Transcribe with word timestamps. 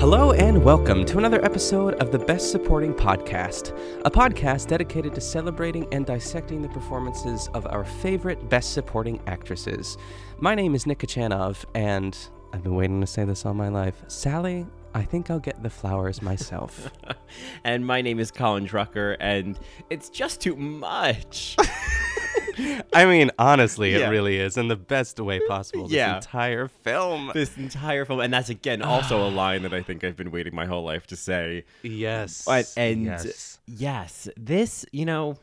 Hello 0.00 0.32
and 0.32 0.64
welcome 0.64 1.04
to 1.04 1.18
another 1.18 1.44
episode 1.44 1.92
of 1.96 2.10
the 2.10 2.18
Best 2.18 2.50
Supporting 2.50 2.94
Podcast, 2.94 3.78
a 4.06 4.10
podcast 4.10 4.68
dedicated 4.68 5.14
to 5.14 5.20
celebrating 5.20 5.86
and 5.92 6.06
dissecting 6.06 6.62
the 6.62 6.70
performances 6.70 7.50
of 7.52 7.66
our 7.66 7.84
favorite 7.84 8.48
Best 8.48 8.72
Supporting 8.72 9.20
actresses. 9.26 9.98
My 10.38 10.54
name 10.54 10.74
is 10.74 10.86
Nick 10.86 11.00
Kachanov, 11.00 11.66
and 11.74 12.16
I've 12.54 12.62
been 12.62 12.76
waiting 12.76 13.02
to 13.02 13.06
say 13.06 13.26
this 13.26 13.44
all 13.44 13.52
my 13.52 13.68
life. 13.68 14.02
Sally, 14.08 14.66
I 14.94 15.02
think 15.04 15.30
I'll 15.30 15.38
get 15.38 15.62
the 15.62 15.70
flowers 15.70 16.20
myself. 16.20 16.90
and 17.64 17.86
my 17.86 18.02
name 18.02 18.18
is 18.18 18.30
Colin 18.30 18.66
Drucker, 18.66 19.16
and 19.20 19.58
it's 19.88 20.08
just 20.08 20.40
too 20.40 20.56
much. 20.56 21.56
I 22.92 23.06
mean, 23.06 23.30
honestly, 23.38 23.92
Yeah. 23.92 24.08
it 24.08 24.10
really 24.10 24.38
is 24.38 24.56
in 24.56 24.68
the 24.68 24.76
best 24.76 25.18
way 25.20 25.40
possible. 25.46 25.84
This 25.86 25.96
Yeah. 25.96 26.16
entire 26.16 26.66
film. 26.66 27.30
this 27.34 27.56
entire 27.56 28.04
film, 28.04 28.20
and 28.20 28.32
that's 28.34 28.48
again 28.48 28.82
also 28.82 29.26
a 29.26 29.30
line 29.30 29.62
that 29.62 29.72
I 29.72 29.82
think 29.82 30.02
I've 30.02 30.16
been 30.16 30.32
waiting 30.32 30.54
my 30.54 30.66
whole 30.66 30.82
life 30.84 31.06
to 31.08 31.16
say. 31.16 31.64
Yes. 31.82 32.44
But, 32.44 32.72
and 32.76 33.04
yes. 33.04 33.60
yes, 33.66 34.28
this, 34.36 34.84
you 34.90 35.04
know, 35.04 35.38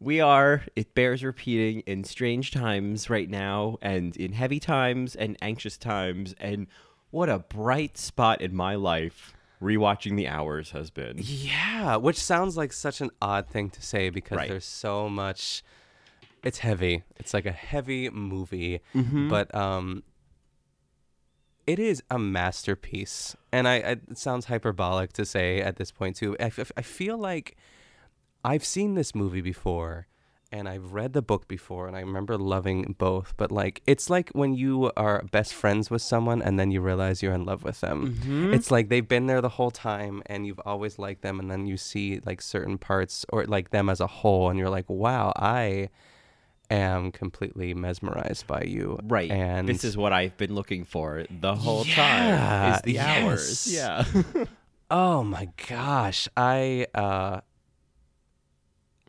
we 0.00 0.20
are, 0.20 0.62
it 0.74 0.94
bears 0.94 1.22
repeating, 1.22 1.80
in 1.86 2.04
strange 2.04 2.50
times 2.52 3.08
right 3.10 3.28
now, 3.28 3.76
and 3.82 4.16
in 4.16 4.32
heavy 4.32 4.60
times 4.60 5.14
and 5.14 5.36
anxious 5.42 5.76
times. 5.76 6.34
And 6.40 6.66
what 7.10 7.28
a 7.28 7.38
bright 7.38 7.96
spot 7.98 8.40
in 8.40 8.54
my 8.54 8.74
life 8.74 9.34
rewatching 9.62 10.16
The 10.16 10.28
Hours 10.28 10.70
has 10.72 10.90
been. 10.90 11.16
Yeah, 11.18 11.96
which 11.96 12.18
sounds 12.22 12.56
like 12.56 12.72
such 12.72 13.00
an 13.00 13.10
odd 13.22 13.48
thing 13.48 13.70
to 13.70 13.82
say 13.82 14.10
because 14.10 14.36
Right. 14.36 14.48
there's 14.48 14.64
so 14.66 15.08
much. 15.08 15.62
It's 16.42 16.58
heavy. 16.58 17.02
It's 17.16 17.32
like 17.34 17.46
a 17.46 17.52
heavy 17.52 18.10
movie, 18.10 18.80
Mm-hmm. 18.94 19.28
but 19.28 19.52
um, 19.54 20.02
it 21.66 21.78
is 21.78 22.02
a 22.10 22.18
masterpiece. 22.18 23.34
And 23.50 23.66
I, 23.66 23.74
I 23.76 23.78
it 24.10 24.18
sounds 24.18 24.46
hyperbolic 24.46 25.12
to 25.14 25.24
say 25.24 25.60
at 25.60 25.76
this 25.76 25.90
point 25.90 26.16
too. 26.16 26.36
I, 26.38 26.44
f- 26.44 26.72
I 26.76 26.82
feel 26.82 27.16
like 27.18 27.56
I've 28.44 28.64
seen 28.64 28.94
this 28.94 29.14
movie 29.14 29.40
before. 29.40 30.06
And 30.52 30.68
I've 30.68 30.92
read 30.92 31.12
the 31.12 31.22
book 31.22 31.48
before, 31.48 31.88
and 31.88 31.96
I 31.96 32.00
remember 32.00 32.38
loving 32.38 32.94
both. 32.98 33.34
But 33.36 33.50
like, 33.50 33.82
it's 33.86 34.08
like 34.08 34.30
when 34.30 34.54
you 34.54 34.92
are 34.96 35.22
best 35.32 35.52
friends 35.52 35.90
with 35.90 36.02
someone, 36.02 36.40
and 36.40 36.58
then 36.58 36.70
you 36.70 36.80
realize 36.80 37.22
you're 37.22 37.34
in 37.34 37.44
love 37.44 37.64
with 37.64 37.80
them. 37.80 38.14
Mm-hmm. 38.14 38.54
It's 38.54 38.70
like 38.70 38.88
they've 38.88 39.06
been 39.06 39.26
there 39.26 39.40
the 39.40 39.48
whole 39.50 39.72
time, 39.72 40.22
and 40.26 40.46
you've 40.46 40.60
always 40.64 40.98
liked 40.98 41.22
them, 41.22 41.40
and 41.40 41.50
then 41.50 41.66
you 41.66 41.76
see 41.76 42.20
like 42.24 42.40
certain 42.40 42.78
parts 42.78 43.26
or 43.30 43.44
like 43.44 43.70
them 43.70 43.88
as 43.88 44.00
a 44.00 44.06
whole, 44.06 44.48
and 44.48 44.58
you're 44.58 44.70
like, 44.70 44.88
wow, 44.88 45.32
I 45.34 45.88
am 46.70 47.12
completely 47.12 47.74
mesmerized 47.74 48.46
by 48.46 48.62
you. 48.62 48.98
Right. 49.02 49.30
And 49.30 49.68
this 49.68 49.84
is 49.84 49.96
what 49.96 50.12
I've 50.12 50.36
been 50.36 50.54
looking 50.54 50.84
for 50.84 51.24
the 51.28 51.54
whole 51.54 51.84
time 51.84 52.28
Yeah, 52.28 52.76
is 52.76 52.82
the 52.82 52.98
hours. 52.98 53.72
Yeah. 53.72 54.04
Oh 54.88 55.24
my 55.24 55.48
gosh. 55.68 56.28
I 56.36 56.86
uh 56.94 57.40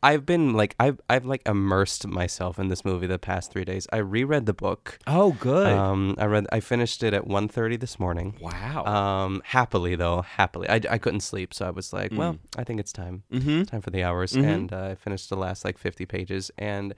I've 0.03 0.25
been 0.25 0.53
like 0.53 0.75
I've 0.79 0.99
I've 1.09 1.25
like 1.25 1.41
immersed 1.47 2.05
myself 2.07 2.59
in 2.59 2.67
this 2.67 2.85
movie 2.85 3.07
the 3.07 3.17
past 3.17 3.51
3 3.51 3.65
days. 3.65 3.87
I 3.91 3.97
reread 3.97 4.45
the 4.45 4.53
book. 4.53 4.99
oh, 5.07 5.31
good. 5.39 5.67
Um 5.67 6.15
I 6.19 6.25
read 6.25 6.45
I 6.51 6.59
finished 6.59 7.01
it 7.03 7.13
at 7.13 7.25
1:30 7.27 7.79
this 7.79 7.99
morning. 7.99 8.35
wow. 8.39 8.85
Um 8.85 9.41
happily 9.45 9.95
though, 9.95 10.21
happily. 10.21 10.69
I, 10.69 10.79
I 10.89 10.97
couldn't 10.99 11.21
sleep, 11.21 11.53
so 11.53 11.65
I 11.67 11.71
was 11.71 11.93
like, 11.93 12.11
well, 12.13 12.33
Mm. 12.33 12.39
I 12.57 12.63
think 12.63 12.79
it's 12.79 12.93
time. 12.93 13.23
mm-hmm. 13.31 13.61
It's 13.61 13.71
time 13.71 13.81
for 13.81 13.89
the 13.89 14.03
hours 14.03 14.33
Mhm. 14.33 14.43
and 14.45 14.73
uh, 14.73 14.89
I 14.91 14.95
finished 14.95 15.29
the 15.29 15.37
last 15.37 15.65
like 15.65 15.77
50 15.77 16.05
pages 16.05 16.51
and 16.57 16.93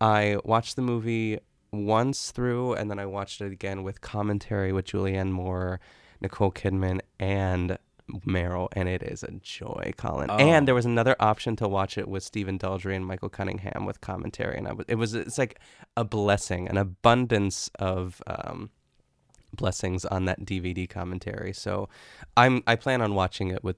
I 0.00 0.38
watched 0.44 0.74
the 0.76 0.82
movie 0.82 1.38
once 1.72 2.32
through 2.32 2.74
and 2.74 2.90
then 2.90 2.98
I 2.98 3.06
watched 3.06 3.40
it 3.40 3.52
again 3.52 3.82
with 3.84 4.00
commentary 4.00 4.72
with 4.72 4.84
Julianne 4.86 5.30
Moore, 5.30 5.78
Nicole 6.20 6.50
Kidman 6.52 7.00
and 7.20 7.78
Meryl 8.26 8.68
and 8.72 8.88
it 8.88 9.02
is 9.02 9.22
a 9.22 9.30
joy, 9.40 9.92
Colin. 9.96 10.30
Oh. 10.30 10.36
And 10.36 10.66
there 10.66 10.74
was 10.74 10.84
another 10.86 11.16
option 11.20 11.56
to 11.56 11.68
watch 11.68 11.96
it 11.98 12.08
with 12.08 12.22
Stephen 12.22 12.58
Daldry 12.58 12.94
and 12.96 13.06
Michael 13.06 13.28
Cunningham 13.28 13.86
with 13.86 14.00
commentary 14.00 14.56
and 14.58 14.68
I 14.68 14.72
was 14.72 14.84
it 14.88 14.96
was 14.96 15.14
it's 15.14 15.38
like 15.38 15.58
a 15.96 16.04
blessing, 16.04 16.68
an 16.68 16.76
abundance 16.76 17.70
of 17.78 18.22
um 18.26 18.70
blessings 19.54 20.04
on 20.04 20.24
that 20.26 20.40
DVD 20.44 20.88
commentary. 20.88 21.52
So 21.52 21.88
I'm 22.36 22.62
I 22.66 22.76
plan 22.76 23.02
on 23.02 23.14
watching 23.14 23.48
it 23.48 23.62
with 23.62 23.76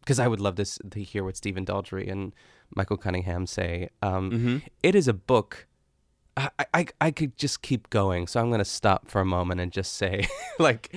because 0.00 0.18
I 0.18 0.28
would 0.28 0.40
love 0.40 0.56
this 0.56 0.78
to 0.90 1.02
hear 1.02 1.24
what 1.24 1.36
Stephen 1.36 1.64
Daldry 1.64 2.10
and 2.10 2.34
Michael 2.74 2.96
Cunningham 2.96 3.46
say. 3.46 3.88
Um, 4.02 4.30
Mm-hmm. 4.30 4.56
it 4.82 4.94
is 4.94 5.08
a 5.08 5.12
book. 5.14 5.66
I, 6.36 6.50
I 6.74 6.86
I 7.00 7.10
could 7.12 7.38
just 7.38 7.62
keep 7.62 7.88
going, 7.88 8.26
so 8.26 8.40
I'm 8.40 8.50
gonna 8.50 8.64
stop 8.64 9.08
for 9.10 9.22
a 9.22 9.24
moment 9.24 9.58
and 9.60 9.72
just 9.72 9.94
say, 9.94 10.28
like, 10.58 10.94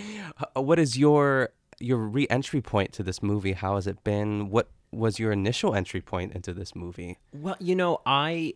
uh, 0.56 0.62
what 0.62 0.80
is 0.80 0.98
your 0.98 1.52
your 1.80 1.98
re-entry 1.98 2.62
point 2.62 2.94
to 2.94 3.04
this 3.04 3.22
movie? 3.22 3.54
How 3.54 3.76
has 3.76 3.88
it 3.88 4.04
been? 4.04 4.50
What 4.50 4.70
was 4.92 5.20
your 5.20 5.32
initial 5.32 5.76
entry 5.76 6.02
point 6.02 6.34
into 6.34 6.54
this 6.54 6.76
movie? 6.76 7.18
Well, 7.34 7.58
you 7.60 7.76
know, 7.76 8.02
I 8.06 8.54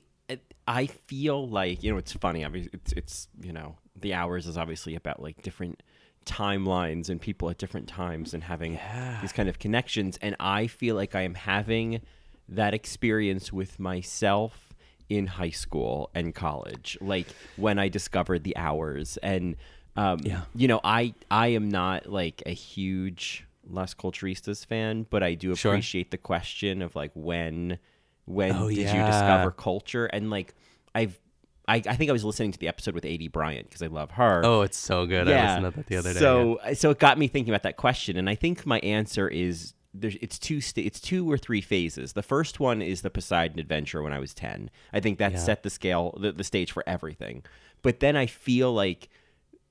I 0.67 0.85
feel 0.87 1.47
like 1.47 1.83
you 1.83 1.91
know 1.91 1.97
it's 1.97 2.13
funny. 2.13 2.43
Obviously, 2.43 2.71
it's 2.73 2.93
it's 2.93 3.27
you 3.41 3.53
know 3.53 3.77
the 3.95 4.13
hours 4.13 4.47
is 4.47 4.57
obviously 4.57 4.95
about 4.95 5.21
like 5.21 5.41
different 5.41 5.83
timelines 6.25 7.09
and 7.09 7.19
people 7.19 7.49
at 7.49 7.57
different 7.57 7.87
times 7.87 8.33
and 8.33 8.43
having 8.43 8.79
these 9.21 9.33
kind 9.33 9.49
of 9.49 9.59
connections. 9.59 10.17
And 10.21 10.35
I 10.39 10.67
feel 10.67 10.95
like 10.95 11.15
I 11.15 11.21
am 11.21 11.35
having 11.35 12.01
that 12.47 12.73
experience 12.73 13.51
with 13.51 13.79
myself 13.79 14.73
in 15.09 15.27
high 15.27 15.49
school 15.49 16.09
and 16.15 16.33
college, 16.33 16.97
like 17.01 17.27
when 17.57 17.77
I 17.77 17.89
discovered 17.89 18.43
the 18.43 18.55
hours. 18.55 19.17
And 19.17 19.55
um, 19.95 20.19
Yeah. 20.23 20.41
you 20.55 20.67
know, 20.67 20.79
I 20.83 21.13
I 21.29 21.47
am 21.49 21.69
not 21.69 22.07
like 22.07 22.41
a 22.45 22.51
huge 22.53 23.45
Las 23.69 23.93
Culturistas 23.93 24.65
fan, 24.65 25.05
but 25.09 25.23
I 25.23 25.35
do 25.35 25.55
Sure. 25.55 25.71
appreciate 25.73 26.11
the 26.11 26.17
question 26.17 26.81
of 26.81 26.95
like 26.95 27.11
when 27.13 27.77
when 28.25 28.55
Oh, 28.55 28.69
did 28.69 28.89
you 28.91 29.03
discover 29.05 29.51
culture 29.51 30.05
and 30.07 30.29
like 30.29 30.53
I've 30.95 31.19
I, 31.65 31.75
I 31.77 31.95
think 31.95 32.09
I 32.09 32.13
was 32.13 32.25
listening 32.25 32.51
to 32.51 32.59
the 32.59 32.67
episode 32.67 32.93
with 32.93 33.05
Aidy 33.05 33.31
Bryant 33.31 33.69
because 33.69 33.81
I 33.81 33.87
love 33.87 34.11
her. 34.11 34.41
Oh, 34.43 34.63
it's 34.63 34.77
so 34.77 35.05
good. 35.05 35.29
I 35.29 35.43
listened 35.45 35.65
to 35.73 35.77
that 35.77 35.87
the 35.87 35.95
other 35.95 36.13
day. 36.13 36.19
So 36.19 36.59
so 36.73 36.89
it 36.89 36.99
got 36.99 37.17
me 37.17 37.27
thinking 37.29 37.53
about 37.53 37.63
that 37.63 37.77
question, 37.77 38.17
and 38.17 38.29
I 38.29 38.35
think 38.35 38.65
my 38.65 38.79
answer 38.79 39.29
is 39.29 39.73
there's 39.93 40.15
it's 40.21 40.37
two 40.39 40.59
sta- 40.59 40.83
it's 40.85 40.99
two 40.99 41.31
or 41.31 41.37
three 41.37 41.61
phases. 41.61 42.13
The 42.13 42.23
first 42.23 42.59
one 42.59 42.81
is 42.81 43.01
the 43.01 43.09
Poseidon 43.09 43.59
adventure 43.59 44.01
when 44.01 44.11
I 44.11 44.19
was 44.19 44.33
ten. 44.33 44.71
I 44.91 44.99
think 44.99 45.19
that 45.19 45.33
Yeah. 45.33 45.37
set 45.37 45.63
the 45.63 45.69
scale 45.69 46.17
the, 46.19 46.31
the 46.33 46.43
stage 46.43 46.71
for 46.73 46.83
everything. 46.85 47.43
But 47.81 47.99
then 48.01 48.17
I 48.17 48.25
feel 48.25 48.73
like 48.73 49.07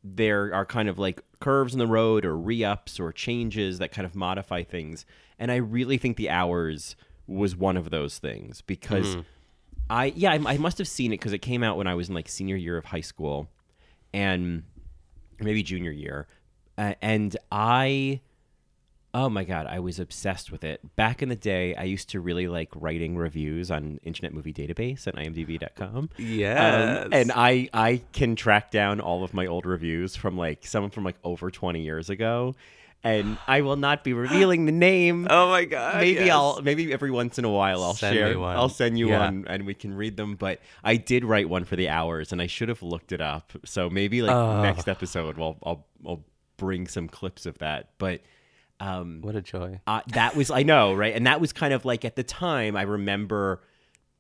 there 0.05 0.53
are 0.55 0.65
kind 0.67 0.89
of 0.89 0.99
like 0.99 1.23
curves 1.41 1.73
in 1.73 1.79
the 1.79 1.87
road 1.87 2.25
or 2.25 2.37
re-ups 2.37 2.99
or 2.99 3.13
changes 3.13 3.79
that 3.79 3.93
kind 3.93 4.07
of 4.07 4.15
modify 4.15 4.63
things, 4.63 5.05
and 5.39 5.51
I 5.53 5.57
really 5.57 5.99
think 5.99 6.17
the 6.17 6.31
hours 6.31 6.97
was 7.27 7.57
one 7.57 7.77
of 7.77 7.91
those 7.91 8.19
things 8.19 8.61
because. 8.63 9.17
I 9.91 10.07
yeah, 10.17 10.33
I, 10.33 10.55
I 10.55 10.57
must 10.57 10.79
have 10.79 10.89
seen 10.89 11.13
it 11.13 11.19
because 11.19 11.35
it 11.35 11.41
came 11.41 11.63
out 11.63 11.77
when 11.77 11.87
I 11.87 11.95
was 11.95 12.09
in 12.09 12.15
like 12.15 12.29
senior 12.29 12.57
year 12.57 12.79
of 12.79 12.87
high 12.87 13.03
school, 13.03 13.49
and 14.15 14.63
maybe 15.39 15.63
junior 15.63 15.91
year, 15.91 16.29
uh, 16.79 16.95
and 17.03 17.37
I, 17.51 18.21
oh 19.15 19.29
my 19.29 19.45
god, 19.45 19.67
I 19.67 19.79
was 19.81 19.99
obsessed 19.99 20.51
with 20.51 20.65
it. 20.65 20.97
Back 20.97 21.23
in 21.23 21.29
the 21.29 21.37
day, 21.37 21.75
I 21.75 21.83
used 21.85 22.09
to 22.11 22.21
really 22.21 22.49
like 22.49 22.71
writing 22.75 23.17
reviews 23.17 23.71
on 23.71 24.01
Internet 24.03 24.33
Movie 24.33 24.53
Database 24.55 25.07
at 25.07 25.15
IMDb.com. 25.17 26.11
Yes. 26.19 27.05
Um, 27.07 27.13
and 27.13 27.33
I 27.35 27.69
I 27.75 28.01
can 28.13 28.37
track 28.37 28.71
down 28.71 29.01
all 29.01 29.23
of 29.25 29.35
my 29.35 29.47
old 29.47 29.67
reviews 29.67 30.17
from 30.17 30.37
like 30.37 30.67
some 30.67 30.91
from 30.91 31.05
like 31.05 31.17
over 31.25 31.51
twenty 31.51 31.83
years 31.83 32.09
ago, 32.11 32.55
and 33.05 33.37
I 33.47 33.61
will 33.61 33.77
not 33.77 34.03
be 34.03 34.13
revealing 34.15 34.65
the 34.65 34.73
name. 34.73 35.27
Oh 35.31 35.51
my 35.51 35.65
god! 35.67 35.97
maybe 36.01 36.25
yes. 36.27 36.33
I'll 36.33 36.63
maybe 36.63 36.93
every 36.93 37.11
once 37.11 37.39
in 37.39 37.45
a 37.45 37.51
while 37.51 37.83
I'll 37.83 37.95
Send 37.95 38.15
share. 38.17 38.39
one. 38.39 38.57
I'll 38.57 38.69
send 38.71 38.99
you 38.99 39.09
Yeah. 39.11 39.19
one 39.27 39.45
and 39.49 39.67
we 39.67 39.75
can 39.75 39.93
read 39.95 40.17
them. 40.17 40.37
But 40.37 40.61
I 40.83 40.97
did 40.97 41.25
write 41.25 41.49
one 41.51 41.65
for 41.65 41.77
the 41.77 41.89
hours, 41.91 42.33
and 42.33 42.41
I 42.41 42.47
should 42.47 42.71
have 42.71 42.83
looked 42.83 43.13
it 43.13 43.21
up. 43.21 43.53
So 43.67 43.91
maybe 43.91 44.23
like 44.23 44.35
Oh. 44.35 44.63
next 44.63 44.89
episode, 44.89 45.37
well, 45.37 45.59
I'll 45.65 45.87
I'll 46.07 46.25
bring 46.57 46.87
some 46.87 47.09
clips 47.09 47.45
of 47.45 47.59
that. 47.59 47.91
But 47.99 48.21
um, 48.83 49.21
What 49.23 49.37
a 49.37 49.41
joy! 49.43 49.81
uh, 49.87 50.01
that 50.09 50.35
was 50.37 50.51
I 50.51 50.63
know 50.63 50.95
right, 50.95 51.15
and 51.15 51.27
that 51.27 51.41
was 51.41 51.53
kind 51.53 51.73
of 51.73 51.85
like 51.85 52.05
at 52.05 52.17
the 52.17 52.25
time 52.25 52.77
I 52.77 52.83
remember. 52.83 53.63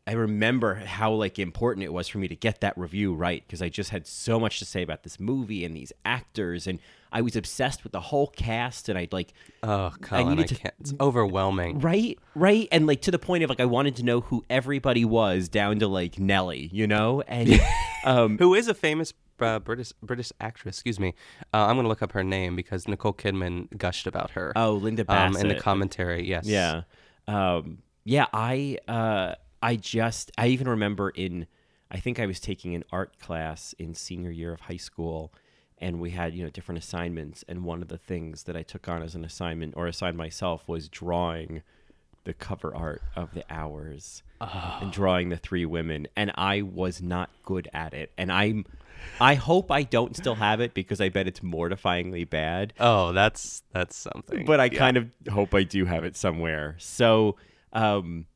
I 0.05 0.14
remember 0.14 0.75
how 0.75 1.12
like 1.12 1.38
important 1.38 1.85
it 1.85 1.93
was 1.93 2.09
for 2.09 2.19
me 2.19 2.26
to 2.26 2.35
get 2.35 2.61
that 2.62 2.76
review 2.76 3.14
right 3.14 3.41
because 3.47 3.62
I 3.62 3.69
just 3.69 3.91
had 3.91 4.05
so 4.09 4.41
much 4.41 4.59
to 4.59 4.64
say 4.64 4.82
about 4.82 5.05
this 5.05 5.20
movie 5.20 5.64
and 5.64 5.76
these 5.76 5.93
actors 6.05 6.67
and 6.67 6.81
I 7.12 7.20
was 7.20 7.37
obsessed 7.37 7.85
with 7.85 7.93
the 7.93 8.00
whole 8.00 8.26
cast 8.26 8.88
and 8.88 8.99
I'd 8.99 9.12
like 9.12 9.32
Oh, 9.62 9.93
Colin, 10.00 10.26
I, 10.26 10.35
needed 10.35 10.49
to- 10.49 10.55
can't. 10.56 10.75
It's 10.81 10.93
overwhelming. 11.00 11.79
Right, 11.79 12.19
right, 12.35 12.67
and 12.73 12.85
like 12.88 13.03
to 13.03 13.12
the 13.12 13.19
point 13.20 13.44
of 13.44 13.49
like 13.50 13.61
I 13.61 13.65
wanted 13.65 13.94
to 13.97 14.03
know 14.03 14.23
who 14.23 14.44
everybody 14.50 15.05
was, 15.05 15.49
down 15.49 15.79
to 15.79 15.87
like 15.87 16.19
Nelly, 16.19 16.69
you 16.73 16.88
know, 16.88 17.20
and 17.29 17.61
um, 18.05 18.38
Who 18.41 18.55
is 18.56 18.67
a 18.67 18.75
famous 18.75 19.12
uh, 19.40 19.58
British 19.58 19.93
British 20.02 20.32
actress? 20.40 20.76
Excuse 20.76 21.00
me. 21.00 21.14
Uh, 21.52 21.67
I'm 21.67 21.76
gonna 21.76 21.88
look 21.88 22.02
up 22.02 22.12
her 22.12 22.25
name 22.25 22.56
because 22.56 22.88
Nicole 22.88 23.12
Kidman 23.12 23.76
gushed 23.76 24.06
about 24.06 24.32
her. 24.32 24.52
oh, 24.56 24.75
Linda 24.75 25.02
um, 25.02 25.32
Bassett 25.32 25.43
in 25.43 25.49
the 25.49 25.61
commentary. 25.61 26.26
Yes. 26.26 26.46
Yeah, 26.46 26.82
um, 27.26 27.79
yeah. 28.05 28.26
I 28.32 28.79
uh, 28.88 29.34
I 29.62 29.76
just 29.76 30.31
I 30.37 30.49
even 30.49 30.69
remember 30.69 31.11
in 31.11 31.46
I 31.93 32.00
think 32.00 32.19
I 32.19 32.26
was 32.26 32.40
taking 32.40 32.75
an 32.75 32.84
art 32.90 33.19
class 33.19 33.75
in 33.79 33.94
senior 33.94 34.31
year 34.31 34.52
of 34.52 34.62
high 34.62 34.79
school. 34.79 35.32
And 35.79 36.00
we 36.00 36.11
had, 36.11 36.32
you 36.32 36.44
know, 36.44 36.49
different 36.49 36.79
assignments. 36.79 37.44
And 37.49 37.64
one 37.64 37.82
of 37.82 37.88
the 37.88 37.99
things 37.99 38.44
that 38.44 38.56
I 38.56 38.62
took 38.62 38.88
on 38.88 39.02
as 39.02 39.14
an 39.14 39.25
assignment 39.25 39.75
or 39.76 39.88
assigned 39.88 40.17
myself 40.17 40.69
was 40.69 40.88
drawing 40.88 41.62
the 42.25 42.33
cover 42.35 42.75
art 42.75 43.03
of 43.17 43.33
the 43.35 43.45
hours 43.51 44.23
and 44.41 44.91
drawing 44.93 45.29
the 45.29 45.37
three 45.37 45.65
women 45.65 46.07
and 46.17 46.33
i 46.37 46.63
was 46.63 47.01
not 47.01 47.31
good 47.45 47.69
at 47.73 47.95
it. 47.95 48.11
And 48.19 48.31
i'm 48.33 48.65
i 49.21 49.35
hope 49.35 49.71
i 49.71 49.83
don't 49.83 50.17
still 50.17 50.35
have 50.37 50.61
it 50.61 50.75
because 50.75 51.01
i 51.01 51.09
bet 51.09 51.27
it's 51.29 51.41
mortifyingly 51.41 52.29
bad. 52.29 52.73
Oh, 52.81 53.13
that's 53.13 53.63
that's 53.73 53.97
something. 53.97 54.45
but 54.45 54.59
i 54.61 54.65
Yeah. 54.67 54.79
kind 54.79 54.97
of 54.97 55.11
hope 55.31 55.55
i 55.55 55.63
do 55.63 55.85
have 55.85 56.05
it 56.05 56.17
somewhere. 56.17 56.77
So 56.79 57.37
um 57.73 58.27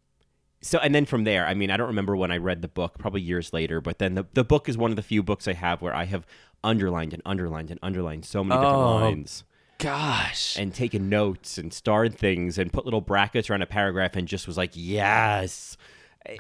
so 0.63 0.79
and 0.79 0.95
then 0.95 1.05
from 1.05 1.25
there 1.25 1.47
i 1.47 1.55
mean 1.55 1.71
i 1.71 1.77
don't 1.77 1.87
remember 1.89 2.17
when 2.17 2.31
i 2.33 2.37
read 2.39 2.63
the 2.63 2.69
book 2.69 2.99
probably 2.99 3.21
years 3.21 3.53
later 3.53 3.81
but 3.81 3.99
then 3.99 4.15
the, 4.15 4.27
the 4.33 4.43
book 4.43 4.69
is 4.69 4.77
one 4.79 4.91
of 4.91 4.97
the 4.97 5.03
few 5.03 5.23
books 5.23 5.47
i 5.47 5.53
have 5.53 5.83
where 5.83 5.95
i 5.95 6.05
have 6.05 6.27
underlined 6.65 7.13
and 7.13 7.23
underlined 7.27 7.71
and 7.71 7.79
underlined 7.83 8.25
so 8.25 8.43
many 8.43 8.59
different 8.61 8.83
Oh, 8.83 8.95
lines 8.97 9.45
Gosh. 9.79 10.57
and 10.59 10.73
taken 10.73 11.09
notes 11.09 11.59
and 11.59 11.73
starred 11.73 12.17
things 12.17 12.59
and 12.59 12.73
put 12.73 12.85
little 12.85 13.01
brackets 13.01 13.51
around 13.51 13.63
a 13.63 13.67
paragraph 13.67 14.17
and 14.17 14.27
just 14.27 14.47
was 14.47 14.57
like, 14.57 14.71
yes. 14.75 15.77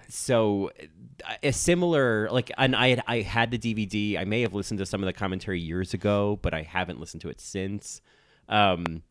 So 0.08 0.70
a 1.42 1.52
similar 1.52 2.28
like 2.30 2.50
and 2.58 2.74
I 2.74 2.88
had 2.88 3.02
I 3.06 3.20
had 3.20 3.50
the 3.50 3.58
DVD. 3.58 4.18
I 4.18 4.24
may 4.24 4.40
have 4.40 4.54
listened 4.54 4.78
to 4.78 4.86
some 4.86 5.02
of 5.02 5.06
the 5.06 5.12
commentary 5.12 5.60
years 5.60 5.94
ago, 5.94 6.38
but 6.42 6.54
I 6.54 6.62
haven't 6.62 6.98
listened 6.98 7.20
to 7.22 7.28
it 7.28 7.40
since. 7.40 8.00
Um 8.48 9.02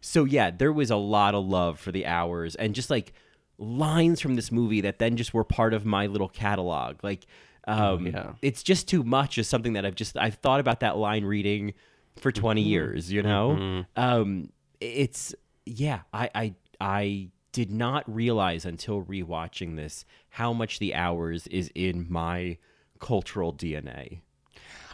so 0.00 0.24
yeah, 0.24 0.50
there 0.50 0.72
was 0.72 0.90
a 0.90 0.96
lot 0.96 1.34
of 1.34 1.44
love 1.44 1.80
for 1.80 1.92
the 1.92 2.06
hours 2.06 2.54
and 2.54 2.74
just 2.74 2.90
like 2.90 3.12
lines 3.58 4.20
from 4.20 4.34
this 4.34 4.50
movie 4.50 4.80
that 4.82 4.98
then 4.98 5.16
just 5.16 5.34
were 5.34 5.44
part 5.44 5.74
of 5.74 5.84
my 5.84 6.06
little 6.06 6.28
catalog. 6.28 7.02
Like 7.02 7.26
um 7.66 8.06
yeah. 8.06 8.32
it's 8.40 8.62
just 8.62 8.88
too 8.88 9.02
much 9.02 9.36
is 9.36 9.48
something 9.48 9.74
that 9.74 9.84
I've 9.84 9.94
just 9.94 10.16
I've 10.16 10.36
thought 10.36 10.60
about 10.60 10.80
that 10.80 10.96
line 10.96 11.24
reading 11.24 11.74
for 12.16 12.32
20 12.32 12.60
years, 12.62 13.10
you 13.12 13.22
know? 13.22 13.84
Um 13.96 14.50
it's 14.80 15.34
yeah, 15.66 16.00
I 16.12 16.30
I 16.34 16.54
I 16.80 17.28
did 17.52 17.70
not 17.70 18.02
realize 18.12 18.64
until 18.64 19.02
rewatching 19.04 19.76
this 19.76 20.04
how 20.30 20.52
much 20.52 20.80
the 20.80 20.94
hours 20.94 21.46
is 21.46 21.70
in 21.74 22.06
my 22.10 22.58
cultural 22.98 23.52
DNA. 23.52 24.20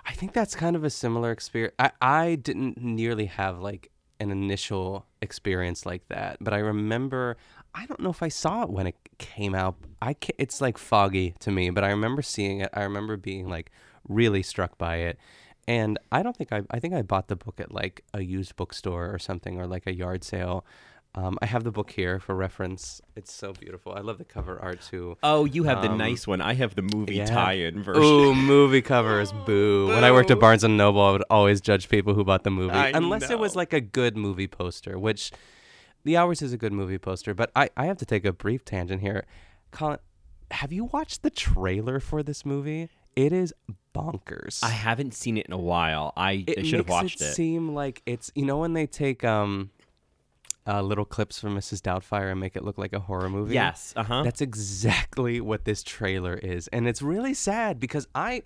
I 0.04 0.12
think 0.12 0.32
that's 0.32 0.54
kind 0.54 0.76
of 0.76 0.84
a 0.84 0.90
similar 0.90 1.30
experience. 1.30 1.74
I, 1.78 1.92
I 2.00 2.34
didn't 2.34 2.78
nearly 2.78 3.26
have 3.26 3.60
like 3.60 3.90
an 4.18 4.30
initial 4.30 5.06
experience 5.22 5.86
like 5.86 6.06
that, 6.08 6.38
but 6.40 6.52
I 6.52 6.58
remember. 6.58 7.36
I 7.72 7.86
don't 7.86 8.00
know 8.00 8.10
if 8.10 8.20
I 8.20 8.28
saw 8.28 8.64
it 8.64 8.70
when 8.70 8.88
it 8.88 8.96
came 9.18 9.54
out. 9.54 9.76
I 10.02 10.16
it's 10.38 10.60
like 10.60 10.76
foggy 10.76 11.34
to 11.38 11.50
me, 11.52 11.70
but 11.70 11.84
I 11.84 11.90
remember 11.90 12.20
seeing 12.20 12.60
it. 12.60 12.70
I 12.74 12.82
remember 12.82 13.16
being 13.16 13.48
like 13.48 13.70
really 14.08 14.42
struck 14.42 14.76
by 14.76 14.96
it, 14.96 15.18
and 15.68 15.98
I 16.10 16.22
don't 16.22 16.36
think 16.36 16.52
I. 16.52 16.62
I 16.70 16.78
think 16.80 16.94
I 16.94 17.02
bought 17.02 17.28
the 17.28 17.36
book 17.36 17.60
at 17.60 17.72
like 17.72 18.04
a 18.14 18.22
used 18.22 18.56
bookstore 18.56 19.12
or 19.12 19.18
something, 19.18 19.60
or 19.60 19.66
like 19.66 19.86
a 19.86 19.94
yard 19.94 20.24
sale. 20.24 20.64
Um, 21.16 21.38
I 21.42 21.46
have 21.46 21.64
the 21.64 21.72
book 21.72 21.90
here 21.90 22.20
for 22.20 22.36
reference. 22.36 23.00
It's 23.16 23.32
so 23.32 23.52
beautiful. 23.52 23.92
I 23.92 23.98
love 24.00 24.18
the 24.18 24.24
cover 24.24 24.60
art 24.62 24.80
too. 24.80 25.16
Oh, 25.24 25.44
you 25.44 25.64
have 25.64 25.82
the 25.82 25.90
Um, 25.90 25.98
nice 25.98 26.24
one. 26.24 26.40
I 26.40 26.54
have 26.54 26.76
the 26.76 26.82
movie 26.82 27.16
yeah. 27.16 27.24
tie-in 27.26 27.82
version. 27.82 28.00
Ooh, 28.04 28.32
movie 28.52 28.80
covers, 28.80 29.32
boo. 29.44 29.88
When 29.88 30.04
I 30.04 30.12
worked 30.12 30.30
at 30.30 30.38
Barnes 30.38 30.62
and 30.62 30.76
Noble, 30.76 31.02
I 31.02 31.10
would 31.10 31.24
always 31.28 31.60
judge 31.60 31.88
people 31.88 32.14
who 32.14 32.22
bought 32.22 32.44
the 32.44 32.50
movie, 32.50 32.74
I 32.74 32.90
unless 32.94 33.28
it 33.28 33.40
was 33.40 33.56
like 33.56 33.72
a 33.72 33.80
good 33.80 34.16
movie 34.16 34.46
poster. 34.46 35.00
Which, 35.00 35.32
The 36.04 36.16
Hours 36.16 36.42
is 36.42 36.52
a 36.52 36.56
good 36.56 36.72
movie 36.72 36.98
poster. 36.98 37.34
But 37.34 37.50
I, 37.56 37.70
I 37.76 37.86
have 37.86 37.96
to 37.98 38.06
take 38.06 38.24
a 38.24 38.32
brief 38.32 38.64
tangent 38.64 39.00
here. 39.00 39.26
Colin, 39.72 39.98
have 40.52 40.72
you 40.72 40.84
watched 40.84 41.24
the 41.24 41.30
trailer 41.30 41.98
for 41.98 42.22
this 42.22 42.46
movie? 42.46 42.88
It 43.16 43.32
is 43.32 43.52
bonkers. 43.94 44.62
I 44.62 44.70
haven't 44.70 45.14
seen 45.14 45.36
it 45.36 45.46
in 45.46 45.52
a 45.52 45.58
while. 45.58 46.12
I, 46.16 46.44
I 46.56 46.62
should 46.62 46.78
have 46.80 46.88
watched 46.88 47.20
it, 47.20 47.24
it. 47.24 47.34
seem 47.34 47.74
like 47.74 48.02
it's 48.06 48.30
you 48.34 48.44
know 48.44 48.58
when 48.58 48.72
they 48.72 48.86
take 48.86 49.24
um. 49.24 49.70
Uh, 50.66 50.82
little 50.82 51.06
clips 51.06 51.40
from 51.40 51.56
Mrs. 51.56 51.80
Doubtfire 51.80 52.30
and 52.30 52.38
make 52.38 52.54
it 52.54 52.62
look 52.62 52.76
like 52.76 52.92
a 52.92 53.00
horror 53.00 53.30
movie. 53.30 53.54
Yes, 53.54 53.94
uh-huh. 53.96 54.22
That's 54.22 54.42
exactly 54.42 55.40
what 55.40 55.64
this 55.64 55.82
trailer 55.82 56.34
is, 56.34 56.68
and 56.68 56.86
it's 56.86 57.00
really 57.00 57.32
sad 57.32 57.80
because 57.80 58.06
I 58.14 58.42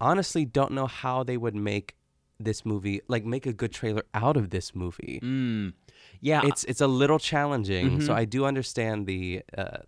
honestly 0.00 0.44
don't 0.44 0.72
know 0.72 0.86
how 0.86 1.24
they 1.24 1.38
would 1.38 1.56
make 1.56 1.96
this 2.38 2.64
movie 2.64 3.00
like 3.08 3.24
make 3.24 3.46
a 3.46 3.52
good 3.54 3.72
trailer 3.72 4.04
out 4.14 4.36
of 4.36 4.50
this 4.50 4.74
movie. 4.74 5.18
Mm. 5.22 5.72
Yeah, 6.20 6.42
It's 6.44 6.62
it's 6.64 6.82
a 6.82 6.86
little 6.86 7.18
challenging, 7.18 8.00
so 8.02 8.12
Mhm. 8.12 8.16
I 8.16 8.24
do 8.26 8.44
understand 8.44 9.06
the. 9.06 9.42
Uh, 9.56 9.78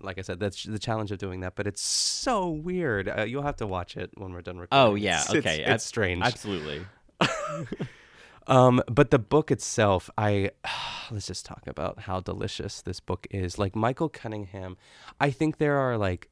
like 0.00 0.18
I 0.18 0.22
said, 0.22 0.38
that's 0.40 0.62
the 0.64 0.78
challenge 0.78 1.10
of 1.12 1.18
doing 1.18 1.40
that, 1.40 1.54
but 1.56 1.66
it's 1.66 1.80
so 1.82 2.48
weird. 2.48 3.08
Uh, 3.08 3.22
you'll 3.22 3.42
have 3.42 3.56
to 3.56 3.66
watch 3.66 3.96
it 3.96 4.10
when 4.16 4.32
we're 4.32 4.42
done 4.42 4.58
recording. 4.58 4.92
Oh 4.92 4.94
yeah, 4.94 5.20
It's- 5.22 5.34
okay. 5.34 5.60
it's, 5.62 5.70
it's 5.70 5.84
strange. 5.84 6.22
Absolutely. 6.24 6.86
Um, 8.46 8.82
but 8.90 9.10
the 9.10 9.18
book 9.18 9.50
itself, 9.50 10.08
I 10.16 10.52
let's 11.10 11.26
just 11.26 11.44
talk 11.44 11.66
about 11.66 12.00
how 12.00 12.20
delicious 12.20 12.80
this 12.80 12.98
book 12.98 13.26
is. 13.30 13.58
Like 13.58 13.76
Michael 13.76 14.08
Cunningham, 14.08 14.78
I 15.20 15.30
think 15.30 15.58
there 15.58 15.76
are 15.76 15.98
like 15.98 16.30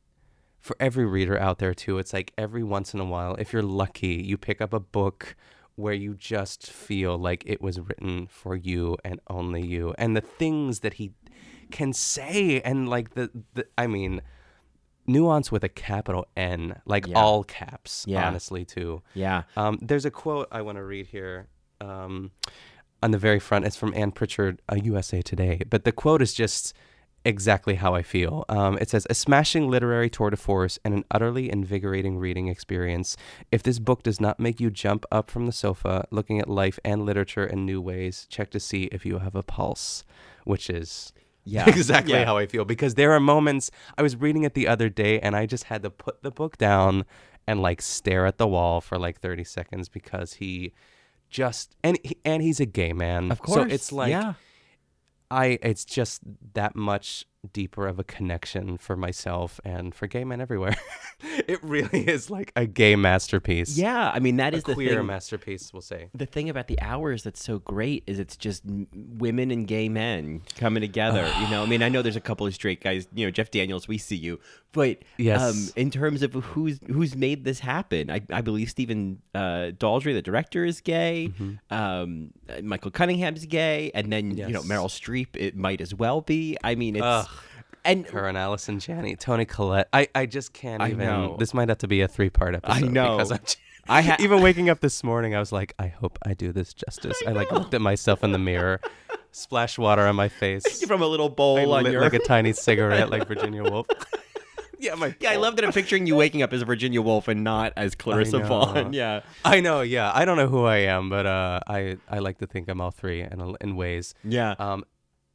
for 0.60 0.76
every 0.80 1.04
reader 1.04 1.38
out 1.38 1.58
there 1.58 1.74
too. 1.74 1.98
It's 1.98 2.14
like 2.14 2.32
every 2.38 2.62
once 2.62 2.94
in 2.94 3.00
a 3.00 3.04
while, 3.04 3.34
if 3.34 3.52
you're 3.52 3.62
lucky, 3.62 4.14
you 4.24 4.38
pick 4.38 4.62
up 4.62 4.72
a 4.72 4.80
book 4.80 5.36
where 5.74 5.92
you 5.92 6.14
just 6.14 6.70
feel 6.72 7.18
like 7.18 7.42
it 7.44 7.60
was 7.60 7.78
written 7.78 8.26
for 8.28 8.56
you 8.56 8.96
and 9.04 9.20
only 9.28 9.60
you, 9.66 9.94
and 9.98 10.16
the 10.16 10.22
things 10.22 10.80
that 10.80 10.94
he 10.94 11.12
can 11.70 11.92
say, 11.92 12.60
and 12.62 12.88
like 12.88 13.14
the, 13.14 13.30
the 13.54 13.66
I 13.78 13.86
mean. 13.86 14.22
Nuance 15.08 15.52
with 15.52 15.62
a 15.62 15.68
capital 15.68 16.26
N, 16.36 16.80
like 16.84 17.06
Yeah. 17.06 17.16
all 17.20 17.44
caps, 17.44 18.04
Yeah. 18.08 18.26
honestly, 18.26 18.64
too. 18.64 19.02
Yeah. 19.14 19.44
Um, 19.56 19.78
there's 19.80 20.04
a 20.04 20.10
quote 20.10 20.48
I 20.50 20.62
want 20.62 20.78
to 20.78 20.82
read 20.84 21.06
here. 21.06 21.46
Um, 21.80 22.32
on 23.04 23.12
the 23.12 23.18
very 23.18 23.38
front, 23.38 23.66
it's 23.66 23.76
from 23.76 23.94
Ann 23.94 24.10
Pritchard, 24.10 24.60
uh, 24.68 24.74
USA 24.82 25.22
Today. 25.22 25.62
But 25.70 25.84
the 25.84 25.92
quote 25.92 26.22
is 26.22 26.34
just 26.34 26.74
exactly 27.24 27.76
how 27.76 27.94
I 27.94 28.02
feel. 28.02 28.44
Um, 28.48 28.78
it 28.78 28.90
says, 28.90 29.06
A 29.08 29.14
smashing 29.14 29.70
literary 29.70 30.10
tour 30.10 30.30
de 30.30 30.36
force 30.36 30.76
and 30.84 30.92
an 30.92 31.04
utterly 31.12 31.52
invigorating 31.52 32.18
reading 32.18 32.48
experience. 32.48 33.16
If 33.52 33.62
this 33.62 33.78
book 33.78 34.02
does 34.02 34.20
not 34.20 34.40
make 34.40 34.58
you 34.58 34.70
jump 34.72 35.06
up 35.12 35.30
from 35.30 35.46
the 35.46 35.52
sofa, 35.52 36.08
looking 36.10 36.40
at 36.40 36.48
life 36.50 36.80
and 36.84 37.06
literature 37.06 37.46
in 37.46 37.64
new 37.64 37.80
ways, 37.80 38.26
check 38.28 38.50
to 38.50 38.58
see 38.58 38.84
if 38.90 39.06
you 39.06 39.20
have 39.20 39.36
a 39.36 39.44
pulse, 39.44 40.02
which 40.42 40.68
is. 40.68 41.12
Yeah. 41.46 41.64
exactly 41.68 42.12
Yeah. 42.12 42.24
how 42.26 42.36
I 42.36 42.46
feel 42.46 42.64
because 42.64 42.94
there 42.96 43.12
are 43.12 43.20
moments 43.20 43.70
I 43.96 44.02
was 44.02 44.16
reading 44.16 44.42
it 44.42 44.54
the 44.54 44.66
other 44.68 44.88
day 44.88 45.20
and 45.20 45.34
I 45.36 45.46
just 45.46 45.64
had 45.64 45.82
to 45.84 45.90
put 45.90 46.22
the 46.22 46.30
book 46.30 46.58
down 46.58 47.04
and 47.46 47.62
like 47.62 47.80
stare 47.80 48.26
at 48.26 48.36
the 48.38 48.46
wall 48.48 48.80
for 48.80 48.98
like 48.98 49.20
30 49.20 49.44
seconds 49.44 49.88
because 49.88 50.34
he 50.34 50.72
just 51.30 51.76
and 51.82 51.98
and 52.24 52.42
he's 52.42 52.60
a 52.60 52.66
gay 52.66 52.92
man. 52.92 53.30
Of 53.30 53.38
So 53.38 53.44
course, 53.44 53.72
it's 53.72 53.92
like 53.92 54.10
yeah. 54.10 54.34
I 55.30 55.58
it's 55.62 55.84
just 55.84 56.22
that 56.54 56.76
much 56.76 57.24
deeper 57.52 57.86
of 57.86 57.98
a 57.98 58.04
connection 58.04 58.76
for 58.78 58.96
myself 58.96 59.60
and 59.64 59.94
for 59.94 60.06
gay 60.06 60.24
men 60.24 60.40
everywhere. 60.40 60.76
it 61.48 61.62
really 61.62 62.06
is 62.08 62.30
like 62.30 62.52
a 62.56 62.66
gay 62.66 62.96
masterpiece. 62.96 63.76
Yeah, 63.78 64.10
I 64.12 64.18
mean 64.18 64.36
that 64.36 64.54
a 64.54 64.58
is 64.58 64.62
the 64.64 64.74
queer 64.74 64.96
thing. 64.96 65.06
masterpiece, 65.06 65.72
we'll 65.72 65.82
say. 65.82 66.08
the 66.14 66.26
thing 66.26 66.48
about 66.50 66.66
the 66.68 66.80
hours 66.80 67.22
that's 67.22 67.42
so 67.42 67.58
great 67.60 68.02
is 68.06 68.18
it's 68.18 68.36
just 68.36 68.62
women 68.94 69.50
and 69.50 69.66
gay 69.66 69.88
men 69.88 70.42
coming 70.56 70.80
together. 70.80 71.30
you 71.40 71.48
know, 71.50 71.62
I 71.62 71.66
mean, 71.66 71.82
I 71.82 71.88
know 71.88 72.02
there's 72.02 72.16
a 72.16 72.20
couple 72.20 72.46
of 72.46 72.54
straight 72.54 72.82
guys. 72.82 73.06
You 73.14 73.26
know, 73.26 73.30
Jeff 73.30 73.50
Daniels, 73.50 73.88
we 73.88 73.98
see 73.98 74.16
you, 74.16 74.38
but 74.72 74.98
Yes. 75.16 75.40
um, 75.42 75.72
in 75.76 75.90
terms 75.90 76.22
of 76.22 76.32
who's 76.34 76.80
who's 76.86 77.14
made 77.16 77.44
this 77.44 77.60
happen, 77.60 78.10
I, 78.10 78.20
I 78.30 78.40
believe 78.42 78.68
Stephen 78.70 79.20
uh, 79.34 79.70
Daldry, 79.78 80.12
the 80.12 80.22
director, 80.22 80.64
is 80.64 80.80
gay. 80.80 81.32
Um, 81.70 82.30
uh, 82.48 82.60
Michael 82.62 82.90
Cunningham's 82.90 83.46
gay, 83.46 83.90
and 83.94 84.12
then 84.12 84.36
you 84.36 84.48
know 84.48 84.62
Meryl 84.62 84.88
Streep. 84.88 85.28
It 85.34 85.56
might 85.56 85.80
as 85.80 85.94
well 85.94 86.20
be. 86.20 86.56
I 86.62 86.74
mean, 86.74 86.96
it's 86.96 87.04
Ugh. 87.04 87.28
And 87.86 88.06
Her 88.06 88.26
and 88.28 88.36
Allison 88.36 88.78
Janney, 88.80 89.16
Toni 89.16 89.44
Collette. 89.44 89.88
I, 89.92 90.08
I 90.14 90.26
just 90.26 90.52
can't 90.52 90.82
I 90.82 90.88
even. 90.88 90.98
know. 90.98 91.36
This 91.38 91.54
might 91.54 91.68
have 91.68 91.78
to 91.78 91.88
be 91.88 92.00
a 92.00 92.08
three 92.08 92.30
part 92.30 92.54
episode. 92.54 92.84
I 92.84 92.86
know. 92.88 93.16
Because 93.16 93.32
I'm 93.32 93.40
j- 93.44 93.56
I 93.88 94.02
ha- 94.02 94.16
even 94.20 94.42
waking 94.42 94.68
up 94.68 94.80
this 94.80 95.04
morning, 95.04 95.34
I 95.34 95.38
was 95.38 95.52
like, 95.52 95.74
I 95.78 95.86
hope 95.86 96.18
I 96.24 96.34
do 96.34 96.52
this 96.52 96.74
justice. 96.74 97.16
I, 97.26 97.30
like 97.30 97.52
looked 97.52 97.72
at 97.74 97.80
myself 97.80 98.24
in 98.24 98.32
the 98.32 98.38
mirror, 98.38 98.80
splash 99.30 99.78
water 99.78 100.02
on 100.02 100.16
my 100.16 100.28
face. 100.28 100.84
from 100.84 101.02
a 101.02 101.06
little 101.06 101.26
I 101.26 101.34
bowl 101.34 101.72
on 101.72 101.84
lit 101.84 101.92
your 101.92 102.02
like 102.02 102.14
a 102.14 102.18
tiny 102.18 102.52
cigarette, 102.52 103.10
like 103.10 103.28
Virginia 103.28 103.62
Woolf. 103.62 103.86
yeah, 104.80 104.94
my. 104.96 105.14
Yeah, 105.20 105.30
I 105.30 105.36
love 105.36 105.54
that 105.56 105.64
I'm 105.64 105.72
picturing 105.72 106.06
you 106.06 106.16
waking 106.16 106.42
up 106.42 106.52
as 106.52 106.62
Virginia 106.62 107.00
Woolf 107.00 107.28
and 107.28 107.44
not 107.44 107.72
as 107.76 107.94
Clarissa 107.94 108.40
know. 108.40 108.46
Vaughn. 108.46 108.92
Yeah. 108.92 109.20
I 109.44 109.60
know, 109.60 109.82
yeah. 109.82 110.10
I 110.12 110.24
don't 110.24 110.36
know 110.36 110.48
who 110.48 110.64
I 110.64 110.78
am, 110.78 111.08
but 111.08 111.26
uh, 111.26 111.60
I 111.68 111.98
I 112.08 112.18
like 112.18 112.38
to 112.38 112.46
think 112.48 112.68
I'm 112.68 112.80
all 112.80 112.90
three 112.90 113.22
in 113.22 113.56
in 113.60 113.76
ways. 113.76 114.14
Yeah. 114.24 114.56
Um, 114.58 114.84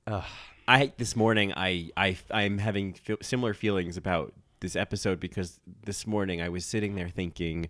ugh. 0.08 0.26
I 0.68 0.92
this 0.98 1.16
morning 1.16 1.54
I 1.56 1.90
I 1.98 2.18
I'm 2.30 2.58
having 2.60 2.94
fe- 2.94 3.18
similar 3.22 3.54
feelings 3.54 3.98
about 3.98 4.34
this 4.60 4.76
episode 4.76 5.20
because 5.20 5.60
this 5.86 6.06
morning 6.06 6.42
I 6.42 6.50
was 6.50 6.66
sitting 6.66 6.96
there 6.96 7.10
thinking 7.10 7.68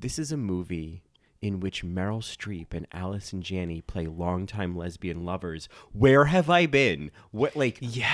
this 0.00 0.18
is 0.18 0.32
a 0.32 0.36
movie 0.36 1.02
in 1.40 1.60
which 1.60 1.84
Meryl 1.84 2.20
Streep 2.22 2.68
and 2.72 2.86
Allison 2.90 3.42
Janney 3.42 3.80
play 3.80 4.06
longtime 4.06 4.76
lesbian 4.76 5.24
lovers. 5.24 5.68
Where 5.92 6.24
have 6.24 6.50
I 6.50 6.66
been? 6.66 7.10
What 7.30 7.54
like 7.54 7.78
Yeah. 7.80 8.04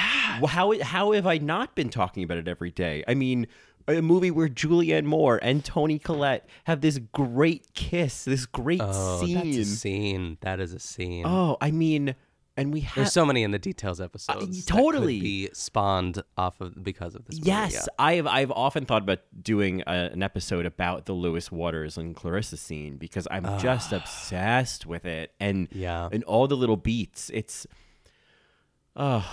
how 0.46 0.78
how 0.82 1.12
have 1.12 1.26
I 1.26 1.38
not 1.38 1.74
been 1.74 1.88
talking 1.90 2.22
about 2.22 2.38
it 2.38 2.48
every 2.48 2.70
day? 2.70 3.02
I 3.08 3.14
mean, 3.14 3.46
a 3.86 4.02
movie 4.02 4.30
where 4.30 4.48
Julianne 4.48 5.04
Moore 5.04 5.38
and 5.42 5.64
Toni 5.64 5.98
Collette 5.98 6.46
have 6.64 6.80
this 6.80 6.98
great 7.12 7.72
kiss, 7.74 8.24
this 8.24 8.46
great 8.46 8.80
Oh, 8.82 9.20
scene. 9.24 9.34
that's 9.36 9.56
a 9.56 9.64
scene. 9.64 10.38
That 10.40 10.58
is 10.60 10.72
a 10.74 10.78
scene. 10.78 11.24
Oh, 11.26 11.56
I 11.60 11.70
mean, 11.70 12.14
and 12.56 12.72
we 12.72 12.80
have 12.80 12.94
There's 12.94 13.12
so 13.12 13.26
many 13.26 13.42
in 13.42 13.50
the 13.50 13.58
details 13.58 14.00
episodes. 14.00 14.64
could 14.64 14.66
totally. 14.66 15.20
be 15.20 15.50
spawned 15.52 16.22
off 16.36 16.60
of 16.60 16.82
because 16.82 17.14
of 17.14 17.24
this. 17.24 17.38
movie, 17.38 17.48
Yes, 17.48 17.72
yeah. 17.74 17.86
I've 17.98 18.26
I've 18.26 18.50
often 18.52 18.84
thought 18.86 19.02
about 19.02 19.20
doing 19.42 19.82
a, 19.86 20.10
an 20.12 20.22
episode 20.22 20.64
about 20.66 21.06
the 21.06 21.12
Louis 21.12 21.50
Waters 21.50 21.96
and 21.98 22.14
Clarissa 22.14 22.56
scene 22.56 22.96
because 22.96 23.26
I'm 23.30 23.44
just 23.58 23.92
ah. 23.92 23.96
obsessed 23.96 24.86
with 24.86 25.04
it 25.04 25.32
and 25.40 25.68
Yeah. 25.72 26.08
and 26.12 26.22
all 26.24 26.46
the 26.46 26.56
little 26.56 26.76
beats. 26.76 27.30
It's 27.34 27.66
oh, 28.94 29.28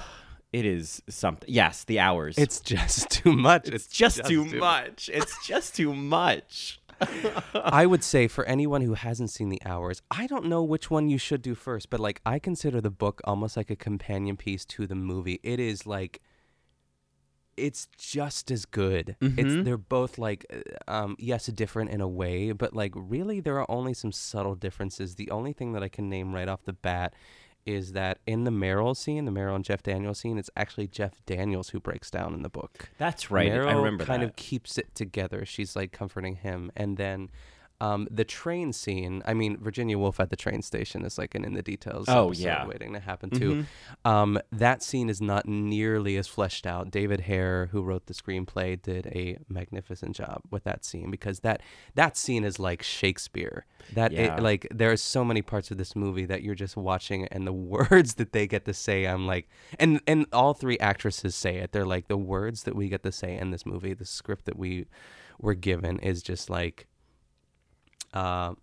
it 0.52 0.66
is 0.66 1.02
something. 1.08 1.48
Yes, 1.50 1.86
the 1.86 2.00
hours. 2.00 2.38
It's 2.38 2.60
just 2.60 3.10
too 3.10 3.34
much. 3.34 3.70
it's 3.70 3.88
just, 3.88 4.26
too 4.26 4.44
much. 4.46 5.10
It's 5.14 5.48
just 5.48 5.76
too 5.76 5.94
much. 5.94 6.81
I 7.54 7.86
would 7.86 8.04
say 8.04 8.28
for 8.28 8.46
anyone 8.46 8.82
who 8.82 8.94
hasn't 8.94 9.30
seen 9.30 9.50
the 9.50 9.62
hours, 9.66 10.02
I 10.10 10.28
don't 10.28 10.46
know 10.46 10.64
which 10.64 10.90
one 10.90 11.10
you 11.10 11.18
should 11.18 11.42
do 11.42 11.56
first, 11.56 11.90
but 11.90 12.00
like 12.00 12.22
I 12.26 12.40
consider 12.40 12.82
the 12.82 12.90
book 12.90 13.22
almost 13.24 13.58
like 13.58 13.70
a 13.70 13.76
companion 13.76 14.38
piece 14.38 14.66
to 14.66 14.88
the 14.88 14.96
movie. 14.96 15.40
It 15.44 15.60
is 15.60 15.86
like 15.86 16.22
it's 17.58 17.88
just 17.98 18.50
as 18.50 18.66
good. 18.66 19.16
It's 19.22 19.66
they're 19.66 19.78
both 19.78 20.18
like 20.18 20.46
uh, 20.52 20.92
um 20.92 21.16
yes, 21.20 21.48
different 21.48 21.92
in 21.92 22.02
a 22.02 22.08
way, 22.08 22.52
but 22.52 22.74
like 22.74 22.94
really 22.96 23.40
there 23.40 23.60
are 23.60 23.70
only 23.70 23.94
some 23.94 24.12
subtle 24.12 24.56
differences. 24.56 25.16
The 25.16 25.30
only 25.32 25.54
thing 25.54 25.74
that 25.74 25.84
I 25.84 25.90
can 25.90 26.10
name 26.10 26.34
right 26.34 26.48
off 26.48 26.64
the 26.64 26.74
bat 26.74 27.14
is 27.66 27.94
that 27.94 28.20
in 28.26 28.44
the 28.44 28.52
Meryl 28.52 28.96
scene, 28.96 29.26
the 29.26 29.32
Meryl 29.32 29.56
and 29.56 29.66
Jeff 29.66 29.84
Daniels 29.84 30.20
scene, 30.20 30.38
it's 30.38 30.50
actually 30.56 30.88
Jeff 30.88 31.14
Daniels 31.26 31.70
who 31.70 31.80
breaks 31.80 32.10
down 32.10 32.34
in 32.34 32.42
the 32.42 32.50
book. 32.50 32.90
That's 32.98 33.30
right. 33.32 33.52
Meryl 33.52 33.68
I 33.68 33.74
remember 33.74 34.06
kind 34.06 34.24
that. 34.24 34.28
of 34.28 34.36
keeps 34.36 34.78
it 34.78 34.94
together. 34.96 35.46
She's 35.46 35.76
like 35.76 35.92
comforting 35.92 36.38
him, 36.38 36.72
and 36.76 36.98
then 36.98 37.30
um, 37.82 38.08
the 38.12 38.24
train 38.24 38.72
scene. 38.74 39.24
I 39.26 39.34
mean, 39.34 39.58
Virginia 39.58 39.98
Woolf 39.98 40.20
at 40.20 40.30
the 40.30 40.36
train 40.36 40.62
station 40.62 41.04
is 41.04 41.18
like 41.18 41.34
an 41.36 41.44
in 41.44 41.54
the 41.54 41.64
details. 41.64 42.06
Oh, 42.08 42.32
yeah. 42.32 42.66
waiting 42.68 42.94
to 42.94 43.00
happen 43.00 43.30
too. 43.32 43.66
Um, 44.06 44.40
that 44.52 44.84
scene 44.84 45.10
is 45.10 45.20
not 45.20 45.48
nearly 45.48 46.16
as 46.18 46.28
fleshed 46.28 46.68
out. 46.68 46.92
David 46.92 47.22
Hare, 47.22 47.68
who 47.72 47.82
wrote 47.82 48.06
the 48.06 48.14
screenplay, 48.14 48.80
did 48.82 49.08
a 49.08 49.38
magnificent 49.50 50.16
job 50.16 50.42
with 50.52 50.64
that 50.64 50.86
scene 50.86 51.10
because 51.10 51.40
that 51.40 51.62
that 51.96 52.16
scene 52.18 52.44
is 52.44 52.60
like 52.60 52.84
Shakespeare. 52.84 53.66
That 53.94 54.12
Yeah. 54.12 54.38
it, 54.38 54.44
like 54.44 54.68
there 54.72 54.92
are 54.92 54.98
so 54.98 55.26
many 55.26 55.42
parts 55.42 55.72
of 55.72 55.78
this 55.78 55.96
movie 55.96 56.26
that 56.26 56.44
you're 56.44 56.56
just 56.56 56.78
watching, 56.78 57.26
and 57.30 57.48
the 57.48 57.54
words 57.74 58.14
that 58.16 58.32
they 58.32 58.46
get 58.46 58.66
to 58.66 58.74
say, 58.76 59.06
I'm 59.06 59.26
like, 59.26 59.50
and 59.80 60.02
and 60.06 60.28
all 60.32 60.54
three 60.54 60.78
actresses 60.80 61.34
say 61.36 61.58
it. 61.58 61.72
They're 61.72 61.86
like 61.86 62.08
the 62.08 62.18
words 62.18 62.64
that 62.64 62.76
we 62.76 62.90
get 62.90 63.02
to 63.04 63.12
say 63.12 63.36
in 63.36 63.50
this 63.50 63.66
movie, 63.66 63.94
the 63.96 64.06
script 64.06 64.46
that 64.46 64.58
we 64.58 64.86
were 65.40 65.56
given 65.56 65.98
is 66.00 66.22
just 66.22 66.50
like, 66.52 66.86
uh, 68.14 68.54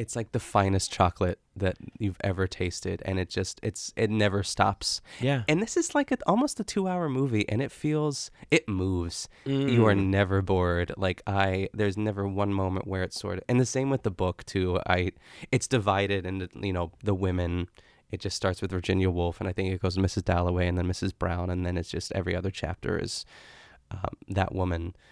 it's 0.00 0.16
like 0.16 0.32
the 0.32 0.40
finest 0.40 0.90
chocolate 0.90 1.38
that 1.54 1.76
you've 1.98 2.16
ever 2.24 2.46
tasted, 2.46 3.02
and 3.04 3.20
it 3.20 3.28
just 3.28 3.60
it's 3.62 3.92
it 3.96 4.08
never 4.08 4.42
stops. 4.42 5.02
Yeah. 5.20 5.42
And 5.46 5.60
this 5.60 5.76
is 5.76 5.94
like 5.94 6.10
a, 6.10 6.16
almost 6.26 6.58
a 6.58 6.64
two-hour 6.64 7.10
movie, 7.10 7.46
and 7.50 7.60
it 7.60 7.70
feels 7.70 8.30
it 8.50 8.66
moves. 8.66 9.28
You 9.44 9.86
are 9.86 9.94
never 9.94 10.40
bored. 10.40 10.92
Like 10.96 11.22
I, 11.26 11.68
there's 11.74 11.98
never 11.98 12.26
one 12.26 12.54
moment 12.54 12.86
where 12.86 13.02
it's 13.02 13.20
sort 13.20 13.36
of, 13.36 13.44
and 13.46 13.60
the 13.60 13.66
same 13.66 13.90
with 13.90 14.02
the 14.02 14.10
book 14.10 14.42
too. 14.46 14.80
I, 14.86 15.12
it's 15.52 15.68
divided 15.68 16.24
into 16.24 16.48
you 16.54 16.72
know 16.72 16.92
the 17.04 17.14
women. 17.14 17.68
It 18.10 18.20
just 18.20 18.36
starts 18.36 18.62
with 18.62 18.70
Virginia 18.70 19.10
Woolf, 19.10 19.38
and 19.38 19.50
I 19.50 19.52
think 19.52 19.70
it 19.70 19.82
goes 19.82 19.96
to 19.96 20.00
Mrs. 20.00 20.24
Dalloway, 20.24 20.66
and 20.66 20.78
then 20.78 20.86
Mrs. 20.86 21.12
Brown, 21.16 21.50
and 21.50 21.66
then 21.66 21.76
it's 21.76 21.90
just 21.90 22.10
every 22.12 22.34
other 22.34 22.50
chapter 22.50 22.98
is 22.98 23.26
um, 23.90 24.16
that 24.28 24.54
woman. 24.54 24.96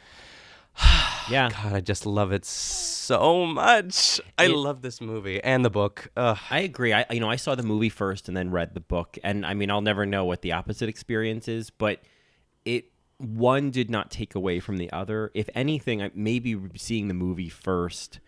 yeah. 1.30 1.49
God, 1.50 1.73
I 1.73 1.80
just 1.80 2.06
love 2.06 2.32
it 2.32 2.44
so 2.44 3.47
much. 3.47 4.20
I 4.38 4.44
It- 4.47 4.50
love 4.56 4.82
this 4.82 5.00
movie 5.00 5.42
and 5.42 5.64
the 5.64 5.70
book. 5.70 6.11
Ugh. 6.16 6.38
I 6.50 6.61
agree. 6.61 6.92
I 6.92 7.04
you 7.11 7.20
know 7.20 7.30
I 7.30 7.37
saw 7.37 7.54
the 7.54 7.62
movie 7.62 7.88
first 7.88 8.28
and 8.28 8.37
then 8.37 8.50
read 8.50 8.75
the 8.75 8.80
book, 8.80 9.18
and 9.23 9.44
I 9.47 9.54
mean 9.54 9.70
I'll 9.70 9.80
never 9.80 10.06
know 10.06 10.25
what 10.25 10.42
the 10.42 10.52
opposite 10.52 10.88
experience 10.88 11.49
is, 11.49 11.70
but 11.70 12.02
it 12.64 12.90
one 13.18 13.70
did 13.70 13.90
not 13.90 14.11
take 14.11 14.35
away 14.35 14.61
from 14.61 14.76
the 14.76 14.90
other. 14.92 15.30
If 15.35 15.49
anything, 15.54 16.02
I- 16.02 16.11
maybe 16.14 16.56
seeing 16.76 17.08
the 17.08 17.14
movie 17.14 17.49
first, 17.49 18.20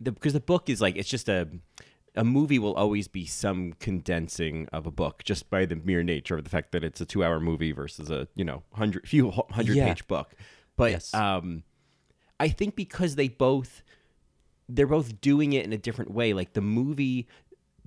the, 0.00 0.12
because 0.12 0.32
the 0.32 0.40
book 0.40 0.68
is 0.68 0.80
like 0.80 0.96
it's 0.96 1.08
just 1.08 1.28
a 1.28 1.48
a 2.18 2.24
movie 2.24 2.58
will 2.58 2.72
always 2.74 3.08
be 3.08 3.26
some 3.26 3.74
condensing 3.78 4.66
of 4.72 4.86
a 4.86 4.90
book 4.90 5.22
just 5.22 5.50
by 5.50 5.66
the 5.66 5.76
mere 5.76 6.02
nature 6.02 6.38
of 6.38 6.44
the 6.44 6.50
fact 6.50 6.72
that 6.72 6.82
it's 6.82 6.98
a 7.00 7.04
two 7.04 7.22
hour 7.22 7.38
movie 7.38 7.72
versus 7.72 8.10
a 8.10 8.26
you 8.34 8.44
know 8.44 8.62
hundred 8.72 9.06
few 9.06 9.30
hundred 9.30 9.76
Yeah. 9.76 9.88
page 9.88 10.06
book. 10.06 10.34
But 10.76 10.90
Yes. 10.92 11.12
um, 11.14 11.62
I 12.38 12.48
think 12.48 12.76
because 12.76 13.16
they 13.16 13.28
both 13.28 13.82
they're 14.68 14.86
both 14.86 15.20
doing 15.20 15.52
it 15.52 15.64
in 15.64 15.72
a 15.72 15.78
different 15.78 16.10
way. 16.10 16.32
Like 16.32 16.54
the 16.54 16.60
movie 16.60 17.28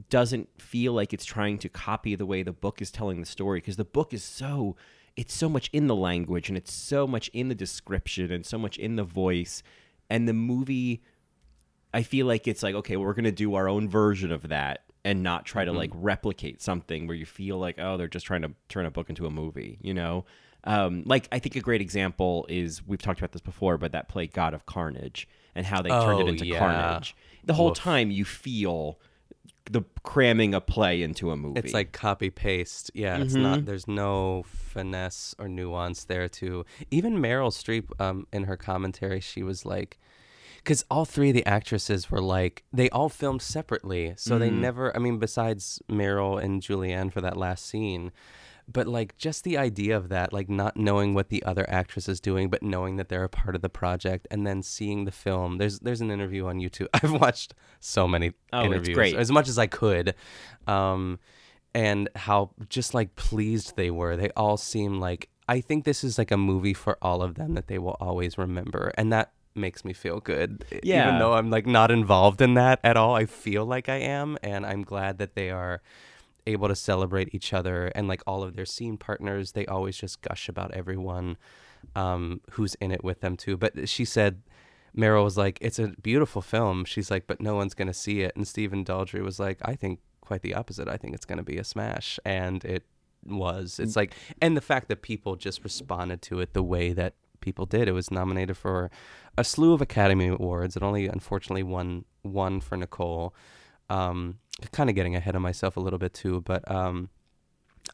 doesn't 0.09 0.49
feel 0.61 0.93
like 0.93 1.13
it's 1.13 1.25
trying 1.25 1.57
to 1.59 1.67
copy 1.67 2.15
the 2.15 2.25
way 2.25 2.41
the 2.41 2.53
book 2.53 2.81
is 2.81 2.89
telling 2.89 3.19
the 3.19 3.25
story 3.25 3.59
because 3.59 3.75
the 3.75 3.83
book 3.83 4.13
is 4.13 4.23
so 4.23 4.77
it's 5.17 5.33
so 5.33 5.49
much 5.49 5.69
in 5.73 5.87
the 5.87 5.95
language 5.95 6.47
and 6.47 6.57
it's 6.57 6.73
so 6.73 7.05
much 7.05 7.27
in 7.29 7.49
the 7.49 7.55
description 7.55 8.31
and 8.31 8.45
so 8.45 8.57
much 8.57 8.77
in 8.77 8.95
the 8.95 9.03
voice 9.03 9.61
and 10.09 10.25
the 10.27 10.33
movie 10.33 11.03
I 11.93 12.03
feel 12.03 12.27
like 12.27 12.47
it's 12.47 12.63
like 12.63 12.75
okay, 12.75 12.95
we're 12.95 13.13
going 13.13 13.25
to 13.25 13.31
do 13.31 13.55
our 13.55 13.67
own 13.67 13.89
version 13.89 14.31
of 14.31 14.47
that 14.47 14.83
and 15.03 15.21
not 15.21 15.45
try 15.45 15.65
to 15.65 15.71
mm-hmm. 15.71 15.77
like 15.77 15.91
replicate 15.93 16.61
something 16.61 17.07
where 17.07 17.17
you 17.17 17.25
feel 17.25 17.57
like 17.57 17.75
oh, 17.77 17.97
they're 17.97 18.07
just 18.07 18.25
trying 18.25 18.43
to 18.43 18.51
turn 18.69 18.85
a 18.85 18.91
book 18.91 19.09
into 19.09 19.25
a 19.25 19.31
movie, 19.31 19.79
you 19.81 19.93
know? 19.93 20.25
Um, 20.65 21.03
like 21.05 21.27
I 21.31 21.39
think 21.39 21.55
a 21.55 21.61
great 21.61 21.81
example 21.81 22.45
is 22.49 22.85
we've 22.85 23.01
talked 23.01 23.19
about 23.19 23.31
this 23.31 23.41
before, 23.41 23.77
but 23.77 23.91
that 23.93 24.09
play 24.09 24.27
God 24.27 24.53
of 24.53 24.65
Carnage 24.65 25.27
and 25.55 25.65
how 25.65 25.81
they 25.81 25.89
turned 25.89 26.19
it 26.21 26.23
Oh, 26.23 26.27
into 26.27 26.45
yeah. 26.45 26.59
Carnage. 26.59 27.15
The 27.45 27.53
whole 27.53 27.69
Woof. 27.69 27.77
time 27.77 28.11
you 28.11 28.25
feel 28.25 28.99
the 29.71 29.83
cramming 30.03 30.53
a 30.55 30.59
play 30.61 31.01
into 31.03 31.31
a 31.31 31.37
movie. 31.37 31.59
It's 31.59 31.73
like 31.73 31.91
copy 31.91 32.29
paste. 32.29 32.91
Yeah, 32.93 33.17
it's 33.19 33.35
not. 33.35 33.65
There's 33.65 33.87
no 33.87 34.43
finesse 34.47 35.35
or 35.37 35.47
nuance 35.47 36.03
there. 36.05 36.27
To 36.27 36.65
even 36.91 37.17
Meryl 37.17 37.51
Streep, 37.51 37.89
um, 38.01 38.25
in 38.33 38.45
her 38.45 38.57
commentary, 38.57 39.19
she 39.19 39.43
was 39.43 39.65
like, 39.65 39.99
because 40.57 40.83
all 40.89 41.05
three 41.05 41.29
of 41.29 41.35
the 41.35 41.45
actresses 41.45 42.09
were 42.11 42.21
like, 42.21 42.63
they 42.73 42.89
all 42.89 43.09
filmed 43.09 43.41
separately, 43.43 44.13
so 44.17 44.37
they 44.39 44.49
never. 44.49 44.95
I 44.95 44.99
mean, 44.99 45.19
besides 45.19 45.81
Meryl 45.87 46.41
and 46.43 46.61
Julianne 46.61 47.13
for 47.13 47.21
that 47.21 47.37
last 47.37 47.65
scene. 47.65 48.11
But 48.71 48.87
like 48.87 49.17
just 49.17 49.43
the 49.43 49.57
idea 49.57 49.97
of 49.97 50.09
that, 50.09 50.31
like 50.31 50.49
not 50.49 50.77
knowing 50.77 51.13
what 51.13 51.29
the 51.29 51.41
other 51.43 51.65
actress 51.69 52.07
is 52.07 52.19
doing, 52.19 52.49
but 52.49 52.61
knowing 52.61 52.97
that 52.97 53.09
they're 53.09 53.23
a 53.23 53.29
part 53.29 53.55
of 53.55 53.61
the 53.61 53.69
project, 53.69 54.27
and 54.29 54.45
then 54.45 54.61
seeing 54.61 55.05
the 55.05 55.11
film. 55.11 55.57
There's 55.57 55.79
there's 55.79 56.01
an 56.01 56.11
interview 56.11 56.45
on 56.47 56.59
YouTube. 56.59 56.87
I've 56.93 57.11
watched 57.11 57.53
so 57.79 58.07
many 58.07 58.33
Oh, 58.53 58.59
it's 58.59 58.65
interviews, 58.67 58.95
great. 58.95 59.15
as 59.15 59.31
much 59.31 59.47
as 59.49 59.57
I 59.57 59.67
could. 59.67 60.13
Um, 60.67 61.19
and 61.73 62.09
how 62.15 62.51
just 62.69 62.93
like 62.93 63.15
pleased 63.15 63.75
they 63.75 63.91
were. 63.91 64.15
They 64.15 64.29
all 64.35 64.57
seem 64.57 64.99
like 64.99 65.29
I 65.47 65.61
think 65.61 65.83
this 65.83 66.03
is 66.03 66.17
like 66.17 66.31
a 66.31 66.37
movie 66.37 66.73
for 66.75 66.97
all 67.01 67.21
of 67.23 67.35
them 67.35 67.53
that 67.55 67.67
they 67.67 67.79
will 67.79 67.97
always 67.99 68.37
remember, 68.37 68.91
and 68.97 69.11
that 69.11 69.31
makes 69.55 69.83
me 69.83 69.93
feel 69.93 70.19
good. 70.19 70.63
Yeah. 70.83 71.07
Even 71.07 71.19
though 71.19 71.33
I'm 71.33 71.49
like 71.49 71.65
not 71.65 71.89
involved 71.91 72.39
in 72.41 72.53
that 72.53 72.79
at 72.83 72.97
all, 72.97 73.15
I 73.15 73.25
feel 73.25 73.65
like 73.65 73.89
I 73.89 73.95
am, 73.97 74.37
and 74.43 74.65
I'm 74.65 74.83
glad 74.83 75.17
that 75.17 75.33
they 75.35 75.49
are 75.49 75.81
able 76.49 76.67
to 76.67 76.75
celebrate 76.75 77.33
each 77.33 77.53
other 77.53 77.87
and 77.95 78.07
like 78.07 78.21
all 78.27 78.43
of 78.43 78.55
their 78.55 78.65
scene 78.65 78.97
partners. 78.97 79.53
They 79.53 79.65
always 79.65 79.97
just 79.97 80.21
gush 80.21 80.49
about 80.49 80.73
everyone 80.73 81.37
um, 81.95 82.41
who's 82.51 82.75
in 82.75 82.91
it 82.91 83.03
with 83.03 83.21
them 83.21 83.37
too. 83.37 83.57
But 83.57 83.87
she 83.89 84.05
said. 84.05 84.41
Meryl 84.97 85.23
was 85.23 85.37
like, 85.37 85.59
"It's 85.61 85.77
a 85.77 85.89
beautiful 86.01 86.41
film." 86.41 86.83
She's 86.83 87.11
like, 87.11 87.27
"But 87.27 87.39
no 87.39 87.53
one's 87.55 87.75
gonna 87.75 87.93
see 87.93 88.21
it." 88.21 88.35
And 88.35 88.47
Stephen 88.47 88.83
Daldry 88.83 89.21
was 89.21 89.39
like, 89.39 89.59
"I 89.61 89.75
think 89.75 89.99
quite 90.19 90.41
the 90.41 90.55
opposite. 90.55 90.87
I 90.87 90.97
think 90.97 91.13
it's 91.13 91.25
gonna 91.25 91.43
be 91.43 91.59
a 91.59 91.63
smash," 91.63 92.19
and 92.25 92.65
it 92.65 92.83
was. 93.23 93.79
It's 93.79 93.95
like, 93.95 94.15
and 94.41 94.57
the 94.57 94.61
fact 94.61 94.87
that 94.87 95.03
people 95.03 95.35
just 95.35 95.63
responded 95.63 96.23
to 96.23 96.39
it 96.39 96.53
the 96.53 96.63
way 96.63 96.91
that 96.93 97.13
people 97.39 97.65
did. 97.65 97.87
It 97.87 97.93
was 97.93 98.11
nominated 98.11 98.57
for 98.57 98.89
a 99.37 99.43
slew 99.43 99.73
of 99.73 99.81
Academy 99.81 100.27
Awards. 100.27 100.75
It 100.75 100.83
only 100.83 101.07
unfortunately 101.07 101.63
won 101.63 102.05
one 102.21 102.59
for 102.61 102.75
Nicole. 102.77 103.33
Um, 103.89 104.39
kind 104.71 104.89
of 104.89 104.95
getting 104.95 105.15
ahead 105.15 105.35
of 105.35 105.41
myself 105.41 105.77
a 105.77 105.79
little 105.79 105.99
bit 105.99 106.13
too, 106.13 106.41
but 106.41 106.69
um, 106.69 107.09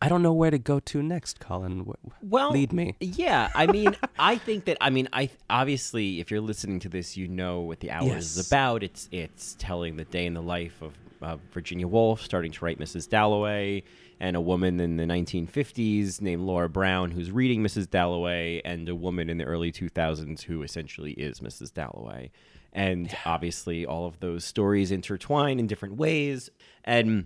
I 0.01 0.09
don't 0.09 0.21
know 0.21 0.33
where 0.33 0.51
to 0.51 0.57
go 0.59 0.79
to 0.79 1.01
next, 1.03 1.39
Colin. 1.39 1.85
Well, 2.21 2.51
lead 2.51 2.73
me. 2.73 2.95
Yeah, 2.99 3.49
I 3.55 3.67
mean, 3.71 3.95
I 4.19 4.37
think 4.37 4.65
that 4.65 4.77
I 4.81 4.89
mean, 4.89 5.07
I 5.13 5.29
obviously, 5.49 6.19
if 6.19 6.31
you're 6.31 6.41
listening 6.41 6.79
to 6.81 6.89
this, 6.89 7.15
you 7.15 7.27
know 7.27 7.61
what 7.61 7.79
the 7.79 7.91
hours 7.91 8.07
Yes. 8.07 8.37
is 8.37 8.47
about. 8.47 8.83
It's 8.83 9.07
it's 9.11 9.55
telling 9.59 9.95
the 9.97 10.05
day 10.05 10.25
in 10.25 10.33
the 10.33 10.41
life 10.41 10.81
of 10.81 10.93
uh, 11.21 11.37
Virginia 11.53 11.87
Woolf, 11.87 12.21
starting 12.21 12.51
to 12.51 12.65
write 12.65 12.77
Mrs. 12.77 13.07
Dalloway, 13.09 13.83
and 14.19 14.35
a 14.35 14.41
woman 14.41 14.79
in 14.79 14.97
the 14.97 15.05
1950s 15.05 16.21
named 16.21 16.41
Laura 16.41 16.67
Brown 16.69 17.11
who's 17.11 17.31
reading 17.31 17.63
Mrs. 17.63 17.89
Dalloway, 17.89 18.61
and 18.65 18.89
a 18.89 18.95
woman 18.95 19.29
in 19.29 19.37
the 19.37 19.45
early 19.45 19.71
2000s 19.71 20.41
who 20.43 20.61
essentially 20.61 21.11
is 21.13 21.39
Mrs. 21.39 21.73
Dalloway. 21.73 22.31
And 22.75 23.15
obviously, 23.25 23.85
all 23.85 24.05
of 24.05 24.19
those 24.19 24.43
stories 24.45 24.91
intertwine 24.91 25.59
in 25.59 25.65
different 25.65 25.95
ways, 25.95 26.49
and 26.83 27.25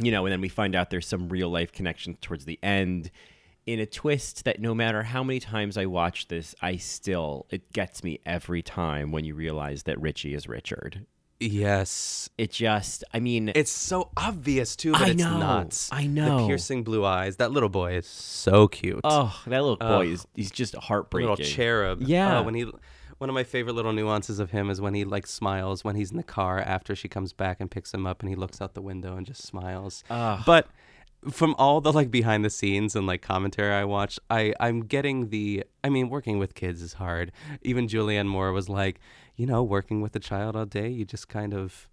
you 0.00 0.10
know, 0.10 0.26
and 0.26 0.32
then 0.32 0.40
we 0.40 0.48
find 0.48 0.74
out 0.74 0.90
there's 0.90 1.06
some 1.06 1.28
real 1.28 1.48
life 1.48 1.70
connection 1.70 2.16
towards 2.16 2.44
the 2.44 2.58
end 2.62 3.10
in 3.66 3.78
a 3.78 3.86
twist 3.86 4.44
that 4.44 4.60
no 4.60 4.74
matter 4.74 5.04
how 5.04 5.22
many 5.22 5.38
times 5.40 5.78
I 5.78 5.86
watch 5.86 6.26
this, 6.28 6.54
I 6.60 6.76
still, 6.76 7.46
it 7.50 7.72
gets 7.72 8.02
me 8.02 8.18
every 8.26 8.62
time 8.62 9.12
when 9.12 9.24
you 9.24 9.34
realize 9.34 9.84
that 9.84 9.98
Richie 10.00 10.34
is 10.34 10.48
Richard. 10.48 11.06
Yes. 11.40 12.28
It 12.36 12.50
just, 12.50 13.04
I 13.14 13.20
mean, 13.20 13.52
It's 13.54 13.70
so 13.72 14.10
obvious 14.16 14.76
too, 14.76 14.92
but 14.92 15.02
I 15.02 15.08
it's 15.10 15.22
know, 15.22 15.38
not. 15.38 15.88
I 15.92 16.06
know. 16.06 16.40
The 16.40 16.46
piercing 16.48 16.82
blue 16.84 17.04
eyes. 17.04 17.36
That 17.36 17.52
little 17.52 17.68
boy 17.68 17.94
is 17.96 18.06
so 18.06 18.68
cute. 18.68 19.00
oh, 19.04 19.40
that 19.46 19.62
little 19.62 19.76
boy 19.76 20.06
Ugh. 20.06 20.12
is, 20.12 20.26
he's 20.34 20.50
just 20.50 20.74
heartbreaking. 20.74 21.30
little 21.30 21.44
cherub. 21.44 22.02
Yeah. 22.02 22.40
Oh, 22.40 22.42
when 22.42 22.54
he, 22.54 22.66
one 23.18 23.30
of 23.30 23.34
my 23.34 23.44
favorite 23.44 23.74
little 23.74 23.92
nuances 23.92 24.38
of 24.38 24.50
him 24.50 24.70
is 24.70 24.80
when 24.80 24.94
he 24.94 25.04
like 25.04 25.26
smiles 25.26 25.84
when 25.84 25.96
he's 25.96 26.10
in 26.10 26.16
the 26.16 26.22
car 26.22 26.58
after 26.58 26.94
she 26.94 27.08
comes 27.08 27.32
back 27.32 27.58
and 27.60 27.70
picks 27.70 27.92
him 27.92 28.06
up, 28.06 28.20
and 28.20 28.28
he 28.28 28.34
looks 28.34 28.60
out 28.60 28.74
the 28.74 28.82
window 28.82 29.16
and 29.16 29.26
just 29.26 29.42
smiles. 29.42 30.02
Ugh. 30.10 30.42
But 30.44 30.68
from 31.30 31.54
all 31.58 31.80
the 31.80 31.92
like 31.92 32.10
behind 32.10 32.44
the 32.44 32.50
scenes 32.50 32.94
and 32.94 33.06
like 33.06 33.22
commentary 33.22 33.72
I 33.72 33.84
watched, 33.84 34.18
I 34.30 34.54
I'm 34.60 34.80
getting 34.80 35.28
the. 35.28 35.64
I 35.82 35.88
mean, 35.88 36.08
working 36.08 36.38
with 36.38 36.54
kids 36.54 36.82
is 36.82 36.94
hard. 36.94 37.32
Even 37.62 37.88
Julianne 37.88 38.26
Moore 38.26 38.52
was 38.52 38.68
like, 38.68 39.00
you 39.36 39.46
know, 39.46 39.62
working 39.62 40.00
with 40.00 40.14
a 40.16 40.20
child 40.20 40.56
all 40.56 40.66
day, 40.66 40.88
you 40.88 41.04
just 41.04 41.28
kind 41.28 41.54
of. 41.54 41.88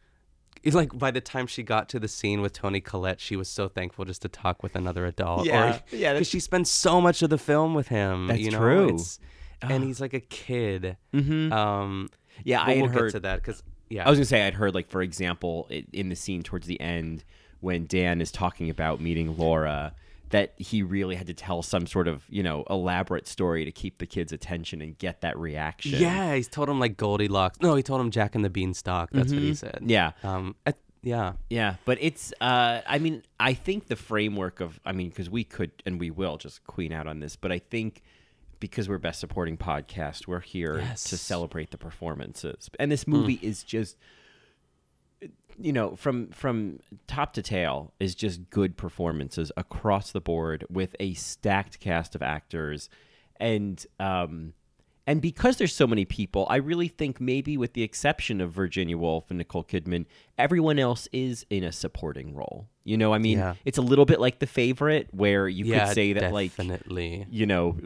It's 0.63 0.75
like 0.75 0.95
by 0.95 1.09
the 1.09 1.21
time 1.21 1.47
she 1.47 1.63
got 1.63 1.89
to 1.89 1.99
the 1.99 2.07
scene 2.07 2.41
with 2.41 2.53
Toni 2.53 2.81
Collette, 2.81 3.19
she 3.19 3.35
was 3.35 3.49
so 3.49 3.67
thankful 3.67 4.05
just 4.05 4.21
to 4.21 4.29
talk 4.29 4.61
with 4.61 4.75
another 4.75 5.07
adult. 5.07 5.45
Yeah, 5.45 5.77
or, 5.77 5.95
yeah, 5.95 6.13
because 6.13 6.27
she 6.29 6.39
spends 6.39 6.69
so 6.69 7.01
much 7.01 7.23
of 7.23 7.31
the 7.31 7.39
film 7.39 7.73
with 7.73 7.87
him. 7.87 8.27
That's 8.27 8.39
you 8.39 8.51
know? 8.51 8.59
true. 8.59 8.85
It's- 8.85 9.19
and 9.61 9.83
he's 9.83 9.99
like 10.01 10.13
a 10.13 10.19
kid. 10.19 10.97
Mhm. 11.13 11.51
Um, 11.51 12.09
Yeah, 12.43 12.61
I 12.63 12.73
had 12.73 12.81
we'll 12.81 12.91
heard- 12.91 13.05
get 13.07 13.11
to 13.13 13.19
that 13.21 13.35
because 13.37 13.63
yeah, 13.89 14.05
I 14.05 14.09
was 14.09 14.17
gonna 14.19 14.25
say 14.25 14.45
I'd 14.47 14.53
heard 14.55 14.73
like 14.73 14.89
for 14.89 15.01
example 15.01 15.67
i- 15.69 15.85
in 15.93 16.09
the 16.09 16.15
scene 16.15 16.43
towards 16.43 16.65
the 16.67 16.79
end 16.79 17.23
when 17.59 17.85
Dan 17.87 18.21
is 18.21 18.31
talking 18.31 18.69
about 18.69 18.99
meeting 19.01 19.37
Laura 19.37 19.93
that 20.29 20.53
he 20.57 20.81
really 20.81 21.15
had 21.15 21.27
to 21.27 21.33
tell 21.33 21.61
some 21.61 21.85
sort 21.85 22.07
of 22.07 22.23
you 22.29 22.41
know 22.41 22.63
elaborate 22.69 23.27
story 23.27 23.65
to 23.65 23.71
keep 23.71 23.97
the 23.97 24.05
kids' 24.05 24.31
attention 24.31 24.81
and 24.81 24.97
get 24.97 25.21
that 25.21 25.37
reaction. 25.37 25.99
yeah, 25.99 26.33
he's 26.35 26.47
told 26.47 26.69
him 26.69 26.79
like 26.79 26.95
Goldilocks. 26.97 27.59
No, 27.61 27.75
he 27.75 27.83
told 27.83 27.99
him 28.01 28.11
Jack 28.11 28.33
and 28.35 28.43
the 28.45 28.49
Beanstalk. 28.49 29.09
That's 29.11 29.31
what 29.33 29.41
he 29.41 29.51
Mhm. 29.51 29.57
said. 29.57 29.79
Yeah. 29.85 30.11
Um. 30.23 30.55
I- 30.65 30.73
yeah. 31.03 31.33
Yeah, 31.49 31.75
but 31.83 31.97
it's 31.99 32.31
uh 32.39 32.81
I 32.87 32.97
mean, 32.99 33.23
I 33.39 33.53
think 33.53 33.87
the 33.87 33.95
framework 33.97 34.61
of 34.61 34.79
I 34.85 34.93
mean, 34.93 35.09
because 35.09 35.29
we 35.29 35.43
could 35.43 35.71
and 35.85 35.99
we 35.99 36.11
will 36.11 36.37
just 36.37 36.63
queen 36.63 36.93
out 36.93 37.07
on 37.07 37.19
this, 37.19 37.35
but 37.35 37.51
I 37.51 37.59
think 37.59 38.01
because 38.61 38.87
we're 38.87 38.97
best 38.97 39.19
supporting 39.19 39.57
podcast, 39.57 40.25
we're 40.27 40.39
here 40.39 40.77
Yes. 40.79 41.03
to 41.09 41.17
celebrate 41.17 41.71
the 41.71 41.77
performances. 41.77 42.69
And 42.79 42.89
this 42.89 43.05
movie 43.05 43.39
is 43.41 43.63
just 43.63 43.97
you 45.59 45.73
know, 45.73 45.95
from 45.95 46.29
from 46.29 46.79
top 47.07 47.33
to 47.33 47.41
tail 47.41 47.91
is 47.99 48.15
just 48.15 48.49
good 48.49 48.77
performances 48.77 49.51
across 49.57 50.11
the 50.11 50.21
board 50.21 50.65
with 50.69 50.95
a 50.99 51.13
stacked 51.13 51.79
cast 51.79 52.15
of 52.15 52.21
actors 52.21 52.89
and 53.39 53.85
um 53.99 54.53
and 55.07 55.19
because 55.21 55.57
there's 55.57 55.73
so 55.73 55.87
many 55.87 56.05
people, 56.05 56.45
I 56.49 56.57
really 56.57 56.87
think 56.87 57.19
maybe 57.19 57.57
with 57.57 57.73
the 57.73 57.81
exception 57.83 58.39
of 58.39 58.51
Virginia 58.51 58.97
Woolf 58.97 59.25
and 59.29 59.39
Nicole 59.39 59.63
Kidman, 59.63 60.05
everyone 60.37 60.77
else 60.79 61.07
is 61.11 61.43
in 61.49 61.63
a 61.63 61.71
supporting 61.71 62.33
role. 62.35 62.67
You 62.83 62.97
know, 62.97 63.11
I 63.13 63.17
mean, 63.17 63.39
Yeah. 63.39 63.55
it's 63.65 63.79
a 63.79 63.81
little 63.81 64.05
bit 64.05 64.19
like 64.19 64.37
The 64.39 64.45
Favorite 64.47 65.07
where 65.11 65.49
you 65.49 65.65
yeah, 65.65 65.87
could 65.87 65.95
say 65.95 66.13
that 66.13 66.31
like 66.31 66.55
definitely. 66.55 67.25
you 67.31 67.45
know, 67.47 67.77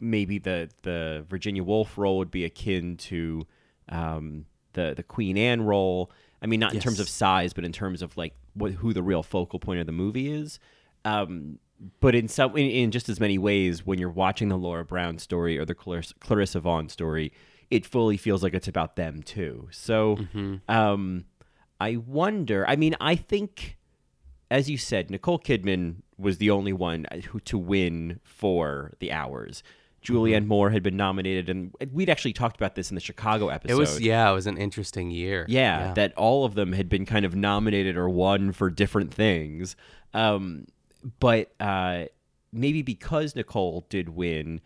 maybe 0.00 0.38
the 0.38 0.70
the 0.82 1.24
Virginia 1.28 1.62
Woolf 1.62 1.98
role 1.98 2.18
would 2.18 2.30
be 2.30 2.44
akin 2.44 2.96
to 2.98 3.46
um, 3.88 4.46
the 4.72 4.94
the 4.96 5.02
Queen 5.02 5.36
Anne 5.36 5.62
role. 5.62 6.10
I 6.42 6.46
mean, 6.46 6.60
not 6.60 6.74
in 6.74 6.80
terms 6.80 7.00
of 7.00 7.08
size, 7.08 7.52
but 7.52 7.64
in 7.64 7.72
terms 7.72 8.02
of 8.02 8.16
like 8.16 8.34
what, 8.52 8.72
who 8.72 8.92
the 8.92 9.02
real 9.02 9.22
focal 9.22 9.58
point 9.58 9.80
of 9.80 9.86
the 9.86 9.92
movie 9.92 10.30
is. 10.30 10.58
Um, 11.04 11.58
but 12.00 12.14
in 12.14 12.28
some, 12.28 12.56
in, 12.56 12.70
in 12.70 12.90
just 12.90 13.08
as 13.08 13.18
many 13.18 13.38
ways, 13.38 13.84
when 13.84 13.98
you're 13.98 14.10
watching 14.10 14.48
the 14.48 14.56
Laura 14.56 14.84
Brown 14.84 15.18
story 15.18 15.58
or 15.58 15.64
the 15.64 15.74
Clarissa, 15.74 16.14
Clarissa 16.20 16.60
Vaughn 16.60 16.88
story, 16.88 17.32
it 17.70 17.84
fully 17.84 18.16
feels 18.16 18.42
like 18.42 18.54
it's 18.54 18.68
about 18.68 18.96
them 18.96 19.22
too. 19.22 19.68
So, 19.70 20.18
um, 20.68 21.24
I 21.80 21.96
wonder. 21.96 22.66
I 22.68 22.76
mean, 22.76 22.94
I 23.00 23.16
think 23.16 23.76
as 24.50 24.70
you 24.70 24.78
said, 24.78 25.10
Nicole 25.10 25.38
Kidman 25.38 25.96
was 26.18 26.38
the 26.38 26.50
only 26.50 26.72
one 26.72 27.06
who 27.28 27.40
to 27.40 27.58
win 27.58 28.20
for 28.22 28.94
the 29.00 29.12
hours. 29.12 29.62
Julianne 30.04 30.40
Mm-hmm. 30.40 30.48
Moore 30.48 30.70
had 30.70 30.82
been 30.82 30.98
nominated, 30.98 31.48
and 31.48 31.74
we'd 31.90 32.10
actually 32.10 32.34
talked 32.34 32.56
about 32.56 32.74
this 32.74 32.90
in 32.90 32.94
the 32.94 33.00
Chicago 33.00 33.48
episode. 33.48 33.72
It 33.72 33.78
was 33.78 34.00
yeah, 34.00 34.30
it 34.30 34.34
was 34.34 34.46
an 34.46 34.58
interesting 34.58 35.10
year. 35.10 35.46
Yeah, 35.48 35.94
that 35.94 36.14
all 36.14 36.44
of 36.44 36.54
them 36.54 36.72
had 36.72 36.90
been 36.90 37.06
kind 37.06 37.24
of 37.24 37.34
nominated 37.34 37.96
or 37.96 38.08
won 38.08 38.52
for 38.52 38.68
different 38.68 39.14
things. 39.14 39.76
Um, 40.12 40.66
but 41.20 41.52
uh, 41.58 42.04
maybe 42.52 42.82
because 42.82 43.34
Nicole 43.34 43.86
did 43.88 44.10
win, 44.10 44.60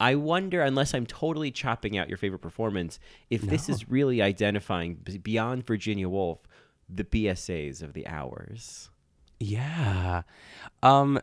I 0.00 0.16
wonder, 0.16 0.62
unless 0.62 0.94
I'm 0.94 1.06
totally 1.06 1.50
chopping 1.50 1.96
out 1.96 2.08
your 2.08 2.18
favorite 2.18 2.40
performance, 2.40 2.98
if 3.30 3.42
this 3.42 3.68
is 3.68 3.88
really 3.88 4.20
identifying 4.20 4.96
beyond 5.22 5.66
Virginia 5.66 6.08
Woolf 6.08 6.40
the 6.92 7.04
BSAs 7.04 7.82
of 7.82 7.92
the 7.92 8.06
hours. 8.06 8.89
Yeah. 9.40 10.22
Um. 10.82 11.20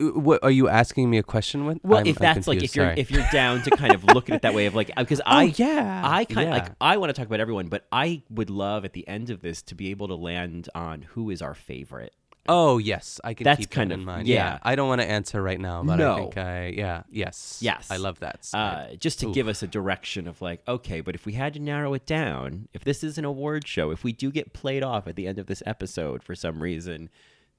What 0.00 0.42
are 0.42 0.50
you 0.50 0.68
asking 0.68 1.08
me 1.08 1.18
a 1.18 1.22
question 1.22 1.66
with? 1.66 1.78
Well, 1.84 1.98
I'm- 1.98 2.06
if 2.06 2.18
that's 2.18 2.48
like 2.48 2.62
if 2.62 2.74
you're 2.74 2.86
sorry. 2.86 2.98
if 3.00 3.10
you're 3.12 3.26
down 3.32 3.62
to 3.62 3.70
kind 3.70 3.94
of 3.94 4.02
look 4.04 4.28
at 4.28 4.36
it 4.36 4.42
that 4.42 4.52
way 4.52 4.66
of 4.66 4.74
like 4.74 4.90
because 4.96 5.20
I 5.24 5.44
Oh, 5.44 5.52
yeah, 5.56 6.02
I 6.04 6.24
kind 6.24 6.48
yeah. 6.48 6.54
like 6.54 6.70
I 6.80 6.96
want 6.96 7.10
to 7.10 7.12
talk 7.14 7.26
about 7.26 7.38
everyone, 7.40 7.68
but 7.68 7.86
I 7.92 8.22
would 8.28 8.50
love 8.50 8.84
at 8.84 8.92
the 8.92 9.06
end 9.06 9.30
of 9.30 9.40
this 9.40 9.62
to 9.62 9.74
be 9.76 9.90
able 9.90 10.08
to 10.08 10.16
land 10.16 10.68
on 10.74 11.02
who 11.02 11.30
is 11.30 11.40
our 11.40 11.54
favorite. 11.54 12.12
Oh 12.48 12.78
yes, 12.78 13.20
I 13.24 13.32
can 13.34 13.44
That's 13.44 13.60
keep 13.60 13.70
kind 13.70 13.90
that 13.90 13.94
of- 13.94 14.00
in 14.00 14.06
mind. 14.06 14.28
yeah. 14.28 14.58
I 14.62 14.74
don't 14.74 14.88
want 14.88 15.00
to 15.00 15.10
answer 15.10 15.42
right 15.42 15.58
now, 15.60 15.82
but 15.82 15.96
No. 15.96 16.12
I 16.14 16.20
think 16.20 16.38
I 16.38 16.66
yeah 16.76 17.02
yes 17.10 17.58
Yes. 17.62 17.90
I 17.90 17.96
love 17.96 18.20
that. 18.20 18.48
Uh, 18.52 18.94
just 18.96 19.20
to 19.20 19.28
Oof. 19.28 19.34
give 19.34 19.48
us 19.48 19.62
a 19.62 19.66
direction 19.66 20.28
of 20.28 20.42
like, 20.42 20.60
okay, 20.68 21.00
but 21.00 21.14
if 21.14 21.24
we 21.26 21.32
had 21.34 21.54
to 21.54 21.60
narrow 21.60 21.94
it 21.94 22.04
down, 22.06 22.68
if 22.74 22.84
this 22.84 23.02
is 23.02 23.16
an 23.18 23.24
award 23.24 23.66
show, 23.66 23.90
if 23.90 24.04
we 24.04 24.12
do 24.12 24.30
get 24.30 24.52
played 24.52 24.82
off 24.82 25.06
at 25.06 25.16
the 25.16 25.26
end 25.26 25.38
of 25.38 25.46
this 25.46 25.62
episode 25.64 26.22
for 26.22 26.34
some 26.34 26.62
reason, 26.62 27.08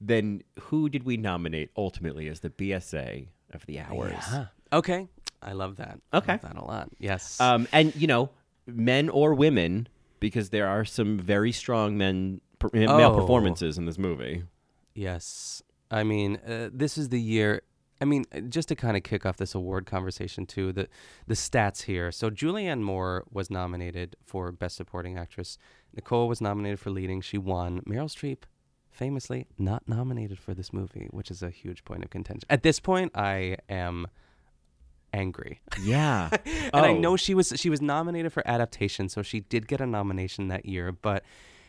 then 0.00 0.42
who 0.60 0.88
did 0.88 1.04
we 1.04 1.16
nominate 1.16 1.70
ultimately 1.76 2.28
as 2.28 2.40
the 2.40 2.50
BSA 2.50 3.28
of 3.52 3.64
the 3.66 3.80
hours? 3.80 4.12
Yeah. 4.30 4.46
Okay, 4.72 5.08
I 5.42 5.52
love 5.52 5.76
that. 5.76 5.98
Okay. 6.14 6.32
love 6.34 6.42
that 6.42 6.56
a 6.56 6.64
lot. 6.64 6.90
Yes. 6.98 7.40
Um, 7.40 7.66
and 7.72 7.94
you 7.96 8.06
know, 8.06 8.30
men 8.66 9.08
or 9.08 9.34
women, 9.34 9.88
because 10.20 10.50
there 10.50 10.68
are 10.68 10.84
some 10.84 11.18
very 11.18 11.50
strong 11.52 11.96
men 11.98 12.40
male 12.72 12.90
Oh. 13.12 13.20
performances 13.20 13.78
in 13.78 13.86
this 13.86 13.98
movie. 13.98 14.44
Yes. 14.96 15.62
I 15.90 16.02
mean, 16.02 16.40
uh, 16.46 16.70
this 16.72 16.98
is 16.98 17.10
the 17.10 17.20
year. 17.20 17.62
I 18.00 18.04
mean, 18.04 18.24
uh, 18.34 18.40
just 18.40 18.68
to 18.68 18.74
kind 18.74 18.96
of 18.96 19.02
kick 19.02 19.24
off 19.24 19.36
this 19.36 19.54
award 19.54 19.86
conversation 19.86 20.46
too, 20.46 20.72
the 20.72 20.88
the 21.26 21.34
stats 21.34 21.82
here. 21.82 22.10
So 22.10 22.30
Julianne 22.30 22.80
Moore 22.80 23.24
was 23.30 23.50
nominated 23.50 24.16
for 24.24 24.50
Best 24.52 24.76
Supporting 24.76 25.16
Actress. 25.16 25.58
Nicole 25.94 26.28
was 26.28 26.40
nominated 26.40 26.80
for 26.80 26.90
leading. 26.90 27.20
She 27.20 27.38
won. 27.38 27.82
Meryl 27.82 28.10
Streep 28.10 28.44
famously 28.90 29.46
not 29.58 29.86
nominated 29.86 30.38
for 30.38 30.54
this 30.54 30.72
movie, 30.72 31.08
which 31.10 31.30
is 31.30 31.42
a 31.42 31.50
huge 31.50 31.84
point 31.84 32.02
of 32.02 32.10
contention. 32.10 32.46
At 32.48 32.62
this 32.62 32.80
point, 32.80 33.12
I 33.14 33.58
am 33.68 34.06
angry. 35.12 35.60
Yeah. 35.82 36.30
and 36.44 36.70
oh. 36.74 36.80
I 36.80 36.92
know 36.92 37.16
she 37.16 37.34
was 37.34 37.52
she 37.56 37.70
was 37.70 37.80
nominated 37.82 38.32
for 38.32 38.46
adaptation, 38.48 39.08
so 39.08 39.22
she 39.22 39.40
did 39.40 39.68
get 39.68 39.80
a 39.80 39.86
nomination 39.86 40.48
that 40.48 40.66
year, 40.66 40.92
but 40.92 41.22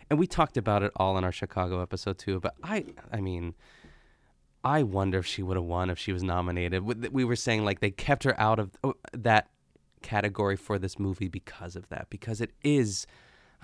and 0.10 0.18
we 0.20 0.28
talked 0.28 0.58
about 0.58 0.84
it 0.84 0.92
all 0.96 1.18
in 1.18 1.24
our 1.24 1.32
Chicago 1.32 1.82
episode 1.82 2.18
too, 2.18 2.40
but 2.40 2.56
I 2.64 2.86
I 3.12 3.22
mean 3.22 3.56
I 4.64 4.84
wonder 4.84 5.20
if 5.20 5.26
she 5.26 5.44
would 5.44 5.56
have 5.56 5.66
won 5.66 5.90
if 5.90 5.98
she 6.00 6.12
was 6.12 6.24
nominated. 6.24 6.84
We- 6.84 7.10
We 7.10 7.24
were 7.24 7.36
saying 7.36 7.64
like 7.64 7.80
they 7.80 7.92
kept 7.92 8.24
her 8.24 8.38
out 8.40 8.60
of 8.60 8.72
oh, 8.84 8.96
that 9.14 9.50
category 10.02 10.56
for 10.56 10.78
this 10.78 11.00
movie 11.00 11.28
because 11.28 11.76
of 11.76 11.88
that, 11.90 12.08
because 12.10 12.42
it 12.42 12.52
is 12.64 13.08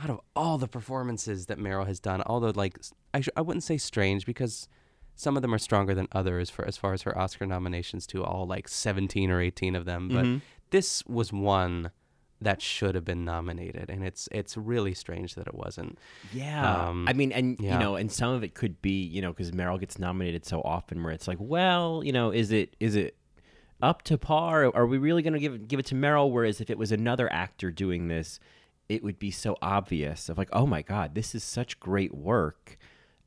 out 0.01 0.09
of 0.09 0.19
all 0.35 0.57
the 0.57 0.67
performances 0.67 1.45
that 1.47 1.59
Meryl 1.59 1.85
has 1.85 1.99
done, 1.99 2.23
although 2.25 2.51
like 2.55 2.77
I 3.13 3.21
sh- 3.21 3.29
I 3.35 3.41
wouldn't 3.41 3.63
say 3.63 3.77
strange 3.77 4.25
because 4.25 4.67
some 5.15 5.35
of 5.35 5.41
them 5.43 5.53
are 5.53 5.59
stronger 5.59 5.93
than 5.93 6.07
others 6.11 6.49
for 6.49 6.65
as 6.65 6.75
far 6.77 6.93
as 6.93 7.03
her 7.03 7.15
Oscar 7.17 7.45
nominations 7.45 8.07
to 8.07 8.23
all 8.23 8.47
like 8.47 8.67
17 8.67 9.29
or 9.29 9.39
18 9.41 9.75
of 9.75 9.85
them, 9.85 10.07
but 10.09 10.25
Mhm. 10.25 10.41
this 10.71 11.05
was 11.05 11.31
one 11.31 11.91
that 12.41 12.61
should 12.61 12.93
have 12.95 13.05
been 13.05 13.23
nominated 13.23 13.89
and 13.89 14.03
it's 14.03 14.27
it's 14.31 14.57
really 14.57 14.93
strange 14.93 15.35
that 15.35 15.47
it 15.47 15.55
wasn't. 15.55 15.97
Yeah. 16.33 16.87
Um, 16.87 17.07
I 17.07 17.13
mean, 17.13 17.31
and 17.31 17.57
yeah. 17.59 17.73
you 17.73 17.79
know, 17.79 17.95
and 17.95 18.11
some 18.11 18.33
of 18.33 18.43
it 18.43 18.53
could 18.53 18.81
be, 18.81 19.03
you 19.03 19.21
know, 19.21 19.31
because 19.31 19.51
Meryl 19.51 19.79
gets 19.79 19.97
nominated 19.97 20.45
so 20.45 20.61
often, 20.61 21.03
where 21.03 21.13
it's 21.13 21.27
like, 21.27 21.37
well, 21.39 22.01
you 22.03 22.11
know, 22.11 22.31
is 22.31 22.51
it 22.51 22.75
is 22.79 22.95
it 22.95 23.15
up 23.81 24.01
to 24.03 24.17
par? 24.17 24.71
Are 24.75 24.85
we 24.85 24.97
really 24.97 25.21
going 25.21 25.33
to 25.33 25.39
give 25.39 25.53
it- 25.53 25.67
give 25.67 25.79
it 25.79 25.85
to 25.87 25.95
Meryl? 25.95 26.31
Whereas 26.31 26.59
if 26.61 26.69
it 26.69 26.77
was 26.77 26.91
another 26.91 27.31
actor 27.31 27.71
doing 27.71 28.07
this, 28.07 28.39
it 28.89 29.03
would 29.03 29.19
be 29.19 29.31
so 29.31 29.57
obvious 29.61 30.29
of 30.29 30.37
like, 30.37 30.49
oh 30.51 30.65
my 30.65 30.81
god, 30.81 31.15
this 31.15 31.33
is 31.33 31.43
such 31.43 31.79
great 31.79 32.13
work. 32.13 32.77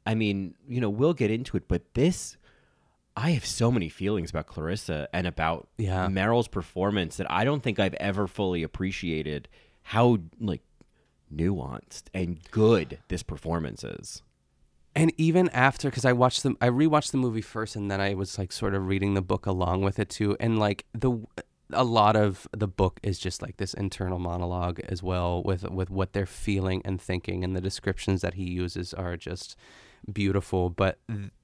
I 0.04 0.14
mean, 0.14 0.54
you 0.68 0.80
know, 0.80 0.90
we'll 0.90 1.14
get 1.14 1.30
into 1.30 1.56
it, 1.56 1.68
but 1.68 1.94
this. 1.94 2.36
I 3.16 3.30
have 3.30 3.46
so 3.46 3.72
many 3.72 3.88
feelings 3.88 4.30
about 4.30 4.46
Clarissa 4.46 5.08
and 5.12 5.26
about 5.26 5.68
Yeah. 5.78 6.06
Meryl's 6.06 6.48
performance 6.48 7.16
that 7.16 7.30
I 7.30 7.44
don't 7.44 7.62
think 7.62 7.78
I've 7.78 7.94
ever 7.94 8.26
fully 8.26 8.62
appreciated 8.62 9.48
how 9.82 10.18
like 10.38 10.62
nuanced 11.34 12.04
and 12.12 12.38
good 12.50 12.98
this 13.08 13.22
performance 13.22 13.82
is. 13.84 14.22
And 14.94 15.12
even 15.18 15.48
after, 15.50 15.88
because 15.90 16.04
I 16.04 16.12
watched 16.12 16.42
the, 16.42 16.54
I 16.60 16.68
rewatched 16.68 17.10
the 17.10 17.18
movie 17.18 17.42
first, 17.42 17.76
and 17.76 17.90
then 17.90 18.00
I 18.00 18.14
was 18.14 18.38
like 18.38 18.50
sort 18.50 18.74
of 18.74 18.86
reading 18.86 19.14
the 19.14 19.22
book 19.22 19.44
along 19.44 19.82
with 19.82 19.98
it 19.98 20.08
too. 20.08 20.36
And 20.40 20.58
like 20.58 20.86
the, 20.94 21.18
a 21.72 21.84
lot 21.84 22.16
of 22.16 22.48
the 22.52 22.68
book 22.68 22.98
is 23.02 23.18
just 23.18 23.42
like 23.42 23.58
this 23.58 23.74
internal 23.74 24.18
monologue 24.18 24.80
as 24.88 25.02
well, 25.02 25.42
with 25.42 25.68
with 25.70 25.90
what 25.90 26.14
they're 26.14 26.24
feeling 26.24 26.80
and 26.84 27.00
thinking, 27.00 27.44
and 27.44 27.54
the 27.54 27.60
descriptions 27.60 28.22
that 28.22 28.34
he 28.34 28.44
uses 28.44 28.94
are 28.94 29.18
just 29.18 29.54
beautiful. 30.10 30.70
But 30.70 30.98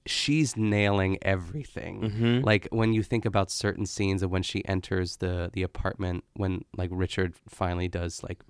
she's 0.06 0.56
nailing 0.56 1.18
everything. 1.22 2.00
Mhm. 2.02 2.44
Like 2.44 2.68
when 2.70 2.92
you 2.92 3.02
think 3.02 3.24
about 3.24 3.50
certain 3.50 3.86
scenes 3.86 4.22
of 4.22 4.30
when 4.30 4.42
she 4.42 4.64
enters 4.66 5.16
the 5.18 5.50
the 5.52 5.62
apartment, 5.62 6.24
when 6.34 6.64
like 6.76 6.90
Richard 6.92 7.34
finally 7.48 7.88
does 7.88 8.22
like, 8.22 8.40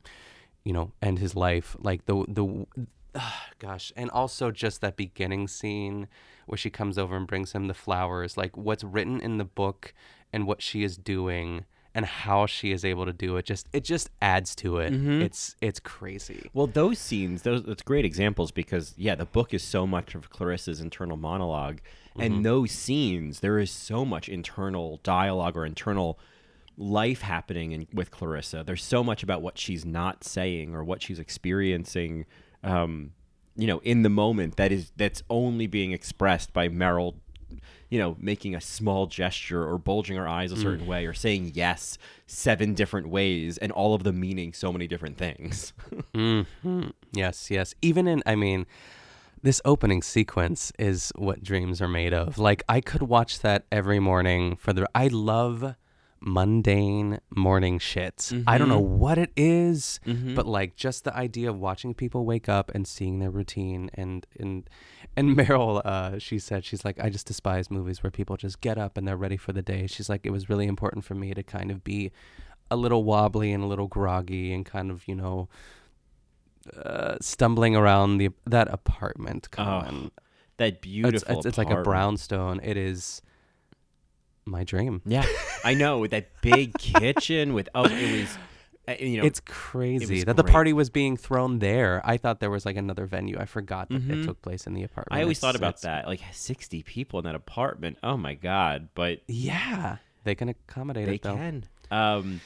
you 0.65 0.73
know, 0.73 0.93
end 1.03 1.19
his 1.19 1.35
life. 1.37 1.77
Like 1.79 2.07
the 2.07 2.25
the 2.29 2.67
ah, 3.15 3.49
gosh 3.59 3.93
and 3.97 4.11
also 4.11 4.51
just 4.51 4.81
that 4.81 4.97
beginning 4.97 5.47
scene 5.49 6.09
where 6.47 6.59
she 6.59 6.71
comes 6.71 6.99
over 6.99 7.17
and 7.17 7.27
brings 7.27 7.53
him 7.53 7.69
the 7.69 7.75
flowers 7.75 8.37
like 8.37 8.57
what's 8.57 8.83
written 8.83 9.21
in 9.21 9.39
the 9.39 9.45
book 9.45 9.95
and 10.33 10.47
what 10.47 10.61
she 10.63 10.83
is 10.83 10.97
doing 10.97 11.65
and 11.95 12.07
how 12.07 12.47
she 12.47 12.73
is 12.73 12.85
able 12.85 13.05
to 13.05 13.13
do 13.13 13.37
it 13.37 13.45
just 13.45 13.67
it 13.73 13.85
just 13.85 14.09
adds 14.21 14.55
to 14.57 14.79
it 14.79 14.93
Mhm. 14.93 15.21
it's 15.23 15.55
it's 15.61 15.79
crazy 15.81 16.49
Well, 16.55 16.67
those 16.67 16.99
scenes, 16.99 17.43
those 17.43 17.63
that's 17.65 17.83
great 17.83 18.05
examples 18.05 18.51
because 18.51 18.95
yeah, 18.97 19.15
the 19.15 19.27
book 19.27 19.53
is 19.53 19.63
so 19.63 19.87
much 19.87 20.15
of 20.15 20.31
Clarissa's 20.31 20.81
internal 20.81 21.17
monologue, 21.17 21.81
Mhm. 22.17 22.25
and 22.25 22.45
those 22.47 22.71
scenes 22.73 23.41
there 23.41 23.59
is 23.59 23.71
so 23.71 24.05
much 24.05 24.29
internal 24.29 25.01
dialogue 25.03 25.57
or 25.57 25.67
internal 25.67 26.19
life 26.79 27.21
happening 27.21 27.73
in, 27.73 27.87
with 27.93 28.11
Clarissa. 28.11 28.63
There's 28.65 28.83
so 28.83 29.05
much 29.05 29.23
about 29.23 29.43
what 29.43 29.59
she's 29.59 29.85
not 29.85 30.25
saying 30.25 30.75
or 30.75 30.83
what 30.83 31.03
she's 31.03 31.19
experiencing, 31.19 32.25
um, 32.65 33.13
you 33.55 33.67
know, 33.67 33.81
in 33.81 34.03
the 34.03 34.09
moment 34.09 34.57
that 34.57 34.73
is 34.73 34.91
that's 34.97 35.23
only 35.29 35.67
being 35.67 35.93
expressed 35.93 36.53
by 36.55 36.69
Meryl. 36.69 37.17
You 37.91 37.99
know, 37.99 38.17
making 38.21 38.55
a 38.55 38.61
small 38.61 39.07
gesture 39.07 39.69
or 39.69 39.79
bulging 39.79 40.19
our 40.19 40.27
eyes 40.29 40.53
a 40.53 40.57
Mm. 40.57 40.63
certain 40.63 40.87
way 40.87 41.05
or 41.07 41.13
saying 41.13 41.53
yes 41.55 41.99
seven 42.27 42.75
different 42.75 43.09
ways 43.09 43.59
and 43.59 43.71
all 43.73 43.95
of 43.95 44.03
them 44.05 44.19
meaning 44.21 44.53
so 44.53 44.73
many 44.73 44.87
different 44.87 45.19
things. 45.19 45.73
hmm 46.15 46.43
Yes, 47.13 47.51
yes. 47.51 47.75
Even 47.83 48.09
in, 48.09 48.23
I 48.25 48.35
mean, 48.37 48.65
this 49.43 49.61
opening 49.65 50.03
sequence 50.03 50.73
is 50.79 51.13
what 51.17 51.43
dreams 51.43 51.83
are 51.83 51.89
made 51.89 52.15
of. 52.15 52.39
Like, 52.39 52.63
I 52.69 52.81
could 52.81 53.03
watch 53.03 53.41
that 53.41 53.65
every 53.71 53.99
morning 54.01 54.57
for 54.57 54.73
the. 54.73 54.89
I 54.95 55.09
love 55.09 55.75
mundane 56.25 57.19
morning 57.35 57.79
shit. 57.81 58.31
I 58.47 58.57
don't 58.57 58.69
know 58.69 58.81
Mhm. 58.83 58.89
what 58.99 59.19
it 59.19 59.33
is, 59.37 59.99
Mhm. 60.07 60.35
but 60.37 60.47
like 60.47 60.77
just 60.77 61.03
the 61.05 61.15
idea 61.17 61.51
of 61.51 61.59
watching 61.59 61.95
people 61.95 62.25
wake 62.25 62.49
up 62.49 62.71
and 62.75 62.87
seeing 62.87 63.19
their 63.19 63.31
routine 63.31 63.91
and 63.95 64.25
and 64.39 64.69
and 65.17 65.31
Meryl, 65.37 65.83
uh, 65.85 66.19
she 66.19 66.39
said 66.39 66.65
she's 66.65 66.85
like 66.85 66.99
I 67.01 67.11
just 67.11 67.27
despise 67.27 67.71
movies 67.71 68.03
where 68.03 68.11
people 68.11 68.37
just 68.37 68.61
get 68.61 68.79
up 68.79 68.97
and 68.97 69.07
they're 69.07 69.17
ready 69.17 69.37
for 69.37 69.53
the 69.53 69.63
day. 69.63 69.87
She's 69.89 70.09
like 70.09 70.25
it 70.25 70.31
was 70.31 70.49
really 70.49 70.67
important 70.67 71.05
for 71.05 71.15
me 71.15 71.35
to 71.35 71.43
kind 71.43 71.71
of 71.73 71.83
be 71.83 72.13
a 72.71 72.77
little 72.77 73.03
wobbly 73.05 73.53
and 73.53 73.63
a 73.65 73.67
little 73.67 73.89
groggy 73.89 74.55
and 74.55 74.65
kind 74.65 74.91
of 74.91 75.07
you 75.09 75.15
know 75.17 75.49
uh, 76.77 77.17
stumbling 77.21 77.75
around 77.75 78.19
the 78.19 78.31
that 78.47 78.69
apartment. 78.73 79.49
Oh, 79.59 80.11
that 80.59 80.69
it's, 80.75 80.79
beautiful. 80.81 81.37
it's, 81.39 81.47
it's 81.47 81.59
like 81.59 81.71
a 81.71 81.83
brownstone. 81.83 82.61
It 82.63 82.77
is 82.77 83.21
my 84.45 84.65
dream. 84.65 85.03
Yeah, 85.05 85.27
I 85.65 85.75
know 85.75 85.99
with 85.99 86.11
that 86.13 86.29
big 86.43 86.77
kitchen 86.79 87.55
with 87.55 87.69
oh, 87.75 87.85
it 87.85 88.21
was. 88.21 88.39
uh, 88.89 88.95
You 88.99 89.19
know, 89.21 89.25
it's 89.27 89.41
crazy 89.41 90.15
was 90.17 90.25
that 90.25 90.37
the 90.37 90.45
party 90.45 90.73
was 90.73 90.91
being 90.91 91.17
thrown 91.17 91.61
there. 91.61 92.01
I 92.05 92.17
thought 92.17 92.41
there 92.41 92.51
was 92.51 92.67
like 92.67 92.77
another 92.77 93.07
venue. 93.07 93.39
I 93.39 93.45
forgot 93.47 93.89
that 93.91 94.03
Mhm. 94.03 94.23
it 94.23 94.27
took 94.27 94.43
place 94.43 94.67
in 94.67 94.75
the 94.75 94.83
apartment. 94.83 95.19
I 95.19 95.23
always 95.23 95.39
It's- 95.39 95.41
thought 95.41 95.57
about 95.57 95.75
it's- 95.79 95.83
that, 95.83 96.07
like 96.07 96.21
sixty 96.33 96.83
people 96.83 97.19
in 97.21 97.25
that 97.27 97.35
apartment. 97.37 97.99
Oh 98.03 98.17
my 98.17 98.35
god! 98.35 98.89
But 98.95 99.21
Yeah, 99.29 99.99
they 100.25 100.35
can 100.35 100.49
accommodate 100.49 101.07
they 101.07 101.15
it 101.15 101.23
though. 101.23 101.37
can. 101.37 101.65
Um, 101.93 102.41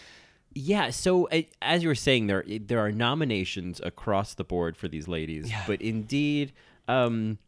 yeah. 0.52 0.90
So 0.90 1.28
uh, 1.30 1.42
as 1.62 1.82
you 1.82 1.88
were 1.88 1.94
saying, 1.94 2.26
there 2.26 2.44
there 2.46 2.80
are 2.80 2.92
nominations 2.92 3.80
across 3.82 4.34
the 4.34 4.44
board 4.44 4.76
for 4.76 4.88
these 4.88 5.08
ladies. 5.08 5.48
Yeah. 5.50 5.64
But 5.66 5.80
indeed, 5.80 6.52
um, 6.88 7.38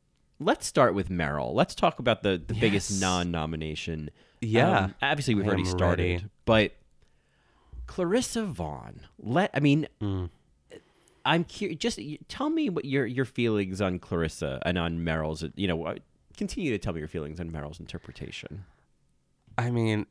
let's 0.41 0.67
start 0.67 0.95
with 0.95 1.09
Meryl. 1.11 1.53
Let's 1.55 1.75
talk 1.75 1.99
about 1.99 2.23
the 2.23 2.41
the 2.45 2.55
biggest 2.55 3.01
non-nomination. 3.01 4.11
Yeah. 4.41 4.79
Um, 4.85 4.95
obviously 5.03 5.35
we've 5.35 5.45
I 5.45 5.49
already 5.49 5.65
started, 5.65 6.03
ready. 6.03 6.25
but 6.45 6.73
Clarissa 7.87 8.45
Vaughn. 8.45 9.01
Let 9.19 9.51
I 9.55 9.61
mean. 9.61 9.87
Mm. 10.01 10.31
I'm 11.25 11.45
curious. 11.45 11.79
Just 11.79 11.99
tell 12.29 12.49
me 12.49 12.71
what 12.71 12.85
your 12.87 13.05
your 13.05 13.25
feelings 13.27 13.81
on 13.83 13.99
Clarissa 13.99 14.63
and 14.65 14.79
on 14.79 14.99
Meryl's. 15.01 15.45
You 15.57 15.69
know, 15.69 15.85
uh, 15.87 15.95
continue 16.37 16.71
to 16.71 16.79
tell 16.79 16.93
me 16.95 17.01
your 17.01 17.09
feelings 17.09 17.39
on 17.41 17.51
Meryl's 17.51 17.81
interpretation. 17.81 18.65
I 19.59 19.71
mean, 19.71 20.07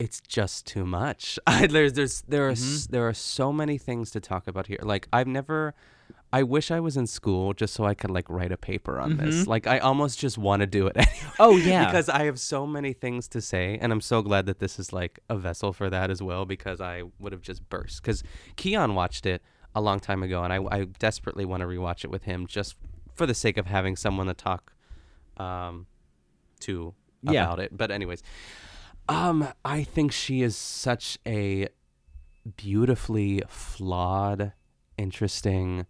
it's 0.00 0.20
just 0.20 0.66
too 0.66 0.84
much. 0.84 1.38
I, 1.46 1.66
there's 1.68 1.92
there's 1.92 2.22
there 2.22 2.48
are 2.48 2.52
Mm-hmm. 2.52 2.90
there 2.92 3.06
are 3.08 3.14
so 3.14 3.52
many 3.52 3.78
things 3.78 4.10
to 4.12 4.20
talk 4.20 4.48
about 4.48 4.66
here. 4.66 4.80
Like 4.82 5.06
I've 5.12 5.28
never. 5.28 5.74
I 6.34 6.42
wish 6.44 6.70
I 6.70 6.80
was 6.80 6.96
in 6.96 7.06
school 7.06 7.52
just 7.52 7.74
so 7.74 7.84
I 7.84 7.94
could 7.94 8.10
like 8.10 8.30
write 8.30 8.52
a 8.52 8.56
paper 8.56 8.98
on 8.98 9.18
this. 9.18 9.44
Mhm. 9.44 9.46
Like 9.48 9.66
I 9.66 9.78
almost 9.80 10.18
just 10.18 10.38
want 10.38 10.60
to 10.60 10.66
do 10.66 10.86
it. 10.86 10.96
Anyway, 10.96 11.34
Oh, 11.38 11.56
yeah. 11.56 11.84
because 11.86 12.08
I 12.08 12.24
have 12.24 12.40
so 12.40 12.66
many 12.66 12.92
things 12.94 13.28
to 13.28 13.40
say, 13.40 13.78
and 13.80 13.92
I'm 13.92 14.00
so 14.00 14.22
glad 14.22 14.46
that 14.46 14.58
this 14.58 14.78
is 14.78 14.92
like 14.92 15.20
a 15.28 15.36
vessel 15.36 15.72
for 15.72 15.90
that 15.90 16.10
as 16.10 16.22
well. 16.22 16.44
Because 16.46 16.80
I 16.80 17.02
would 17.18 17.32
have 17.32 17.42
just 17.42 17.68
burst. 17.68 18.02
Because 18.02 18.22
Keon 18.56 18.94
watched 18.94 19.26
it 19.26 19.42
a 19.74 19.80
long 19.80 20.00
time 20.00 20.22
ago, 20.22 20.42
and 20.42 20.52
I, 20.52 20.58
I 20.70 20.84
desperately 20.84 21.44
want 21.44 21.60
to 21.62 21.66
rewatch 21.66 22.04
it 22.04 22.10
with 22.10 22.22
him 22.24 22.46
just 22.46 22.76
for 23.14 23.26
the 23.26 23.34
sake 23.34 23.56
of 23.58 23.66
having 23.66 23.96
someone 23.96 24.26
to 24.26 24.34
talk 24.34 24.72
um, 25.36 25.86
to 26.60 26.94
Yeah. 27.22 27.44
about 27.44 27.58
it. 27.60 27.76
But 27.76 27.90
anyways, 27.90 28.22
um, 29.08 29.48
I 29.64 29.82
think 29.84 30.12
she 30.12 30.42
is 30.42 30.56
such 30.56 31.18
a 31.26 31.68
beautifully 32.56 33.42
flawed, 33.48 34.52
interesting 34.98 35.86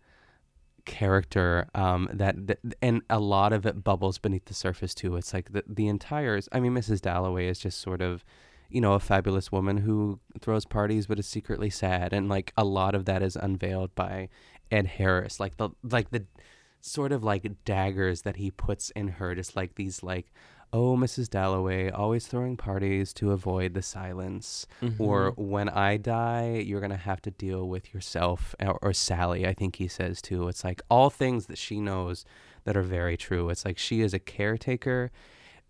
character 0.85 1.69
um 1.75 2.09
that, 2.13 2.47
that 2.47 2.59
and 2.81 3.03
a 3.09 3.21
lot 3.21 3.53
of 3.53 3.65
it 3.65 3.85
bubbles 3.85 4.19
beneath 4.19 4.47
the 4.47 4.55
surface 4.55 4.95
too. 4.95 5.17
It's 5.17 5.33
like 5.33 5.53
the 5.53 5.65
the 5.67 5.89
entire 5.89 6.41
i 6.53 6.61
mean 6.61 6.75
mrs 6.75 7.01
dalloway 7.01 7.47
is 7.49 7.59
just 7.59 7.81
sort 7.81 8.03
of 8.03 8.25
you 8.69 8.81
know 8.81 8.95
a 8.95 9.01
fabulous 9.01 9.53
woman 9.53 9.79
who 9.79 10.19
throws 10.41 10.65
parties 10.65 11.07
but 11.07 11.19
is 11.19 11.27
secretly 11.27 11.71
sad. 11.71 12.13
And 12.13 12.29
like 12.29 12.53
a 12.57 12.65
lot 12.65 12.95
of 12.95 13.05
that 13.05 13.23
is 13.23 13.37
unveiled 13.37 13.95
by 13.95 14.29
ed 14.71 14.87
harris. 14.87 15.39
Like 15.39 15.57
the 15.57 15.71
like 15.83 16.11
the 16.11 16.27
sort 16.81 17.13
of 17.13 17.23
like 17.23 17.65
daggers 17.65 18.23
that 18.23 18.37
he 18.37 18.51
puts 18.51 18.91
in 18.91 19.09
her 19.09 19.35
just 19.35 19.55
like 19.55 19.77
these 19.77 20.03
like 20.03 20.33
oh, 20.73 20.97
Mrs. 20.97 21.29
Dalloway, 21.29 21.91
always 21.91 22.27
throwing 22.27 22.57
parties 22.57 23.13
to 23.15 23.33
avoid 23.33 23.75
the 23.75 23.83
silence. 23.83 24.67
Or 24.99 25.33
mm-hmm. 25.33 25.51
when 25.51 25.69
I 25.69 25.99
die, 25.99 26.63
you're 26.67 26.81
going 26.81 26.91
to 26.91 26.97
have 26.97 27.21
to 27.23 27.31
deal 27.31 27.69
with 27.69 27.93
yourself. 27.93 28.55
Or, 28.59 28.79
or 28.81 28.93
Sally, 28.93 29.47
I 29.47 29.53
think 29.53 29.77
he 29.77 29.89
says 29.89 30.23
too. 30.23 30.49
It's 30.49 30.65
like 30.65 30.81
all 30.91 31.11
things 31.11 31.47
that 31.47 31.59
she 31.59 31.81
knows 31.81 32.25
that 32.65 32.77
are 32.77 32.83
very 32.83 33.17
true. 33.17 33.51
It's 33.51 33.65
like 33.65 33.79
she 33.79 34.01
is 34.01 34.15
a 34.15 34.19
caretaker, 34.19 35.11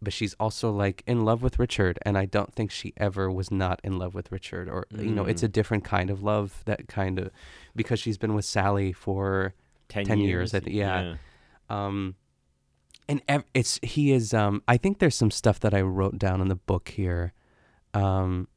but 0.01 0.13
she's 0.13 0.35
also 0.35 0.71
like 0.71 1.03
in 1.07 1.25
love 1.25 1.43
with 1.43 1.59
Richard. 1.59 1.99
And 2.03 2.17
I 2.17 2.27
don't 2.27 2.55
think 2.55 2.71
she 2.71 2.93
ever 2.97 3.31
was 3.31 3.51
not 3.51 3.81
in 3.83 3.99
love 3.99 4.15
with 4.15 4.31
Richard. 4.31 4.69
Or, 4.69 4.87
you 4.97 5.11
know, 5.11 5.25
it's 5.25 5.43
a 5.43 5.49
mm. 5.49 5.53
different 5.53 5.85
kind 5.85 6.11
of 6.11 6.23
love 6.23 6.63
that 6.67 6.87
kind 6.87 7.19
of, 7.19 7.31
because 7.75 7.99
she's 7.99 8.19
been 8.19 8.35
with 8.35 8.45
Sally 8.45 8.93
for 8.93 9.55
10 9.89 10.05
10, 10.05 10.19
years. 10.19 10.29
years, 10.29 10.55
I 10.55 10.61
think, 10.61 10.77
yeah. 10.77 11.03
yeah. 11.03 11.17
Um, 11.69 12.15
and 13.13 13.21
ev- 13.29 13.45
it's 13.55 13.79
he 13.83 14.05
is 14.13 14.33
um 14.33 14.63
i 14.67 14.77
think 14.83 14.99
there's 14.99 15.15
some 15.15 15.31
stuff 15.31 15.61
that 15.61 15.75
i 15.75 15.81
wrote 15.81 16.17
down 16.19 16.41
in 16.41 16.49
the 16.49 16.61
book 16.73 16.89
here. 16.89 17.33
Um 17.95 18.49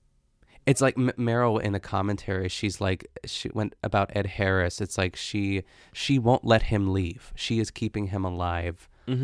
it's 0.66 0.82
like 0.82 0.98
M- 0.98 1.12
meryl 1.30 1.62
in 1.62 1.74
the 1.74 1.80
commentary 1.96 2.48
she's 2.50 2.78
like 2.82 3.02
she 3.26 3.50
went 3.54 3.76
about 3.84 4.08
ed 4.16 4.26
harris. 4.38 4.82
It's 4.86 4.98
like 4.98 5.16
she 5.16 5.64
she 5.94 6.18
won't 6.18 6.46
let 6.54 6.64
him 6.74 6.84
leave. 7.00 7.34
She 7.36 7.60
is 7.60 7.70
keeping 7.70 8.08
him 8.08 8.24
alive 8.26 8.78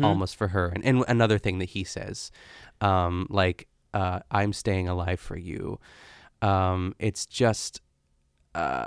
almost 0.04 0.36
for 0.36 0.48
her. 0.54 0.66
And, 0.74 0.84
and 0.84 1.04
another 1.08 1.38
thing 1.38 1.58
that 1.60 1.70
he 1.76 1.82
says 1.82 2.30
um 2.80 3.26
like 3.30 3.66
uh 3.94 4.20
i'm 4.30 4.52
staying 4.52 4.86
alive 4.88 5.18
for 5.28 5.36
you. 5.36 5.80
Um 6.42 6.94
it's 6.98 7.24
just 7.26 7.80
uh 8.54 8.86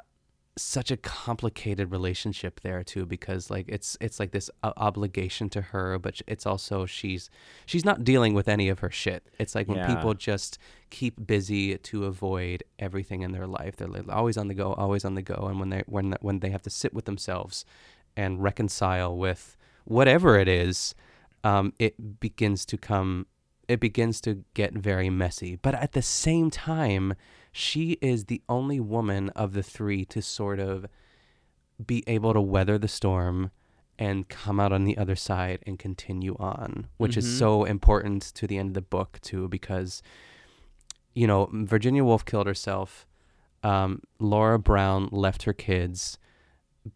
such 0.57 0.89
a 0.89 0.95
complicated 0.95 1.91
relationship 1.91 2.61
there 2.61 2.81
too 2.81 3.05
because 3.05 3.49
like 3.49 3.65
it's 3.67 3.97
it's 3.99 4.21
like 4.21 4.31
this 4.31 4.49
uh, 4.63 4.71
obligation 4.77 5.49
to 5.49 5.59
her 5.61 5.99
but 5.99 6.21
it's 6.27 6.45
also 6.45 6.85
she's 6.85 7.29
she's 7.65 7.83
not 7.83 8.05
dealing 8.05 8.33
with 8.33 8.47
any 8.47 8.69
of 8.69 8.79
her 8.79 8.89
shit 8.89 9.27
it's 9.37 9.53
like 9.53 9.67
when 9.67 9.77
Yeah. 9.79 9.87
people 9.87 10.13
just 10.13 10.57
keep 10.89 11.27
busy 11.27 11.77
to 11.77 12.05
avoid 12.05 12.63
everything 12.79 13.21
in 13.21 13.33
their 13.33 13.47
life 13.47 13.75
they're 13.75 13.89
like 13.89 14.07
always 14.07 14.37
on 14.37 14.47
the 14.47 14.53
go 14.53 14.71
always 14.73 15.03
on 15.03 15.15
the 15.15 15.21
go 15.21 15.47
and 15.49 15.59
when 15.59 15.69
they 15.71 15.83
when 15.87 16.15
when 16.21 16.39
they 16.39 16.51
have 16.51 16.61
to 16.61 16.69
sit 16.69 16.93
with 16.93 17.03
themselves 17.03 17.65
and 18.15 18.41
reconcile 18.41 19.15
with 19.17 19.57
whatever 19.83 20.39
it 20.39 20.47
is 20.47 20.95
um 21.43 21.73
it 21.79 22.21
begins 22.21 22.65
to 22.65 22.77
come 22.77 23.27
it 23.67 23.81
begins 23.81 24.21
to 24.21 24.45
get 24.53 24.71
very 24.73 25.09
messy 25.09 25.57
but 25.57 25.75
at 25.75 25.91
the 25.91 26.01
same 26.01 26.49
time 26.49 27.13
she 27.57 27.97
is 28.01 28.25
the 28.25 28.41
only 28.49 28.81
woman 28.81 29.29
of 29.29 29.53
the 29.53 29.63
three 29.63 30.03
to 30.03 30.21
sort 30.21 30.59
of 30.59 30.85
be 31.87 32.03
able 32.05 32.33
to 32.33 32.41
weather 32.41 32.77
the 32.77 32.89
storm 32.89 33.49
and 33.97 34.27
come 34.27 34.59
out 34.59 34.73
on 34.73 34.83
the 34.83 34.97
other 34.97 35.15
side 35.15 35.59
and 35.65 35.79
continue 35.79 36.35
on, 36.37 36.87
which 36.97 37.15
is 37.15 37.37
so 37.39 37.63
important 37.63 38.23
to 38.23 38.45
the 38.45 38.57
end 38.57 38.71
of 38.71 38.73
the 38.73 38.81
book 38.81 39.19
too, 39.21 39.47
because 39.47 40.03
you 41.13 41.25
know 41.25 41.49
Virginia 41.53 42.03
Woolf 42.03 42.25
killed 42.25 42.45
herself, 42.45 43.07
um, 43.63 44.01
Laura 44.19 44.59
Brown 44.59 45.07
left 45.13 45.43
her 45.43 45.53
kids, 45.53 46.17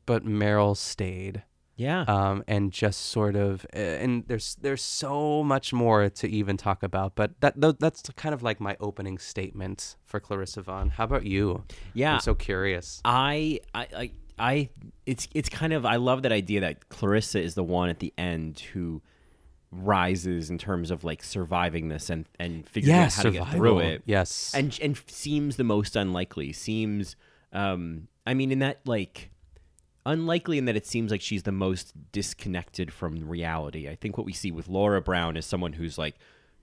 but 0.05 0.25
Meryl 0.25 0.75
stayed 0.75 1.43
Yeah. 1.79 2.01
um, 2.01 2.43
and 2.47 2.71
just 2.71 2.99
sort 3.05 3.35
of 3.35 3.65
uh, 3.73 3.79
and 4.03 4.25
there's 4.27 4.55
there's 4.61 4.81
so 4.83 5.43
much 5.43 5.71
more 5.73 6.09
to 6.09 6.27
even 6.27 6.57
talk 6.57 6.83
about 6.83 7.15
but 7.15 7.39
that 7.39 7.53
that's 7.79 8.01
kind 8.17 8.35
of 8.35 8.43
like 8.43 8.59
my 8.59 8.75
opening 8.79 9.17
statement 9.17 9.95
for 10.05 10.19
Clarissa 10.19 10.61
Vaughn. 10.61 10.89
How 10.89 11.05
about 11.05 11.25
you? 11.25 11.63
Yeah. 11.93 12.15
I'm 12.15 12.19
so 12.19 12.35
curious. 12.35 13.01
I, 13.05 13.61
I, 13.73 13.87
I, 13.95 14.11
I, 14.37 14.69
it's, 15.05 15.27
it's 15.33 15.49
kind 15.49 15.73
of, 15.73 15.85
I 15.85 15.95
love 15.97 16.23
that 16.23 16.31
idea 16.31 16.61
that 16.61 16.89
Clarissa 16.89 17.39
is 17.41 17.55
the 17.55 17.63
one 17.63 17.89
at 17.89 17.99
the 17.99 18.13
end 18.17 18.59
who 18.73 19.01
rises 19.71 20.49
in 20.49 20.57
terms 20.57 20.91
of 20.91 21.03
like 21.03 21.23
surviving 21.23 21.89
this 21.89 22.09
and, 22.09 22.25
and 22.39 22.67
figuring 22.67 22.95
Yeah, 22.95 23.05
out 23.05 23.13
how 23.13 23.23
to 23.23 23.31
get 23.31 23.47
through 23.49 23.79
it. 23.79 24.01
Yes. 24.05 24.51
And, 24.53 24.77
and 24.81 24.99
seems 25.07 25.57
the 25.57 25.63
most 25.63 25.95
unlikely. 25.95 26.53
Seems, 26.53 27.15
um, 27.53 28.07
I 28.25 28.33
mean, 28.33 28.51
in 28.51 28.59
that 28.59 28.79
like, 28.85 29.29
unlikely 30.11 30.57
in 30.57 30.65
that 30.65 30.75
it 30.75 30.85
seems 30.85 31.11
like 31.11 31.21
she's 31.21 31.43
the 31.43 31.51
most 31.51 31.93
disconnected 32.11 32.91
from 32.91 33.27
reality. 33.27 33.87
I 33.87 33.95
think 33.95 34.17
what 34.17 34.25
we 34.25 34.33
see 34.33 34.51
with 34.51 34.67
Laura 34.67 35.01
Brown 35.01 35.37
is 35.37 35.45
someone 35.45 35.73
who's 35.73 35.97
like 35.97 36.15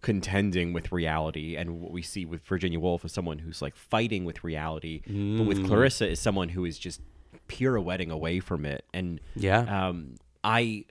contending 0.03 0.73
with 0.73 0.93
reality, 0.93 1.57
and 1.57 1.81
what 1.81 1.91
we 1.93 2.03
see 2.03 2.25
with 2.25 2.43
Virginia 2.45 2.79
Woolf 2.79 3.05
is 3.05 3.13
someone 3.13 3.39
who's 3.39 3.63
like 3.63 3.77
fighting 3.77 4.25
with 4.25 4.45
reality. 4.45 5.01
But 5.07 5.47
with 5.47 5.67
Clarissa 5.67 6.09
is 6.09 6.21
someone 6.21 6.51
who 6.51 6.65
is 6.65 6.79
just 6.79 7.01
pirouetting 7.49 8.11
away 8.11 8.41
from 8.41 8.65
it. 8.67 8.85
And 8.93 9.21
Yeah. 9.35 9.61
um, 9.89 10.17
I 10.45 10.85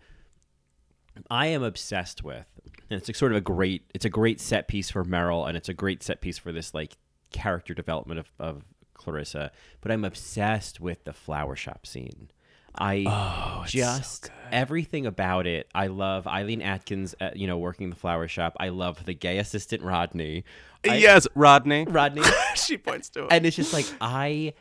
I 1.29 1.47
am 1.47 1.63
obsessed 1.63 2.23
with, 2.23 2.45
and 2.89 2.97
it's 2.99 3.07
like 3.07 3.15
sort 3.15 3.31
of 3.31 3.37
a 3.37 3.41
great 3.41 3.83
it's 3.93 4.05
a 4.05 4.09
great 4.09 4.41
set 4.41 4.67
piece 4.67 4.89
for 4.89 5.03
Meryl, 5.05 5.47
and 5.47 5.55
it's 5.55 5.69
a 5.69 5.73
great 5.73 6.03
set 6.03 6.19
piece 6.21 6.37
for 6.37 6.51
this 6.51 6.73
like 6.73 6.97
character 7.31 7.73
development 7.73 8.19
of, 8.19 8.31
of 8.39 8.63
Clarissa. 8.93 9.51
But 9.81 9.91
I'm 9.91 10.03
obsessed 10.03 10.79
with 10.81 11.03
the 11.05 11.13
flower 11.13 11.55
shop 11.55 11.85
scene. 11.87 12.29
I 12.77 13.03
Oh, 13.07 13.63
just 13.67 14.29
everything 14.51 15.05
about 15.05 15.47
it. 15.47 15.67
I 15.73 15.87
love 15.87 16.27
Eileen 16.27 16.61
Atkins, 16.61 17.15
uh, 17.19 17.31
you 17.35 17.47
know, 17.47 17.57
working 17.57 17.89
the 17.89 17.95
flower 17.95 18.27
shop. 18.27 18.55
I 18.59 18.69
love 18.69 19.05
the 19.05 19.13
gay 19.13 19.37
assistant 19.37 19.81
Rodney. 19.83 20.43
I- 20.87 20.95
yes, 20.97 21.27
Rodney. 21.35 21.85
Rodney. 21.85 22.21
she 22.55 22.77
points 22.77 23.09
to 23.09 23.23
it. 23.25 23.27
and 23.31 23.45
it's 23.45 23.55
just 23.55 23.73
like 23.73 23.85
I 24.01 24.53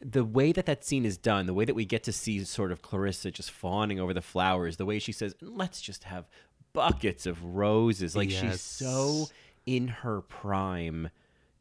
the 0.00 0.24
way 0.24 0.50
that 0.52 0.66
that 0.66 0.84
scene 0.84 1.04
is 1.04 1.16
done 1.16 1.46
the 1.46 1.54
way 1.54 1.64
that 1.64 1.74
we 1.74 1.84
get 1.84 2.02
to 2.02 2.12
see 2.12 2.42
sort 2.42 2.72
of 2.72 2.82
clarissa 2.82 3.30
just 3.30 3.52
fawning 3.52 4.00
over 4.00 4.12
the 4.12 4.20
flowers 4.20 4.76
the 4.76 4.84
way 4.84 4.98
she 4.98 5.12
says 5.12 5.32
let's 5.40 5.80
just 5.80 6.02
have 6.02 6.28
buckets 6.72 7.24
of 7.24 7.40
roses 7.44 8.16
like 8.16 8.28
she's 8.28 8.60
so 8.60 9.28
in 9.64 9.86
her 9.86 10.20
prime 10.22 11.08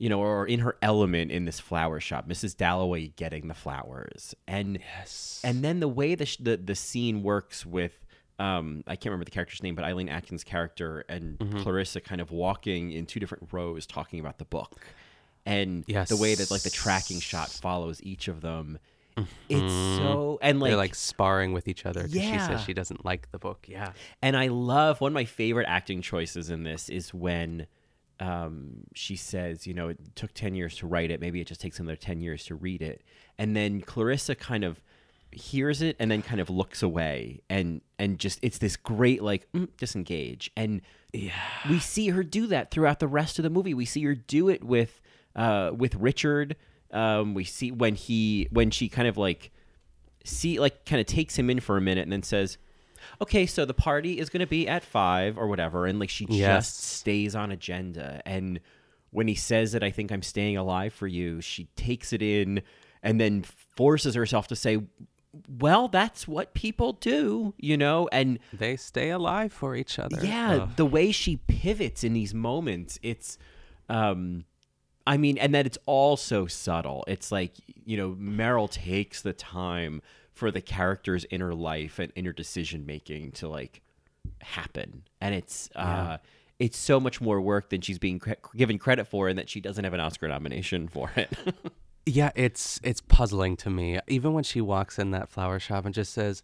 you 0.01 0.09
know 0.09 0.19
or 0.19 0.47
in 0.47 0.59
her 0.61 0.75
element 0.81 1.31
in 1.31 1.45
this 1.45 1.59
flower 1.59 1.99
shop 1.99 2.27
mrs 2.27 2.57
dalloway 2.57 3.07
getting 3.15 3.47
the 3.47 3.53
flowers 3.53 4.33
and 4.47 4.79
yes. 4.97 5.39
and 5.43 5.63
then 5.63 5.79
the 5.79 5.87
way 5.87 6.15
the 6.15 6.25
sh- 6.25 6.37
the, 6.37 6.57
the 6.57 6.73
scene 6.75 7.21
works 7.23 7.65
with 7.65 7.93
um, 8.39 8.83
I 8.87 8.95
can't 8.95 9.11
remember 9.11 9.25
the 9.25 9.29
character's 9.31 9.61
name, 9.61 9.75
but 9.75 9.85
Eileen 9.85 10.09
Atkins' 10.09 10.43
character 10.43 11.05
and 11.07 11.37
Mm-hmm. 11.37 11.61
Clarissa 11.61 12.01
kind 12.01 12.19
of 12.19 12.31
walking 12.31 12.91
in 12.91 13.05
two 13.05 13.19
different 13.19 13.47
rows 13.51 13.85
talking 13.85 14.19
about 14.19 14.39
the 14.39 14.45
book, 14.45 14.77
and 15.45 15.83
Yes. 15.85 16.09
the 16.09 16.17
way 16.17 16.33
that 16.33 16.49
like 16.49 16.63
the 16.63 16.71
tracking 16.71 17.19
shot 17.19 17.49
follows 17.51 18.01
each 18.01 18.27
of 18.27 18.41
them. 18.41 18.79
It's 19.47 19.71
so 19.71 20.39
and 20.41 20.59
like, 20.59 20.71
They're 20.71 20.77
like 20.77 20.95
sparring 20.95 21.53
with 21.53 21.67
each 21.67 21.85
other 21.85 22.01
because 22.07 22.13
she 22.23 22.39
says 22.39 22.61
she 22.63 22.73
doesn't 22.73 23.05
like 23.05 23.29
the 23.31 23.37
book. 23.37 23.67
Yeah. 23.69 23.91
and 24.23 24.35
I 24.35 24.47
love 24.47 25.01
one 25.01 25.11
of 25.11 25.13
my 25.13 25.25
favorite 25.25 25.67
acting 25.67 26.01
choices 26.01 26.49
in 26.49 26.63
this 26.63 26.89
is 26.89 27.13
when 27.13 27.67
um, 28.21 28.83
she 28.93 29.15
says, 29.15 29.65
you 29.65 29.73
know, 29.73 29.89
it 29.89 30.15
took 30.15 30.33
10 30.33 30.53
years 30.53 30.77
to 30.77 30.87
write 30.87 31.09
it. 31.09 31.19
Maybe 31.19 31.41
it 31.41 31.47
just 31.47 31.59
takes 31.59 31.79
another 31.79 31.95
10 31.95 32.21
years 32.21 32.45
to 32.45 32.55
read 32.55 32.81
it. 32.83 33.01
And 33.37 33.55
then 33.55 33.81
Clarissa 33.81 34.35
kind 34.35 34.63
of 34.63 34.79
hears 35.31 35.81
it 35.81 35.95
and 35.99 36.11
then 36.11 36.21
kind 36.21 36.41
of 36.41 36.49
looks 36.49 36.83
away 36.83 37.39
and 37.49 37.79
and 37.97 38.19
just 38.19 38.37
it's 38.41 38.57
this 38.57 38.75
great 38.75 39.21
like 39.21 39.49
mm, 39.53 39.65
disengage 39.77 40.51
and 40.57 40.81
yeah 41.13 41.31
we 41.69 41.79
see 41.79 42.09
her 42.09 42.21
do 42.21 42.47
that 42.47 42.69
throughout 42.69 42.99
the 42.99 43.07
rest 43.07 43.39
of 43.39 43.43
the 43.43 43.49
movie 43.49 43.73
we 43.73 43.85
see 43.85 44.03
her 44.03 44.13
do 44.13 44.49
it 44.49 44.61
with 44.61 44.99
uh 45.37 45.71
with 45.73 45.95
richard 45.95 46.57
um 46.91 47.33
we 47.33 47.45
see 47.45 47.71
when 47.71 47.95
he 47.95 48.49
when 48.51 48.69
she 48.69 48.89
kind 48.89 49.07
of 49.07 49.15
like 49.15 49.51
see 50.25 50.59
like 50.59 50.85
kind 50.85 50.99
of 50.99 51.05
takes 51.07 51.39
him 51.39 51.49
in 51.49 51.61
for 51.61 51.77
a 51.77 51.81
minute 51.81 52.01
and 52.01 52.11
then 52.11 52.23
says 52.23 52.57
okay 53.21 53.45
so 53.45 53.65
the 53.65 53.73
party 53.73 54.19
is 54.19 54.29
going 54.29 54.39
to 54.39 54.47
be 54.47 54.67
at 54.67 54.83
five 54.83 55.37
or 55.37 55.47
whatever 55.47 55.85
and 55.85 55.99
like 55.99 56.09
she 56.09 56.25
Yes. 56.29 56.67
just 56.67 56.83
stays 56.83 57.35
on 57.35 57.51
agenda 57.51 58.21
and 58.25 58.59
when 59.11 59.27
he 59.27 59.35
says 59.35 59.71
that 59.73 59.83
i 59.83 59.91
think 59.91 60.11
i'm 60.11 60.21
staying 60.21 60.57
alive 60.57 60.93
for 60.93 61.07
you 61.07 61.41
she 61.41 61.65
takes 61.75 62.13
it 62.13 62.21
in 62.21 62.61
and 63.03 63.19
then 63.19 63.43
forces 63.75 64.15
herself 64.15 64.47
to 64.47 64.55
say 64.55 64.79
well 65.59 65.87
that's 65.87 66.27
what 66.27 66.53
people 66.53 66.93
do 66.93 67.53
you 67.57 67.77
know 67.77 68.07
and 68.11 68.37
They 68.51 68.75
stay 68.75 69.09
alive 69.11 69.53
for 69.53 69.75
each 69.75 69.97
other. 69.97 70.19
yeah, 70.23 70.53
Ugh. 70.63 70.75
the 70.75 70.85
way 70.85 71.11
she 71.11 71.37
pivots 71.37 72.03
in 72.03 72.13
these 72.13 72.33
moments, 72.33 72.99
it's 73.01 73.37
um 73.89 74.43
I 75.07 75.17
mean, 75.17 75.39
and 75.39 75.55
that 75.55 75.65
it's 75.65 75.79
all 75.87 76.15
so 76.15 76.45
subtle. 76.45 77.03
It's 77.07 77.31
like, 77.31 77.53
you 77.85 77.97
know, 77.97 78.11
Meryl 78.11 78.69
takes 78.69 79.23
the 79.23 79.33
time 79.33 80.01
for 80.41 80.49
the 80.49 80.59
character's 80.59 81.23
inner 81.29 81.53
life 81.53 81.99
and 81.99 82.11
inner 82.15 82.33
decision 82.33 82.83
making 82.83 83.31
to 83.33 83.47
like 83.47 83.81
happen. 84.41 85.03
And 85.21 85.35
it's 85.35 85.69
uh 85.75 86.17
it's 86.57 86.77
so 86.79 86.99
much 86.99 87.21
more 87.21 87.39
work 87.39 87.69
than 87.69 87.81
she's 87.81 87.99
being 87.99 88.17
cre- 88.17 88.33
given 88.55 88.79
credit 88.79 89.05
for 89.05 89.27
and 89.29 89.37
that 89.37 89.49
she 89.49 89.61
doesn't 89.61 89.83
have 89.83 89.93
an 89.93 89.99
Oscar 89.99 90.27
nomination 90.27 90.87
for 90.87 91.11
it. 91.15 91.29
Yeah, 92.07 92.31
it's 92.33 92.79
it's 92.83 93.01
puzzling 93.01 93.55
to 93.57 93.69
me. 93.69 93.99
Even 94.07 94.33
when 94.33 94.43
she 94.43 94.59
walks 94.59 94.97
in 94.97 95.11
that 95.11 95.29
flower 95.29 95.59
shop 95.59 95.85
and 95.85 95.93
just 95.93 96.11
says 96.11 96.41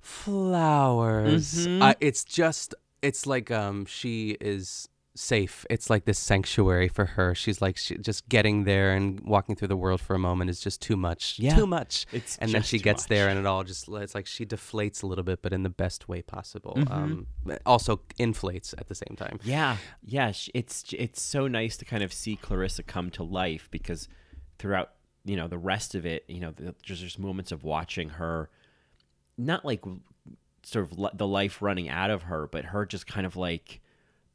flowers, 0.00 1.66
Mhm. 1.66 1.82
I, 1.82 1.96
it's 2.00 2.22
just 2.22 2.76
it's 3.02 3.26
like 3.26 3.50
um 3.50 3.86
she 3.86 4.36
is 4.40 4.88
safe. 5.20 5.66
It's 5.68 5.90
like 5.90 6.04
this 6.04 6.18
sanctuary 6.18 6.88
for 6.88 7.04
her. 7.04 7.34
She's 7.34 7.60
like 7.60 7.76
she, 7.76 7.96
just 7.98 8.28
getting 8.28 8.64
there 8.64 8.92
and 8.92 9.20
walking 9.20 9.54
through 9.54 9.68
the 9.68 9.76
world 9.76 10.00
for 10.00 10.14
a 10.14 10.18
moment 10.18 10.50
is 10.50 10.60
just 10.60 10.80
too 10.80 10.96
much. 10.96 11.38
Yeah. 11.38 11.54
Too 11.56 11.66
much. 11.66 12.06
It's 12.12 12.36
and 12.38 12.52
then 12.52 12.62
she 12.62 12.78
gets 12.78 13.06
there 13.06 13.28
and 13.28 13.38
it 13.38 13.46
all 13.46 13.62
just 13.62 13.88
it's 13.88 14.14
like 14.14 14.26
she 14.26 14.46
deflates 14.46 15.02
a 15.02 15.06
little 15.06 15.24
bit 15.24 15.42
but 15.42 15.52
in 15.52 15.62
the 15.62 15.70
best 15.70 16.08
way 16.08 16.22
possible. 16.22 16.74
Mhm. 16.76 16.90
Um 16.90 17.26
also 17.66 18.00
inflates 18.18 18.74
at 18.78 18.88
the 18.88 18.94
same 18.94 19.16
time. 19.16 19.38
Yeah, 19.44 19.76
yeah. 20.04 20.32
It's 20.54 20.84
it's 20.96 21.20
so 21.20 21.46
nice 21.46 21.76
to 21.76 21.84
kind 21.84 22.02
of 22.02 22.12
see 22.12 22.36
Clarissa 22.36 22.82
come 22.82 23.10
to 23.10 23.22
life 23.22 23.68
because 23.70 24.08
throughout 24.58 24.92
you 25.24 25.36
know 25.36 25.48
the 25.48 25.58
rest 25.58 25.94
of 25.94 26.06
it, 26.06 26.24
you 26.28 26.40
know, 26.40 26.52
there's 26.56 27.00
just 27.00 27.18
moments 27.18 27.52
of 27.52 27.62
watching 27.62 28.08
her, 28.10 28.48
not 29.36 29.64
like 29.64 29.84
sort 30.62 30.90
of 30.90 31.18
the 31.18 31.26
life 31.26 31.60
running 31.62 31.88
out 31.88 32.10
of 32.10 32.22
her, 32.24 32.46
but 32.46 32.66
her 32.66 32.86
just 32.86 33.06
kind 33.06 33.26
of 33.26 33.36
like, 33.36 33.80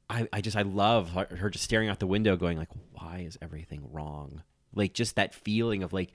I 0.09 0.27
I 0.31 0.41
just 0.41 0.55
I 0.57 0.61
love 0.63 1.11
her, 1.11 1.27
her 1.37 1.49
just 1.49 1.63
staring 1.65 1.89
out 1.89 1.99
the 1.99 2.07
window, 2.07 2.35
going 2.35 2.57
like, 2.57 2.69
why 2.93 3.19
is 3.19 3.37
everything 3.41 3.87
wrong? 3.91 4.43
Like 4.73 4.93
just 4.93 5.15
that 5.15 5.33
feeling 5.33 5.83
of 5.83 5.93
like, 5.93 6.11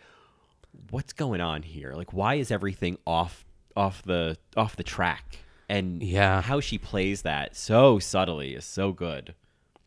what's 0.91 1.13
going 1.13 1.41
on 1.41 1.63
here? 1.63 1.93
Like 1.95 2.13
why 2.13 2.35
is 2.37 2.51
everything 2.51 2.99
off 3.07 3.45
off 3.77 4.03
the 4.03 4.37
off 4.57 4.77
the 4.77 4.83
track? 4.85 5.39
And 5.69 6.03
Yeah. 6.03 6.43
how 6.43 6.59
she 6.61 6.79
plays 6.79 7.23
that 7.23 7.55
so 7.57 7.99
subtly 8.01 8.55
is 8.55 8.65
so 8.65 8.93
good. 8.93 9.35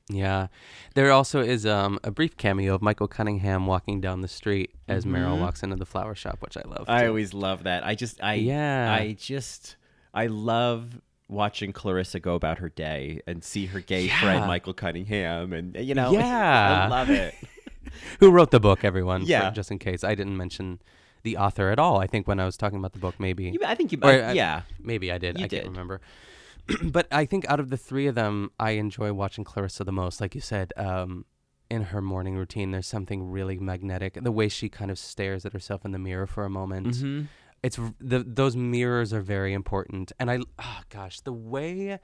Yeah. 0.09 0.47
There 0.95 1.11
also 1.11 1.41
is 1.41 1.65
um, 1.65 1.99
a 2.03 2.11
brief 2.11 2.35
cameo 2.37 2.75
of 2.75 2.81
Michael 2.81 3.07
Cunningham 3.07 3.67
walking 3.67 3.99
down 4.01 4.21
the 4.21 4.27
street 4.27 4.71
as 4.87 5.05
Meryl 5.05 5.37
Mhm. 5.37 5.41
walks 5.41 5.63
into 5.63 5.75
the 5.77 5.85
flower 5.85 6.13
shop, 6.15 6.41
which 6.41 6.57
I 6.57 6.61
love. 6.65 6.85
I 6.89 7.01
too. 7.03 7.07
always 7.09 7.33
love 7.33 7.63
that. 7.63 7.85
I 7.85 7.95
just 7.95 8.21
I 8.23 8.35
Yeah. 8.35 8.93
I 8.93 9.13
just 9.13 9.75
I 10.13 10.27
love 10.27 10.99
watching 11.33 11.73
Clarissa 11.73 12.19
go 12.19 12.35
about 12.35 12.59
her 12.59 12.69
day 12.69 13.21
and 13.27 13.43
see 13.43 13.65
her 13.67 13.79
gay 13.79 14.07
friend 14.07 14.45
Michael 14.47 14.73
Cunningham 14.73 15.53
and 15.53 15.75
you 15.75 15.93
know 15.95 16.11
Yeah. 16.11 16.85
I 16.85 16.87
love 16.87 17.09
it. 17.09 17.35
Who 18.19 18.31
wrote 18.31 18.51
the 18.51 18.59
book, 18.59 18.83
everyone? 18.83 19.21
for- 19.21 19.27
Yeah. 19.27 19.49
just 19.51 19.69
in 19.71 19.79
case. 19.79 20.03
I 20.03 20.15
didn't 20.15 20.37
mention 20.37 20.79
the 21.23 21.37
author 21.37 21.69
at 21.69 21.79
all. 21.79 21.99
I 21.99 22.07
think 22.07 22.27
when 22.27 22.39
I 22.39 22.45
was 22.45 22.57
talking 22.57 22.79
about 22.79 22.93
the 22.93 22.99
book, 22.99 23.19
maybe. 23.19 23.45
You- 23.51 23.59
I 23.65 23.75
think 23.75 23.91
you- 23.91 23.99
Or, 24.01 24.09
I- 24.09 24.19
uh, 24.21 24.33
yeah. 24.33 24.61
Maybe 24.79 25.11
I 25.11 25.17
did. 25.17 25.37
You 25.37 25.45
I 25.45 25.47
did. 25.47 25.61
can't 25.63 25.71
remember. 25.71 26.01
but 26.83 27.07
I 27.11 27.25
think 27.25 27.45
out 27.49 27.59
of 27.59 27.69
the 27.69 27.77
three 27.77 28.07
of 28.07 28.15
them, 28.15 28.51
I 28.59 28.71
enjoy 28.71 29.11
watching 29.13 29.43
Clarissa 29.43 29.83
the 29.83 29.91
most. 29.91 30.21
Like 30.21 30.33
you 30.35 30.41
said, 30.41 30.71
um, 30.77 31.25
in 31.69 31.83
her 31.85 32.01
morning 32.01 32.35
routine, 32.35 32.71
there's 32.71 32.87
something 32.87 33.29
really 33.31 33.59
magnetic. 33.59 34.17
The 34.21 34.31
way 34.31 34.47
she 34.49 34.69
kind 34.69 34.89
of 34.91 34.97
stares 34.97 35.45
at 35.45 35.53
herself 35.53 35.83
in 35.85 35.91
the 35.91 35.99
mirror 35.99 36.25
for 36.27 36.45
a 36.45 36.49
moment. 36.49 36.87
Mhm. 36.87 37.27
It's 37.63 37.79
the 37.99 38.23
those 38.27 38.55
mirrors 38.55 39.13
are 39.13 39.21
very 39.21 39.53
important. 39.53 40.11
And 40.19 40.29
I, 40.29 40.39
oh 40.59 40.79
gosh, 40.89 41.21
the 41.21 41.33
way 41.33 41.99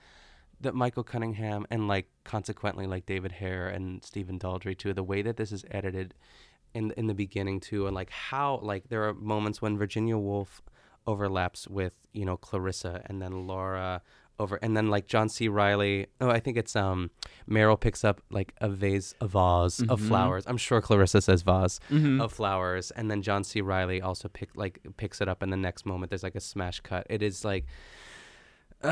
that 0.62 0.74
Michael 0.74 1.04
Cunningham 1.04 1.66
and 1.70 1.88
like 1.88 2.08
consequently 2.24 2.88
like 2.88 3.06
David 3.06 3.34
Hare 3.34 3.68
and 3.68 4.04
Stephen 4.04 4.40
Daldry 4.40 4.78
too, 4.78 4.94
the 4.94 5.04
way 5.04 5.22
that 5.22 5.38
this 5.38 5.52
is 5.52 5.66
edited 5.70 6.14
in 6.74 6.92
in 6.92 7.08
the 7.08 7.14
beginning 7.14 7.60
too, 7.60 7.88
and 7.88 7.96
like 7.96 8.10
how 8.10 8.60
like 8.64 8.90
there 8.90 9.08
are 9.08 9.14
moments 9.14 9.62
when 9.62 9.78
Virginia 9.78 10.18
Woolf 10.18 10.62
overlaps 11.06 11.68
with 11.68 12.08
you 12.14 12.26
know 12.26 12.38
Clarissa 12.38 13.02
and 13.06 13.22
then 13.22 13.46
Laura 13.48 14.02
over 14.40 14.58
and 14.62 14.76
then 14.78 14.88
like 14.90 15.08
John 15.08 15.30
C. 15.30 15.48
Reilly. 15.48 16.08
Oh, 16.22 16.30
I 16.30 16.40
think 16.40 16.58
it's 16.58 16.76
um 16.76 17.12
Meryl 17.50 17.80
picks 17.80 18.04
up 18.04 18.22
like 18.30 18.54
a 18.62 18.70
vase, 18.70 19.14
a 19.22 19.28
vase 19.28 19.80
of 19.82 20.00
Mhm. 20.02 20.08
flowers. 20.08 20.44
I'm 20.48 20.58
sure 20.58 20.82
Clarissa 20.82 21.22
says 21.22 21.42
vase 21.42 21.80
Mhm. 21.90 22.22
of 22.22 22.32
flowers, 22.32 22.92
and 22.92 23.10
then 23.12 23.22
John 23.22 23.44
C. 23.44 23.62
Reilly 23.62 24.02
also 24.02 24.28
pick 24.28 24.50
like 24.56 24.80
picks 24.98 25.20
it 25.22 25.28
up, 25.28 25.42
and 25.42 25.52
the 25.52 25.58
next 25.58 25.86
moment 25.86 26.10
there's 26.12 26.24
like 26.24 26.36
a 26.36 26.40
smash 26.42 26.80
cut. 26.82 27.06
It 27.10 27.22
is 27.22 27.44
like. 27.46 27.66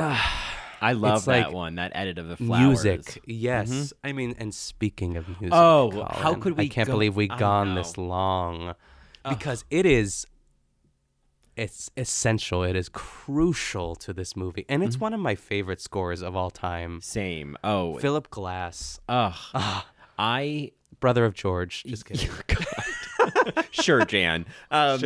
I 0.80 0.94
love 0.94 1.26
that 1.26 1.46
like 1.48 1.54
one, 1.54 1.76
that 1.76 1.92
edit 1.96 2.20
of 2.20 2.28
the 2.28 2.38
flowers. 2.38 2.84
Music, 2.84 3.22
yes. 3.26 3.70
Mhm. 3.72 3.94
I 4.04 4.12
mean, 4.14 4.36
and 4.38 4.54
speaking 4.54 5.18
of 5.18 5.28
music, 5.28 5.50
Oh, 5.52 5.90
how 6.12 6.22
Colin, 6.34 6.42
could 6.42 6.54
I 6.54 6.58
we 6.58 6.70
can't 6.70 6.88
go- 6.88 6.94
believe 6.94 7.16
we've 7.16 7.30
gone 7.38 7.74
this 7.74 7.98
long 7.98 8.70
Ugh. 9.26 9.38
because 9.38 9.66
it 9.72 9.86
is. 9.86 10.28
It's 11.58 11.90
essential. 11.98 12.64
It 12.64 12.76
is 12.76 12.88
crucial 12.88 13.96
to 13.96 14.14
this 14.14 14.36
movie, 14.36 14.66
and 14.70 14.84
it's 14.84 15.00
one 15.00 15.14
of 15.14 15.20
my 15.20 15.34
favorite 15.36 15.82
scores 15.82 16.22
of 16.22 16.36
all 16.36 16.52
time. 16.52 17.02
Same. 17.02 17.58
Oh, 17.64 17.98
Philip 17.98 18.30
Glass, 18.30 19.00
Ugh. 19.10 19.84
I 20.20 20.72
brother 21.00 21.26
of 21.26 21.34
George. 21.34 21.84
Just 21.84 22.06
kidding. 22.10 22.30
sure, 23.72 24.06
Jan. 24.06 24.46
Um, 24.72 25.02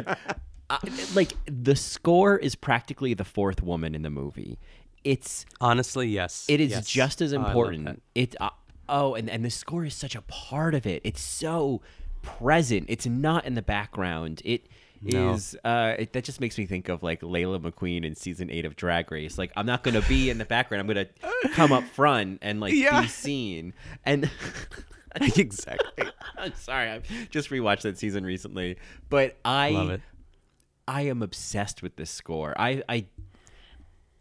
I- 0.70 0.80
like 1.16 1.34
the 1.46 1.76
score 1.76 2.38
is 2.38 2.56
practically 2.56 3.14
the 3.14 3.26
fourth 3.26 3.62
woman 3.64 3.96
in 3.96 4.02
the 4.04 4.10
movie. 4.10 4.60
It's 5.04 5.46
honestly 5.60 6.08
yes. 6.10 6.46
It 6.48 6.60
is 6.62 6.72
Yes. 6.72 6.88
just 6.88 7.22
as 7.22 7.34
Oh, 7.34 7.38
important. 7.44 7.86
that. 7.86 8.00
it 8.14 8.36
uh, 8.42 8.50
oh, 8.90 9.16
and 9.16 9.30
and 9.30 9.44
the 9.44 9.50
score 9.50 9.86
is 9.86 9.94
such 9.96 10.16
a 10.16 10.22
part 10.24 10.76
of 10.76 10.86
it. 10.86 11.02
It's 11.04 11.22
so 11.22 11.82
present. 12.22 12.86
It's 12.88 13.06
not 13.06 13.46
in 13.46 13.56
the 13.56 13.62
background. 13.62 14.42
It 14.46 14.68
is. 15.06 15.56
Uh, 15.64 15.96
it, 16.00 16.14
that 16.14 16.24
just 16.24 16.40
makes 16.42 16.58
me 16.58 16.66
think 16.66 16.90
of 16.90 17.02
like 17.04 17.20
Laila 17.24 17.60
McQueen 17.60 18.06
in 18.06 18.16
season 18.16 18.50
eight 18.50 18.66
of 18.66 18.76
Drag 18.76 19.12
Race. 19.12 19.38
Like 19.38 19.52
I'm 19.56 19.66
not 19.66 19.84
going 19.84 20.00
to 20.00 20.08
be 20.08 20.30
in 20.30 20.38
the 20.38 20.46
background. 20.46 20.82
I'm 20.90 20.94
going 20.94 21.08
to 21.08 21.50
come 21.50 21.72
up 21.72 21.84
front 21.86 22.40
and 22.42 22.60
like 22.60 22.74
Yeah. 22.74 23.02
be 23.02 23.08
seen. 23.08 23.74
And 24.06 24.30
exactly. 25.38 26.06
I'm 26.38 26.54
sorry. 26.56 26.90
I 26.90 27.02
just 27.30 27.50
rewatched 27.50 27.82
that 27.82 27.98
season 27.98 28.26
recently, 28.26 28.78
but 29.10 29.38
I 29.44 29.70
Love 29.72 29.90
it. 29.92 30.02
I 30.88 31.02
am 31.04 31.22
obsessed 31.22 31.82
with 31.84 31.96
this 31.96 32.10
score. 32.10 32.54
I 32.58 32.84
I 32.90 33.06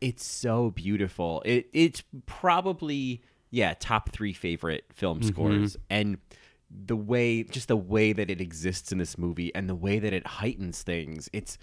it's 0.00 0.24
so 0.24 0.70
beautiful. 0.70 1.42
It 1.44 1.68
it's 1.72 2.02
probably 2.26 3.22
yeah, 3.50 3.74
top 3.78 4.10
3 4.12 4.32
favorite 4.32 4.84
film 4.94 5.20
Mhm. 5.20 5.24
scores 5.24 5.76
and 5.90 6.18
the 6.70 6.96
way 6.96 7.42
just 7.42 7.68
the 7.68 7.76
way 7.76 8.12
that 8.12 8.30
it 8.30 8.40
exists 8.40 8.92
in 8.92 8.98
this 8.98 9.18
movie 9.18 9.52
and 9.54 9.68
the 9.68 9.74
way 9.74 9.98
that 9.98 10.12
it 10.12 10.26
heightens 10.26 10.83
things. 10.83 11.28
It's 11.33 11.59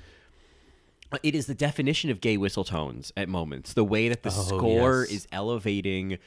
it 1.24 1.34
is 1.36 1.46
the 1.48 1.56
definition 1.56 2.10
of 2.10 2.20
gay 2.20 2.36
whistle 2.36 2.66
tones 2.66 3.14
at 3.16 3.30
moments. 3.30 3.74
The 3.74 3.84
way 3.86 4.10
that 4.10 4.24
the 4.24 4.30
Oh, 4.30 4.58
score 4.58 5.02
yes. 5.04 5.12
is 5.12 5.28
elevating 5.32 6.18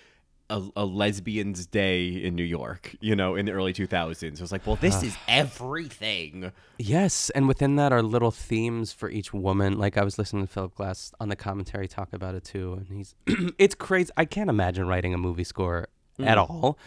a, 0.48 0.62
a 0.74 0.84
lesbian's 0.86 1.66
day 1.66 2.08
in 2.08 2.34
New 2.34 2.42
York, 2.44 2.96
you 3.00 3.14
know, 3.14 3.34
in 3.36 3.44
the 3.46 3.52
early 3.52 3.72
2000s. 3.74 4.22
It 4.22 4.40
was 4.40 4.50
like, 4.50 4.66
well, 4.66 4.76
this 4.76 5.02
is 5.02 5.14
everything. 5.28 6.50
Yes, 6.78 7.30
and 7.30 7.46
within 7.46 7.76
that 7.76 7.92
are 7.92 8.02
little 8.02 8.30
themes 8.30 8.92
for 8.92 9.10
each 9.10 9.32
woman. 9.34 9.78
Like 9.78 9.96
I 9.98 10.02
was 10.02 10.18
listening 10.18 10.46
to 10.46 10.52
Philip 10.52 10.74
Glass 10.74 11.12
on 11.20 11.28
the 11.28 11.36
commentary 11.36 11.86
talk 11.86 12.12
about 12.12 12.34
it 12.34 12.44
too, 12.44 12.72
and 12.74 12.86
he's 12.88 13.14
it's 13.58 13.74
crazy. 13.74 14.10
I 14.16 14.24
can't 14.24 14.50
imagine 14.50 14.86
writing 14.88 15.12
a 15.14 15.18
movie 15.18 15.44
score 15.44 15.88
at 16.18 16.36
Mm. 16.38 16.50
all. 16.50 16.78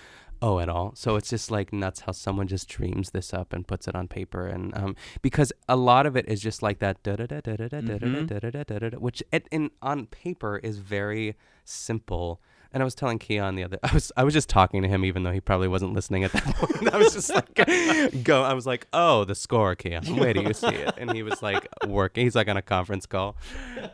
Oh, 0.45 0.59
at 0.59 0.67
all. 0.67 0.91
So 0.93 1.15
it's 1.15 1.29
just 1.29 1.51
like 1.51 1.71
nuts 1.71 2.01
how 2.01 2.11
someone 2.11 2.47
just 2.47 2.67
dreams 2.67 3.11
this 3.11 3.33
up 3.33 3.53
and 3.53 3.65
puts 3.65 3.87
it 3.87 3.95
on 3.95 4.09
paper, 4.09 4.45
and 4.45 4.77
um, 4.77 4.97
because 5.21 5.53
a 5.69 5.77
lot 5.77 6.05
of 6.05 6.17
it 6.17 6.27
is 6.27 6.41
just 6.41 6.61
like 6.61 6.79
that 6.79 7.01
da 7.01 7.15
da 7.15 7.27
da 7.27 7.39
da 7.39 7.55
da 7.55 7.67
da 7.69 7.79
da 7.79 7.97
da 8.09 8.39
da 8.39 8.49
da 8.51 8.63
da 8.63 8.89
da, 8.89 8.97
which 8.97 9.23
it, 9.31 9.47
in 9.51 9.71
on 9.81 10.05
paper 10.05 10.57
is 10.57 10.79
very 10.79 11.37
simple. 11.63 12.41
And 12.73 12.81
I 12.81 12.85
was 12.85 12.95
telling 12.95 13.19
Keon 13.19 13.53
the 13.53 13.63
other, 13.63 13.77
I 13.83 13.93
was 13.93 14.11
I 14.17 14.23
was 14.23 14.33
just 14.33 14.49
talking 14.49 14.81
to 14.81 14.87
him, 14.87 15.05
even 15.05 15.21
though 15.23 15.31
he 15.31 15.39
probably 15.39 15.67
wasn't 15.67 15.93
listening 15.93 16.23
at 16.23 16.31
that 16.31 16.43
point. 16.55 16.93
I 16.93 16.97
was 16.97 17.13
just 17.13 17.29
like, 17.29 17.53
go. 18.23 18.41
I 18.43 18.53
was 18.53 18.65
like, 18.65 18.87
oh, 18.93 19.25
the 19.25 19.35
score, 19.35 19.75
Keon. 19.75 20.03
Where 20.17 20.33
do 20.33 20.41
you 20.41 20.53
see 20.53 20.67
it? 20.67 20.93
And 20.97 21.11
he 21.13 21.21
was 21.21 21.41
like 21.43 21.67
working. 21.87 22.25
He's 22.25 22.35
like 22.35 22.47
on 22.47 22.57
a 22.57 22.63
conference 22.63 23.05
call. 23.05 23.35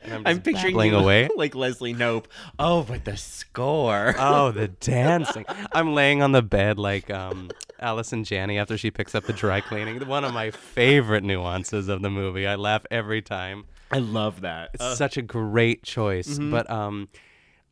And 0.04 0.14
I'm, 0.14 0.22
I'm 0.26 0.42
picturing 0.42 0.80
you 0.80 0.96
away. 0.98 1.28
like 1.36 1.56
Leslie 1.56 1.94
Knope. 1.94 2.26
Oh, 2.58 2.84
but 2.84 3.04
the 3.04 3.18
score. 3.18 4.16
Oh, 4.18 4.52
the 4.52 4.70
dancing. 4.70 5.46
I'm 5.74 5.94
laying 5.94 6.22
on 6.22 6.32
the 6.32 6.42
bed 6.42 6.80
like 6.80 7.10
um, 7.12 7.52
Allison 7.82 8.24
Janney 8.24 8.58
after 8.58 8.78
she 8.78 8.92
picks 8.92 9.14
up 9.14 9.26
the 9.26 9.34
dry 9.34 9.60
cleaning. 9.60 10.08
One 10.08 10.24
of 10.24 10.34
my 10.34 10.52
favorite 10.52 11.24
nuances 11.26 11.90
of 11.90 12.02
the 12.02 12.10
movie. 12.10 12.48
I 12.48 12.56
laugh 12.56 12.86
every 12.90 13.22
time. 13.22 13.66
I 13.92 13.98
love 14.00 14.42
that. 14.42 14.70
It's 14.76 14.84
Uh, 14.84 14.96
such 14.96 15.18
a 15.18 15.22
great 15.22 15.84
choice. 15.84 16.38
Mhm. 16.38 16.52
But 16.52 16.70
um, 16.70 17.10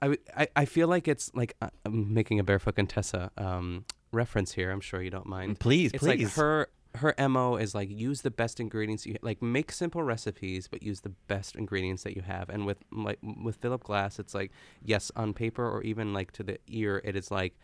I, 0.02 0.18
I, 0.36 0.48
I 0.56 0.66
feel 0.66 0.88
like 0.88 1.08
it's 1.08 1.32
like 1.34 1.56
uh, 1.62 1.70
I'm 1.86 2.14
making 2.14 2.40
a 2.40 2.44
Barefoot 2.44 2.76
Contessa 2.76 3.32
um, 3.38 3.86
reference 4.12 4.54
here. 4.54 4.72
I'm 4.72 4.82
sure 4.82 5.02
you 5.02 5.10
don't 5.10 5.26
mind. 5.26 5.60
Please, 5.60 5.92
it's 5.94 6.04
like 6.04 6.22
her 6.22 6.70
her 6.96 7.14
mo 7.30 7.56
is 7.56 7.74
like 7.74 7.90
use 7.90 8.22
the 8.22 8.32
best 8.32 8.60
ingredients 8.60 9.06
you 9.06 9.16
like 9.22 9.42
make 9.42 9.72
simple 9.72 10.04
recipes 10.04 10.68
but 10.68 10.84
use 10.84 11.02
the 11.02 11.10
best 11.28 11.56
ingredients 11.56 12.04
that 12.04 12.16
you 12.16 12.22
have 12.22 12.50
and 12.50 12.66
with 12.66 12.80
like 12.92 13.20
with 13.44 13.56
philip 13.58 13.84
glass 13.84 14.20
it's 14.20 14.34
like 14.34 14.52
yes 14.84 15.12
on 15.16 15.34
paper 15.34 15.68
or 15.68 15.82
even 15.84 16.14
like 16.14 16.32
to 16.32 16.44
the 16.44 16.58
ear 16.68 17.02
it 17.04 17.16
is 17.16 17.30
like 17.30 17.58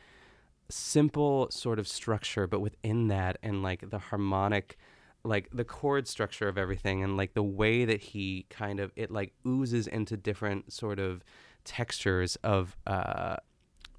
simple 0.70 1.48
sort 1.50 1.80
of 1.80 1.88
structure 1.88 2.48
but 2.48 2.60
within 2.60 3.08
that 3.08 3.38
and 3.44 3.64
like 3.64 3.90
the 3.90 3.98
harmonic 3.98 4.78
like 5.24 5.50
the 5.54 5.64
chord 5.64 6.08
structure 6.08 6.48
of 6.48 6.58
everything 6.58 7.04
and 7.04 7.18
like 7.18 7.34
the 7.34 7.44
way 7.44 7.86
that 7.86 8.02
he 8.02 8.46
kind 8.50 8.80
of 8.80 8.92
it 8.96 9.10
like 9.10 9.34
oozes 9.48 9.88
into 9.88 10.18
different 10.18 10.72
sort 10.72 11.00
of 11.00 11.24
textures 11.66 12.36
of 12.44 12.76
uh 12.88 13.36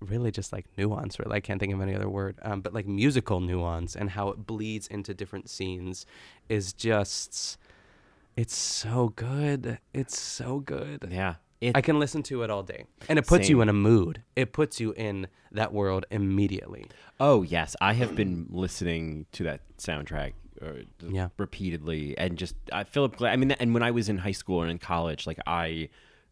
really 0.00 0.30
just 0.30 0.52
like 0.52 0.66
nuance 0.76 1.18
really 1.18 1.34
i 1.36 1.40
can't 1.40 1.58
think 1.60 1.72
of 1.72 1.80
any 1.80 1.94
other 1.94 2.08
word 2.08 2.36
um, 2.42 2.60
but 2.60 2.74
like 2.74 2.86
musical 2.86 3.40
nuance 3.40 3.96
and 3.96 4.10
how 4.10 4.28
it 4.28 4.46
bleeds 4.46 4.86
into 4.88 5.14
different 5.14 5.48
scenes 5.48 6.04
is 6.48 6.72
just 6.74 7.56
it's 8.36 8.56
so 8.56 9.08
good 9.16 9.78
it's 9.94 10.18
so 10.18 10.58
good 10.60 11.08
Yeah. 11.10 11.34
It- 11.60 11.76
I 11.76 11.80
can 11.80 11.98
listen 11.98 12.22
to 12.24 12.42
it 12.42 12.50
all 12.50 12.62
day, 12.62 12.84
and 13.08 13.18
it 13.18 13.26
puts 13.26 13.48
you 13.48 13.62
in 13.62 13.70
a 13.70 13.72
mood. 13.72 14.22
It 14.36 14.52
puts 14.52 14.80
you 14.80 14.92
in 14.92 15.28
that 15.52 15.72
world 15.72 16.04
immediately. 16.10 16.84
Oh 17.18 17.40
yes, 17.42 17.74
I 17.80 17.94
have 17.94 18.14
been 18.14 18.46
listening 18.50 19.24
to 19.32 19.44
that 19.44 19.60
soundtrack 19.78 20.32
uh, 20.60 20.72
Yeah. 21.08 21.28
repeatedly, 21.38 22.18
and 22.18 22.36
just 22.36 22.54
uh, 22.70 22.84
Philip 22.84 23.16
Glass. 23.16 23.32
I 23.32 23.36
mean, 23.36 23.52
and 23.52 23.72
when 23.72 23.82
I 23.82 23.92
was 23.92 24.10
in 24.10 24.18
high 24.18 24.32
school 24.32 24.60
and 24.60 24.70
in 24.70 24.78
college, 24.78 25.26
like 25.26 25.38
I, 25.46 25.88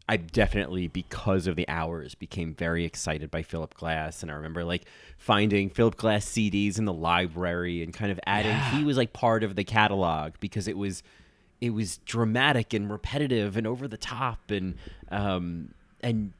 I 0.07 0.17
definitely 0.17 0.87
because 0.87 1.47
of 1.47 1.55
the 1.55 1.67
hours 1.69 2.13
became 2.13 2.53
very 2.53 2.83
excited 2.83 3.31
by 3.31 3.41
Philip 3.41 3.73
Glass, 3.73 4.21
and 4.21 4.29
I 4.29 4.35
remember 4.35 4.63
like 4.65 4.83
finding 5.17 5.69
Philip 5.69 5.95
Glass 5.95 6.25
CDs 6.25 6.77
in 6.77 6.85
the 6.85 6.93
library 6.93 7.81
and 7.81 7.93
kind 7.93 8.11
of 8.11 8.19
adding. 8.25 8.55
He 8.77 8.83
was 8.83 8.97
like 8.97 9.13
part 9.13 9.43
of 9.43 9.55
the 9.55 9.63
catalog 9.63 10.33
because 10.41 10.67
it 10.67 10.77
was, 10.77 11.03
it 11.61 11.69
was 11.69 11.97
dramatic 11.99 12.73
and 12.73 12.91
repetitive 12.91 13.55
and 13.55 13.65
over 13.65 13.87
the 13.87 13.97
top 13.97 14.51
and 14.51 14.75
um 15.09 15.73
and 16.01 16.33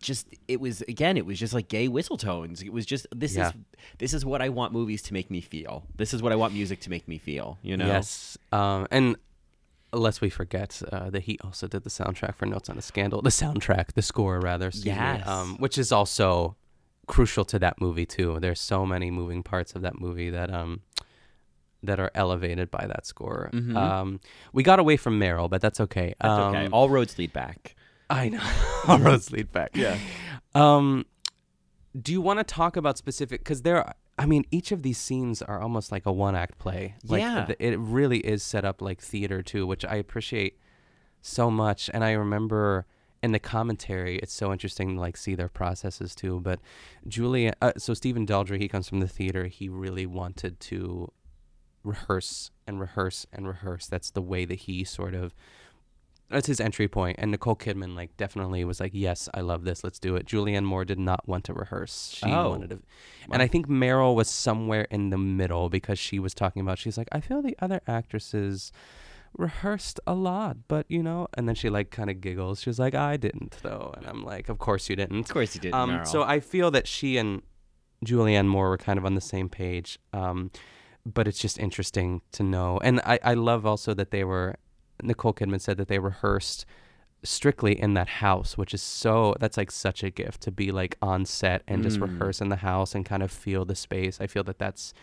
just 0.00 0.28
it 0.46 0.60
was 0.60 0.82
again 0.82 1.16
it 1.16 1.26
was 1.26 1.40
just 1.40 1.52
like 1.52 1.66
gay 1.66 1.88
whistle 1.88 2.16
tones. 2.16 2.62
It 2.62 2.72
was 2.72 2.86
just 2.86 3.04
this 3.12 3.34
Yeah. 3.34 3.48
is 3.48 3.52
this 3.98 4.14
is 4.14 4.24
what 4.24 4.40
i 4.40 4.48
want 4.48 4.72
movies 4.72 5.02
to 5.02 5.12
make 5.12 5.28
me 5.28 5.40
feel. 5.40 5.82
This 5.96 6.14
is 6.14 6.22
what 6.22 6.30
i 6.30 6.36
want 6.36 6.54
music 6.54 6.78
to 6.82 6.90
make 6.90 7.08
me 7.08 7.18
feel 7.18 7.58
you 7.62 7.76
know? 7.76 7.86
Yes, 7.86 8.38
um, 8.52 8.86
and 8.92 9.16
lest 9.92 10.20
we 10.20 10.30
forget 10.30 10.80
uh, 10.92 11.10
that 11.10 11.22
he 11.22 11.38
also 11.42 11.66
did 11.66 11.82
the 11.84 11.90
soundtrack 11.90 12.34
for 12.34 12.46
Notes 12.46 12.68
on 12.68 12.76
a 12.78 12.82
Scandal. 12.82 13.22
The 13.22 13.30
soundtrack, 13.30 13.92
the 13.94 14.02
score 14.02 14.38
rather, 14.40 14.68
excuse 14.68 14.94
me, 14.94 15.00
um, 15.22 15.56
which 15.58 15.78
is 15.78 15.92
also 15.92 16.56
crucial 17.06 17.44
to 17.46 17.58
that 17.58 17.80
movie 17.80 18.04
too. 18.06 18.38
There's 18.40 18.60
so 18.60 18.84
many 18.84 19.10
moving 19.10 19.42
parts 19.42 19.74
of 19.74 19.82
that 19.82 19.98
movie 19.98 20.30
that 20.30 20.52
um 20.52 20.80
that 21.82 22.00
are 22.00 22.10
elevated 22.14 22.70
by 22.70 22.86
that 22.86 23.06
score. 23.06 23.50
Mhm. 23.52 23.76
Um, 23.76 24.20
we 24.52 24.62
got 24.62 24.78
away 24.78 24.96
from 24.96 25.18
Meryl, 25.18 25.48
but 25.48 25.60
that's 25.60 25.80
okay. 25.80 26.14
that's 26.20 26.38
okay 26.40 26.66
Um, 26.66 26.74
all 26.74 26.88
roads 26.90 27.16
lead 27.18 27.32
back 27.32 27.76
I 28.10 28.30
know. 28.30 28.40
All 28.88 28.98
roads 28.98 29.30
lead 29.32 29.52
back. 29.52 29.76
Yeah. 29.76 29.98
Um, 30.54 31.04
do 32.00 32.10
you 32.10 32.22
want 32.22 32.38
to 32.38 32.44
talk 32.44 32.76
about 32.76 32.96
specific? 32.96 33.40
Because 33.40 33.60
there, 33.62 33.84
are, 33.84 33.94
I 34.18 34.26
mean, 34.26 34.44
each 34.50 34.72
of 34.72 34.82
these 34.82 34.98
scenes 34.98 35.42
are 35.42 35.60
almost 35.60 35.92
like 35.92 36.04
a 36.06 36.12
one-act 36.12 36.58
play. 36.58 36.94
Like, 37.04 37.20
Yeah. 37.20 37.44
th- 37.46 37.58
it 37.60 37.78
really 37.78 38.18
is 38.18 38.42
set 38.42 38.64
up 38.64 38.82
like 38.82 39.00
theater 39.00 39.42
too, 39.42 39.66
which 39.66 39.84
I 39.84 39.94
appreciate 39.96 40.58
so 41.22 41.50
much. 41.50 41.88
And 41.94 42.02
I 42.04 42.12
remember 42.12 42.86
in 43.22 43.32
the 43.32 43.38
commentary, 43.38 44.16
it's 44.18 44.32
so 44.32 44.52
interesting 44.52 44.94
to 44.94 45.00
like 45.00 45.16
see 45.16 45.34
their 45.34 45.48
processes 45.48 46.14
too. 46.14 46.40
But 46.40 46.60
Julia, 47.06 47.52
uh, 47.62 47.72
so 47.76 47.94
Stephen 47.94 48.26
Daldry, 48.26 48.58
he 48.60 48.68
comes 48.68 48.88
from 48.88 49.00
the 49.00 49.08
theater. 49.08 49.46
He 49.46 49.68
really 49.68 50.06
wanted 50.06 50.58
to 50.60 51.12
rehearse 51.84 52.50
and 52.66 52.80
rehearse 52.80 53.26
and 53.32 53.46
rehearse. 53.46 53.86
That's 53.86 54.10
the 54.10 54.22
way 54.22 54.44
that 54.44 54.60
he 54.60 54.84
sort 54.84 55.14
of 55.14 55.34
that's 56.30 56.46
his 56.46 56.60
entry 56.60 56.88
point. 56.88 57.16
And 57.18 57.30
Nicole 57.30 57.56
Kidman 57.56 57.94
like 57.96 58.16
definitely 58.16 58.64
was 58.64 58.80
like, 58.80 58.92
"Yes, 58.94 59.28
I 59.34 59.40
love 59.40 59.64
this. 59.64 59.82
Let's 59.84 59.98
do 59.98 60.16
it." 60.16 60.26
Julianne 60.26 60.64
Moore 60.64 60.84
did 60.84 60.98
not 60.98 61.26
want 61.28 61.44
to 61.44 61.54
rehearse. 61.54 62.12
She 62.14 62.26
Oh. 62.30 62.50
wanted 62.50 62.70
to, 62.70 62.80
and 63.30 63.40
I 63.42 63.46
think 63.46 63.66
Meryl 63.68 64.14
was 64.14 64.28
somewhere 64.28 64.86
in 64.90 65.10
the 65.10 65.18
middle 65.18 65.68
because 65.68 65.98
she 65.98 66.18
was 66.18 66.34
talking 66.34 66.60
about. 66.62 66.78
She's 66.78 66.98
like, 66.98 67.08
"I 67.12 67.20
feel 67.20 67.42
the 67.42 67.56
other 67.60 67.80
actresses." 67.86 68.72
rehearsed 69.36 70.00
a 70.06 70.14
lot 70.14 70.56
but 70.68 70.86
you 70.88 71.02
know 71.02 71.28
and 71.34 71.46
then 71.46 71.54
she 71.54 71.68
like 71.68 71.90
kind 71.90 72.08
of 72.08 72.18
giggles 72.18 72.62
she's 72.62 72.78
like 72.78 72.94
i 72.94 73.14
didn't 73.14 73.58
though 73.62 73.92
and 73.98 74.06
i'm 74.06 74.24
like 74.24 74.48
of 74.48 74.58
course 74.58 74.88
you 74.88 74.96
didn't 74.96 75.18
of 75.20 75.28
course 75.28 75.54
you 75.54 75.60
didn't 75.60 75.74
um, 75.74 76.04
so 76.06 76.22
I 76.22 76.40
feel 76.40 76.70
that 76.70 76.88
she 76.88 77.18
and 77.18 77.42
Julianne 78.04 78.46
Moore 78.46 78.70
were 78.70 78.78
kind 78.78 78.98
of 78.98 79.04
on 79.04 79.14
the 79.14 79.20
same 79.20 79.48
page. 79.50 79.98
Um, 80.12 80.50
but 81.04 81.26
it's 81.28 81.38
just 81.38 81.58
interesting 81.58 82.22
to 82.32 82.42
know. 82.42 82.78
And 82.82 83.00
I, 83.00 83.18
I 83.24 83.34
love 83.34 83.66
also 83.66 83.92
that 83.94 84.12
they 84.12 84.22
were, 84.24 84.54
Nicole 85.02 85.32
Kidman 85.34 85.60
said 85.60 85.76
that 85.78 85.88
they 85.88 85.98
rehearsed 85.98 86.64
strictly 87.24 87.78
in 87.78 87.94
that 87.94 88.08
house, 88.08 88.56
which 88.56 88.72
is 88.72 88.82
so, 88.82 89.34
that's 89.40 89.56
like 89.56 89.70
such 89.70 90.02
a 90.04 90.10
gift 90.10 90.40
to 90.42 90.50
be 90.52 90.70
like 90.70 90.96
on 91.02 91.24
set 91.24 91.62
and 91.66 91.82
just 91.82 91.98
Mm. 91.98 92.02
rehearse 92.12 92.40
in 92.40 92.48
the 92.48 92.56
house 92.56 92.94
and 92.94 93.04
kind 93.04 93.22
of 93.22 93.30
feel 93.32 93.64
the 93.64 93.74
space. 93.74 94.20
I 94.20 94.26
feel 94.28 94.44
that 94.44 94.58
that's 94.58 94.94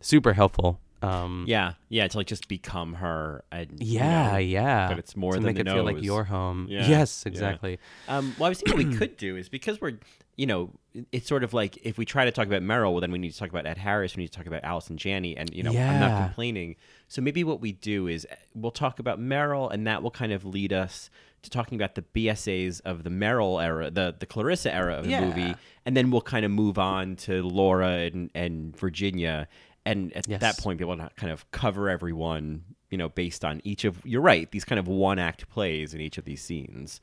super 0.00 0.32
helpful. 0.32 0.80
Um, 1.00 1.44
yeah 1.46 1.74
yeah 1.90 2.08
to 2.08 2.16
like 2.16 2.26
just 2.26 2.48
become 2.48 2.94
her 2.94 3.44
and 3.52 3.70
you 3.80 4.00
Yeah, 4.00 4.32
know, 4.32 4.36
yeah. 4.38 4.88
but 4.88 4.98
it's 4.98 5.14
more 5.14 5.34
To 5.34 5.38
than 5.40 5.54
make 5.54 5.60
it 5.60 5.70
feel 5.70 5.84
like 5.84 6.02
your 6.02 6.24
home. 6.24 6.66
Yeah, 6.68 6.88
Yes, 6.88 7.22
yeah. 7.24 7.30
exactly. 7.30 7.78
Um, 8.08 8.34
well, 8.36 8.46
I 8.46 8.48
was 8.48 8.58
thinking 8.58 8.76
what 8.76 8.84
we 8.92 8.96
could 8.98 9.16
do 9.16 9.36
is 9.36 9.48
because 9.48 9.80
we're, 9.80 9.98
you 10.36 10.46
know, 10.46 10.70
it's 11.12 11.28
sort 11.28 11.44
of 11.44 11.54
like 11.54 11.78
if 11.84 11.98
we 11.98 12.04
try 12.04 12.24
to 12.24 12.32
talk 12.32 12.48
about 12.48 12.62
Meryl, 12.62 12.90
well, 12.92 13.00
then 13.00 13.12
we 13.12 13.18
need 13.18 13.30
to 13.30 13.38
talk 13.38 13.48
about 13.50 13.64
Ed 13.64 13.78
Harris, 13.78 14.16
we 14.16 14.22
need 14.24 14.32
to 14.32 14.36
talk 14.38 14.46
about 14.46 14.64
Allison 14.64 14.96
Janney, 14.96 15.36
and 15.36 15.54
you 15.54 15.62
know, 15.62 15.70
I'm 15.70 16.00
not 16.00 16.16
complaining. 16.16 16.74
So 17.08 17.22
maybe 17.22 17.42
what 17.42 17.60
we 17.60 17.72
do 17.72 18.06
is 18.06 18.26
we'll 18.54 18.70
talk 18.70 18.98
about 18.98 19.18
Meryl, 19.18 19.72
and 19.72 19.86
that 19.86 20.02
will 20.02 20.10
kind 20.10 20.30
of 20.32 20.44
lead 20.44 20.72
us 20.72 21.10
to 21.42 21.50
talking 21.50 21.76
about 21.80 21.94
the 21.94 22.02
BSAs 22.02 22.80
of 22.84 23.04
the 23.04 23.10
Meryl 23.10 23.62
era, 23.62 23.90
the 23.90 24.14
the 24.18 24.26
Clarissa 24.26 24.72
era 24.74 24.94
of 24.94 25.04
the 25.04 25.10
Yeah. 25.10 25.24
movie, 25.24 25.56
and 25.86 25.96
then 25.96 26.10
we'll 26.10 26.20
kind 26.20 26.44
of 26.44 26.50
move 26.50 26.78
on 26.78 27.16
to 27.16 27.42
Laura 27.42 27.90
and 28.12 28.30
and 28.34 28.76
Virginia, 28.76 29.48
and 29.86 30.12
at 30.14 30.28
Yes. 30.28 30.40
that 30.40 30.58
point, 30.58 30.78
be 30.78 30.84
able 30.84 30.96
to 30.98 31.10
kind 31.16 31.32
of 31.32 31.50
cover 31.50 31.88
everyone. 31.88 32.64
You 32.90 32.96
know, 32.98 33.08
based 33.10 33.44
on 33.44 33.60
each 33.64 33.84
of 33.84 34.00
you're 34.04 34.22
right, 34.22 34.50
these 34.50 34.64
kind 34.64 34.78
of 34.78 34.88
one 34.88 35.18
act 35.18 35.48
plays 35.50 35.92
in 35.94 36.00
each 36.00 36.16
of 36.18 36.24
these 36.24 36.42
scenes. 36.42 37.00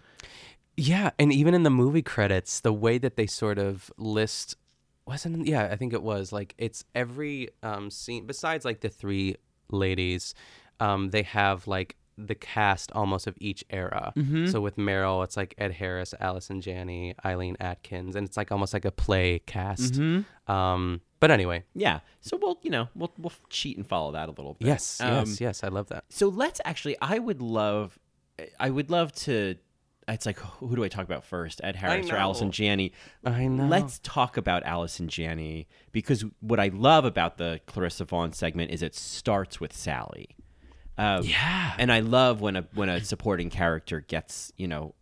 Yeah, 0.77 1.11
and 1.17 1.31
even 1.31 1.53
in 1.53 1.63
the 1.63 1.69
movie 1.69 2.01
credits, 2.01 2.59
the 2.59 2.73
way 2.73 2.97
that 2.97 3.15
they 3.15 3.27
sort 3.27 3.57
of 3.57 3.91
list 3.97 4.55
wasn't 5.07 5.47
yeah, 5.47 5.69
I 5.71 5.75
think 5.75 5.93
it 5.93 6.01
was 6.03 6.31
like 6.33 6.53
it's 6.57 6.83
every 6.93 7.49
um 7.63 7.89
scene 7.91 8.25
besides 8.25 8.65
like 8.65 8.81
the 8.81 8.89
three 8.89 9.37
ladies, 9.71 10.33
um 10.79 11.09
they 11.11 11.23
have 11.23 11.67
like 11.67 11.95
the 12.17 12.35
cast 12.35 12.93
almost 12.93 13.27
of 13.27 13.35
each 13.41 13.63
era. 13.69 14.13
Mhm. 14.15 14.49
So 14.49 14.61
with 14.61 14.77
Meryl, 14.77 15.21
it's 15.25 15.35
like 15.35 15.53
Ed 15.57 15.73
Harris, 15.73 16.13
Allison 16.21 16.61
Janney, 16.61 17.13
Eileen 17.25 17.57
Atkins, 17.59 18.15
and 18.15 18.25
it's 18.25 18.37
like 18.37 18.53
almost 18.53 18.73
like 18.73 18.85
a 18.85 18.91
play 18.91 19.39
cast. 19.39 19.95
Mhm. 19.95 20.23
Um, 20.47 21.01
but 21.19 21.29
anyway, 21.29 21.63
Yeah. 21.73 21.99
So 22.21 22.37
we'll, 22.37 22.57
you 22.61 22.69
know, 22.69 22.87
we'll 22.95 23.11
we'll 23.17 23.33
cheat 23.49 23.75
and 23.77 23.85
follow 23.85 24.13
that 24.13 24.29
a 24.29 24.31
little 24.31 24.53
bit. 24.53 24.65
yes, 24.67 25.01
Um, 25.01 25.09
yes, 25.25 25.41
yes, 25.41 25.63
I 25.63 25.67
love 25.67 25.87
that. 25.87 26.05
So 26.09 26.29
let's 26.29 26.61
actually. 26.63 26.95
I 27.01 27.19
would 27.19 27.41
love. 27.41 27.99
I 28.59 28.69
would 28.69 28.89
love 28.89 29.11
to. 29.25 29.55
It's 30.07 30.25
like 30.25 30.37
who 30.37 30.75
do 30.75 30.83
I 30.83 30.87
talk 30.87 31.03
about 31.05 31.23
first? 31.23 31.61
Ed 31.63 31.75
Harris 31.75 32.09
or 32.11 32.15
Allison. 32.15 32.51
Janney? 32.51 32.91
I 33.25 33.47
know. 33.47 33.65
Let's 33.65 33.99
talk 34.03 34.37
about 34.37 34.63
Allison 34.63 35.07
Janney 35.07 35.67
because 35.91 36.23
what 36.41 36.59
I 36.59 36.67
love 36.73 37.05
about 37.05 37.37
the 37.37 37.59
Clarissa 37.65 38.05
Vaughn 38.05 38.31
segment 38.31 38.71
is 38.71 38.83
it 38.83 38.93
starts 38.93 39.59
with 39.59 39.73
Sally. 39.73 40.35
Um, 40.97 41.23
Yeah. 41.23 41.73
and 41.79 41.91
I 41.91 41.99
love 42.01 42.39
when 42.41 42.55
a 42.55 42.67
when 42.73 42.87
a 42.89 43.03
supporting 43.03 43.49
character 43.49 43.99
gets 44.01 44.51
you 44.57 44.67
know 44.67 44.93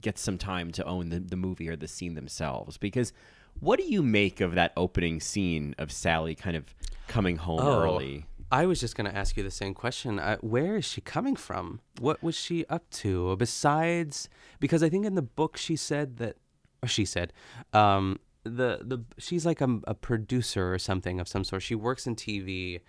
gets 0.00 0.20
some 0.20 0.38
time 0.38 0.72
to 0.72 0.84
own 0.84 1.10
the, 1.10 1.20
the 1.20 1.36
movie 1.36 1.68
or 1.68 1.76
the 1.76 1.86
scene 1.88 2.14
themselves 2.14 2.78
because 2.78 3.12
what 3.60 3.78
do 3.78 3.84
you 3.84 4.02
make 4.02 4.40
of 4.40 4.54
that 4.54 4.72
opening 4.76 5.20
scene 5.20 5.74
of 5.78 5.92
Sally 5.92 6.34
kind 6.34 6.56
of 6.56 6.64
coming 7.06 7.36
home 7.36 7.60
early? 7.60 8.26
I 8.52 8.66
was 8.66 8.78
just 8.80 8.94
going 8.96 9.10
to 9.10 9.16
ask 9.16 9.36
you 9.36 9.42
the 9.42 9.50
same 9.50 9.72
question. 9.74 10.18
Uh, 10.18 10.36
where 10.42 10.76
is 10.76 10.84
she 10.84 11.00
coming 11.00 11.34
from? 11.36 11.80
What 12.00 12.22
was 12.22 12.36
she 12.36 12.66
up 12.66 12.88
to 13.02 13.34
besides? 13.36 14.28
Because 14.60 14.82
I 14.82 14.88
think 14.90 15.06
in 15.06 15.14
the 15.14 15.22
book 15.22 15.56
she 15.56 15.74
said 15.74 16.18
that, 16.18 16.36
or 16.82 16.88
she 16.88 17.04
said, 17.06 17.32
um, 17.72 18.18
the 18.44 18.80
the 18.82 18.98
she's 19.18 19.46
like 19.46 19.60
a, 19.60 19.80
a 19.86 19.94
producer 19.94 20.72
or 20.74 20.78
something 20.78 21.18
of 21.20 21.28
some 21.28 21.44
sort. 21.44 21.62
She 21.62 21.74
works 21.74 22.06
in 22.06 22.14
TV, 22.14 22.80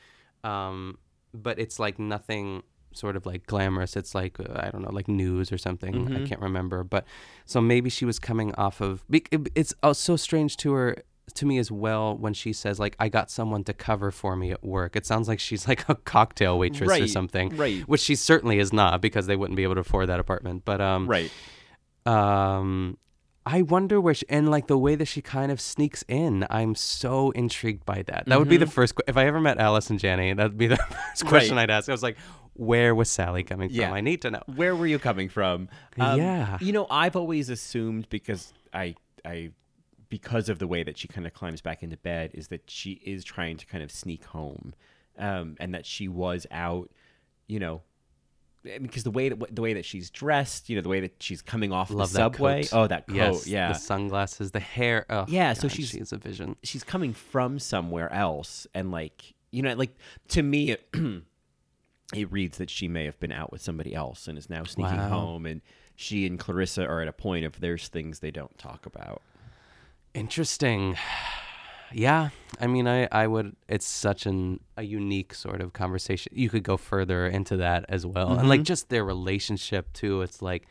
um, 0.43 0.97
but 1.33 1.59
it's 1.59 1.79
like 1.79 1.97
nothing 1.99 2.63
sort 2.91 3.15
of 3.15 3.25
like 3.25 3.45
glamorous. 3.47 3.95
It's 3.95 4.13
like 4.13 4.37
I 4.39 4.69
don't 4.71 4.81
know, 4.81 4.91
like 4.91 5.07
news 5.07 5.51
or 5.51 5.57
something. 5.57 5.95
I 6.13 6.19
Mhm. 6.19 6.25
can't 6.27 6.41
remember. 6.41 6.83
But 6.83 7.05
so 7.45 7.61
maybe 7.61 7.89
she 7.89 8.03
was 8.05 8.19
coming 8.19 8.53
off 8.55 8.81
of. 8.81 9.03
It's 9.55 9.73
uh, 9.83 9.93
so 9.93 10.15
strange 10.15 10.57
to 10.57 10.73
her 10.73 10.97
to 11.35 11.45
me 11.45 11.57
as 11.57 11.71
well 11.71 12.15
when 12.17 12.33
she 12.33 12.51
says 12.53 12.79
like 12.79 12.95
I 12.99 13.09
got 13.09 13.31
someone 13.31 13.63
to 13.63 13.73
cover 13.73 14.11
for 14.11 14.35
me 14.35 14.51
at 14.51 14.63
work. 14.63 14.95
It 14.95 15.05
sounds 15.05 15.27
like 15.27 15.39
she's 15.39 15.67
like 15.67 15.87
a 15.89 15.95
cocktail 15.95 16.59
waitress 16.59 16.99
or 16.99 17.07
something. 17.07 17.55
right. 17.57 17.81
Which 17.87 18.01
she 18.01 18.15
certainly 18.15 18.59
is 18.59 18.73
not 18.73 19.01
because 19.01 19.25
they 19.27 19.35
wouldn't 19.35 19.55
be 19.55 19.63
able 19.63 19.75
to 19.75 19.81
afford 19.81 20.09
that 20.09 20.19
apartment. 20.19 20.63
But 20.65 20.81
um 20.81 21.07
Right. 21.07 21.31
um 22.05 22.97
I 23.45 23.61
wonder 23.61 23.99
where 23.99 24.13
she, 24.13 24.25
and 24.29 24.49
like 24.49 24.67
the 24.67 24.77
way 24.77 24.95
that 24.95 25.05
she 25.05 25.21
kind 25.21 25.51
of 25.51 25.59
sneaks 25.59 26.01
in. 26.07 26.45
I'm 26.49 26.75
so 26.75 27.31
intrigued 27.31 27.85
by 27.85 28.03
that. 28.03 28.23
That 28.27 28.39
would 28.39 28.47
be 28.47 28.55
the 28.55 28.65
Mhm. 28.65 28.71
first. 28.71 28.93
If 29.05 29.17
I 29.17 29.25
ever 29.25 29.41
met 29.41 29.57
Allison 29.59 29.97
Janney, 29.97 30.31
that'd 30.33 30.57
be 30.57 30.67
the 30.67 30.77
first 31.09 31.25
question 31.25 31.57
Right. 31.57 31.63
I'd 31.63 31.69
ask. 31.69 31.89
I 31.89 31.91
was 31.91 32.03
like, 32.03 32.15
"Where 32.53 32.95
was 32.95 33.09
Sally 33.09 33.43
coming 33.43 33.69
Yeah. 33.69 33.87
from? 33.87 33.95
I 33.95 34.01
need 34.01 34.21
to 34.21 34.31
know." 34.31 34.43
Where 34.55 34.73
were 34.77 34.87
you 34.87 34.97
coming 34.97 35.27
from? 35.27 35.67
Um, 35.99 36.19
Yeah. 36.19 36.57
You 36.61 36.71
know, 36.71 36.87
I've 36.89 37.17
always 37.17 37.49
assumed 37.49 38.07
because 38.09 38.53
I 38.73 38.95
I 39.25 39.49
because 40.17 40.47
of 40.47 40.59
the 40.59 40.67
way 40.67 40.83
that 40.83 40.95
she 40.95 41.07
kind 41.07 41.25
of 41.25 41.33
climbs 41.33 41.59
back 41.59 41.81
into 41.81 41.97
bed 41.97 42.29
is 42.35 42.49
that 42.49 42.69
she 42.69 42.91
is 43.03 43.23
trying 43.23 43.57
to 43.57 43.65
kind 43.65 43.83
of 43.83 43.91
sneak 43.91 44.23
home, 44.25 44.73
um, 45.17 45.55
and 45.59 45.73
that 45.73 45.87
she 45.87 46.07
was 46.07 46.45
out, 46.51 46.91
you 47.47 47.59
know. 47.59 47.81
Because 48.63 49.03
the 49.03 49.09
way 49.11 49.27
that 49.29 49.55
the 49.55 49.61
way 49.63 49.73
that 49.73 49.85
she's 49.85 50.11
dressed, 50.11 50.69
you 50.69 50.75
know, 50.75 50.83
the 50.83 50.89
way 50.89 50.99
that 50.99 51.15
she's 51.21 51.41
coming 51.41 51.71
off 51.73 51.89
Love 51.89 52.11
the 52.13 52.17
subway. 52.19 52.61
coat. 52.63 52.77
Oh, 52.77 52.85
that 52.87 53.07
coat! 53.07 53.15
Yes, 53.15 53.47
yeah, 53.47 53.67
the 53.73 53.79
sunglasses, 53.79 54.51
the 54.51 54.59
hair. 54.59 55.05
Oh, 55.09 55.25
Yeah, 55.27 55.53
so 55.53 55.67
she's- 55.67 55.89
she's 55.89 56.13
a 56.13 56.17
vision. 56.17 56.55
she's 56.63 56.83
coming 56.83 57.11
from 57.13 57.57
somewhere 57.59 58.13
else 58.13 58.67
and 58.75 58.91
like 58.91 59.33
you 59.51 59.63
know 59.63 59.73
like 59.73 59.95
to 60.29 60.43
me 60.43 60.71
it, 60.71 60.87
it 62.13 62.31
reads 62.31 62.57
that 62.59 62.69
she 62.69 62.87
may 62.87 63.05
have 63.05 63.19
been 63.19 63.31
out 63.31 63.51
with 63.51 63.61
somebody 63.61 63.93
else 63.95 64.27
and 64.27 64.37
is 64.37 64.49
now 64.49 64.63
sneaking 64.63 64.97
Wow. 64.97 65.09
home 65.09 65.45
and 65.45 65.61
she 65.95 66.25
and 66.25 66.39
Clarissa 66.39 66.85
are 66.85 67.01
at 67.01 67.07
a 67.07 67.13
point 67.13 67.45
of 67.45 67.59
there's 67.59 67.87
things 67.87 68.19
they 68.19 68.31
don't 68.31 68.57
talk 68.57 68.85
about. 68.85 69.21
Interesting. 70.13 70.95
Yeah, 71.91 72.29
I 72.59 72.67
mean, 72.67 72.87
I, 72.87 73.07
I 73.11 73.27
would. 73.27 73.55
It's 73.67 73.85
such 73.85 74.25
an 74.25 74.59
a 74.77 74.83
unique 74.83 75.33
sort 75.33 75.61
of 75.61 75.73
conversation. 75.73 76.31
You 76.35 76.49
could 76.49 76.63
go 76.63 76.77
further 76.77 77.27
into 77.27 77.57
that 77.57 77.85
as 77.89 78.05
well, 78.05 78.37
and 78.37 78.49
like 78.49 78.61
Mhm. 78.61 78.65
just 78.65 78.89
their 78.89 79.03
relationship 79.03 79.93
too. 79.93 80.21
It's 80.21 80.41
like, 80.41 80.65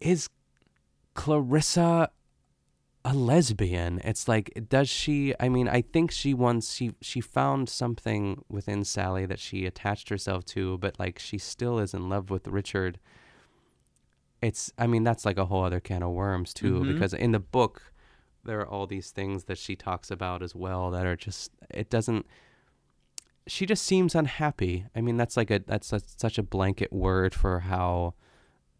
is 0.00 0.28
Clarissa 1.14 2.10
a 3.04 3.14
lesbian? 3.14 4.00
It's 4.04 4.26
like, 4.28 4.66
does 4.68 4.88
she? 4.88 5.34
I 5.40 5.48
mean, 5.50 5.68
I 5.68 5.82
think 5.82 6.10
she 6.10 6.32
once 6.34 6.72
she 6.74 6.94
she 7.02 7.20
found 7.20 7.68
something 7.68 8.42
within 8.48 8.84
Sally 8.84 9.26
that 9.26 9.38
she 9.40 9.66
attached 9.66 10.08
herself 10.08 10.44
to, 10.46 10.78
but 10.78 10.98
like 10.98 11.18
she 11.18 11.36
still 11.38 11.78
is 11.78 11.92
in 11.94 12.08
love 12.08 12.30
with 12.30 12.46
Richard. 12.48 12.98
It's. 14.42 14.72
I 14.76 14.86
mean, 14.86 15.04
that's 15.04 15.24
like 15.24 15.38
a 15.38 15.46
whole 15.46 15.64
other 15.64 15.80
can 15.80 16.02
of 16.02 16.10
worms 16.10 16.52
too, 16.52 16.80
Mhm. 16.80 16.92
because 16.92 17.14
in 17.14 17.32
the 17.32 17.38
book 17.40 17.92
there 18.44 18.58
are 18.60 18.66
all 18.66 18.86
these 18.88 19.10
things 19.12 19.44
that 19.44 19.56
she 19.56 19.76
talks 19.76 20.10
about 20.10 20.42
as 20.42 20.52
well 20.54 20.90
that 20.90 21.06
are 21.06 21.14
just 21.14 21.52
it 21.70 21.88
doesn't 21.88 22.26
she 23.46 23.66
just 23.66 23.84
seems 23.84 24.14
unhappy 24.16 24.84
i 24.96 25.00
mean 25.00 25.16
that's 25.16 25.36
like 25.36 25.50
a 25.50 25.60
that's 25.60 25.92
a, 25.92 26.00
such 26.06 26.38
a 26.38 26.42
blanket 26.42 26.92
word 26.92 27.34
for 27.34 27.60
how 27.60 28.14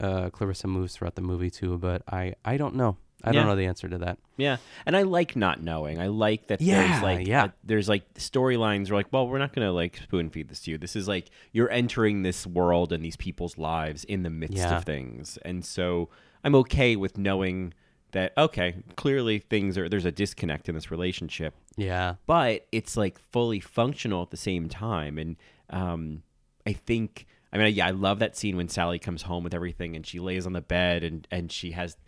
uh, 0.00 0.30
clarissa 0.30 0.66
moves 0.66 0.94
throughout 0.96 1.14
the 1.14 1.22
movie 1.22 1.50
too 1.50 1.78
but 1.78 2.02
i 2.08 2.34
i 2.44 2.56
don't 2.56 2.74
know 2.74 2.96
i 3.24 3.30
Yeah. 3.30 3.32
don't 3.40 3.46
know 3.46 3.56
the 3.56 3.66
answer 3.66 3.88
to 3.88 3.98
that 3.98 4.18
Yeah, 4.36 4.56
and 4.86 4.96
I 4.96 5.02
like 5.02 5.36
not 5.36 5.62
knowing. 5.62 6.00
I 6.00 6.06
like 6.08 6.48
that 6.48 6.60
Yeah, 6.60 6.88
there's 6.88 7.02
like 7.02 7.26
yeah. 7.26 7.44
uh, 7.44 7.48
there's 7.64 7.88
like 7.88 8.12
storylines 8.14 8.90
where 8.90 8.98
like, 8.98 9.12
well, 9.12 9.28
we're 9.28 9.38
not 9.38 9.52
gonna 9.52 9.72
like 9.72 9.96
spoon 9.98 10.30
feed 10.30 10.48
this 10.48 10.60
to 10.62 10.70
you. 10.72 10.78
This 10.78 10.96
is 10.96 11.06
like 11.08 11.30
you're 11.52 11.70
entering 11.70 12.22
this 12.22 12.46
world 12.46 12.92
and 12.92 13.04
these 13.04 13.16
people's 13.16 13.56
lives 13.58 14.04
in 14.04 14.22
the 14.22 14.30
midst 14.30 14.56
Yeah. 14.58 14.76
of 14.78 14.84
things, 14.84 15.38
and 15.44 15.64
so 15.64 16.08
I'm 16.44 16.54
okay 16.56 16.96
with 16.96 17.16
knowing 17.18 17.74
that 18.12 18.32
okay, 18.36 18.74
clearly 18.96 19.38
things 19.38 19.78
are 19.78 19.88
there's 19.88 20.04
a 20.04 20.12
disconnect 20.12 20.68
in 20.68 20.74
this 20.74 20.90
relationship, 20.90 21.54
yeah 21.76 22.14
but 22.26 22.66
it's 22.72 22.96
like 22.96 23.18
fully 23.18 23.60
functional 23.60 24.22
at 24.22 24.30
the 24.30 24.36
same 24.36 24.68
time, 24.68 25.16
and 25.18 25.36
um, 25.70 26.22
I 26.66 26.72
think. 26.72 27.26
I 27.54 27.58
mean, 27.58 27.74
yeah, 27.74 27.86
I 27.86 27.90
love 27.90 28.20
that 28.20 28.34
scene 28.34 28.56
when 28.56 28.68
Sally 28.70 28.98
comes 28.98 29.20
home 29.20 29.44
with 29.44 29.52
everything 29.52 29.94
and 29.94 30.06
she 30.06 30.18
lays 30.20 30.46
on 30.46 30.54
the 30.54 30.62
bed 30.62 31.04
and, 31.04 31.28
and 31.30 31.52
she 31.52 31.72
has 31.72 31.98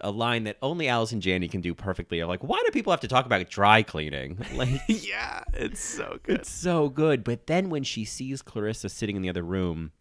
a 0.00 0.10
line 0.10 0.44
that 0.44 0.56
only 0.60 0.88
Allison 0.88 1.20
Janney 1.20 1.48
can 1.48 1.60
do 1.60 1.74
perfectly. 1.74 2.20
Of 2.20 2.28
like, 2.28 2.42
why 2.42 2.60
do 2.64 2.70
people 2.70 2.92
have 2.92 3.00
to 3.00 3.08
talk 3.08 3.26
about 3.26 3.48
dry 3.48 3.82
cleaning? 3.82 4.38
Like, 4.54 4.82
yeah 4.86 5.42
it's 5.52 5.80
so 5.80 6.18
good 6.22 6.40
it's 6.40 6.50
so 6.50 6.88
good. 6.88 7.24
But 7.24 7.46
then 7.46 7.70
when 7.70 7.82
she 7.82 8.04
sees 8.04 8.42
Clarissa 8.42 8.88
sitting 8.88 9.16
in 9.16 9.22
the 9.22 9.28
other 9.28 9.42
room, 9.42 9.92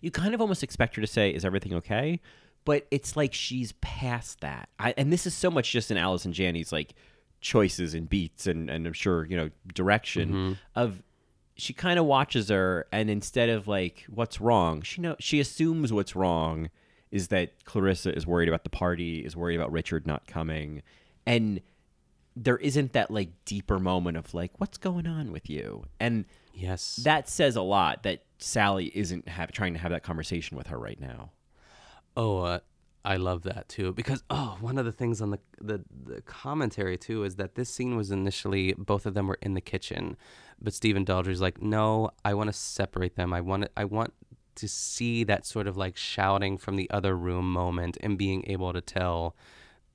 you 0.00 0.10
kind 0.10 0.34
of 0.34 0.40
almost 0.40 0.62
expect 0.62 0.96
her 0.96 1.02
to 1.02 1.06
say, 1.06 1.30
"Is 1.30 1.44
everything 1.44 1.74
okay?" 1.74 2.20
But 2.64 2.86
it's 2.90 3.16
like 3.16 3.32
she's 3.32 3.72
past 3.80 4.40
that. 4.40 4.68
I, 4.78 4.92
and 4.96 5.12
this 5.12 5.26
is 5.26 5.34
so 5.34 5.50
much 5.50 5.70
just 5.70 5.90
in 5.90 5.96
Allison 5.96 6.32
Janney's 6.32 6.72
like 6.72 6.94
choices 7.40 7.94
and 7.94 8.08
beats 8.08 8.46
and 8.46 8.68
and 8.68 8.86
I'm 8.86 8.92
sure 8.92 9.24
you 9.26 9.36
know 9.36 9.50
direction 9.72 10.28
mm-hmm. 10.28 10.52
of 10.74 11.02
she 11.56 11.72
kind 11.72 11.98
of 11.98 12.04
watches 12.04 12.48
her 12.48 12.86
and 12.92 13.10
instead 13.10 13.48
of 13.48 13.66
like 13.66 14.04
what's 14.08 14.40
wrong 14.40 14.82
she 14.82 15.00
know 15.00 15.16
she 15.18 15.40
assumes 15.40 15.92
what's 15.92 16.14
wrong 16.14 16.68
is 17.10 17.28
that 17.28 17.64
clarissa 17.64 18.14
is 18.14 18.26
worried 18.26 18.48
about 18.48 18.64
the 18.64 18.70
party 18.70 19.20
is 19.20 19.36
worried 19.36 19.56
about 19.56 19.72
richard 19.72 20.06
not 20.06 20.26
coming. 20.26 20.82
And 21.26 21.60
there 22.36 22.56
isn't 22.58 22.92
that 22.92 23.10
like 23.10 23.30
deeper 23.44 23.78
moment 23.78 24.16
of 24.16 24.32
like 24.34 24.52
what's 24.58 24.78
going 24.78 25.06
on 25.06 25.32
with 25.32 25.50
you? 25.50 25.84
And 25.98 26.24
yes. 26.54 26.96
that 27.04 27.28
says 27.28 27.56
a 27.56 27.62
lot 27.62 28.02
that 28.04 28.24
sally 28.38 28.90
isn't 28.94 29.28
have, 29.28 29.52
trying 29.52 29.74
to 29.74 29.78
have 29.78 29.90
that 29.90 30.02
conversation 30.02 30.56
with 30.56 30.68
her 30.68 30.78
right 30.78 31.00
now. 31.00 31.30
Oh, 32.16 32.38
uh, 32.38 32.58
I 33.04 33.16
love 33.16 33.42
that 33.42 33.68
too 33.68 33.92
because 33.92 34.22
oh, 34.28 34.58
one 34.60 34.78
of 34.78 34.84
the 34.84 34.92
things 34.92 35.22
on 35.22 35.30
the, 35.30 35.38
the 35.60 35.82
the 36.04 36.20
commentary 36.22 36.98
too 36.98 37.24
is 37.24 37.36
that 37.36 37.54
this 37.54 37.70
scene 37.70 37.96
was 37.96 38.10
initially 38.10 38.74
both 38.74 39.06
of 39.06 39.14
them 39.14 39.26
were 39.26 39.38
in 39.40 39.54
the 39.54 39.60
kitchen, 39.60 40.16
but 40.60 40.74
Stephen 40.74 41.04
Daldry's 41.04 41.40
like, 41.40 41.62
no, 41.62 42.10
I 42.24 42.34
want 42.34 42.48
to 42.48 42.52
separate 42.52 43.16
them. 43.16 43.32
I 43.32 43.40
want 43.40 43.68
I 43.76 43.84
want 43.84 44.12
to 44.60 44.68
see 44.68 45.24
that 45.24 45.44
sort 45.46 45.66
of 45.66 45.76
like 45.76 45.96
shouting 45.96 46.56
from 46.58 46.76
the 46.76 46.88
other 46.90 47.16
room 47.16 47.52
moment 47.52 47.96
and 48.02 48.16
being 48.16 48.44
able 48.46 48.72
to 48.72 48.80
tell. 48.80 49.34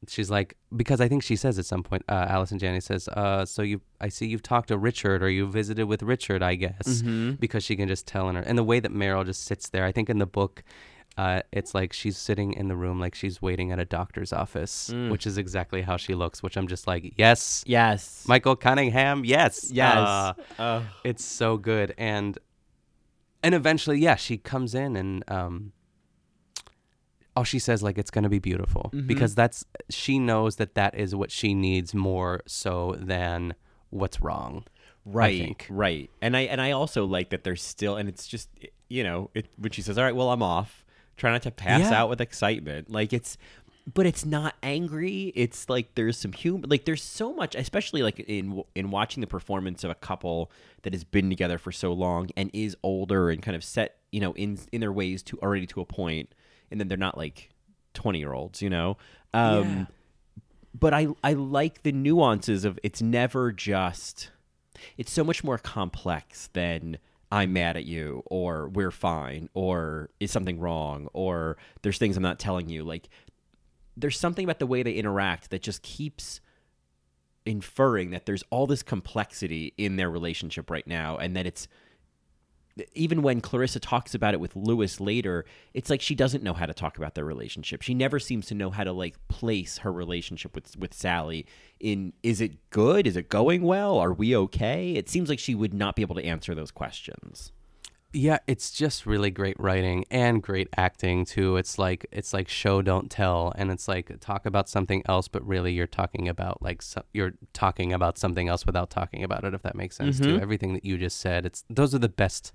She's 0.07 0.29
like, 0.29 0.55
because 0.75 1.01
I 1.01 1.07
think 1.07 1.23
she 1.23 1.35
says 1.35 1.57
at 1.57 1.65
some 1.65 1.81
point, 1.81 2.03
uh, 2.07 2.27
Allison 2.29 2.59
Janney 2.59 2.79
says, 2.81 3.07
uh, 3.07 3.43
so 3.45 3.61
you, 3.63 3.81
I 3.99 4.09
see 4.09 4.27
you've 4.27 4.43
talked 4.43 4.67
to 4.67 4.77
Richard 4.77 5.23
or 5.23 5.29
you 5.29 5.47
visited 5.47 5.85
with 5.85 6.03
Richard, 6.03 6.43
I 6.43 6.55
guess, 6.55 7.01
Mhm. 7.01 7.39
because 7.39 7.63
she 7.63 7.75
can 7.75 7.87
just 7.87 8.05
tell 8.05 8.29
in 8.29 8.35
her, 8.35 8.41
and 8.43 8.55
the 8.57 8.63
way 8.63 8.79
that 8.79 8.91
Meryl 8.91 9.25
just 9.25 9.43
sits 9.45 9.69
there, 9.69 9.83
I 9.83 9.91
think 9.91 10.09
in 10.09 10.19
the 10.19 10.27
book, 10.27 10.63
uh, 11.17 11.41
it's 11.51 11.73
like 11.73 11.91
she's 11.93 12.17
sitting 12.17 12.53
in 12.53 12.67
the 12.67 12.75
room 12.75 12.99
like 12.99 13.15
she's 13.15 13.41
waiting 13.41 13.71
at 13.71 13.79
a 13.79 13.85
doctor's 13.85 14.31
office, 14.33 14.91
Mm. 14.93 15.09
which 15.09 15.25
is 15.25 15.37
exactly 15.39 15.81
how 15.81 15.97
she 15.97 16.13
looks. 16.13 16.43
Which 16.43 16.55
I'm 16.57 16.67
just 16.67 16.85
like, 16.87 17.13
yes, 17.17 17.63
yes 17.65 18.25
Michael 18.27 18.55
Cunningham, 18.57 19.23
yes, 19.25 19.71
yes 19.71 19.95
Uh, 19.97 20.33
Ugh. 20.59 20.83
it's 21.03 21.23
so 21.25 21.57
good, 21.57 21.95
and 21.97 22.37
and 23.45 23.55
eventually, 23.55 23.99
yeah, 23.99 24.15
she 24.15 24.37
comes 24.37 24.75
in 24.75 24.95
and 24.95 25.23
um, 25.29 25.71
all 27.35 27.43
she 27.43 27.59
says 27.59 27.83
like 27.83 27.97
it's 27.97 28.11
gonna 28.11 28.29
be 28.29 28.39
beautiful 28.39 28.89
Mhm. 28.93 29.07
because 29.07 29.35
that's 29.35 29.65
she 29.89 30.19
knows 30.19 30.55
that 30.55 30.75
that 30.75 30.95
is 30.95 31.13
what 31.15 31.31
she 31.31 31.53
needs 31.53 31.93
more 31.93 32.41
so 32.47 32.95
than 32.97 33.55
what's 33.89 34.21
wrong. 34.21 34.63
Right 35.07 35.63
right 35.69 36.09
and 36.19 36.35
i 36.35 36.41
and 36.41 36.59
i 36.59 36.71
also 36.71 37.05
like 37.05 37.29
that 37.29 37.43
there's 37.43 37.61
still 37.61 37.95
and 37.95 38.09
it's 38.09 38.25
just 38.25 38.49
you 38.89 39.03
know 39.03 39.29
it 39.35 39.45
when 39.55 39.71
she 39.71 39.83
says 39.83 39.99
all 39.99 40.03
right 40.03 40.15
well 40.15 40.31
i'm 40.31 40.41
off 40.41 40.83
try 41.15 41.29
not 41.31 41.43
to 41.43 41.51
pass 41.51 41.81
Yeah. 41.91 42.01
out 42.01 42.09
with 42.09 42.19
excitement 42.21 42.89
like 42.89 43.13
it's 43.13 43.37
but 43.93 44.05
it's 44.05 44.25
not 44.25 44.55
angry. 44.63 45.31
It's 45.35 45.69
like 45.69 45.93
there's 45.95 46.17
some 46.17 46.31
humor 46.31 46.65
like 46.67 46.85
there's 46.85 47.03
so 47.03 47.33
much 47.33 47.53
especially 47.55 48.01
like 48.01 48.19
in 48.19 48.63
in 48.73 48.89
watching 48.89 49.21
the 49.21 49.27
performance 49.27 49.83
of 49.83 49.91
a 49.91 49.95
couple 49.95 50.51
that 50.81 50.93
has 50.93 51.03
been 51.03 51.29
together 51.29 51.57
for 51.57 51.71
so 51.71 51.93
long 51.93 52.29
and 52.35 52.49
is 52.53 52.75
older 52.81 53.29
and 53.29 53.41
kind 53.43 53.55
of 53.55 53.63
set 53.63 53.97
you 54.11 54.19
know 54.19 54.33
in 54.33 54.57
in 54.71 54.81
their 54.81 54.91
ways 54.91 55.21
to 55.23 55.37
already 55.39 55.67
to 55.67 55.81
a 55.81 55.85
point 55.85 56.33
and 56.71 56.79
then 56.79 56.87
they're 56.87 56.97
not 56.97 57.17
like 57.17 57.51
20 57.93 58.17
year 58.19 58.33
olds 58.33 58.61
you 58.61 58.69
know? 58.69 58.97
Um 59.33 59.77
Yeah. 59.77 59.85
but 60.79 60.93
I 60.93 61.07
I 61.23 61.33
like 61.33 61.83
the 61.83 61.91
nuances 61.91 62.65
of 62.65 62.79
it's 62.81 63.01
never 63.03 63.51
just 63.51 64.31
it's 64.97 65.11
so 65.11 65.23
much 65.23 65.43
more 65.43 65.57
complex 65.59 66.49
than 66.53 66.97
I'm 67.31 67.53
mad 67.53 67.75
at 67.75 67.85
you 67.85 68.23
or 68.27 68.69
we're 68.69 68.91
fine 68.91 69.49
or 69.53 70.09
is 70.19 70.31
something 70.31 70.59
wrong 70.59 71.07
or 71.13 71.57
there's 71.81 71.97
things 71.97 72.15
I'm 72.17 72.23
not 72.23 72.39
telling 72.39 72.69
you. 72.69 72.83
Like 72.83 73.09
there's 73.97 74.19
something 74.19 74.43
about 74.43 74.59
the 74.59 74.67
way 74.67 74.83
they 74.83 74.93
interact 74.93 75.49
that 75.49 75.61
just 75.61 75.81
keeps 75.81 76.41
inferring 77.45 78.11
that 78.11 78.25
there's 78.25 78.43
all 78.49 78.67
this 78.67 78.83
complexity 78.83 79.73
in 79.77 79.95
their 79.95 80.09
relationship 80.09 80.69
right 80.69 80.87
now 80.87 81.17
and 81.17 81.35
that 81.35 81.45
it's 81.45 81.67
even 82.93 83.21
when 83.21 83.39
Clarissa 83.39 83.79
talks 83.79 84.13
about 84.13 84.33
it 84.33 84.39
with 84.39 84.53
Louis 84.55 84.99
later, 84.99 85.45
it's 85.73 85.89
like 85.89 86.01
she 86.01 86.13
doesn't 86.13 86.43
know 86.43 86.53
how 86.53 86.65
to 86.65 86.73
talk 86.73 86.97
about 86.97 87.15
their 87.15 87.23
relationship. 87.23 87.81
She 87.81 87.93
never 87.93 88.19
seems 88.19 88.47
to 88.47 88.55
know 88.55 88.69
how 88.69 88.83
to 88.83 88.91
like 88.91 89.15
place 89.29 89.77
her 89.79 89.93
relationship 89.93 90.53
with 90.55 90.75
with 90.77 90.93
Sally 90.93 91.45
in 91.79 92.11
is 92.21 92.41
it 92.41 92.69
good? 92.71 93.07
Is 93.07 93.15
it 93.15 93.29
going 93.29 93.61
well? 93.61 93.97
Are 93.97 94.11
we 94.11 94.35
okay? 94.35 94.91
It 94.93 95.07
seems 95.07 95.29
like 95.29 95.39
she 95.39 95.55
would 95.55 95.73
not 95.73 95.95
be 95.95 96.01
able 96.01 96.15
to 96.15 96.25
answer 96.25 96.53
those 96.53 96.71
questions. 96.71 97.53
Yeah, 98.15 98.37
it's 98.47 98.71
just 98.71 99.05
really 99.05 99.29
great 99.29 99.59
writing 99.59 100.05
and 100.09 100.41
great 100.41 100.69
acting 100.77 101.25
too. 101.25 101.57
It's 101.57 101.77
like 101.77 102.05
it's 102.11 102.33
like 102.33 102.47
show 102.47 102.81
don't 102.81 103.11
tell, 103.11 103.51
and 103.57 103.69
it's 103.69 103.89
like 103.89 104.19
talk 104.21 104.45
about 104.45 104.69
something 104.69 105.03
else, 105.05 105.27
but 105.27 105.45
really 105.45 105.73
you're 105.73 105.85
talking 105.85 106.29
about 106.29 106.61
like 106.61 106.81
so, 106.81 107.03
you're 107.13 107.33
talking 107.51 107.91
about 107.91 108.17
something 108.17 108.47
else 108.47 108.65
without 108.65 108.89
talking 108.89 109.21
about 109.23 109.43
it. 109.43 109.53
If 109.53 109.63
that 109.63 109.75
makes 109.75 109.97
sense 109.97 110.17
too. 110.19 110.37
Mhm. 110.37 110.41
Everything 110.41 110.73
that 110.75 110.85
you 110.85 110.97
just 110.97 111.19
said, 111.19 111.45
it's 111.45 111.65
those 111.69 111.93
are 111.93 111.99
the 111.99 112.07
best 112.09 112.53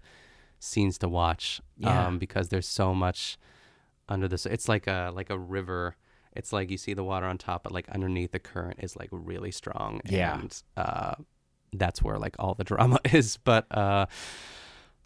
scenes 0.61 0.97
to 0.99 1.09
watch. 1.11 1.61
Yeah. 1.77 2.07
Um, 2.07 2.19
because 2.19 2.49
there's 2.49 2.67
so 2.69 2.95
much 2.95 3.37
under 4.09 4.29
this. 4.29 4.47
It's 4.47 4.67
like 4.69 4.87
a 4.87 5.11
like 5.15 5.29
a 5.29 5.39
river. 5.39 5.95
It's 6.35 6.55
like 6.55 6.71
you 6.71 6.79
see 6.79 6.95
the 6.95 7.05
water 7.05 7.27
on 7.27 7.37
top, 7.37 7.65
but 7.65 7.73
like 7.73 7.87
underneath 7.91 8.33
the 8.33 8.39
current 8.39 8.79
is 8.83 8.97
like 8.97 9.11
really 9.13 9.51
strong. 9.51 10.01
Yeah. 10.07 10.39
And 10.41 10.63
uh, 10.77 11.17
that's 11.75 12.03
where 12.03 12.19
like 12.19 12.37
all 12.39 12.55
the 12.55 12.65
drama 12.65 12.99
is. 13.13 13.37
But 13.37 13.67
uh. 13.77 14.07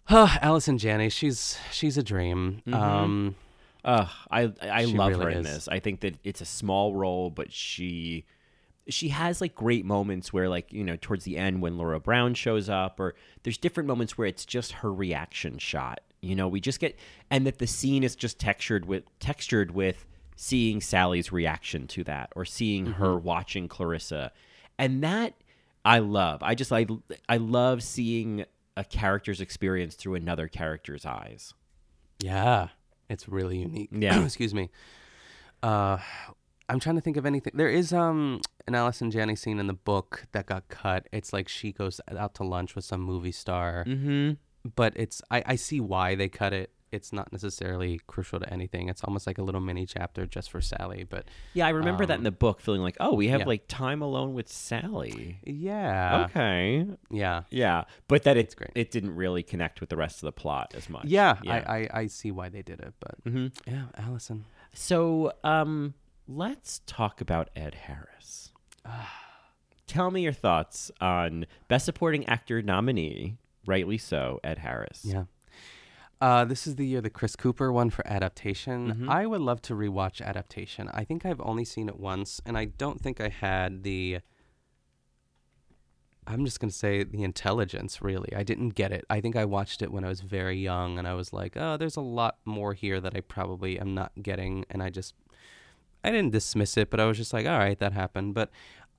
Uh, 0.07 0.37
Allison 0.41 0.77
Janney, 0.77 1.09
she's 1.09 1.57
she's 1.71 1.97
a 1.97 2.03
dream. 2.03 2.61
Mhm. 2.67 2.73
Um, 2.73 3.35
Ugh, 3.83 4.07
I 4.31 4.51
I 4.61 4.85
She 4.85 4.93
love 4.93 5.09
really 5.11 5.23
her 5.25 5.29
in 5.31 5.45
is. 5.45 5.53
this. 5.53 5.67
I 5.67 5.79
think 5.79 6.01
that 6.01 6.15
it's 6.23 6.41
a 6.41 6.45
small 6.45 6.93
role, 6.95 7.29
but 7.29 7.51
she 7.51 8.25
she 8.87 9.09
has 9.09 9.41
like 9.41 9.55
great 9.55 9.83
moments 9.85 10.31
where 10.31 10.47
like 10.49 10.71
you 10.71 10.83
know 10.83 10.95
towards 10.95 11.23
the 11.23 11.37
end 11.37 11.61
when 11.61 11.77
Laura 11.77 11.99
Brown 11.99 12.33
shows 12.35 12.69
up, 12.69 12.99
or 12.99 13.15
there's 13.43 13.57
different 13.57 13.87
moments 13.87 14.17
where 14.17 14.27
it's 14.27 14.45
just 14.45 14.73
her 14.73 14.93
reaction 14.93 15.57
shot. 15.57 16.01
You 16.21 16.35
know, 16.35 16.47
we 16.47 16.59
just 16.59 16.79
get 16.79 16.97
and 17.31 17.45
that 17.47 17.57
the 17.59 17.67
scene 17.67 18.03
is 18.03 18.15
just 18.15 18.39
textured 18.39 18.85
with 18.85 19.03
textured 19.19 19.71
with 19.71 20.05
seeing 20.35 20.81
Sally's 20.81 21.31
reaction 21.31 21.87
to 21.87 22.03
that, 22.03 22.31
or 22.35 22.45
seeing 22.45 22.85
her 22.93 23.17
watching 23.17 23.67
Clarissa, 23.67 24.31
and 24.77 25.03
that 25.03 25.33
I 25.83 25.99
love. 25.99 26.41
I 26.43 26.53
just 26.55 26.71
I 26.71 26.85
I 27.29 27.37
love 27.37 27.81
seeing 27.83 28.45
a 28.77 28.83
character's 28.83 29.41
experience 29.41 29.95
through 29.95 30.15
another 30.15 30.47
character's 30.47 31.05
eyes. 31.05 31.53
yeah, 32.19 32.69
It's 33.09 33.27
really 33.29 33.59
unique. 33.59 33.89
Yeah. 33.91 34.23
Excuse 34.23 34.53
me. 34.53 34.69
Uh, 35.63 35.97
I'm 36.67 36.79
trying 36.79 36.95
to 36.95 37.01
think 37.01 37.17
of 37.17 37.25
anything. 37.25 37.53
There 37.55 37.69
is 37.69 37.93
um 37.93 38.41
an 38.67 38.75
and 38.75 39.11
Janney 39.11 39.35
scene 39.35 39.59
in 39.59 39.67
the 39.67 39.73
book 39.73 40.25
that 40.31 40.47
got 40.47 40.67
cut. 40.67 41.07
It's 41.11 41.31
like 41.31 41.47
she 41.47 41.71
goes 41.71 42.01
out 42.09 42.33
to 42.35 42.43
lunch 42.43 42.75
with 42.75 42.85
some 42.85 43.01
movie 43.01 43.31
star. 43.31 43.85
Mm-hmm. 43.87 44.33
But 44.75 44.93
it's 44.95 45.21
I, 45.29 45.43
I 45.45 45.55
see 45.55 45.79
why 45.79 46.15
they 46.15 46.27
cut 46.27 46.53
it. 46.53 46.71
It's 46.95 47.13
not 47.13 47.31
necessarily 47.31 47.99
crucial 48.07 48.39
to 48.39 48.51
anything. 48.51 48.89
It's 48.89 49.03
almost 49.03 49.27
like 49.27 49.37
a 49.37 49.43
little 49.43 49.61
mini 49.61 49.85
chapter 49.85 50.25
just 50.25 50.49
for 50.49 50.61
Sally. 50.61 51.03
But 51.03 51.25
Yeah, 51.53 51.67
I 51.67 51.69
remember 51.69 52.05
that 52.05 52.13
in 52.15 52.19
um, 52.21 52.23
the 52.23 52.31
book, 52.31 52.61
feeling 52.61 52.81
like, 52.81 52.97
oh, 52.99 53.13
we 53.13 53.27
have 53.27 53.41
yeah. 53.41 53.45
like 53.47 53.67
time 53.67 54.01
alone 54.01 54.33
with 54.33 54.49
Sally. 54.49 55.39
Yeah. 55.43 56.25
Okay. 56.29 56.87
Yeah. 57.11 57.43
Yeah, 57.49 57.83
but 58.07 58.23
that 58.23 58.37
it 58.37 58.55
great. 58.55 58.71
it 58.75 58.91
didn't 58.91 59.15
really 59.15 59.43
connect 59.43 59.81
with 59.81 59.89
the 59.89 59.97
rest 59.97 60.17
of 60.17 60.27
the 60.27 60.31
plot 60.31 60.73
as 60.75 60.89
much. 60.89 61.05
Yeah, 61.05 61.35
I, 61.45 61.59
I, 61.59 61.89
I 62.01 62.07
see 62.07 62.31
why 62.31 62.49
they 62.49 62.61
did 62.61 62.79
it, 62.79 62.93
but 62.99 63.23
Mhm. 63.23 63.51
yeah, 63.67 63.85
Allison. 63.97 64.45
So, 64.73 65.31
um, 65.43 65.93
let's 66.27 66.81
talk 66.85 67.21
about 67.21 67.49
Ed 67.55 67.75
Harris. 67.75 68.51
Tell 69.87 70.09
me 70.11 70.21
your 70.23 70.33
thoughts 70.33 70.91
on 70.99 71.45
Best 71.67 71.85
Supporting 71.85 72.25
Actor 72.25 72.61
nominee, 72.63 73.37
rightly 73.65 73.97
so, 73.97 74.39
Ed 74.43 74.57
Harris. 74.59 75.01
Yeah. 75.05 75.25
Uh, 76.21 76.45
this 76.45 76.65
is 76.65 76.75
the 76.75 76.85
year 76.87 77.01
the 77.01 77.09
Chris 77.09 77.35
Cooper 77.35 77.71
one 77.71 77.89
for 77.89 78.05
adaptation. 78.07 78.93
Mhm. 78.93 79.09
I 79.09 79.25
would 79.25 79.41
love 79.41 79.61
to 79.63 79.73
rewatch 79.73 80.21
adaptation. 80.21 80.89
I 80.93 81.03
think 81.03 81.25
I've 81.25 81.41
only 81.41 81.65
seen 81.65 81.89
it 81.89 81.99
once, 81.99 82.41
and 82.45 82.57
I 82.57 82.65
don't 82.65 83.01
think 83.01 83.19
I 83.19 83.29
had 83.29 83.83
the. 83.83 84.19
I'm 86.27 86.43
just 86.43 86.59
gonna 86.59 86.71
say 86.71 87.03
the 87.03 87.21
intelligence. 87.23 88.01
Really, 88.01 88.33
I 88.35 88.43
didn't 88.43 88.69
get 88.69 88.91
it. 88.91 89.05
I 89.09 89.21
think 89.21 89.35
I 89.35 89.45
watched 89.45 89.81
it 89.83 89.91
when 89.91 90.03
I 90.03 90.07
was 90.09 90.21
very 90.21 90.57
young, 90.57 90.97
and 90.97 91.07
I 91.07 91.13
was 91.13 91.31
like, 91.33 91.55
"Oh, 91.55 91.77
there's 91.77 91.97
a 91.97 92.01
lot 92.01 92.37
more 92.45 92.73
here 92.73 92.99
that 93.01 93.15
I 93.15 93.19
probably 93.21 93.77
am 93.79 93.93
not 93.93 94.11
getting," 94.23 94.65
and 94.71 94.81
I 94.81 94.89
just, 94.89 95.13
I 96.03 96.09
didn't 96.11 96.31
dismiss 96.31 96.77
it, 96.77 96.89
but 96.89 96.99
I 96.99 97.05
was 97.05 97.17
just 97.17 97.33
like, 97.33 97.45
"All 97.45 97.59
right, 97.59 97.77
that 97.77 97.93
happened." 97.93 98.33
But 98.33 98.49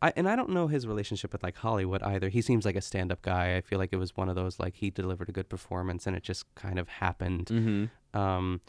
I 0.02 0.12
and 0.16 0.28
I 0.28 0.36
don't 0.36 0.50
know 0.50 0.66
his 0.66 0.86
relationship 0.86 1.32
with 1.32 1.42
like 1.42 1.56
Hollywood 1.56 2.02
either. 2.02 2.28
He 2.28 2.42
seems 2.42 2.64
like 2.64 2.76
a 2.76 2.80
stand-up 2.80 3.22
guy. 3.22 3.56
I 3.56 3.60
feel 3.62 3.78
like 3.78 3.92
it 3.92 3.96
was 3.96 4.16
one 4.16 4.28
of 4.28 4.34
those 4.36 4.58
like 4.60 4.74
he 4.74 4.90
delivered 4.90 5.28
a 5.28 5.32
good 5.32 5.48
performance 5.48 6.06
and 6.06 6.14
it 6.16 6.22
just 6.22 6.44
kind 6.54 6.78
of 6.78 6.88
happened. 6.88 7.46
Mm-hmm. 7.46 8.18
Um, 8.18 8.60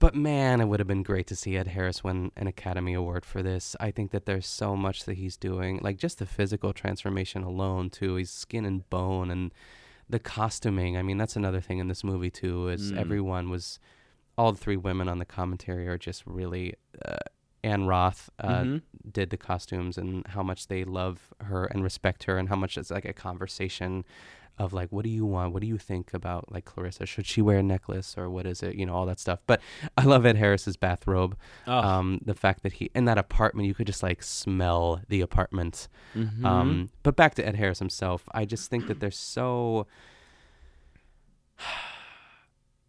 but 0.00 0.14
man, 0.14 0.60
it 0.60 0.66
would 0.66 0.80
have 0.80 0.86
been 0.86 1.02
great 1.02 1.26
to 1.28 1.36
see 1.36 1.56
Ed 1.56 1.68
Harris 1.68 2.04
win 2.04 2.30
an 2.36 2.46
Academy 2.46 2.92
Award 2.92 3.24
for 3.24 3.42
this. 3.42 3.74
I 3.80 3.90
think 3.90 4.10
that 4.10 4.26
there's 4.26 4.46
so 4.46 4.76
much 4.76 5.04
that 5.04 5.14
he's 5.14 5.36
doing, 5.36 5.78
like 5.82 5.96
just 5.96 6.18
the 6.18 6.26
physical 6.26 6.72
transformation 6.74 7.42
alone 7.42 7.88
too. 7.88 8.16
He's 8.16 8.30
skin 8.30 8.66
and 8.66 8.88
bone, 8.90 9.30
and 9.30 9.52
the 10.10 10.18
costuming. 10.18 10.98
I 10.98 11.02
mean, 11.02 11.16
that's 11.16 11.36
another 11.36 11.60
thing 11.62 11.78
in 11.78 11.88
this 11.88 12.04
movie 12.04 12.30
too. 12.30 12.68
Is 12.68 12.92
Mm. 12.92 12.98
everyone 12.98 13.48
was, 13.48 13.78
all 14.36 14.52
the 14.52 14.58
three 14.58 14.76
women 14.76 15.08
on 15.08 15.18
the 15.18 15.24
commentary 15.24 15.88
are 15.88 15.96
just 15.96 16.22
really. 16.26 16.74
Uh, 17.02 17.16
Anne 17.64 17.86
Roth 17.86 18.30
uh, 18.38 18.62
Mhm. 18.62 18.82
did 19.10 19.30
the 19.30 19.36
costumes 19.36 19.96
and 19.98 20.26
how 20.28 20.42
much 20.42 20.68
they 20.68 20.84
love 20.84 21.32
her 21.40 21.64
and 21.64 21.82
respect 21.82 22.24
her, 22.24 22.38
and 22.38 22.48
how 22.48 22.56
much 22.56 22.76
it's 22.78 22.90
like 22.90 23.04
a 23.06 23.12
conversation 23.12 24.04
of 24.56 24.72
like, 24.72 24.92
what 24.92 25.02
do 25.02 25.10
you 25.10 25.26
want? 25.26 25.52
What 25.52 25.62
do 25.62 25.66
you 25.66 25.78
think 25.78 26.14
about 26.14 26.52
like 26.52 26.64
Clarissa? 26.64 27.06
Should 27.06 27.26
she 27.26 27.42
wear 27.42 27.58
a 27.58 27.62
necklace 27.62 28.16
or 28.16 28.30
what 28.30 28.46
is 28.46 28.62
it? 28.62 28.76
You 28.76 28.86
know, 28.86 28.94
all 28.94 29.06
that 29.06 29.18
stuff. 29.18 29.40
But 29.48 29.60
I 29.98 30.04
love 30.04 30.24
Ed 30.24 30.36
Harris's 30.36 30.76
bathrobe. 30.76 31.36
Oh. 31.66 31.72
Um, 31.78 32.20
the 32.24 32.34
fact 32.34 32.62
that 32.62 32.74
he 32.74 32.88
in 32.94 33.04
that 33.06 33.18
apartment, 33.18 33.66
you 33.66 33.74
could 33.74 33.88
just 33.88 34.02
like 34.04 34.22
smell 34.22 35.00
the 35.08 35.20
apartment. 35.22 35.88
Mhm. 36.14 36.44
Um, 36.44 36.90
but 37.02 37.16
back 37.16 37.34
to 37.34 37.44
Ed 37.44 37.56
Harris 37.56 37.80
himself, 37.80 38.28
I 38.32 38.44
just 38.44 38.70
think 38.70 38.86
that 38.86 39.00
there's 39.00 39.18
so 39.18 39.88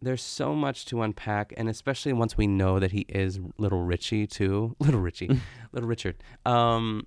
there's 0.06 0.22
so 0.22 0.54
much 0.54 0.84
to 0.86 1.02
unpack, 1.02 1.52
and 1.56 1.68
especially 1.68 2.12
once 2.12 2.36
we 2.36 2.46
know 2.46 2.78
that 2.78 2.92
he 2.92 3.00
is 3.08 3.38
Little 3.58 3.82
Richie 3.82 4.26
too, 4.26 4.74
Little 4.80 5.00
Richie, 5.00 5.28
Little 5.72 5.88
Richard. 5.88 6.16
Um, 6.44 7.06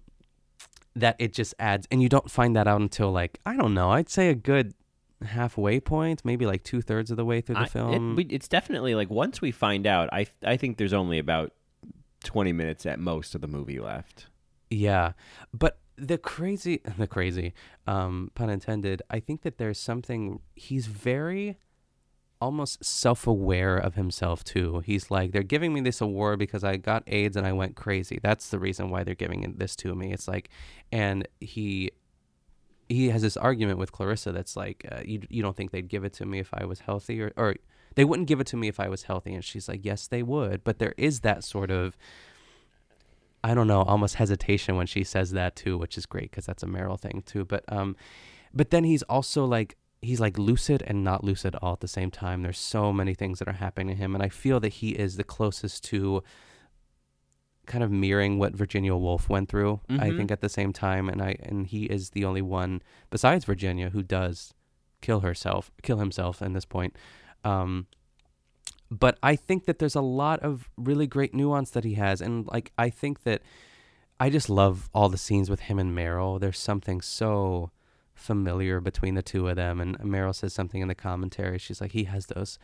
that 0.95 1.15
it 1.19 1.33
just 1.33 1.53
adds, 1.59 1.87
and 1.91 2.01
you 2.03 2.09
don't 2.09 2.29
find 2.29 2.55
that 2.55 2.67
out 2.67 2.81
until 2.81 3.11
like 3.11 3.39
I 3.45 3.55
don't 3.55 3.73
know. 3.73 3.91
I'd 3.91 4.09
say 4.09 4.29
a 4.29 4.35
good 4.35 4.73
halfway 5.25 5.79
point, 5.79 6.23
maybe 6.23 6.45
like 6.45 6.63
two 6.63 6.81
thirds 6.81 7.11
of 7.11 7.17
the 7.17 7.25
way 7.25 7.41
through 7.41 7.55
the 7.55 7.61
I- 7.61 7.65
film. 7.67 7.93
It, 8.11 8.15
we- 8.15 8.35
it's 8.35 8.47
definitely 8.47 8.95
like 8.95 9.09
once 9.09 9.41
we 9.41 9.51
find 9.51 9.87
out, 9.87 10.09
I 10.11 10.27
I 10.43 10.57
think 10.57 10.77
there's 10.77 10.93
only 10.93 11.19
about 11.19 11.53
twenty 12.23 12.51
minutes 12.51 12.85
at 12.85 12.99
most 12.99 13.35
of 13.35 13.41
the 13.41 13.47
movie 13.47 13.79
left. 13.79 14.27
Yeah, 14.69 15.13
but 15.53 15.79
the 15.95 16.17
crazy, 16.17 16.81
the 16.97 17.07
crazy, 17.07 17.53
um, 17.87 18.31
pun 18.35 18.49
intended. 18.49 19.01
I 19.09 19.19
think 19.19 19.41
that 19.43 19.57
there's 19.57 19.79
something. 19.79 20.39
He's 20.55 20.87
very, 20.87 21.57
almost 22.41 22.83
self-aware 22.83 23.77
of 23.77 23.95
himself 23.95 24.43
too. 24.43 24.81
He's 24.85 25.11
like, 25.11 25.31
they're 25.31 25.43
giving 25.43 25.73
me 25.73 25.81
this 25.81 26.01
award 26.01 26.39
because 26.39 26.63
I 26.63 26.77
got 26.77 27.03
AIDS 27.07 27.35
and 27.35 27.45
I 27.45 27.51
went 27.53 27.75
crazy. 27.75 28.19
That's 28.21 28.49
the 28.49 28.59
reason 28.59 28.89
why 28.89 29.03
they're 29.03 29.15
giving 29.15 29.55
this 29.57 29.75
to 29.77 29.95
me. 29.95 30.13
It's 30.13 30.27
like, 30.27 30.49
and 30.91 31.27
he. 31.39 31.91
He 32.91 33.09
has 33.09 33.21
this 33.21 33.37
argument 33.37 33.77
with 33.77 33.91
Clarissa 33.91 34.31
that's 34.31 34.55
like, 34.55 34.83
uh, 34.91 35.01
you 35.05 35.21
you 35.29 35.43
don't 35.43 35.55
think 35.55 35.69
they'd 35.69 35.87
give 35.87 36.03
it 36.03 36.13
to 36.13 36.25
me 36.25 36.39
if 36.39 36.49
I 36.51 36.65
was 36.65 36.79
healthy, 36.79 37.21
or 37.21 37.31
or 37.37 37.55
they 37.93 38.03
wouldn't 38.03 38.27
give 38.27 38.39
it 38.39 38.47
to 38.47 38.57
me 38.57 38.67
if 38.67 38.79
I 38.79 38.89
was 38.89 39.03
healthy, 39.03 39.35
and 39.35 39.45
she's 39.45 39.69
like, 39.69 39.85
yes, 39.85 40.07
they 40.07 40.23
would. 40.23 40.63
But 40.63 40.79
there 40.79 40.95
is 40.97 41.19
that 41.19 41.43
sort 41.43 41.69
of 41.69 41.95
I 43.43 43.53
don't 43.53 43.67
know, 43.67 43.83
almost 43.83 44.15
hesitation 44.15 44.75
when 44.75 44.87
she 44.87 45.03
says 45.03 45.31
that 45.31 45.55
too, 45.55 45.77
which 45.77 45.97
is 45.97 46.05
great 46.05 46.31
because 46.31 46.45
that's 46.45 46.63
a 46.63 46.65
Meryl 46.65 46.99
thing 46.99 47.23
too. 47.25 47.45
But 47.45 47.63
um, 47.67 47.95
but 48.53 48.71
then 48.71 48.83
he's 48.83 49.03
also 49.03 49.45
like 49.45 49.77
he's 50.01 50.19
like 50.19 50.37
lucid 50.37 50.83
and 50.87 51.03
not 51.03 51.23
lucid 51.23 51.55
all 51.55 51.73
at 51.73 51.79
the 51.81 51.87
same 51.87 52.09
time. 52.11 52.41
There's 52.41 52.57
so 52.57 52.93
many 52.93 53.13
things 53.13 53.39
that 53.39 53.47
are 53.47 53.53
happening 53.53 53.95
to 53.95 54.01
him, 54.01 54.13
and 54.15 54.23
I 54.23 54.29
feel 54.29 54.59
that 54.61 54.69
he 54.75 54.91
is 54.91 55.17
the 55.17 55.23
closest 55.23 55.83
to 55.85 56.23
kind 57.65 57.83
of 57.83 57.91
mirroring 57.91 58.39
what 58.39 58.53
Virginia 58.55 58.95
Woolf 58.95 59.29
went 59.29 59.47
through. 59.49 59.81
I 59.89 60.09
Mhm. 60.09 60.17
think 60.17 60.31
at 60.31 60.41
the 60.41 60.49
same 60.49 60.73
time, 60.73 61.07
and 61.09 61.21
I 61.21 61.35
and 61.41 61.67
he 61.67 61.83
is 61.85 62.11
the 62.11 62.25
only 62.25 62.41
one 62.41 62.81
besides 63.09 63.45
Virginia 63.45 63.89
who 63.91 64.01
does 64.01 64.53
kill 65.01 65.19
herself, 65.19 65.71
kill 65.83 65.97
himself 65.99 66.41
in 66.41 66.53
this 66.53 66.65
point. 66.65 66.95
Um, 67.43 67.85
but 68.89 69.19
I 69.21 69.35
think 69.35 69.65
that 69.65 69.77
there's 69.79 69.95
a 69.95 70.01
lot 70.01 70.39
of 70.39 70.67
really 70.77 71.05
great 71.07 71.33
nuance 71.33 71.69
that 71.71 71.83
he 71.83 71.93
has, 71.93 72.21
and 72.21 72.47
like 72.47 72.71
I 72.77 72.89
think 72.89 73.23
that 73.23 73.41
I 74.19 74.29
just 74.29 74.49
love 74.49 74.89
all 74.93 75.07
the 75.09 75.17
scenes 75.17 75.49
with 75.49 75.61
him 75.61 75.77
and 75.77 75.95
Meryl. 75.95 76.39
There's 76.39 76.57
something 76.59 76.99
so 77.01 77.69
familiar 78.19 78.79
between 78.79 79.15
the 79.15 79.21
two 79.23 79.47
of 79.47 79.55
them, 79.55 79.79
and 79.81 79.97
Meryl 79.99 80.35
says 80.35 80.53
something 80.53 80.81
in 80.81 80.87
the 80.87 80.95
commentary. 80.95 81.57
She's 81.57 81.81
like, 81.81 81.93
he 81.93 82.03
has 82.05 82.27
those 82.27 82.59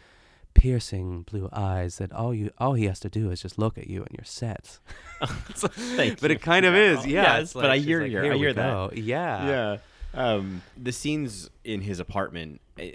piercing 0.54 1.24
blue 1.24 1.50
eyes 1.52 1.98
that 1.98 2.14
all 2.14 2.34
you 2.34 2.50
all 2.58 2.74
he 2.76 2.86
has 2.86 3.00
to 3.02 3.10
do 3.10 3.30
is 3.30 3.42
just 3.42 3.58
look 3.58 3.78
at 3.78 3.88
you 3.88 4.00
and 4.02 4.10
you're 4.18 4.24
set. 4.24 4.80
Thank 5.26 6.22
but 6.22 6.30
you. 6.32 6.36
it 6.38 6.42
kind 6.42 6.66
of 6.66 6.74
is, 6.76 7.06
yeah. 7.06 7.24
Yes, 7.24 7.42
it's 7.44 7.54
but 7.54 7.70
I 7.70 7.78
she's 7.78 7.86
hear 7.86 8.02
like, 8.04 8.12
you. 8.12 8.20
I 8.20 8.30
we 8.34 8.38
hear 8.38 8.54
go." 8.54 8.90
that. 8.94 8.98
Yeah, 8.98 9.48
Yeah. 9.48 9.78
Um, 10.14 10.62
the 10.82 10.94
scenes 10.94 11.50
in 11.66 11.82
his 11.82 12.00
apartment, 12.00 12.62
eh, 12.80 12.92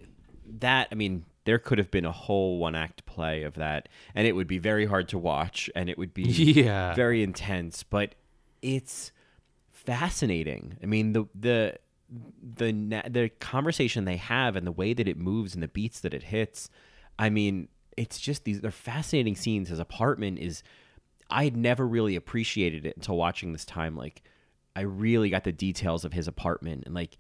that 0.60 0.88
I 0.90 0.94
mean, 0.94 1.24
there 1.44 1.58
could 1.58 1.76
have 1.78 1.90
been 1.90 2.06
a 2.06 2.12
whole 2.12 2.56
one 2.58 2.74
act 2.74 3.04
play 3.04 3.42
of 3.42 3.54
that, 3.56 3.88
and 4.14 4.26
it 4.26 4.32
would 4.32 4.46
be 4.46 4.58
very 4.58 4.86
hard 4.86 5.08
to 5.08 5.18
watch, 5.18 5.68
and 5.74 5.90
it 5.90 5.98
would 5.98 6.14
be 6.14 6.22
Yeah. 6.64 6.94
very 6.94 7.22
intense. 7.22 7.82
But 7.82 8.14
it's 8.62 9.12
fascinating. 9.70 10.76
I 10.82 10.86
mean, 10.86 11.12
the 11.12 11.24
the 11.34 11.76
the 12.10 12.72
the 13.08 13.30
conversation 13.40 14.04
they 14.04 14.16
have 14.16 14.56
and 14.56 14.66
the 14.66 14.72
way 14.72 14.92
that 14.92 15.08
it 15.08 15.16
moves 15.16 15.54
and 15.54 15.62
the 15.62 15.68
beats 15.68 16.00
that 16.00 16.14
it 16.14 16.24
hits. 16.24 16.68
I 17.18 17.30
mean, 17.30 17.68
it's 17.96 18.18
just 18.18 18.44
these 18.44 18.60
they're 18.60 18.70
fascinating 18.70 19.36
scenes. 19.36 19.68
His 19.68 19.78
apartment 19.78 20.38
is. 20.38 20.62
I 21.32 21.44
had 21.44 21.56
never 21.56 21.86
really 21.86 22.16
appreciated 22.16 22.84
it 22.84 22.96
until 22.96 23.16
watching 23.16 23.52
this 23.52 23.64
time. 23.64 23.96
Like, 23.96 24.22
I 24.74 24.80
really 24.80 25.30
got 25.30 25.44
the 25.44 25.52
details 25.52 26.04
of 26.04 26.12
his 26.12 26.26
apartment 26.26 26.82
and 26.86 26.94
like, 26.94 27.18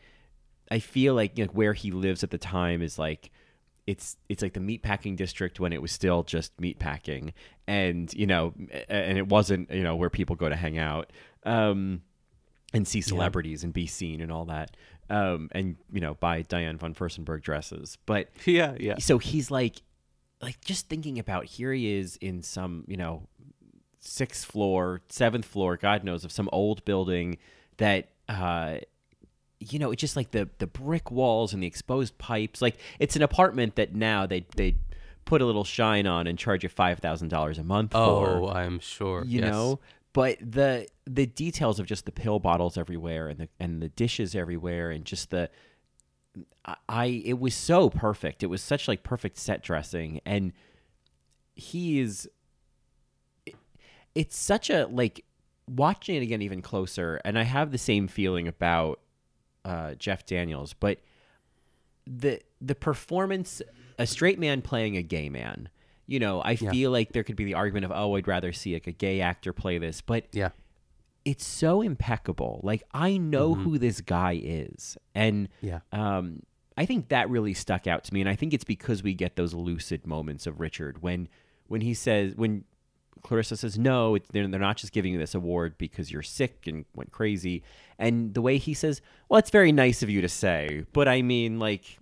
I 0.68 0.80
feel 0.80 1.14
like 1.14 1.38
know, 1.38 1.52
where 1.52 1.74
he 1.74 1.92
lives 1.92 2.24
at 2.24 2.30
the 2.30 2.38
time 2.38 2.82
is 2.82 2.98
like, 2.98 3.30
it's 3.86 4.16
it's 4.28 4.42
like 4.42 4.54
the 4.54 4.60
meatpacking 4.60 5.16
district 5.16 5.60
when 5.60 5.72
it 5.72 5.82
was 5.82 5.92
still 5.92 6.22
just 6.22 6.56
meatpacking, 6.58 7.32
and 7.66 8.12
you 8.14 8.26
know, 8.26 8.52
and 8.88 9.18
it 9.18 9.28
wasn't 9.28 9.70
you 9.70 9.82
know 9.82 9.96
where 9.96 10.10
people 10.10 10.36
go 10.36 10.48
to 10.48 10.56
hang 10.56 10.78
out. 10.78 11.12
Um, 11.44 12.02
and 12.72 12.86
see 12.86 13.00
celebrities 13.00 13.64
and 13.64 13.72
be 13.72 13.86
seen 13.86 14.20
and 14.20 14.30
all 14.30 14.44
that. 14.46 14.76
Um, 15.08 15.48
and 15.52 15.76
you 15.92 16.00
know, 16.00 16.14
buy 16.14 16.42
Diane 16.42 16.78
von 16.78 16.94
Furstenberg 16.94 17.42
dresses. 17.42 17.98
But 18.06 18.28
Yeah, 18.46 18.74
yeah. 18.78 18.98
So 18.98 19.18
he's 19.18 19.50
like, 19.50 19.82
like 20.40 20.60
just 20.64 20.88
thinking 20.88 21.18
about 21.18 21.44
here 21.46 21.72
he 21.72 21.92
is 21.98 22.16
in 22.20 22.42
some 22.42 22.84
you 22.86 22.96
know 22.96 23.26
sixth 23.98 24.44
floor, 24.50 25.02
seventh 25.08 25.44
floor, 25.44 25.76
God 25.76 26.04
knows 26.04 26.24
of 26.24 26.32
some 26.32 26.48
old 26.52 26.84
building 26.84 27.38
that 27.78 28.08
uh 28.28 28.78
you 29.62 29.78
know, 29.78 29.90
it's 29.90 30.00
just 30.00 30.16
like 30.16 30.30
the 30.30 30.48
the 30.58 30.66
brick 30.66 31.10
walls 31.10 31.52
and 31.52 31.62
the 31.62 31.66
exposed 31.66 32.16
pipes. 32.18 32.62
Like 32.62 32.76
it's 32.98 33.16
an 33.16 33.22
apartment 33.22 33.76
that 33.76 33.94
now 33.94 34.26
they 34.26 34.46
they 34.56 34.76
put 35.26 35.42
a 35.42 35.44
little 35.44 35.64
shine 35.64 36.06
on 36.06 36.26
and 36.26 36.38
charge 36.38 36.62
you 36.62 36.68
five 36.70 37.00
thousand 37.00 37.28
dollars 37.28 37.58
a 37.58 37.62
month 37.64 37.94
Oh, 37.94 38.46
for. 38.46 38.56
I'm 38.56 38.78
sure. 38.78 39.22
You 39.26 39.40
yes. 39.40 39.50
know? 39.50 39.80
But 40.14 40.38
the 40.40 40.86
the 41.12 41.26
details 41.26 41.80
of 41.80 41.86
just 41.86 42.04
the 42.06 42.12
pill 42.12 42.38
bottles 42.38 42.78
everywhere 42.78 43.28
and 43.28 43.40
the 43.40 43.48
and 43.58 43.82
the 43.82 43.88
dishes 43.88 44.34
everywhere 44.34 44.90
and 44.90 45.04
just 45.04 45.30
the 45.30 45.50
I- 46.88 47.22
it 47.24 47.40
was 47.40 47.54
so 47.54 47.90
perfect. 47.90 48.44
It 48.44 48.46
was 48.46 48.62
such 48.62 48.86
like 48.86 49.02
perfect 49.02 49.36
set 49.38 49.62
dressing 49.62 50.20
and 50.24 50.52
he 51.56 51.98
is 51.98 52.28
it's 54.14 54.36
such 54.36 54.70
a 54.70 54.86
like 54.86 55.24
watching 55.68 56.16
it 56.16 56.22
again 56.22 56.42
even 56.42 56.62
closer 56.62 57.20
and 57.24 57.38
i 57.38 57.42
have 57.44 57.70
the 57.70 57.78
same 57.78 58.08
feeling 58.08 58.48
about 58.48 58.98
uh, 59.64 59.94
jeff 59.94 60.24
daniels 60.26 60.72
but 60.72 60.98
the 62.06 62.40
the 62.60 62.74
performance 62.74 63.60
a 63.98 64.06
straight 64.06 64.38
man 64.38 64.62
playing 64.62 64.96
a 64.96 65.02
gay 65.02 65.28
man 65.28 65.68
you 66.06 66.18
know 66.18 66.40
i 66.40 66.52
Yeah. 66.52 66.70
feel 66.70 66.90
like 66.90 67.12
there 67.12 67.22
could 67.22 67.36
be 67.36 67.44
the 67.44 67.54
argument 67.54 67.84
of 67.84 67.92
oh 67.92 68.16
i'd 68.16 68.26
rather 68.26 68.52
see 68.52 68.72
like 68.74 68.86
a 68.86 68.92
gay 68.92 69.20
actor 69.20 69.52
play 69.52 69.78
this 69.78 70.00
but 70.00 70.24
Yeah. 70.32 70.50
It's 71.24 71.44
so 71.44 71.82
impeccable. 71.82 72.60
Like 72.62 72.82
i 72.94 73.16
know 73.16 73.54
who 73.54 73.78
this 73.78 74.00
guy 74.00 74.40
is. 74.42 74.96
And 75.14 75.48
Yeah. 75.60 75.80
um 75.92 76.42
i 76.76 76.86
think 76.86 77.08
that 77.08 77.28
really 77.28 77.52
stuck 77.54 77.86
out 77.86 78.04
to 78.04 78.14
me. 78.14 78.20
And 78.20 78.28
i 78.30 78.34
think 78.34 78.54
it's 78.54 78.64
because 78.64 79.02
we 79.02 79.14
get 79.14 79.36
those 79.36 79.52
lucid 79.54 80.06
moments 80.06 80.46
of 80.46 80.60
richard 80.60 81.02
when 81.02 81.28
when 81.68 81.80
he 81.82 81.94
says 81.94 82.34
when 82.36 82.64
clarissa 83.22 83.54
says 83.56 83.78
no 83.78 84.16
they're, 84.32 84.48
they're 84.48 84.58
not 84.58 84.78
just 84.78 84.92
giving 84.94 85.12
you 85.12 85.18
this 85.18 85.34
award 85.34 85.76
because 85.76 86.10
you're 86.10 86.22
sick 86.22 86.66
and 86.66 86.84
went 86.94 87.12
crazy. 87.12 87.62
And 87.98 88.32
the 88.32 88.40
way 88.40 88.56
he 88.56 88.72
says 88.72 89.02
well 89.28 89.38
it's 89.38 89.50
very 89.50 89.72
nice 89.72 90.02
of 90.02 90.08
you 90.08 90.20
to 90.22 90.28
say 90.28 90.84
but 90.94 91.06
i 91.06 91.20
mean 91.20 91.58
like 91.58 91.98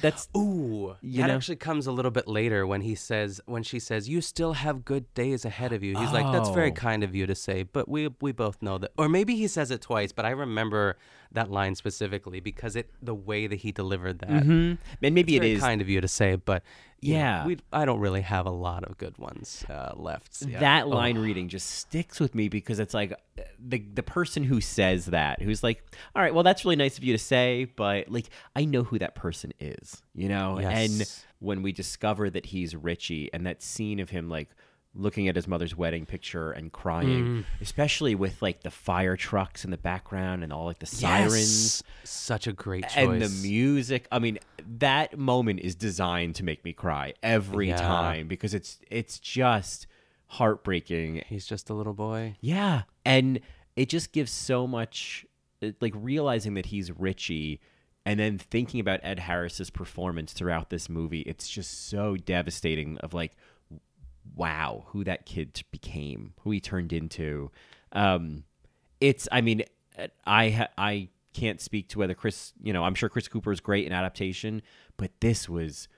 that's 0.00 0.28
Ooh, 0.36 0.96
You 1.00 1.22
that 1.22 1.28
know? 1.28 1.36
actually 1.36 1.56
comes 1.56 1.86
a 1.86 1.92
little 1.92 2.10
bit 2.10 2.26
later 2.26 2.66
when 2.66 2.80
he 2.80 2.94
says, 2.94 3.40
when 3.46 3.62
she 3.62 3.78
says, 3.78 4.08
"You 4.08 4.20
still 4.20 4.54
have 4.54 4.84
good 4.84 5.12
days 5.14 5.44
ahead 5.44 5.72
of 5.72 5.82
you." 5.82 5.96
He's 5.98 6.12
like, 6.12 6.30
"That's 6.32 6.50
very 6.50 6.70
Oh. 6.70 6.74
kind 6.74 7.04
of 7.04 7.14
you 7.14 7.26
to 7.26 7.34
say," 7.34 7.62
but 7.62 7.88
we 7.88 8.08
we 8.20 8.32
both 8.32 8.60
know 8.62 8.78
that. 8.78 8.92
Or 8.98 9.08
maybe 9.08 9.36
he 9.36 9.46
says 9.46 9.70
it 9.70 9.80
twice, 9.80 10.12
but 10.12 10.24
I 10.24 10.30
remember 10.30 10.96
that 11.32 11.50
line 11.50 11.74
specifically 11.74 12.40
because 12.40 12.74
it 12.76 12.90
the 13.02 13.14
way 13.14 13.46
that 13.46 13.56
he 13.60 13.70
delivered 13.72 14.18
that. 14.20 14.28
Mhm. 14.44 14.78
and 15.02 15.14
maybe 15.14 15.36
It's 15.36 15.38
it 15.38 15.40
very 15.40 15.52
is 15.52 15.60
kind 15.60 15.80
of 15.80 15.88
you 15.88 16.00
to 16.00 16.08
say, 16.08 16.36
but 16.36 16.62
you 17.02 17.14
know, 17.14 17.20
Yeah. 17.48 17.54
I 17.72 17.84
don't 17.86 18.00
really 18.00 18.20
have 18.20 18.44
a 18.46 18.50
lot 18.50 18.84
of 18.84 18.98
good 18.98 19.16
ones 19.16 19.64
uh, 19.70 19.92
left. 19.96 20.42
Yeah. 20.46 20.60
that 20.60 20.84
Oh. 20.84 20.88
line 20.88 21.16
reading 21.18 21.48
just 21.48 21.68
sticks 21.70 22.20
with 22.20 22.34
me 22.34 22.48
because 22.48 22.78
it's 22.78 22.92
like 22.94 23.14
the 23.58 23.78
the 23.94 24.02
person 24.02 24.44
who 24.44 24.60
says 24.60 25.06
that 25.06 25.40
who's 25.40 25.62
like 25.62 25.82
all 26.14 26.22
right 26.22 26.34
well 26.34 26.42
that's 26.44 26.64
really 26.64 26.76
nice 26.76 26.98
of 26.98 27.04
you 27.04 27.12
to 27.14 27.18
say 27.18 27.64
but 27.76 28.08
like 28.10 28.28
i 28.56 28.64
know 28.66 28.82
who 28.82 28.98
that 28.98 29.14
person 29.14 29.52
is 29.60 30.02
you 30.14 30.28
know 30.28 30.58
and 30.58 31.10
when 31.38 31.62
we 31.62 31.72
discover 31.72 32.28
that 32.28 32.46
he's 32.46 32.74
richie 32.76 33.30
and 33.32 33.46
that 33.46 33.62
scene 33.62 33.98
of 34.00 34.10
him 34.10 34.28
like 34.28 34.48
looking 34.94 35.28
at 35.28 35.36
his 35.36 35.46
mother's 35.46 35.76
wedding 35.76 36.04
picture 36.04 36.50
and 36.50 36.72
crying 36.72 37.24
Mm. 37.24 37.44
especially 37.60 38.14
with 38.16 38.42
like 38.42 38.62
the 38.62 38.70
fire 38.72 39.16
trucks 39.16 39.64
in 39.64 39.70
the 39.70 39.76
background 39.78 40.42
and 40.42 40.52
all 40.52 40.64
like 40.64 40.80
the 40.80 40.86
sirens 40.86 41.34
Yes. 41.34 41.82
Such 42.10 42.46
a 42.48 42.52
great 42.52 42.84
choice. 42.88 42.96
and 42.96 43.22
the 43.22 43.28
music 43.28 44.08
i 44.10 44.18
mean 44.18 44.38
that 44.78 45.16
moment 45.16 45.60
is 45.60 45.76
designed 45.76 46.34
to 46.36 46.44
make 46.44 46.64
me 46.64 46.72
cry 46.72 47.14
every 47.22 47.68
Yeah. 47.68 47.76
time 47.76 48.26
because 48.26 48.52
it's 48.52 48.80
it's 48.90 49.18
just 49.20 49.86
heartbreaking 50.26 51.22
He's 51.28 51.46
just 51.46 51.70
a 51.70 51.74
little 51.74 51.92
boy. 51.94 52.36
yeah 52.40 52.82
and 53.04 53.40
it 53.76 53.88
just 53.88 54.12
gives 54.12 54.30
so 54.32 54.66
much 54.66 55.26
like 55.80 55.92
realizing 55.96 56.54
that 56.54 56.66
he's 56.66 56.90
richie 56.90 57.60
and 58.06 58.18
then 58.18 58.38
thinking 58.38 58.80
about 58.80 59.00
ed 59.02 59.18
harris's 59.20 59.70
performance 59.70 60.32
throughout 60.32 60.70
this 60.70 60.88
movie 60.88 61.20
it's 61.20 61.48
just 61.48 61.88
so 61.88 62.16
devastating 62.16 62.96
of 62.98 63.12
like 63.12 63.32
wow 64.34 64.84
who 64.88 65.04
that 65.04 65.26
kid 65.26 65.62
became 65.70 66.32
who 66.40 66.50
he 66.50 66.60
turned 66.60 66.92
into. 66.92 67.50
Um 67.92 68.44
it's 69.00 69.28
i 69.32 69.40
mean 69.40 69.62
i 70.26 70.68
i 70.78 71.08
can't 71.32 71.60
speak 71.60 71.88
to 71.88 71.98
whether 71.98 72.14
chris 72.14 72.52
you 72.62 72.72
know 72.72 72.84
i'm 72.84 72.94
sure 72.94 73.08
chris 73.08 73.28
cooper 73.28 73.52
is 73.52 73.60
great 73.60 73.86
in 73.86 73.92
adaptation 73.92 74.60
but 74.96 75.10
this 75.20 75.48
was 75.48 75.88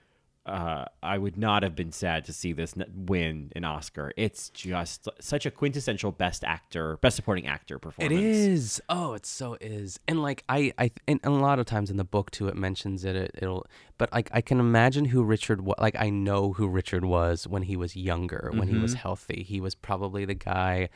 uh, 0.45 0.86
I 1.03 1.18
would 1.18 1.36
not 1.36 1.62
have 1.62 1.76
been 1.76 1.93
sad 1.93 2.24
to 2.24 2.32
see 2.32 2.53
this 2.53 2.74
win 2.95 3.53
an 3.55 3.64
Oscar. 3.64 4.12
It's 4.16 4.49
just 4.51 5.09
such 5.20 5.47
a 5.47 5.51
quintessential 5.53 6.11
best 6.11 6.43
actor, 6.43 6.97
best 6.97 7.14
supporting 7.14 7.47
actor 7.47 7.78
performance. 7.78 8.12
It 8.20 8.24
is. 8.24 8.80
Oh, 8.88 9.12
it 9.14 9.24
so 9.24 9.57
is. 9.61 10.01
And 10.09 10.20
like 10.20 10.43
I, 10.49 10.72
I, 10.78 10.90
and 11.07 11.20
a 11.22 11.30
lot 11.30 11.61
of 11.61 11.66
times 11.66 11.90
in 11.90 11.97
the 11.97 12.05
book 12.05 12.32
too, 12.32 12.49
it 12.49 12.57
mentions 12.57 13.05
it. 13.05 13.14
it 13.14 13.30
it'll, 13.34 13.66
but 13.99 14.12
like 14.12 14.30
I 14.32 14.40
can 14.40 14.59
imagine 14.59 15.05
who 15.05 15.22
Richard 15.22 15.61
was. 15.64 15.76
Like 15.78 15.95
I 15.97 16.11
know 16.11 16.53
who 16.55 16.66
Richard 16.66 17.05
was 17.05 17.47
when 17.47 17.62
he 17.62 17.76
was 17.76 17.95
younger, 17.95 18.51
when 18.53 18.66
he 18.66 18.78
was 18.78 18.95
Mhm. 18.95 18.99
healthy. 18.99 19.45
He 19.45 19.61
was 19.61 19.76
probably 19.76 20.24
the 20.24 20.34
guy, 20.34 20.88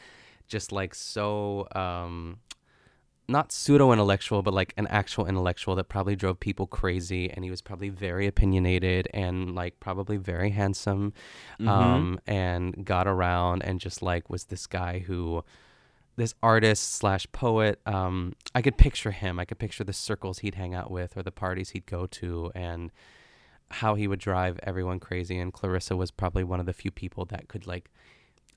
just 0.49 0.72
like 0.72 0.92
so, 0.94 1.68
um, 1.72 2.38
not 3.29 3.51
pseudo 3.53 3.93
intellectual, 3.93 4.43
but 4.43 4.55
like 4.55 4.72
an 4.77 4.87
actual 4.87 5.27
intellectual 5.27 5.74
that 5.77 5.89
probably 5.89 6.14
drove 6.16 6.39
people 6.39 6.66
crazy. 6.66 7.31
And 7.31 7.45
he 7.45 7.51
was 7.51 7.61
probably 7.61 7.89
very 7.89 8.27
opinionated 8.27 9.09
and 9.12 9.55
like 9.55 9.81
probably 9.81 10.16
very 10.16 10.51
handsome, 10.51 11.12
Mhm. 11.61 11.68
um, 11.68 12.20
and 12.27 12.85
got 12.85 13.07
around 13.09 13.62
and 13.64 13.81
just 13.81 14.01
like 14.03 14.31
was 14.31 14.45
this 14.45 14.66
guy 14.66 15.01
who 15.01 15.45
this 16.16 16.35
artist 16.43 16.95
slash 16.95 17.27
poet 17.33 17.79
um 17.85 18.33
i 18.55 18.62
could 18.62 18.79
picture 18.79 19.11
him 19.11 19.39
i 19.39 19.45
could 19.45 19.59
picture 19.59 19.85
the 19.85 19.93
circles 19.93 20.39
he'd 20.39 20.55
hang 20.55 20.72
out 20.74 20.91
with 20.91 21.14
or 21.14 21.22
the 21.22 21.31
parties 21.31 21.70
he'd 21.70 21.85
go 21.85 22.07
to 22.07 22.51
and 22.55 22.91
how 23.70 23.97
he 23.97 24.09
would 24.09 24.18
drive 24.18 24.59
everyone 24.62 24.99
crazy 24.99 25.39
and 25.39 25.53
clarissa 25.53 25.95
was 25.95 26.11
probably 26.11 26.43
one 26.43 26.59
of 26.59 26.64
the 26.64 26.72
few 26.72 26.91
people 26.91 27.27
that 27.27 27.49
could 27.49 27.66
like 27.66 27.91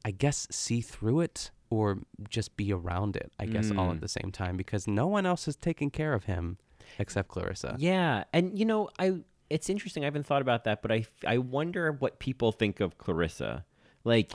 i 0.06 0.12
guess 0.12 0.48
see 0.50 0.80
through 0.80 1.20
it 1.20 1.52
or 1.70 2.00
just 2.30 2.56
be 2.58 2.72
around 2.74 3.16
it 3.16 3.32
i 3.40 3.46
guess 3.46 3.70
all 3.72 3.88
Mm. 3.90 3.96
at 3.96 4.02
the 4.02 4.08
same 4.08 4.32
time 4.32 4.58
because 4.58 4.88
no 4.88 5.08
one 5.08 5.26
else 5.26 5.48
is 5.48 5.56
taking 5.56 5.90
care 5.92 6.14
of 6.14 6.24
him 6.26 6.58
except 6.98 7.28
clarissa 7.30 7.76
Yeah, 7.80 8.24
and 8.34 8.58
you 8.58 8.66
know, 8.66 8.90
I 8.98 9.22
it's 9.50 9.68
interesting. 9.70 10.04
I 10.04 10.06
haven't 10.06 10.26
thought 10.28 10.42
about 10.44 10.64
that, 10.66 10.82
but 10.84 10.92
I 10.92 11.06
I 11.26 11.38
wonder 11.40 11.92
what 11.92 12.20
people 12.20 12.52
think 12.52 12.80
of 12.80 12.98
Clarissa. 13.00 13.66
Like, 14.04 14.32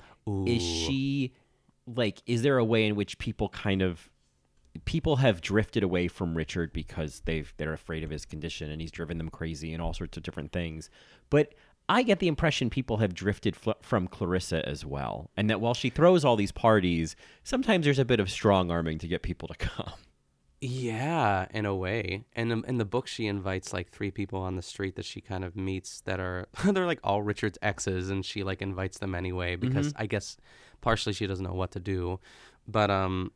is 0.47 0.61
she 0.63 1.33
like? 1.87 2.21
Is 2.27 2.43
there 2.43 2.59
a 2.59 2.65
way 2.65 2.85
in 2.87 2.97
which 2.97 3.19
people 3.19 3.49
kind 3.49 3.81
of 3.83 4.11
people 4.85 5.17
have 5.17 5.41
drifted 5.41 5.85
away 5.85 6.09
from 6.09 6.37
Richard 6.37 6.73
because 6.73 7.23
they've 7.27 7.53
they're 7.59 7.73
afraid 7.73 8.03
of 8.03 8.11
his 8.11 8.25
condition 8.25 8.71
and 8.73 8.81
he's 8.81 8.91
driven 8.91 9.19
them 9.19 9.29
crazy 9.29 9.73
and 9.73 9.81
all 9.81 9.93
sorts 9.95 10.17
of 10.17 10.23
different 10.23 10.53
things, 10.53 10.91
but. 11.31 11.55
I 11.89 12.03
get 12.03 12.19
the 12.19 12.29
impression 12.29 12.71
people 12.71 12.99
have 12.99 13.15
drifted 13.15 13.57
fl- 13.57 13.73
from 13.83 14.09
Clarissa 14.09 14.67
as 14.67 14.87
well, 14.87 15.31
and 15.37 15.51
that 15.51 15.61
while 15.61 15.75
she 15.75 15.91
throws 15.91 16.25
all 16.25 16.37
these 16.37 16.53
parties, 16.53 17.15
sometimes 17.43 17.85
there's 17.85 17.99
a 17.99 18.05
bit 18.05 18.21
of 18.21 18.31
strong 18.31 18.71
arming 18.71 18.99
to 18.99 19.09
get 19.09 19.23
people 19.23 19.49
to 19.49 19.55
come. 19.59 19.93
Yeah, 20.61 21.47
in 21.51 21.67
a 21.67 21.75
way. 21.75 22.25
And 22.35 22.51
in, 22.51 22.65
in 22.67 22.79
the 22.79 22.87
book, 22.87 23.07
she 23.07 23.27
invites 23.27 23.75
like 23.75 23.91
three 23.91 24.11
people 24.11 24.41
on 24.41 24.57
the 24.57 24.63
street 24.63 24.97
that 24.97 25.05
she 25.05 25.21
kind 25.21 25.45
of 25.45 25.57
meets 25.57 26.01
that 26.03 26.21
are 26.21 26.49
they're 26.65 26.87
like 26.87 27.01
all 27.05 27.23
Richard's 27.23 27.59
exes, 27.61 28.09
and 28.09 28.25
she 28.25 28.43
like 28.43 28.63
invites 28.63 28.99
them 28.99 29.15
anyway 29.15 29.57
because 29.57 29.93
I 29.97 30.07
guess 30.07 30.39
partially 30.81 31.13
she 31.13 31.27
doesn't 31.27 31.45
know 31.45 31.55
what 31.55 31.73
to 31.73 31.81
do, 31.81 32.21
but 32.67 32.91
um. 32.91 33.33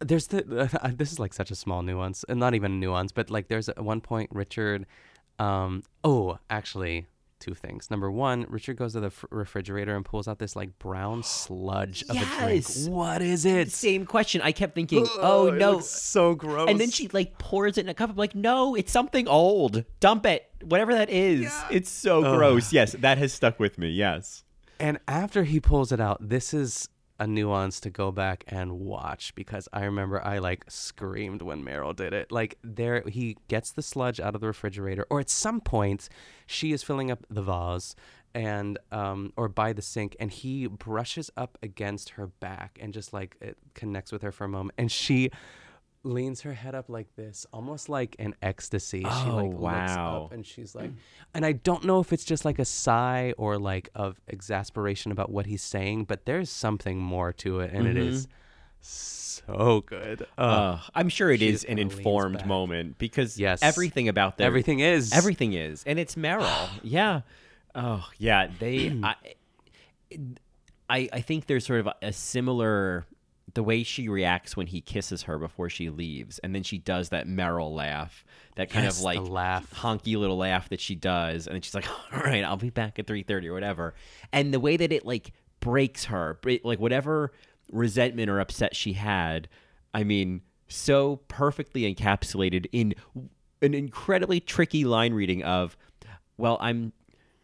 There's 0.00 0.28
the 0.28 0.44
this 0.96 1.10
is 1.10 1.18
like 1.18 1.34
such 1.34 1.50
a 1.50 1.56
small 1.56 1.82
nuance 1.82 2.24
and 2.28 2.38
not 2.38 2.54
even 2.54 2.70
a 2.70 2.74
nuance 2.76 3.10
but 3.10 3.30
like 3.30 3.48
there's 3.48 3.68
at 3.68 3.82
one 3.82 4.00
point 4.00 4.30
Richard 4.32 4.86
um 5.38 5.82
oh 6.04 6.38
actually 6.50 7.06
two 7.40 7.54
things 7.54 7.88
number 7.90 8.10
one 8.10 8.44
Richard 8.48 8.76
goes 8.76 8.94
to 8.94 9.00
the 9.00 9.10
fr- 9.10 9.26
refrigerator 9.30 9.94
and 9.94 10.04
pulls 10.04 10.26
out 10.26 10.40
this 10.40 10.56
like 10.56 10.76
brown 10.80 11.22
sludge 11.22 12.02
of 12.08 12.16
a 12.16 12.18
drink 12.18 12.64
Yes. 12.66 12.88
what 12.88 13.22
is 13.22 13.44
it 13.44 13.70
Same 13.70 14.06
question. 14.06 14.40
I 14.42 14.50
kept 14.50 14.74
thinking, 14.74 15.06
oh 15.20 15.46
it 15.48 15.54
no, 15.54 15.78
so 15.78 16.34
gross 16.34 16.68
and 16.68 16.80
then 16.80 16.90
she 16.90 17.06
like 17.08 17.38
pours 17.38 17.78
it 17.78 17.82
in 17.82 17.88
a 17.88 17.94
cup. 17.94 18.10
I'm 18.10 18.16
like, 18.16 18.34
no, 18.34 18.74
it's 18.74 18.90
something 18.90 19.28
old. 19.28 19.84
Dump 20.00 20.26
it, 20.26 20.46
whatever 20.64 20.92
that 20.94 21.10
is. 21.10 21.42
yeah. 21.42 21.68
It's 21.70 21.90
so 21.90 22.24
Ugh. 22.24 22.36
gross. 22.36 22.72
Yes, 22.72 22.92
that 22.98 23.18
has 23.18 23.32
stuck 23.32 23.60
with 23.60 23.78
me. 23.78 23.90
Yes. 23.90 24.42
And 24.80 24.98
after 25.06 25.44
he 25.44 25.60
pulls 25.60 25.92
it 25.92 26.00
out, 26.00 26.28
this 26.28 26.52
is 26.52 26.88
a 27.18 27.26
nuance 27.26 27.80
to 27.80 27.90
go 27.90 28.12
back 28.12 28.44
and 28.46 28.80
watch 28.80 29.34
because 29.34 29.68
I 29.72 29.84
remember 29.84 30.24
I 30.24 30.38
like 30.38 30.64
screamed 30.68 31.42
when 31.42 31.64
Meryl 31.64 31.94
did 31.94 32.12
it. 32.12 32.30
Like 32.30 32.58
there 32.62 33.02
he 33.08 33.36
gets 33.48 33.72
the 33.72 33.82
sludge 33.82 34.20
out 34.20 34.34
of 34.34 34.40
the 34.40 34.46
refrigerator 34.46 35.06
or 35.10 35.20
at 35.20 35.28
some 35.28 35.60
point 35.60 36.08
she 36.46 36.72
is 36.72 36.82
filling 36.82 37.10
up 37.10 37.24
the 37.28 37.42
vase 37.42 37.96
and 38.34 38.78
um 38.92 39.32
or 39.36 39.48
by 39.48 39.72
the 39.72 39.82
sink 39.82 40.14
and 40.20 40.30
he 40.30 40.66
brushes 40.66 41.30
up 41.36 41.58
against 41.62 42.10
her 42.10 42.26
back 42.26 42.78
and 42.80 42.92
just 42.92 43.12
like 43.12 43.36
it 43.40 43.56
connects 43.74 44.12
with 44.12 44.22
her 44.22 44.30
for 44.30 44.44
a 44.44 44.48
moment 44.48 44.74
and 44.78 44.92
she 44.92 45.30
leans 46.08 46.40
her 46.40 46.54
head 46.54 46.74
up 46.74 46.88
like 46.88 47.14
this 47.16 47.46
almost 47.52 47.88
like 47.88 48.16
an 48.18 48.34
ecstasy 48.42 49.00
she 49.02 49.06
Oh, 49.28 49.36
like 49.36 49.50
looks 49.50 49.60
wow. 49.62 50.24
up 50.24 50.32
and 50.32 50.44
she's 50.46 50.74
like 50.74 50.90
and 51.34 51.44
i 51.44 51.52
don't 51.52 51.84
know 51.84 52.00
if 52.00 52.12
it's 52.12 52.24
just 52.24 52.44
like 52.44 52.58
a 52.58 52.64
sigh 52.64 53.34
or 53.36 53.58
like 53.58 53.90
of 53.94 54.20
exasperation 54.26 55.12
about 55.12 55.30
what 55.30 55.46
he's 55.46 55.62
saying 55.62 56.04
but 56.04 56.24
there's 56.24 56.48
something 56.50 56.98
more 56.98 57.32
to 57.34 57.60
it 57.60 57.72
and 57.72 57.86
it 57.86 57.96
is 57.96 58.26
so 58.80 59.80
good 59.82 60.26
Uh, 60.38 60.78
I'm 60.94 61.08
sure 61.08 61.30
it 61.30 61.40
she 61.40 61.48
is 61.48 61.64
an 61.64 61.78
informed 61.78 62.44
moment 62.46 62.98
because 62.98 63.38
Yes. 63.38 63.62
everything 63.62 64.08
about 64.08 64.38
their 64.38 64.46
Everything 64.46 64.80
is. 64.80 65.12
everything 65.12 65.52
is, 65.52 65.84
and 65.86 65.98
it's 65.98 66.14
Meryl. 66.14 66.68
yeah. 66.82 67.20
Oh 67.74 68.06
yeah. 68.18 68.48
They. 68.58 68.98
I, 69.02 69.14
I 70.88 71.08
I 71.12 71.20
think 71.20 71.46
there's 71.46 71.66
sort 71.66 71.80
of 71.80 71.86
a, 71.88 71.94
a 72.02 72.12
similar 72.12 73.06
the 73.54 73.62
way 73.62 73.82
she 73.82 74.08
reacts 74.08 74.56
when 74.56 74.66
he 74.66 74.80
kisses 74.80 75.22
her 75.22 75.38
before 75.38 75.70
she 75.70 75.88
leaves, 75.90 76.38
and 76.40 76.54
then 76.54 76.62
she 76.62 76.78
does 76.78 77.08
that 77.08 77.26
Meryl 77.26 77.74
laugh, 77.74 78.24
that 78.56 78.70
kind 78.70 78.84
Yes, 78.84 78.98
of 78.98 79.04
like 79.04 79.20
laugh. 79.22 79.70
honky 79.76 80.16
little 80.16 80.36
laugh 80.36 80.68
that 80.68 80.80
she 80.80 80.94
does, 80.94 81.46
and 81.46 81.54
then 81.54 81.62
she's 81.62 81.74
like, 81.74 81.88
"All 82.12 82.20
right, 82.20 82.44
I'll 82.44 82.56
be 82.56 82.70
back 82.70 82.98
at 82.98 83.06
three 83.06 83.22
thirty 83.22 83.48
or 83.48 83.54
whatever," 83.54 83.94
and 84.32 84.52
the 84.52 84.60
way 84.60 84.76
that 84.76 84.92
it 84.92 85.06
like 85.06 85.32
breaks 85.60 86.04
her, 86.06 86.38
like 86.62 86.78
whatever 86.78 87.32
resentment 87.72 88.30
or 88.30 88.38
upset 88.40 88.76
she 88.76 88.92
had, 88.94 89.48
I 89.94 90.04
mean, 90.04 90.42
so 90.68 91.16
perfectly 91.28 91.92
encapsulated 91.92 92.66
in 92.72 92.94
an 93.62 93.74
incredibly 93.74 94.40
tricky 94.40 94.84
line 94.84 95.14
reading 95.14 95.42
of, 95.42 95.76
"Well, 96.36 96.58
I'm." 96.60 96.92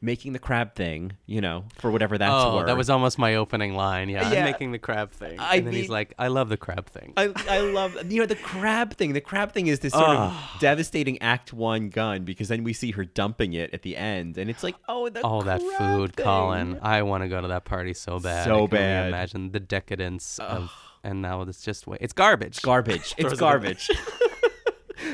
Making 0.04 0.34
the 0.34 0.38
crab 0.38 0.74
thing, 0.74 1.12
you 1.24 1.40
know, 1.40 1.64
for 1.78 1.90
whatever 1.90 2.18
that's 2.18 2.30
oh, 2.30 2.56
worth. 2.56 2.66
that 2.66 2.76
was 2.76 2.90
almost 2.90 3.18
my 3.18 3.36
opening 3.36 3.74
line. 3.74 4.10
Yeah, 4.10 4.30
Yeah. 4.30 4.40
I'm 4.40 4.44
making 4.44 4.72
the 4.72 4.78
crab 4.78 5.12
thing. 5.12 5.40
I 5.40 5.56
and 5.56 5.66
then 5.66 5.72
he's 5.72 5.88
like, 5.88 6.12
I 6.18 6.28
love 6.28 6.50
the 6.50 6.58
crab 6.58 6.86
thing. 6.86 7.14
I, 7.16 7.32
I 7.48 7.60
love 7.60 8.12
you 8.12 8.20
know 8.20 8.26
the 8.26 8.36
crab 8.36 8.94
thing. 8.94 9.14
The 9.14 9.22
crab 9.22 9.52
thing 9.52 9.66
is 9.66 9.80
this 9.80 9.94
sort 9.94 10.10
of 10.10 10.18
ah. 10.18 10.56
devastating 10.60 11.20
Act 11.22 11.54
One 11.54 11.88
gun 11.88 12.24
because 12.24 12.48
then 12.48 12.64
we 12.64 12.74
see 12.74 12.90
her 12.90 13.04
dumping 13.04 13.54
it 13.54 13.72
at 13.72 13.80
the 13.80 13.96
end, 13.96 14.36
and 14.36 14.50
it's 14.50 14.62
like, 14.62 14.74
oh, 14.88 15.08
the 15.08 15.22
All 15.22 15.40
that 15.42 15.62
food, 15.78 16.14
thing. 16.14 16.24
Colin. 16.24 16.78
I 16.82 17.02
want 17.02 17.22
to 17.22 17.28
go 17.28 17.40
to 17.40 17.48
that 17.48 17.64
party 17.64 17.94
so 17.94 18.20
bad. 18.20 18.44
So 18.44 18.50
I 18.50 18.52
can 18.52 18.52
only 18.52 18.66
bad. 18.68 19.08
Imagine 19.08 19.52
the 19.52 19.60
decadence 19.60 20.38
of, 20.38 20.70
and 21.02 21.22
now 21.22 21.40
it's 21.42 21.62
just 21.62 21.86
wa- 21.86 21.96
it's 22.00 22.12
garbage. 22.12 22.60
Garbage. 22.60 23.14
It's 23.18 23.32
it 23.32 23.38
garbage. 23.38 23.88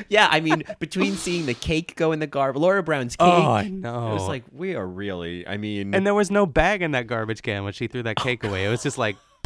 yeah, 0.09 0.27
I 0.31 0.39
mean, 0.39 0.63
between 0.79 1.15
seeing 1.15 1.45
the 1.45 1.53
cake 1.53 1.95
go 1.95 2.11
in 2.11 2.19
the 2.19 2.27
garbage, 2.27 2.59
Laura 2.61 2.83
Brown's 2.83 3.15
cake. 3.15 3.27
Oh, 3.27 3.51
I 3.51 3.67
know. 3.69 4.11
It 4.11 4.13
was 4.13 4.27
like 4.27 4.43
we 4.51 4.75
are 4.75 4.85
really. 4.87 5.47
I 5.47 5.57
mean, 5.57 5.93
And 5.93 6.05
there 6.05 6.13
was 6.13 6.31
no 6.31 6.45
bag 6.45 6.81
in 6.81 6.91
that 6.91 7.07
garbage 7.07 7.41
can 7.41 7.63
when 7.63 7.73
she 7.73 7.87
threw 7.87 8.03
that 8.03 8.17
cake 8.17 8.43
away. 8.43 8.65
It 8.65 8.69
was 8.69 8.83
just 8.83 8.97
like, 8.97 9.15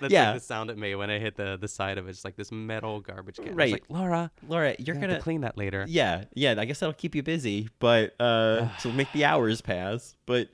that's 0.00 0.12
Yeah. 0.12 0.30
like 0.32 0.40
the 0.40 0.44
sound 0.46 0.70
it 0.70 0.78
made 0.78 0.94
when 0.96 1.10
I 1.10 1.18
hit 1.18 1.36
the, 1.36 1.56
the 1.60 1.68
side 1.68 1.98
of 1.98 2.06
it. 2.06 2.10
It's 2.10 2.24
like 2.24 2.36
this 2.36 2.50
metal 2.52 3.00
garbage 3.00 3.36
can. 3.36 3.54
Right. 3.54 3.72
like, 3.72 3.84
Laura, 3.88 4.30
Laura, 4.48 4.74
you're 4.78 4.94
you 4.94 5.00
gonna 5.00 5.16
to 5.16 5.20
clean 5.22 5.42
that 5.42 5.56
later. 5.58 5.84
Yeah, 5.88 6.24
yeah. 6.34 6.54
I 6.58 6.64
guess 6.64 6.80
that'll 6.80 6.92
keep 6.94 7.14
you 7.14 7.22
busy, 7.22 7.68
but 7.78 8.14
uh, 8.20 8.68
to 8.80 8.92
make 8.92 9.12
the 9.12 9.24
hours 9.24 9.60
pass. 9.60 10.16
But 10.26 10.48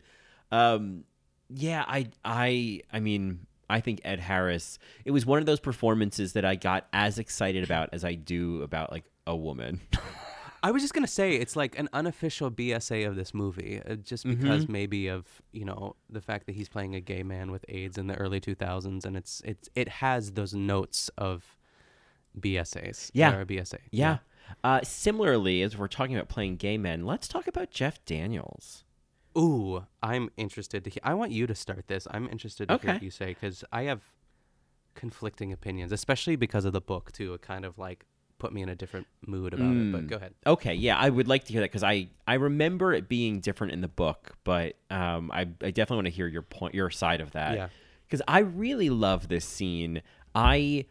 um, 0.51 1.05
yeah, 1.49 1.85
I, 1.87 2.09
I, 2.25 2.81
I 2.93 3.01
mean, 3.01 3.47
I 3.71 3.81
think 3.81 4.01
Ed 4.05 4.21
Harris. 4.21 4.79
It 5.05 5.13
was 5.13 5.25
one 5.25 5.39
of 5.39 5.47
those 5.47 5.61
performances 5.61 6.35
that 6.35 6.45
I 6.45 6.57
got 6.57 6.87
as 6.93 7.19
excited 7.19 7.65
about 7.65 7.91
as 7.93 8.05
I 8.05 8.15
do 8.15 8.63
about 8.63 8.93
like 8.93 9.05
a 9.27 9.37
woman. 9.37 9.81
I 10.65 10.71
was 10.71 10.81
just 10.83 10.95
gonna 10.95 11.09
say 11.09 11.35
it's 11.35 11.57
like 11.57 11.77
an 11.77 11.89
unofficial 11.93 12.49
BSA 12.51 13.07
of 13.09 13.17
this 13.17 13.35
movie, 13.35 13.81
uh, 13.85 13.97
just 13.97 14.25
because 14.25 14.67
Mhm. 14.67 14.69
maybe 14.69 15.09
of 15.09 15.27
you 15.53 15.65
know 15.65 15.97
the 16.09 16.21
fact 16.21 16.47
that 16.47 16.55
he's 16.55 16.69
playing 16.69 16.95
a 16.95 17.01
gay 17.01 17.25
man 17.25 17.51
with 17.51 17.65
AIDS 17.69 17.99
in 17.99 18.07
the 18.07 18.15
early 18.15 18.41
2000s, 18.41 19.05
and 19.05 19.17
it's 19.17 19.43
it's 19.45 19.69
it 19.75 19.89
has 19.89 20.33
those 20.33 20.55
notes 20.55 21.11
of 21.19 21.57
BSAs. 22.39 23.11
Yeah. 23.13 23.35
or 23.35 23.45
BSA. 23.45 23.79
Yeah. 23.91 24.19
Uh, 24.63 24.81
similarly, 24.83 25.63
as 25.63 25.77
we're 25.77 25.89
talking 25.89 26.15
about 26.15 26.29
playing 26.29 26.57
gay 26.57 26.79
men, 26.79 27.05
let's 27.07 27.27
talk 27.29 27.47
about 27.47 27.71
Jeff 27.71 28.05
Daniels. 28.05 28.85
Ooh, 29.37 29.85
I'm 30.03 30.31
interested 30.37 30.85
to 30.85 30.91
hear. 30.91 31.01
I 31.03 31.15
want 31.15 31.33
you 31.33 31.47
to 31.47 31.55
start 31.55 31.89
this. 31.89 32.07
I'm 32.11 32.29
interested 32.29 32.69
to 32.69 32.79
hear 32.79 32.93
what 32.95 33.03
you 33.03 33.11
say 33.11 33.27
because 33.35 33.65
I 33.73 33.83
have 33.85 34.03
conflicting 34.95 35.53
opinions, 35.53 35.91
especially 35.91 36.37
because 36.37 36.65
of 36.65 36.73
the 36.73 36.81
book 36.81 37.13
too. 37.13 37.33
It 37.35 37.43
kind 37.43 37.65
of 37.65 37.79
like 37.79 38.05
put 38.43 38.53
me 38.53 38.61
in 38.63 38.69
a 38.69 38.75
different 38.75 39.07
mood 39.27 39.55
about 39.55 39.77
it. 39.77 39.93
But 39.93 40.03
Mm. 40.03 40.09
go 40.09 40.17
ahead. 40.17 40.35
Okay, 40.47 40.75
yeah, 40.75 40.97
I 40.99 41.09
would 41.11 41.29
like 41.29 41.45
to 41.45 41.53
hear 41.53 41.61
that 41.63 41.71
because 41.71 41.85
I 41.85 42.09
I 42.27 42.35
remember 42.35 42.93
it 42.93 43.09
being 43.09 43.41
different 43.41 43.73
in 43.73 43.81
the 43.81 43.89
book, 44.05 44.37
but 44.45 44.75
um, 44.91 45.31
I 45.33 45.43
I 45.43 45.71
definitely 45.71 45.97
want 45.99 46.07
to 46.07 46.17
hear 46.21 46.27
your 46.27 46.43
point, 46.43 46.75
your 46.75 46.91
side 46.91 47.21
of 47.21 47.31
that. 47.33 47.55
Yeah. 47.57 47.69
because 48.07 48.23
I 48.29 48.41
really 48.41 48.91
love 48.91 49.29
this 49.29 49.45
scene. 49.45 50.03
I 50.35 50.87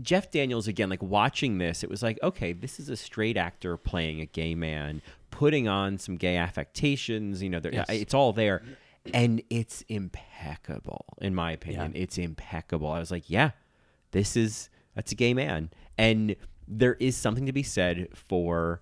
Jeff 0.00 0.30
Daniels 0.30 0.66
again, 0.66 0.88
like 0.90 1.02
watching 1.02 1.58
this, 1.58 1.84
it 1.84 1.90
was 1.90 2.02
like, 2.02 2.18
okay, 2.22 2.52
this 2.52 2.80
is 2.80 2.88
a 2.88 2.96
straight 2.96 3.36
actor 3.36 3.76
playing 3.76 4.20
a 4.20 4.26
gay 4.26 4.54
man, 4.56 5.00
putting 5.30 5.68
on 5.68 5.98
some 5.98 6.16
gay 6.16 6.36
affectations. 6.36 7.42
You 7.42 7.50
know, 7.50 7.60
Yes. 7.72 7.86
it's 7.90 8.14
all 8.14 8.32
there, 8.32 8.62
and 9.12 9.42
it's 9.50 9.82
impeccable 9.88 11.04
in 11.20 11.34
my 11.34 11.52
opinion. 11.52 11.92
It's 11.94 12.18
impeccable. 12.18 12.88
I 12.88 12.98
was 12.98 13.10
like, 13.10 13.28
yeah, 13.30 13.50
this 14.10 14.34
is 14.36 14.68
that's 14.96 15.12
a 15.12 15.14
gay 15.16 15.34
man, 15.34 15.70
and 15.98 16.34
there 16.66 16.94
is 16.94 17.16
something 17.16 17.46
to 17.46 17.52
be 17.52 17.62
said 17.62 18.08
for, 18.14 18.80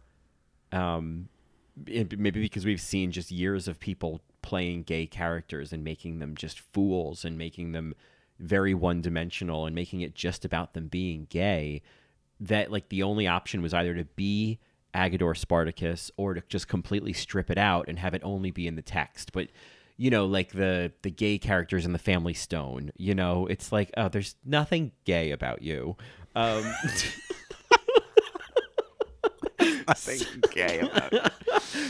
um, 0.70 1.28
maybe 1.76 2.40
because 2.40 2.64
we've 2.64 2.80
seen 2.80 3.10
just 3.10 3.30
years 3.30 3.68
of 3.68 3.80
people 3.80 4.20
playing 4.42 4.82
gay 4.82 5.06
characters 5.06 5.72
and 5.72 5.84
making 5.84 6.18
them 6.18 6.36
just 6.36 6.60
fools 6.60 7.24
and 7.24 7.38
making 7.38 7.72
them 7.72 7.94
very 8.38 8.74
one 8.74 9.00
dimensional 9.00 9.66
and 9.66 9.74
making 9.74 10.00
it 10.00 10.14
just 10.14 10.44
about 10.44 10.74
them 10.74 10.88
being 10.88 11.26
gay 11.30 11.80
that 12.40 12.72
like 12.72 12.88
the 12.88 13.02
only 13.02 13.26
option 13.26 13.62
was 13.62 13.72
either 13.72 13.94
to 13.94 14.04
be 14.04 14.58
Agador 14.94 15.36
Spartacus 15.36 16.10
or 16.16 16.34
to 16.34 16.42
just 16.48 16.68
completely 16.68 17.12
strip 17.12 17.50
it 17.50 17.58
out 17.58 17.86
and 17.88 17.98
have 17.98 18.14
it 18.14 18.22
only 18.24 18.50
be 18.50 18.66
in 18.66 18.74
the 18.74 18.82
text. 18.82 19.32
But 19.32 19.48
you 19.96 20.10
know 20.10 20.26
like 20.26 20.52
the 20.52 20.92
the 21.02 21.10
gay 21.10 21.38
characters 21.38 21.84
in 21.84 21.92
the 21.92 21.98
family 21.98 22.32
stone 22.32 22.90
you 22.96 23.14
know 23.14 23.46
it's 23.46 23.70
like 23.70 23.90
oh 23.96 24.08
there's 24.08 24.34
nothing 24.44 24.92
gay 25.04 25.30
about 25.30 25.62
you. 25.62 25.96
Um 26.34 26.64
Nothing 29.92 30.42
gay 30.52 30.78
about 30.80 31.12
it. 31.12 31.32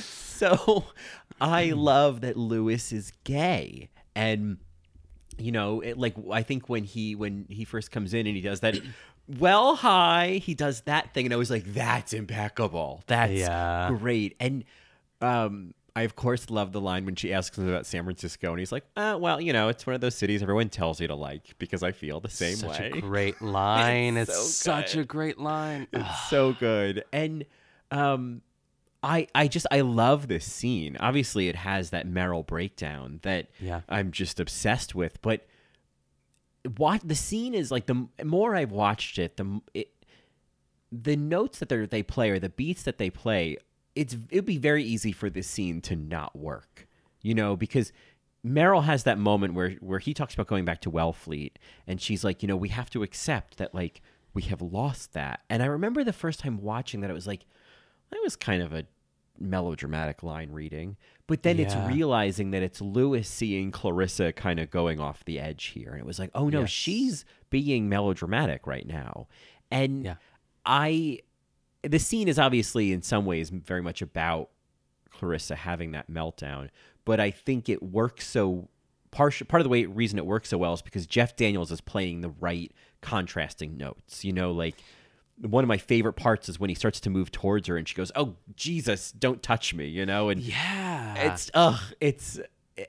so 0.03 0.84
I 1.40 1.70
love 1.70 2.20
that 2.22 2.36
Louis 2.36 2.92
is 2.92 3.12
gay 3.24 3.88
and 4.14 4.59
you 5.38 5.53
know 5.53 5.80
it, 5.80 5.96
like 5.98 6.14
I 6.30 6.42
think 6.42 6.68
when 6.68 6.84
he 6.84 7.14
when 7.14 7.46
he 7.48 7.64
first 7.64 7.90
comes 7.90 8.12
in 8.14 8.26
and 8.26 8.36
he 8.36 8.42
does 8.42 8.61
that 8.61 8.76
well 9.38 9.76
hi 9.76 10.40
he 10.42 10.55
does 10.55 10.82
that 10.82 11.14
thing 11.14 11.26
and 11.26 11.32
I 11.32 11.36
was 11.36 11.50
like 11.50 11.64
that's 11.72 12.12
impeccable 12.12 13.03
that's 13.07 13.32
Yeah. 13.32 13.88
great 13.98 14.36
and 14.40 14.64
um 15.20 15.74
I 15.94 16.03
of 16.03 16.16
course 16.16 16.48
love 16.50 16.72
the 16.72 16.80
line 16.80 17.05
when 17.05 17.16
she 17.16 17.32
asks 17.32 17.57
him 17.59 17.68
about 17.68 17.86
San 17.86 18.05
Francisco 18.05 18.50
and 18.50 18.59
he's 18.59 18.72
like 18.72 18.84
uh, 18.96 19.16
well 19.20 19.40
you 19.40 19.53
know 19.53 19.68
it's 19.68 19.86
one 19.86 19.94
of 19.94 20.00
those 20.00 20.14
cities 20.14 20.42
everyone 20.42 20.68
tells 20.68 21.00
you 21.00 21.09
to 21.09 21.14
like 21.14 21.57
because 21.59 21.82
I 21.82 21.92
feel 21.92 22.18
the 22.20 22.28
same 22.30 22.59
way. 22.68 22.74
Such 22.76 22.80
way 22.80 22.92
a 22.98 23.00
great 23.00 23.40
line. 23.42 24.16
It's 24.16 24.30
it's 24.30 24.55
so 24.55 24.72
such 24.72 24.96
a 24.96 25.05
great 25.05 25.38
line. 25.38 25.86
it's 25.92 26.28
so 26.30 26.53
good 26.53 27.05
and 27.12 27.44
um 27.93 28.40
i 29.03 29.26
i 29.34 29.47
just 29.47 29.66
i 29.70 29.80
love 29.80 30.26
this 30.28 30.45
scene 30.45 30.97
obviously 31.01 31.49
it 31.49 31.57
has 31.57 31.90
that 31.90 32.07
meryl 32.07 32.45
breakdown 32.47 33.20
that 33.22 33.49
Yeah. 33.61 33.82
i'm 33.88 34.11
just 34.11 34.40
obsessed 34.40 34.95
with 34.95 35.20
but 35.22 35.47
what 36.76 37.07
the 37.07 37.14
scene 37.14 37.55
is 37.55 37.70
like 37.70 37.86
the 37.86 38.07
more 38.24 38.55
i've 38.55 38.70
watched 38.72 39.18
it 39.18 39.36
the 39.36 39.61
it, 39.74 39.88
the 40.90 41.16
notes 41.16 41.59
that 41.59 41.68
they 41.68 41.84
they 41.86 42.03
play 42.03 42.30
or 42.30 42.38
the 42.38 42.49
beats 42.49 42.82
that 42.84 42.99
they 42.99 43.11
play 43.11 43.57
it's 43.95 44.16
it'd 44.30 44.45
be 44.45 44.59
very 44.59 44.84
easy 44.84 45.12
for 45.12 45.28
this 45.28 45.47
scene 45.49 45.80
to 45.80 45.97
not 45.97 46.36
work 46.36 46.86
you 47.20 47.34
know 47.34 47.57
because 47.57 47.93
Meryl 48.45 48.82
has 48.82 49.05
that 49.05 49.18
moment 49.18 49.55
where 49.55 49.70
where 49.74 50.01
he 50.01 50.12
talks 50.12 50.34
about 50.34 50.49
going 50.49 50.64
back 50.64 50.80
to 50.80 50.90
Wellfleet 50.90 51.53
and 51.86 52.01
she's 52.01 52.24
like, 52.24 52.43
you 52.43 52.49
know, 52.49 52.57
we 52.57 52.70
have 52.70 52.90
to 52.90 53.05
accept 53.05 53.59
that 53.59 53.72
like 53.72 54.03
we 54.34 54.43
have 54.43 54.61
lost 54.61 55.12
that. 55.12 55.43
And 55.49 55.62
I 55.62 55.66
remember 55.66 56.03
the 56.03 56.12
first 56.12 56.40
time 56.40 56.61
watching 56.61 57.03
that 57.03 57.11
it 57.11 57.12
was 57.12 57.28
like 57.28 57.47
that 58.12 58.20
was 58.22 58.36
kind 58.36 58.62
of 58.62 58.72
a 58.72 58.84
melodramatic 59.38 60.22
line 60.22 60.50
reading. 60.52 60.96
But 61.26 61.42
then 61.42 61.58
it's 61.58 61.74
realizing 61.74 62.50
that 62.50 62.62
it's 62.62 62.80
Louis 62.80 63.26
seeing 63.26 63.70
Clarissa 63.70 64.32
kind 64.32 64.60
of 64.60 64.70
going 64.70 65.00
off 65.00 65.24
the 65.24 65.40
edge 65.40 65.66
here. 65.66 65.90
And 65.92 65.98
it 66.00 66.06
was 66.06 66.18
like, 66.18 66.30
oh 66.34 66.48
no, 66.48 66.60
Yes. 66.60 66.70
she's 66.70 67.24
being 67.50 67.88
melodramatic 67.88 68.66
right 68.66 68.86
now. 68.86 69.26
And 69.70 70.04
Yeah. 70.04 70.14
I 70.64 71.20
the 71.82 71.98
scene 71.98 72.28
is 72.28 72.38
obviously 72.38 72.92
in 72.92 73.02
some 73.02 73.24
ways 73.24 73.50
very 73.50 73.82
much 73.82 74.02
about 74.02 74.50
Clarissa 75.10 75.56
having 75.56 75.90
that 75.92 76.08
meltdown, 76.10 76.68
but 77.04 77.18
I 77.18 77.30
think 77.32 77.68
it 77.68 77.82
works 77.82 78.26
so 78.28 78.68
part 79.10 79.40
part 79.48 79.60
of 79.60 79.64
the 79.64 79.70
way 79.70 79.84
reason 79.86 80.18
it 80.18 80.26
works 80.26 80.50
so 80.50 80.58
well 80.58 80.74
is 80.74 80.82
because 80.82 81.06
Jeff 81.06 81.34
Daniels 81.34 81.72
is 81.72 81.80
playing 81.80 82.20
the 82.20 82.30
right 82.40 82.70
contrasting 83.00 83.76
notes. 83.76 84.24
You 84.24 84.32
know, 84.32 84.52
like 84.52 84.76
one 85.40 85.64
of 85.64 85.68
my 85.68 85.78
favorite 85.78 86.12
parts 86.14 86.48
is 86.48 86.60
when 86.60 86.68
he 86.70 86.74
starts 86.74 87.00
to 87.00 87.10
move 87.10 87.32
towards 87.32 87.66
her 87.68 87.76
and 87.76 87.88
she 87.88 87.94
goes, 87.94 88.12
"Oh 88.14 88.34
Jesus, 88.54 89.12
don't 89.12 89.42
touch 89.42 89.74
me," 89.74 89.86
you 89.86 90.06
know, 90.06 90.28
and 90.28 90.40
Yeah. 90.40 91.14
it's 91.32 91.50
ugh, 91.54 91.80
it's 92.00 92.38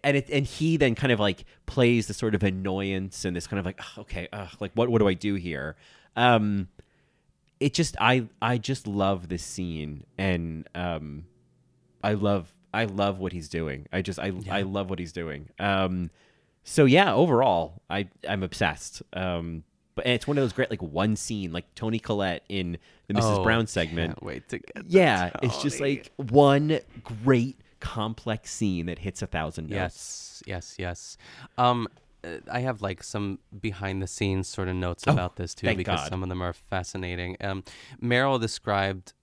and 0.03 0.17
it 0.17 0.29
and 0.29 0.45
he 0.45 0.77
then 0.77 0.95
kind 0.95 1.11
of 1.11 1.19
like 1.19 1.45
plays 1.65 2.07
the 2.07 2.13
sort 2.13 2.35
of 2.35 2.43
annoyance 2.43 3.25
and 3.25 3.35
this 3.35 3.47
kind 3.47 3.59
of 3.59 3.65
like 3.65 3.79
"Ugh, 3.79 3.99
okay, 3.99 4.27
ugh, 4.31 4.49
like 4.59 4.71
what 4.75 4.89
what 4.89 4.99
do 4.99 5.07
I 5.07 5.13
do 5.13 5.35
here? 5.35 5.75
Um, 6.15 6.67
it 7.59 7.73
just 7.73 7.95
I 7.99 8.27
I 8.41 8.57
just 8.57 8.87
love 8.87 9.29
this 9.29 9.43
scene 9.43 10.03
and 10.17 10.67
um, 10.75 11.25
I 12.03 12.13
love 12.13 12.53
I 12.73 12.85
love 12.85 13.19
what 13.19 13.31
he's 13.31 13.49
doing. 13.49 13.87
I 13.93 14.01
just 14.01 14.19
I 14.19 14.31
I 14.51 14.61
love 14.63 14.89
what 14.89 14.99
he's 14.99 15.13
doing. 15.13 15.49
Um, 15.59 16.11
so 16.63 16.85
yeah, 16.85 17.13
overall 17.13 17.81
I 17.89 18.07
I'm 18.27 18.43
obsessed. 18.43 19.01
Um, 19.13 19.63
but 19.95 20.05
and 20.05 20.13
it's 20.13 20.27
one 20.27 20.37
of 20.37 20.43
those 20.43 20.53
great 20.53 20.69
like 20.69 20.81
one 20.81 21.15
scene 21.15 21.51
like 21.51 21.73
Toni 21.75 21.99
Collette 21.99 22.43
in 22.49 22.77
the 23.07 23.13
Mrs. 23.13 23.37
Oh, 23.39 23.43
Brown 23.43 23.67
segment. 23.67 24.15
can't 24.15 24.23
wait 24.23 24.49
to 24.49 24.59
get 24.59 24.75
to 24.75 24.83
Yeah, 24.87 25.31
it's 25.41 25.61
just 25.61 25.77
Toni. 25.79 25.95
like 25.97 26.11
one 26.31 26.79
great 27.23 27.57
complex 27.79 28.51
scene 28.51 28.85
that 28.87 28.99
hits 28.99 29.21
a 29.21 29.27
thousand 29.27 29.69
notes. 29.69 30.41
Yes, 30.43 30.43
yes, 30.47 30.75
yes. 30.79 31.17
Um, 31.57 31.87
uh, 32.23 32.37
I 32.51 32.61
have 32.61 32.81
like 32.81 33.03
some 33.03 33.39
behind 33.59 34.01
the 34.01 34.07
scenes 34.07 34.47
sort 34.47 34.67
of 34.69 34.75
notes 34.75 35.03
Oh, 35.07 35.11
about 35.11 35.35
this 35.35 35.53
too 35.53 35.67
thank 35.67 35.77
because 35.77 35.99
God. 36.01 36.09
some 36.09 36.23
of 36.23 36.29
them 36.29 36.41
are 36.41 36.53
fascinating. 36.53 37.35
Um, 37.41 37.63
Meryl 38.01 38.39
described, 38.39 39.13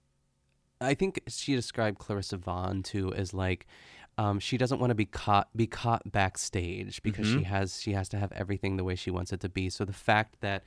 I 0.79 0.93
think 0.93 1.21
she 1.27 1.55
described 1.55 1.97
Clarissa 1.99 2.37
Vaughn 2.37 2.83
too 2.83 3.13
as 3.13 3.33
like. 3.33 3.65
Um, 4.21 4.39
she 4.39 4.57
doesn't 4.57 4.79
want 4.79 4.91
to 4.91 4.95
be 4.95 5.05
caught 5.05 5.47
be 5.55 5.67
caught 5.67 6.11
backstage 6.11 7.01
because 7.01 7.27
she 7.27 7.37
Mhm. 7.39 7.43
has 7.45 7.81
she 7.81 7.93
has 7.93 8.07
to 8.09 8.17
have 8.19 8.31
everything 8.33 8.77
the 8.77 8.83
way 8.83 8.95
she 8.95 9.09
wants 9.09 9.31
it 9.33 9.39
to 9.41 9.49
be. 9.49 9.69
So 9.69 9.83
the 9.85 9.93
fact 10.09 10.41
that 10.41 10.63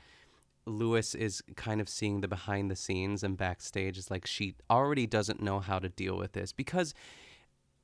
Louis 0.66 1.14
is 1.14 1.42
kind 1.56 1.80
of 1.80 1.88
seeing 1.88 2.20
the 2.20 2.28
behind 2.28 2.70
the 2.70 2.76
scenes 2.76 3.22
and 3.22 3.36
backstage 3.36 3.96
is 3.98 4.10
like 4.10 4.26
she 4.26 4.54
already 4.70 5.06
doesn't 5.06 5.40
know 5.42 5.60
how 5.60 5.78
to 5.78 5.88
deal 5.88 6.16
with 6.16 6.32
this 6.32 6.52
because 6.52 6.94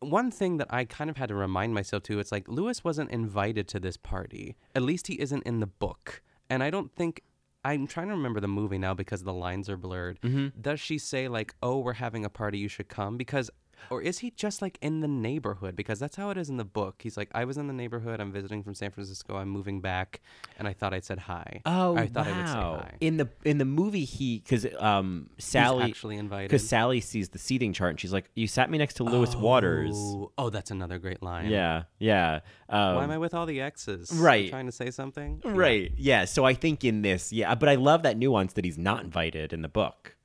one 0.01 0.31
thing 0.31 0.57
that 0.57 0.67
I 0.73 0.87
kind 0.87 1.11
of 1.11 1.17
had 1.19 1.29
to 1.29 1.35
remind 1.35 1.75
myself 1.75 2.03
too, 2.03 2.19
it's 2.19 2.33
like 2.33 2.49
Louis 2.49 2.83
wasn't 2.83 3.11
invited 3.11 3.69
to 3.69 3.79
this 3.81 3.99
party. 3.99 4.57
At 4.75 4.83
least 4.83 5.07
he 5.09 5.21
isn't 5.21 5.43
in 5.45 5.61
the 5.61 5.67
book. 5.67 6.23
And 6.49 6.63
I 6.63 6.71
don't 6.71 6.91
think 6.91 7.23
I'm 7.63 7.87
trying 7.87 8.09
to 8.09 8.15
remember 8.15 8.41
the 8.41 8.49
movie 8.49 8.79
now 8.79 8.95
because 8.95 9.23
the 9.25 9.35
lines 9.35 9.69
are 9.69 9.77
blurred. 9.77 10.19
Mhm. 10.23 10.53
Does 10.61 10.81
she 10.81 10.97
say 10.97 11.29
like, 11.29 11.55
"Oh, 11.63 11.79
we're 11.81 11.93
having 12.07 12.25
a 12.25 12.31
party, 12.31 12.59
you 12.59 12.69
should 12.69 12.89
come"? 12.89 13.19
Because 13.19 13.51
or 13.89 14.03
is 14.03 14.19
he 14.19 14.31
just 14.31 14.61
like 14.63 14.79
in 14.81 15.01
the 15.01 15.09
neighborhood? 15.09 15.77
Because 15.77 15.99
that's 15.99 16.17
how 16.17 16.31
it 16.31 16.37
is 16.37 16.49
in 16.49 16.57
the 16.57 16.65
book. 16.65 16.97
He's 17.03 17.17
like, 17.17 17.31
I 17.35 17.45
was 17.45 17.57
in 17.57 17.67
the 17.67 17.73
neighborhood. 17.73 18.21
I'm 18.21 18.33
visiting 18.33 18.63
from 18.63 18.75
San 18.75 18.91
Francisco. 18.91 19.37
I'm 19.37 19.49
moving 19.49 19.81
back, 19.81 20.21
and 20.59 20.69
I 20.69 20.73
thought 20.73 20.93
I 20.93 21.01
said 21.01 21.19
hi. 21.19 21.63
Oh, 21.67 21.97
I 21.97 22.07
thought 22.07 22.27
wow. 22.27 22.33
I 22.33 22.37
would 22.37 22.49
say 22.49 22.55
hi. 22.55 22.95
In 23.01 23.17
the 23.17 23.29
in 23.45 23.59
the 23.59 23.65
movie, 23.65 24.05
he 24.05 24.39
because 24.39 24.67
um 24.79 25.31
Sally 25.39 25.85
actually 25.85 26.17
invited. 26.17 26.49
because 26.49 26.69
Sally 26.69 27.01
sees 27.01 27.31
the 27.31 27.39
seating 27.39 27.73
chart 27.73 27.91
and 27.91 28.01
she's 28.01 28.13
like, 28.13 28.31
"You 28.35 28.47
sat 28.47 28.71
me 28.71 28.79
next 28.79 28.95
to 28.95 29.05
Louis 29.05 29.35
Waters." 29.37 29.95
Oh, 29.95 30.33
oh, 30.37 30.51
that's 30.51 30.71
another 30.71 30.99
great 30.99 31.23
line. 31.23 31.51
Yeah, 31.51 31.85
yeah. 31.99 32.41
Um, 32.69 32.97
Why 32.97 33.05
am 33.05 33.11
I 33.11 33.19
with 33.19 33.35
all 33.35 33.47
the 33.47 33.61
X's? 33.61 34.13
You 34.13 34.23
right. 34.23 34.51
trying 34.51 34.67
to 34.67 34.73
say 34.73 34.91
something? 34.91 35.43
Yeah. 35.45 35.53
Right. 35.55 35.93
Yeah. 35.97 36.25
So 36.25 36.45
I 36.45 36.55
think 36.55 36.85
in 36.85 37.03
this, 37.03 37.33
yeah, 37.33 37.55
but 37.55 37.69
I 37.69 37.75
love 37.75 38.03
that 38.03 38.17
nuance 38.17 38.53
that 38.55 38.65
he's 38.65 38.79
not 38.79 39.03
invited 39.03 39.53
in 39.53 39.63
the 39.63 39.69
book. 39.69 40.17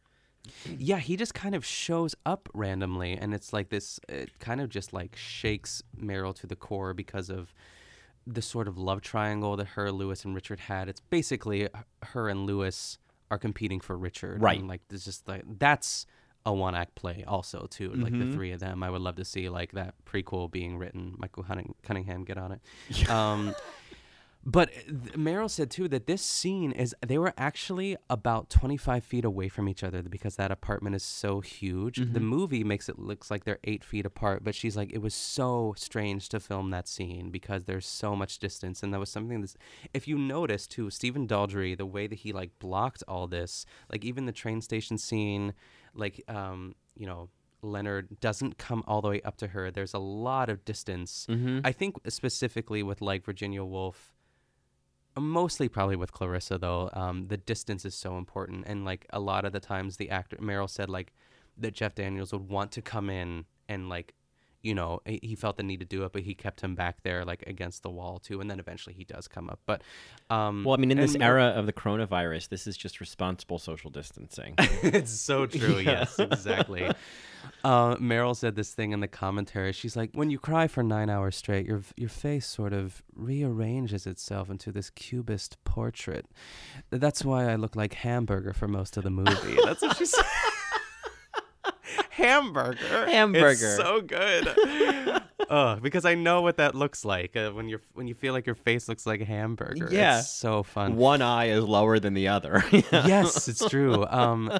Yeah, 0.77 0.97
he 0.99 1.15
just 1.17 1.33
kind 1.33 1.55
of 1.55 1.65
shows 1.65 2.15
up 2.25 2.49
randomly, 2.53 3.13
and 3.13 3.33
it's 3.33 3.51
like 3.53 3.69
this. 3.69 3.99
It 4.09 4.37
kind 4.39 4.61
of 4.61 4.69
just 4.69 4.93
like 4.93 5.15
shakes 5.15 5.81
Meryl 5.99 6.33
to 6.35 6.47
the 6.47 6.55
core 6.55 6.93
because 6.93 7.29
of 7.29 7.53
the 8.27 8.41
sort 8.41 8.67
of 8.67 8.77
love 8.77 9.01
triangle 9.01 9.55
that 9.57 9.67
her, 9.69 9.91
Louis, 9.91 10.23
and 10.25 10.33
Richard 10.33 10.59
had. 10.61 10.89
It's 10.89 10.99
basically 11.01 11.69
her 12.03 12.27
and 12.29 12.45
Louis 12.45 12.97
are 13.31 13.37
competing 13.37 13.79
for 13.79 13.97
Richard. 13.97 14.41
Right. 14.41 14.59
And 14.59 14.67
like 14.67 14.81
there's 14.89 15.05
just 15.05 15.27
like 15.27 15.43
that's 15.59 16.05
a 16.47 16.53
one 16.53 16.75
act 16.75 16.93
play 16.95 17.23
also 17.27 17.65
too. 17.69 17.91
Like 17.93 18.13
the 18.13 18.25
Mhm. 18.25 18.33
three 18.33 18.51
of 18.51 18.59
them. 18.59 18.83
I 18.83 18.89
would 18.91 19.01
love 19.01 19.15
to 19.15 19.25
see 19.25 19.49
like 19.49 19.71
that 19.71 19.95
prequel 20.05 20.49
being 20.51 20.77
written. 20.77 21.15
Michael 21.17 21.43
Cunningham 21.83 22.23
get 22.23 22.37
on 22.37 22.51
it. 22.51 22.61
Um, 23.09 23.55
but 24.45 24.71
Meryl 25.17 25.49
said 25.49 25.71
too 25.71 25.87
that 25.87 26.05
this 26.05 26.21
scene 26.21 26.71
is 26.71 26.95
they 27.05 27.17
were 27.17 27.33
actually 27.37 27.97
about 28.09 28.49
25 28.49 29.03
feet 29.03 29.25
away 29.25 29.49
from 29.49 29.67
each 29.67 29.83
other 29.83 30.03
because 30.03 30.35
that 30.35 30.51
apartment 30.51 30.95
is 30.95 31.01
so 31.03 31.41
huge. 31.41 31.97
The 31.97 32.19
Mhm. 32.19 32.23
movie 32.23 32.63
makes 32.63 32.87
it 32.87 32.99
looks 32.99 33.31
like 33.31 33.43
they're 33.43 33.59
eight 33.63 33.83
feet 33.83 34.05
apart, 34.05 34.43
but 34.43 34.53
she's 34.53 34.77
like, 34.77 34.91
it 34.93 34.99
was 35.01 35.15
so 35.15 35.73
strange 35.77 36.29
to 36.29 36.39
film 36.39 36.69
that 36.69 36.87
scene 36.87 37.31
because 37.31 37.63
there's 37.65 37.87
so 37.87 38.15
much 38.15 38.37
distance, 38.37 38.83
and 38.83 38.93
that 38.93 38.99
was 38.99 39.09
something 39.09 39.41
that's. 39.41 39.57
If 39.93 40.07
you 40.07 40.17
notice 40.17 40.67
too, 40.67 40.89
Stephen 40.91 41.27
Daldry, 41.27 41.75
the 41.75 41.85
way 41.85 42.05
that 42.07 42.19
he 42.19 42.31
like 42.31 42.57
blocked 42.59 43.03
all 43.07 43.25
this, 43.27 43.65
like 43.91 44.05
even 44.05 44.25
the 44.27 44.31
train 44.31 44.61
station 44.61 44.97
scene, 44.97 45.53
like 45.93 46.23
um, 46.27 46.75
you 46.95 47.05
know. 47.07 47.29
Leonard 47.61 48.19
doesn't 48.19 48.59
come 48.59 48.83
all 48.85 49.01
the 49.01 49.07
way 49.09 49.21
up 49.23 49.37
to 49.37 49.47
her. 49.47 49.71
There's 49.71 49.95
a 49.95 49.99
lot 49.99 50.49
of 50.49 50.63
distance. 50.65 51.25
Mhm. 51.27 51.61
I 51.63 51.71
think 51.71 51.95
specifically 52.09 52.83
with 52.83 53.01
like 53.01 53.25
Virginia 53.25 53.63
Woolf, 53.65 54.13
mostly 55.17 55.69
probably 55.69 55.95
with 55.95 56.11
Clarissa 56.11 56.57
though, 56.57 56.89
um, 56.93 57.27
the 57.27 57.37
distance 57.37 57.85
is 57.85 57.95
so 57.95 58.17
important, 58.17 58.65
and 58.67 58.85
like 58.85 59.05
a 59.11 59.19
lot 59.19 59.45
of 59.45 59.53
the 59.53 59.59
times 59.59 59.97
the 59.97 60.09
actor 60.09 60.37
Meryl 60.37 60.69
said 60.69 60.89
like 60.89 61.13
that 61.57 61.73
Jeff 61.73 61.95
Daniels 61.95 62.31
would 62.33 62.49
want 62.49 62.71
to 62.73 62.81
come 62.81 63.09
in 63.09 63.45
and 63.69 63.87
like 63.89 64.13
you 64.61 64.73
know 64.73 64.99
he 65.05 65.35
felt 65.35 65.57
the 65.57 65.63
need 65.63 65.79
to 65.79 65.85
do 65.85 66.03
it, 66.03 66.11
but 66.11 66.23
he 66.23 66.33
kept 66.33 66.61
him 66.61 66.75
back 66.75 67.03
there 67.03 67.23
like 67.23 67.43
against 67.47 67.83
the 67.83 67.89
wall 67.89 68.19
too, 68.19 68.41
and 68.41 68.49
then 68.49 68.59
eventually 68.59 68.95
he 68.95 69.03
does 69.03 69.27
come 69.27 69.49
up. 69.49 69.59
But 69.65 69.83
um, 70.29 70.63
Well, 70.63 70.73
I 70.73 70.77
mean, 70.77 70.91
in 70.91 70.97
this 70.97 71.15
era 71.15 71.45
of 71.45 71.67
the 71.67 71.73
coronavirus, 71.73 72.49
this 72.49 72.65
is 72.65 72.75
just 72.75 72.99
responsible 72.99 73.59
social 73.59 73.91
distancing. 73.91 74.55
it's 74.57 75.11
so 75.11 75.45
true. 75.45 75.77
Yeah. 75.85 75.99
Yes, 75.99 76.19
exactly. 76.19 76.89
Uh, 77.63 77.95
Meryl 77.95 78.35
said 78.35 78.55
this 78.55 78.73
thing 78.73 78.91
in 78.91 78.99
the 78.99 79.07
commentary. 79.07 79.71
She's 79.71 79.95
like, 79.95 80.11
"When 80.13 80.29
you 80.29 80.39
cry 80.39 80.67
for 80.67 80.83
nine 80.83 81.09
hours 81.09 81.35
straight, 81.35 81.65
your 81.65 81.81
your 81.95 82.09
face 82.09 82.45
sort 82.45 82.73
of 82.73 83.03
rearranges 83.15 84.05
itself 84.05 84.49
into 84.49 84.71
this 84.71 84.89
cubist 84.89 85.63
portrait. 85.63 86.27
That's 86.89 87.23
why 87.25 87.51
I 87.51 87.55
look 87.55 87.75
like 87.75 87.93
hamburger 87.93 88.53
for 88.53 88.67
most 88.67 88.97
of 88.97 89.03
the 89.03 89.09
movie." 89.09 89.57
That's 89.65 89.81
what 89.81 89.97
she 89.97 90.05
said. 90.05 90.23
hamburger. 92.09 93.05
Hamburger. 93.07 93.49
It's 93.51 93.77
so 93.77 94.01
good. 94.01 95.21
uh, 95.49 95.75
because 95.77 96.05
I 96.05 96.15
know 96.15 96.41
what 96.41 96.57
that 96.57 96.75
looks 96.75 97.05
like 97.05 97.35
uh, 97.35 97.51
when 97.51 97.69
you're 97.69 97.81
when 97.93 98.07
you 98.07 98.13
feel 98.13 98.33
like 98.33 98.45
your 98.45 98.55
face 98.55 98.87
looks 98.87 99.05
like 99.05 99.21
a 99.21 99.25
hamburger. 99.25 99.89
Yeah. 99.91 100.19
it's 100.19 100.29
so 100.29 100.63
fun 100.63 100.95
One 100.95 101.21
eye 101.21 101.49
is 101.49 101.63
lower 101.63 101.99
than 101.99 102.13
the 102.13 102.27
other. 102.29 102.63
yes, 102.71 103.47
it's 103.47 103.67
true. 103.69 104.05
Um, 104.05 104.51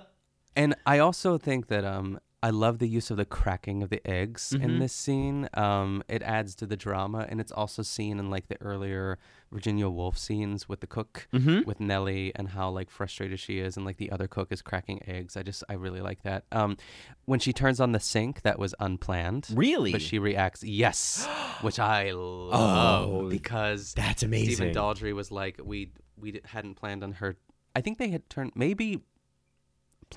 and 0.56 0.76
I 0.86 1.00
also 1.00 1.38
think 1.38 1.68
that 1.68 1.84
um, 1.84 2.20
I 2.46 2.52
love 2.52 2.78
the 2.78 2.88
use 2.88 3.10
of 3.10 3.18
the 3.18 3.26
cracking 3.26 3.82
of 3.82 3.90
the 3.90 4.06
eggs 4.08 4.54
in 4.54 4.62
Mhm. 4.74 4.80
this 4.80 4.94
scene. 4.94 5.50
Um, 5.56 6.04
it 6.08 6.22
adds 6.22 6.54
to 6.58 6.68
the 6.68 6.78
drama, 6.78 7.26
and 7.28 7.42
it's 7.42 7.52
also 7.52 7.82
seen 7.82 8.20
in 8.20 8.30
like 8.30 8.50
the 8.50 8.62
earlier 8.62 9.18
Virginia 9.52 9.90
Woolf 9.90 10.16
scenes 10.18 10.70
with 10.70 10.80
the 10.82 10.86
cook, 10.88 11.28
Mhm. 11.34 11.66
with 11.66 11.80
Nellie, 11.80 12.32
and 12.36 12.50
how 12.50 12.70
like 12.70 12.92
frustrated 12.92 13.40
she 13.40 13.58
is, 13.60 13.78
and 13.78 13.86
like 13.86 13.98
the 13.98 14.12
other 14.12 14.28
cook 14.28 14.52
is 14.52 14.62
cracking 14.62 15.00
eggs. 15.08 15.36
I 15.36 15.42
just 15.42 15.64
I 15.70 15.74
really 15.74 16.02
like 16.02 16.22
that. 16.22 16.44
Um, 16.52 16.78
when 17.26 17.40
she 17.40 17.52
turns 17.52 17.80
on 17.80 17.94
the 17.94 18.00
sink, 18.00 18.44
that 18.44 18.60
was 18.60 18.76
unplanned. 18.80 19.48
Really? 19.52 19.92
But 19.92 20.04
she 20.04 20.20
reacts 20.20 20.62
yes, 20.64 21.26
which 21.62 21.80
I 21.80 22.12
love 22.12 23.10
Oh, 23.10 23.30
because 23.30 23.94
that's 23.96 24.22
amazing. 24.22 24.56
Stephen. 24.56 24.76
Daldry 24.76 25.14
was 25.14 25.32
like, 25.32 25.60
we 25.64 25.90
we 26.16 26.40
hadn't 26.46 26.76
planned 26.76 27.04
on 27.04 27.14
her. 27.14 27.38
I 27.76 27.82
think 27.82 27.98
they 27.98 28.10
had 28.10 28.30
turned 28.30 28.52
maybe 28.56 29.02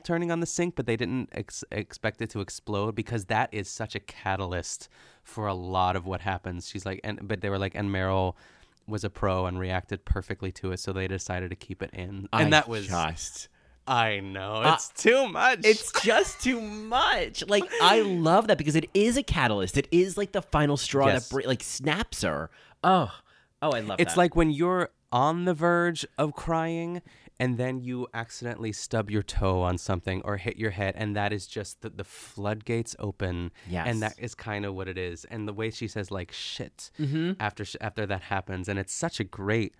turning 0.02 0.30
on 0.30 0.40
the 0.40 0.46
sink, 0.46 0.74
but 0.76 0.86
they 0.86 0.96
didn't 0.96 1.28
ex- 1.32 1.64
expect 1.72 2.20
it 2.22 2.30
to 2.30 2.40
explode 2.40 2.94
because 2.94 3.26
that 3.26 3.48
is 3.52 3.68
such 3.68 3.94
a 3.94 4.00
catalyst 4.00 4.88
for 5.22 5.46
a 5.46 5.54
lot 5.54 5.96
of 5.96 6.06
what 6.06 6.20
happens. 6.20 6.68
She's 6.68 6.86
like, 6.86 7.00
and 7.04 7.26
but 7.26 7.40
they 7.40 7.50
were 7.50 7.58
like, 7.58 7.74
and 7.74 7.90
Meryl 7.90 8.34
was 8.86 9.04
a 9.04 9.10
pro 9.10 9.46
and 9.46 9.58
reacted 9.58 10.04
perfectly 10.04 10.50
to 10.52 10.72
it, 10.72 10.80
so 10.80 10.92
they 10.92 11.08
decided 11.08 11.50
to 11.50 11.56
keep 11.56 11.82
it 11.82 11.90
in, 11.92 12.28
and 12.32 12.48
I 12.48 12.50
that 12.50 12.68
was 12.68 12.86
just. 12.86 13.48
I 13.86 14.20
know 14.20 14.56
Uh, 14.56 14.74
it's 14.74 14.88
too 14.90 15.28
much. 15.28 15.60
It's 15.64 15.90
just 16.02 16.42
too 16.42 16.60
much. 16.60 17.42
Like 17.48 17.64
I 17.80 18.02
love 18.02 18.48
that 18.48 18.58
because 18.58 18.76
it 18.76 18.90
is 18.92 19.16
a 19.16 19.22
catalyst. 19.22 19.78
It 19.78 19.88
is 19.90 20.18
like 20.18 20.32
the 20.32 20.42
final 20.42 20.76
straw 20.76 21.06
Yes. 21.06 21.28
that 21.28 21.34
br- 21.34 21.48
like 21.48 21.62
snaps 21.62 22.20
her. 22.20 22.50
Oh, 22.84 23.10
oh, 23.62 23.70
I 23.70 23.80
love 23.80 23.98
It's 23.98 24.12
that. 24.12 24.18
like 24.18 24.36
when 24.36 24.50
you're 24.50 24.90
on 25.10 25.46
the 25.46 25.54
verge 25.54 26.04
of 26.18 26.34
crying 26.34 27.00
and 27.40 27.56
then 27.56 27.80
you 27.80 28.06
accidentally 28.14 28.72
stub 28.72 29.10
your 29.10 29.22
toe 29.22 29.62
on 29.62 29.78
something 29.78 30.20
or 30.24 30.36
hit 30.38 30.56
your 30.56 30.70
head 30.72 30.94
and 30.96 31.14
that 31.16 31.32
is 31.32 31.46
just 31.46 31.82
the, 31.82 31.90
the 31.90 32.04
floodgates 32.04 32.96
open 32.98 33.50
Yes. 33.68 33.86
and 33.88 34.02
that 34.02 34.14
is 34.18 34.34
kind 34.34 34.64
of 34.66 34.74
what 34.74 34.88
it 34.88 34.98
is 34.98 35.24
and 35.26 35.46
the 35.46 35.52
way 35.52 35.70
she 35.70 35.86
says 35.88 36.10
like 36.10 36.32
shit 36.32 36.90
Mhm. 36.98 37.36
after 37.38 37.64
sh- 37.64 37.76
after 37.80 38.06
that 38.06 38.22
happens 38.22 38.68
and 38.68 38.78
it's 38.78 38.92
such 38.94 39.20
a 39.20 39.24
great 39.24 39.74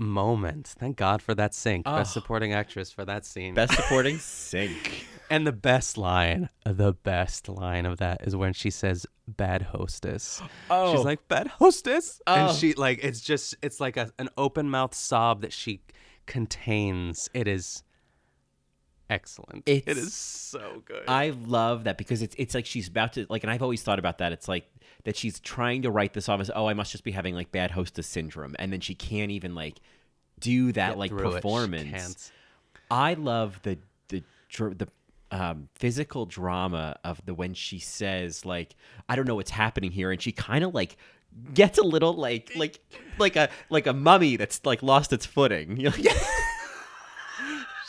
moment 0.00 0.68
thank 0.78 0.96
god 0.96 1.20
for 1.20 1.34
that 1.34 1.52
sink 1.54 1.84
best 1.84 2.10
Oh. 2.16 2.20
supporting 2.20 2.52
actress 2.52 2.92
for 2.92 3.04
that 3.04 3.24
scene 3.26 3.54
best 3.54 3.72
supporting 3.74 4.18
sink. 4.20 5.06
and 5.28 5.44
the 5.44 5.52
best 5.52 5.98
line 5.98 6.50
the 6.64 6.92
best 6.92 7.48
line 7.48 7.84
of 7.84 7.98
that 7.98 8.20
is 8.24 8.36
when 8.36 8.52
she 8.52 8.70
says 8.70 9.06
bad 9.26 9.62
hostess 9.62 10.40
Oh. 10.70 10.94
she's 10.94 11.04
like 11.04 11.26
bad 11.26 11.48
hostess 11.48 12.20
Oh. 12.28 12.34
and 12.34 12.56
she 12.56 12.74
like 12.74 13.00
it's 13.02 13.20
just 13.20 13.56
it's 13.60 13.80
like 13.80 13.96
a, 13.96 14.12
an 14.20 14.28
open 14.38 14.70
mouth 14.70 14.94
sob 14.94 15.40
that 15.40 15.52
she 15.52 15.80
contains 16.28 17.28
it 17.34 17.48
is 17.48 17.82
excellent 19.10 19.62
it 19.66 19.88
It's- 19.88 20.12
so 20.12 20.82
good 20.84 21.04
I 21.08 21.30
love 21.30 21.84
that 21.84 21.96
because 21.98 22.22
it's 22.22 22.34
it's 22.38 22.54
like 22.54 22.66
she's 22.66 22.88
about 22.88 23.14
to 23.14 23.26
like, 23.28 23.42
and 23.42 23.50
I've 23.50 23.62
always 23.62 23.82
thought 23.82 23.98
about 23.98 24.18
that. 24.18 24.32
It's 24.32 24.48
like 24.48 24.70
that 25.04 25.16
she's 25.16 25.40
trying 25.40 25.82
to 25.82 25.90
write 25.90 26.12
this 26.14 26.28
off 26.28 26.40
as, 26.40 26.50
oh, 26.54 26.66
I 26.66 26.74
must 26.74 26.92
just 26.92 27.04
be 27.04 27.12
having 27.12 27.34
like 27.34 27.50
bad 27.52 27.70
hostess 27.70 28.06
syndrome, 28.06 28.54
and 28.58 28.72
then 28.72 28.80
she 28.80 28.94
can't 28.94 29.30
even 29.30 29.54
like 29.54 29.80
do 30.40 30.72
that 30.72 30.90
Get 30.90 30.98
like. 30.98 31.10
Performance. 31.10 32.32
I 32.90 33.14
love 33.14 33.60
the 33.62 33.78
the 34.08 34.22
the 34.50 34.88
um, 35.30 35.68
physical 35.74 36.24
drama 36.26 36.96
of 37.04 37.20
the 37.26 37.34
when 37.34 37.52
she 37.54 37.78
says 37.78 38.44
like, 38.46 38.74
I 39.08 39.16
don't 39.16 39.26
know 39.26 39.34
what's 39.34 39.50
happening 39.50 39.90
here, 39.90 40.10
and 40.10 40.20
she 40.20 40.32
kind 40.32 40.64
of 40.64 40.74
like 40.74 40.96
gets 41.54 41.78
a 41.78 41.82
little 41.82 42.14
like 42.14 42.52
like 42.56 42.80
like 43.18 43.36
a 43.36 43.48
like 43.70 43.86
a 43.86 43.92
mummy 43.92 44.36
that's 44.36 44.64
like 44.64 44.82
lost 44.82 45.12
its 45.12 45.26
footing. 45.26 45.86
Like, 45.98 46.16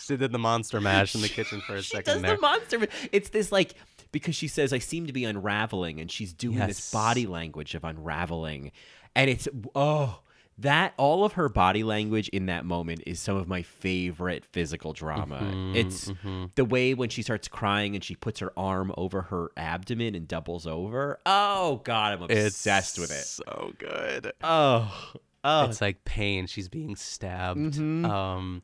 she 0.06 0.18
did 0.18 0.32
the 0.32 0.39
monster 0.39 0.82
mash 0.82 1.14
in 1.14 1.22
the 1.22 1.30
kitchen 1.30 1.62
for 1.62 1.76
a 1.76 1.84
she 1.84 1.95
second 1.97 2.14
does 2.14 2.22
there 2.24 2.36
the 2.36 2.41
monster. 2.41 2.88
It's 3.12 3.30
this 3.30 3.52
like 3.52 3.76
because 4.12 4.36
she 4.36 4.47
says 4.47 4.74
I 4.74 4.80
seem 4.80 5.06
to 5.06 5.14
be 5.14 5.24
unraveling, 5.24 6.00
and 6.00 6.10
she's 6.10 6.34
doing 6.34 6.58
this 6.58 6.91
body 6.91 7.28
language 7.28 7.76
of 7.76 7.84
unraveling, 7.84 8.72
and 9.16 9.30
it's 9.30 9.47
oh 9.76 10.22
that 10.62 10.93
all 10.97 11.24
of 11.24 11.34
her 11.34 11.49
body 11.49 11.84
language 11.84 12.28
in 12.30 12.47
that 12.47 12.66
moment 12.66 13.01
is 13.07 13.20
some 13.20 13.36
of 13.38 13.47
my 13.47 13.62
favorite 13.62 14.45
physical 14.45 14.93
drama. 14.93 15.39
Mhm, 15.39 15.76
it's 15.76 16.10
mhm. 16.10 16.53
the 16.55 16.66
way 16.66 16.93
when 16.93 17.10
she 17.10 17.22
starts 17.22 17.47
crying 17.47 17.95
and 17.95 18.03
she 18.03 18.16
puts 18.16 18.39
her 18.39 18.51
arm 18.57 18.93
over 18.97 19.24
her 19.24 19.51
abdomen 19.55 20.16
and 20.16 20.28
doubles 20.28 20.68
over. 20.68 21.20
Oh 21.26 21.82
god, 21.84 22.14
I'm 22.14 22.24
obsessed 22.24 22.99
with 22.99 23.12
it. 23.12 23.24
So 23.26 23.74
good. 23.78 24.34
Oh, 24.43 25.12
oh, 25.43 25.66
It's 25.66 25.82
like 25.82 26.03
pain. 26.03 26.47
She's 26.47 26.68
being 26.68 26.95
stabbed. 26.95 27.60
Mhm. 27.76 28.05
Um, 28.05 28.62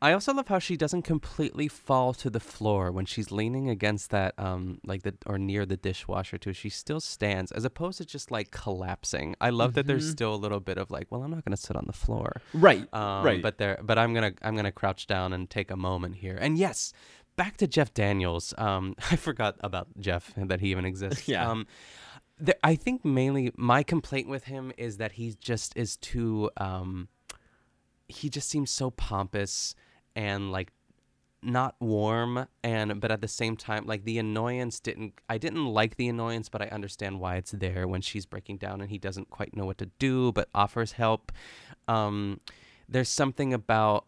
I 0.00 0.12
also 0.12 0.32
love 0.32 0.46
how 0.48 0.58
she 0.60 0.76
doesn't 0.76 1.02
completely 1.02 1.66
fall 1.66 2.14
to 2.14 2.30
the 2.30 2.38
floor 2.40 2.92
when 2.92 3.04
she's 3.04 3.32
leaning 3.32 3.68
against 3.68 4.10
that, 4.10 4.34
um, 4.38 4.80
like 4.86 5.02
the 5.02 5.14
or 5.26 5.38
near 5.38 5.66
the 5.66 5.76
dishwasher 5.76 6.38
too. 6.38 6.52
She 6.52 6.68
still 6.68 7.00
stands, 7.00 7.50
as 7.52 7.64
opposed 7.64 7.98
to 7.98 8.04
just 8.04 8.30
like 8.30 8.50
collapsing. 8.52 9.34
I 9.40 9.50
love 9.50 9.74
that 9.74 9.86
there's 9.86 10.06
Mhm. 10.08 10.12
still 10.12 10.34
a 10.34 10.36
little 10.36 10.60
bit 10.60 10.78
of 10.78 10.90
like, 10.90 11.08
well, 11.10 11.22
I'm 11.24 11.30
not 11.32 11.44
gonna 11.44 11.56
sit 11.56 11.74
on 11.76 11.84
the 11.86 11.92
floor, 11.92 12.40
Right, 12.54 12.86
Um, 12.94 13.24
right. 13.24 13.42
But 13.42 13.58
there, 13.58 13.78
but 13.82 13.98
I'm 13.98 14.14
gonna 14.14 14.32
I'm 14.42 14.54
gonna 14.54 14.70
crouch 14.72 15.06
down 15.08 15.32
and 15.32 15.50
take 15.50 15.70
a 15.70 15.76
moment 15.76 16.16
here. 16.16 16.36
And 16.40 16.56
yes, 16.56 16.92
back 17.36 17.56
to 17.56 17.66
Jeff 17.66 17.92
Daniels. 17.92 18.54
Um, 18.56 18.94
I 19.10 19.16
forgot 19.16 19.56
about 19.60 19.88
Jeff 19.98 20.32
that 20.36 20.60
he 20.60 20.70
even 20.70 20.84
exists. 20.84 21.26
Yeah. 21.28 21.50
Um, 21.50 21.66
there, 22.40 22.54
I 22.62 22.76
think 22.76 23.04
mainly 23.04 23.52
my 23.56 23.82
complaint 23.82 24.28
with 24.28 24.44
him 24.44 24.70
is 24.78 24.98
that 24.98 25.12
he 25.12 25.34
just 25.40 25.76
is 25.76 25.96
too. 25.96 26.50
Um, 26.56 27.08
he 28.10 28.30
just 28.30 28.48
seems 28.48 28.70
so 28.70 28.90
pompous 28.90 29.74
and 30.18 30.50
like 30.50 30.72
not 31.40 31.76
warm 31.78 32.48
and 32.64 33.00
but 33.00 33.12
at 33.12 33.20
the 33.20 33.28
same 33.28 33.56
time 33.56 33.86
like 33.86 34.04
the 34.04 34.18
annoyance 34.18 34.80
didn't 34.80 35.14
I 35.28 35.38
didn't 35.38 35.66
like 35.66 35.94
the 35.94 36.08
annoyance 36.08 36.48
but 36.48 36.60
I 36.60 36.66
understand 36.66 37.20
why 37.20 37.36
it's 37.36 37.52
there 37.52 37.86
when 37.86 38.00
she's 38.00 38.26
breaking 38.26 38.56
down 38.56 38.80
and 38.80 38.90
he 38.90 38.98
doesn't 38.98 39.30
quite 39.30 39.56
know 39.56 39.64
what 39.64 39.78
to 39.78 39.86
do 40.00 40.32
but 40.32 40.48
offers 40.52 40.92
help. 40.92 41.30
Um 41.86 42.40
there's 42.88 43.08
something 43.08 43.54
about 43.54 44.06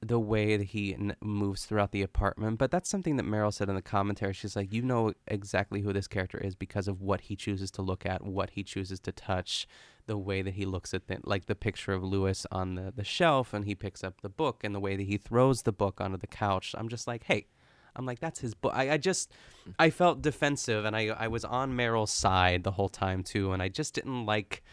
the 0.00 0.18
way 0.18 0.56
that 0.56 0.68
he 0.68 0.94
n- 0.94 1.14
moves 1.20 1.64
throughout 1.64 1.92
the 1.92 2.02
apartment 2.02 2.58
but 2.58 2.72
that's 2.72 2.90
something 2.90 3.16
that 3.16 3.26
Meryl 3.26 3.54
said 3.54 3.68
in 3.68 3.76
the 3.76 3.82
commentary. 3.82 4.32
She's 4.32 4.56
like 4.56 4.72
you 4.72 4.82
know 4.82 5.12
exactly 5.28 5.82
who 5.82 5.92
this 5.92 6.08
character 6.08 6.38
is 6.38 6.56
because 6.56 6.88
of 6.88 7.00
what 7.00 7.20
he 7.22 7.36
chooses 7.36 7.70
to 7.72 7.82
look 7.82 8.04
at 8.04 8.24
what 8.24 8.50
he 8.50 8.64
chooses 8.64 8.98
to 9.00 9.12
touch 9.12 9.68
the 10.08 10.18
way 10.18 10.42
that 10.42 10.54
he 10.54 10.64
looks 10.64 10.92
at 10.92 11.06
the, 11.06 11.18
like 11.22 11.46
the 11.46 11.54
picture 11.54 11.92
of 11.92 12.02
Louis 12.02 12.44
on 12.50 12.74
the, 12.74 12.92
the 12.94 13.04
shelf 13.04 13.54
and 13.54 13.64
he 13.64 13.76
picks 13.76 14.02
up 14.02 14.20
the 14.22 14.28
book 14.28 14.64
and 14.64 14.74
the 14.74 14.80
way 14.80 14.96
that 14.96 15.06
he 15.06 15.16
throws 15.16 15.62
the 15.62 15.70
book 15.72 16.00
onto 16.00 16.16
the 16.16 16.26
couch. 16.26 16.74
I'm 16.76 16.88
just 16.88 17.06
like, 17.06 17.22
hey, 17.24 17.46
I'm 17.94 18.04
like, 18.06 18.18
that's 18.18 18.40
his 18.40 18.54
book. 18.54 18.72
I, 18.74 18.92
I 18.92 18.96
just, 18.96 19.30
I 19.78 19.90
felt 19.90 20.22
defensive 20.22 20.84
and 20.84 20.96
I, 20.96 21.08
I 21.08 21.28
was 21.28 21.44
on 21.44 21.72
Meryl's 21.72 22.10
side 22.10 22.64
the 22.64 22.72
whole 22.72 22.88
time 22.88 23.22
too. 23.22 23.52
And 23.52 23.62
I 23.62 23.68
just 23.68 23.94
didn't 23.94 24.26
like 24.26 24.64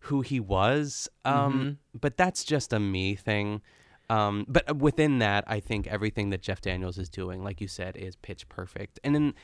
who 0.00 0.20
he 0.20 0.38
was. 0.38 1.08
Um, 1.24 1.78
But 2.00 2.16
that's 2.16 2.44
just 2.44 2.72
a 2.72 2.78
me 2.78 3.16
thing. 3.16 3.62
Um, 4.08 4.44
but 4.46 4.76
within 4.76 5.18
that, 5.18 5.44
I 5.48 5.58
think 5.58 5.88
everything 5.88 6.30
that 6.30 6.40
Jeff 6.42 6.60
Daniels 6.60 6.98
is 6.98 7.08
doing, 7.08 7.42
like 7.42 7.60
you 7.60 7.66
said, 7.66 7.96
is 7.96 8.14
pitch 8.14 8.48
perfect. 8.48 9.00
And 9.02 9.14
then 9.14 9.34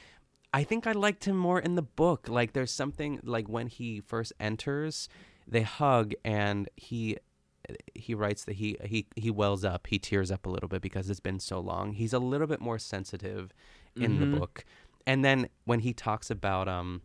I 0.54 0.64
think 0.64 0.86
I 0.86 0.92
liked 0.92 1.24
him 1.24 1.36
more 1.36 1.58
in 1.60 1.74
the 1.76 1.82
book. 1.82 2.28
Like 2.28 2.52
there's 2.52 2.70
something 2.72 3.20
like 3.22 3.48
when 3.48 3.68
he 3.68 4.00
first 4.00 4.32
enters, 4.38 5.08
they 5.46 5.62
hug 5.62 6.12
and 6.24 6.68
he 6.76 7.16
he 7.94 8.12
writes 8.14 8.44
that 8.44 8.54
he 8.56 8.76
he 8.84 9.06
he 9.16 9.30
wells 9.30 9.64
up, 9.64 9.86
he 9.86 9.98
tears 9.98 10.30
up 10.30 10.44
a 10.46 10.50
little 10.50 10.68
bit 10.68 10.82
because 10.82 11.08
it's 11.08 11.20
been 11.20 11.40
so 11.40 11.58
long. 11.60 11.92
He's 11.92 12.12
a 12.12 12.18
little 12.18 12.46
bit 12.46 12.60
more 12.60 12.78
sensitive 12.78 13.52
in 13.96 14.16
Mhm. 14.16 14.20
the 14.32 14.38
book. 14.38 14.64
And 15.06 15.24
then 15.24 15.48
when 15.64 15.80
he 15.80 15.92
talks 15.92 16.30
about 16.30 16.68
um 16.68 17.02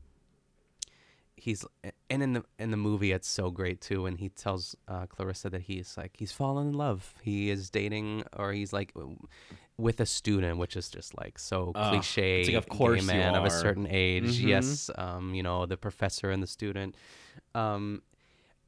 he's 1.35 1.63
and 2.09 2.23
in 2.23 2.33
the 2.33 2.43
in 2.57 2.71
the 2.71 2.77
movie 2.77 3.11
it's 3.11 3.27
so 3.27 3.51
great 3.51 3.79
too 3.79 4.07
and 4.07 4.17
he 4.17 4.27
tells 4.29 4.75
uh, 4.87 5.05
Clarissa 5.05 5.49
that 5.51 5.61
he's 5.63 5.95
like 5.95 6.15
he's 6.17 6.31
fallen 6.31 6.69
in 6.69 6.73
love 6.73 7.13
he 7.21 7.51
is 7.51 7.69
dating 7.69 8.23
or 8.35 8.53
he's 8.53 8.73
like 8.73 8.91
with 9.77 9.99
a 9.99 10.05
student 10.05 10.57
which 10.57 10.75
is 10.75 10.89
just 10.89 11.15
like 11.17 11.37
so 11.37 11.71
Ugh, 11.75 11.93
cliche 11.93 12.39
it's 12.41 12.49
like, 12.49 12.57
of 12.57 12.67
course 12.67 13.05
man 13.05 13.35
of 13.35 13.45
a 13.45 13.49
certain 13.51 13.87
age. 13.89 14.39
Mhm. 14.41 14.47
yes 14.47 14.89
um 14.95 15.33
you 15.35 15.43
know 15.43 15.65
the 15.65 15.77
professor 15.77 16.31
and 16.31 16.41
the 16.41 16.47
student. 16.47 16.95
Um 17.53 18.01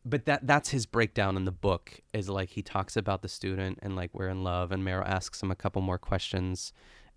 but 0.05 0.25
that 0.25 0.45
that's 0.47 0.69
his 0.69 0.85
breakdown 0.85 1.35
in 1.35 1.45
the 1.45 1.51
book 1.51 1.99
is 2.13 2.29
like 2.29 2.49
he 2.49 2.61
talks 2.61 2.95
about 2.95 3.21
the 3.21 3.27
student 3.27 3.79
and 3.81 3.95
like 3.95 4.11
we're 4.13 4.29
in 4.29 4.43
love 4.43 4.71
and 4.71 4.83
Meryl 4.83 5.05
asks 5.05 5.41
him 5.43 5.51
a 5.51 5.55
couple 5.55 5.81
more 5.81 5.97
questions 5.97 6.73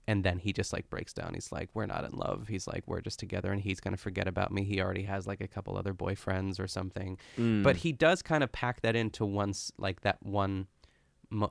and 0.09 0.25
then 0.25 0.39
he 0.39 0.53
just 0.53 0.73
like 0.73 0.91
breaks 0.91 1.13
down. 1.13 1.33
He's 1.35 1.53
like 1.53 1.69
we're 1.75 1.87
not 1.87 2.05
in 2.05 2.13
love. 2.13 2.49
He's 2.49 2.67
like 2.67 2.83
we're 2.87 3.01
just 3.01 3.21
together 3.21 3.53
and 3.53 3.61
he's 3.61 3.79
going 3.79 3.95
to 3.95 4.01
forget 4.03 4.27
about 4.27 4.51
me. 4.53 4.65
He 4.65 4.81
already 4.81 5.05
has 5.05 5.27
like 5.29 5.41
a 5.41 5.47
couple 5.47 5.77
other 5.79 5.95
boyfriends 5.95 6.59
or 6.59 6.67
something. 6.67 7.19
Mm. 7.39 7.63
but 7.63 7.77
he 7.77 7.93
does 7.93 8.21
kind 8.23 8.43
of 8.43 8.51
pack 8.51 8.81
that 8.81 8.97
into 8.97 9.25
once 9.25 9.71
like 9.79 10.01
that 10.01 10.19
one 10.23 10.67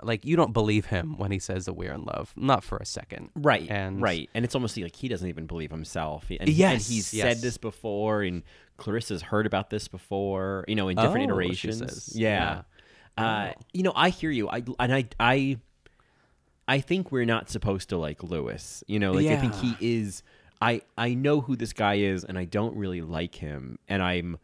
like 0.04 0.26
you 0.26 0.36
don't 0.36 0.54
believe 0.54 0.86
him 0.88 1.18
when 1.18 1.32
he 1.32 1.40
says 1.40 1.66
that 1.66 1.74
we're 1.74 1.92
in 1.94 2.04
love 2.04 2.34
not 2.36 2.64
for 2.64 2.78
a 2.78 2.86
second 2.86 3.30
Right, 3.36 3.68
and 3.70 4.02
right, 4.02 4.30
and 4.34 4.46
it's 4.46 4.54
almost 4.56 4.78
like 4.78 4.96
he 4.96 5.08
doesn't 5.08 5.28
even 5.28 5.46
believe 5.48 5.72
himself. 5.72 6.26
And, 6.30 6.48
Yes, 6.50 6.72
and 6.74 6.82
he's 6.96 7.14
yes. 7.14 7.28
said 7.28 7.38
this 7.42 7.58
before, 7.58 8.22
and 8.22 8.44
Clarissa's 8.78 9.22
heard 9.24 9.46
about 9.46 9.70
this 9.70 9.88
before. 9.88 10.66
You 10.68 10.76
know, 10.76 10.88
in 10.90 10.98
different 10.98 11.22
Oh, 11.32 11.34
iterations. 11.36 11.80
says. 11.80 12.12
Yeah, 12.16 12.62
Uh, 13.18 13.52
Oh. 13.56 13.62
you 13.74 13.84
know, 13.84 13.94
I 13.96 14.10
hear 14.10 14.32
you. 14.32 14.50
I 14.50 14.64
and 14.80 14.94
I 14.94 15.06
I 15.20 15.58
I 16.68 16.80
think 16.80 17.12
we're 17.12 17.26
not 17.26 17.50
supposed 17.50 17.90
to 17.90 17.98
like 17.98 18.24
Louis. 18.24 18.84
You 18.88 19.00
know, 19.00 19.12
like 19.14 19.28
I 19.28 19.36
think 19.38 19.56
he 19.56 19.76
is. 19.80 20.24
I 20.62 20.82
I 20.98 21.16
know 21.16 21.42
who 21.42 21.56
this 21.56 21.74
guy 21.74 21.96
is, 21.96 22.24
and 22.24 22.38
I 22.38 22.46
don't 22.46 22.76
really 22.76 23.02
like 23.02 23.36
him, 23.36 23.80
and 23.88 24.04
I'm 24.04 24.38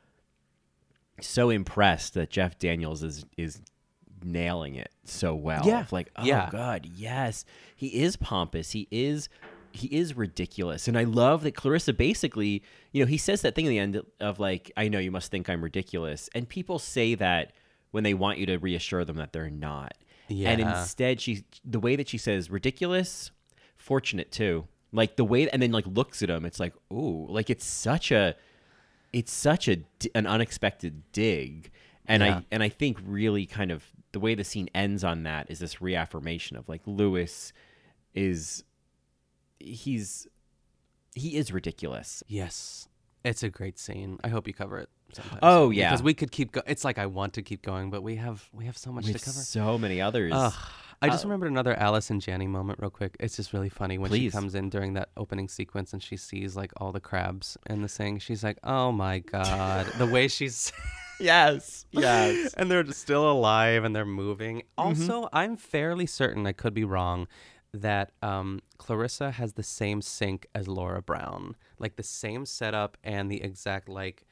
so 1.21 1.49
impressed 1.49 2.13
that 2.15 2.29
Jeff 2.29 2.57
Daniels 2.59 3.03
is 3.03 3.25
is 3.37 3.61
nailing 4.23 4.75
it 4.75 4.91
so 5.03 5.35
well. 5.35 5.63
Yeah. 5.65 5.81
Of 5.81 5.91
like, 5.91 6.09
oh 6.15 6.23
Yeah. 6.25 6.49
god, 6.51 6.85
yes, 6.95 7.45
he 7.75 7.87
is 7.87 8.15
pompous. 8.15 8.71
He 8.71 8.87
is 8.91 9.29
he 9.71 9.87
is 9.87 10.15
ridiculous, 10.17 10.87
and 10.87 10.97
I 10.97 11.03
love 11.03 11.43
that 11.43 11.53
Clarissa 11.55 11.93
basically, 11.93 12.63
you 12.93 13.03
know, 13.03 13.07
he 13.07 13.17
says 13.17 13.41
that 13.43 13.53
thing 13.53 13.65
in 13.65 13.69
the 13.69 13.79
end 13.79 14.01
of 14.19 14.39
like, 14.39 14.71
I 14.75 14.87
know 14.87 14.97
you 14.97 15.11
must 15.11 15.29
think 15.29 15.49
I'm 15.49 15.63
ridiculous, 15.63 16.29
and 16.33 16.49
people 16.49 16.79
say 16.79 17.13
that 17.15 17.51
when 17.91 18.03
they 18.03 18.13
want 18.13 18.37
you 18.39 18.45
to 18.47 18.57
reassure 18.57 19.05
them 19.05 19.17
that 19.17 19.33
they're 19.33 19.49
not. 19.49 19.93
Yeah. 20.29 20.49
And 20.49 20.61
instead, 20.61 21.21
she 21.21 21.43
the 21.63 21.79
way 21.79 21.95
that 21.95 22.09
she 22.09 22.17
says 22.17 22.49
ridiculous, 22.49 23.31
fortunate 23.75 24.31
too. 24.31 24.67
Like 24.91 25.15
the 25.15 25.23
way, 25.25 25.49
and 25.49 25.61
then 25.61 25.71
like 25.71 25.85
looks 25.85 26.23
at 26.23 26.29
him, 26.29 26.45
it's 26.45 26.59
like, 26.59 26.73
ooh, 26.91 27.27
like 27.29 27.49
it's 27.49 27.65
such 27.65 28.11
a, 28.11 28.35
it's 29.13 29.31
such 29.33 29.67
a 29.67 29.83
an 30.15 30.25
unexpected 30.25 31.03
dig, 31.11 31.71
and 32.07 32.23
Yeah. 32.23 32.37
I 32.37 32.45
and 32.51 32.63
I 32.63 32.69
think 32.69 32.97
really 33.05 33.45
kind 33.45 33.71
of 33.71 33.83
the 34.13 34.19
way 34.19 34.35
the 34.35 34.43
scene 34.43 34.69
ends 34.73 35.03
on 35.03 35.23
that 35.23 35.51
is 35.51 35.59
this 35.59 35.81
reaffirmation 35.81 36.57
of 36.57 36.67
like 36.69 36.81
Louis 36.85 37.51
is, 38.13 38.63
he's, 39.59 40.27
he 41.13 41.35
is 41.37 41.51
ridiculous. 41.51 42.23
Yes, 42.27 42.87
it's 43.23 43.43
a 43.43 43.49
great 43.49 43.77
scene. 43.79 44.19
I 44.23 44.29
hope 44.29 44.47
you 44.47 44.53
cover 44.53 44.77
it. 44.79 44.89
Sometime 45.13 45.39
Oh, 45.41 45.69
yeah. 45.69 45.89
because 45.89 46.03
we 46.03 46.13
could 46.13 46.31
keep. 46.31 46.51
Go- 46.51 46.61
it's 46.67 46.83
like 46.83 46.97
I 46.97 47.05
want 47.05 47.33
to 47.35 47.41
keep 47.41 47.61
going, 47.61 47.89
but 47.89 48.03
we 48.03 48.15
have 48.17 48.47
we 48.53 48.65
have 48.65 48.77
so 48.77 48.91
much 48.91 49.05
We 49.05 49.13
to 49.13 49.19
cover. 49.19 49.31
so 49.39 49.77
many 49.77 50.01
others. 50.01 50.31
Ugh. 50.35 50.53
I 51.01 51.09
just 51.09 51.23
Uh, 51.25 51.27
remembered 51.29 51.51
another 51.51 51.73
Allison 51.77 52.19
Janney 52.19 52.47
moment 52.47 52.79
real 52.79 52.89
quick. 52.89 53.15
It's 53.19 53.35
just 53.35 53.53
really 53.53 53.69
funny 53.69 53.97
when 53.99 54.09
Please. 54.09 54.31
she 54.31 54.31
comes 54.31 54.53
in 54.55 54.69
during 54.69 54.93
that 54.93 55.09
opening 55.15 55.47
sequence 55.47 55.93
and 55.93 56.01
she 56.03 56.17
sees 56.17 56.55
like 56.55 56.71
all 56.77 56.91
the 56.91 56.99
crabs 56.99 57.55
in 57.69 57.83
the 57.83 57.87
thing. 57.87 58.17
She's 58.19 58.43
like, 58.43 58.57
"Oh 58.63 58.91
my 58.91 59.19
god!" 59.19 59.85
the 59.97 60.07
way 60.07 60.27
she's 60.27 60.73
yes, 61.19 61.85
yes. 61.91 62.53
and 62.57 62.69
they're 62.69 62.85
still 62.91 63.29
alive 63.29 63.83
and 63.83 63.95
they're 63.95 64.05
moving. 64.05 64.57
Mm-hmm. 64.57 64.87
Also, 64.87 65.29
I'm 65.33 65.57
fairly 65.57 66.05
certain 66.05 66.45
I 66.45 66.53
could 66.53 66.73
be 66.73 66.83
wrong 66.83 67.27
that 67.73 68.11
um, 68.21 68.61
Clarissa 68.77 69.31
has 69.31 69.53
the 69.53 69.63
same 69.63 70.01
sink 70.01 70.47
as 70.55 70.67
Laura 70.67 71.01
Brown, 71.01 71.55
like 71.79 71.95
the 71.95 72.03
same 72.03 72.45
setup 72.45 72.97
and 73.03 73.29
the 73.29 73.43
exact 73.43 73.89
like 73.89 74.25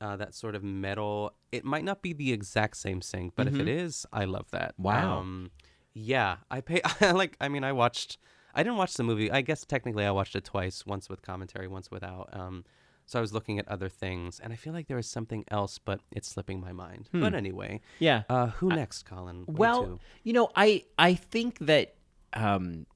uh, 0.00 0.16
that 0.16 0.34
sort 0.34 0.54
of 0.54 0.62
metal. 0.62 1.32
It 1.52 1.64
might 1.64 1.84
not 1.84 2.02
be 2.02 2.12
the 2.12 2.32
exact 2.32 2.76
same 2.76 3.02
sink, 3.02 3.32
but 3.36 3.46
if 3.46 3.58
it 3.58 3.68
is, 3.68 4.06
I 4.12 4.24
love 4.24 4.50
that. 4.50 4.74
Wow. 4.78 5.18
Um, 5.18 5.50
yeah, 5.94 6.36
I 6.50 6.60
pay. 6.60 6.80
I 7.00 7.10
like. 7.12 7.36
I 7.40 7.48
mean, 7.48 7.64
I 7.64 7.72
watched. 7.72 8.18
I 8.54 8.62
didn't 8.62 8.76
watch 8.76 8.94
the 8.94 9.02
movie. 9.02 9.30
I 9.30 9.40
guess 9.40 9.64
technically 9.64 10.04
I 10.04 10.10
watched 10.10 10.36
it 10.36 10.44
twice, 10.44 10.84
once 10.86 11.08
with 11.08 11.22
commentary, 11.22 11.68
once 11.68 11.90
without. 11.90 12.28
Um, 12.32 12.64
so 13.06 13.18
I 13.18 13.22
was 13.22 13.32
looking 13.32 13.58
at 13.58 13.66
other 13.68 13.88
things, 13.88 14.40
and 14.40 14.52
I 14.52 14.56
feel 14.56 14.72
like 14.72 14.88
there 14.88 14.96
was 14.96 15.08
something 15.08 15.44
else, 15.48 15.78
but 15.78 16.00
it's 16.10 16.28
slipping 16.28 16.60
my 16.60 16.72
mind. 16.72 17.08
But 17.12 17.30
Hmm. 17.32 17.34
anyway, 17.36 17.80
Yeah. 18.00 18.24
Uh, 18.28 18.48
who 18.48 18.68
next, 18.68 19.04
Colin? 19.04 19.44
Well, 19.46 20.00
you 20.24 20.32
know, 20.32 20.50
I 20.56 20.84
I 20.98 21.14
think 21.14 21.58
that 21.60 21.94
um, 22.34 22.86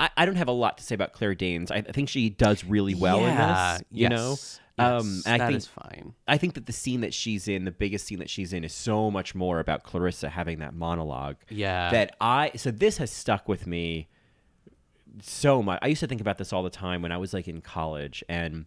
I, 0.00 0.10
I 0.16 0.24
don't 0.26 0.36
have 0.36 0.48
a 0.48 0.52
lot 0.52 0.78
to 0.78 0.84
say 0.84 0.94
about 0.94 1.12
Claire 1.12 1.34
Danes. 1.34 1.70
I, 1.70 1.76
I 1.78 1.92
think 1.92 2.08
she 2.08 2.30
does 2.30 2.64
really 2.64 2.94
well 2.94 3.20
Yeah, 3.20 3.30
in 3.74 3.78
this. 3.78 3.84
You 3.90 4.08
know, 4.08 4.30
yes, 4.30 4.60
um, 4.78 5.06
yes, 5.16 5.22
and 5.26 5.42
I 5.42 5.46
think 5.48 5.58
is 5.58 5.66
fine. 5.66 6.14
I 6.28 6.38
think 6.38 6.54
that 6.54 6.66
the 6.66 6.72
scene 6.72 7.00
that 7.00 7.12
she's 7.12 7.48
in, 7.48 7.64
the 7.64 7.72
biggest 7.72 8.06
scene 8.06 8.20
that 8.20 8.30
she's 8.30 8.52
in, 8.52 8.62
is 8.62 8.72
so 8.72 9.10
much 9.10 9.34
more 9.34 9.58
about 9.58 9.82
Clarissa 9.82 10.28
having 10.28 10.60
that 10.60 10.72
monologue. 10.72 11.36
Yeah. 11.50 11.90
That 11.90 12.14
I 12.20 12.52
so 12.56 12.70
this 12.70 12.98
has 12.98 13.10
stuck 13.10 13.48
with 13.48 13.66
me 13.66 14.06
so 15.20 15.62
much. 15.62 15.78
I 15.82 15.88
used 15.88 16.00
to 16.00 16.06
think 16.06 16.20
about 16.20 16.38
this 16.38 16.52
all 16.52 16.62
the 16.62 16.70
time 16.70 17.02
when 17.02 17.12
I 17.12 17.16
was 17.16 17.34
like 17.34 17.48
in 17.48 17.60
college 17.60 18.22
and 18.28 18.66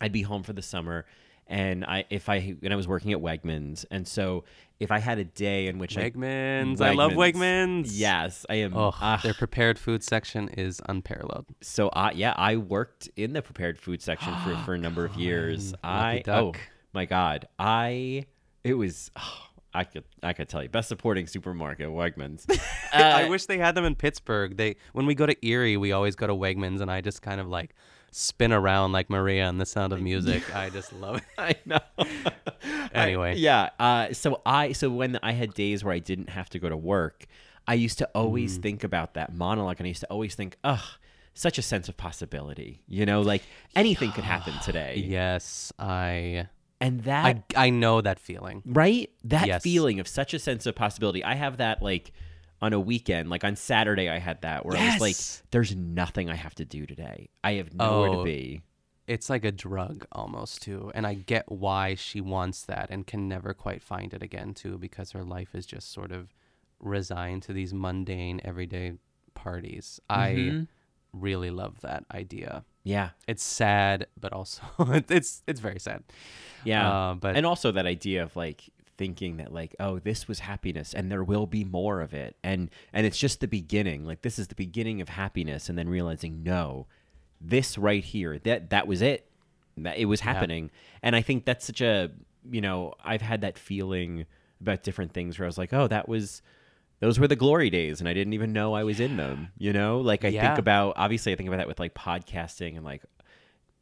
I'd 0.00 0.12
be 0.12 0.22
home 0.22 0.42
for 0.42 0.52
the 0.52 0.62
summer 0.62 1.06
and 1.48 1.84
I 1.84 2.04
if 2.10 2.28
I 2.28 2.56
when 2.60 2.72
I 2.72 2.76
was 2.76 2.88
working 2.88 3.12
at 3.12 3.18
Wegmans, 3.18 3.84
and 3.90 4.06
so 4.06 4.44
if 4.80 4.90
I 4.90 4.98
had 4.98 5.18
a 5.18 5.24
day 5.24 5.68
in 5.68 5.78
which 5.78 5.96
Wegmans. 5.96 6.80
I, 6.80 6.88
I 6.88 6.92
love 6.92 7.12
Wegmans. 7.12 7.88
Yes, 7.90 8.44
I 8.50 8.56
am. 8.56 8.76
Oh, 8.76 8.94
uh, 9.00 9.18
their 9.18 9.34
prepared 9.34 9.78
food 9.78 10.02
section 10.02 10.48
is 10.48 10.80
unparalleled. 10.88 11.46
So 11.62 11.88
I 11.92 12.12
yeah, 12.12 12.34
I 12.36 12.56
worked 12.56 13.08
in 13.16 13.32
the 13.32 13.42
prepared 13.42 13.78
food 13.78 14.02
section 14.02 14.34
for, 14.42 14.56
for 14.64 14.74
a 14.74 14.78
number 14.78 15.04
of 15.04 15.14
years. 15.14 15.72
I 15.84 16.22
oh 16.26 16.52
my 16.92 17.04
god, 17.04 17.46
I 17.58 18.26
it 18.64 18.74
was. 18.74 19.10
Oh, 19.16 19.42
I 19.72 19.84
could 19.84 20.04
I 20.22 20.32
could 20.32 20.48
tell 20.48 20.62
you 20.62 20.70
best 20.70 20.88
supporting 20.88 21.26
supermarket 21.26 21.88
Wegmans. 21.88 22.46
Uh, 22.94 22.98
I 22.98 23.28
wish 23.28 23.44
they 23.44 23.58
had 23.58 23.74
them 23.74 23.84
in 23.84 23.94
Pittsburgh. 23.94 24.56
They 24.56 24.76
when 24.94 25.04
we 25.04 25.14
go 25.14 25.26
to 25.26 25.46
Erie, 25.46 25.76
we 25.76 25.92
always 25.92 26.16
go 26.16 26.26
to 26.26 26.32
Wegmans, 26.32 26.80
and 26.80 26.90
I 26.90 27.02
just 27.02 27.20
kind 27.20 27.42
of 27.42 27.48
like 27.48 27.74
spin 28.16 28.50
around 28.50 28.92
like 28.92 29.10
Maria 29.10 29.46
in 29.48 29.58
The 29.58 29.66
Sound 29.66 29.92
of 29.92 30.00
Music. 30.00 30.42
I 30.56 30.70
just 30.70 30.92
love 30.92 31.16
it. 31.16 31.24
I 31.38 31.54
know. 31.66 31.78
anyway, 32.92 33.32
I, 33.32 33.34
yeah. 33.34 33.70
Uh, 33.78 34.12
so 34.12 34.40
I 34.46 34.72
so 34.72 34.90
when 34.90 35.18
I 35.22 35.32
had 35.32 35.54
days 35.54 35.84
where 35.84 35.92
I 35.94 35.98
didn't 35.98 36.30
have 36.30 36.48
to 36.50 36.58
go 36.58 36.68
to 36.68 36.76
work, 36.76 37.26
I 37.66 37.74
used 37.74 37.98
to 37.98 38.08
always 38.14 38.58
mm. 38.58 38.62
think 38.62 38.84
about 38.84 39.14
that 39.14 39.34
monologue, 39.34 39.76
and 39.78 39.86
I 39.86 39.88
used 39.88 40.00
to 40.00 40.10
always 40.10 40.34
think, 40.34 40.56
ugh. 40.64 40.84
Such 41.38 41.58
a 41.58 41.62
sense 41.62 41.86
of 41.90 41.98
possibility, 41.98 42.80
you 42.88 43.04
know, 43.04 43.20
like 43.20 43.42
anything 43.74 44.10
could 44.10 44.24
happen 44.24 44.54
today. 44.64 45.04
Yes, 45.06 45.70
I 45.78 46.48
and 46.80 47.02
that 47.02 47.44
I, 47.54 47.66
I 47.66 47.70
know 47.70 48.00
that 48.00 48.18
feeling 48.18 48.62
right 48.64 49.10
that 49.24 49.46
yes. 49.46 49.62
feeling 49.62 50.00
of 50.00 50.08
such 50.08 50.34
a 50.34 50.38
sense 50.38 50.66
of 50.66 50.74
possibility 50.74 51.24
i 51.24 51.34
have 51.34 51.56
that 51.56 51.82
like 51.82 52.12
on 52.66 52.72
a 52.72 52.80
weekend 52.80 53.30
like 53.30 53.44
on 53.44 53.56
saturday 53.56 54.08
i 54.08 54.18
had 54.18 54.40
that 54.42 54.66
where 54.66 54.76
yes. 54.76 54.82
i 54.82 54.94
was 54.94 55.00
like 55.00 55.50
there's 55.50 55.74
nothing 55.74 56.28
i 56.28 56.34
have 56.34 56.54
to 56.54 56.64
do 56.64 56.84
today 56.84 57.28
i 57.44 57.52
have 57.52 57.72
nowhere 57.74 58.10
oh, 58.10 58.18
to 58.18 58.24
be 58.24 58.60
it's 59.06 59.30
like 59.30 59.44
a 59.44 59.52
drug 59.52 60.04
almost 60.12 60.62
too 60.62 60.90
and 60.94 61.06
i 61.06 61.14
get 61.14 61.50
why 61.50 61.94
she 61.94 62.20
wants 62.20 62.62
that 62.62 62.88
and 62.90 63.06
can 63.06 63.28
never 63.28 63.54
quite 63.54 63.82
find 63.82 64.12
it 64.12 64.22
again 64.22 64.52
too 64.52 64.76
because 64.78 65.12
her 65.12 65.24
life 65.24 65.54
is 65.54 65.64
just 65.64 65.92
sort 65.92 66.10
of 66.10 66.34
resigned 66.80 67.42
to 67.42 67.52
these 67.52 67.72
mundane 67.72 68.40
everyday 68.44 68.92
parties 69.34 70.00
mm-hmm. 70.10 70.60
i 70.60 70.66
really 71.12 71.50
love 71.50 71.80
that 71.80 72.04
idea 72.12 72.64
yeah, 72.86 73.10
it's 73.26 73.42
sad, 73.42 74.06
but 74.16 74.32
also 74.32 74.62
it's 75.08 75.42
it's 75.48 75.58
very 75.58 75.80
sad. 75.80 76.04
Yeah, 76.62 76.88
uh, 76.88 77.14
but 77.14 77.36
and 77.36 77.44
also 77.44 77.72
that 77.72 77.84
idea 77.84 78.22
of 78.22 78.36
like 78.36 78.62
thinking 78.98 79.36
that 79.36 79.52
like 79.52 79.74
oh 79.78 79.98
this 79.98 80.26
was 80.26 80.40
happiness 80.40 80.94
and 80.94 81.10
there 81.10 81.22
will 81.22 81.46
be 81.46 81.64
more 81.64 82.00
of 82.00 82.14
it 82.14 82.36
and 82.42 82.70
and 82.92 83.06
it's 83.06 83.18
just 83.18 83.40
the 83.40 83.48
beginning 83.48 84.04
like 84.04 84.22
this 84.22 84.38
is 84.38 84.48
the 84.48 84.54
beginning 84.54 85.00
of 85.00 85.08
happiness 85.08 85.68
and 85.68 85.78
then 85.78 85.88
realizing 85.88 86.42
no 86.42 86.86
this 87.40 87.76
right 87.76 88.04
here 88.04 88.38
that 88.38 88.70
that 88.70 88.86
was 88.86 89.02
it 89.02 89.28
that 89.76 89.98
it 89.98 90.06
was 90.06 90.20
happening 90.20 90.64
yeah. 90.64 90.98
and 91.02 91.16
i 91.16 91.20
think 91.20 91.44
that's 91.44 91.66
such 91.66 91.80
a 91.80 92.10
you 92.50 92.60
know 92.60 92.94
i've 93.04 93.20
had 93.20 93.42
that 93.42 93.58
feeling 93.58 94.24
about 94.60 94.82
different 94.82 95.12
things 95.12 95.38
where 95.38 95.44
i 95.44 95.48
was 95.48 95.58
like 95.58 95.72
oh 95.72 95.86
that 95.86 96.08
was 96.08 96.40
those 97.00 97.18
were 97.18 97.28
the 97.28 97.36
glory 97.36 97.68
days 97.68 98.00
and 98.00 98.08
I 98.08 98.14
didn't 98.14 98.32
even 98.32 98.52
know 98.52 98.74
I 98.74 98.84
was 98.84 99.00
in 99.00 99.16
them, 99.18 99.48
you 99.58 99.72
know? 99.72 100.00
Like 100.00 100.24
I 100.24 100.28
yeah. 100.28 100.46
think 100.46 100.58
about 100.58 100.94
obviously 100.96 101.32
I 101.32 101.36
think 101.36 101.48
about 101.48 101.58
that 101.58 101.68
with 101.68 101.78
like 101.78 101.94
podcasting 101.94 102.76
and 102.76 102.84
like 102.84 103.02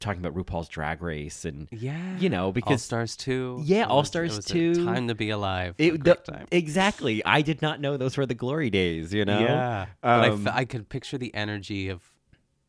talking 0.04 0.24
about 0.24 0.34
RuPaul's 0.34 0.68
Drag 0.68 1.02
Race 1.02 1.44
and 1.44 1.66
yeah, 1.72 2.16
you 2.18 2.28
know, 2.28 2.52
because 2.52 2.72
All 2.72 2.78
Stars 2.78 3.16
2. 3.16 3.62
Yeah, 3.64 3.86
All 3.86 4.04
Stars 4.04 4.44
2. 4.44 4.84
Time 4.84 5.08
to 5.08 5.14
be 5.14 5.30
alive. 5.30 5.74
It, 5.78 6.04
the, 6.04 6.46
exactly. 6.52 7.24
I 7.24 7.42
did 7.42 7.62
not 7.62 7.80
know 7.80 7.96
those 7.96 8.16
were 8.16 8.26
the 8.26 8.34
glory 8.34 8.70
days, 8.70 9.12
you 9.12 9.24
know? 9.24 9.40
Yeah. 9.40 9.86
Um, 10.02 10.44
but 10.44 10.54
I, 10.54 10.58
I 10.58 10.64
could 10.66 10.88
picture 10.88 11.18
the 11.18 11.34
energy 11.34 11.88
of 11.88 12.02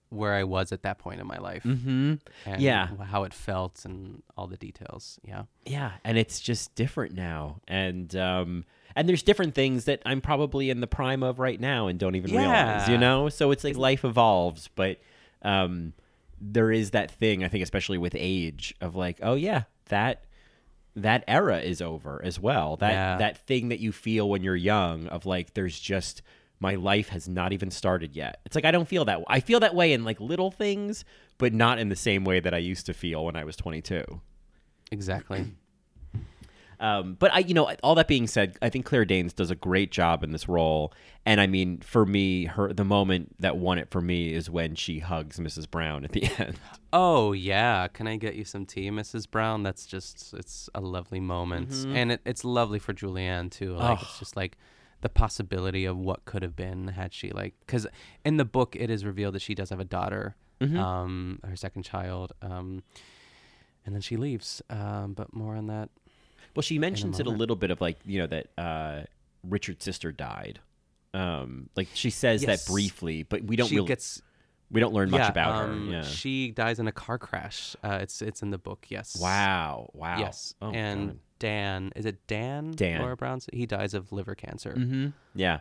where 0.09 0.33
I 0.33 0.45
was 0.45 0.71
at 0.71 0.83
that 0.83 0.97
point 0.97 1.19
in 1.19 1.27
my 1.27 1.37
life. 1.37 1.63
Mm-hmm. 1.63 2.15
yeah. 2.57 2.87
How 3.03 3.23
it 3.23 3.33
felt 3.33 3.83
and 3.83 4.23
all 4.37 4.47
the 4.47 4.57
details. 4.57 5.19
Yeah. 5.23 5.43
Yeah. 5.65 5.91
And 6.03 6.17
it's 6.17 6.39
just 6.39 6.73
different 6.75 7.13
now. 7.13 7.59
And, 7.67 8.15
um, 8.15 8.63
and 8.95 9.09
there's 9.09 9.23
different 9.23 9.55
things 9.55 9.85
that 9.85 10.01
I'm 10.05 10.21
probably 10.21 10.69
in 10.69 10.79
the 10.79 10.87
prime 10.87 11.21
of 11.21 11.39
right 11.39 11.59
now 11.59 11.87
and 11.87 11.99
don't 11.99 12.15
even 12.15 12.31
yeah. 12.31 12.39
realize, 12.39 12.87
you 12.87 12.97
know? 12.97 13.27
So 13.27 13.51
it's 13.51 13.65
like 13.65 13.75
life 13.75 14.05
evolves, 14.05 14.69
but 14.73 14.99
um, 15.41 15.93
there 16.39 16.71
is 16.71 16.91
that 16.91 17.11
thing, 17.11 17.43
I 17.43 17.47
think, 17.47 17.63
especially 17.63 17.97
with 17.97 18.15
age, 18.17 18.75
of 18.81 18.95
like, 18.95 19.19
oh, 19.21 19.35
yeah, 19.35 19.63
that 19.89 20.25
that 20.95 21.23
era 21.27 21.59
is 21.59 21.81
over 21.81 22.21
as 22.23 22.39
well. 22.39 22.77
That 22.77 22.91
yeah. 22.91 23.17
that 23.17 23.37
thing 23.45 23.69
that 23.69 23.79
you 23.79 23.91
feel 23.91 24.29
when 24.29 24.43
you're 24.43 24.55
young 24.55 25.07
of 25.07 25.25
like 25.25 25.53
there's 25.53 25.77
just 25.79 26.21
my 26.59 26.75
life 26.75 27.09
has 27.09 27.27
not 27.27 27.51
even 27.51 27.69
started 27.69 28.15
yet. 28.15 28.39
It's 28.45 28.55
like 28.55 28.65
I 28.65 28.71
don't 28.71 28.87
feel 28.87 29.05
that. 29.05 29.21
I 29.27 29.39
feel 29.39 29.59
that 29.59 29.75
way 29.75 29.93
in 29.93 30.03
like 30.03 30.19
little 30.19 30.51
things, 30.51 31.03
but 31.37 31.53
not 31.53 31.79
in 31.79 31.89
the 31.89 31.95
same 31.95 32.23
way 32.23 32.39
that 32.39 32.53
I 32.53 32.59
used 32.59 32.85
to 32.85 32.93
feel 32.93 33.25
when 33.25 33.35
I 33.35 33.43
was 33.43 33.55
22. 33.57 34.03
Exactly. 34.91 35.53
Um, 36.79 37.15
but 37.19 37.33
I, 37.33 37.39
you 37.39 37.53
know, 37.53 37.71
all 37.83 37.95
that 37.95 38.07
being 38.07 38.27
said, 38.27 38.57
I 38.61 38.69
think 38.69 38.85
Claire 38.85 39.05
Danes 39.05 39.33
does 39.33 39.51
a 39.51 39.55
great 39.55 39.91
job 39.91 40.23
in 40.23 40.31
this 40.31 40.47
role. 40.47 40.93
And 41.25 41.41
I 41.41 41.47
mean, 41.47 41.79
for 41.79 42.05
me, 42.05 42.45
her 42.45 42.71
the 42.71 42.85
moment 42.85 43.35
that 43.39 43.57
won 43.57 43.79
it 43.79 43.89
for 43.89 44.01
me 44.01 44.33
is 44.33 44.49
when 44.49 44.75
she 44.75 44.99
hugs 44.99 45.39
Mrs. 45.39 45.69
Brown 45.69 46.03
at 46.03 46.11
the 46.11 46.23
end. 46.37 46.59
Oh 46.93 47.31
yeah, 47.31 47.87
can 47.87 48.07
I 48.07 48.15
get 48.15 48.35
you 48.35 48.45
some 48.45 48.65
tea, 48.65 48.89
Mrs. 48.91 49.29
Brown? 49.29 49.63
That's 49.63 49.85
just 49.85 50.33
it's 50.33 50.69
a 50.75 50.81
lovely 50.81 51.19
moment, 51.19 51.69
mm-hmm. 51.69 51.95
and 51.95 52.11
it, 52.13 52.21
it's 52.25 52.45
lovely 52.45 52.79
for 52.79 52.93
Julianne 52.93 53.49
too. 53.49 53.73
Like 53.73 53.97
oh. 53.97 54.01
it's 54.03 54.19
just 54.19 54.35
like 54.35 54.57
the 55.01 55.09
possibility 55.09 55.85
of 55.85 55.97
what 55.97 56.25
could 56.25 56.41
have 56.41 56.55
been 56.55 56.87
had 56.89 57.13
she 57.13 57.29
like 57.29 57.53
because 57.59 57.85
in 58.23 58.37
the 58.37 58.45
book 58.45 58.75
it 58.75 58.89
is 58.89 59.03
revealed 59.03 59.35
that 59.35 59.41
she 59.41 59.55
does 59.55 59.69
have 59.69 59.79
a 59.79 59.85
daughter, 59.85 60.35
mm-hmm. 60.61 60.77
um, 60.77 61.39
her 61.43 61.55
second 61.55 61.83
child, 61.83 62.33
um, 62.43 62.83
and 63.85 63.95
then 63.95 64.01
she 64.01 64.15
leaves. 64.15 64.61
Um, 64.69 65.13
but 65.13 65.33
more 65.33 65.55
on 65.55 65.67
that 65.67 65.89
well, 66.55 66.61
she 66.61 66.79
mentions 66.79 67.19
it 67.19 67.27
a 67.27 67.31
little 67.31 67.55
bit 67.55 67.71
of 67.71 67.81
like 67.81 67.97
you 68.05 68.19
know 68.19 68.27
that 68.27 68.47
uh, 68.57 69.01
Richard's 69.43 69.83
sister 69.83 70.11
died. 70.11 70.59
Um, 71.13 71.69
like 71.75 71.87
she 71.93 72.09
says 72.09 72.43
yes. 72.43 72.65
that 72.65 72.71
briefly, 72.71 73.23
but 73.23 73.43
we 73.43 73.55
don't 73.55 73.67
she 73.67 73.75
really 73.75 73.87
gets 73.87 74.21
we 74.71 74.81
don't 74.81 74.93
learn 74.93 75.09
much 75.09 75.19
yeah, 75.19 75.29
about 75.29 75.55
um, 75.55 75.87
her. 75.87 75.93
Yeah. 75.97 76.01
She 76.03 76.51
dies 76.51 76.79
in 76.79 76.87
a 76.87 76.91
car 76.91 77.17
crash. 77.17 77.75
Uh, 77.83 77.99
it's 78.01 78.21
it's 78.21 78.41
in 78.41 78.49
the 78.51 78.57
book. 78.57 78.85
Yes. 78.89 79.17
Wow. 79.19 79.91
Wow. 79.93 80.19
Yes. 80.19 80.53
Oh, 80.61 80.71
and 80.71 81.09
God. 81.09 81.19
Dan, 81.39 81.91
is 81.95 82.05
it 82.05 82.25
Dan? 82.27 82.71
Dan. 82.71 83.01
Laura 83.01 83.15
Brown. 83.15 83.39
He 83.53 83.65
dies 83.65 83.93
of 83.93 84.11
liver 84.11 84.35
cancer. 84.35 84.73
Mm-hmm. 84.73 85.07
Yeah. 85.35 85.59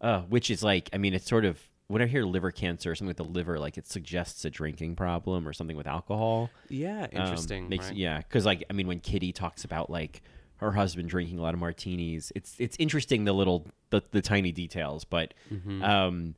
Uh, 0.00 0.20
which 0.22 0.50
is 0.50 0.62
like, 0.62 0.90
I 0.92 0.98
mean, 0.98 1.14
it's 1.14 1.26
sort 1.26 1.44
of 1.44 1.58
when 1.88 2.02
I 2.02 2.06
hear 2.06 2.24
liver 2.24 2.50
cancer 2.50 2.90
or 2.90 2.94
something 2.94 3.08
with 3.08 3.16
the 3.18 3.24
liver, 3.24 3.58
like 3.58 3.78
it 3.78 3.86
suggests 3.86 4.44
a 4.44 4.50
drinking 4.50 4.96
problem 4.96 5.46
or 5.46 5.52
something 5.52 5.76
with 5.76 5.86
alcohol. 5.86 6.50
Yeah, 6.68 7.06
um, 7.14 7.22
interesting. 7.22 7.64
Um, 7.64 7.68
makes 7.70 7.88
right? 7.88 7.96
yeah, 7.96 8.18
because 8.18 8.44
like 8.44 8.64
I 8.68 8.72
mean, 8.72 8.86
when 8.86 9.00
Kitty 9.00 9.32
talks 9.32 9.64
about 9.64 9.90
like 9.90 10.22
her 10.56 10.72
husband 10.72 11.08
drinking 11.08 11.38
a 11.38 11.42
lot 11.42 11.54
of 11.54 11.60
martinis, 11.60 12.32
it's 12.34 12.56
it's 12.58 12.76
interesting 12.78 13.24
the 13.24 13.32
little 13.32 13.66
the, 13.90 14.02
the 14.10 14.22
tiny 14.22 14.52
details, 14.52 15.04
but 15.04 15.34
mm-hmm. 15.52 15.82
um, 15.82 16.34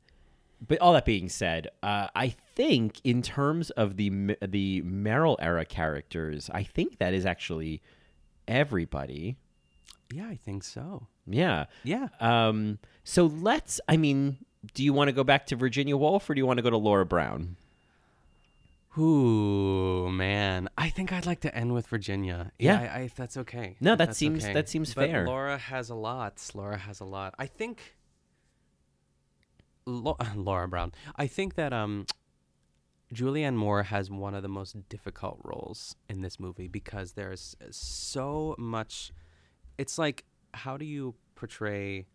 but 0.65 0.79
all 0.79 0.93
that 0.93 1.05
being 1.05 1.29
said, 1.29 1.69
uh, 1.81 2.07
I 2.15 2.35
think 2.55 2.99
in 3.03 3.21
terms 3.21 3.71
of 3.71 3.97
the 3.97 4.35
the 4.45 4.83
Meryl 4.83 5.35
era 5.39 5.65
characters, 5.65 6.49
I 6.53 6.63
think 6.63 6.99
that 6.99 7.13
is 7.13 7.25
actually 7.25 7.81
everybody. 8.47 9.37
Yeah, 10.11 10.27
I 10.27 10.35
think 10.35 10.63
so. 10.63 11.07
Yeah, 11.27 11.65
yeah. 11.83 12.07
Um, 12.19 12.79
so 13.03 13.27
let's. 13.27 13.79
I 13.87 13.97
mean, 13.97 14.37
do 14.73 14.83
you 14.83 14.93
want 14.93 15.07
to 15.07 15.11
go 15.11 15.23
back 15.23 15.45
to 15.47 15.55
Virginia 15.55 15.95
Woolf 15.95 16.29
or 16.29 16.35
do 16.35 16.39
you 16.39 16.45
want 16.45 16.57
to 16.57 16.63
go 16.63 16.69
to 16.69 16.77
Laura 16.77 17.05
Brown? 17.05 17.55
Ooh, 18.97 20.09
man. 20.11 20.67
I 20.77 20.89
think 20.89 21.13
I'd 21.13 21.25
like 21.25 21.41
to 21.41 21.55
end 21.55 21.73
with 21.73 21.87
Virginia. 21.87 22.51
Yeah, 22.57 22.81
yeah 22.81 22.93
I, 22.93 22.97
I, 22.97 23.01
if 23.03 23.15
that's 23.15 23.37
okay. 23.37 23.77
No, 23.79 23.95
that 23.95 24.15
seems 24.15 24.43
okay. 24.43 24.53
that 24.53 24.67
seems 24.67 24.93
but 24.93 25.09
fair. 25.09 25.25
Laura 25.25 25.57
has 25.57 25.89
a 25.89 25.95
lot. 25.95 26.41
Laura 26.53 26.77
has 26.77 26.99
a 26.99 27.05
lot. 27.05 27.35
I 27.37 27.45
think 27.45 27.95
Laura 29.85 30.67
Brown. 30.67 30.91
I 31.15 31.27
think 31.27 31.55
that 31.55 31.71
um 31.71 32.07
Julianne 33.13 33.55
Moore 33.55 33.83
has 33.83 34.11
one 34.11 34.35
of 34.35 34.43
the 34.43 34.49
most 34.49 34.89
difficult 34.89 35.39
roles 35.43 35.95
in 36.09 36.21
this 36.21 36.39
movie 36.39 36.67
because 36.67 37.13
there's 37.13 37.55
so 37.71 38.55
much 38.57 39.11
it's 39.77 39.97
like 39.97 40.25
how 40.53 40.77
do 40.77 40.85
you 40.85 41.15
portray 41.35 42.05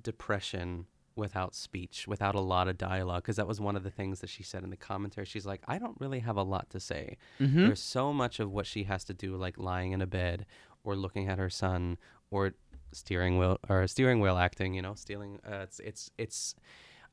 depression 0.00 0.86
without 1.16 1.54
speech, 1.54 2.06
without 2.08 2.34
a 2.34 2.40
lot 2.40 2.68
of 2.68 2.76
dialogue, 2.76 3.22
because 3.22 3.36
that 3.36 3.46
was 3.46 3.60
one 3.60 3.76
of 3.76 3.82
the 3.82 3.90
things 3.90 4.20
that 4.20 4.30
she 4.30 4.42
said 4.42 4.64
in 4.64 4.70
the 4.70 4.76
commentary. 4.76 5.24
She's 5.24 5.46
like, 5.46 5.62
I 5.66 5.78
don't 5.78 5.96
really 6.00 6.20
have 6.20 6.36
a 6.36 6.42
lot 6.42 6.70
to 6.70 6.80
say. 6.80 7.16
Mm-hmm. 7.40 7.66
There's 7.66 7.80
so 7.80 8.12
much 8.12 8.40
of 8.40 8.50
what 8.50 8.66
she 8.66 8.84
has 8.84 9.04
to 9.04 9.14
do, 9.14 9.36
like 9.36 9.58
lying 9.58 9.92
in 9.92 10.02
a 10.02 10.06
bed 10.06 10.46
or 10.82 10.96
looking 10.96 11.28
at 11.28 11.38
her 11.38 11.50
son 11.50 11.98
or 12.30 12.54
steering 12.92 13.38
wheel 13.38 13.58
or 13.68 13.86
steering 13.86 14.20
wheel 14.20 14.36
acting. 14.36 14.74
You 14.74 14.82
know, 14.82 14.94
stealing. 14.94 15.40
Uh, 15.46 15.58
it's 15.62 15.80
it's 15.80 16.10
it's 16.18 16.54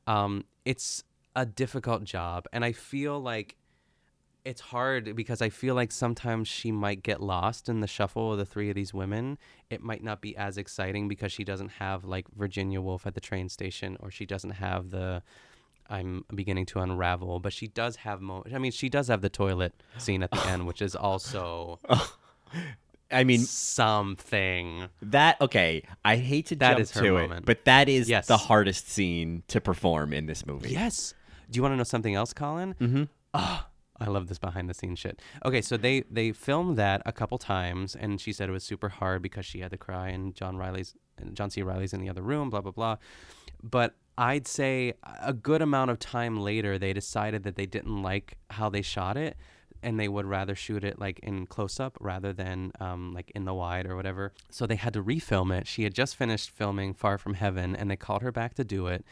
um, 0.06 0.44
it's 0.64 1.04
a 1.34 1.46
difficult 1.46 2.04
job, 2.04 2.46
and 2.52 2.64
I 2.64 2.72
feel 2.72 3.20
like 3.20 3.56
it's 4.44 4.60
hard 4.60 5.14
because 5.14 5.40
I 5.40 5.48
feel 5.50 5.74
like 5.74 5.92
sometimes 5.92 6.48
she 6.48 6.72
might 6.72 7.02
get 7.02 7.22
lost 7.22 7.68
in 7.68 7.80
the 7.80 7.86
shuffle 7.86 8.32
of 8.32 8.38
the 8.38 8.44
three 8.44 8.68
of 8.70 8.74
these 8.74 8.92
women. 8.92 9.38
It 9.70 9.82
might 9.82 10.02
not 10.02 10.20
be 10.20 10.36
as 10.36 10.58
exciting 10.58 11.06
because 11.08 11.30
she 11.32 11.44
doesn't 11.44 11.68
have 11.72 12.04
like 12.04 12.26
Virginia 12.36 12.80
Woolf 12.80 13.06
at 13.06 13.14
the 13.14 13.20
train 13.20 13.48
station 13.48 13.96
or 14.00 14.10
she 14.10 14.26
doesn't 14.26 14.50
have 14.50 14.90
the 14.90 15.22
I'm 15.88 16.24
beginning 16.34 16.66
to 16.66 16.80
unravel, 16.80 17.38
but 17.40 17.52
she 17.52 17.68
does 17.68 17.96
have 17.96 18.20
mo 18.20 18.44
I 18.52 18.58
mean, 18.58 18.72
she 18.72 18.88
does 18.88 19.08
have 19.08 19.20
the 19.20 19.28
toilet 19.28 19.74
scene 19.98 20.22
at 20.22 20.30
the 20.30 20.44
end, 20.46 20.66
which 20.66 20.82
is 20.82 20.96
also 20.96 21.78
I 23.10 23.24
mean, 23.24 23.40
something. 23.40 24.88
That 25.02 25.40
okay. 25.40 25.84
I 26.04 26.16
hate 26.16 26.46
to 26.46 26.56
That 26.56 26.70
jump 26.70 26.80
is 26.80 26.90
her 26.92 27.02
to 27.02 27.12
moment. 27.12 27.40
it, 27.40 27.44
but 27.44 27.64
that 27.66 27.88
is 27.88 28.08
Yes. 28.08 28.26
the 28.26 28.38
hardest 28.38 28.88
scene 28.88 29.42
to 29.48 29.60
perform 29.60 30.12
in 30.12 30.26
this 30.26 30.46
movie. 30.46 30.70
Yes. 30.70 31.14
Do 31.50 31.58
you 31.58 31.62
want 31.62 31.72
to 31.72 31.76
know 31.76 31.84
something 31.84 32.14
else, 32.14 32.32
Colin? 32.32 32.74
Mm-hmm. 32.80 33.02
Oh, 33.34 33.66
I 34.02 34.06
love 34.06 34.26
this 34.26 34.38
behind 34.38 34.68
the 34.68 34.74
scenes 34.74 34.98
shit. 34.98 35.20
Okay, 35.44 35.62
so 35.62 35.76
they 35.76 36.00
they 36.10 36.32
filmed 36.32 36.76
that 36.76 37.02
a 37.06 37.12
couple 37.12 37.38
times, 37.38 37.94
and 37.94 38.20
she 38.20 38.32
said 38.32 38.48
it 38.48 38.52
was 38.52 38.64
super 38.64 38.88
hard 38.88 39.22
because 39.22 39.46
she 39.46 39.60
had 39.60 39.70
to 39.70 39.78
cry, 39.78 40.08
and 40.08 40.34
John 40.34 40.56
Reilly's 40.56 40.94
and 41.18 41.36
John 41.36 41.50
C. 41.50 41.62
Reilly's 41.62 41.92
in 41.92 42.00
the 42.00 42.08
other 42.08 42.22
room, 42.22 42.50
blah 42.50 42.60
blah 42.60 42.72
blah. 42.72 42.96
But 43.62 43.94
I'd 44.18 44.48
say 44.48 44.94
a 45.22 45.32
good 45.32 45.62
amount 45.62 45.90
of 45.92 45.98
time 45.98 46.40
later, 46.40 46.78
they 46.78 46.92
decided 46.92 47.44
that 47.44 47.56
they 47.56 47.66
didn't 47.66 48.02
like 48.02 48.38
how 48.50 48.68
they 48.68 48.82
shot 48.82 49.16
it, 49.16 49.36
and 49.82 49.98
they 49.98 50.08
would 50.08 50.26
rather 50.26 50.54
shoot 50.54 50.84
it 50.84 50.98
like 50.98 51.18
in 51.20 51.46
close 51.46 51.80
up 51.80 51.96
rather 52.00 52.32
than 52.32 52.72
um, 52.80 53.12
like 53.12 53.30
in 53.34 53.44
the 53.44 53.54
wide 53.54 53.86
or 53.86 53.96
whatever. 53.96 54.32
So 54.50 54.66
they 54.66 54.76
had 54.76 54.92
to 54.94 55.02
refilm 55.02 55.56
it. 55.56 55.66
She 55.66 55.84
had 55.84 55.94
just 55.94 56.16
finished 56.16 56.50
filming 56.50 56.94
Far 56.94 57.18
From 57.18 57.34
Heaven, 57.34 57.74
and 57.74 57.90
they 57.90 57.96
called 57.96 58.22
her 58.22 58.32
back 58.32 58.54
to 58.54 58.64
do 58.64 58.86
it. 58.86 59.04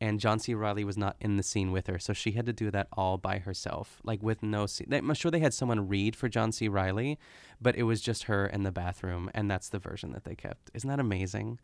And 0.00 0.20
John 0.20 0.38
C. 0.38 0.54
Reilly 0.54 0.84
was 0.84 0.98
not 0.98 1.16
in 1.20 1.36
the 1.36 1.42
scene 1.42 1.70
with 1.72 1.86
her, 1.86 1.98
so 1.98 2.12
she 2.12 2.32
had 2.32 2.46
to 2.46 2.52
do 2.52 2.70
that 2.72 2.88
all 2.92 3.16
by 3.16 3.38
herself, 3.38 4.00
like 4.04 4.22
with 4.22 4.42
no 4.42 4.66
scene. 4.66 4.92
I'm 4.92 5.14
sure 5.14 5.30
they 5.30 5.38
had 5.38 5.54
someone 5.54 5.88
read 5.88 6.14
for 6.16 6.28
John 6.28 6.52
C. 6.52 6.68
Reilly, 6.68 7.18
but 7.60 7.76
it 7.76 7.84
was 7.84 8.00
just 8.00 8.24
her 8.24 8.44
in 8.46 8.64
the 8.64 8.72
bathroom, 8.72 9.30
and 9.34 9.50
that's 9.50 9.68
the 9.68 9.78
version 9.78 10.12
that 10.12 10.24
they 10.24 10.34
kept. 10.34 10.70
Isn't 10.74 10.90
that 10.90 11.00
amazing? 11.00 11.58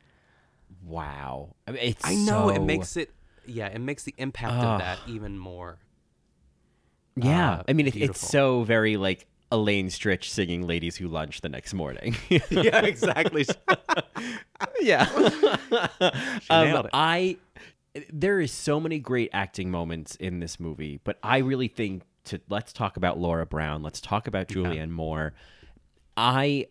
Wow. 0.84 1.56
I 1.66 1.72
mean, 1.72 1.80
it's 1.82 2.04
I 2.04 2.14
know 2.14 2.48
it 2.50 2.62
makes 2.62 2.96
it. 2.96 3.10
Yeah, 3.46 3.66
it 3.66 3.80
makes 3.80 4.04
the 4.04 4.14
impact 4.16 4.52
Ugh. 4.54 4.64
of 4.64 4.78
that 4.78 4.98
even 5.08 5.36
more. 5.38 5.78
Yeah. 7.16 7.54
uh, 7.54 7.62
I 7.68 7.72
mean, 7.72 7.88
it, 7.88 7.96
it's 7.96 8.26
so 8.26 8.62
very 8.62 8.96
like 8.96 9.26
Elaine 9.52 9.88
Stritch 9.88 10.24
singing 10.24 10.66
"Ladies 10.66 10.96
Who 10.96 11.08
Lunch" 11.08 11.40
the 11.40 11.48
next 11.48 11.74
morning. 11.74 12.16
yeah, 12.28 12.80
exactly. 12.84 13.44
yeah. 14.80 15.06
She 16.40 16.50
Um, 16.50 16.68
nailed 16.68 16.84
it. 16.86 16.90
I 16.94 17.36
there 18.12 18.40
is 18.40 18.52
so 18.52 18.78
many 18.78 18.98
great 18.98 19.30
acting 19.32 19.70
moments 19.70 20.16
in 20.16 20.40
this 20.40 20.60
movie, 20.60 21.00
but 21.04 21.18
I 21.22 21.38
really 21.38 21.68
think 21.68 22.02
to 22.24 22.40
let's 22.48 22.72
talk 22.72 22.96
about 22.96 23.18
Laura 23.18 23.46
Brown, 23.46 23.82
let's 23.82 24.00
talk 24.00 24.26
about 24.26 24.48
Julianne 24.48 24.90
Moore. 24.90 25.34
I 26.16 26.66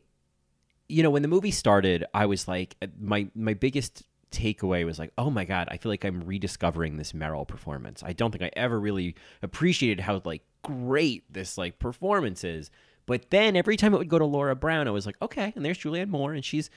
you 0.87 1.03
know, 1.03 1.11
when 1.11 1.21
the 1.21 1.27
movie 1.27 1.51
started, 1.51 2.05
I 2.13 2.25
was 2.25 2.47
like 2.47 2.75
uh, 2.81 2.87
my 2.99 3.27
my 3.35 3.53
biggest 3.53 4.03
takeaway 4.31 4.85
was 4.85 4.99
like, 4.99 5.11
"Oh 5.17 5.29
my 5.29 5.45
god, 5.45 5.67
I 5.71 5.77
feel 5.77 5.91
like 5.91 6.05
I'm 6.05 6.21
rediscovering 6.21 6.97
this 6.97 7.13
Meryl 7.13 7.47
performance." 7.47 8.03
I 8.03 8.13
don't 8.13 8.31
think 8.31 8.43
I 8.43 8.51
ever 8.55 8.79
really 8.79 9.15
appreciated 9.41 10.01
how 10.01 10.21
like 10.23 10.43
great 10.63 11.31
this 11.31 11.57
like 11.57 11.79
performance 11.79 12.43
is. 12.43 12.71
But 13.05 13.31
then 13.31 13.55
every 13.55 13.75
time 13.75 13.93
it 13.93 13.97
would 13.97 14.09
go 14.09 14.19
to 14.19 14.25
Laura 14.25 14.55
Brown, 14.55 14.87
I 14.87 14.91
was 14.91 15.05
like, 15.05 15.17
"Okay, 15.21 15.51
and 15.55 15.65
there's 15.65 15.79
Julianne 15.79 16.09
Moore 16.09 16.33
and 16.33 16.45
she's 16.45 16.69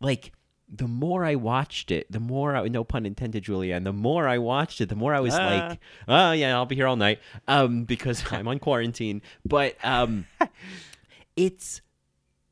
like 0.00 0.32
the 0.74 0.88
more 0.88 1.22
I 1.24 1.34
watched 1.34 1.90
it, 1.90 2.10
the 2.10 2.18
more 2.18 2.56
I, 2.56 2.66
no 2.68 2.82
pun 2.82 3.04
intended, 3.04 3.44
Julianne, 3.44 3.84
the 3.84 3.92
more 3.92 4.26
I 4.26 4.38
watched 4.38 4.80
it, 4.80 4.88
the 4.88 4.94
more 4.96 5.14
I 5.14 5.20
was 5.20 5.34
Ah. 5.34 5.46
like, 5.68 5.80
oh 6.08 6.32
yeah, 6.32 6.54
I'll 6.56 6.64
be 6.66 6.76
here 6.76 6.86
all 6.86 6.96
night. 6.96 7.20
Um, 7.46 7.84
because 7.84 8.24
I'm 8.32 8.48
on 8.48 8.58
quarantine. 8.58 9.20
But 9.44 9.76
um 9.84 10.26
it's 11.36 11.82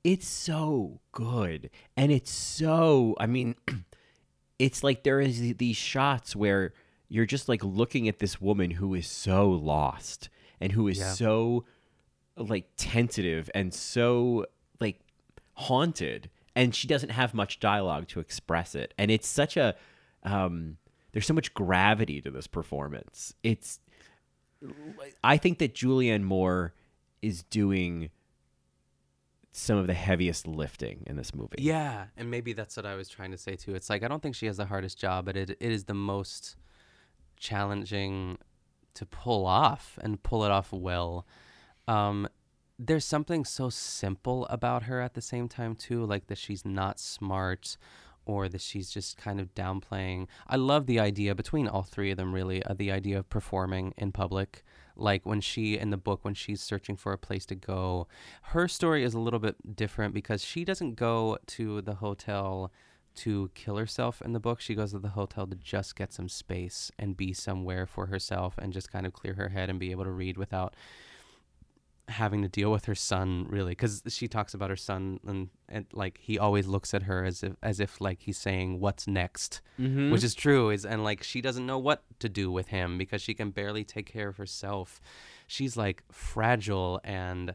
it's 0.04 0.26
so 0.26 1.00
good. 1.12 1.70
And 1.96 2.10
it's 2.12 2.30
so 2.30 3.14
I 3.18 3.26
mean, 3.26 3.54
it's 4.58 4.82
like 4.84 5.02
there 5.02 5.20
is 5.20 5.56
these 5.56 5.76
shots 5.76 6.34
where 6.36 6.72
you're 7.08 7.26
just 7.26 7.48
like 7.48 7.64
looking 7.64 8.08
at 8.08 8.18
this 8.18 8.40
woman 8.40 8.72
who 8.72 8.94
is 8.94 9.06
so 9.06 9.48
lost 9.50 10.28
and 10.60 10.72
who 10.72 10.88
is 10.88 10.98
Yeah. 10.98 11.12
so 11.12 11.64
like 12.36 12.66
tentative 12.76 13.50
and 13.54 13.74
so 13.74 14.46
like 14.78 15.00
haunted 15.54 16.30
and 16.54 16.74
she 16.74 16.86
doesn't 16.86 17.10
have 17.10 17.34
much 17.34 17.60
dialogue 17.60 18.08
to 18.08 18.20
express 18.20 18.74
it 18.74 18.94
and 18.98 19.10
it's 19.10 19.28
such 19.28 19.56
a 19.56 19.74
um 20.24 20.76
there's 21.12 21.26
so 21.26 21.34
much 21.34 21.52
gravity 21.54 22.20
to 22.20 22.30
this 22.30 22.46
performance 22.46 23.34
it's 23.42 23.80
i 25.24 25.36
think 25.36 25.58
that 25.58 25.74
julianne 25.74 26.22
moore 26.22 26.74
is 27.22 27.42
doing 27.44 28.10
some 29.52 29.76
of 29.76 29.86
the 29.86 29.94
heaviest 29.94 30.46
lifting 30.46 31.02
in 31.06 31.16
this 31.16 31.34
movie 31.34 31.56
Yeah, 31.58 32.06
and 32.16 32.30
maybe 32.30 32.52
that's 32.52 32.76
what 32.76 32.86
I 32.86 32.94
was 32.94 33.08
trying 33.08 33.32
to 33.32 33.36
say 33.36 33.56
too. 33.56 33.74
It's 33.74 33.90
like 33.90 34.04
I 34.04 34.08
don't 34.08 34.22
think 34.22 34.36
she 34.36 34.46
has 34.46 34.56
the 34.56 34.66
hardest 34.66 34.96
job, 34.98 35.24
but 35.24 35.36
it 35.36 35.50
it 35.50 35.72
is 35.72 35.84
the 35.84 35.94
most 35.94 36.54
challenging 37.36 38.38
to 38.94 39.04
pull 39.04 39.46
off 39.46 39.98
and 40.02 40.22
pull 40.22 40.44
it 40.44 40.52
off 40.52 40.72
well. 40.72 41.26
Um, 41.88 42.28
there's 42.82 43.04
something 43.04 43.44
so 43.44 43.68
simple 43.68 44.46
about 44.46 44.84
her 44.84 45.02
at 45.02 45.12
the 45.12 45.20
same 45.20 45.48
time 45.48 45.74
too, 45.74 46.04
like 46.04 46.28
that 46.28 46.38
she's 46.38 46.64
not 46.64 46.98
smart 46.98 47.76
or 48.24 48.48
that 48.48 48.62
she's 48.62 48.90
just 48.90 49.18
kind 49.18 49.38
of 49.38 49.54
downplaying. 49.54 50.26
I 50.46 50.56
love 50.56 50.86
the 50.86 50.98
idea 50.98 51.34
between 51.34 51.68
all 51.68 51.82
three 51.82 52.10
of 52.10 52.16
them 52.16 52.34
really, 52.34 52.62
uh, 52.62 52.74
the 52.74 52.90
idea 52.90 53.18
of 53.18 53.28
performing 53.28 53.92
in 53.98 54.12
public. 54.12 54.64
Like 54.96 55.26
when 55.26 55.42
she 55.42 55.78
in 55.78 55.90
the 55.90 55.98
book 55.98 56.20
when 56.22 56.34
she's 56.34 56.62
searching 56.62 56.96
for 56.96 57.12
a 57.12 57.18
place 57.18 57.44
to 57.46 57.54
go, 57.54 58.06
her 58.42 58.66
story 58.66 59.04
is 59.04 59.12
a 59.12 59.20
little 59.20 59.40
bit 59.40 59.76
different 59.76 60.14
because 60.14 60.42
she 60.42 60.64
doesn't 60.64 60.94
go 60.94 61.36
to 61.48 61.82
the 61.82 61.96
hotel 61.96 62.72
to 63.16 63.50
kill 63.54 63.76
herself 63.76 64.22
in 64.22 64.32
the 64.32 64.40
book. 64.40 64.60
She 64.60 64.74
goes 64.74 64.92
to 64.92 64.98
the 64.98 65.08
hotel 65.08 65.46
to 65.46 65.56
just 65.56 65.96
get 65.96 66.12
some 66.12 66.28
space 66.28 66.90
and 66.98 67.16
be 67.16 67.34
somewhere 67.34 67.86
for 67.86 68.06
herself 68.06 68.54
and 68.56 68.72
just 68.72 68.90
kind 68.90 69.04
of 69.04 69.12
clear 69.12 69.34
her 69.34 69.50
head 69.50 69.68
and 69.68 69.78
be 69.78 69.90
able 69.90 70.04
to 70.04 70.10
read 70.10 70.38
without 70.38 70.74
having 72.10 72.42
to 72.42 72.48
deal 72.48 72.70
with 72.72 72.84
her 72.86 72.94
son 72.94 73.46
really 73.48 73.70
because 73.72 74.02
she 74.08 74.26
talks 74.28 74.52
about 74.52 74.68
her 74.68 74.76
son 74.76 75.18
and, 75.26 75.48
and 75.68 75.86
like 75.92 76.18
he 76.20 76.38
always 76.38 76.66
looks 76.66 76.92
at 76.92 77.04
her 77.04 77.24
as 77.24 77.42
if 77.42 77.52
as 77.62 77.78
if 77.80 78.00
like 78.00 78.20
he's 78.22 78.36
saying 78.38 78.80
what's 78.80 79.06
next 79.06 79.60
Mhm. 79.78 80.10
which 80.12 80.24
is 80.24 80.34
true 80.34 80.70
is 80.70 80.84
and 80.84 81.04
like 81.04 81.22
she 81.22 81.40
doesn't 81.40 81.64
know 81.66 81.78
what 81.78 82.02
to 82.18 82.28
do 82.28 82.50
with 82.50 82.68
him 82.68 82.98
because 82.98 83.22
she 83.22 83.32
can 83.34 83.50
barely 83.50 83.84
take 83.84 84.06
care 84.06 84.28
of 84.28 84.36
herself 84.38 85.00
she's 85.46 85.76
like 85.76 86.02
fragile 86.10 87.00
and 87.04 87.54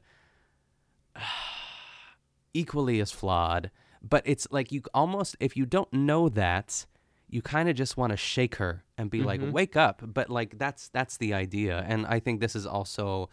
equally 2.54 3.00
as 3.02 3.12
flawed 3.12 3.70
but 4.02 4.22
it's 4.26 4.48
like 4.52 4.72
you 4.72 4.82
almost 4.94 5.36
if 5.40 5.58
you 5.58 5.66
don't 5.66 5.92
know 5.92 6.30
that 6.30 6.86
you 7.30 7.42
kind 7.42 7.68
of 7.68 7.76
just 7.76 7.98
want 7.98 8.12
to 8.12 8.18
shake 8.18 8.56
her 8.56 8.84
and 8.98 9.10
be 9.10 9.22
like 9.22 9.42
Mhm. 9.42 9.52
wake 9.52 9.76
up 9.76 10.02
but 10.04 10.30
like 10.30 10.58
that's 10.58 10.88
that's 10.90 11.18
the 11.18 11.34
idea 11.34 11.84
and 11.88 12.06
i 12.08 12.20
think 12.20 12.40
this 12.40 12.56
is 12.56 12.66
also 12.66 13.30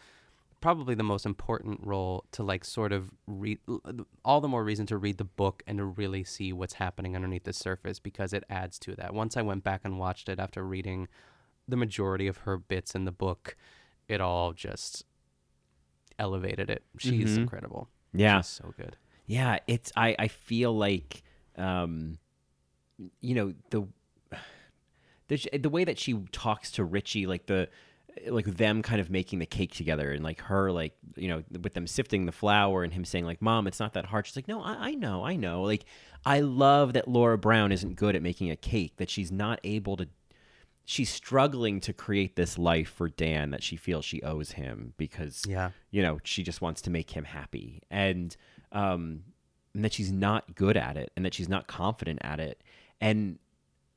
probably 0.62 0.94
the 0.94 1.02
most 1.02 1.26
important 1.26 1.80
role 1.82 2.24
to 2.32 2.42
like 2.42 2.64
sort 2.64 2.92
of 2.92 3.10
read 3.26 3.58
all 4.24 4.40
the 4.40 4.48
more 4.48 4.64
reason 4.64 4.86
to 4.86 4.96
read 4.96 5.18
the 5.18 5.24
book 5.24 5.62
and 5.66 5.76
to 5.78 5.84
really 5.84 6.24
see 6.24 6.52
what's 6.54 6.74
happening 6.74 7.14
underneath 7.14 7.44
the 7.44 7.52
surface 7.52 7.98
because 7.98 8.32
it 8.32 8.44
adds 8.48 8.78
to 8.78 8.94
that 8.96 9.12
once 9.12 9.36
i 9.36 9.42
went 9.42 9.62
back 9.64 9.80
and 9.84 9.98
watched 9.98 10.28
it 10.28 10.38
after 10.38 10.64
reading 10.64 11.08
the 11.68 11.76
majority 11.76 12.26
of 12.26 12.38
her 12.38 12.56
bits 12.56 12.94
in 12.94 13.04
the 13.04 13.12
book 13.12 13.56
it 14.08 14.20
all 14.20 14.52
just 14.52 15.04
elevated 16.18 16.70
it 16.70 16.82
she's 16.98 17.34
Mhm. 17.34 17.38
incredible 17.42 17.88
Yeah. 18.14 18.38
she's 18.40 18.46
so 18.48 18.72
good 18.76 18.96
Yeah, 19.26 19.58
it's 19.66 19.92
I 19.96 20.14
I 20.18 20.28
feel 20.28 20.72
like 20.76 21.22
um 21.56 22.18
you 23.20 23.34
know 23.34 23.52
the 23.70 23.86
the 25.28 25.58
the 25.58 25.68
way 25.70 25.84
that 25.84 25.98
she 25.98 26.14
talks 26.32 26.70
to 26.72 26.84
Richie 26.84 27.26
like 27.26 27.46
the 27.46 27.68
like 28.28 28.44
them 28.44 28.82
kind 28.82 29.00
of 29.00 29.10
making 29.10 29.38
the 29.38 29.46
cake 29.46 29.74
together 29.74 30.12
and 30.12 30.22
like 30.22 30.40
her 30.42 30.70
like 30.70 30.94
you 31.16 31.28
know 31.28 31.42
with 31.62 31.74
them 31.74 31.86
sifting 31.86 32.26
the 32.26 32.32
flour 32.32 32.84
and 32.84 32.92
him 32.92 33.04
saying 33.04 33.24
like 33.24 33.40
mom 33.42 33.66
it's 33.66 33.80
not 33.80 33.94
that 33.94 34.06
hard. 34.06 34.26
She's 34.26 34.36
like 34.36 34.48
no 34.48 34.62
I, 34.62 34.88
I 34.88 34.94
know 34.94 35.24
I 35.24 35.36
know. 35.36 35.62
Like 35.62 35.84
I 36.24 36.40
love 36.40 36.92
that 36.92 37.08
Laura 37.08 37.38
Brown 37.38 37.72
isn't 37.72 37.96
good 37.96 38.14
at 38.14 38.22
making 38.22 38.50
a 38.50 38.56
cake 38.56 38.96
that 38.98 39.10
she's 39.10 39.32
not 39.32 39.60
able 39.64 39.96
to 39.96 40.08
she's 40.84 41.10
struggling 41.10 41.80
to 41.80 41.92
create 41.92 42.34
this 42.36 42.58
life 42.58 42.90
for 42.90 43.08
Dan 43.08 43.50
that 43.50 43.62
she 43.62 43.76
feels 43.76 44.04
she 44.04 44.20
owes 44.22 44.52
him 44.52 44.94
because 44.98 45.42
Yeah. 45.48 45.70
you 45.90 46.02
know 46.02 46.18
she 46.24 46.42
just 46.42 46.60
wants 46.60 46.82
to 46.82 46.90
make 46.90 47.10
him 47.12 47.24
happy. 47.24 47.82
And 47.90 48.36
um 48.72 49.22
and 49.74 49.84
that 49.84 49.92
she's 49.94 50.12
not 50.12 50.54
good 50.54 50.76
at 50.76 50.96
it 50.98 51.10
and 51.16 51.24
that 51.24 51.32
she's 51.34 51.48
not 51.48 51.66
confident 51.66 52.18
at 52.22 52.40
it. 52.40 52.62
And 53.00 53.38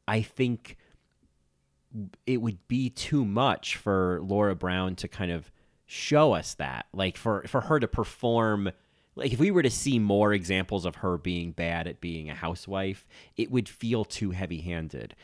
I 0.08 0.22
think 0.22 0.78
it 2.26 2.38
would 2.38 2.68
be 2.68 2.90
too 2.90 3.26
much 3.26 3.76
for 3.76 4.20
Laura 4.22 4.56
Brown 4.56 4.96
to 4.98 5.08
kind 5.08 5.32
of 5.32 5.52
show 5.86 6.34
us 6.34 6.56
that 6.56 6.88
like 6.94 7.16
for 7.16 7.44
for 7.48 7.62
her 7.62 7.80
to 7.80 7.88
perform 7.88 8.72
like 9.16 9.32
if 9.32 9.40
we 9.40 9.52
were 9.52 9.62
to 9.62 9.70
see 9.70 10.00
more 10.00 10.34
examples 10.34 10.84
of 10.84 10.96
her 10.96 11.16
being 11.18 11.52
bad 11.52 11.88
at 11.88 12.02
being 12.02 12.28
a 12.30 12.34
housewife 12.34 13.06
it 13.38 13.52
would 13.52 13.70
feel 13.70 14.04
too 14.04 14.32
heavy-handed. 14.32 15.16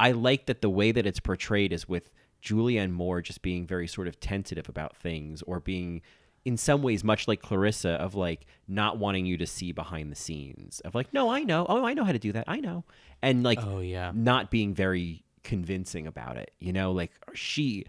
I 0.00 0.12
like 0.12 0.46
that 0.46 0.62
the 0.62 0.70
way 0.70 0.92
that 0.92 1.06
it's 1.06 1.20
portrayed 1.20 1.72
is 1.72 1.88
with 1.88 2.10
julianne 2.42 2.92
moore 2.92 3.20
just 3.20 3.42
being 3.42 3.66
very 3.66 3.86
sort 3.86 4.08
of 4.08 4.18
tentative 4.18 4.68
about 4.68 4.96
things 4.96 5.42
or 5.42 5.60
being 5.60 6.00
in 6.44 6.56
some 6.56 6.82
ways 6.82 7.04
much 7.04 7.28
like 7.28 7.42
clarissa 7.42 7.90
of 7.90 8.14
like 8.14 8.46
not 8.66 8.96
wanting 8.96 9.26
you 9.26 9.36
to 9.36 9.46
see 9.46 9.72
behind 9.72 10.10
the 10.10 10.16
scenes 10.16 10.80
of 10.80 10.94
like 10.94 11.12
no 11.12 11.28
i 11.28 11.42
know. 11.42 11.66
Oh 11.68 11.84
i 11.84 11.92
know 11.92 12.04
how 12.04 12.12
to 12.12 12.18
do 12.18 12.32
that. 12.32 12.44
I 12.48 12.60
know. 12.60 12.84
And 13.20 13.42
like 13.42 13.58
Oh, 13.62 13.80
yeah. 13.80 14.12
not 14.14 14.50
being 14.50 14.72
very 14.72 15.24
convincing 15.42 16.06
about 16.06 16.36
it 16.36 16.52
you 16.58 16.72
know 16.72 16.92
like 16.92 17.12
she 17.34 17.84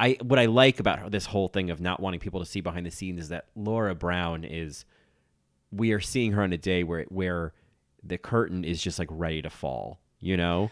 I 0.00 0.16
what 0.22 0.38
I 0.38 0.46
like 0.46 0.80
about 0.80 0.98
her, 0.98 1.10
this 1.10 1.26
whole 1.26 1.48
thing 1.48 1.68
of 1.68 1.78
not 1.78 2.00
wanting 2.00 2.20
people 2.20 2.40
to 2.40 2.46
see 2.46 2.62
behind 2.62 2.86
the 2.86 2.90
scenes 2.90 3.20
is 3.20 3.28
that 3.28 3.48
Laura 3.54 3.94
Brown 3.94 4.44
is 4.44 4.86
we 5.70 5.92
are 5.92 6.00
seeing 6.00 6.32
her 6.32 6.42
on 6.42 6.54
a 6.54 6.58
day 6.58 6.82
where 6.82 7.04
where 7.10 7.52
the 8.02 8.16
curtain 8.16 8.64
is 8.64 8.82
just 8.82 8.98
like 8.98 9.08
ready 9.10 9.42
to 9.42 9.50
fall. 9.50 10.00
You 10.18 10.38
know? 10.38 10.70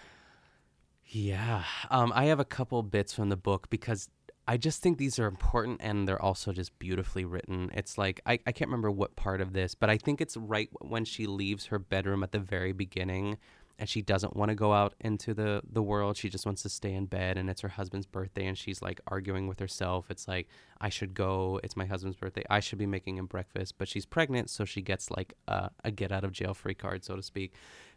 Yeah. 1.04 1.64
Um, 1.90 2.12
I 2.14 2.26
have 2.26 2.40
a 2.40 2.44
couple 2.44 2.82
bits 2.82 3.12
from 3.12 3.28
the 3.28 3.36
book 3.36 3.68
because 3.70 4.08
I 4.46 4.56
just 4.56 4.82
think 4.82 4.96
these 4.96 5.18
are 5.18 5.26
important 5.26 5.80
and 5.82 6.06
they're 6.06 6.20
also 6.20 6.52
just 6.52 6.78
beautifully 6.78 7.24
written. 7.24 7.70
It's 7.74 7.98
like, 7.98 8.20
I, 8.26 8.38
I 8.46 8.52
can't 8.52 8.68
remember 8.68 8.90
what 8.90 9.16
part 9.16 9.40
of 9.40 9.52
this, 9.52 9.74
but 9.74 9.88
I 9.88 9.96
think 9.96 10.20
it's 10.20 10.36
right 10.36 10.68
when 10.80 11.04
she 11.06 11.26
leaves 11.26 11.66
her 11.66 11.78
bedroom 11.78 12.22
at 12.22 12.32
the 12.32 12.38
very 12.38 12.72
beginning 12.72 13.38
and 13.78 13.88
she 13.88 14.02
doesn't 14.02 14.34
want 14.36 14.48
to 14.48 14.54
go 14.56 14.72
out 14.72 14.94
into 15.00 15.32
the, 15.34 15.62
the 15.70 15.82
world. 15.82 16.16
She 16.16 16.28
just 16.28 16.44
wants 16.44 16.62
to 16.62 16.68
stay 16.68 16.92
in 16.92 17.06
bed 17.06 17.38
and 17.38 17.48
it's 17.48 17.60
her 17.60 17.68
husband's 17.68 18.06
birthday 18.06 18.46
and 18.46 18.58
she's 18.58 18.82
like 18.82 19.00
arguing 19.06 19.46
with 19.46 19.60
herself. 19.60 20.06
It's 20.10 20.26
like, 20.26 20.48
I 20.80 20.88
should 20.88 21.14
go. 21.14 21.60
It's 21.62 21.76
my 21.76 21.84
husband's 21.86 22.16
birthday. 22.16 22.44
I 22.50 22.58
should 22.60 22.78
be 22.78 22.86
making 22.86 23.16
him 23.18 23.26
breakfast. 23.26 23.74
But 23.78 23.86
she's 23.88 24.04
pregnant, 24.04 24.50
so 24.50 24.64
she 24.64 24.82
gets 24.82 25.10
like 25.10 25.34
a, 25.46 25.70
a 25.84 25.90
get 25.92 26.10
out 26.10 26.24
of 26.24 26.32
jail 26.32 26.54
free 26.54 26.74
card, 26.74 27.04
so 27.04 27.14
to 27.16 27.22
speak. 27.22 27.52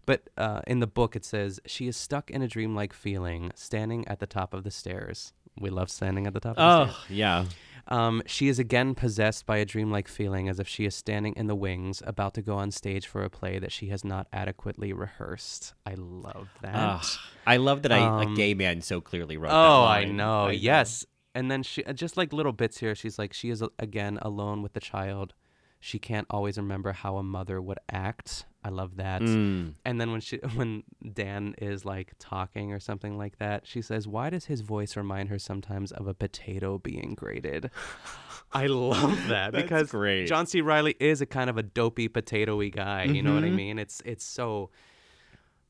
But 0.06 0.30
uh, 0.38 0.62
in 0.68 0.80
the 0.80 0.88
book, 0.88 1.16
it 1.16 1.26
says 1.26 1.60
she 1.66 1.88
is 1.88 1.98
stuck 1.98 2.30
in 2.32 2.42
a 2.42 2.48
dreamlike 2.48 2.94
feeling, 2.94 3.52
standing 3.56 4.08
at 4.08 4.20
the 4.20 4.28
top 4.28 4.54
of 4.54 4.64
the 4.64 4.72
stairs. 4.72 5.34
We 5.60 5.70
love 5.70 5.90
standing 5.90 6.28
at 6.28 6.34
the 6.34 6.40
top 6.40 6.58
of 6.58 6.86
the 6.86 6.92
Oh, 6.92 6.94
stairs. 6.94 7.10
yeah. 7.10 7.46
Um, 7.92 8.24
she 8.26 8.48
is 8.48 8.58
again 8.58 8.96
possessed 8.96 9.46
by 9.46 9.58
a 9.58 9.66
dreamlike 9.66 10.08
feeling 10.08 10.48
as 10.48 10.60
if 10.62 10.68
she 10.68 10.86
is 10.86 10.96
standing 10.96 11.34
in 11.36 11.48
the 11.48 11.56
wings, 11.56 12.02
about 12.06 12.34
to 12.36 12.42
go 12.42 12.56
on 12.56 12.72
stage 12.72 13.06
for 13.06 13.22
a 13.24 13.30
play 13.30 13.60
that 13.60 13.72
she 13.72 13.88
has 13.88 14.06
not 14.06 14.28
adequately 14.32 14.94
rehearsed. 14.94 15.74
I 15.86 15.96
love 15.98 16.48
that. 16.62 16.74
Ugh. 16.76 17.06
I 17.46 17.58
love 17.58 17.82
that 17.82 17.92
I, 17.92 17.98
a 17.98 18.28
Um, 18.28 18.36
gay 18.36 18.54
man 18.54 18.82
so 18.82 19.02
clearly 19.02 19.36
wrote 19.36 19.50
that 19.50 19.56
Oh, 19.56 19.84
I 19.84 20.06
know. 20.06 20.46
I 20.46 20.52
yes. 20.52 21.06
And 21.36 21.52
then 21.52 21.64
she 21.64 21.84
uh, 21.84 21.92
just 21.92 22.16
like 22.16 22.32
little 22.32 22.54
bits 22.54 22.78
here. 22.80 22.96
She's 22.96 23.20
like 23.20 23.34
she 23.34 23.50
is 23.50 23.62
uh, 23.62 23.68
again 23.78 24.18
alone 24.22 24.62
with 24.62 24.72
the 24.74 24.80
child. 24.80 25.34
She 25.80 26.00
can't 26.00 26.28
always 26.30 26.58
remember 26.58 26.94
how 26.94 27.18
a 27.18 27.24
mother 27.24 27.62
would 27.62 27.80
act. 27.92 28.46
I 28.64 28.70
love 28.70 28.98
that. 28.98 29.22
Mm. 29.24 29.74
And 29.86 30.00
then 30.00 30.12
when 30.12 30.22
she 30.22 30.38
when 30.56 30.84
Dan 31.14 31.56
is 31.58 31.84
like 31.84 32.14
talking 32.20 32.72
or 32.74 32.80
something 32.80 33.18
like 33.18 33.38
that, 33.40 33.66
she 33.66 33.82
says, 33.82 34.08
"Why 34.08 34.30
does 34.30 34.46
his 34.46 34.62
voice 34.62 34.96
remind 34.96 35.30
her 35.30 35.40
sometimes 35.40 35.92
of 35.92 36.08
a 36.08 36.14
potato 36.14 36.78
being 36.78 37.16
grated?" 37.16 37.72
I 38.54 38.68
love 38.68 39.28
that 39.30 39.52
That's 39.54 39.64
because 39.64 39.90
great. 39.92 40.28
John 40.28 40.46
C. 40.46 40.62
Reilly 40.62 40.96
is 41.00 41.22
a 41.22 41.26
kind 41.26 41.50
of 41.50 41.58
a 41.58 41.64
dopey 41.64 42.10
potatoy 42.10 42.72
guy. 42.72 43.06
You 43.06 43.24
know 43.24 43.34
what 43.34 43.44
I 43.46 43.50
Mhm. 43.50 43.56
mean? 43.56 43.80
It's 43.80 44.02
it's 44.06 44.26
so 44.26 44.70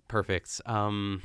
perfect. 0.08 0.62
Um, 0.66 1.22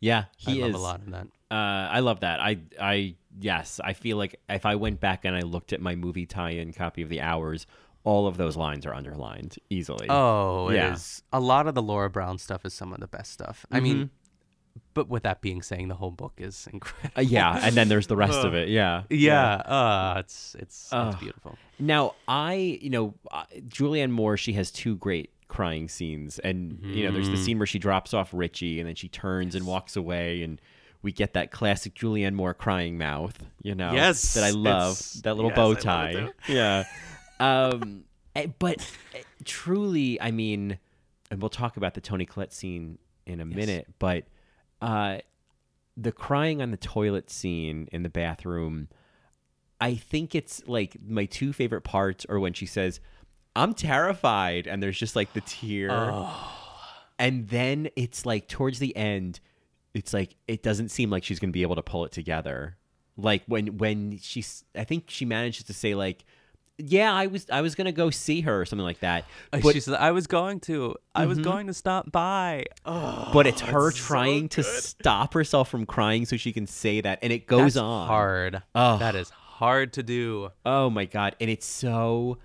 Yeah, 0.00 0.24
he 0.36 0.62
I 0.62 0.66
is 0.66 0.72
love 0.74 0.80
a 0.80 0.84
lot 0.84 1.00
of 1.00 1.10
that. 1.10 1.26
Uh, 1.50 1.88
I 1.90 2.00
love 2.00 2.20
that. 2.20 2.40
I, 2.40 2.58
I, 2.80 3.14
yes, 3.38 3.78
I 3.84 3.92
feel 3.92 4.16
like 4.16 4.40
if 4.48 4.64
I 4.64 4.74
went 4.76 5.00
back 5.00 5.24
and 5.26 5.36
I 5.36 5.40
looked 5.40 5.72
at 5.72 5.80
my 5.80 5.94
movie 5.94 6.24
tie-in 6.26 6.72
copy 6.72 7.02
of 7.02 7.08
The 7.10 7.20
Hours, 7.20 7.66
all 8.04 8.26
of 8.26 8.36
those 8.36 8.56
lines 8.56 8.84
are 8.86 8.94
underlined 8.94 9.56
easily. 9.70 10.06
Oh, 10.10 10.68
it 10.68 10.74
yeah. 10.76 10.92
is. 10.94 11.22
A 11.32 11.40
lot 11.40 11.66
of 11.66 11.74
the 11.74 11.82
Laura 11.82 12.10
Brown 12.10 12.38
stuff 12.38 12.64
is 12.64 12.74
some 12.74 12.92
of 12.92 13.00
the 13.00 13.06
best 13.06 13.32
stuff. 13.32 13.64
I 13.70 13.78
mean, 13.80 13.96
Mhm. 14.06 14.10
but 14.94 15.08
with 15.08 15.22
that 15.22 15.40
being 15.40 15.62
saying, 15.62 15.88
the 15.88 15.94
whole 15.94 16.10
book 16.10 16.34
is 16.38 16.68
incredible. 16.72 17.12
Uh, 17.16 17.20
yeah, 17.22 17.60
and 17.62 17.74
then 17.76 17.88
there's 17.88 18.08
the 18.08 18.16
rest 18.16 18.44
of 18.44 18.54
it. 18.60 18.68
Yeah, 18.68 19.02
Yeah, 19.08 19.54
uh, 19.56 20.14
it's 20.18 20.56
it's 20.58 20.92
Uh, 20.92 21.10
it's 21.12 21.20
beautiful. 21.22 21.56
Now, 21.78 22.14
I, 22.26 22.78
you 22.82 22.90
know, 22.90 23.14
uh, 23.30 23.44
Julianne 23.68 24.10
Moore, 24.10 24.36
she 24.36 24.52
has 24.54 24.70
two 24.70 24.96
great 24.96 25.30
crying 25.48 25.86
scenes. 25.88 26.38
And, 26.38 26.80
you 26.82 27.04
know, 27.04 27.12
there's 27.12 27.28
the 27.28 27.34
Mhm. 27.36 27.44
scene 27.44 27.58
where 27.58 27.66
she 27.66 27.78
drops 27.78 28.14
off 28.14 28.30
Richie 28.32 28.80
and 28.80 28.88
then 28.88 28.94
she 28.94 29.06
turns 29.08 29.54
and 29.54 29.66
walks 29.66 29.96
away. 29.96 30.42
And 30.42 30.58
we 31.02 31.12
get 31.12 31.34
that 31.34 31.50
classic 31.50 31.94
Julianne 31.94 32.32
Moore 32.32 32.54
crying 32.54 32.96
mouth, 32.96 33.44
you 33.62 33.74
know, 33.74 33.92
Yes, 33.92 34.32
that 34.34 34.44
I 34.44 34.50
love, 34.50 34.92
it's- 34.92 35.20
that 35.24 35.34
little 35.36 35.50
yes, 35.50 35.56
bow 35.56 35.70
it 35.72 35.80
tie. 35.80 36.28
Yeah. 36.48 36.84
Um, 37.42 38.04
eh, 38.36 38.46
but 38.58 38.78
eh, 39.14 39.22
truly, 39.44 40.20
I 40.20 40.30
mean, 40.30 40.78
and 41.30 41.40
we'll 41.40 41.50
talk 41.50 41.76
about 41.76 41.94
the 41.94 42.00
Toni 42.00 42.26
Collette 42.26 42.52
scene 42.52 42.98
in 43.26 43.40
a 43.40 43.44
minute, 43.44 43.86
but 43.98 44.24
uh, 44.80 45.18
the 45.96 46.12
crying 46.12 46.62
on 46.62 46.70
the 46.70 46.76
toilet 46.76 47.30
scene 47.30 47.88
in 47.92 48.02
the 48.02 48.08
bathroom, 48.08 48.88
I 49.80 49.94
think 49.94 50.34
it's 50.34 50.62
like 50.66 50.96
my 51.06 51.24
two 51.24 51.52
favorite 51.52 51.82
parts 51.82 52.24
are 52.26 52.38
when 52.38 52.52
she 52.52 52.66
says, 52.66 53.00
I'm 53.54 53.74
terrified, 53.74 54.66
and 54.66 54.82
there's 54.82 54.98
just 54.98 55.16
like 55.16 55.32
the 55.34 55.42
tear. 55.42 55.90
And 57.18 57.48
then 57.48 57.88
it's 57.96 58.24
like 58.24 58.48
towards 58.48 58.78
the 58.78 58.96
end, 58.96 59.40
it's 59.94 60.14
like 60.14 60.36
it 60.48 60.62
doesn't 60.62 60.88
seem 60.88 61.10
like 61.10 61.22
she's 61.22 61.38
gonna 61.38 61.52
be 61.52 61.62
able 61.62 61.76
to 61.76 61.82
pull 61.82 62.04
it 62.04 62.12
together. 62.12 62.78
Like 63.16 63.42
when 63.46 63.78
when 63.78 64.18
she's 64.18 64.64
I 64.74 64.84
think 64.84 65.04
she 65.08 65.24
manages 65.24 65.64
to 65.64 65.74
say 65.74 65.94
like 65.94 66.24
yeah, 66.84 67.12
I 67.12 67.26
was 67.26 67.46
I 67.50 67.60
was 67.60 67.74
gonna 67.74 67.92
go 67.92 68.10
see 68.10 68.40
her 68.42 68.60
or 68.60 68.64
something 68.64 68.84
like 68.84 69.00
that. 69.00 69.24
Uh, 69.52 69.60
But 69.62 69.74
she 69.74 69.80
said, 69.80 69.94
"I 69.94 70.10
was 70.10 70.26
going 70.26 70.60
to. 70.60 70.96
I 71.14 71.26
was 71.26 71.38
Mhm. 71.38 71.44
going 71.44 71.66
to 71.68 71.74
stop 71.74 72.10
by." 72.10 72.64
Oh, 72.84 73.30
but 73.32 73.46
it's 73.46 73.60
her 73.60 73.90
so 73.90 73.96
trying 73.96 74.48
to 74.50 74.62
stop 74.62 75.34
herself 75.34 75.68
from 75.68 75.86
crying 75.86 76.24
so 76.26 76.36
she 76.36 76.52
can 76.52 76.66
say 76.66 77.00
that, 77.00 77.18
and 77.22 77.32
it 77.32 77.46
goes 77.46 77.74
That's 77.74 77.82
on. 77.84 78.06
hard. 78.08 78.62
Oh. 78.74 78.98
That 78.98 79.14
is 79.14 79.30
hard 79.30 79.92
to 79.94 80.02
do. 80.02 80.50
Oh 80.66 80.90
my 80.90 81.04
god! 81.04 81.36
And 81.40 81.48
it's 81.50 81.66
so. 81.66 82.38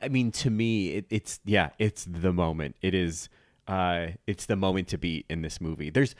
I 0.00 0.08
mean, 0.08 0.30
to 0.32 0.50
me, 0.50 0.88
it, 0.92 1.06
it's 1.10 1.40
yeah, 1.44 1.70
it's 1.78 2.04
the 2.04 2.32
moment. 2.32 2.76
It 2.80 2.94
is. 2.94 3.28
Uh, 3.66 4.08
it's 4.26 4.46
the 4.46 4.56
moment 4.56 4.88
to 4.88 4.98
be 4.98 5.24
in 5.30 5.40
this 5.40 5.58
movie. 5.58 5.88
There's, 5.88 6.14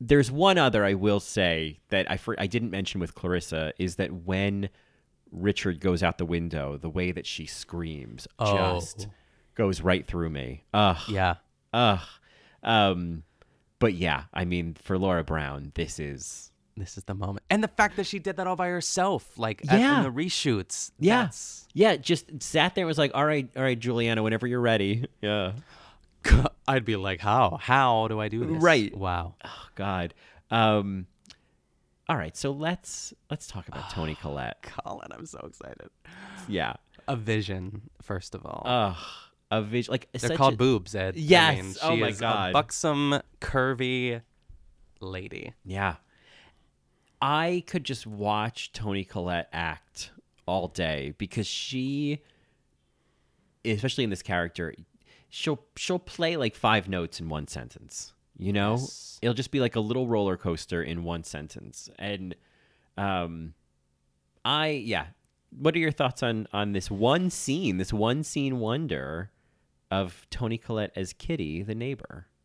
there's 0.00 0.30
one 0.30 0.58
other 0.58 0.84
I 0.84 0.92
will 0.92 1.18
say 1.20 1.80
that 1.88 2.10
I 2.10 2.18
for, 2.18 2.34
I 2.38 2.46
didn't 2.46 2.70
mention 2.70 3.00
with 3.00 3.14
Clarissa 3.14 3.72
is 3.78 3.96
that 3.96 4.12
when 4.12 4.68
Richard 5.34 5.80
goes 5.80 6.02
out 6.02 6.18
the 6.18 6.24
window, 6.24 6.76
the 6.76 6.88
way 6.88 7.12
that 7.12 7.26
she 7.26 7.44
screams 7.46 8.26
Oh. 8.38 8.54
just 8.78 9.08
goes 9.54 9.80
right 9.80 10.06
through 10.06 10.30
me. 10.30 10.64
Ugh. 10.72 10.96
Yeah. 11.08 11.34
Ugh. 11.72 12.00
Um, 12.62 13.24
but 13.78 13.94
yeah, 13.94 14.24
I 14.32 14.44
mean, 14.44 14.76
for 14.82 14.96
Laura 14.98 15.24
Brown, 15.24 15.72
this 15.74 15.98
is 15.98 16.50
This 16.76 16.96
is 16.98 17.04
the 17.04 17.14
moment, 17.14 17.44
and 17.50 17.62
the 17.62 17.68
fact 17.68 17.96
that 17.96 18.06
she 18.06 18.18
did 18.18 18.36
that 18.38 18.46
all 18.48 18.56
by 18.56 18.66
herself, 18.68 19.38
like 19.38 19.62
at, 19.68 19.78
Yeah. 19.78 19.98
in 19.98 20.02
the 20.02 20.10
reshoots. 20.10 20.90
yeah, 20.98 21.18
that's- 21.18 21.68
yeah. 21.72 21.94
Just 21.96 22.42
sat 22.42 22.74
there 22.74 22.82
and 22.82 22.88
was 22.88 22.98
like, 22.98 23.12
"All 23.14 23.24
right, 23.24 23.48
all 23.56 23.62
right, 23.62 23.78
Juliana, 23.78 24.22
whenever 24.24 24.46
you're 24.46 24.60
ready." 24.60 25.04
Yeah. 25.20 25.52
I'd 26.66 26.84
be 26.84 26.96
like, 26.96 27.20
"How? 27.20 27.58
How 27.60 28.08
do 28.08 28.18
I 28.18 28.28
do 28.28 28.44
this?" 28.44 28.62
Right. 28.62 28.96
Wow. 28.96 29.34
Oh 29.44 29.66
God. 29.74 30.14
Um. 30.50 31.06
All 32.08 32.16
right, 32.16 32.36
so 32.36 32.50
let's 32.52 33.14
let's 33.30 33.46
talk 33.46 33.66
about 33.68 33.90
Toni 33.90 34.14
Collette. 34.20 34.62
Colin, 34.62 35.08
I'm 35.12 35.26
so 35.26 35.40
excited. 35.46 35.88
Yeah. 36.48 36.74
A 37.08 37.16
vision, 37.16 37.82
first 38.02 38.34
of 38.34 38.44
all. 38.46 38.62
Ugh. 38.64 38.96
A 39.50 39.62
vision 39.62 39.92
like 39.92 40.08
They're 40.12 40.28
such 40.30 40.36
called 40.38 40.54
a- 40.54 40.56
boobs, 40.56 40.94
Ed. 40.94 41.14
I 41.16 41.18
Yes. 41.20 41.62
mean, 41.62 41.74
oh 41.82 41.94
she 41.94 42.00
my 42.00 42.08
is 42.08 42.20
God. 42.20 42.50
A 42.50 42.52
buxom, 42.52 43.20
curvy 43.40 44.22
lady. 45.00 45.52
Yeah. 45.64 45.96
I 47.22 47.62
could 47.66 47.84
just 47.84 48.06
watch 48.06 48.72
Toni 48.72 49.04
Collette 49.04 49.48
act 49.52 50.10
all 50.46 50.68
day 50.68 51.14
because 51.18 51.46
she 51.46 52.20
especially 53.64 54.04
in 54.04 54.10
this 54.10 54.22
character, 54.22 54.74
she'll 55.30 55.62
she'll 55.76 55.98
play 55.98 56.36
like 56.36 56.54
five 56.54 56.86
notes 56.88 57.18
in 57.20 57.28
one 57.30 57.46
sentence. 57.48 58.12
You 58.36 58.52
know? 58.52 58.72
Yes. 58.72 59.18
It'll 59.22 59.34
just 59.34 59.50
be 59.50 59.60
like 59.60 59.76
a 59.76 59.80
little 59.80 60.06
roller 60.08 60.36
coaster 60.36 60.82
in 60.82 61.04
one 61.04 61.24
sentence. 61.24 61.88
And 61.98 62.34
um 62.96 63.54
I 64.44 64.68
yeah. 64.68 65.06
What 65.56 65.74
are 65.76 65.78
your 65.78 65.92
thoughts 65.92 66.22
on 66.22 66.46
on 66.52 66.72
this 66.72 66.90
one 66.90 67.30
scene, 67.30 67.76
this 67.78 67.92
one 67.92 68.22
scene 68.24 68.58
wonder 68.58 69.30
of 69.90 70.26
Toni 70.30 70.58
Collette 70.58 70.92
as 70.96 71.12
Kitty, 71.12 71.62
the 71.62 71.74
neighbor? 71.74 72.26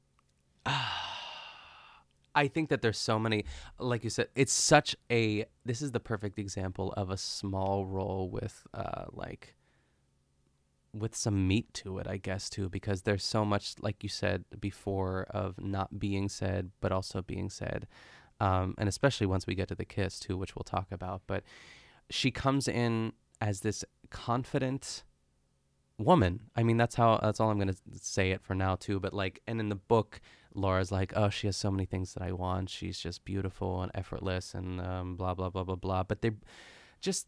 I 2.35 2.47
think 2.47 2.69
that 2.69 2.81
there's 2.81 2.97
so 2.97 3.17
many, 3.19 3.45
like 3.79 4.03
you 4.03 4.09
said, 4.09 4.27
it's 4.35 4.53
such 4.53 4.95
a. 5.11 5.45
This 5.65 5.81
is 5.81 5.91
the 5.91 5.99
perfect 5.99 6.37
example 6.37 6.93
of 6.95 7.09
a 7.09 7.17
small 7.17 7.85
role 7.85 8.29
with, 8.29 8.65
uh, 8.73 9.05
like, 9.11 9.55
with 10.93 11.15
some 11.15 11.47
meat 11.47 11.73
to 11.75 11.99
it, 11.99 12.07
I 12.07 12.17
guess, 12.17 12.49
too, 12.49 12.69
because 12.69 13.03
there's 13.03 13.23
so 13.23 13.45
much, 13.45 13.75
like 13.81 14.03
you 14.03 14.09
said 14.09 14.45
before, 14.59 15.27
of 15.29 15.59
not 15.59 15.99
being 15.99 16.29
said, 16.29 16.71
but 16.81 16.91
also 16.91 17.21
being 17.21 17.49
said, 17.49 17.87
um, 18.39 18.75
and 18.77 18.87
especially 18.87 19.27
once 19.27 19.45
we 19.45 19.55
get 19.55 19.67
to 19.67 19.75
the 19.75 19.85
kiss 19.85 20.19
too, 20.19 20.37
which 20.37 20.55
we'll 20.55 20.63
talk 20.63 20.87
about. 20.91 21.21
But 21.27 21.43
she 22.09 22.31
comes 22.31 22.67
in 22.67 23.13
as 23.41 23.61
this 23.61 23.83
confident 24.09 25.03
woman. 25.97 26.41
I 26.55 26.63
mean, 26.63 26.77
that's 26.77 26.95
how 26.95 27.19
that's 27.21 27.39
all 27.39 27.49
I'm 27.51 27.59
gonna 27.59 27.75
say 27.93 28.31
it 28.31 28.41
for 28.41 28.55
now 28.55 28.75
too. 28.75 28.99
But 28.99 29.13
like, 29.13 29.41
and 29.45 29.59
in 29.59 29.69
the 29.69 29.75
book, 29.75 30.21
Laura's 30.53 30.91
like, 30.91 31.13
oh, 31.15 31.29
she 31.29 31.47
has 31.47 31.57
so 31.57 31.69
many 31.69 31.85
things 31.85 32.13
that 32.13 32.23
I 32.23 32.31
want. 32.31 32.69
She's 32.69 32.97
just 32.99 33.25
beautiful 33.25 33.81
and 33.81 33.91
effortless 33.93 34.53
and 34.53 34.81
um, 34.81 35.15
blah 35.15 35.33
blah 35.33 35.49
blah 35.49 35.63
blah 35.63 35.75
blah. 35.75 36.03
But 36.03 36.21
they 36.21 36.31
just 37.01 37.27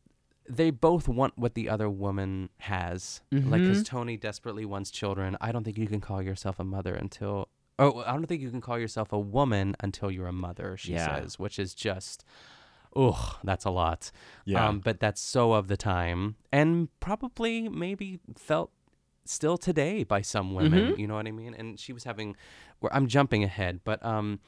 they 0.50 0.70
both 0.72 1.08
want 1.08 1.38
what 1.38 1.54
the 1.54 1.70
other 1.70 1.90
woman 1.90 2.50
has. 2.60 3.22
Like, 3.32 3.62
because. 3.62 3.84
Toni 3.84 4.18
desperately 4.18 4.66
wants 4.66 4.92
children. 4.92 5.38
I 5.40 5.52
don't 5.52 5.64
think 5.64 5.78
you 5.78 5.88
can 5.88 6.02
call 6.02 6.22
yourself 6.22 6.60
a 6.60 6.64
mother 6.64 6.94
until. 6.96 7.48
Oh, 7.80 8.04
I 8.06 8.14
don't 8.14 8.26
think 8.28 8.42
you 8.42 8.50
can 8.52 8.62
call 8.62 8.78
yourself 8.78 9.12
a 9.14 9.20
woman 9.20 9.76
until 9.80 10.12
you're 10.12 10.28
a 10.28 10.34
mother. 10.34 10.78
She 10.78 10.94
Yeah. 10.94 11.22
says, 11.22 11.40
which 11.40 11.58
is 11.58 11.74
just. 11.74 12.24
Ugh, 12.96 13.36
that's 13.44 13.64
a 13.66 13.70
lot. 13.70 14.12
Yeah. 14.46 14.68
Um, 14.68 14.80
but 14.80 15.00
that's 15.00 15.22
so 15.22 15.54
of 15.54 15.68
the 15.70 15.78
time, 15.78 16.36
and 16.52 16.90
probably 17.00 17.70
maybe 17.70 18.20
felt 18.36 18.72
still 19.24 19.58
today 19.58 20.04
by 20.04 20.22
some 20.22 20.54
women. 20.54 20.94
Mhm. 20.96 20.98
You 21.00 21.08
know 21.08 21.16
what 21.16 21.26
I 21.26 21.32
mean? 21.32 21.54
And 21.54 21.80
she 21.80 21.94
was 21.94 22.04
having. 22.04 22.36
Where 22.82 22.94
I'm 22.94 23.08
jumping 23.08 23.44
ahead, 23.46 23.80
but 23.86 24.04
um, 24.06 24.40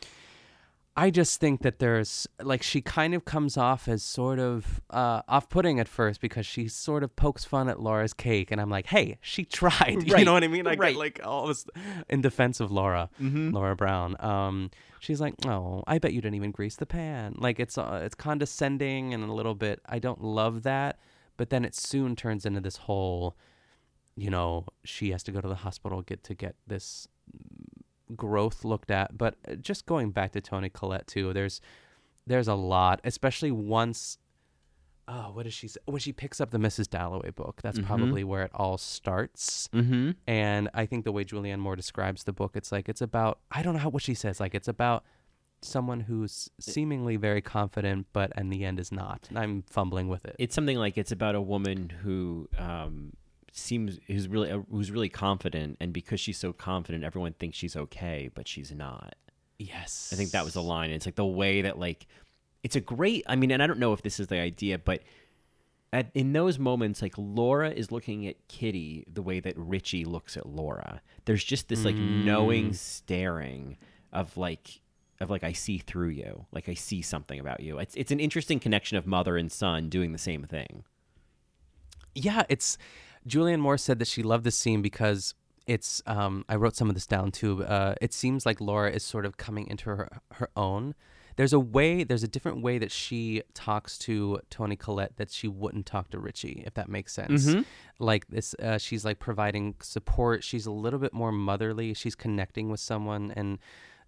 I 0.96 1.10
just 1.10 1.40
think 1.40 1.64
that 1.64 1.80
there's 1.80 2.28
like 2.40 2.62
she 2.62 2.80
kind 2.80 3.16
of 3.16 3.26
comes 3.26 3.58
off 3.58 3.88
as 3.88 4.04
sort 4.04 4.38
of 4.38 4.80
uh, 4.92 5.24
off-putting 5.28 5.80
at 5.80 5.88
first 5.88 6.22
because 6.22 6.46
she 6.46 6.68
sort 6.68 7.04
of 7.04 7.16
pokes 7.16 7.44
fun 7.44 7.68
at 7.68 7.80
Laura's 7.82 8.14
cake, 8.14 8.52
and 8.52 8.62
I'm 8.62 8.70
like, 8.70 8.86
hey, 8.88 9.18
she 9.22 9.44
tried. 9.60 10.08
You 10.08 10.24
know 10.24 10.34
what 10.34 10.44
I 10.44 10.48
mean? 10.48 10.68
I 10.68 10.76
right. 10.76 10.96
like 10.96 11.20
all 11.24 11.48
this 11.48 11.66
in 12.10 12.22
defense 12.22 12.60
of 12.60 12.72
Laura, 12.72 13.10
Mhm. 13.20 13.52
Laura 13.52 13.76
Brown. 13.76 14.16
Um, 14.20 14.70
she's 15.00 15.20
like, 15.20 15.34
oh, 15.48 15.84
I 15.88 15.98
bet 15.98 16.14
you 16.14 16.22
didn't 16.22 16.36
even 16.36 16.52
grease 16.52 16.76
the 16.76 16.86
pan. 16.86 17.36
Like 17.40 17.60
it's 17.60 17.76
uh, 17.78 18.02
it's 18.04 18.14
condescending 18.16 19.16
and 19.16 19.24
a 19.24 19.34
little 19.34 19.56
bit. 19.56 19.80
I 19.88 19.98
don't 19.98 20.22
love 20.24 20.62
that, 20.62 21.00
but 21.38 21.50
then 21.50 21.66
it 21.66 21.74
soon 21.74 22.16
turns 22.16 22.46
into 22.46 22.62
this 22.62 22.78
whole, 22.78 23.36
you 24.16 24.30
know, 24.30 24.68
she 24.84 25.10
has 25.10 25.24
to 25.24 25.32
go 25.32 25.42
to 25.42 25.48
the 25.48 25.56
hospital 25.56 26.04
get 26.04 26.24
to 26.26 26.36
get 26.36 26.56
this 26.68 27.08
growth 28.16 28.64
looked 28.66 28.92
at. 28.92 29.18
But 29.18 29.36
uh, 29.48 29.56
just 29.56 29.86
going 29.86 30.12
back 30.12 30.32
to 30.34 30.42
Toni 30.42 30.70
Collette 30.70 31.08
too, 31.08 31.34
there's 31.34 31.62
there's 32.28 32.48
a 32.48 32.56
lot, 32.56 33.02
especially 33.04 33.52
once. 33.52 34.18
Oh, 35.06 35.32
what 35.34 35.44
does 35.44 35.54
she 35.54 35.68
say? 35.68 35.82
When 35.86 36.00
she 36.00 36.14
picks 36.14 36.40
up 36.40 36.52
the 36.52 36.58
Mrs. 36.58 36.90
Dalloway 36.90 37.32
book, 37.32 37.60
that's 37.62 37.78
Mhm. 37.80 37.86
probably 37.86 38.24
where 38.24 38.44
it 38.44 38.52
all 38.54 38.78
starts. 38.78 39.68
Mm-hmm. 39.74 40.12
And 40.28 40.70
I 40.74 40.86
think 40.86 41.04
the 41.04 41.12
way 41.12 41.26
Julianne 41.26 41.60
Moore 41.60 41.76
describes 41.76 42.24
the 42.24 42.32
book, 42.32 42.52
it's 42.56 42.72
like 42.72 42.88
it's 42.88 43.02
about 43.02 43.40
I 43.52 43.62
don't 43.64 43.74
know 43.74 43.80
how 43.82 43.90
what 43.90 44.02
she 44.04 44.14
says. 44.14 44.40
Like 44.40 44.56
it's 44.56 44.70
about 44.70 45.04
someone 45.62 46.02
who's 46.02 46.50
seemingly 46.60 47.16
very 47.18 47.42
confident, 47.42 48.08
but 48.14 48.32
in 48.38 48.50
the 48.50 48.64
end 48.66 48.80
is 48.80 48.92
not. 48.92 49.26
And 49.30 49.38
I'm 49.40 49.64
fumbling 49.64 50.08
with 50.08 50.24
it. 50.26 50.36
It's 50.40 50.56
something 50.56 50.78
like 50.78 50.98
it's 50.98 51.12
about 51.12 51.36
a 51.36 51.42
woman 51.42 51.90
who 51.90 52.50
um, 52.58 53.14
seems 53.54 54.00
who's 54.08 54.28
really 54.28 54.52
uh, 54.52 54.60
who's 54.70 54.92
really 54.92 55.10
confident, 55.10 55.78
and 55.80 55.94
because 55.94 56.20
she's 56.20 56.38
so 56.38 56.52
confident, 56.54 57.04
everyone 57.04 57.34
thinks 57.34 57.58
she's 57.58 57.76
okay, 57.76 58.30
but 58.34 58.48
she's 58.48 58.72
not. 58.72 59.16
Yes, 59.60 60.10
I 60.12 60.18
think 60.18 60.32
that 60.32 60.44
was 60.44 60.56
the 60.56 60.64
line. 60.64 60.90
It's 60.92 61.06
like 61.06 61.16
the 61.16 61.26
way 61.26 61.62
that 61.62 61.80
like 61.80 62.08
it's 62.64 62.76
a 62.76 62.82
great. 62.82 63.24
I 63.28 63.36
mean, 63.36 63.52
and 63.52 63.62
I 63.64 63.68
don't 63.68 63.80
know 63.80 63.94
if 63.94 64.02
this 64.02 64.20
is 64.20 64.28
the 64.28 64.40
idea, 64.40 64.78
but 64.80 65.02
at, 65.94 66.10
in 66.16 66.34
those 66.34 66.58
moments, 66.58 67.02
like 67.04 67.14
Laura 67.18 67.70
is 67.70 67.92
looking 67.92 68.28
at 68.28 68.36
Kitty 68.48 69.06
the 69.12 69.22
way 69.22 69.40
that 69.40 69.54
Richie 69.56 70.06
looks 70.06 70.36
at 70.36 70.48
Laura. 70.48 71.02
There's 71.26 71.44
just 71.44 71.70
this 71.70 71.86
like 71.86 71.96
knowing 71.96 72.72
Mm. 72.72 72.76
staring 72.76 73.78
of 74.12 74.36
like 74.36 74.82
of 75.20 75.30
like 75.30 75.44
I 75.44 75.52
see 75.54 75.78
through 75.78 76.10
you, 76.10 76.48
like 76.52 76.68
I 76.68 76.74
see 76.74 77.02
something 77.04 77.40
about 77.40 77.60
you. 77.60 77.78
It's 77.78 77.94
it's 77.96 78.12
an 78.12 78.20
interesting 78.20 78.60
connection 78.60 78.98
of 78.98 79.06
mother 79.06 79.38
and 79.38 79.52
son 79.52 79.88
doing 79.90 80.12
the 80.12 80.18
same 80.18 80.44
thing. 80.44 80.84
yeah, 82.16 82.44
it's 82.50 82.78
Julianne 83.28 83.60
Moore 83.60 83.78
said 83.78 84.00
that 84.00 84.08
she 84.08 84.24
loved 84.24 84.44
this 84.44 84.58
scene 84.58 84.82
because 84.82 85.34
it's 85.66 86.02
um 86.06 86.44
I 86.50 86.56
wrote 86.56 86.76
some 86.76 86.90
of 86.90 86.96
this 86.96 87.08
down 87.08 87.32
too. 87.32 87.64
Uh 87.64 87.96
it 88.02 88.14
seems 88.14 88.46
like 88.46 88.60
Laura 88.60 88.92
is 88.92 89.04
sort 89.04 89.26
of 89.26 89.38
coming 89.38 89.68
into 89.68 89.86
her 89.86 90.10
her 90.34 90.50
own. 90.58 90.94
There's 91.36 91.54
a 91.54 91.60
way 91.60 92.04
there's 92.04 92.22
a 92.24 92.28
different 92.28 92.62
way 92.62 92.78
that 92.78 92.92
she 92.92 93.42
talks 93.54 93.98
to 94.00 94.40
Toni 94.50 94.76
Collette 94.76 95.16
that 95.18 95.32
she 95.32 95.48
wouldn't 95.48 95.86
talk 95.86 96.10
to 96.12 96.20
Richie, 96.20 96.64
if 96.68 96.74
that 96.76 96.90
makes 96.90 97.14
sense. 97.14 97.48
Mhm. 97.48 97.66
Like 97.98 98.28
this 98.28 98.54
uh, 98.62 98.78
she's 98.78 99.04
like 99.06 99.20
providing 99.20 99.76
support. 99.82 100.44
She's 100.44 100.66
a 100.66 100.72
little 100.72 101.00
bit 101.00 101.14
more 101.14 101.32
motherly. 101.32 101.94
She's 101.94 102.16
connecting 102.16 102.70
with 102.70 102.82
someone 102.82 103.32
and 103.36 103.58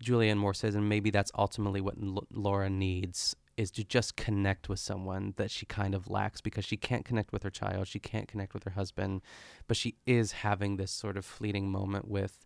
Julianne 0.04 0.38
Moore 0.38 0.54
says 0.54 0.76
and 0.76 0.90
maybe 0.90 1.10
that's 1.10 1.32
ultimately 1.38 1.80
what 1.80 1.96
L- 2.04 2.28
Laura 2.32 2.70
needs 2.70 3.36
is 3.58 3.72
to 3.72 3.84
just 3.84 4.16
connect 4.16 4.68
with 4.70 4.80
someone 4.80 5.34
that 5.38 5.50
she 5.50 5.66
kind 5.66 5.96
of 5.96 6.10
lacks 6.10 6.42
because 6.42 6.66
she 6.66 6.78
can't 6.78 7.06
connect 7.06 7.32
with 7.32 7.44
her 7.44 7.50
child, 7.50 7.88
she 7.88 8.00
can't 8.00 8.28
connect 8.28 8.54
with 8.54 8.64
her 8.66 8.72
husband, 8.72 9.22
but 9.68 9.78
she 9.78 9.96
is 10.06 10.32
having 10.34 10.78
this 10.78 10.92
sort 10.92 11.16
of 11.18 11.26
fleeting 11.26 11.72
moment 11.72 12.08
with, 12.08 12.46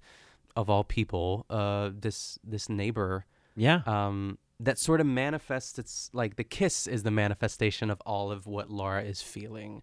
of 0.56 0.70
all 0.70 0.84
people, 0.84 1.46
uh, 1.50 1.90
this 1.94 2.38
this 2.44 2.70
neighbor. 2.70 3.26
Yeah. 3.56 3.82
Um, 3.86 4.38
that 4.60 4.78
sort 4.78 5.00
of 5.02 5.08
manifests. 5.08 5.80
It's 5.80 6.10
like 6.14 6.36
the 6.36 6.44
kiss 6.44 6.86
is 6.86 7.04
the 7.04 7.12
manifestation 7.12 7.90
of 7.90 8.02
all 8.06 8.32
of 8.32 8.46
what 8.46 8.70
Laura 8.70 9.04
is 9.04 9.22
feeling 9.22 9.82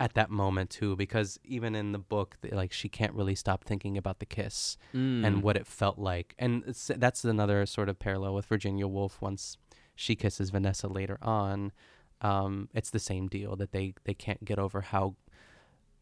at 0.00 0.14
that 0.14 0.28
moment 0.28 0.70
too 0.70 0.96
because 0.96 1.38
even 1.44 1.76
in 1.76 1.92
the 1.92 1.98
book 2.00 2.36
like 2.50 2.72
she 2.72 2.88
can't 2.88 3.12
really 3.14 3.36
stop 3.36 3.62
thinking 3.62 3.96
about 3.96 4.18
the 4.18 4.26
kiss 4.26 4.76
Mm. 4.92 5.24
and 5.24 5.42
what 5.44 5.56
it 5.56 5.68
felt 5.68 5.98
like 6.00 6.34
and 6.36 6.64
that's 6.64 7.24
another 7.24 7.64
sort 7.64 7.88
of 7.88 7.96
parallel 8.00 8.34
with 8.34 8.46
Virginia 8.46 8.88
Woolf 8.88 9.22
once 9.22 9.56
she 9.94 10.14
kisses 10.16 10.50
Vanessa 10.50 10.88
later 10.88 11.18
on 11.22 11.72
um, 12.20 12.68
it's 12.74 12.90
the 12.90 12.98
same 12.98 13.26
deal 13.28 13.56
that 13.56 13.72
they 13.72 13.94
they 14.04 14.14
can't 14.14 14.44
get 14.44 14.58
over 14.58 14.80
how 14.80 15.14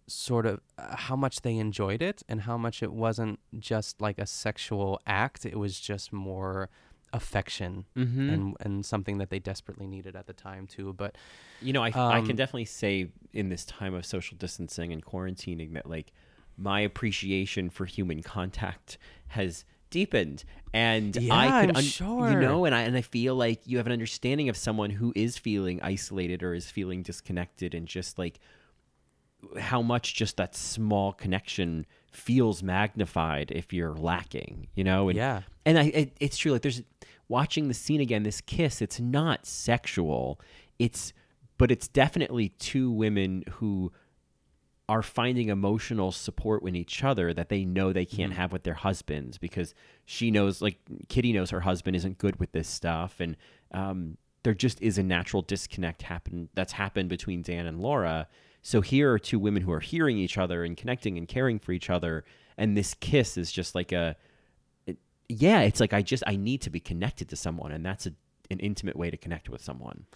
sort 0.06 0.47
of 0.47 0.60
uh, 0.78 0.97
how 0.97 1.16
much 1.16 1.43
they 1.43 1.56
enjoyed 1.56 2.02
it 2.02 2.23
and 2.28 2.43
how 2.43 2.56
much 2.56 2.82
it 2.82 2.93
wasn't 2.93 3.39
just 3.59 4.01
like 4.01 4.19
a 4.19 4.27
sexual 4.27 5.01
act 5.06 5.47
it 5.47 5.59
was 5.59 5.78
just 5.81 6.12
more 6.12 6.69
affection 7.12 7.85
Mhm. 7.97 8.32
and 8.32 8.56
and 8.60 8.86
something 8.86 9.19
that 9.19 9.31
they 9.31 9.39
desperately 9.39 9.86
needed 9.86 10.16
at 10.16 10.27
the 10.27 10.32
time 10.32 10.66
too 10.66 10.93
but 10.94 11.14
You 11.60 11.73
know, 11.73 11.85
I, 11.85 11.93
I 11.94 12.19
um, 12.19 12.27
can 12.27 12.36
definitely 12.36 12.64
say 12.64 13.10
in 13.32 13.48
this 13.48 13.64
time 13.64 13.94
of 13.94 14.05
social 14.05 14.36
distancing 14.36 14.93
and 14.93 15.05
quarantining 15.05 15.74
that 15.74 15.86
like 15.89 16.12
my 16.56 16.81
appreciation 16.81 17.70
for 17.70 17.85
human 17.86 18.23
contact 18.23 18.98
has 19.28 19.64
deepened 19.93 20.43
and 20.74 21.14
Yeah, 21.14 21.35
I 21.35 21.66
could 21.66 21.77
I'm 21.77 21.85
you 22.32 22.40
know 22.40 22.64
and 22.64 22.74
I 22.74 22.81
and 22.82 22.97
I 22.97 23.02
feel 23.02 23.36
like 23.36 23.60
you 23.66 23.77
have 23.77 23.86
an 23.86 23.93
understanding 23.93 24.48
of 24.48 24.56
someone 24.56 24.90
who 24.90 25.12
is 25.14 25.39
feeling 25.39 25.81
isolated 25.82 26.43
or 26.43 26.55
is 26.55 26.70
feeling 26.70 27.02
disconnected 27.02 27.74
and 27.74 27.86
just 27.86 28.19
like 28.19 28.40
how 29.59 29.82
much 29.82 30.14
just 30.14 30.36
that 30.36 30.55
small 30.55 31.12
connection 31.12 31.86
feels 32.10 32.62
magnified 32.62 33.51
if 33.51 33.73
you're 33.73 33.94
lacking, 33.94 34.69
you 34.74 34.85
know? 34.85 35.09
And, 35.09 35.16
Yeah. 35.16 35.43
And 35.64 35.78
I, 35.78 35.85
it, 35.85 36.16
it's 36.20 36.36
true. 36.36 36.52
Like 36.52 36.62
there's 36.62 36.82
watching 37.28 37.69
the 37.69 37.74
scene 37.74 38.01
again, 38.01 38.23
this 38.23 38.40
kiss, 38.40 38.82
it's 38.82 39.01
not 39.01 39.47
sexual. 39.47 40.40
It's, 40.78 41.12
but 41.59 41.70
it's 41.70 41.89
definitely 41.89 42.51
two 42.51 42.90
women 42.90 43.44
who 43.55 43.93
are 44.89 45.03
finding 45.03 45.49
emotional 45.49 46.13
support 46.13 46.63
with 46.63 46.77
each 46.77 47.05
other 47.05 47.33
that 47.33 47.49
they 47.49 47.65
know 47.65 47.93
they 47.93 48.05
can't 48.05 48.35
have 48.35 48.53
with 48.53 48.65
their 48.65 48.75
husbands 48.75 49.39
because 49.39 49.75
she 50.05 50.31
knows, 50.31 50.61
like 50.61 50.79
Kitty 51.09 51.33
knows 51.33 51.51
her 51.51 51.61
husband 51.61 51.97
isn't 51.97 52.19
good 52.19 52.39
with 52.41 52.53
this 52.53 52.69
stuff. 52.69 53.21
And, 53.21 53.37
um, 53.73 54.19
there 54.43 54.55
just 54.55 54.81
is 54.83 54.99
a 54.99 55.03
natural 55.03 55.43
disconnect 55.43 56.03
happen 56.03 56.49
that's 56.55 56.73
happened 56.73 57.09
between 57.09 57.43
Dan 57.43 57.67
and 57.67 57.81
Laura. 57.81 58.27
So 58.61 58.81
here 58.81 59.13
are 59.13 59.19
two 59.19 59.39
women 59.39 59.63
who 59.63 59.73
are 59.73 59.81
hearing 59.81 60.19
each 60.19 60.39
other 60.39 60.65
and 60.65 60.77
connecting 60.77 61.19
and 61.19 61.27
caring 61.29 61.59
for 61.59 61.73
each 61.73 61.91
other, 61.91 62.25
and 62.57 62.77
this 62.77 62.95
kiss 62.95 63.37
is 63.37 63.51
just 63.51 63.75
like 63.75 63.93
a, 63.93 64.17
it, 64.87 64.99
yeah, 65.29 65.61
it's 65.61 65.81
like 65.81 65.93
I 65.93 66.03
just 66.03 66.23
I 66.27 66.37
need 66.37 66.61
to 66.63 66.71
be 66.71 66.81
connected 66.81 67.29
to 67.31 67.37
someone, 67.37 67.73
and 67.73 67.85
that's 67.85 68.07
a, 68.07 68.13
an 68.51 68.59
intimate 68.61 68.97
way 68.97 69.11
to 69.11 69.17
connect 69.17 69.49
with 69.49 69.63
someone. 69.63 70.07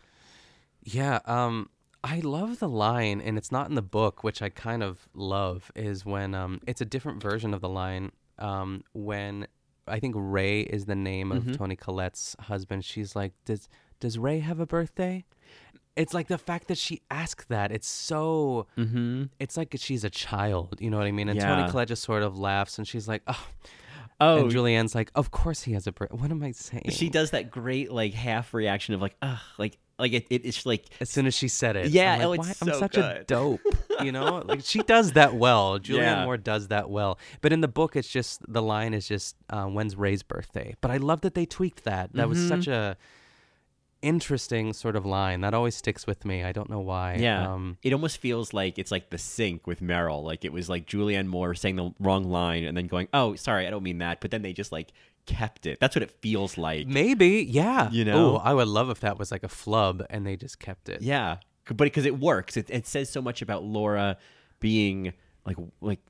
Yeah, 0.82 1.20
um, 1.24 1.70
I 2.06 2.20
love 2.20 2.60
the 2.60 2.68
line, 2.68 3.20
and 3.20 3.36
it's 3.36 3.50
not 3.50 3.68
in 3.68 3.74
the 3.74 3.82
book, 3.82 4.22
which 4.22 4.40
I 4.40 4.48
kind 4.48 4.82
of 4.82 5.08
love, 5.12 5.72
is 5.74 6.06
when 6.06 6.34
um, 6.34 6.60
it's 6.66 6.80
a 6.80 6.84
different 6.84 7.20
version 7.22 7.52
of 7.52 7.60
the 7.60 7.68
line. 7.68 8.12
Um, 8.38 8.84
when 8.92 9.46
I 9.88 9.98
think 9.98 10.14
Ray 10.16 10.60
is 10.60 10.84
the 10.86 10.94
name 10.94 11.32
of 11.32 11.44
Mhm. 11.44 11.56
Toni 11.56 11.74
Collette's 11.76 12.36
husband, 12.40 12.84
she's 12.84 13.16
like, 13.16 13.32
"Does 13.44 13.68
does 13.98 14.18
Ray 14.18 14.38
have 14.40 14.60
a 14.60 14.66
birthday?" 14.66 15.24
It's 15.96 16.12
like 16.12 16.28
the 16.28 16.36
fact 16.38 16.68
that 16.68 16.76
she 16.76 17.00
asked 17.10 17.48
that. 17.48 17.72
It's 17.72 17.88
so. 17.88 18.66
Mm-hmm. 18.76 19.24
It's 19.40 19.56
like 19.56 19.74
she's 19.78 20.04
a 20.04 20.10
child. 20.10 20.76
You 20.80 20.90
know 20.90 20.98
what 20.98 21.06
I 21.06 21.12
mean? 21.12 21.28
And 21.28 21.38
Yeah. 21.40 21.56
Toni 21.56 21.70
Collette 21.70 21.88
just 21.88 22.02
sort 22.04 22.22
of 22.22 22.38
laughs, 22.38 22.78
and 22.78 22.86
she's 22.86 23.08
like, 23.08 23.22
"Oh." 23.26 23.46
Oh. 24.20 24.42
And 24.42 24.50
Julianne's 24.50 24.94
like, 24.94 25.10
"Of 25.14 25.30
course 25.30 25.62
he 25.62 25.72
has 25.72 25.86
a 25.86 25.92
birthday." 25.92 26.16
What 26.16 26.30
am 26.30 26.42
I 26.42 26.52
saying? 26.52 26.84
She 26.90 27.08
does 27.10 27.30
that 27.32 27.50
great 27.50 27.90
like 27.92 28.14
half 28.14 28.54
reaction 28.54 28.94
of 28.94 29.00
like, 29.02 29.16
ugh, 29.22 29.38
like 29.58 29.76
like 29.98 30.12
it, 30.12 30.26
it 30.30 30.44
it's 30.44 30.66
like 30.66 30.84
as 31.00 31.08
soon 31.10 31.26
as 31.26 31.34
she 31.34 31.48
said 31.48 31.76
it. 31.76 31.88
Yeah, 31.90 32.14
I'm, 32.14 32.28
like, 32.28 32.40
oh, 32.40 32.42
"Why- 32.42 32.50
it's 32.50 32.62
I'm 32.62 32.68
so 32.68 32.78
such 32.80 32.96
a 32.96 33.24
dope. 33.26 33.60
You 34.02 34.12
know, 34.12 34.42
like 34.44 34.60
she 34.62 34.80
does 34.80 35.12
that 35.12 35.34
well. 35.36 35.78
Julianne 35.80 35.96
Yeah. 36.00 36.24
Moore 36.24 36.36
does 36.36 36.68
that 36.68 36.90
well. 36.90 37.18
But 37.40 37.54
in 37.54 37.62
the 37.62 37.68
book, 37.68 37.96
it's 37.96 38.08
just 38.08 38.42
the 38.46 38.60
line 38.60 38.92
is 38.92 39.08
just 39.08 39.36
uh, 39.48 39.64
when's 39.64 39.96
Ray's 39.96 40.22
birthday. 40.22 40.74
But 40.82 40.90
I 40.90 40.98
love 40.98 41.22
that 41.22 41.32
they 41.34 41.46
tweaked 41.46 41.84
that. 41.84 42.12
That 42.12 42.28
was 42.28 42.38
Mhm. 42.38 42.48
such 42.48 42.66
a 42.68 42.98
interesting 44.02 44.72
sort 44.72 44.94
of 44.94 45.04
line 45.06 45.40
that 45.40 45.54
always 45.54 45.74
sticks 45.74 46.06
with 46.06 46.24
me. 46.24 46.44
I 46.44 46.52
don't 46.52 46.68
know 46.70 46.80
why. 46.80 47.16
Yeah. 47.18 47.50
Um, 47.52 47.78
it 47.82 47.92
almost 47.92 48.18
feels 48.18 48.52
like 48.52 48.78
it's 48.78 48.90
like 48.90 49.10
the 49.10 49.18
sink 49.18 49.66
with 49.66 49.80
Meryl. 49.80 50.22
Like 50.22 50.44
it 50.44 50.52
was 50.52 50.68
like 50.68 50.86
Julianne 50.86 51.26
Moore 51.26 51.54
saying 51.54 51.76
the 51.76 51.90
wrong 51.98 52.24
line 52.24 52.64
and 52.64 52.76
then 52.76 52.86
going, 52.86 53.08
oh, 53.14 53.34
sorry, 53.36 53.66
I 53.66 53.70
don't 53.70 53.82
mean 53.82 53.98
that. 53.98 54.20
But 54.20 54.30
then 54.30 54.42
they 54.42 54.52
just 54.52 54.70
like 54.70 54.92
kept 55.26 55.66
it. 55.66 55.78
That's 55.80 55.94
what 55.94 56.02
it 56.02 56.10
feels 56.22 56.56
like. 56.56 56.86
maybe, 56.86 57.46
yeah. 57.48 57.90
You 57.90 58.04
know? 58.04 58.34
Ooh, 58.34 58.36
I 58.36 58.54
would 58.54 58.68
love 58.68 58.90
if 58.90 59.00
that 59.00 59.18
was 59.18 59.30
like 59.30 59.42
a 59.42 59.48
flub 59.48 60.04
and 60.10 60.26
they 60.26 60.36
just 60.36 60.58
kept 60.58 60.88
it. 60.88 61.02
Yeah. 61.02 61.38
But 61.66 61.78
because 61.78 62.06
it 62.06 62.18
works. 62.18 62.56
It, 62.56 62.70
it 62.70 62.86
says 62.86 63.10
so 63.10 63.20
much 63.20 63.42
about 63.42 63.64
Laura 63.64 64.16
being 64.60 65.12
like, 65.44 65.56
like, 65.80 66.00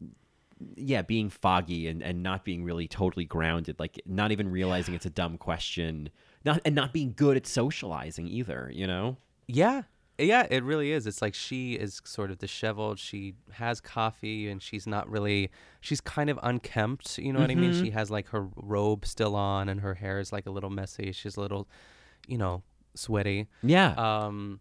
yeah, 0.76 1.02
being 1.02 1.30
foggy 1.30 1.88
and, 1.88 2.02
and 2.02 2.22
not 2.22 2.44
being 2.44 2.64
really 2.64 2.88
totally 2.88 3.24
grounded, 3.24 3.78
like 3.78 4.00
not 4.06 4.32
even 4.32 4.50
realizing 4.50 4.94
it's 4.94 5.06
a 5.06 5.10
dumb 5.10 5.36
question, 5.38 6.08
not 6.44 6.60
and 6.64 6.74
not 6.74 6.92
being 6.92 7.12
good 7.14 7.36
at 7.36 7.46
socializing 7.46 8.26
either. 8.26 8.70
You 8.72 8.86
know? 8.86 9.16
Yeah. 9.46 9.82
Yeah, 10.18 10.46
it 10.50 10.62
really 10.64 10.92
is. 10.92 11.06
It's 11.06 11.20
like 11.20 11.34
she 11.34 11.74
is 11.74 12.00
sort 12.04 12.30
of 12.30 12.38
disheveled. 12.38 12.98
She 12.98 13.34
has 13.52 13.80
coffee 13.80 14.48
and 14.48 14.62
she's 14.62 14.86
not 14.86 15.08
really 15.10 15.50
she's 15.80 16.00
kind 16.00 16.30
of 16.30 16.38
unkempt, 16.42 17.18
you 17.18 17.32
know 17.32 17.40
what 17.40 17.50
I 17.50 17.54
mean? 17.54 17.72
Mhm. 17.72 17.82
She 17.84 17.90
has 17.90 18.10
like 18.10 18.28
her 18.28 18.48
robe 18.56 19.04
still 19.04 19.36
on 19.36 19.68
and 19.68 19.80
her 19.80 19.94
hair 19.94 20.18
is 20.18 20.32
like 20.32 20.46
a 20.46 20.50
little 20.50 20.70
messy. 20.70 21.12
She's 21.12 21.36
a 21.36 21.40
little, 21.40 21.68
you 22.26 22.38
know, 22.38 22.62
sweaty. 22.94 23.46
Yeah. 23.62 23.92
Um 23.96 24.60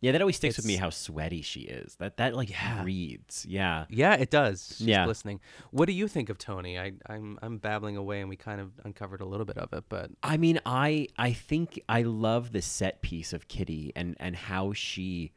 yeah, 0.00 0.12
that 0.12 0.20
always 0.20 0.36
sticks 0.36 0.56
with 0.56 0.66
me 0.66 0.76
how 0.76 0.90
sweaty 0.90 1.42
she 1.42 1.60
is. 1.62 1.96
That 1.96 2.16
that 2.18 2.34
like 2.36 2.50
Yeah. 2.50 2.84
reads. 2.84 3.44
Yeah. 3.48 3.86
Yeah, 3.88 4.14
it 4.14 4.30
does. 4.30 4.74
She's 4.78 4.86
Yeah. 4.86 5.06
listening. 5.06 5.40
What 5.70 5.86
do 5.86 5.92
you 5.92 6.06
think 6.08 6.28
of 6.28 6.38
Toni? 6.38 6.78
I, 6.78 6.92
I'm 7.06 7.38
I'm 7.42 7.58
babbling 7.58 7.96
away, 7.96 8.20
and 8.20 8.28
we 8.28 8.36
kind 8.36 8.60
of 8.60 8.72
uncovered 8.84 9.20
a 9.20 9.24
little 9.26 9.46
bit 9.46 9.58
of 9.58 9.72
it, 9.72 9.84
but 9.88 10.10
I 10.22 10.36
mean, 10.36 10.60
I 10.64 11.08
I 11.18 11.32
think 11.32 11.80
I 11.88 12.02
love 12.02 12.52
the 12.52 12.62
set 12.62 13.02
piece 13.02 13.32
of 13.32 13.48
Kitty 13.48 13.92
and 13.96 14.16
and 14.20 14.36
how 14.36 14.72
she, 14.72 15.32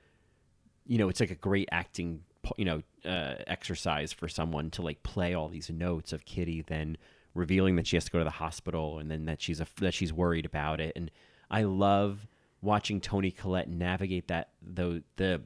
you 0.85 0.97
know, 0.97 1.09
it's 1.09 1.19
like 1.19 1.31
a 1.31 1.35
great 1.35 1.69
acting, 1.71 2.21
you 2.57 2.65
know, 2.65 2.81
uh, 3.03 3.35
exercise 3.47 4.11
for 4.13 4.27
someone 4.27 4.69
to 4.71 4.81
like 4.81 5.01
play 5.03 5.33
all 5.33 5.49
these 5.49 5.69
notes 5.69 6.13
of 6.13 6.25
Kitty, 6.25 6.61
then 6.61 6.97
revealing 7.33 7.77
that 7.77 7.87
she 7.87 7.95
has 7.95 8.05
to 8.05 8.11
go 8.11 8.17
to 8.19 8.25
the 8.25 8.29
hospital 8.29 8.99
and 8.99 9.09
then 9.09 9.25
that 9.25 9.41
she's 9.41 9.59
a, 9.61 9.65
that 9.79 9.93
she's 9.93 10.11
worried 10.13 10.45
about 10.45 10.79
it, 10.81 10.93
and 10.95 11.09
I 11.49 11.63
love 11.63 12.27
watching 12.61 13.01
Toni 13.01 13.31
Collette 13.31 13.69
navigate 13.69 14.27
that 14.27 14.49
the 14.61 15.03
the 15.17 15.41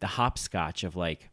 the 0.00 0.06
hopscotch 0.06 0.84
of 0.84 0.96
like 0.96 1.30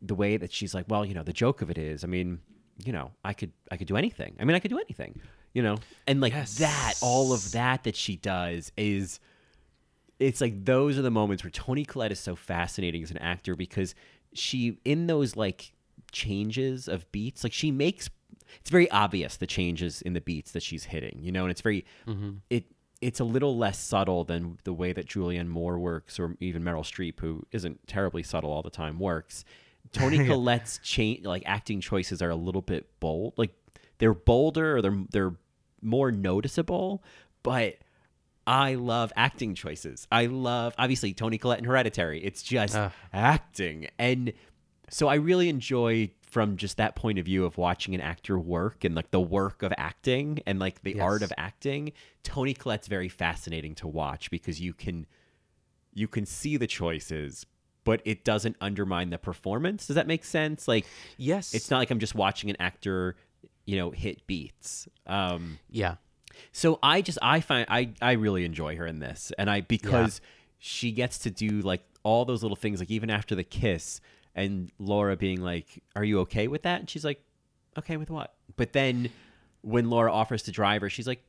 the 0.00 0.14
way 0.14 0.36
that 0.36 0.52
she's 0.52 0.74
like, 0.74 0.86
well, 0.88 1.04
you 1.04 1.14
know, 1.14 1.22
the 1.22 1.32
joke 1.32 1.62
of 1.62 1.70
it 1.70 1.78
is, 1.78 2.04
I 2.04 2.06
mean, 2.06 2.40
you 2.84 2.92
know, 2.92 3.10
I 3.24 3.32
could 3.32 3.52
I 3.70 3.76
could 3.76 3.88
do 3.88 3.96
anything. 3.96 4.36
I 4.38 4.44
mean, 4.44 4.54
I 4.54 4.60
could 4.60 4.70
do 4.70 4.78
anything, 4.78 5.20
you 5.52 5.62
know, 5.62 5.78
and 6.06 6.20
like 6.20 6.32
that, 6.32 6.94
all 7.02 7.32
of 7.32 7.52
that 7.52 7.84
that 7.84 7.96
she 7.96 8.16
does 8.16 8.72
is, 8.76 9.20
it's 10.18 10.40
like 10.40 10.64
those 10.64 10.98
are 10.98 11.02
the 11.02 11.10
moments 11.10 11.44
where 11.44 11.50
Toni 11.50 11.84
Collette 11.84 12.12
is 12.12 12.20
so 12.20 12.36
fascinating 12.36 13.02
as 13.02 13.10
an 13.10 13.18
actor 13.18 13.56
because 13.56 13.94
she 14.32 14.78
in 14.84 15.06
those 15.06 15.36
like 15.36 15.72
changes 16.12 16.88
of 16.88 17.10
beats, 17.12 17.44
like 17.44 17.52
she 17.52 17.70
makes 17.70 18.08
it's 18.60 18.70
very 18.70 18.90
obvious 18.90 19.36
the 19.36 19.46
changes 19.46 20.00
in 20.02 20.14
the 20.14 20.20
beats 20.20 20.52
that 20.52 20.62
she's 20.62 20.84
hitting, 20.84 21.18
you 21.20 21.32
know, 21.32 21.42
and 21.42 21.50
it's 21.50 21.60
very 21.60 21.84
mm-hmm. 22.06 22.30
it 22.50 22.64
it's 23.00 23.20
a 23.20 23.24
little 23.24 23.56
less 23.56 23.78
subtle 23.78 24.24
than 24.24 24.58
the 24.64 24.72
way 24.72 24.92
that 24.92 25.06
Julianne 25.06 25.48
Moore 25.48 25.78
works 25.78 26.18
or 26.18 26.36
even 26.40 26.62
Meryl 26.62 26.82
Streep, 26.82 27.20
who 27.20 27.44
isn't 27.52 27.86
terribly 27.86 28.22
subtle 28.22 28.50
all 28.50 28.62
the 28.62 28.70
time, 28.70 28.98
works. 28.98 29.44
Toni 29.92 30.26
Collette's 30.26 30.78
change 30.82 31.24
like 31.24 31.42
acting 31.46 31.80
choices 31.80 32.20
are 32.20 32.30
a 32.30 32.36
little 32.36 32.60
bit 32.60 32.88
bold. 33.00 33.34
Like 33.36 33.52
they're 33.98 34.14
bolder 34.14 34.76
or 34.76 34.82
they're 34.82 34.98
they're 35.10 35.34
more 35.80 36.10
noticeable, 36.12 37.02
but 37.42 37.76
I 38.46 38.74
love 38.74 39.12
acting 39.16 39.54
choices. 39.54 40.06
I 40.10 40.26
love 40.26 40.74
obviously 40.78 41.14
Toni 41.14 41.38
Collette 41.38 41.60
in 41.60 41.64
Hereditary. 41.64 42.22
It's 42.22 42.42
just 42.42 42.76
acting. 43.12 43.88
And 43.98 44.32
so 44.90 45.08
I 45.08 45.16
really 45.16 45.48
enjoy 45.48 46.10
from 46.28 46.56
just 46.56 46.76
that 46.76 46.94
point 46.94 47.18
of 47.18 47.24
view 47.24 47.44
of 47.44 47.56
watching 47.56 47.94
an 47.94 48.00
actor 48.00 48.38
work 48.38 48.84
and 48.84 48.94
like 48.94 49.10
the 49.10 49.20
work 49.20 49.62
of 49.62 49.72
acting 49.78 50.38
and 50.46 50.58
like 50.58 50.82
the 50.82 51.00
art 51.00 51.22
of 51.22 51.32
acting. 51.38 51.92
Toni 52.22 52.52
Collette's 52.54 52.86
very 52.86 53.08
fascinating 53.08 53.74
to 53.76 53.88
watch 53.88 54.30
because 54.30 54.60
you 54.60 54.74
can 54.74 55.06
you 55.94 56.06
can 56.06 56.26
see 56.26 56.56
the 56.56 56.66
choices 56.66 57.46
but 57.84 58.02
it 58.04 58.22
doesn't 58.22 58.54
undermine 58.60 59.08
the 59.08 59.16
performance. 59.16 59.86
Does 59.86 59.96
that 59.96 60.06
make 60.06 60.22
sense? 60.22 60.68
Like 60.68 60.84
yes, 61.16 61.54
it's 61.54 61.70
not 61.70 61.78
like 61.78 61.90
I'm 61.90 62.00
just 62.00 62.14
watching 62.14 62.50
an 62.50 62.56
actor, 62.60 63.16
you 63.64 63.78
know, 63.78 63.90
hit 63.90 64.26
beats. 64.26 64.86
Um 65.06 65.58
yeah. 65.70 65.94
so 66.52 66.78
I 66.82 67.00
just 67.00 67.18
I 67.22 67.40
find 67.40 67.66
I 67.70 67.94
I 68.02 68.12
really 68.12 68.44
enjoy 68.44 68.76
her 68.76 68.86
in 68.86 68.98
this, 68.98 69.32
and 69.38 69.48
I 69.48 69.62
because 69.62 70.20
she 70.58 70.92
gets 70.92 71.18
to 71.20 71.30
do 71.30 71.62
like 71.62 71.82
all 72.02 72.24
those 72.26 72.42
little 72.42 72.56
things, 72.56 72.80
like 72.80 72.90
even 72.90 73.08
after 73.08 73.34
the 73.34 73.44
kiss, 73.44 74.00
and 74.38 74.70
Laura 74.78 75.16
being 75.16 75.40
like, 75.40 75.82
"Are 75.96 76.04
you 76.04 76.20
okay 76.20 76.48
with 76.48 76.62
that?" 76.62 76.80
and 76.80 76.88
she's 76.88 77.04
like, 77.04 77.22
"Okay 77.78 77.96
with 77.96 78.10
what?" 78.10 78.34
But 78.56 78.72
then 78.72 79.10
when 79.62 79.90
Laura 79.90 80.12
offers 80.12 80.42
to 80.44 80.52
drive 80.52 80.80
her, 80.82 80.88
she's 80.90 81.06
like, 81.06 81.22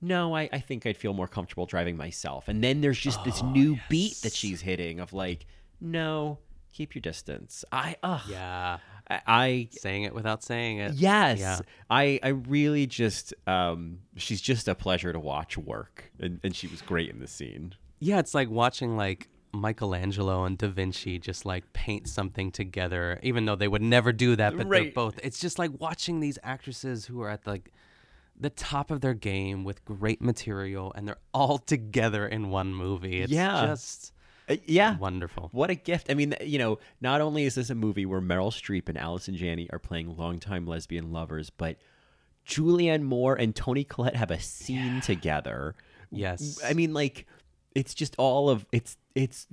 "No, 0.00 0.34
I 0.34 0.48
I 0.52 0.60
think 0.60 0.86
I'd 0.86 0.96
feel 0.96 1.12
more 1.14 1.28
comfortable 1.28 1.66
driving 1.66 1.96
myself." 1.96 2.48
And 2.48 2.62
then 2.62 2.80
there's 2.80 2.98
just 2.98 3.22
this 3.24 3.42
new 3.42 3.78
beat 3.88 4.16
that 4.22 4.32
she's 4.32 4.60
hitting 4.60 5.00
of 5.00 5.12
like, 5.12 5.46
"No, 5.80 6.38
keep 6.72 6.94
your 6.94 7.00
distance." 7.02 7.64
I 7.72 7.96
ugh, 8.02 8.22
Yeah. 8.28 8.78
I, 9.08 9.20
I 9.26 9.68
Saying 9.72 10.04
it 10.04 10.14
without 10.14 10.44
saying 10.44 10.78
it. 10.78 10.92
Yes. 10.94 11.40
Yeah. 11.40 11.58
I, 11.90 12.20
I 12.22 12.28
really 12.28 12.86
just 12.86 13.34
um 13.46 13.98
she's 14.16 14.40
just 14.40 14.68
a 14.68 14.74
pleasure 14.74 15.12
to 15.12 15.18
watch 15.18 15.58
work. 15.58 16.12
And, 16.20 16.38
and 16.44 16.54
she 16.54 16.68
was 16.68 16.80
great 16.80 17.10
in 17.10 17.18
the 17.18 17.26
scene. 17.26 17.74
Yeah, 17.98 18.18
it's 18.20 18.34
like 18.34 18.48
watching 18.48 18.96
like 18.96 19.28
Michelangelo 19.52 20.44
and 20.44 20.56
Da 20.56 20.68
Vinci 20.68 21.18
just 21.18 21.44
like 21.44 21.72
paint 21.72 22.08
something 22.08 22.50
together, 22.52 23.18
even 23.22 23.44
though 23.46 23.56
they 23.56 23.68
would 23.68 23.82
never 23.82 24.12
do 24.12 24.36
that, 24.36 24.56
but 24.56 24.68
they're 24.68 24.92
both. 24.92 25.18
It's 25.22 25.40
just 25.40 25.58
like 25.58 25.70
watching 25.78 26.20
these 26.20 26.38
actresses 26.42 27.06
who 27.06 27.20
are 27.22 27.30
at 27.30 27.46
like 27.46 27.72
the 28.38 28.50
top 28.50 28.90
of 28.90 29.00
their 29.00 29.14
game 29.14 29.64
with 29.64 29.84
great 29.84 30.22
material, 30.22 30.92
and 30.96 31.06
they're 31.06 31.18
all 31.34 31.58
together 31.74 32.26
in 32.26 32.50
one 32.50 32.74
movie. 32.74 33.20
It's 33.22 33.32
Yeah. 33.32 33.66
just 33.66 34.12
Uh, 34.48 34.56
yeah. 34.66 34.96
wonderful. 34.98 35.48
What 35.52 35.68
a 35.70 35.74
gift. 35.74 36.10
I 36.10 36.14
mean, 36.14 36.34
you 36.40 36.58
know, 36.58 36.78
not 37.00 37.20
only 37.20 37.44
is 37.44 37.54
this 37.56 37.70
a 37.70 37.74
movie 37.74 38.06
where 38.06 38.20
Meryl 38.20 38.50
Streep 38.50 38.88
and 38.88 38.96
Allison 38.96 39.36
Janney 39.36 39.68
are 39.70 39.78
playing 39.78 40.16
longtime 40.16 40.66
lesbian 40.66 41.12
lovers, 41.12 41.50
but 41.50 41.76
Julianne 42.46 43.02
Moore 43.02 43.34
and 43.36 43.54
Toni 43.54 43.84
Collette 43.84 44.16
have 44.16 44.30
a 44.30 44.40
scene 44.40 45.00
together. 45.00 45.74
Yes. 46.10 46.58
I 46.64 46.72
mean, 46.72 46.92
like, 46.92 47.26
it's 47.74 47.94
just 47.94 48.14
all 48.18 48.48
of 48.50 48.66
it's 48.72 48.96
it's 49.14 49.46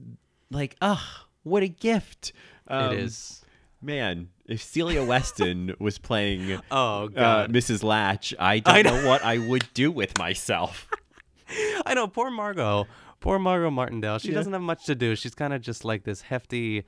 like, 0.52 0.76
ugh, 0.82 1.00
what 1.44 1.64
a 1.64 1.68
gift. 1.68 2.34
Um, 2.68 2.94
it 2.94 3.00
is. 3.00 3.42
Man, 3.82 4.30
if 4.48 4.62
Celia 4.64 5.04
Weston 5.04 5.74
was 5.80 5.98
playing 6.00 6.60
Oh, 6.72 7.04
uh, 7.04 7.08
God. 7.08 7.54
Mrs. 7.54 7.84
Latch, 7.84 8.34
I 8.40 8.60
don't 8.60 8.76
I 8.76 8.82
know. 8.82 9.02
know. 9.02 9.08
what 9.08 9.24
I 9.24 9.38
would 9.38 9.68
do 9.74 9.92
with 9.92 10.18
myself. 10.18 10.88
I 11.86 11.94
know, 11.94 12.08
poor 12.08 12.30
Margot. 12.32 12.88
Poor 13.20 13.40
Margot 13.40 13.70
Martindale. 13.72 14.20
She 14.20 14.30
Yeah. 14.30 14.34
doesn't 14.36 14.54
have 14.54 14.62
much 14.62 14.86
to 14.86 14.96
do. 14.96 15.16
She's 15.16 15.36
kind 15.36 15.54
of 15.54 15.62
just 15.62 15.86
like 15.86 16.04
this 16.04 16.22
hefty, 16.22 16.84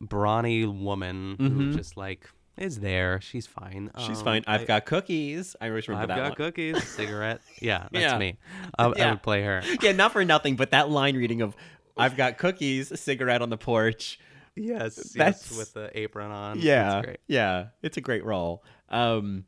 brawny 0.00 0.64
woman 0.66 1.36
who 1.38 1.50
Mhm. 1.50 1.76
just 1.76 1.96
like 1.96 2.28
is 2.56 2.80
there. 2.80 3.20
She's 3.20 3.46
fine. 3.46 3.90
She's 3.98 4.18
Um, 4.18 4.24
fine. 4.24 4.44
I've 4.46 4.62
I- 4.62 4.64
got 4.66 4.84
cookies. 4.84 5.56
I 5.60 5.68
always 5.68 5.88
remember 5.88 6.08
that. 6.08 6.18
I've 6.18 6.22
got 6.36 6.38
one. 6.40 6.50
cookies, 6.52 6.82
cigarette. 6.88 7.40
Yeah, 7.60 7.88
that's 7.90 8.12
Yeah. 8.12 8.18
me. 8.18 8.38
I, 8.78 8.84
I 8.86 9.10
would 9.10 9.22
play 9.22 9.42
her. 9.42 9.62
yeah, 9.82 9.92
not 9.92 10.12
for 10.12 10.24
nothing, 10.24 10.56
but 10.56 10.70
that 10.72 10.90
line 10.90 11.16
reading 11.16 11.40
of 11.42 11.56
"I've 11.96 12.16
got 12.16 12.38
cookies," 12.38 12.90
a 12.92 12.96
cigarette 12.96 13.42
on 13.42 13.50
the 13.50 13.56
porch. 13.58 14.18
Yes, 14.54 14.96
That's- 15.14 15.46
yes, 15.50 15.56
with 15.58 15.72
the 15.72 15.90
apron 15.98 16.30
on. 16.30 16.60
Yeah, 16.60 17.02
yeah, 17.26 17.68
it's 17.82 17.96
a 17.96 18.00
great 18.02 18.24
role. 18.24 18.62
Um, 18.90 19.44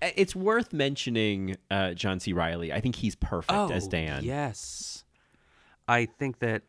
it's 0.00 0.36
worth 0.36 0.72
mentioning 0.72 1.56
uh, 1.70 1.94
John 1.94 2.20
C. 2.20 2.32
Reilly. 2.32 2.72
I 2.72 2.80
think 2.80 2.94
he's 2.96 3.16
perfect 3.16 3.72
as 3.72 3.88
Dan. 3.88 4.18
Oh, 4.20 4.24
Yes. 4.24 5.04
I 5.88 6.04
think 6.06 6.38
that 6.40 6.62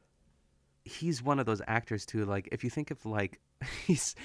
he's 0.86 1.22
one 1.22 1.40
of 1.40 1.46
those 1.46 1.62
actors 1.68 2.06
too. 2.06 2.24
Like 2.26 2.48
if 2.52 2.64
you 2.64 2.70
think 2.70 2.90
of 2.90 3.06
like 3.06 3.40
he's 3.86 4.16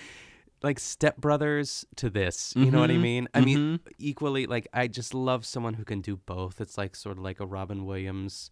like 0.62 0.78
stepbrothers 0.78 1.84
to 1.96 2.10
this, 2.10 2.52
you 2.56 2.70
know 2.70 2.80
what 2.80 2.90
I 2.90 2.94
Mhm, 2.94 3.00
mean? 3.02 3.28
I 3.34 3.40
mean 3.40 3.80
equally 3.98 4.46
like 4.46 4.68
I 4.72 4.88
just 4.88 5.14
love 5.14 5.44
someone 5.44 5.74
who 5.74 5.84
can 5.84 6.00
do 6.00 6.16
both. 6.16 6.60
It's 6.60 6.78
like 6.78 6.94
sort 6.96 7.18
of 7.18 7.24
like 7.24 7.40
a 7.40 7.46
Robin 7.46 7.84
Williams. 7.84 8.50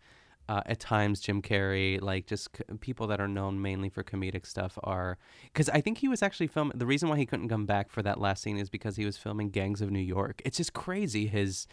Uh, 0.48 0.62
at 0.66 0.80
times, 0.80 1.20
Jim 1.20 1.40
Carrey, 1.40 2.00
like 2.02 2.26
just 2.26 2.48
c- 2.56 2.64
people 2.80 3.06
that 3.06 3.20
are 3.20 3.28
known 3.28 3.62
mainly 3.62 3.88
for 3.88 4.02
comedic 4.02 4.44
stuff, 4.44 4.76
are 4.82 5.16
because 5.44 5.68
I 5.68 5.80
think 5.80 5.98
he 5.98 6.08
was 6.08 6.24
actually 6.24 6.48
filming. 6.48 6.76
The 6.76 6.86
reason 6.86 7.08
why 7.08 7.18
he 7.18 7.24
couldn't 7.24 7.48
come 7.48 7.66
back 7.66 7.88
for 7.88 8.02
that 8.02 8.18
last 8.20 8.42
scene 8.42 8.58
is 8.58 8.68
because 8.68 8.96
he 8.96 9.04
was 9.04 9.16
filming 9.16 9.50
Gangs 9.50 9.80
of 9.80 9.92
New 9.92 10.00
York. 10.00 10.42
It's 10.44 10.56
just 10.56 10.72
crazy 10.72 11.28
his 11.28 11.68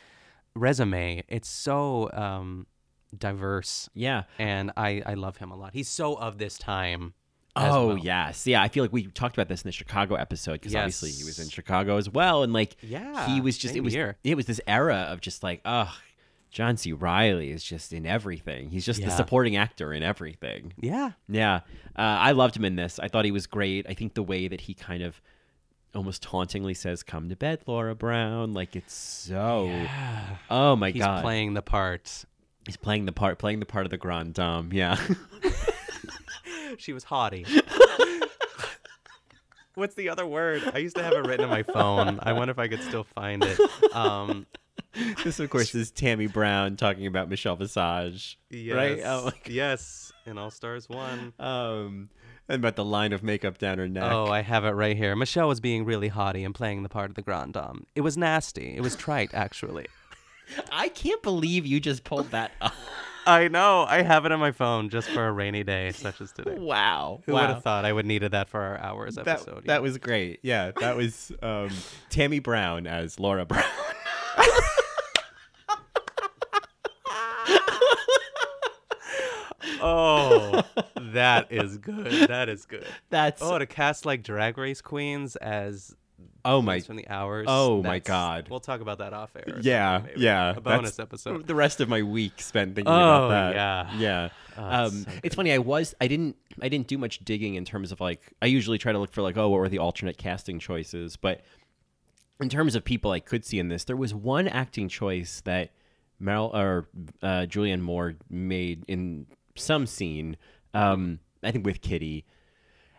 resume. 0.54 1.24
It's 1.28 1.50
so 1.50 2.12
um, 2.14 2.68
diverse. 3.18 3.90
Yeah. 3.96 4.24
And 4.38 4.72
I, 4.78 5.02
I 5.08 5.14
love 5.16 5.38
him 5.38 5.50
a 5.52 5.56
lot. 5.56 5.74
He's 5.74 5.90
so 5.90 6.16
of 6.16 6.38
this 6.38 6.58
time. 6.60 7.14
Oh 7.58 7.88
well. 7.88 7.98
yes, 7.98 8.46
yeah. 8.48 8.62
I 8.62 8.68
feel 8.68 8.84
like 8.84 8.94
we 8.94 9.08
talked 9.08 9.36
about 9.36 9.48
this 9.48 9.62
in 9.64 9.68
the 9.68 9.72
Chicago 9.74 10.16
episode 10.16 10.54
because 10.54 10.76
obviously 10.76 11.12
he 11.12 11.24
was 11.24 11.40
in 11.40 11.50
Chicago 11.50 11.98
as 11.98 12.10
well, 12.10 12.44
and 12.44 12.54
like 12.54 12.76
Yeah, 12.82 13.28
he 13.28 13.42
was 13.42 13.58
just 13.58 13.76
it 13.76 13.82
was 13.82 13.94
here. 13.94 14.18
it 14.24 14.36
was 14.36 14.46
this 14.46 14.62
era 14.68 15.08
of 15.10 15.22
just 15.22 15.44
like 15.44 15.62
oh, 15.66 15.94
John 16.52 16.78
C. 16.78 16.94
Reilly 16.94 17.52
is 17.52 17.64
just 17.64 17.94
in 17.94 18.06
everything. 18.06 18.70
He's 18.70 18.86
just 18.86 19.02
the 19.02 19.10
supporting 19.12 19.56
actor 19.56 19.94
in 19.94 20.04
everything. 20.04 20.74
Yeah. 20.80 21.12
Yeah, 21.28 21.56
uh, 21.98 22.02
I 22.02 22.32
loved 22.32 22.56
him 22.56 22.66
in 22.66 22.76
this. 22.76 23.00
I 23.00 23.08
thought 23.08 23.26
he 23.26 23.32
was 23.32 23.48
great. 23.48 23.86
I 23.90 23.94
think 23.94 24.14
the 24.14 24.24
way 24.24 24.48
that 24.48 24.62
he 24.62 24.74
kind 24.74 25.04
of 25.04 25.22
almost 25.96 26.22
tauntingly 26.24 26.74
says 26.74 27.04
"Come 27.04 27.30
to 27.30 27.36
bed, 27.36 27.62
Laura 27.66 27.96
Brown," 27.96 28.54
like 28.54 28.76
it's 28.76 28.94
so. 28.94 29.88
Oh 30.50 30.76
my 30.76 30.92
He's 30.92 31.02
god, 31.02 31.22
playing 31.24 31.54
the 31.54 31.62
part. 31.62 32.26
He's 32.66 32.78
playing 32.78 33.06
the 33.06 33.14
part, 33.14 33.40
playing 33.40 33.60
the 33.62 33.66
part 33.66 33.86
of 33.86 33.92
the 33.92 33.98
grand 33.98 34.34
dame. 34.34 34.72
Yeah. 34.74 34.98
she 36.80 36.94
was 36.94 37.04
haughty. 37.06 37.46
What's 39.76 39.94
the 39.94 40.10
other 40.10 40.26
word? 40.26 40.64
I 40.74 40.80
used 40.80 40.96
to 40.96 41.04
have 41.04 41.14
it 41.14 41.26
written 41.28 41.46
on 41.46 41.52
my 41.52 41.62
phone. 41.74 42.20
I 42.24 42.34
wonder 42.34 42.52
if 42.52 42.58
I 42.58 42.68
could 42.68 42.82
still 42.82 43.04
find 43.04 43.44
it. 43.44 43.60
Um, 43.96 44.48
this, 45.24 45.40
of 45.40 45.52
course, 45.52 45.76
is 45.76 45.92
Tammy 45.92 46.26
Brown 46.26 46.78
talking 46.78 47.06
about 47.06 47.30
Michelle 47.30 47.56
Visage, 47.56 48.40
right? 48.52 49.02
Oh, 49.06 49.26
my 49.26 49.32
yes, 49.46 50.12
in 50.26 50.40
All 50.40 50.50
Stars 50.50 50.90
One. 50.90 51.32
Um, 51.38 52.10
and 52.50 52.60
about 52.60 52.76
the 52.76 52.86
line 52.86 53.14
of 53.14 53.22
makeup 53.22 53.60
down 53.60 53.78
her 53.78 53.88
neck. 53.88 54.12
Oh, 54.12 54.26
I 54.26 54.42
have 54.42 54.66
it 54.66 54.72
right 54.72 54.98
here. 54.98 55.16
Michelle 55.16 55.48
was 55.48 55.60
being 55.60 55.86
really 55.86 56.08
haughty 56.08 56.44
and 56.44 56.56
playing 56.56 56.82
the 56.82 56.90
part 56.90 57.12
of 57.12 57.16
the 57.16 57.22
Grand 57.22 57.54
Dame. 57.54 57.86
It 57.94 58.02
was 58.02 58.18
nasty. 58.18 58.76
It 58.76 58.82
was 58.82 58.96
trite, 58.96 59.32
actually. 59.34 59.86
I 60.72 60.90
can't 60.90 61.22
believe 61.22 61.66
you 61.66 61.80
just 61.80 62.04
pulled 62.04 62.32
that 62.32 62.52
up. 62.62 62.74
I 63.28 63.50
know. 63.50 63.86
I 63.88 64.04
have 64.04 64.26
it 64.26 64.32
on 64.32 64.40
my 64.40 64.52
phone 64.54 64.90
just 64.90 65.10
for 65.10 65.28
a 65.28 65.32
rainy 65.32 65.64
day 65.64 65.92
such 65.92 66.22
as 66.22 66.32
today. 66.32 66.56
Wow. 66.58 67.22
Who 67.26 67.34
wow. 67.34 67.42
would 67.42 67.50
have 67.50 67.64
thought 67.64 67.84
I 67.84 67.92
would 67.92 68.06
needed 68.06 68.32
that 68.32 68.48
for 68.48 68.62
our 68.62 68.78
hours 68.80 69.16
that, 69.16 69.28
episode? 69.28 69.66
That 69.66 69.82
was 69.82 69.98
great. 69.98 70.40
Yeah, 70.44 70.72
that 70.80 70.96
was 70.96 71.34
um, 71.42 71.70
Tammy 72.10 72.40
Brown 72.40 72.88
as 72.88 73.20
Laura 73.20 73.46
Brown. 73.46 73.66
oh, 79.82 80.64
that 80.98 81.52
is 81.52 81.78
good. 81.78 82.30
That 82.30 82.48
is 82.48 82.66
good. 82.66 82.86
That's 83.10 83.42
oh 83.42 83.60
to 83.60 83.66
cast 83.66 84.06
like 84.06 84.24
drag 84.24 84.58
race 84.58 84.80
queens 84.82 85.36
as 85.36 85.94
oh 86.46 86.62
my 86.62 86.80
from 86.80 86.96
the 86.96 87.08
hours. 87.08 87.46
Oh 87.50 87.82
my 87.84 88.00
god. 88.00 88.48
We'll 88.50 88.60
talk 88.60 88.82
about 88.82 89.00
that 89.00 89.14
off 89.14 89.36
air. 89.36 89.60
Yeah, 89.62 90.00
something, 90.00 90.14
yeah. 90.18 90.56
A 90.56 90.62
bonus 90.62 90.96
That's 90.96 91.00
episode. 91.00 91.48
The 91.48 91.56
rest 91.56 91.82
of 91.82 91.90
my 91.90 92.02
week 92.04 92.42
spent 92.42 92.76
thinking 92.76 92.92
Oh, 92.94 93.26
about 93.28 93.30
that. 93.54 93.56
yeah. 93.56 93.98
yeah. 93.98 94.30
Oh, 94.58 94.86
it's 94.86 94.94
um, 94.96 95.04
so 95.04 95.12
it's 95.24 95.36
funny. 95.36 95.52
I 95.52 95.58
was. 95.60 95.94
I 96.02 96.08
didn't. 96.08 96.36
I 96.62 96.70
didn't 96.70 96.88
do 96.88 96.98
much 96.98 97.20
digging 97.20 97.56
in 97.56 97.66
terms 97.66 97.92
of 97.92 98.00
like. 98.02 98.34
I 98.42 98.48
usually 98.48 98.78
try 98.78 98.92
to 98.92 99.00
look 99.00 99.12
for 99.12 99.22
like, 99.22 99.38
oh, 99.38 99.50
what 99.50 99.60
were 99.60 99.70
the 99.70 99.78
alternate 99.80 100.18
casting 100.18 100.60
choices? 100.60 101.16
But 101.16 101.42
in 102.40 102.50
terms 102.50 102.76
of 102.76 102.84
people 102.84 103.12
I 103.12 103.20
could 103.20 103.46
see 103.46 103.60
in 103.60 103.68
this, 103.70 103.84
there 103.84 103.96
was 103.98 104.14
one 104.14 104.48
acting 104.48 104.90
choice 104.90 105.42
that 105.46 105.72
Meryl 106.22 106.54
or 106.54 106.88
uh, 107.22 107.46
Julianne 107.48 107.82
Moore 107.82 108.16
made 108.30 108.84
in 108.88 109.28
some 109.56 109.86
scene. 109.86 110.38
Um, 110.74 111.20
I 111.44 111.52
think 111.52 111.66
with 111.66 111.82
Kitty, 111.82 112.26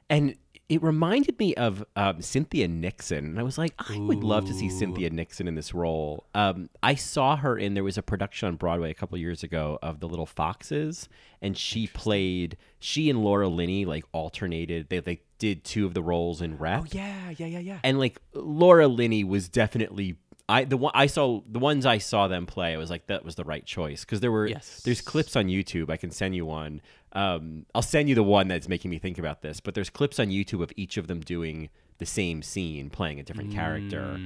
and 0.08 0.36
it 0.68 0.82
reminded 0.82 1.38
me 1.38 1.54
of 1.54 1.82
um, 1.96 2.20
Cynthia 2.20 2.68
Nixon, 2.68 3.24
and 3.24 3.40
I 3.40 3.42
was 3.42 3.56
like, 3.56 3.72
I 3.78 3.98
would 3.98 4.22
love 4.22 4.44
to 4.46 4.52
see 4.54 4.68
Cynthia 4.68 5.08
Nixon 5.08 5.48
in 5.48 5.54
this 5.54 5.72
role. 5.72 6.26
Um, 6.34 6.68
I 6.82 6.94
saw 6.94 7.36
her 7.36 7.56
in 7.56 7.72
there 7.74 7.84
was 7.84 7.96
a 7.96 8.02
production 8.02 8.48
on 8.48 8.56
Broadway 8.56 8.90
a 8.90 8.94
couple 8.94 9.16
years 9.16 9.42
ago 9.42 9.78
of 9.82 10.00
The 10.00 10.08
Little 10.08 10.26
Foxes, 10.26 11.08
and 11.40 11.56
she 11.56 11.86
played 11.86 12.56
she 12.78 13.08
and 13.08 13.24
Laura 13.24 13.48
Linney 13.48 13.84
like 13.86 14.04
alternated. 14.12 14.88
They 14.90 15.00
like 15.00 15.24
did 15.38 15.64
two 15.64 15.86
of 15.86 15.94
the 15.94 16.02
roles 16.02 16.42
in 16.42 16.58
Rep. 16.58 16.80
Oh 16.82 16.86
yeah, 16.92 17.30
yeah, 17.30 17.46
yeah, 17.46 17.58
yeah. 17.60 17.78
And 17.82 17.98
like 17.98 18.20
Laura 18.34 18.88
Linney 18.88 19.24
was 19.24 19.48
definitely 19.48 20.16
I 20.50 20.64
the 20.64 20.76
one 20.76 20.92
I 20.94 21.06
saw 21.06 21.42
the 21.46 21.58
ones 21.58 21.84
I 21.86 21.98
saw 21.98 22.26
them 22.26 22.46
play. 22.46 22.72
I 22.74 22.76
was 22.76 22.90
like 22.90 23.06
that 23.08 23.24
was 23.24 23.34
the 23.36 23.44
right 23.44 23.64
choice 23.64 24.04
because 24.04 24.20
there 24.20 24.32
were 24.32 24.46
Yes. 24.46 24.80
there's 24.84 25.00
clips 25.00 25.36
on 25.36 25.46
YouTube. 25.46 25.90
I 25.90 25.96
can 25.96 26.10
send 26.10 26.34
you 26.34 26.46
one. 26.46 26.80
Um, 27.12 27.66
I'll 27.74 27.82
send 27.82 28.08
you 28.08 28.14
the 28.14 28.22
one 28.22 28.48
that's 28.48 28.68
making 28.68 28.90
me 28.90 28.98
think 28.98 29.18
about 29.18 29.42
this. 29.42 29.60
But 29.60 29.74
there's 29.74 29.90
clips 29.90 30.18
on 30.18 30.28
YouTube 30.28 30.62
of 30.62 30.72
each 30.76 30.96
of 30.96 31.06
them 31.06 31.20
doing 31.20 31.70
the 31.98 32.06
same 32.06 32.42
scene, 32.42 32.90
playing 32.90 33.18
a 33.18 33.22
different 33.22 33.52
character, 33.52 34.20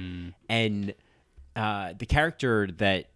and 0.47 0.93
uh, 1.55 1.93
the 1.97 2.05
character 2.05 2.67
that 2.77 3.07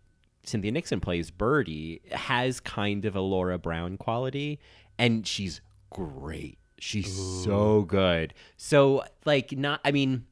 Cynthia 0.43 0.71
Nixon 0.71 0.99
plays, 0.99 1.29
Birdie, 1.29 2.01
has 2.11 2.59
kind 2.59 3.05
of 3.05 3.15
a 3.15 3.21
Laura 3.21 3.57
Brown 3.57 3.97
quality, 3.97 4.59
and 4.97 5.27
she's 5.27 5.61
great. 5.89 6.57
She's 6.79 7.13
so 7.43 7.81
good. 7.81 8.33
So, 8.55 9.03
like, 9.25 9.51
not, 9.51 9.81
I 9.83 9.91
mean, 9.91 10.25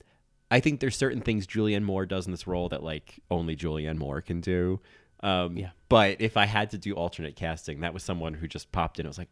I 0.49 0.59
think 0.59 0.79
there's 0.79 0.95
certain 0.95 1.21
things 1.21 1.45
Julianne 1.45 1.83
Moore 1.83 2.05
does 2.05 2.27
in 2.27 2.31
this 2.31 2.47
role 2.47 2.69
that, 2.69 2.81
like, 2.83 3.19
only 3.29 3.55
Julianne 3.55 3.97
Moore 3.97 4.21
can 4.21 4.41
do. 4.41 4.79
Um, 5.25 5.57
Yeah. 5.57 5.71
But 5.89 6.21
if 6.21 6.37
I 6.37 6.45
had 6.45 6.71
to 6.71 6.77
do 6.77 6.93
alternate 6.93 7.35
casting, 7.35 7.81
that 7.81 7.93
was 7.93 8.03
someone 8.03 8.33
who 8.35 8.47
just 8.47 8.71
popped 8.71 8.99
in. 8.99 9.05
I 9.05 9.09
was 9.09 9.17
like, 9.17 9.29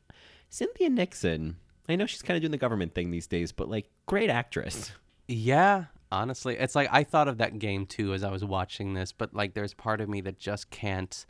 Cynthia 0.49 0.89
Nixon. 0.89 1.57
I 1.89 1.95
know 1.95 2.05
she's 2.05 2.21
kind 2.21 2.35
of 2.37 2.41
doing 2.41 2.51
the 2.51 2.57
government 2.57 2.93
thing 2.95 3.11
these 3.11 3.27
days, 3.27 3.51
but, 3.51 3.69
like, 3.69 3.89
great 4.05 4.29
actress. 4.29 4.91
Yeah, 5.27 5.85
honestly, 6.11 6.57
it's 6.57 6.75
like 6.75 6.89
I 6.91 7.03
thought 7.03 7.27
of 7.27 7.39
that 7.39 7.59
game 7.59 7.85
too 7.85 8.13
as 8.13 8.23
I 8.23 8.31
was 8.31 8.45
watching 8.45 8.93
this, 8.93 9.11
but 9.11 9.33
like 9.33 9.53
there's 9.53 9.73
part 9.73 9.99
of 10.01 10.07
me 10.09 10.21
that 10.21 10.37
just 10.39 10.69
can't. 10.69 11.25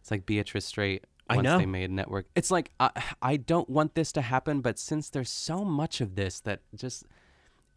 It's 0.00 0.10
like 0.10 0.26
Beatrice 0.26 0.66
Straight. 0.66 1.04
I 1.28 1.36
Once 1.36 1.44
know. 1.46 1.58
they 1.58 1.66
made 1.66 1.90
network, 1.90 2.26
it's 2.36 2.50
like 2.50 2.70
I, 2.78 2.90
I 3.22 3.36
don't 3.38 3.68
want 3.70 3.94
this 3.94 4.12
to 4.12 4.20
happen, 4.20 4.60
but 4.60 4.78
since 4.78 5.08
there's 5.08 5.30
so 5.30 5.64
much 5.64 6.02
of 6.02 6.16
this 6.16 6.38
that 6.40 6.60
just, 6.76 7.04
it, 7.04 7.08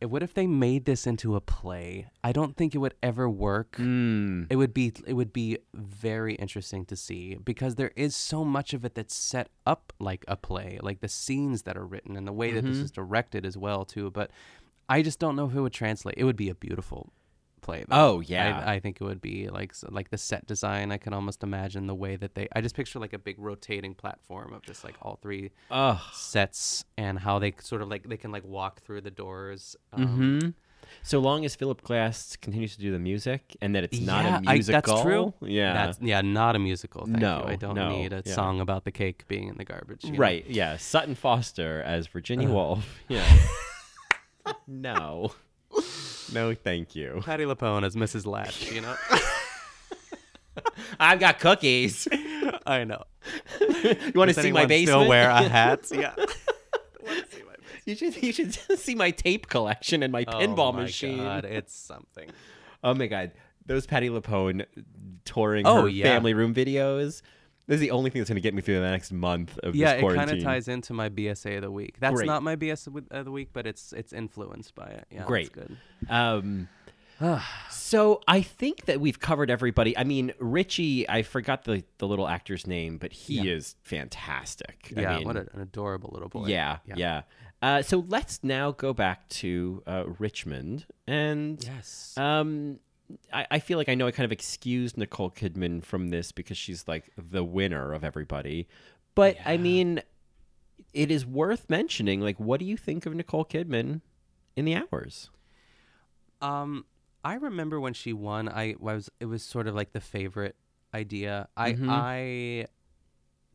what 0.02 0.22
if 0.22 0.34
they 0.34 0.46
made 0.48 0.86
this 0.86 1.08
into 1.08 1.36
a 1.36 1.42
play? 1.42 2.08
I 2.24 2.32
don't 2.32 2.56
think 2.56 2.76
it 2.76 2.78
would 2.78 2.94
ever 3.02 3.28
work. 3.30 3.78
Mm. 3.78 4.48
It 4.50 4.56
would 4.58 4.74
be 4.74 4.94
it 5.06 5.14
would 5.14 5.34
be 5.34 5.58
very 5.74 6.36
interesting 6.36 6.86
to 6.86 6.96
see 6.96 7.36
because 7.36 7.76
there 7.76 7.92
is 7.96 8.16
so 8.16 8.46
much 8.46 8.74
of 8.74 8.86
it 8.86 8.96
that's 8.96 9.16
set 9.16 9.50
up 9.66 9.94
like 10.00 10.24
a 10.28 10.36
play, 10.36 10.80
like 10.82 11.00
the 11.02 11.08
scenes 11.10 11.64
that 11.64 11.78
are 11.78 11.86
written 11.86 12.16
and 12.16 12.28
the 12.28 12.34
way 12.34 12.52
that 12.52 12.64
this 12.64 12.78
Mhm. 12.78 12.84
is 12.84 12.92
directed 12.92 13.46
as 13.46 13.58
well 13.58 13.86
too. 13.86 14.12
But 14.12 14.30
I 14.90 15.02
just 15.02 15.20
don't 15.20 15.36
know 15.36 15.48
if 15.48 15.56
it 15.56 15.62
would 15.62 15.74
translate. 15.74 16.16
It 16.18 16.24
would 16.24 16.38
be 16.38 16.50
a 16.50 16.56
beautiful 16.56 17.12
play. 17.62 17.86
Oh, 17.92 18.22
yeah. 18.22 18.64
I, 18.66 18.76
I 18.76 18.80
think 18.80 19.00
it 19.02 19.04
would 19.04 19.22
be 19.22 19.50
like 19.50 19.74
like 19.90 20.10
the 20.10 20.18
set 20.18 20.46
design. 20.48 20.92
I 20.92 20.98
can 20.98 21.14
almost 21.14 21.44
imagine 21.44 21.88
the 21.88 21.96
way 21.96 22.16
that 22.16 22.36
they. 22.36 22.48
I 22.56 22.62
just 22.62 22.76
picture 22.76 23.00
like 23.00 23.14
a 23.14 23.20
big 23.20 23.36
rotating 23.40 23.94
platform 23.94 24.54
of 24.54 24.62
just 24.64 24.84
like 24.84 24.96
all 25.02 25.18
three 25.22 25.52
Ugh. 25.72 26.00
sets 26.14 26.86
and 26.98 27.20
how 27.20 27.40
they 27.40 27.54
sort 27.60 27.82
of 27.82 27.90
like 27.90 28.08
they 28.08 28.18
can 28.18 28.32
like 28.32 28.46
walk 28.46 28.82
through 28.82 29.02
the 29.02 29.12
doors. 29.12 29.76
Um, 29.94 30.08
hmm 30.08 30.50
So 31.04 31.20
long 31.20 31.44
as 31.44 31.56
Philip 31.56 31.82
Glass 31.82 32.38
continues 32.38 32.76
to 32.76 32.82
do 32.82 32.92
the 32.92 33.00
music 33.00 33.58
and 33.62 33.76
that 33.76 33.84
it's 33.84 34.00
not 34.00 34.24
yeah, 34.24 34.38
a 34.38 34.42
musical. 34.42 34.76
I, 34.76 34.82
that's 34.82 35.02
true. 35.02 35.34
Yeah. 35.42 35.74
that's, 35.74 36.00
yeah, 36.02 36.22
not 36.22 36.56
a 36.56 36.60
musical. 36.60 37.06
Thank 37.06 37.20
No, 37.20 37.40
you. 37.40 37.52
I 37.54 37.56
don't 37.56 37.76
no, 37.76 37.90
need 37.90 38.14
a 38.14 38.24
yeah. 38.26 38.34
song 38.34 38.62
about 38.62 38.86
the 38.86 38.92
cake 38.92 39.28
being 39.28 39.50
in 39.50 39.58
the 39.58 39.66
garbage. 39.66 40.06
you 40.06 40.14
know? 40.14 40.20
Right. 40.20 40.46
Yeah. 40.48 40.78
Sutton 40.78 41.16
Foster 41.16 41.82
as 41.84 42.08
Virginia 42.08 42.48
Ugh. 42.48 42.54
Woolf. 42.54 43.00
Yeah. 43.10 43.26
no. 44.68 45.32
No, 46.34 46.54
thank 46.54 46.96
you. 46.96 47.22
Patti 47.24 47.44
LuPone 47.46 47.84
as 47.86 47.96
Mrs. 47.96 48.26
Latch. 48.26 48.72
You 48.72 48.82
know. 48.82 48.96
I've 51.00 51.20
got 51.20 51.40
cookies. 51.40 52.08
I 52.66 52.84
know. 52.84 53.04
you 53.60 54.12
want 54.16 54.30
to 54.34 54.34
see 54.42 54.52
my 54.52 54.66
basement? 54.66 55.00
Still 55.00 55.08
wear 55.08 55.30
a 55.30 55.42
hat? 55.44 55.90
Yeah. 55.94 56.14
You 57.86 57.96
should 57.96 58.22
you 58.22 58.34
should 58.34 58.54
see 58.78 58.96
my 58.96 59.12
tape 59.12 59.48
collection 59.48 60.04
and 60.04 60.12
my 60.12 60.26
oh 60.28 60.32
pinball 60.34 60.70
oh 60.70 60.72
my 60.74 60.82
machine. 60.84 61.20
God, 61.20 61.46
it's 61.46 61.74
something. 61.74 62.30
Oh 62.84 62.94
my 62.94 63.08
god, 63.08 63.32
those 63.66 63.88
Patti 63.88 64.10
LuPone 64.10 64.66
touring 65.24 65.66
Oh, 65.66 65.84
her 65.84 65.88
yeah. 65.88 66.04
family 66.04 66.34
room 66.34 66.54
videos. 66.54 67.22
This 67.68 67.76
is 67.76 67.82
the 67.82 67.92
only 67.92 68.10
thing 68.10 68.22
that's 68.22 68.30
going 68.30 68.36
to 68.38 68.42
get 68.42 68.54
me 68.54 68.62
through 68.62 68.76
the 68.80 68.90
next 68.90 69.12
month 69.12 69.58
of 69.60 69.76
Yeah, 69.76 69.96
this 69.96 70.04
it 70.04 70.16
kind 70.16 70.32
of 70.32 70.42
ties 70.42 70.68
into 70.70 70.94
my 70.94 71.10
BSA 71.10 71.58
of 71.58 71.64
the 71.64 71.72
week. 71.72 71.98
That's 72.00 72.16
Great. 72.16 72.26
not 72.26 72.42
my 72.42 72.56
BSA 72.56 73.12
of 73.12 73.26
the 73.26 73.32
week, 73.32 73.50
but 73.52 73.68
it's 73.68 73.92
it's 73.94 74.14
influenced 74.14 74.74
by 74.74 74.88
it. 74.88 75.06
Yeah, 75.12 75.26
Great. 75.26 75.54
That's 75.54 75.68
good. 75.68 75.78
Um, 76.10 76.70
so 77.70 78.22
I 78.28 78.42
think 78.42 78.86
that 78.86 79.02
we've 79.02 79.20
covered 79.20 79.50
everybody. 79.50 79.98
I 79.98 80.04
mean, 80.04 80.34
Richie, 80.40 81.10
I 81.10 81.24
forgot 81.24 81.64
the, 81.66 81.84
the 81.98 82.08
little 82.08 82.28
actor's 82.28 82.68
name, 82.68 82.98
but 82.98 83.12
he 83.12 83.36
Yeah. 83.42 83.56
is 83.56 83.76
fantastic. 83.84 84.94
Yeah, 84.96 85.14
I 85.14 85.18
mean, 85.18 85.28
what 85.28 85.36
an 85.38 85.50
adorable 85.60 86.12
little 86.14 86.30
boy. 86.30 86.48
yeah, 86.48 86.78
yeah. 86.86 87.24
Uh, 87.62 87.82
so 87.82 88.06
let's 88.08 88.44
now 88.44 88.72
go 88.72 88.94
back 88.94 89.28
to 89.30 89.82
uh, 89.88 90.04
Richmond, 90.20 90.86
and 91.08 91.62
Yes. 91.64 92.14
um, 92.16 92.80
I, 93.32 93.48
I 93.52 93.60
feel 93.60 93.78
like 93.78 93.90
I 93.90 93.96
know 93.96 94.08
I 94.08 94.12
kind 94.12 94.26
of 94.26 94.32
excused 94.32 94.98
Nicole 94.98 95.32
Kidman 95.32 95.84
from 95.84 96.10
this 96.10 96.32
because 96.32 96.58
she's 96.58 96.88
like 96.88 97.12
the 97.18 97.44
winner 97.44 97.94
of 97.94 98.04
everybody, 98.04 98.68
but 99.16 99.38
I 99.46 99.58
mean, 99.58 100.02
it 100.94 101.10
is 101.12 101.26
worth 101.26 101.70
mentioning. 101.70 102.22
Like, 102.22 102.40
what 102.40 102.60
do 102.60 102.66
you 102.66 102.78
think 102.78 103.06
of 103.06 103.14
Nicole 103.16 103.46
Kidman 103.46 104.02
in 104.56 104.66
the 104.66 104.76
hours? 104.76 105.30
Um, 106.42 106.86
I 107.24 107.36
remember 107.36 107.80
when 107.80 107.94
she 107.94 108.14
won. 108.14 108.48
I 108.50 108.76
was 108.80 109.10
it 109.20 109.26
was 109.26 109.44
sort 109.44 109.68
of 109.68 109.76
like 109.76 109.94
the 109.94 110.02
favorite 110.02 110.56
idea. 110.94 111.48
I 111.58 111.74
Mhm. 111.74 111.88
I 111.90 112.68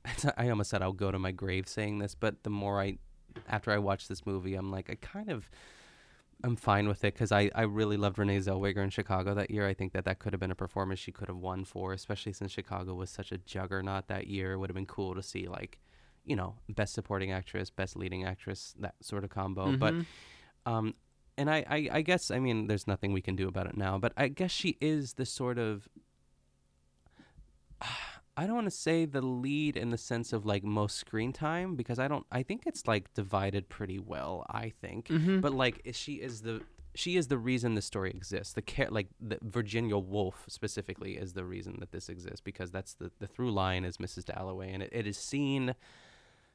I 0.37 0.49
almost 0.49 0.71
said 0.71 0.83
I'll 0.83 0.93
go 0.93 1.11
to 1.13 1.19
my 1.19 1.33
grave 1.33 1.69
saying 1.69 1.99
this, 1.99 2.15
but 2.15 2.43
the 2.43 2.51
more 2.51 2.81
I 2.81 2.99
after 3.49 3.71
I 3.71 3.79
watched 3.79 4.09
this 4.09 4.27
movie, 4.27 4.55
I'm 4.55 4.71
like 4.71 4.91
I 4.91 4.97
kind 4.97 5.31
of 5.31 5.49
I'm 6.45 6.57
fine 6.57 6.89
with 6.89 7.05
it 7.05 7.15
because 7.15 7.31
I, 7.31 7.51
I 7.55 7.63
really 7.63 7.97
loved 7.97 8.19
Renee 8.19 8.39
Zellweger 8.39 8.79
in 8.83 8.91
Chicago 8.91 9.35
that 9.35 9.51
year. 9.51 9.67
I 9.69 9.75
think 9.75 9.93
that 9.93 10.05
that 10.07 10.19
could 10.19 10.33
have 10.33 10.41
been 10.41 10.51
a 10.51 10.57
performance 10.57 10.99
she 10.99 11.13
could 11.13 11.29
have 11.29 11.37
won 11.37 11.65
for, 11.65 11.93
especially 11.93 12.33
since 12.33 12.51
Chicago 12.51 12.95
was 12.95 13.11
such 13.11 13.31
a 13.31 13.39
juggernaut 13.39 14.09
that 14.09 14.27
year. 14.27 14.53
It 14.53 14.59
would 14.59 14.69
have 14.69 14.75
been 14.75 14.87
cool 14.87 15.15
to 15.15 15.23
see 15.23 15.47
like, 15.49 15.79
you 16.25 16.35
know, 16.35 16.57
best 16.69 16.95
supporting 16.95 17.31
actress, 17.31 17.71
best 17.71 17.97
leading 17.97 18.25
actress, 18.25 18.75
that 18.81 18.95
sort 19.01 19.23
of 19.25 19.31
combo. 19.31 19.73
But 19.77 19.95
Mhm. 19.95 20.07
um, 20.67 20.95
and 21.39 21.49
I, 21.51 21.65
I, 21.69 21.89
I 21.93 22.03
guess 22.03 22.31
I 22.31 22.39
mean 22.39 22.67
there's 22.67 22.87
nothing 22.87 23.13
we 23.13 23.23
can 23.23 23.37
do 23.37 23.49
about 23.49 23.67
it 23.67 23.77
now, 23.77 23.99
but 23.99 24.13
I 24.17 24.29
guess 24.29 24.51
she 24.51 24.77
is 24.81 25.15
the 25.15 25.27
sort 25.27 25.59
of 25.59 25.89
I 28.37 28.47
don't 28.47 28.55
want 28.55 28.67
to 28.67 28.71
say 28.71 29.05
the 29.05 29.21
lead 29.21 29.77
in 29.77 29.91
the 29.91 29.99
sense 29.99 30.33
of 30.33 30.47
like 30.47 30.65
most 30.65 30.97
screen 30.97 31.33
time 31.33 31.77
because 31.77 31.99
I 31.99 32.09
don't 32.09 32.25
I 32.33 32.43
think 32.43 32.63
it's 32.67 32.87
like 32.87 33.13
divided 33.15 33.69
pretty 33.69 33.99
well, 33.99 34.47
I 34.49 34.71
think. 34.81 35.09
Mhm. 35.09 35.41
But 35.41 35.53
like 35.53 35.83
she 35.93 36.15
is 36.15 36.43
the 36.43 36.63
she 36.95 37.17
is 37.17 37.29
the 37.29 37.39
reason 37.39 37.75
the 37.75 37.83
story 37.83 38.11
exists. 38.11 38.53
The 38.55 38.63
care, 38.63 38.89
like 38.91 39.09
the 39.21 39.39
Virginia 39.43 39.97
Woolf 39.99 40.45
specifically, 40.49 41.13
is 41.17 41.33
the 41.33 41.45
reason 41.45 41.77
that 41.81 41.91
this 41.93 42.09
exists 42.09 42.41
because 42.41 42.71
that's 42.71 42.95
the 42.95 43.11
the 43.19 43.27
through 43.27 43.53
line 43.53 43.85
is 43.85 43.97
Mrs. 43.99 44.25
Dalloway, 44.27 44.73
and 44.73 44.83
it, 44.83 44.91
it 44.93 45.07
is 45.07 45.17
seen 45.17 45.75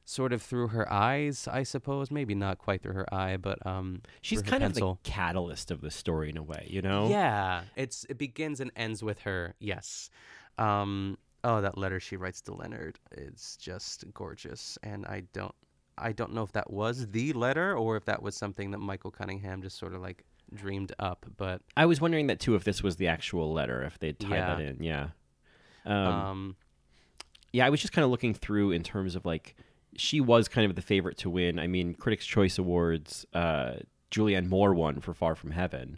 sort 0.05 0.31
of 0.31 0.41
through 0.41 0.69
her 0.69 0.91
eyes, 0.91 1.47
I 1.51 1.63
suppose. 1.63 2.09
Maybe 2.11 2.33
not 2.33 2.59
quite 2.59 2.81
through 2.81 2.93
her 2.93 3.13
eye, 3.13 3.37
but 3.37 3.63
um, 3.65 4.01
She's 4.21 4.41
kind 4.41 4.61
pencil. 4.61 4.91
of 4.91 4.97
the 5.03 5.09
catalyst 5.09 5.69
of 5.69 5.81
the 5.81 5.91
story 5.91 6.29
in 6.29 6.37
a 6.37 6.43
way, 6.43 6.65
you 6.69 6.81
know? 6.81 7.09
Yeah, 7.09 7.63
it's 7.75 8.05
it 8.09 8.17
begins 8.17 8.59
and 8.59 8.71
ends 8.75 9.03
with 9.03 9.19
her. 9.21 9.53
Yes. 9.59 10.09
Um, 10.57 11.17
oh, 11.47 11.61
that 11.61 11.77
letter 11.77 11.99
she 11.99 12.17
writes 12.17 12.41
to 12.41 12.53
Leonard, 12.53 12.99
it's 13.11 13.55
just 13.57 14.03
gorgeous, 14.13 14.77
and 14.83 15.05
I 15.05 15.23
don't, 15.33 15.55
I 15.97 16.11
don't 16.11 16.33
know 16.33 16.43
if 16.43 16.51
that 16.51 16.69
was 16.71 17.07
the 17.07 17.31
letter 17.33 17.75
or 17.77 17.95
if 17.95 18.05
that 18.05 18.21
was 18.21 18.35
something 18.35 18.71
that 18.71 18.79
Michael 18.79 19.11
Cunningham 19.11 19.61
just 19.61 19.77
sort 19.79 19.93
of 19.93 20.01
like 20.01 20.23
dreamed 20.53 20.91
up. 20.99 21.25
But 21.37 21.61
I 21.77 21.85
was 21.85 22.01
wondering 22.01 22.27
that 22.27 22.39
too, 22.39 22.55
if 22.55 22.63
this 22.65 22.83
was 22.83 22.97
the 22.97 23.07
actual 23.07 23.53
letter, 23.53 23.81
if 23.83 23.97
they'd 23.99 24.19
tie 24.19 24.35
Yeah. 24.35 24.55
that 24.55 24.61
in. 24.61 24.83
Yeah. 24.83 25.07
Um, 25.85 25.95
um, 25.95 26.55
yeah, 27.53 27.65
I 27.65 27.69
was 27.69 27.79
just 27.81 27.93
kind 27.93 28.03
of 28.03 28.11
looking 28.11 28.33
through 28.33 28.71
in 28.71 28.83
terms 28.83 29.15
of 29.15 29.25
like, 29.25 29.55
she 29.95 30.19
was 30.19 30.47
kind 30.49 30.69
of 30.69 30.75
the 30.75 30.81
favorite 30.81 31.17
to 31.19 31.29
win. 31.29 31.57
I 31.59 31.67
mean, 31.67 31.93
Critics' 31.95 32.25
Choice 32.25 32.57
Awards, 32.59 33.25
uh, 33.33 33.75
Julianne 34.11 34.47
Moore 34.49 34.73
won 34.73 34.99
for 34.99 35.13
Far 35.13 35.33
From 35.35 35.51
Heaven. 35.51 35.97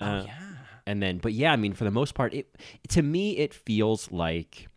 Uh, 0.00 0.22
oh 0.22 0.26
yeah, 0.26 0.38
and 0.86 1.02
then 1.02 1.16
but 1.18 1.32
yeah 1.32 1.52
i 1.52 1.56
mean 1.56 1.72
for 1.72 1.84
the 1.84 1.90
most 1.90 2.14
part 2.14 2.34
it 2.34 2.54
to 2.86 3.00
me 3.00 3.38
it 3.38 3.54
feels 3.54 4.12
like 4.12 4.68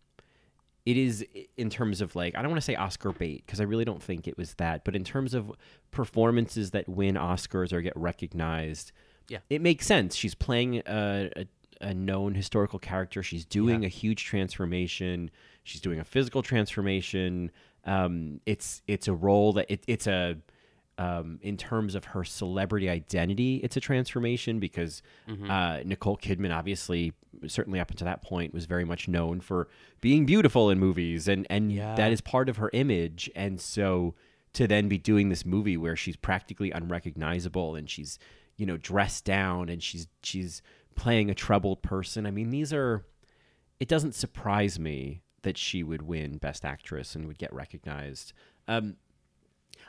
it 0.90 0.96
is 0.96 1.24
in 1.56 1.68
terms 1.70 2.00
of 2.00 2.14
like 2.16 2.32
i 2.36 2.42
don't 2.42 2.50
want 2.50 2.60
to 2.60 2.64
say 2.70 2.74
oscar 2.74 3.12
bait 3.12 3.42
because 3.44 3.60
i 3.60 3.64
really 3.64 3.84
don't 3.84 4.02
think 4.02 4.26
it 4.28 4.36
was 4.36 4.54
that 4.54 4.84
but 4.84 4.94
in 4.96 5.04
terms 5.04 5.32
of 5.34 5.50
performances 5.90 6.70
that 6.70 6.88
win 6.88 7.14
oscars 7.14 7.72
or 7.72 7.80
get 7.82 7.92
recognized 7.96 8.92
Yeah. 9.28 9.38
it 9.48 9.60
makes 9.60 9.86
sense 9.86 10.14
she's 10.16 10.34
playing 10.34 10.78
a, 10.86 11.30
a, 11.36 11.46
a 11.90 11.94
known 11.94 12.34
historical 12.34 12.78
character 12.78 13.22
she's 13.22 13.44
doing 13.44 13.82
Yeah. 13.82 13.86
a 13.86 13.90
huge 13.90 14.24
transformation 14.24 15.30
she's 15.62 15.80
doing 15.80 16.00
a 16.00 16.04
physical 16.04 16.42
transformation 16.42 17.50
um, 17.84 18.40
it's 18.46 18.82
it's 18.86 19.08
a 19.08 19.14
role 19.14 19.52
that 19.54 19.66
it, 19.70 19.82
it's 19.86 20.06
a 20.06 20.36
um, 21.00 21.38
in 21.42 21.56
terms 21.56 21.94
of 21.94 22.04
her 22.06 22.24
celebrity 22.24 22.88
identity, 22.90 23.56
it's 23.64 23.76
a 23.76 23.80
transformation 23.80 24.58
because 24.60 25.02
Mm-hmm. 25.28 25.50
uh, 25.50 25.78
Nicole 25.84 26.16
Kidman, 26.18 26.54
obviously, 26.54 27.12
certainly 27.46 27.80
up 27.80 27.90
until 27.90 28.04
that 28.06 28.22
point, 28.22 28.52
was 28.52 28.66
very 28.66 28.84
much 28.84 29.08
known 29.08 29.40
for 29.40 29.68
being 30.00 30.26
beautiful 30.26 30.68
in 30.70 30.78
movies, 30.78 31.26
and 31.28 31.46
and 31.48 31.72
Yeah. 31.72 31.94
that 31.96 32.12
is 32.12 32.20
part 32.20 32.48
of 32.48 32.56
her 32.58 32.70
image. 32.72 33.30
And 33.34 33.60
so 33.60 34.14
to 34.52 34.66
then 34.66 34.88
be 34.88 34.98
doing 34.98 35.28
this 35.28 35.46
movie 35.46 35.76
where 35.76 35.96
she's 35.96 36.16
practically 36.16 36.70
unrecognizable 36.72 37.76
and 37.76 37.88
she's 37.88 38.18
you 38.56 38.66
know 38.66 38.76
dressed 38.76 39.24
down 39.24 39.68
and 39.68 39.80
she's 39.82 40.06
she's 40.22 40.60
playing 40.96 41.30
a 41.30 41.34
troubled 41.34 41.82
person. 41.82 42.26
I 42.26 42.30
mean, 42.30 42.50
these 42.50 42.72
are. 42.72 43.04
It 43.78 43.88
doesn't 43.88 44.14
surprise 44.14 44.78
me 44.78 45.22
that 45.42 45.56
she 45.56 45.82
would 45.82 46.02
win 46.02 46.36
Best 46.36 46.64
Actress 46.66 47.14
and 47.14 47.26
would 47.26 47.38
get 47.38 47.50
recognized. 47.54 48.34
Um, 48.68 48.96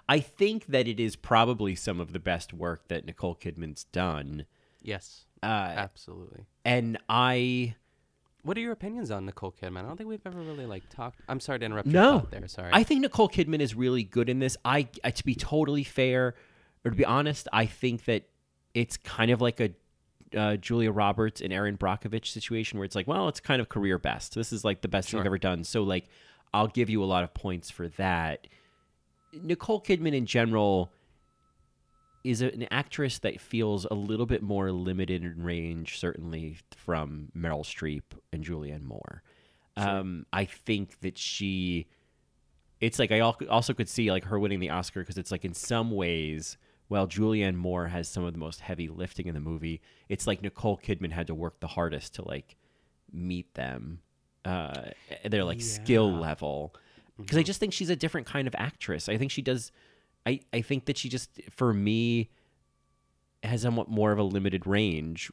I 0.09 0.19
think 0.19 0.67
that 0.67 0.87
it 0.87 0.99
is 0.99 1.15
probably 1.15 1.75
some 1.75 1.99
of 1.99 2.11
the 2.13 2.19
best 2.19 2.53
work 2.53 2.87
that 2.89 3.05
Nicole 3.05 3.35
Kidman's 3.35 3.85
done. 3.85 4.45
yes, 4.81 5.25
Uh, 5.43 5.45
absolutely. 5.75 6.45
and 6.65 6.97
I 7.09 7.75
What 8.43 8.57
are 8.57 8.61
your 8.61 8.71
opinions 8.71 9.11
on 9.11 9.25
Nicole 9.25 9.51
Kidman? 9.53 9.77
I 9.79 9.81
don't 9.83 9.97
think 9.97 10.09
we've 10.09 10.25
ever 10.25 10.39
really 10.41 10.65
like 10.65 10.83
talked. 10.89 11.21
I'm 11.29 11.39
sorry 11.39 11.59
to 11.59 11.65
interrupt. 11.65 11.87
No, 11.87 12.27
there. 12.31 12.47
Sorry. 12.47 12.69
I 12.73 12.83
think 12.83 13.01
Nicole 13.01 13.29
Kidman 13.29 13.59
is 13.59 13.75
really 13.75 14.03
good 14.03 14.29
in 14.29 14.39
this. 14.39 14.57
I, 14.65 14.87
I 15.03 15.11
to 15.11 15.23
be 15.23 15.35
totally 15.35 15.83
fair, 15.83 16.33
or 16.83 16.91
to 16.91 16.97
be 16.97 17.05
honest, 17.05 17.47
I 17.53 17.65
think 17.67 18.05
that 18.05 18.23
it's 18.73 18.97
kind 18.97 19.29
of 19.31 19.41
like 19.41 19.59
a 19.59 19.71
uh, 20.35 20.55
Julia 20.57 20.91
Roberts 20.91 21.41
and 21.41 21.51
Erin 21.53 21.77
Brockovich 21.77 22.27
situation 22.27 22.79
where 22.79 22.85
it's 22.85 22.95
like, 22.95 23.05
well, 23.07 23.27
it's 23.27 23.39
kind 23.41 23.61
of 23.61 23.69
career 23.69 23.97
best. 23.99 24.33
This 24.33 24.51
is 24.53 24.63
like 24.65 24.81
the 24.81 24.87
best 24.87 25.09
thing 25.09 25.17
Sure. 25.17 25.19
I've 25.21 25.25
ever 25.27 25.37
done. 25.37 25.63
So 25.63 25.83
like, 25.83 26.07
I'll 26.53 26.67
give 26.67 26.89
you 26.89 27.03
a 27.03 27.05
lot 27.05 27.23
of 27.23 27.33
points 27.33 27.69
for 27.69 27.89
that. 27.89 28.47
Nicole 29.33 29.81
Kidman 29.81 30.15
in 30.15 30.25
general 30.25 30.91
is 32.23 32.41
an 32.41 32.67
actress 32.69 33.19
that 33.19 33.41
feels 33.41 33.85
a 33.89 33.93
little 33.93 34.25
bit 34.25 34.43
more 34.43 34.71
limited 34.71 35.23
in 35.23 35.43
range, 35.43 35.97
certainly 35.99 36.57
from 36.75 37.29
Meryl 37.35 37.65
Streep 37.65 38.03
and 38.31 38.43
Julianne 38.43 38.83
Moore. 38.83 39.23
Um, 39.75 40.25
I 40.31 40.45
think 40.45 40.99
that 41.01 41.17
she, 41.17 41.87
it's 42.79 42.99
like 42.99 43.11
I 43.11 43.21
also 43.21 43.73
could 43.73 43.89
see 43.89 44.11
like 44.11 44.25
her 44.25 44.37
winning 44.39 44.59
the 44.59 44.69
Oscar 44.69 44.99
because 44.99 45.17
it's 45.17 45.31
like 45.31 45.45
in 45.45 45.53
some 45.53 45.91
ways, 45.91 46.57
while 46.89 47.07
Julianne 47.07 47.55
Moore 47.55 47.87
has 47.87 48.07
some 48.07 48.23
of 48.23 48.33
the 48.33 48.39
most 48.39 48.59
heavy 48.59 48.89
lifting 48.89 49.27
in 49.27 49.33
the 49.33 49.39
movie, 49.39 49.81
it's 50.09 50.27
like 50.27 50.41
Nicole 50.41 50.77
Kidman 50.77 51.11
had 51.11 51.27
to 51.27 51.33
work 51.33 51.59
the 51.59 51.67
hardest 51.67 52.15
to 52.15 52.27
like 52.27 52.57
meet 53.11 53.51
them, 53.55 54.01
uh, 54.45 54.89
their 55.23 55.43
like 55.43 55.61
skill 55.61 56.11
level. 56.11 56.75
Because 57.21 57.37
I 57.37 57.43
just 57.43 57.59
think 57.59 57.73
she's 57.73 57.89
a 57.89 57.95
different 57.95 58.27
kind 58.27 58.47
of 58.47 58.55
actress. 58.57 59.07
I 59.09 59.17
think 59.17 59.31
she 59.31 59.41
does. 59.41 59.71
I, 60.25 60.41
I 60.53 60.61
think 60.61 60.85
that 60.85 60.97
she 60.97 61.09
just 61.09 61.29
for 61.49 61.73
me 61.73 62.29
has 63.43 63.63
somewhat 63.63 63.89
more 63.89 64.11
of 64.11 64.19
a 64.19 64.23
limited 64.23 64.67
range 64.67 65.31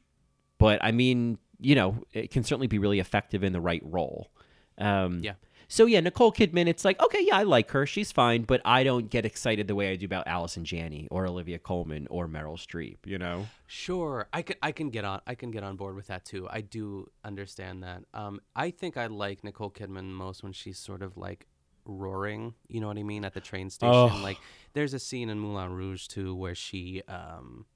but 0.57 0.83
i 0.83 0.91
mean 0.91 1.37
you 1.61 1.75
know 1.75 2.03
it 2.15 2.31
can 2.31 2.43
certainly 2.43 2.67
be 2.67 2.79
really 2.79 3.01
effective 3.01 3.45
in 3.45 3.53
the 3.53 3.61
right 3.61 3.83
role 3.85 4.31
um, 4.79 5.21
Yeah. 5.23 5.35
so 5.69 5.85
yeah 5.85 6.01
nicole 6.01 6.33
kidman 6.33 6.69
it's 6.69 6.87
like 6.87 6.99
okay 7.03 7.19
yeah 7.23 7.37
i 7.37 7.43
like 7.43 7.71
her 7.73 7.85
she's 7.85 8.11
fine 8.11 8.45
but 8.45 8.63
i 8.65 8.83
don't 8.83 9.11
get 9.11 9.27
excited 9.27 9.69
the 9.69 9.75
way 9.75 9.91
i 9.91 9.97
do 9.97 10.07
about 10.07 10.27
allison 10.27 10.65
janney 10.65 11.07
or 11.11 11.27
olivia 11.27 11.59
colman 11.59 12.07
or 12.09 12.27
meryl 12.27 12.57
streep 12.57 12.97
you 13.05 13.19
know 13.19 13.47
Sure, 13.71 14.27
I 14.33 14.41
can 14.41 14.57
I 14.63 14.73
can 14.73 14.89
get 14.89 15.05
on 15.05 15.21
I 15.27 15.35
can 15.35 15.51
get 15.51 15.63
on 15.63 15.77
board 15.77 15.95
with 15.95 16.07
that 16.07 16.25
too. 16.25 16.49
I 16.51 16.63
do 16.63 17.11
understand 17.23 17.83
that. 17.83 18.05
Um, 18.15 18.41
I 18.57 18.71
think 18.71 18.97
I 18.97 19.09
like 19.09 19.45
Nicole 19.45 19.71
Kidman 19.71 20.05
most 20.07 20.43
when 20.43 20.55
she's 20.55 20.79
sort 20.79 21.03
of 21.03 21.19
like 21.19 21.47
roaring. 21.89 22.55
You 22.69 22.81
know 22.81 22.87
what 22.87 22.99
I 22.99 23.03
mean 23.03 23.25
at 23.25 23.35
the 23.35 23.41
train 23.41 23.71
station. 23.71 23.95
Oh. 23.95 24.21
Like 24.23 24.39
there's 24.75 24.95
a 24.95 24.99
scene 24.99 25.31
in 25.31 25.41
Moulin 25.41 25.73
Rouge 25.73 26.07
too 26.07 26.35
where 26.35 26.55
she 26.55 27.03
um 27.09 27.67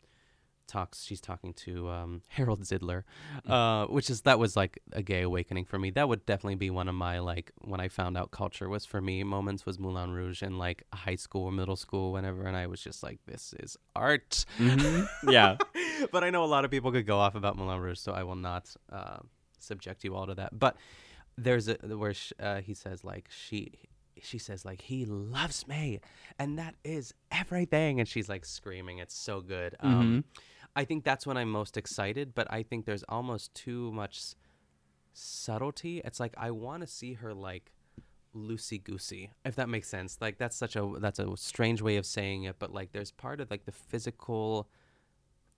talks. 0.73 1.05
She's 1.05 1.21
talking 1.21 1.53
to 1.55 1.89
um, 1.91 2.23
Harold 2.29 2.63
Zidler, 2.63 3.05
uh, 3.47 3.87
which 3.87 4.11
is 4.11 4.23
that 4.23 4.39
was 4.39 4.57
like 4.57 4.81
a 4.93 5.03
gay 5.03 5.23
awakening 5.23 5.67
for 5.67 5.79
me. 5.79 5.91
That 5.91 6.09
would 6.09 6.25
definitely 6.27 6.57
be 6.57 6.71
one 6.71 6.89
of 6.89 6.95
my 6.95 7.19
like 7.19 7.53
when 7.61 7.81
I 7.81 7.89
found 7.89 8.17
out 8.17 8.31
culture 8.31 8.69
was 8.69 8.85
for 8.87 9.01
me 9.01 9.23
moments 9.23 9.67
was 9.67 9.79
Moulin 9.79 10.13
Rouge 10.13 10.43
in 10.43 10.59
like 10.59 10.85
high 10.93 11.17
school 11.17 11.45
or 11.45 11.53
middle 11.53 11.77
school 11.77 12.13
whenever, 12.13 12.45
and 12.45 12.57
I 12.57 12.67
was 12.67 12.81
just 12.81 13.03
like, 13.03 13.19
this 13.27 13.55
is 13.61 13.77
art. 13.95 14.45
yeah 15.29 15.57
but 16.13 16.25
I 16.25 16.31
know 16.31 16.45
a 16.45 16.47
lot 16.47 16.65
of 16.65 16.71
people 16.71 16.91
could 16.91 17.07
go 17.07 17.19
off 17.19 17.35
about 17.35 17.57
Moulin 17.57 17.81
Rouge, 17.81 17.99
so 17.99 18.13
I 18.13 18.23
will 18.23 18.37
not 18.37 18.75
uh, 18.91 19.19
subject 19.59 20.05
you 20.05 20.15
all 20.15 20.27
to 20.27 20.35
that. 20.35 20.59
But 20.59 20.77
there's 21.37 21.69
a 21.69 21.75
where 21.97 22.15
sh- 22.15 22.33
uh, 22.41 22.61
he 22.61 22.75
says 22.75 23.05
like 23.05 23.29
she 23.31 23.73
she 24.23 24.39
says 24.39 24.65
like 24.65 24.83
he 24.83 25.05
loves 25.05 25.67
me 25.67 26.01
and 26.39 26.59
that 26.59 26.75
is 26.85 27.13
everything 27.31 27.99
and 28.01 28.09
she's 28.09 28.29
like 28.29 28.45
screaming 28.45 28.99
it's 28.99 29.15
so 29.15 29.41
good. 29.41 29.75
Um 29.81 30.25
i 30.75 30.85
think 30.85 31.05
that's 31.05 31.27
when 31.27 31.37
i'm 31.37 31.51
most 31.51 31.77
excited 31.77 32.35
but 32.35 32.51
i 32.51 32.63
think 32.63 32.87
there's 32.87 33.03
almost 33.09 33.55
too 33.55 33.93
much 33.93 34.23
subtlety. 35.13 36.01
It's 36.05 36.19
like 36.21 36.35
i 36.39 36.51
want 36.51 36.81
to 36.83 36.87
see 36.87 37.15
her 37.15 37.35
like 37.35 37.73
loosey 38.35 38.83
goosey 38.83 39.31
if 39.45 39.57
that 39.57 39.69
makes 39.69 39.89
sense. 39.89 40.17
Like 40.21 40.39
that's 40.39 40.57
such 40.57 40.77
a 40.77 40.91
that's 40.99 41.19
a 41.19 41.37
strange 41.37 41.83
way 41.83 41.97
of 41.97 42.07
saying 42.07 42.45
it 42.45 42.57
but 42.59 42.73
like 42.73 42.93
there's 42.93 43.11
part 43.11 43.41
of 43.41 43.51
like 43.51 43.67
the 43.67 43.73
physical 43.73 44.69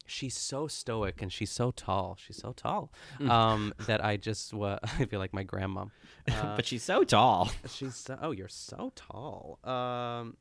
she's 0.07 0.37
so 0.37 0.67
stoic 0.67 1.23
and 1.23 1.33
she's 1.33 1.51
so 1.51 1.71
tall. 1.71 2.17
She's 2.21 2.37
so 2.37 2.53
tall 2.53 2.93
um 3.29 3.73
that 3.87 4.05
i 4.05 4.17
just 4.17 4.53
wa- 4.53 4.79
i 4.99 5.05
feel 5.05 5.19
like 5.19 5.33
my 5.33 5.43
grandma 5.43 5.87
uh, 6.31 6.57
but 6.57 6.67
she's 6.67 6.83
so 6.83 7.05
tall. 7.05 7.51
she's 7.69 7.95
so, 7.97 8.19
oh 8.21 8.31
you're 8.31 8.49
so 8.49 8.93
tall. 8.95 9.59
Um 9.65 10.37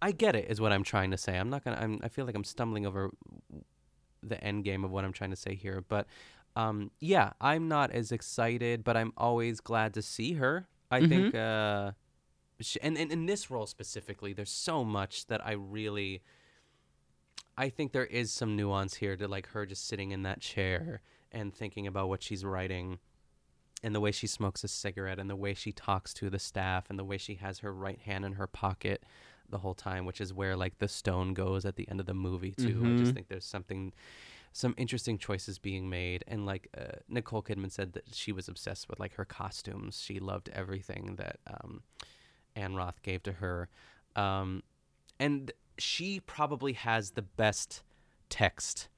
i 0.00 0.12
get 0.12 0.36
it 0.36 0.50
is 0.50 0.60
what 0.60 0.72
i'm 0.72 0.84
trying 0.84 1.10
to 1.10 1.16
say. 1.18 1.36
I'm 1.36 1.50
not 1.50 1.64
gonna 1.64 1.78
I'm, 1.80 2.00
i 2.02 2.08
feel 2.08 2.24
like 2.26 2.34
i'm 2.34 2.44
stumbling 2.44 2.86
over 2.86 3.10
the 4.22 4.42
end 4.44 4.64
game 4.64 4.84
of 4.84 4.90
what 4.90 5.04
i'm 5.04 5.12
trying 5.12 5.30
to 5.30 5.36
say 5.36 5.54
here 5.54 5.82
but 5.88 6.06
um 6.56 6.90
yeah 7.00 7.32
i'm 7.40 7.68
not 7.68 7.90
as 7.92 8.10
excited 8.12 8.82
but 8.84 8.96
i'm 8.96 9.12
always 9.16 9.60
glad 9.60 9.94
to 9.94 10.02
see 10.02 10.34
her. 10.34 10.66
I 10.90 11.06
think 11.06 11.34
uh 11.34 11.92
she, 12.60 12.80
and, 12.80 12.98
and 12.98 13.12
in 13.12 13.26
this 13.26 13.50
role 13.50 13.66
specifically 13.66 14.32
there's 14.32 14.50
so 14.50 14.82
much 14.84 15.26
that 15.26 15.44
i 15.46 15.52
really 15.52 16.22
I 17.58 17.68
think 17.70 17.90
there 17.92 18.06
is 18.06 18.32
some 18.32 18.54
nuance 18.54 18.94
here 18.94 19.16
to 19.16 19.26
like 19.26 19.48
her 19.48 19.66
just 19.66 19.88
sitting 19.88 20.12
in 20.12 20.22
that 20.22 20.40
chair 20.40 21.00
and 21.32 21.52
thinking 21.52 21.88
about 21.88 22.08
what 22.08 22.22
she's 22.22 22.44
writing 22.44 23.00
and 23.82 23.94
the 23.94 24.00
way 24.00 24.12
she 24.12 24.28
smokes 24.28 24.62
a 24.62 24.68
cigarette 24.68 25.18
and 25.18 25.28
the 25.28 25.36
way 25.36 25.54
she 25.54 25.72
talks 25.72 26.14
to 26.14 26.30
the 26.30 26.38
staff 26.38 26.88
and 26.88 26.98
the 26.98 27.04
way 27.04 27.18
she 27.18 27.34
has 27.34 27.58
her 27.58 27.72
right 27.74 27.98
hand 28.00 28.24
in 28.24 28.34
her 28.34 28.46
pocket 28.46 29.02
the 29.50 29.58
whole 29.58 29.74
time, 29.74 30.04
which 30.04 30.20
is 30.20 30.32
where 30.32 30.56
like 30.56 30.78
the 30.78 30.86
stone 30.88 31.34
goes 31.34 31.64
at 31.64 31.74
the 31.74 31.88
end 31.88 31.98
of 31.98 32.06
the 32.06 32.14
movie 32.14 32.52
too. 32.52 32.84
I 32.86 32.90
just 32.92 33.10
Mhm. 33.10 33.14
think 33.14 33.28
there's 33.28 33.44
something 33.44 33.92
some 34.52 34.74
interesting 34.76 35.18
choices 35.18 35.58
being 35.58 35.88
made 35.90 36.22
and 36.28 36.46
like 36.46 36.68
uh, 36.76 36.96
Nicole 37.08 37.42
Kidman 37.42 37.70
said 37.72 37.92
that 37.94 38.14
she 38.14 38.30
was 38.32 38.48
obsessed 38.48 38.88
with 38.88 39.00
like 39.00 39.14
her 39.14 39.24
costumes. 39.24 40.00
She 40.00 40.20
loved 40.20 40.48
everything 40.50 41.16
that 41.16 41.38
um 41.46 41.82
Anne 42.54 42.76
Roth 42.76 43.02
gave 43.02 43.22
to 43.24 43.32
her. 43.32 43.68
Um 44.14 44.62
and 45.18 45.50
she 45.78 46.20
probably 46.20 46.72
has 46.74 47.12
the 47.12 47.22
best 47.22 47.82
text 48.28 48.88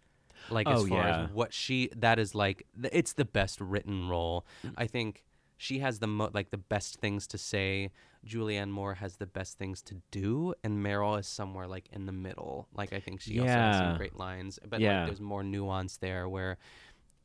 Like 0.51 0.67
Oh, 0.69 0.83
as 0.85 0.89
far 0.89 0.99
yeah. 1.07 1.25
as 1.25 1.31
what 1.31 1.53
she 1.53 1.91
that 1.97 2.19
is 2.19 2.35
like 2.35 2.67
it's 2.83 3.13
the 3.13 3.25
best 3.25 3.61
written 3.61 4.09
role. 4.09 4.45
Mm. 4.67 4.73
I 4.77 4.87
think 4.87 5.25
she 5.57 5.81
has 5.81 5.99
the 5.99 6.07
mo- 6.07 6.31
like 6.33 6.51
the 6.51 6.57
best 6.57 6.97
things 7.01 7.27
to 7.29 7.39
say. 7.39 7.91
Julianne 8.27 8.71
Moore 8.71 8.95
has 8.95 9.17
the 9.17 9.27
best 9.27 9.57
things 9.59 9.81
to 9.83 9.95
do, 10.11 10.53
and 10.65 10.85
Meryl 10.85 11.19
is 11.19 11.27
somewhere 11.27 11.67
like 11.67 11.89
in 11.93 12.05
the 12.07 12.13
middle. 12.13 12.67
Like 12.75 12.93
I 12.93 13.01
think 13.01 13.21
she 13.21 13.39
also 13.41 13.53
has 13.53 13.77
some 13.79 13.97
great 13.97 14.17
lines, 14.19 14.59
but 14.69 14.81
Yeah. 14.81 15.01
like 15.01 15.07
there's 15.09 15.21
more 15.21 15.43
nuance 15.43 15.97
there 15.99 16.29
where 16.29 16.57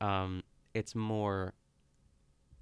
um, 0.02 0.44
it's 0.74 0.96
more 0.96 1.54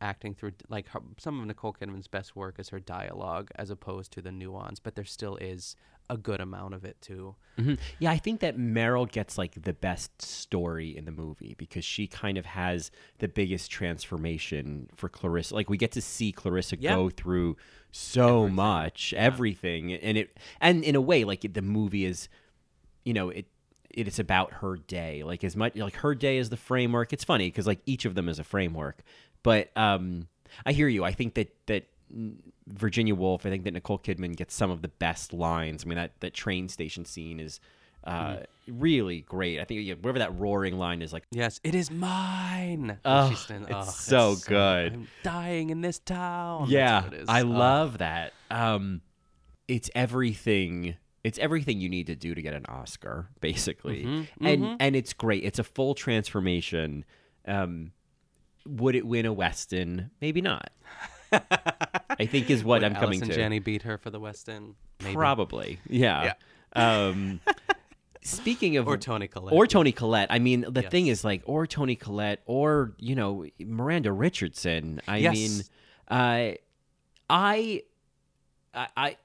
acting 0.04 0.36
through 0.36 0.52
like 0.70 0.88
her, 0.90 1.00
some 1.18 1.40
of 1.40 1.46
Nicole 1.48 1.74
Kidman's 1.74 2.08
best 2.08 2.36
work 2.36 2.60
is 2.60 2.70
her 2.70 2.80
dialogue 2.80 3.50
as 3.56 3.70
opposed 3.70 4.12
to 4.14 4.22
the 4.22 4.32
nuance, 4.32 4.80
but 4.80 4.96
there 4.96 5.06
still 5.06 5.38
is 5.38 5.76
a 6.10 6.18
good 6.18 6.42
amount 6.42 6.74
of 6.74 6.84
it 6.84 6.98
too. 7.02 7.36
Mhm. 7.58 7.80
Yeah, 7.98 8.12
I 8.12 8.18
think 8.18 8.42
that 8.42 8.58
Meryl 8.58 9.10
gets 9.10 9.38
like 9.38 9.62
the 9.64 9.72
best 9.74 10.22
story 10.22 10.96
in 10.96 11.06
the 11.06 11.12
movie 11.14 11.56
because 11.58 11.86
she 11.86 12.08
kind 12.08 12.38
of 12.38 12.46
has 12.46 12.92
the 13.20 13.30
biggest 13.30 13.72
transformation 13.72 14.90
for 14.96 15.08
Clarissa. 15.08 15.56
Like 15.56 15.70
we 15.70 15.78
get 15.78 15.94
to 15.94 16.02
see 16.02 16.32
Clarissa 16.34 16.76
Yeah. 16.78 16.96
go 16.96 17.10
through 17.10 17.56
so 17.92 18.50
much, 18.50 19.14
everything, 19.16 19.94
and 19.94 20.18
it 20.18 20.38
and 20.60 20.84
in 20.84 20.96
a 20.96 21.02
way, 21.02 21.24
like 21.24 21.54
the 21.54 21.62
movie 21.62 22.06
is, 22.06 22.28
you 23.06 23.14
know, 23.14 23.30
it 23.30 23.46
it 23.90 24.08
is 24.08 24.18
about 24.18 24.54
her 24.54 24.76
day. 24.76 25.24
Like 25.24 25.44
as 25.44 25.56
much 25.56 25.76
like 25.76 25.96
her 25.98 26.16
day 26.16 26.38
is 26.38 26.50
the 26.50 26.58
framework. 26.58 27.14
It's 27.14 27.24
funny 27.24 27.48
because 27.48 27.68
like 27.68 27.80
each 27.86 28.06
of 28.06 28.16
them 28.16 28.28
is 28.28 28.40
a 28.40 28.44
framework, 28.44 29.04
but 29.44 29.76
um, 29.78 30.28
I 30.66 30.72
hear 30.74 30.88
you. 30.88 31.04
I 31.04 31.12
think 31.12 31.36
that 31.36 31.54
that 31.68 31.86
mm, 32.16 32.36
Virginia 32.68 33.14
Woolf. 33.16 33.46
I 33.46 33.50
think 33.50 33.64
that 33.66 33.74
Nicole 33.74 34.00
Kidman 34.00 34.36
gets 34.36 34.56
some 34.56 34.72
of 34.72 34.82
the 34.82 34.88
best 34.88 35.34
lines. 35.34 35.84
I 35.86 35.88
mean 35.90 35.98
that 35.98 36.20
that 36.22 36.34
train 36.34 36.70
station 36.70 37.06
scene 37.06 37.40
is 37.40 37.60
uh, 38.06 38.38
really 38.68 39.22
great. 39.22 39.60
I 39.60 39.64
think 39.66 39.86
yeah, 39.86 39.94
whatever 39.96 40.20
that 40.20 40.38
roaring 40.38 40.78
line 40.78 41.02
is 41.02 41.14
like. 41.14 41.24
Yes, 41.32 41.60
it 41.64 41.74
is 41.76 41.90
mine. 41.92 42.98
Oh, 43.06 43.32
it's 43.32 43.50
"Oh, 43.72 43.84
so 43.84 44.36
good." 44.48 44.94
I'm 44.94 45.08
dying 45.24 45.70
in 45.70 45.82
this 45.82 46.00
town. 46.00 46.66
Yeah, 46.70 47.04
what 47.04 47.14
it 47.14 47.22
is. 47.22 47.30
I 47.30 47.42
Oh. 47.42 47.46
love 47.46 47.98
that. 48.00 48.34
Um, 48.52 49.02
it's 49.68 49.90
everything. 49.96 50.96
It's 51.24 51.40
everything 51.40 51.80
you 51.80 51.88
need 51.88 52.08
to 52.08 52.16
do 52.18 52.36
to 52.36 52.42
get 52.42 52.54
an 52.54 52.66
Oscar, 52.68 53.30
basically, 53.40 54.04
Mhm, 54.04 54.28
and 54.42 54.62
mhm. 54.64 54.76
and 54.82 54.96
it's 54.98 55.14
great. 55.14 55.46
It's 55.46 55.60
a 55.60 55.64
full 55.64 55.96
transformation. 55.96 57.06
Um, 57.48 57.94
would 58.68 58.96
it 58.96 59.06
win 59.06 59.26
a 59.26 59.34
Weston? 59.34 60.12
Maybe 60.22 60.42
not. 60.42 60.70
I 61.32 62.26
think 62.28 62.50
is 62.50 62.64
what 62.64 62.82
Would 62.82 62.84
I'm 62.84 62.94
coming 62.96 63.20
Allison 63.20 63.30
to. 63.30 63.36
Janney 63.36 63.60
beat 63.60 63.82
her 63.84 63.98
for 63.98 64.10
the 64.10 64.20
Weston. 64.20 64.76
Maybe. 65.02 65.16
Probably, 65.16 65.80
yeah. 65.90 66.34
Um, 66.74 67.40
speaking 68.22 68.78
of 68.78 68.88
Or 68.88 68.98
Toni 68.98 69.28
Collette. 69.28 69.54
or 69.54 69.66
Toni 69.68 69.92
Collette. 69.92 70.28
I 70.32 70.40
mean, 70.40 70.66
the 70.70 70.84
thing 70.84 71.08
is 71.08 71.24
like, 71.24 71.42
or 71.46 71.66
Toni 71.68 71.96
Collette, 71.96 72.42
or 72.46 72.94
you 73.00 73.16
know, 73.16 73.46
Miranda 73.60 74.12
Richardson. 74.12 75.02
I 75.08 75.18
Yes. 75.18 75.34
mean, 75.34 75.52
uh, 76.10 76.56
I, 77.30 77.82
I, 78.74 78.88
I, 78.96 79.18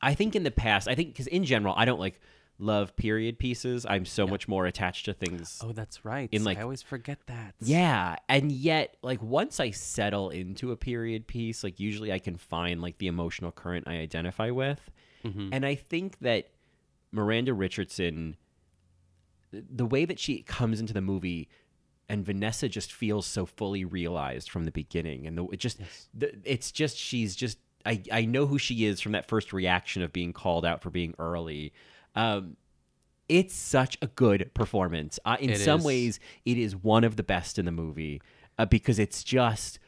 I 0.00 0.14
think 0.14 0.36
in 0.36 0.42
the 0.44 0.50
past, 0.50 0.88
I 0.88 0.94
think 0.94 1.08
because 1.08 1.26
in 1.26 1.44
general, 1.44 1.74
I 1.76 1.84
don't 1.84 2.00
like 2.00 2.20
love 2.58 2.94
period 2.96 3.38
pieces. 3.38 3.84
I'm 3.88 4.04
so 4.04 4.26
much 4.26 4.46
more 4.46 4.66
attached 4.66 5.06
to 5.06 5.12
things. 5.14 5.60
Oh, 5.64 5.72
that's 5.72 6.04
right. 6.04 6.28
In, 6.32 6.44
like- 6.44 6.58
I 6.58 6.62
always 6.62 6.82
forget 6.82 7.18
that. 7.26 7.54
Yeah, 7.60 8.16
and 8.28 8.52
yet, 8.52 8.96
like 9.02 9.22
once 9.22 9.58
I 9.60 9.70
settle 9.70 10.30
into 10.30 10.70
a 10.70 10.76
period 10.76 11.26
piece, 11.26 11.64
like 11.64 11.80
usually 11.80 12.12
I 12.12 12.18
can 12.18 12.36
find 12.36 12.80
like 12.80 12.98
the 12.98 13.08
emotional 13.08 13.50
current 13.52 13.88
I 13.88 13.98
identify 13.98 14.50
with, 14.50 14.90
Mhm. 15.24 15.48
and 15.52 15.66
I 15.66 15.74
think 15.74 16.18
that 16.20 16.50
Miranda 17.10 17.52
Richardson, 17.54 18.36
the 19.52 19.86
way 19.86 20.04
that 20.04 20.18
she 20.18 20.42
comes 20.42 20.80
into 20.80 20.92
the 20.94 21.00
movie, 21.02 21.48
and 22.08 22.24
Vanessa 22.24 22.68
just 22.68 22.92
feels 22.92 23.26
so 23.26 23.44
fully 23.46 23.84
realized 23.84 24.50
from 24.50 24.64
the 24.64 24.70
beginning, 24.72 25.26
and 25.26 25.36
the, 25.36 25.44
it 25.46 25.58
just, 25.58 25.78
the, 26.14 26.34
it's 26.44 26.70
just 26.72 26.96
she's 26.96 27.34
just 27.36 27.58
I 27.84 28.02
I 28.12 28.24
know 28.24 28.46
who 28.46 28.58
she 28.58 28.84
is 28.84 29.00
from 29.00 29.12
that 29.12 29.26
first 29.28 29.52
reaction 29.52 30.02
of 30.02 30.12
being 30.12 30.32
called 30.32 30.64
out 30.64 30.82
for 30.82 30.90
being 30.90 31.14
early. 31.18 31.72
Um, 32.14 32.56
it's 33.28 33.54
such 33.54 33.96
a 34.02 34.06
good 34.08 34.50
performance. 34.54 35.18
Uh, 35.24 35.36
in 35.40 35.50
It 35.50 35.58
some 35.60 35.80
is. 35.80 35.86
ways, 35.86 36.20
it 36.44 36.58
is 36.58 36.76
one 36.76 37.04
of 37.04 37.16
the 37.16 37.22
best 37.22 37.58
in 37.58 37.64
the 37.64 37.72
movie 37.72 38.20
uh, 38.58 38.66
because 38.66 38.98
it's 38.98 39.24
just 39.24 39.78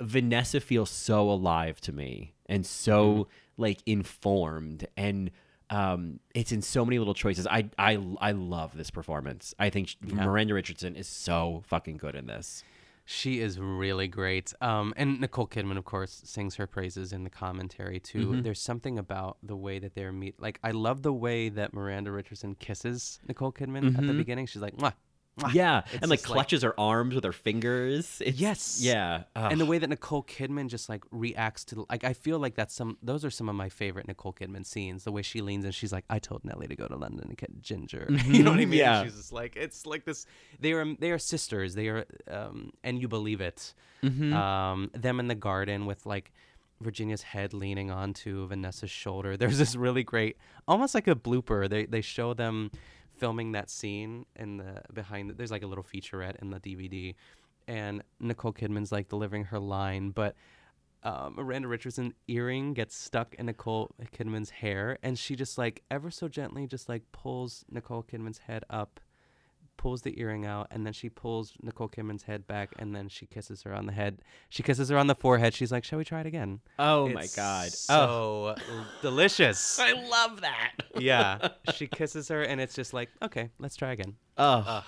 Vanessa 0.00 0.60
feels 0.60 0.90
so 0.90 1.30
alive 1.30 1.80
to 1.82 1.92
me 1.92 2.34
and 2.46 2.66
so 2.66 3.04
Mm-hmm. 3.14 3.62
like 3.62 3.78
informed 3.86 4.86
and 4.96 5.30
um, 5.70 6.18
it's 6.34 6.52
in 6.52 6.60
so 6.60 6.84
many 6.84 6.98
little 6.98 7.14
choices. 7.14 7.46
I 7.46 7.70
I 7.78 7.98
I 8.20 8.32
love 8.32 8.76
this 8.76 8.90
performance. 8.90 9.54
I 9.58 9.70
think 9.70 9.94
Yeah. 10.04 10.24
Miranda 10.26 10.52
Richardson 10.54 10.96
is 10.96 11.06
so 11.08 11.62
fucking 11.66 11.96
good 11.96 12.14
in 12.14 12.26
this. 12.26 12.62
She 13.04 13.40
is 13.40 13.58
really 13.58 14.06
great. 14.06 14.52
Um, 14.60 14.94
and 14.96 15.20
Nicole 15.20 15.46
Kidman, 15.48 15.76
of 15.76 15.84
course, 15.84 16.22
sings 16.24 16.54
her 16.54 16.66
praises 16.66 17.12
in 17.12 17.24
the 17.24 17.30
commentary 17.30 17.98
too. 17.98 18.28
Mhm. 18.28 18.42
There's 18.44 18.60
something 18.60 18.98
about 18.98 19.38
the 19.42 19.56
way 19.56 19.78
that 19.80 19.94
they're 19.94 20.12
meet. 20.12 20.40
Like 20.40 20.60
I 20.62 20.70
love 20.70 21.02
the 21.02 21.12
way 21.12 21.48
that 21.48 21.74
Miranda 21.74 22.12
Richardson 22.12 22.54
kisses 22.54 23.18
Nicole 23.26 23.52
Kidman 23.52 23.88
at 23.98 24.06
the 24.06 24.12
Mhm. 24.12 24.16
beginning. 24.18 24.46
She's 24.46 24.62
like, 24.62 24.76
mwah." 24.76 24.94
Yeah, 25.52 25.82
It's 25.92 26.02
and 26.02 26.10
like 26.10 26.22
clutches 26.22 26.62
her 26.62 26.78
arms 26.78 27.14
with 27.14 27.24
her 27.24 27.32
fingers. 27.32 28.20
It's, 28.20 28.38
Yes. 28.38 28.78
Yeah. 28.82 29.22
and 29.34 29.58
the 29.60 29.64
way 29.66 29.78
that 29.78 29.88
Nicole 29.88 30.22
Kidman 30.22 30.68
just 30.68 30.88
like 30.88 31.04
reacts 31.10 31.64
to 31.66 31.86
like 31.88 32.04
I 32.04 32.12
feel 32.12 32.38
like 32.38 32.54
that's 32.54 32.74
some 32.74 32.98
those 33.02 33.24
are 33.24 33.30
some 33.30 33.48
of 33.48 33.54
my 33.54 33.68
favorite 33.70 34.06
Nicole 34.06 34.34
Kidman 34.34 34.66
scenes. 34.66 35.04
The 35.04 35.12
way 35.12 35.22
she 35.22 35.40
leans 35.40 35.64
and 35.64 35.74
she's 35.74 35.92
like, 35.92 36.04
"I 36.10 36.18
told 36.18 36.44
Nellie 36.44 36.66
to 36.68 36.76
go 36.76 36.86
to 36.86 36.96
London 36.96 37.28
and 37.28 37.36
get 37.36 37.62
ginger." 37.62 38.06
you 38.26 38.42
know 38.42 38.50
what 38.50 38.60
I 38.60 38.64
Mhm, 38.64 38.68
mean? 38.70 38.78
yeah. 38.80 39.04
She's 39.04 39.14
just 39.16 39.32
like 39.32 39.56
it's 39.56 39.86
like 39.86 40.04
this. 40.04 40.26
They 40.60 40.72
are 40.72 40.84
they 40.98 41.10
are 41.10 41.18
sisters. 41.18 41.74
They 41.74 41.88
are 41.88 42.04
um 42.30 42.72
and 42.84 43.00
you 43.00 43.08
believe 43.08 43.40
it. 43.40 43.72
Mhm. 44.02 44.32
Um, 44.34 44.90
them 44.94 45.18
in 45.20 45.28
the 45.28 45.34
garden 45.34 45.86
with 45.86 46.04
like. 46.06 46.32
Virginia's 46.80 47.22
head 47.22 47.54
leaning 47.54 47.92
onto 47.92 48.48
Vanessa's 48.48 48.90
shoulder. 48.90 49.36
There's 49.40 49.56
this 49.56 49.76
really 49.76 50.02
great, 50.02 50.36
almost 50.66 50.96
like 50.96 51.06
a 51.06 51.14
blooper. 51.14 51.70
They 51.70 51.86
they 51.86 52.00
show 52.00 52.34
them 52.34 52.72
filming 53.22 53.52
that 53.52 53.70
scene 53.70 54.26
in 54.34 54.56
the 54.56 54.82
behind. 54.92 55.30
The, 55.30 55.34
there's 55.34 55.52
like 55.52 55.62
a 55.62 55.66
little 55.68 55.84
featurette 55.84 56.42
in 56.42 56.50
the 56.50 56.58
DVD, 56.58 57.14
and 57.68 58.02
Nicole 58.18 58.52
Kidman's 58.52 58.90
like 58.90 59.08
delivering 59.08 59.44
her 59.44 59.60
line, 59.60 60.10
but 60.10 60.34
um, 61.04 61.36
Miranda 61.36 61.68
Richardson 61.68 62.14
earring 62.26 62.74
gets 62.74 62.96
stuck 62.96 63.36
in 63.36 63.46
Nicole 63.46 63.94
Kidman's 64.12 64.50
hair, 64.50 64.98
and 65.04 65.16
she 65.16 65.36
just 65.36 65.56
like 65.56 65.84
ever 65.88 66.10
so 66.10 66.26
gently 66.26 66.66
just 66.66 66.88
like 66.88 67.04
pulls 67.12 67.64
Nicole 67.70 68.02
Kidman's 68.02 68.38
head 68.38 68.64
up, 68.68 68.98
pulls 69.76 70.02
the 70.02 70.18
earring 70.20 70.46
out, 70.46 70.68
and 70.70 70.86
then 70.86 70.92
she 70.92 71.08
pulls 71.08 71.52
Nicole 71.62 71.88
Kidman's 71.88 72.22
head 72.24 72.46
back, 72.46 72.70
and 72.78 72.94
then 72.94 73.08
she 73.08 73.26
kisses 73.26 73.62
her 73.62 73.74
on 73.74 73.86
the 73.86 73.92
head. 73.92 74.22
She 74.48 74.62
kisses 74.62 74.88
her 74.88 74.98
on 74.98 75.06
the 75.06 75.14
forehead. 75.14 75.54
She's 75.54 75.72
like, 75.72 75.84
"Shall 75.84 75.98
we 75.98 76.04
try 76.04 76.20
it 76.20 76.26
again?" 76.26 76.60
Oh 76.78 77.08
my 77.08 77.26
God. 77.34 77.72
So 77.72 78.54
oh. 78.58 78.86
delicious. 79.02 79.78
I 79.78 79.92
love 79.92 80.40
that. 80.42 80.72
yeah, 80.98 81.48
she 81.74 81.86
kisses 81.86 82.28
her, 82.28 82.42
and 82.42 82.60
it's 82.60 82.74
just 82.74 82.94
like, 82.94 83.10
okay, 83.22 83.50
let's 83.58 83.76
try 83.76 83.92
again. 83.92 84.16
Oh, 84.38 84.84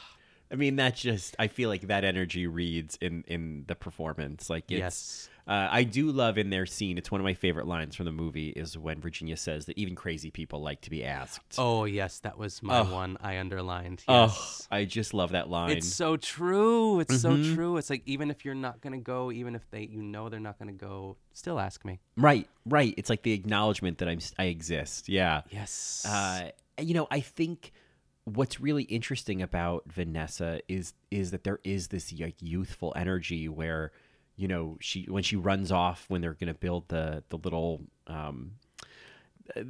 I 0.51 0.57
mean, 0.57 0.77
that 0.77 0.95
just 0.95 1.35
I 1.39 1.49
feel 1.49 1.69
like 1.69 1.89
that 1.89 2.05
energy 2.05 2.47
reads 2.47 2.97
in 3.01 3.25
in 3.27 3.65
the 3.67 3.75
performance. 3.75 4.49
Like 4.49 4.71
it's, 4.71 4.79
Yes. 4.79 5.29
Uh, 5.47 5.69
I 5.71 5.83
do 5.85 6.11
love 6.11 6.39
in 6.39 6.51
their 6.51 6.65
scene. 6.67 6.97
It's 6.97 7.11
one 7.11 7.21
of 7.21 7.25
my 7.25 7.35
favorite 7.35 7.67
lines 7.67 7.95
from 7.95 8.07
the 8.07 8.13
movie 8.13 8.49
is 8.49 8.79
when 8.79 9.01
Virginia 9.01 9.37
says 9.37 9.67
that 9.67 9.77
even 9.79 9.95
crazy 9.95 10.31
people 10.31 10.61
like 10.63 10.81
to 10.83 10.91
be 10.91 11.05
asked. 11.05 11.57
Oh 11.59 11.85
yes, 11.85 12.19
that 12.21 12.39
was 12.39 12.63
my 12.63 12.81
Oh. 12.81 12.93
one 12.95 13.19
I 13.21 13.39
underlined. 13.39 14.03
Oh, 14.09 14.35
I 14.71 14.85
just 14.87 15.13
love 15.15 15.33
that 15.33 15.51
line. 15.51 15.71
It's 15.77 15.87
so 15.93 16.17
true. 16.17 17.01
It's 17.01 17.15
Mhm. 17.15 17.19
so 17.19 17.55
true. 17.55 17.77
It's 17.77 17.91
like 17.91 18.03
even 18.07 18.31
if 18.31 18.45
you're 18.45 18.55
not 18.55 18.81
gonna 18.81 18.99
go, 18.99 19.31
even 19.31 19.55
if 19.55 19.69
they 19.71 19.83
you 19.85 20.03
know 20.03 20.29
they're 20.29 20.41
not 20.41 20.59
gonna 20.59 20.73
go, 20.73 21.17
still 21.33 21.61
ask 21.61 21.85
me. 21.85 22.01
right, 22.17 22.49
right. 22.65 22.95
It's 22.97 23.11
like 23.11 23.23
the 23.23 23.33
acknowledgement 23.33 23.99
that 23.99 24.09
I'm 24.09 24.21
I 24.39 24.45
exist. 24.45 25.09
Yeah. 25.09 25.43
Yes. 25.51 26.05
Uh, 26.09 26.51
you 26.81 26.95
know, 26.95 27.07
I 27.11 27.21
think 27.21 27.73
what's 28.25 28.59
really 28.59 28.85
interesting 28.85 29.43
about 29.43 29.83
Vanessa 29.87 30.61
is 30.69 30.95
is 31.11 31.31
that 31.33 31.45
there 31.45 31.61
is 31.65 31.89
this 31.89 32.11
like 32.19 32.37
youthful 32.41 32.93
energy 32.97 33.49
where, 33.49 33.93
you 34.37 34.49
know, 34.49 34.77
she 34.81 35.05
when 35.05 35.23
she 35.23 35.37
runs 35.37 35.71
off 35.73 36.05
when 36.09 36.21
they're 36.21 36.35
gonna 36.35 36.55
build 36.55 36.89
the 36.89 37.23
the 37.29 37.39
little 37.39 37.83
um 38.07 38.53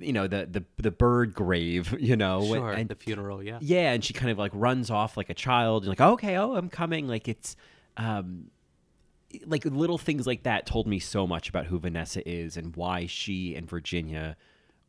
you 0.00 0.12
know 0.12 0.26
the 0.28 0.46
the 0.50 0.64
the 0.82 0.90
bird 0.90 1.34
grave 1.34 1.94
you 2.00 2.16
know 2.16 2.44
Sure, 2.46 2.70
and 2.72 2.88
the 2.88 2.94
funeral, 2.94 3.42
yeah. 3.42 3.58
yeah 3.60 3.92
and 3.92 4.04
she 4.04 4.12
kind 4.12 4.30
of 4.30 4.38
like 4.38 4.52
runs 4.54 4.88
off 4.88 5.16
like 5.16 5.30
a 5.30 5.34
child 5.34 5.82
and 5.82 5.88
like 5.88 6.00
okay 6.00 6.36
oh 6.36 6.54
i'm 6.54 6.68
coming 6.68 7.08
like 7.08 7.26
it's 7.26 7.56
um 7.96 8.50
like 9.46 9.64
little 9.64 9.98
things 9.98 10.28
like 10.28 10.44
that 10.44 10.64
told 10.64 10.86
me 10.86 11.00
so 11.00 11.26
much 11.26 11.48
about 11.48 11.66
who 11.66 11.78
Vanessa 11.80 12.26
is 12.28 12.56
and 12.56 12.76
why 12.76 13.06
she 13.06 13.56
and 13.56 13.68
Virginia 13.68 14.36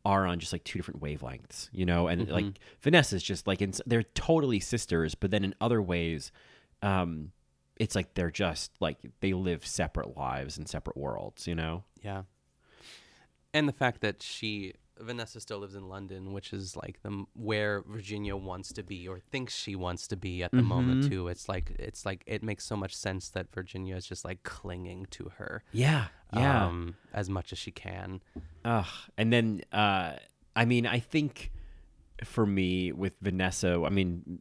are 0.04 0.24
on 0.24 0.38
just 0.38 0.52
like 0.52 0.62
two 0.62 0.78
different 0.78 1.02
wavelengths, 1.02 1.68
you 1.72 1.84
know, 1.84 2.06
and 2.06 2.28
Mhm. 2.28 2.30
like 2.30 2.44
Vanessa's 2.80 3.24
just 3.24 3.48
like 3.48 3.60
in, 3.60 3.72
they're 3.86 4.04
totally 4.04 4.60
sisters, 4.60 5.16
but 5.16 5.32
then 5.32 5.42
in 5.42 5.52
other 5.60 5.82
ways, 5.82 6.30
um, 6.80 7.32
it's 7.78 7.94
like 7.94 8.14
they're 8.14 8.30
just 8.30 8.72
like 8.80 8.98
they 9.20 9.32
live 9.32 9.66
separate 9.66 10.16
lives 10.16 10.56
in 10.58 10.66
separate 10.66 10.96
worlds, 10.96 11.46
you 11.46 11.54
know. 11.54 11.84
Yeah. 12.02 12.22
And 13.54 13.68
the 13.68 13.72
fact 13.72 14.00
that 14.02 14.22
she 14.22 14.74
Vanessa 14.98 15.40
still 15.40 15.58
lives 15.58 15.74
in 15.74 15.90
London, 15.90 16.32
which 16.32 16.54
is 16.54 16.74
like 16.74 17.02
the 17.02 17.24
where 17.34 17.82
Virginia 17.82 18.34
wants 18.34 18.72
to 18.72 18.82
be 18.82 19.06
or 19.06 19.18
thinks 19.18 19.54
she 19.54 19.76
wants 19.76 20.06
to 20.08 20.16
be 20.16 20.42
at 20.42 20.52
the 20.52 20.62
moment 20.62 21.04
Mhm. 21.04 21.08
too. 21.10 21.28
It's 21.28 21.48
like 21.50 21.72
it's 21.78 22.06
like 22.06 22.22
it 22.26 22.42
makes 22.42 22.64
so 22.64 22.76
much 22.76 22.96
sense 22.96 23.28
that 23.30 23.52
Virginia 23.52 23.94
is 23.96 24.06
just 24.06 24.24
like 24.24 24.42
clinging 24.42 25.06
to 25.10 25.32
her. 25.36 25.62
Yeah, 25.72 26.08
yeah. 26.32 26.66
Um, 26.66 26.96
as 27.12 27.28
much 27.28 27.52
as 27.52 27.58
she 27.58 27.70
can. 27.72 28.22
Ugh. 28.64 28.86
And 29.18 29.30
then, 29.32 29.62
uh, 29.70 30.14
I 30.54 30.64
mean, 30.64 30.86
I 30.86 30.98
think 30.98 31.52
for 32.24 32.46
me 32.46 32.90
with 32.92 33.12
Vanessa, 33.20 33.82
I 33.84 33.90
mean, 33.90 34.40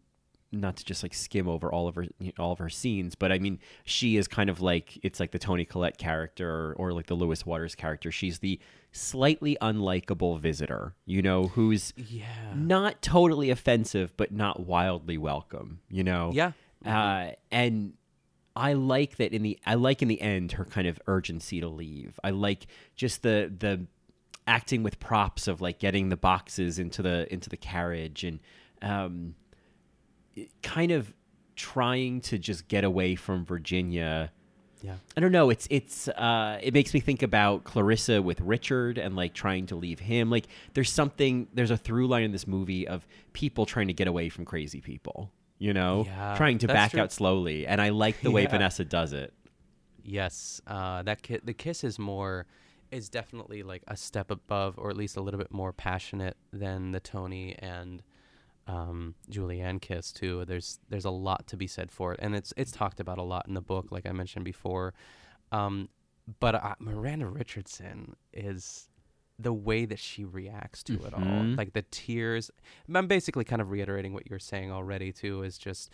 not 0.60 0.78
to 0.78 0.86
just 0.86 1.04
like 1.04 1.14
skim 1.14 1.48
over 1.48 1.72
all 1.72 1.88
of 1.88 1.96
her 1.96 2.04
you 2.20 2.32
know, 2.38 2.44
all 2.44 2.52
of 2.52 2.60
her 2.60 2.70
scenes, 2.70 3.16
but 3.16 3.32
I 3.32 3.40
mean, 3.40 3.60
she 3.84 4.18
is 4.18 4.28
kind 4.28 4.50
of 4.50 4.62
like 4.62 4.98
it's 5.04 5.20
like 5.20 5.32
the 5.32 5.40
Toni 5.40 5.66
Collette 5.66 5.98
character 5.98 6.50
or, 6.50 6.74
or 6.78 6.94
like 6.94 7.08
the 7.08 7.16
Louis 7.16 7.46
Waters 7.46 7.76
character. 7.76 8.12
She's 8.12 8.40
the 8.40 8.60
slightly 8.92 9.58
unlikable 9.62 10.40
visitor, 10.40 10.96
you 11.06 11.22
know, 11.22 11.48
who's 11.48 11.94
Yeah. 11.98 12.54
not 12.56 13.02
totally 13.02 13.50
offensive, 13.50 14.16
but 14.18 14.32
not 14.32 14.66
wildly 14.66 15.18
welcome, 15.18 15.80
you 15.90 16.04
know. 16.04 16.32
Yeah. 16.34 16.52
Uh, 16.86 17.32
and 17.52 17.94
I 18.56 18.74
like 18.74 19.18
that 19.18 19.34
in 19.34 19.44
the 19.44 19.60
I 19.66 19.74
like 19.76 20.02
in 20.02 20.08
the 20.08 20.22
end 20.22 20.54
her 20.54 20.64
kind 20.66 20.88
of 20.88 21.00
urgency 21.08 21.60
to 21.60 21.68
leave. 21.68 22.20
I 22.24 22.30
like 22.30 22.68
just 22.96 23.22
the 23.22 23.52
the 23.58 23.86
acting 24.48 24.84
with 24.84 25.00
props 25.00 25.48
of 25.48 25.60
like 25.60 25.80
getting 25.80 26.10
the 26.10 26.16
boxes 26.18 26.78
into 26.80 27.02
the 27.02 27.32
into 27.34 27.50
the 27.50 27.58
carriage 27.58 28.24
and 28.24 28.40
um 28.82 29.34
kind 30.64 30.92
of 30.92 31.14
trying 31.56 32.22
to 32.22 32.38
just 32.38 32.68
get 32.68 32.84
away 32.84 33.16
from 33.16 33.46
Virginia. 33.46 34.32
Yeah. 34.82 34.96
I 35.18 35.20
don't 35.22 35.32
know. 35.32 35.50
It's 35.50 35.68
it's 35.72 36.08
uh, 36.10 36.60
it 36.62 36.74
makes 36.74 36.94
me 36.94 37.00
think 37.00 37.24
about 37.24 37.64
Clarissa 37.64 38.22
with 38.22 38.40
Richard 38.42 38.98
and 38.98 39.16
like 39.16 39.34
trying 39.34 39.66
to 39.68 39.76
leave 39.76 40.00
him. 40.00 40.30
Like 40.30 40.46
there's 40.74 40.92
something 40.92 41.48
there's 41.54 41.72
a 41.72 41.78
through 41.78 42.08
line 42.08 42.24
in 42.24 42.32
this 42.32 42.46
movie 42.46 42.88
of 42.88 43.08
people 43.34 43.66
trying 43.66 43.88
to 43.88 43.94
get 43.94 44.08
away 44.08 44.30
from 44.30 44.46
crazy 44.46 44.82
people. 44.82 45.32
You 45.58 45.74
know, 45.74 46.04
Yeah, 46.06 46.36
trying 46.36 46.58
to 46.60 46.68
back 46.68 46.92
true. 46.92 47.00
out 47.00 47.12
slowly, 47.14 47.66
and 47.66 47.82
I 47.82 47.90
like 47.90 48.20
the 48.22 48.30
way 48.30 48.44
Yeah. 48.44 48.50
Vanessa 48.52 48.84
does 48.84 49.14
it. 49.14 49.34
Yes, 50.04 50.62
uh, 50.68 51.02
that 51.04 51.24
ki- 51.24 51.40
the 51.44 51.54
kiss 51.54 51.84
is 51.84 51.98
more 51.98 52.46
is 52.92 53.10
definitely 53.10 53.64
like 53.64 53.82
a 53.88 53.98
step 53.98 54.30
above, 54.30 54.76
or 54.78 54.90
at 54.90 54.98
least 54.98 55.18
a 55.18 55.22
little 55.22 55.40
bit 55.40 55.52
more 55.52 55.74
passionate 55.74 56.38
than 56.54 56.92
the 56.92 57.00
Toni 57.00 57.56
and 57.60 58.04
um, 58.68 59.16
Julianne 59.30 59.80
kiss 59.82 60.12
too. 60.12 60.44
There's 60.46 60.80
there's 60.90 61.06
a 61.06 61.12
lot 61.12 61.48
to 61.48 61.58
be 61.58 61.68
said 61.68 61.92
for 61.92 62.14
it, 62.14 62.20
and 62.22 62.36
it's 62.36 62.54
it's 62.58 62.72
talked 62.72 63.00
about 63.00 63.18
a 63.18 63.24
lot 63.24 63.48
in 63.48 63.54
the 63.54 63.62
book, 63.62 63.88
like 63.92 64.06
I 64.06 64.12
mentioned 64.12 64.46
before. 64.46 64.94
Um, 65.52 65.90
but 66.40 66.56
uh, 66.56 66.76
Miranda 66.80 67.28
Richardson 67.28 68.16
is 68.34 68.90
the 69.38 69.54
way 69.54 69.86
that 69.86 70.00
she 70.00 70.24
reacts 70.24 70.82
to 70.84 70.94
it 70.94 71.14
all, 71.14 71.20
Mhm. 71.22 71.58
like 71.58 71.74
the 71.74 71.84
tears. 71.92 72.50
I'm 72.94 73.08
basically 73.08 73.44
kind 73.44 73.62
of 73.62 73.70
reiterating 73.70 74.14
what 74.14 74.28
you're 74.30 74.40
saying 74.40 74.72
already 74.72 75.12
too. 75.12 75.44
Is 75.44 75.58
just 75.58 75.92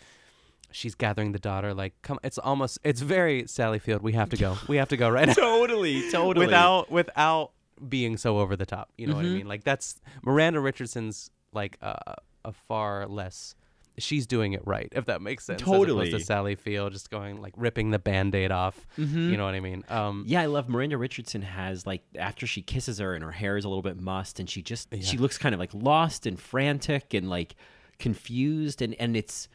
she's 0.70 0.94
gathering 0.94 1.32
the 1.32 1.38
daughter 1.38 1.74
like 1.74 1.92
come 2.00 2.18
it's 2.24 2.38
almost 2.38 2.78
it's 2.82 3.02
very 3.02 3.46
sally 3.46 3.78
field 3.78 4.00
we 4.00 4.14
have 4.14 4.30
to 4.30 4.38
go 4.38 4.56
we 4.68 4.78
have 4.78 4.88
to 4.88 4.96
go 4.96 5.10
right 5.10 5.26
now 5.28 5.34
Totally, 5.36 6.10
totally. 6.10 6.46
without 6.46 6.90
without 6.90 7.50
being 7.90 8.16
so 8.16 8.38
over 8.38 8.56
the 8.56 8.64
top 8.64 8.88
you 8.96 9.06
know 9.06 9.16
what 9.16 9.26
i 9.26 9.28
Mhm. 9.28 9.34
mean 9.34 9.48
like 9.48 9.64
that's 9.64 10.00
miranda 10.22 10.60
richardson's 10.60 11.30
like 11.52 11.76
uh, 11.82 12.14
a 12.44 12.52
far 12.52 13.06
less 13.06 13.54
she's 13.98 14.26
doing 14.26 14.54
it 14.54 14.62
right 14.66 14.88
if 14.92 15.04
that 15.04 15.20
makes 15.20 15.44
sense 15.44 15.60
as 15.60 15.68
opposed 15.68 15.88
Totally. 15.88 16.10
to 16.10 16.18
sally 16.20 16.54
field 16.54 16.92
just 16.92 17.10
going 17.10 17.42
like 17.42 17.52
ripping 17.58 17.90
the 17.90 17.98
band-aid 17.98 18.50
off 18.50 18.86
Mhm. 18.98 19.30
you 19.30 19.36
know 19.36 19.44
what 19.44 19.54
i 19.54 19.60
mean 19.60 19.84
um 19.90 20.24
Yeah, 20.26 20.40
I 20.40 20.46
love 20.46 20.66
Miranda 20.68 20.96
Richardson 20.96 21.42
has 21.42 21.86
like 21.86 22.02
after 22.18 22.46
she 22.46 22.62
kisses 22.62 22.98
her 23.00 23.14
and 23.14 23.22
her 23.22 23.32
hair 23.32 23.58
is 23.58 23.66
a 23.66 23.68
little 23.68 23.82
bit 23.82 24.00
mussed 24.00 24.40
and 24.40 24.48
she 24.48 24.62
just 24.62 24.88
she 25.02 25.18
looks 25.18 25.36
kind 25.36 25.54
of 25.54 25.58
like 25.58 25.74
lost 25.74 26.26
and 26.26 26.40
frantic 26.40 27.12
and 27.12 27.28
like 27.28 27.54
confused 27.98 28.80
and 28.80 28.94
and 28.98 29.14
it's 29.16 29.48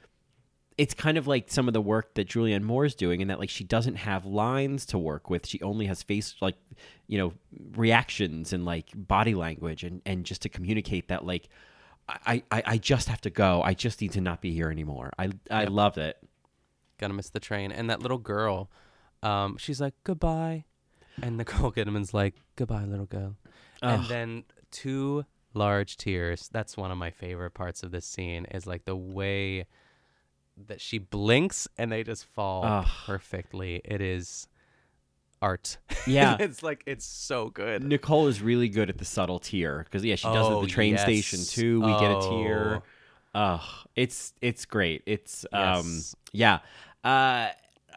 it's 0.78 0.94
kind 0.94 1.18
of 1.18 1.26
like 1.26 1.50
some 1.50 1.68
of 1.68 1.74
the 1.74 1.82
work 1.82 2.14
that 2.14 2.28
Julianne 2.28 2.62
Moore 2.62 2.86
is 2.86 2.94
doing 2.94 3.22
in 3.22 3.30
that 3.30 3.40
like 3.40 3.50
she 3.50 3.64
doesn't 3.64 3.96
have 3.96 4.28
lines 4.28 4.86
to 4.86 5.00
work 5.00 5.28
with. 5.28 5.48
She 5.48 5.60
only 5.64 5.88
has 5.88 6.04
face 6.04 6.36
like 6.40 6.56
you 7.08 7.18
know 7.18 7.34
reactions 7.76 8.54
and 8.54 8.64
like 8.66 8.90
body 8.96 9.34
language 9.34 9.84
and 9.84 10.02
and 10.06 10.24
just 10.24 10.44
to 10.44 10.50
communicate 10.50 11.08
that 11.08 11.26
like 11.26 11.50
I 12.10 12.44
I, 12.52 12.64
I 12.66 12.78
just 12.78 13.10
have 13.10 13.22
to 13.22 13.30
go. 13.30 13.62
I 13.64 13.74
just 13.74 14.02
need 14.02 14.12
to 14.14 14.22
not 14.22 14.42
be 14.42 14.54
here 14.54 14.70
anymore. 14.70 15.12
I 15.18 15.30
I 15.52 15.64
Yep. 15.64 15.72
loved 15.72 15.98
it. 15.98 16.18
gonna 17.00 17.14
miss 17.14 17.30
the 17.30 17.40
train 17.40 17.72
and 17.72 17.90
that 17.90 18.02
little 18.02 18.18
girl 18.18 18.70
um 19.22 19.56
she's 19.58 19.80
like 19.80 19.94
goodbye 20.04 20.64
and 21.22 21.38
nicole 21.38 21.72
kidman's 21.76 22.12
like 22.14 22.34
goodbye 22.56 22.86
little 22.86 23.06
girl 23.06 23.36
and 23.84 24.06
then 24.06 24.44
two 24.72 25.24
large 25.54 25.96
tears 25.98 26.50
that's 26.52 26.76
one 26.76 26.90
of 26.92 26.98
my 26.98 27.10
favorite 27.12 27.52
parts 27.52 27.84
of 27.84 27.92
this 27.92 28.06
scene 28.06 28.46
is 28.46 28.66
like 28.66 28.86
the 28.86 28.96
way 28.96 29.66
that 30.68 30.82
she 30.82 30.98
blinks 30.98 31.68
and 31.78 31.92
they 31.92 32.04
just 32.04 32.26
fall 32.26 32.64
Ugh. 32.64 32.88
perfectly 33.06 33.82
it 33.86 34.02
is 34.02 34.48
art 35.42 35.78
Yeah. 36.06 36.38
it's 36.40 36.64
like 36.64 36.84
it's 36.86 37.06
so 37.06 37.50
good 37.50 37.84
Nicole 37.84 38.28
is 38.28 38.42
really 38.42 38.70
good 38.70 38.90
at 38.90 38.98
the 38.98 39.06
subtle 39.06 39.40
tear 39.40 39.84
because 39.84 40.04
yeah, 40.04 40.16
she 40.16 40.28
does 40.28 40.48
it 40.48 40.50
at 40.52 40.56
Oh, 40.58 40.62
the 40.62 40.68
train 40.68 40.98
station 40.98 41.40
too. 41.44 41.82
We 41.82 41.92
get 42.00 42.12
a 42.12 42.22
tear. 42.22 42.82
Oh. 43.36 43.64
It's 43.96 44.34
it's 44.42 44.66
great. 44.66 45.04
It's 45.06 45.46
um 45.54 45.86
Yes. 45.86 46.16
yeah. 46.32 46.60
Uh 47.04 47.50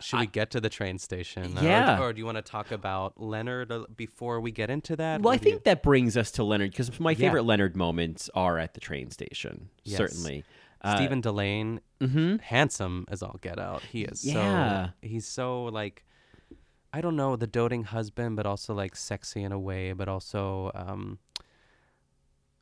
should 0.03 0.21
we 0.21 0.27
get 0.27 0.51
to 0.53 0.61
the 0.63 0.71
train 0.71 0.99
station 0.99 1.59
Or- 1.59 1.63
Yeah. 1.63 2.01
or, 2.01 2.13
do 2.15 2.19
you 2.21 2.25
want 2.25 2.37
to 2.39 2.43
talk 2.43 2.71
about 2.73 3.21
leonard 3.21 3.71
uh, 3.71 3.85
before 3.97 4.41
we 4.41 4.51
get 4.51 4.71
into 4.71 4.97
that 4.97 5.21
well, 5.21 5.35
I 5.35 5.37
do 5.37 5.45
you- 5.47 5.53
think 5.57 5.65
that 5.65 5.83
brings 5.83 6.17
us 6.17 6.31
to 6.33 6.45
Leonard 6.45 6.71
because 6.71 6.99
my 6.99 7.11
Yeah. 7.11 7.17
favorite 7.19 7.43
Leonard 7.43 7.77
moments 7.77 8.31
are 8.35 8.59
at 8.59 8.73
the 8.75 8.81
train 8.81 9.11
station. 9.11 9.69
Yes. 9.85 9.99
Certainly, 9.99 10.45
Uh, 10.83 10.97
Stephen 10.97 11.21
Dillane, 11.21 11.81
mhm. 12.01 12.41
handsome 12.41 13.05
as 13.11 13.23
all 13.23 13.39
get 13.43 13.59
out. 13.59 13.83
He 13.83 14.05
is 14.05 14.25
Yeah. 14.25 14.87
so 14.87 14.93
he's 15.03 15.27
so 15.27 15.65
like 15.65 16.03
I 16.93 17.01
don't 17.01 17.17
know 17.17 17.37
the 17.37 17.47
doting 17.47 17.85
husband, 17.85 18.37
but 18.37 18.47
also 18.47 18.75
like 18.75 18.97
sexy 18.97 19.43
in 19.43 19.53
a 19.53 19.59
way, 19.59 19.93
but 19.93 20.09
also 20.09 20.71
um 20.75 21.19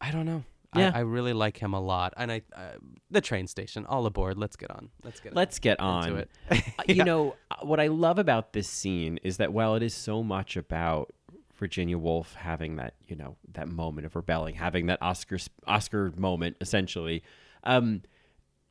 I 0.01 0.11
don't 0.11 0.27
know. 0.27 0.45
Yeah. 0.77 0.93
I, 0.95 0.99
I 0.99 1.01
really 1.01 1.33
like 1.33 1.57
him 1.57 1.73
a 1.73 1.81
lot, 1.81 2.13
and 2.19 2.31
I 2.31 2.43
uh, 2.55 2.73
the 3.11 3.23
train 3.23 3.47
station. 3.47 3.87
All 3.87 4.05
aboard. 4.05 4.37
Let's 4.37 4.55
get 4.55 4.71
on. 4.71 4.91
Let's 5.03 5.19
get. 5.19 5.33
On. 5.33 5.37
Let's 5.37 5.59
get 5.59 5.79
into 5.79 5.85
on. 5.85 6.17
it. 6.19 6.31
Uh, 6.51 6.57
Yeah. 6.87 6.95
You 6.95 7.05
know 7.05 7.37
uh, 7.51 7.57
what 7.63 7.81
I 7.81 7.87
love 7.89 8.19
about 8.19 8.53
this 8.53 8.69
scene 8.69 9.19
is 9.23 9.39
that 9.39 9.53
while 9.53 9.75
it 9.77 9.83
is 9.83 9.95
so 9.95 10.23
much 10.23 10.57
about 10.57 11.11
Virginia 11.57 11.97
Woolf 11.99 12.35
having 12.35 12.77
that 12.77 12.95
you 13.09 13.17
know 13.17 13.37
that 13.55 13.69
moment 13.69 14.07
of 14.07 14.15
rebelling, 14.15 14.55
having 14.57 14.87
that 14.87 14.99
Oscar 15.01 15.39
Oscar 15.67 16.13
moment 16.17 16.57
essentially, 16.61 17.23
um, 17.65 18.03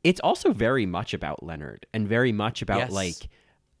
it's 0.04 0.20
also 0.20 0.52
very 0.52 0.86
much 0.86 1.12
about 1.14 1.42
Leonard 1.42 1.84
and 1.92 2.06
very 2.08 2.30
much 2.32 2.62
about 2.62 2.78
Yes. 2.78 2.92
like 2.92 3.28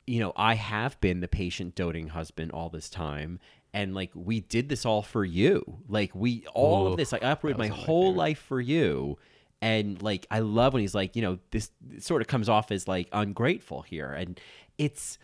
you 0.08 0.20
know 0.20 0.32
I 0.36 0.54
have 0.54 1.00
been 1.00 1.20
the 1.20 1.28
patient 1.28 1.74
doting 1.74 2.08
husband 2.08 2.52
all 2.52 2.70
this 2.70 2.88
time. 2.88 3.38
And 3.74 3.94
like 3.94 4.10
we 4.14 4.40
did 4.40 4.70
this 4.70 4.86
all 4.86 5.02
for 5.02 5.24
you, 5.24 5.80
like 5.88 6.14
we 6.14 6.46
all 6.54 6.86
Ooh, 6.86 6.90
of 6.92 6.96
this. 6.96 7.12
Like 7.12 7.22
I 7.22 7.32
uprooted 7.32 7.58
my 7.58 7.66
of 7.66 7.70
my 7.70 7.76
whole 7.76 8.14
life 8.14 8.38
for 8.38 8.60
you, 8.60 9.18
and 9.60 10.00
like 10.02 10.26
I 10.30 10.40
love 10.40 10.72
when 10.72 10.80
he's 10.80 10.94
like, 10.94 11.14
you 11.14 11.20
know, 11.20 11.38
this 11.50 11.70
sort 11.98 12.22
of 12.22 12.28
comes 12.28 12.48
off 12.48 12.72
as 12.72 12.88
like 12.88 13.08
ungrateful 13.12 13.82
here, 13.82 14.10
and 14.10 14.40
it's 14.78 15.18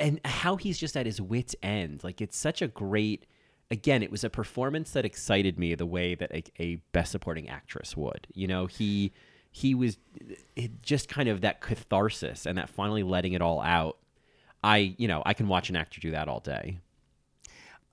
and 0.00 0.20
how 0.24 0.56
he's 0.56 0.78
just 0.78 0.96
at 0.96 1.06
his 1.06 1.20
wits 1.20 1.54
end. 1.62 2.02
Like 2.02 2.20
it's 2.20 2.36
such 2.36 2.60
a 2.60 2.68
great. 2.68 3.26
Again, 3.70 4.02
it 4.02 4.10
was 4.10 4.24
a 4.24 4.30
performance 4.30 4.90
that 4.90 5.04
excited 5.04 5.56
me 5.56 5.76
the 5.76 5.86
way 5.86 6.16
that 6.16 6.32
a, 6.32 6.42
a 6.58 6.76
best 6.90 7.12
supporting 7.12 7.48
actress 7.48 7.96
would. 7.96 8.26
You 8.34 8.48
know, 8.48 8.66
he 8.66 9.12
he 9.50 9.74
was 9.74 9.98
it 10.56 10.82
just 10.82 11.08
kind 11.08 11.28
of 11.28 11.40
that 11.40 11.60
catharsis 11.60 12.46
and 12.46 12.56
that 12.58 12.68
finally 12.70 13.02
letting 13.02 13.32
it 13.32 13.42
all 13.42 13.60
out. 13.62 13.98
I 14.62 14.94
you 14.98 15.08
know 15.08 15.22
I 15.26 15.34
can 15.34 15.48
watch 15.48 15.70
an 15.70 15.76
actor 15.76 16.00
do 16.00 16.10
that 16.12 16.28
all 16.28 16.40
day. 16.40 16.78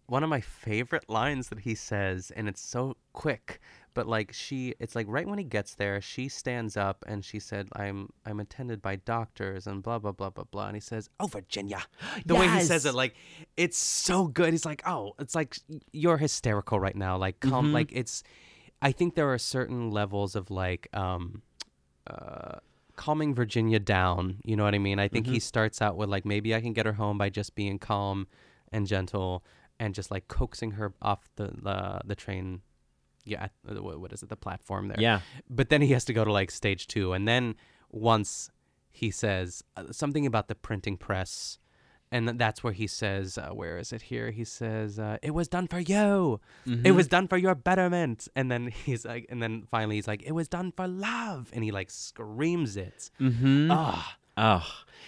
one 0.07 0.23
of 0.23 0.29
my 0.29 0.39
favorite 0.41 1.09
lines 1.09 1.49
that 1.49 1.59
he 1.59 1.75
says 1.75 2.31
and 2.35 2.47
it's 2.47 2.61
so 2.61 2.95
quick 3.13 3.59
but 3.93 4.07
like 4.07 4.31
she 4.31 4.73
it's 4.79 4.95
like 4.95 5.05
right 5.09 5.27
when 5.27 5.38
he 5.38 5.43
gets 5.43 5.73
there 5.75 5.99
she 5.99 6.29
stands 6.29 6.77
up 6.77 7.03
and 7.07 7.25
she 7.25 7.39
said 7.39 7.67
i'm 7.75 8.07
i'm 8.25 8.39
attended 8.39 8.81
by 8.81 8.95
doctors 8.95 9.67
and 9.67 9.84
blah 9.84 9.99
blah 9.99 10.11
blah 10.13 10.29
blah 10.29 10.45
blah 10.49 10.67
and 10.67 10.75
he 10.77 10.79
says 10.79 11.09
oh 11.19 11.27
virginia 11.27 11.81
the 12.25 12.35
way 12.35 12.47
he 12.47 12.61
says 12.61 12.85
it 12.85 12.93
like 12.93 13.15
it's 13.57 13.77
so 13.77 14.27
good 14.27 14.51
he's 14.53 14.65
like 14.65 14.81
oh 14.85 15.13
it's 15.19 15.35
like 15.35 15.57
you're 15.91 16.17
hysterical 16.17 16.79
right 16.79 16.95
now 16.95 17.17
like 17.17 17.39
calm 17.41 17.67
Mhm. 17.71 17.73
like 17.73 17.89
it's 17.91 18.23
i 18.81 18.91
think 18.93 19.15
there 19.15 19.31
are 19.34 19.39
certain 19.39 19.89
levels 19.91 20.35
of 20.38 20.49
like 20.51 20.88
um 20.93 21.41
uh 22.09 22.59
calming 22.95 23.35
virginia 23.35 23.79
down 23.79 24.38
you 24.43 24.55
know 24.55 24.63
what 24.63 24.73
i 24.73 24.79
mean? 24.79 24.97
I 24.99 25.07
think 25.07 25.27
he 25.27 25.39
starts 25.39 25.81
out 25.81 25.97
with 25.97 26.09
like 26.09 26.25
maybe 26.25 26.55
i 26.55 26.61
can 26.61 26.73
get 26.73 26.85
her 26.85 26.93
home 26.93 27.17
by 27.17 27.29
just 27.29 27.53
being 27.53 27.77
calm 27.77 28.27
and 28.71 28.88
gentle 28.88 29.43
and 29.79 29.93
just 29.93 30.11
like 30.11 30.27
coaxing 30.27 30.71
her 30.71 30.93
off 31.01 31.29
the 31.35 31.51
the, 31.61 32.01
the 32.05 32.15
train. 32.15 32.61
Yeah 33.25 33.47
uh, 33.69 33.81
what, 33.81 33.99
what 33.99 34.13
is 34.13 34.23
it? 34.23 34.29
The 34.29 34.35
platform 34.38 34.88
there. 34.88 34.97
Yeah. 34.99 35.21
but 35.49 35.69
then 35.69 35.81
he 35.81 35.93
has 35.93 36.05
to 36.05 36.13
go 36.13 36.23
to 36.23 36.31
like 36.31 36.49
stage 36.51 36.88
two. 36.88 37.13
And 37.13 37.27
then 37.27 37.55
once 37.91 38.49
he 38.91 39.11
says 39.11 39.63
uh, 39.75 39.91
something 39.91 40.25
about 40.25 40.47
the 40.47 40.55
printing 40.55 40.97
press 40.97 41.59
and 42.11 42.27
th- 42.27 42.38
that's 42.38 42.63
where 42.63 42.73
he 42.73 42.88
says, 42.88 43.38
uh, 43.38 43.49
"Where 43.49 43.77
is 43.77 43.91
it 43.93 44.03
here?" 44.03 44.31
He 44.31 44.43
says, 44.43 44.97
uh, 44.99 45.17
"It 45.21 45.31
was 45.31 45.47
done 45.47 45.67
for 45.67 45.79
you. 45.79 46.39
It 46.65 46.69
Mhm. 46.84 46.95
was 46.95 47.07
done 47.07 47.27
for 47.27 47.38
your 47.38 47.55
betterment." 47.55 48.27
And 48.35 48.49
then 48.51 48.67
he's 48.85 49.05
like, 49.05 49.25
and 49.29 49.41
then 49.43 49.63
finally 49.69 49.95
he's 49.95 50.07
like, 50.07 50.23
"It 50.23 50.31
was 50.34 50.47
done 50.47 50.71
for 50.71 50.88
love," 50.88 51.49
and 51.53 51.63
he 51.63 51.71
like 51.71 51.89
screams 51.91 52.77
it. 52.77 53.09
Mm-hmm. 53.19 53.71
Oh, 54.39 54.63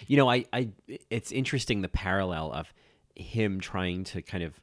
you 0.07 0.17
know, 0.17 0.29
I, 0.29 0.45
I, 0.51 0.69
it's 1.09 1.31
interesting 1.31 1.81
the 1.81 1.87
parallel 1.89 2.51
of 2.51 2.73
him 3.15 3.59
trying 3.59 4.03
to 4.05 4.21
kind 4.21 4.43
of 4.43 4.59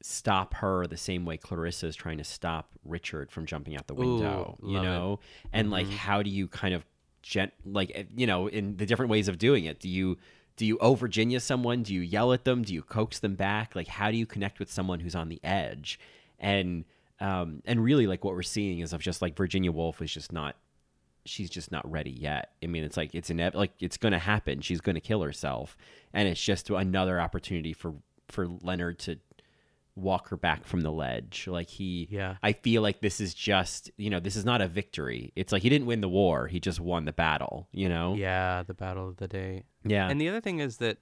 stop 0.00 0.54
her 0.54 0.86
the 0.88 0.96
same 0.96 1.24
way 1.24 1.36
Clarissa 1.36 1.86
is 1.86 1.94
trying 1.94 2.18
to 2.18 2.24
stop 2.24 2.70
Richard 2.84 3.30
from 3.30 3.46
jumping 3.46 3.76
out 3.76 3.86
the 3.86 3.94
window. 3.94 4.58
Ooh, 4.62 4.66
you 4.68 4.74
love 4.78 4.84
it. 4.84 4.88
know, 4.88 5.20
and 5.52 5.70
like, 5.70 5.86
Mhm. 5.86 5.92
how 5.96 6.22
do 6.22 6.30
you 6.30 6.48
kind 6.48 6.74
of 6.74 6.84
gent 7.22 7.52
like 7.64 7.92
eh, 7.94 8.02
you 8.16 8.26
know 8.26 8.48
in 8.48 8.76
the 8.76 8.84
different 8.86 9.10
ways 9.10 9.28
of 9.28 9.38
doing 9.38 9.64
it? 9.64 9.78
Do 9.78 9.88
you 9.88 10.18
do 10.56 10.66
you 10.66 10.78
over 10.78 11.06
Virginia 11.06 11.40
someone? 11.40 11.82
Do 11.82 11.94
you 11.94 12.00
yell 12.00 12.32
at 12.32 12.44
them? 12.44 12.62
Do 12.62 12.74
you 12.74 12.82
coax 12.82 13.18
them 13.18 13.34
back? 13.34 13.74
Like, 13.74 13.88
how 13.88 14.10
do 14.10 14.16
you 14.16 14.26
connect 14.26 14.58
with 14.58 14.70
someone 14.70 15.00
who's 15.00 15.14
on 15.14 15.28
the 15.28 15.40
edge? 15.42 15.98
And 16.38 16.84
um, 17.20 17.62
and 17.64 17.82
really, 17.82 18.06
like 18.06 18.24
what 18.24 18.34
we're 18.34 18.42
seeing 18.42 18.80
is 18.80 18.92
of 18.92 19.00
just 19.00 19.22
like 19.22 19.36
Virginia 19.36 19.72
Woolf 19.72 20.02
is 20.02 20.12
just 20.12 20.32
not 20.32 20.56
she's 21.24 21.50
just 21.50 21.70
not 21.70 21.88
ready 21.90 22.10
yet. 22.10 22.50
I 22.62 22.66
mean, 22.66 22.84
it's 22.84 22.96
like 22.96 23.14
it's 23.14 23.30
inev- 23.30 23.54
like 23.54 23.72
it's 23.80 23.96
going 23.96 24.12
to 24.12 24.18
happen. 24.18 24.60
She's 24.60 24.80
going 24.80 24.94
to 24.94 25.00
kill 25.00 25.22
herself, 25.22 25.76
and 26.12 26.28
it's 26.28 26.42
just 26.42 26.68
another 26.70 27.20
opportunity 27.20 27.72
for 27.72 27.94
for 28.28 28.48
Leonard 28.48 28.98
to 29.00 29.18
walk 29.94 30.28
her 30.30 30.36
back 30.36 30.64
from 30.64 30.80
the 30.80 30.90
ledge. 30.90 31.46
Like 31.46 31.68
he, 31.68 32.08
Yeah. 32.10 32.36
I 32.42 32.52
feel 32.52 32.82
like 32.82 33.00
this 33.00 33.20
is 33.20 33.34
just 33.34 33.90
you 33.96 34.10
know 34.10 34.20
this 34.20 34.36
is 34.36 34.44
not 34.44 34.60
a 34.60 34.68
victory. 34.68 35.32
It's 35.36 35.52
like 35.52 35.62
he 35.62 35.68
didn't 35.68 35.86
win 35.86 36.00
the 36.00 36.08
war. 36.08 36.46
He 36.46 36.60
just 36.60 36.80
won 36.80 37.04
the 37.04 37.12
battle. 37.12 37.68
You 37.72 37.88
know. 37.88 38.14
yeah, 38.14 38.62
the 38.62 38.74
battle 38.74 39.08
of 39.08 39.16
the 39.16 39.28
day. 39.28 39.64
Yeah. 39.84 40.08
And 40.08 40.20
the 40.20 40.28
other 40.28 40.40
thing 40.40 40.60
is 40.60 40.78
that 40.78 40.98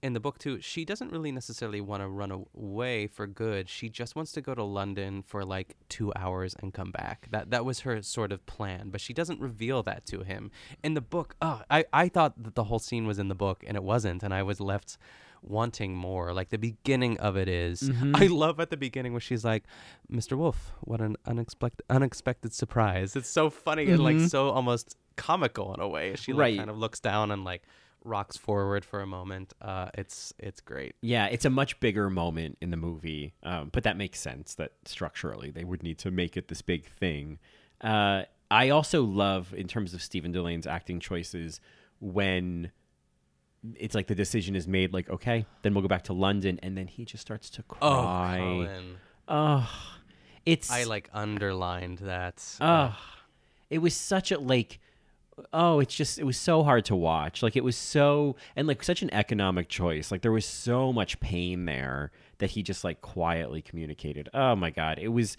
in 0.00 0.12
the 0.12 0.20
book 0.20 0.38
too, 0.38 0.60
she 0.60 0.84
doesn't 0.84 1.10
really 1.10 1.32
necessarily 1.32 1.80
want 1.80 2.02
to 2.04 2.08
run 2.08 2.30
away 2.54 3.08
for 3.08 3.26
good. 3.26 3.68
She 3.68 3.88
just 3.88 4.14
wants 4.14 4.30
to 4.32 4.40
go 4.40 4.54
to 4.54 4.62
London 4.62 5.22
for 5.22 5.44
like 5.44 5.74
two 5.88 6.12
hours 6.14 6.54
and 6.60 6.72
come 6.72 6.92
back. 6.92 7.26
That 7.30 7.50
that 7.50 7.64
was 7.64 7.80
her 7.80 8.00
sort 8.02 8.30
of 8.32 8.46
plan, 8.46 8.90
but 8.90 9.00
she 9.00 9.12
doesn't 9.12 9.40
reveal 9.40 9.82
that 9.84 10.06
to 10.06 10.22
him 10.22 10.50
in 10.84 10.94
the 10.94 11.00
book. 11.00 11.34
Oh, 11.42 11.62
I 11.70 11.84
I 11.92 12.08
thought 12.08 12.40
that 12.42 12.54
the 12.54 12.64
whole 12.64 12.78
scene 12.78 13.06
was 13.06 13.18
in 13.18 13.28
the 13.28 13.34
book 13.34 13.64
and 13.66 13.76
it 13.76 13.82
wasn't, 13.82 14.22
and 14.22 14.32
I 14.32 14.42
was 14.44 14.60
left 14.60 14.98
wanting 15.42 15.94
more. 15.94 16.32
Like 16.32 16.48
the 16.50 16.58
beginning 16.58 17.18
of 17.20 17.36
it 17.36 17.48
is- 17.48 17.82
Mhm. 17.82 18.16
I 18.20 18.26
love 18.26 18.60
at 18.60 18.70
the 18.70 18.76
beginning 18.76 19.12
where 19.12 19.20
she's 19.20 19.44
like, 19.44 19.64
"Mr. 20.10 20.36
Woolf, 20.36 20.72
what 20.80 21.00
an 21.00 21.16
unexpected 21.26 21.84
unexpected 21.90 22.52
surprise." 22.52 23.14
It's 23.16 23.28
so 23.28 23.50
funny 23.50 23.86
and 23.90 24.02
like 24.02 24.16
Mhm. 24.16 24.28
so 24.30 24.50
almost 24.50 24.96
comical 25.16 25.74
in 25.74 25.80
a 25.80 25.88
way. 25.88 26.14
She 26.16 26.32
like 26.32 26.40
Right. 26.40 26.58
kind 26.58 26.70
of 26.70 26.78
looks 26.78 27.00
down 27.00 27.30
and 27.30 27.44
like 27.44 27.62
rocks 28.04 28.36
forward 28.36 28.84
for 28.84 29.00
a 29.00 29.06
moment. 29.06 29.52
Uh, 29.60 29.90
it's 29.94 30.32
it's 30.38 30.60
great. 30.60 30.94
Yeah, 31.02 31.26
it's 31.26 31.44
a 31.44 31.50
much 31.50 31.80
bigger 31.80 32.08
moment 32.08 32.56
in 32.60 32.70
the 32.70 32.76
movie, 32.76 33.34
um, 33.42 33.70
but 33.72 33.82
that 33.82 33.96
makes 33.96 34.20
sense 34.20 34.54
that 34.54 34.72
structurally 34.84 35.50
they 35.50 35.64
would 35.64 35.82
need 35.82 35.98
to 35.98 36.10
make 36.10 36.36
it 36.36 36.48
this 36.48 36.62
big 36.62 36.86
thing. 36.86 37.38
Uh, 37.80 38.22
I 38.50 38.70
also 38.70 39.02
love, 39.04 39.52
in 39.52 39.66
terms 39.68 39.92
of 39.94 40.00
Stephen 40.02 40.32
Dillane's 40.32 40.66
acting 40.66 41.00
choices, 41.00 41.60
when 42.00 42.70
it's 43.74 43.94
like 43.94 44.06
the 44.06 44.14
decision 44.14 44.54
is 44.56 44.68
made, 44.68 44.92
like, 44.92 45.10
okay, 45.10 45.46
then 45.62 45.74
we'll 45.74 45.82
go 45.82 45.88
back 45.88 46.04
to 46.04 46.12
London, 46.12 46.58
and 46.62 46.76
then 46.76 46.86
he 46.86 47.04
just 47.04 47.20
starts 47.20 47.50
to 47.50 47.64
oh, 47.68 47.74
cry. 47.74 48.38
Oh, 48.38 48.44
Colin. 48.44 48.96
Oh, 49.28 49.70
it's 50.46 50.70
I 50.70 50.84
like 50.84 51.10
underlined 51.12 51.98
that. 51.98 52.44
Oh, 52.60 52.96
it 53.70 53.78
was 53.78 53.94
such 53.94 54.32
a 54.32 54.38
like. 54.38 54.80
Oh, 55.52 55.78
it's 55.78 55.94
just 55.94 56.18
it 56.18 56.24
was 56.24 56.36
so 56.36 56.64
hard 56.64 56.84
to 56.86 56.96
watch. 56.96 57.42
Like 57.42 57.54
it 57.54 57.62
was 57.62 57.76
so 57.76 58.34
and 58.56 58.66
like 58.66 58.82
such 58.82 59.02
an 59.02 59.12
economic 59.14 59.68
choice. 59.68 60.10
Like 60.10 60.22
there 60.22 60.32
was 60.32 60.46
so 60.46 60.92
much 60.92 61.20
pain 61.20 61.64
there 61.64 62.10
that 62.38 62.50
he 62.50 62.62
just 62.62 62.82
like 62.82 63.02
quietly 63.02 63.62
communicated. 63.62 64.28
Oh 64.34 64.56
my 64.56 64.70
god, 64.70 64.98
it 64.98 65.08
was. 65.08 65.36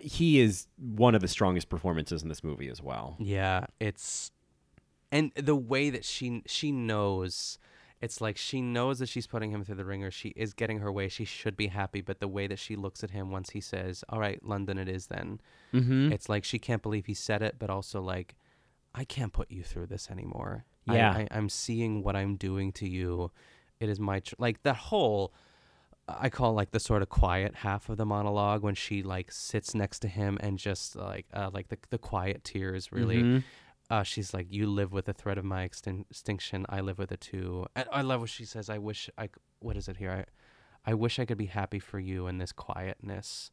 He 0.00 0.40
is 0.40 0.68
one 0.78 1.14
of 1.14 1.20
the 1.20 1.28
strongest 1.28 1.68
performances 1.68 2.22
in 2.22 2.28
this 2.28 2.42
movie 2.42 2.70
as 2.70 2.80
well. 2.80 3.16
Yeah, 3.18 3.66
it's 3.78 4.30
and 5.12 5.30
the 5.36 5.54
way 5.54 5.90
that 5.90 6.04
she 6.04 6.42
she 6.46 6.72
knows 6.72 7.58
it's 8.00 8.20
like 8.20 8.36
she 8.36 8.60
knows 8.60 8.98
that 8.98 9.08
she's 9.08 9.28
putting 9.28 9.52
him 9.52 9.62
through 9.62 9.76
the 9.76 9.84
ringer. 9.84 10.10
She 10.10 10.30
is 10.30 10.54
getting 10.54 10.80
her 10.80 10.90
way. 10.90 11.08
She 11.08 11.24
should 11.24 11.56
be 11.56 11.68
happy, 11.68 12.00
but 12.00 12.18
the 12.18 12.26
way 12.26 12.48
that 12.48 12.58
she 12.58 12.74
looks 12.74 13.04
at 13.04 13.10
him 13.10 13.30
once 13.30 13.50
he 13.50 13.60
says, 13.60 14.02
"All 14.08 14.18
right, 14.18 14.42
London 14.44 14.76
it 14.76 14.88
is 14.88 15.06
then." 15.06 15.40
Mhm. 15.72 16.10
It's 16.10 16.28
like 16.28 16.42
she 16.42 16.58
can't 16.58 16.82
believe 16.82 17.06
he 17.06 17.14
said 17.14 17.42
it, 17.42 17.60
but 17.60 17.70
also 17.70 18.02
like 18.02 18.34
I 18.92 19.04
can't 19.04 19.32
put 19.32 19.52
you 19.52 19.62
through 19.62 19.86
this 19.86 20.10
anymore. 20.10 20.64
Yeah. 20.86 21.12
I, 21.12 21.28
I'm 21.30 21.48
seeing 21.48 22.02
what 22.02 22.16
I'm 22.16 22.34
doing 22.34 22.72
to 22.72 22.88
you. 22.88 23.30
It 23.78 23.88
is 23.88 24.00
my 24.00 24.18
tr- 24.18 24.34
like 24.38 24.64
that 24.64 24.76
whole 24.76 25.32
I 26.08 26.28
call 26.28 26.54
like 26.54 26.72
the 26.72 26.80
sort 26.80 27.02
of 27.02 27.08
quiet 27.08 27.54
half 27.54 27.88
of 27.88 27.96
the 27.98 28.04
monologue 28.04 28.64
when 28.64 28.74
she 28.74 29.04
like 29.04 29.30
sits 29.30 29.76
next 29.76 30.00
to 30.00 30.08
him 30.08 30.38
and 30.40 30.58
just 30.58 30.96
like 30.96 31.26
uh, 31.32 31.50
like 31.52 31.68
the 31.68 31.78
the 31.90 31.98
quiet 31.98 32.42
tears 32.42 32.90
really. 32.90 33.22
Mhm. 33.22 33.44
Uh, 33.92 34.02
she's 34.02 34.32
like, 34.32 34.46
"You 34.50 34.66
live 34.66 34.90
with 34.92 35.04
the 35.04 35.12
threat 35.12 35.36
of 35.38 35.44
my 35.44 35.68
extin- 35.68 36.06
extinction. 36.10 36.64
I 36.68 36.80
live 36.80 36.98
with 36.98 37.12
it 37.12 37.20
too." 37.20 37.66
And 37.76 37.86
I 37.92 38.00
love 38.02 38.20
what 38.22 38.30
she 38.30 38.44
says. 38.46 38.70
I 38.70 38.78
wish 38.78 39.10
I. 39.18 39.28
What 39.58 39.76
is 39.76 39.86
it 39.88 39.98
here? 39.98 40.10
I, 40.86 40.90
I 40.90 40.94
wish 40.94 41.18
I 41.18 41.24
could 41.26 41.38
be 41.38 41.46
happy 41.46 41.78
for 41.78 41.98
you 42.00 42.26
in 42.26 42.38
this 42.38 42.52
quietness. 42.52 43.50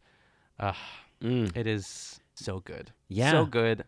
Uh, 0.57 0.74
Mm. 1.22 1.56
It 1.56 1.68
is 1.68 2.20
so 2.34 2.60
good. 2.61 2.91
Yeah. 3.07 3.32
so 3.32 3.45
good. 3.45 3.84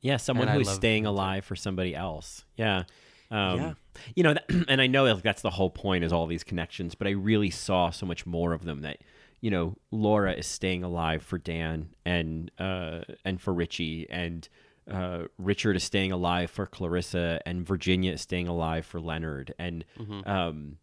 Yeah, 0.00 0.18
someone 0.18 0.48
And 0.48 0.58
who's 0.58 0.70
staying 0.70 1.06
alive 1.06 1.44
for 1.44 1.56
somebody 1.56 1.94
else. 1.94 2.44
Yeah. 2.56 2.84
Um, 3.30 3.58
Yeah. 3.58 3.74
You 4.14 4.22
know, 4.22 4.34
that, 4.34 4.44
and 4.68 4.80
I 4.80 4.86
know 4.86 5.12
like, 5.12 5.22
that's 5.22 5.42
the 5.42 5.50
whole 5.50 5.70
point 5.70 6.04
is 6.04 6.12
all 6.12 6.26
these 6.26 6.44
connections, 6.44 6.94
but 6.94 7.06
I 7.08 7.10
really 7.10 7.50
saw 7.50 7.90
so 7.90 8.06
much 8.06 8.26
more 8.26 8.52
of 8.52 8.64
them 8.64 8.82
that, 8.82 8.98
you 9.40 9.50
know, 9.50 9.76
Laura 9.90 10.34
is 10.34 10.46
staying 10.46 10.84
alive 10.84 11.22
for 11.22 11.38
Dan 11.38 11.88
and, 12.04 12.50
uh, 12.58 13.00
and 13.24 13.40
for 13.40 13.52
Richie 13.52 14.06
and, 14.10 14.48
uh, 14.90 15.24
Richard 15.38 15.76
is 15.76 15.84
staying 15.84 16.12
alive 16.12 16.50
for 16.50 16.66
Clarissa 16.66 17.40
and 17.46 17.66
Virginia 17.66 18.12
is 18.12 18.20
staying 18.20 18.48
alive 18.48 18.84
for 18.84 19.00
Leonard. 19.00 19.54
And, 19.58 19.84
Mhm. 19.98 20.26
um, 20.28 20.78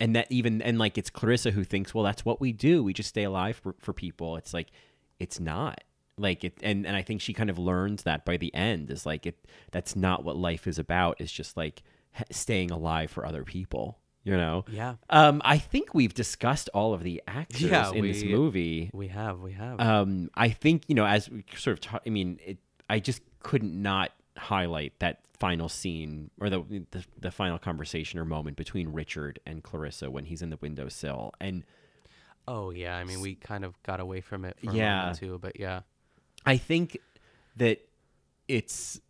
and 0.00 0.14
that 0.16 0.30
even 0.30 0.60
and 0.62 0.78
like 0.78 0.98
it's 0.98 1.10
Clarissa 1.10 1.50
who 1.52 1.64
thinks, 1.64 1.94
well, 1.94 2.04
that's 2.04 2.24
what 2.24 2.40
we 2.40 2.52
do. 2.52 2.82
We 2.84 2.92
just 2.92 3.08
stay 3.08 3.24
alive 3.24 3.56
for, 3.56 3.74
for 3.78 3.92
people. 3.92 4.36
It's 4.36 4.52
like 4.54 4.68
it's 5.18 5.40
not 5.40 5.82
like 6.18 6.44
it, 6.44 6.58
and 6.62 6.86
and 6.86 6.94
I 6.96 7.02
think 7.02 7.20
she 7.22 7.32
kind 7.32 7.48
of 7.50 7.58
learns 7.58 8.02
that 8.02 8.24
by 8.24 8.36
the 8.36 8.54
end 8.54 8.90
is 8.90 9.06
like 9.06 9.26
it. 9.26 9.46
That's 9.70 9.96
not 9.96 10.22
what 10.24 10.36
life 10.36 10.66
is 10.66 10.78
about. 10.78 11.18
It's 11.20 11.32
just 11.32 11.56
like 11.56 11.82
staying 12.30 12.70
alive 12.70 13.10
for 13.10 13.24
other 13.26 13.42
people. 13.44 13.98
You 14.22 14.36
know. 14.36 14.64
Yeah. 14.70 14.96
Um, 15.08 15.40
I 15.44 15.56
think 15.56 15.94
we've 15.94 16.12
discussed 16.12 16.68
all 16.74 16.92
of 16.92 17.02
the 17.04 17.22
actors 17.28 17.62
Yeah, 17.62 17.92
in 17.92 18.04
this 18.04 18.24
movie. 18.24 18.90
We 18.92 19.06
have, 19.08 19.38
we 19.40 19.52
have. 19.52 19.78
Um, 19.80 20.30
I 20.34 20.48
think 20.48 20.82
you 20.88 20.94
know, 20.96 21.06
as 21.06 21.30
we 21.30 21.44
sort 21.56 21.74
of, 21.74 21.80
ta- 21.80 22.00
I 22.04 22.10
mean, 22.10 22.40
it, 22.44 22.58
I 22.88 23.00
just 23.00 23.22
couldn't 23.40 23.80
not 23.80 24.12
highlight 24.36 24.98
that 25.00 25.20
final 25.38 25.68
scene 25.68 26.30
or 26.40 26.48
the, 26.50 26.62
the 26.90 27.04
the 27.20 27.30
final 27.30 27.58
conversation 27.58 28.18
or 28.18 28.24
moment 28.24 28.56
between 28.56 28.88
Richard 28.88 29.38
and 29.46 29.62
Clarissa 29.62 30.10
when 30.10 30.24
he's 30.24 30.42
in 30.42 30.50
the 30.50 30.58
windowsill, 30.60 31.32
and 31.40 31.64
oh 32.48 32.70
yeah, 32.70 32.96
I 32.96 33.04
mean, 33.04 33.20
we 33.20 33.34
kind 33.34 33.64
of 33.64 33.80
got 33.82 34.00
away 34.00 34.20
from 34.20 34.44
it 34.44 34.56
for 34.62 34.72
Yeah. 34.72 35.12
too, 35.16 35.38
but 35.40 35.58
yeah. 35.58 35.80
I 36.44 36.56
think 36.56 36.98
that 37.56 37.80
it's 38.48 39.00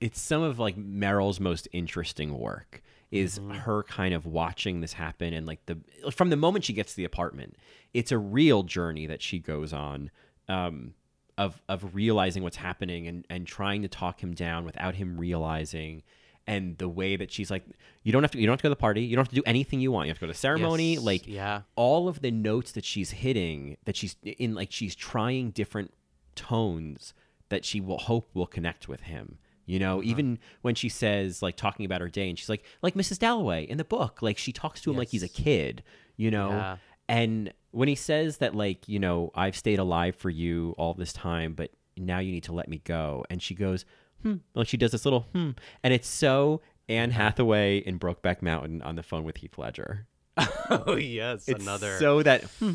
it's 0.00 0.20
some 0.20 0.42
of 0.42 0.58
like 0.58 0.76
Meryl's 0.76 1.40
most 1.40 1.68
interesting 1.72 2.38
work 2.38 2.82
is 3.10 3.40
her 3.50 3.82
kind 3.84 4.12
of 4.12 4.26
watching 4.26 4.80
this 4.80 4.92
happen 4.92 5.32
and 5.32 5.46
like 5.46 5.64
the 5.66 5.78
from 6.10 6.28
the 6.28 6.36
moment 6.36 6.64
she 6.64 6.72
gets 6.72 6.92
to 6.92 6.96
the 6.96 7.04
apartment, 7.04 7.56
it's 7.94 8.12
a 8.12 8.18
real 8.18 8.62
journey 8.62 9.06
that 9.06 9.22
she 9.22 9.38
goes 9.38 9.72
on 9.72 10.10
um, 10.48 10.92
of 11.38 11.60
of 11.68 11.94
realizing 11.94 12.42
what's 12.42 12.56
happening 12.56 13.06
and 13.06 13.24
and 13.30 13.46
trying 13.46 13.82
to 13.82 13.88
talk 13.88 14.22
him 14.22 14.32
down 14.34 14.64
without 14.64 14.94
him 14.96 15.18
realizing. 15.18 16.02
And 16.48 16.78
the 16.78 16.88
way 16.88 17.16
that 17.16 17.32
she's 17.32 17.50
like, 17.50 17.64
you 18.04 18.12
don't 18.12 18.22
have 18.22 18.30
to, 18.30 18.38
you 18.38 18.46
don't 18.46 18.52
have 18.52 18.60
to 18.60 18.62
go 18.62 18.68
to 18.68 18.74
the 18.76 18.76
party. 18.80 19.02
You 19.02 19.16
don't 19.16 19.24
have 19.24 19.30
to 19.30 19.34
do 19.34 19.42
anything 19.46 19.80
you 19.80 19.90
want. 19.90 20.06
You 20.06 20.10
have 20.10 20.18
to 20.18 20.20
go 20.20 20.26
to 20.28 20.32
the 20.32 20.38
ceremony. 20.38 20.94
Yes, 20.94 21.02
Like, 21.02 21.26
yeah. 21.26 21.62
all 21.74 22.06
of 22.06 22.20
the 22.22 22.30
notes 22.30 22.70
that 22.72 22.84
she's 22.84 23.10
hitting, 23.10 23.76
that 23.84 23.96
she's 23.96 24.14
in, 24.22 24.54
like 24.54 24.70
she's 24.70 24.94
trying 24.94 25.50
different 25.50 25.92
tones 26.36 27.14
that 27.48 27.64
she 27.64 27.80
will 27.80 27.98
hope 27.98 28.30
will 28.34 28.46
connect 28.46 28.88
with 28.88 29.02
him. 29.02 29.38
You 29.64 29.80
know, 29.80 29.94
Uh-huh. 29.98 30.08
even 30.08 30.38
when 30.62 30.76
she 30.76 30.88
says 30.88 31.42
like 31.42 31.56
talking 31.56 31.84
about 31.84 32.00
her 32.00 32.08
day, 32.08 32.28
and 32.28 32.38
she's 32.38 32.48
like, 32.48 32.64
like 32.82 32.94
Mrs. 32.94 33.18
Dalloway 33.18 33.64
in 33.64 33.78
the 33.78 33.84
book, 33.84 34.22
like 34.22 34.38
she 34.38 34.52
talks 34.52 34.80
to 34.82 34.90
him 34.90 34.96
like 34.96 35.08
he's 35.08 35.24
a 35.24 35.28
kid. 35.28 35.82
You 36.16 36.30
know, 36.30 36.50
Yeah. 36.50 36.76
And 37.08 37.52
when 37.70 37.88
he 37.88 37.94
says 37.94 38.38
that, 38.38 38.54
like, 38.54 38.88
you 38.88 38.98
know, 38.98 39.30
I've 39.34 39.56
stayed 39.56 39.78
alive 39.78 40.16
for 40.16 40.30
you 40.30 40.74
all 40.78 40.94
this 40.94 41.12
time, 41.12 41.52
but 41.54 41.70
now 41.96 42.18
you 42.18 42.32
need 42.32 42.44
to 42.44 42.52
let 42.52 42.68
me 42.68 42.78
go, 42.84 43.24
and 43.30 43.42
she 43.42 43.54
goes, 43.54 43.84
hmm, 44.22 44.36
like 44.54 44.66
she 44.68 44.76
does 44.76 44.92
this 44.92 45.04
little 45.04 45.26
hmm, 45.32 45.50
and 45.82 45.92
it's 45.92 46.08
so 46.08 46.60
Anne 46.88 47.10
Uh-huh. 47.10 47.20
Hathaway 47.22 47.78
in 47.78 47.98
Brokeback 47.98 48.40
Mountain 48.42 48.80
on 48.82 48.96
the 48.96 49.02
phone 49.02 49.24
with 49.24 49.36
Heath 49.38 49.58
Ledger. 49.58 50.06
oh 50.70 50.96
yes, 50.96 51.48
It's 51.48 51.62
another. 51.62 51.98
so 51.98 52.22
that 52.22 52.44
hmm. 52.60 52.74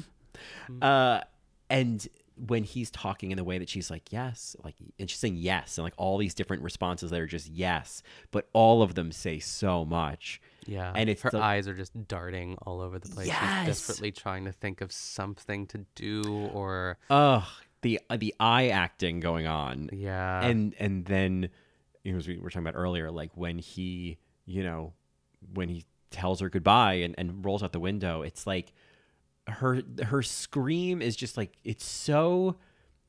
uh 0.81 1.21
and 1.69 2.07
when 2.47 2.63
he's 2.63 2.89
talking 2.89 3.31
in 3.31 3.37
the 3.37 3.43
way 3.43 3.57
that 3.59 3.69
she's 3.69 3.91
like 3.91 4.11
yes 4.11 4.55
like 4.63 4.75
and 4.99 5.09
she's 5.09 5.19
saying 5.19 5.35
yes 5.37 5.77
and 5.77 5.83
like 5.83 5.93
all 5.97 6.17
these 6.17 6.33
different 6.33 6.63
responses 6.63 7.11
that 7.11 7.19
are 7.19 7.27
just 7.27 7.47
yes 7.49 8.01
but 8.31 8.49
all 8.53 8.81
of 8.81 8.95
them 8.95 9.11
say 9.11 9.37
so 9.39 9.85
much 9.85 10.41
Yeah, 10.67 10.91
and 10.95 11.09
it's 11.09 11.21
her 11.23 11.29
the- 11.31 11.41
eyes 11.41 11.67
are 11.67 11.73
just 11.73 12.07
darting 12.07 12.57
all 12.61 12.81
over 12.81 12.99
the 12.99 13.09
place. 13.09 13.27
Yes! 13.27 13.59
She's 13.59 13.67
desperately 13.67 14.11
trying 14.11 14.45
to 14.45 14.51
think 14.51 14.81
of 14.81 14.91
something 14.91 15.65
to 15.67 15.85
do, 15.95 16.23
or 16.53 16.97
Ugh, 17.09 17.43
the 17.81 17.99
uh, 18.09 18.17
the 18.17 18.33
eye 18.39 18.67
acting 18.69 19.19
going 19.19 19.47
on. 19.47 19.89
yeah, 19.91 20.45
and 20.45 20.75
and 20.79 21.05
then 21.05 21.49
you 22.03 22.11
know 22.11 22.17
as 22.19 22.27
we 22.27 22.38
were 22.38 22.49
talking 22.49 22.67
about 22.67 22.77
earlier 22.79 23.09
like 23.11 23.31
when 23.35 23.57
he 23.59 24.17
you 24.45 24.63
know 24.63 24.93
when 25.53 25.69
he 25.69 25.85
tells 26.09 26.39
her 26.41 26.49
goodbye 26.49 26.93
and, 26.95 27.15
and 27.17 27.45
rolls 27.45 27.63
out 27.63 27.71
the 27.71 27.79
window 27.79 28.21
it's 28.21 28.45
like 28.45 28.73
her 29.47 29.81
her 30.03 30.21
scream 30.21 31.01
is 31.01 31.15
just 31.15 31.38
like 31.38 31.57
it's 31.63 31.85
so 31.85 32.57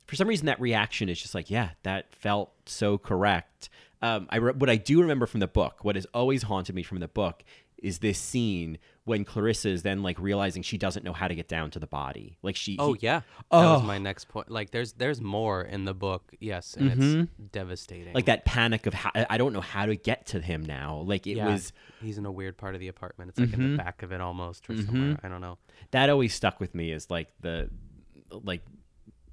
for 0.06 0.16
some 0.16 0.28
reason 0.28 0.46
that 0.46 0.60
reaction 0.60 1.08
is 1.08 1.20
just 1.20 1.34
like 1.34 1.50
yeah 1.50 1.70
that 1.82 2.14
felt 2.14 2.52
so 2.66 2.98
correct 2.98 3.68
um 4.02 4.26
i 4.30 4.36
re- 4.36 4.52
what 4.52 4.68
i 4.70 4.76
do 4.76 5.00
remember 5.00 5.26
from 5.26 5.40
the 5.40 5.46
book 5.48 5.84
what 5.84 5.96
has 5.96 6.06
always 6.14 6.42
haunted 6.44 6.74
me 6.74 6.82
from 6.82 6.98
the 7.00 7.08
book 7.08 7.42
is 7.82 7.98
this 7.98 8.16
scene 8.16 8.78
when 9.02 9.24
Clarissa 9.24 9.68
is 9.68 9.82
then 9.82 10.04
like 10.04 10.16
realizing 10.20 10.62
she 10.62 10.78
doesn't 10.78 11.04
know 11.04 11.12
how 11.12 11.26
to 11.26 11.34
get 11.34 11.48
down 11.48 11.68
to 11.72 11.80
the 11.80 11.86
body. 11.88 12.38
Like 12.40 12.54
she 12.54 12.76
Oh 12.78 12.92
he- 12.92 13.00
yeah, 13.02 13.22
that 13.22 13.44
Oh. 13.50 13.72
was 13.74 13.82
my 13.82 13.98
next 13.98 14.28
point. 14.28 14.48
Like, 14.48 14.70
there's 14.70 14.92
there's 14.92 15.20
more 15.20 15.62
in 15.62 15.84
the 15.84 15.92
book, 15.92 16.32
yes, 16.38 16.74
and 16.78 16.92
Mhm. 16.92 17.22
it's 17.24 17.50
devastating. 17.50 18.14
like 18.14 18.26
that 18.26 18.44
panic 18.44 18.86
of 18.86 18.94
how, 18.94 19.10
I 19.28 19.36
don't 19.36 19.52
know 19.52 19.60
how 19.60 19.86
to 19.86 19.96
get 19.96 20.26
to 20.26 20.40
him 20.40 20.62
now. 20.64 20.98
Like 21.04 21.26
it 21.26 21.38
yeah, 21.38 21.48
was 21.52 21.72
he's 22.00 22.18
in 22.18 22.24
a 22.24 22.30
weird 22.30 22.56
part 22.56 22.76
of 22.76 22.80
the 22.80 22.86
apartment. 22.86 23.30
It's 23.30 23.40
like 23.40 23.52
in 23.52 23.58
Mhm. 23.58 23.70
the 23.72 23.82
back 23.82 24.04
of 24.04 24.12
it 24.12 24.20
almost, 24.20 24.70
or 24.70 24.74
Mhm. 24.74 24.86
somewhere. 24.86 25.18
I 25.24 25.28
don't 25.28 25.40
know. 25.40 25.58
that 25.90 26.08
always 26.08 26.32
stuck 26.32 26.60
with 26.60 26.72
me 26.76 26.92
is 26.92 27.10
like 27.10 27.32
the 27.40 27.68
like 28.30 28.62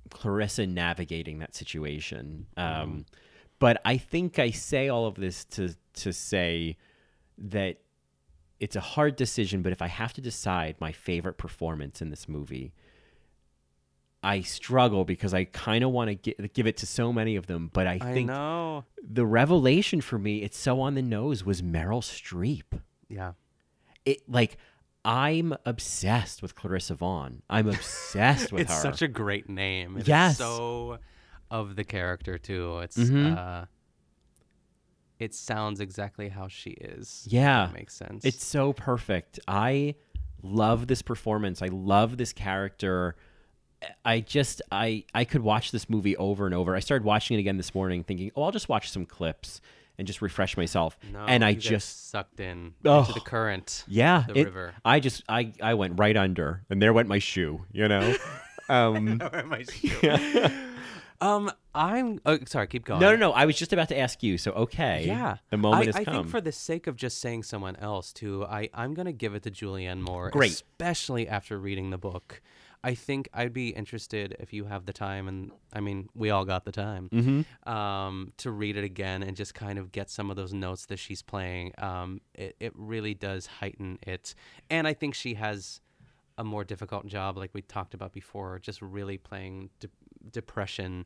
Clarissa 0.09 0.65
navigating 0.67 1.39
that 1.39 1.55
situation. 1.55 2.47
Um, 2.57 3.05
but 3.59 3.81
I 3.85 3.97
think 3.97 4.39
I 4.39 4.51
say 4.51 4.89
all 4.89 5.05
of 5.05 5.15
this 5.15 5.45
to 5.45 5.75
to 5.95 6.13
say 6.13 6.77
that 7.37 7.77
it's 8.59 8.75
a 8.75 8.81
hard 8.81 9.15
decision. 9.15 9.61
But 9.61 9.71
if 9.71 9.81
I 9.81 9.87
have 9.87 10.13
to 10.13 10.21
decide 10.21 10.75
my 10.79 10.91
favorite 10.91 11.37
performance 11.37 12.01
in 12.01 12.09
this 12.09 12.27
movie, 12.27 12.73
I 14.21 14.41
struggle 14.41 15.05
because 15.05 15.33
I 15.33 15.45
kind 15.45 15.83
of 15.83 15.91
want 15.91 16.23
to 16.23 16.33
give 16.49 16.67
it 16.67 16.77
to 16.77 16.85
so 16.85 17.13
many 17.13 17.35
of 17.37 17.47
them. 17.47 17.69
But 17.71 17.87
I 17.87 17.93
I 18.01 18.13
think 18.13 18.27
know. 18.27 18.83
the 19.01 19.25
revelation 19.25 20.01
for 20.01 20.19
me, 20.19 20.41
it's 20.43 20.57
so 20.57 20.81
on 20.81 20.95
the 20.95 21.01
nose, 21.01 21.45
was 21.45 21.61
Meryl 21.61 22.01
Streep 22.03 22.81
Yeah. 23.07 23.33
it 24.05 24.29
like 24.29 24.57
I'm 25.05 25.55
obsessed 25.65 26.41
with 26.41 26.55
Clarissa 26.55 26.95
Vaughn. 26.95 27.41
I'm 27.49 27.67
obsessed 27.69 28.51
with 28.51 28.61
it's 28.63 28.71
her. 28.71 28.75
It's 28.75 28.81
such 28.83 29.01
a 29.01 29.07
great 29.07 29.49
name. 29.49 29.97
It 29.97 30.07
Yes. 30.07 30.37
so 30.37 30.99
of 31.49 31.75
the 31.75 31.83
character 31.83 32.37
too. 32.37 32.79
It's 32.79 32.97
Mhm. 32.97 33.35
uh 33.37 33.65
it 35.19 35.33
sounds 35.35 35.81
exactly 35.81 36.29
how 36.29 36.47
she 36.47 36.69
is. 36.71 37.25
yeah, 37.29 37.69
makes 37.73 37.93
sense. 37.93 38.23
It's 38.23 38.45
so 38.45 38.71
perfect. 38.71 39.37
I 39.49 39.95
love 40.41 40.87
this 40.87 41.01
performance. 41.01 41.61
I 41.61 41.67
love 41.67 42.15
this 42.17 42.31
character. 42.31 43.15
I 44.05 44.19
just 44.21 44.61
I 44.71 45.05
I 45.13 45.23
could 45.25 45.41
watch 45.41 45.71
this 45.71 45.89
movie 45.89 46.15
over 46.17 46.45
and 46.45 46.53
over. 46.55 46.75
I 46.75 46.79
started 46.79 47.05
watching 47.05 47.37
it 47.37 47.39
again 47.41 47.57
this 47.57 47.73
morning, 47.75 48.03
thinking, 48.03 48.31
oh, 48.35 48.43
I'll 48.43 48.51
just 48.51 48.69
watch 48.69 48.91
some 48.91 49.05
clips 49.05 49.59
and 49.99 50.07
just 50.07 50.21
refresh 50.23 50.57
myself. 50.57 50.97
no, 51.13 51.19
and 51.27 51.45
I 51.45 51.53
just 51.53 52.09
sucked 52.09 52.39
in 52.39 52.73
Oh. 52.85 53.01
into 53.01 53.13
the 53.13 53.19
current. 53.19 53.83
yeah, 53.87 54.23
the 54.27 54.39
it- 54.39 54.45
river. 54.45 54.73
I 54.83 54.99
just 54.99 55.21
I 55.29 55.53
I 55.61 55.75
went 55.75 55.99
right 55.99 56.17
under, 56.17 56.63
and 56.69 56.81
there 56.81 56.93
went 56.93 57.07
my 57.07 57.19
shoe. 57.19 57.65
You 57.71 57.87
know. 57.87 58.15
Um, 58.71 59.19
am 59.33 59.51
I 59.51 59.63
still? 59.63 60.51
um, 61.21 61.51
I'm 61.73 62.19
oh, 62.25 62.37
sorry. 62.45 62.67
Keep 62.67 62.85
going. 62.85 63.01
no, 63.01 63.11
no, 63.11 63.17
no. 63.17 63.31
I 63.31 63.45
was 63.45 63.57
just 63.57 63.73
about 63.73 63.89
to 63.89 63.97
ask 63.97 64.21
you. 64.21 64.37
So 64.37 64.51
okay, 64.51 65.05
Yeah, 65.07 65.37
the 65.49 65.57
moment 65.57 65.81
I, 65.81 65.85
has 65.87 65.95
I 65.95 66.03
come. 66.03 66.13
think 66.13 66.27
for 66.29 66.39
the 66.39 66.51
sake 66.51 66.85
of 66.85 66.95
just 66.95 67.19
saying 67.19 67.43
someone 67.43 67.75
else 67.77 68.13
too, 68.13 68.45
I 68.45 68.69
I'm 68.75 68.93
gonna 68.93 69.11
give 69.11 69.33
it 69.33 69.41
to 69.43 69.49
Julianne 69.51 70.01
Moore. 70.01 70.29
Great. 70.29 70.51
especially 70.51 71.27
after 71.27 71.57
reading 71.59 71.89
the 71.89 71.97
book. 71.97 72.41
I 72.83 72.95
think 72.95 73.27
I'd 73.33 73.51
be 73.53 73.69
interested 73.69 74.35
if 74.39 74.53
you 74.53 74.65
have 74.65 74.85
the 74.85 74.93
time, 74.93 75.27
and 75.27 75.51
I 75.73 75.81
mean, 75.81 76.07
we 76.15 76.29
all 76.29 76.45
got 76.45 76.63
the 76.63 76.71
time, 76.71 77.09
Mhm. 77.09 77.67
um, 77.67 78.31
to 78.37 78.51
read 78.51 78.77
it 78.77 78.83
again 78.85 79.21
and 79.21 79.35
just 79.35 79.53
kind 79.53 79.77
of 79.77 79.91
get 79.91 80.09
some 80.09 80.29
of 80.29 80.37
those 80.37 80.53
notes 80.53 80.85
that 80.85 80.97
she's 80.97 81.21
playing. 81.21 81.73
Um, 81.77 82.21
it 82.33 82.55
it 82.59 82.71
really 82.75 83.13
does 83.13 83.47
heighten 83.47 83.99
it, 84.03 84.33
and 84.69 84.87
I 84.87 84.93
think 84.93 85.13
she 85.13 85.33
has 85.33 85.81
a 86.37 86.43
more 86.43 86.63
difficult 86.63 87.05
job, 87.05 87.35
like 87.37 87.53
we 87.53 87.61
talked 87.61 87.93
about 87.93 88.13
before, 88.13 88.59
just 88.59 88.81
really 88.81 89.17
playing 89.17 89.69
de- 89.81 89.89
depression 90.31 91.05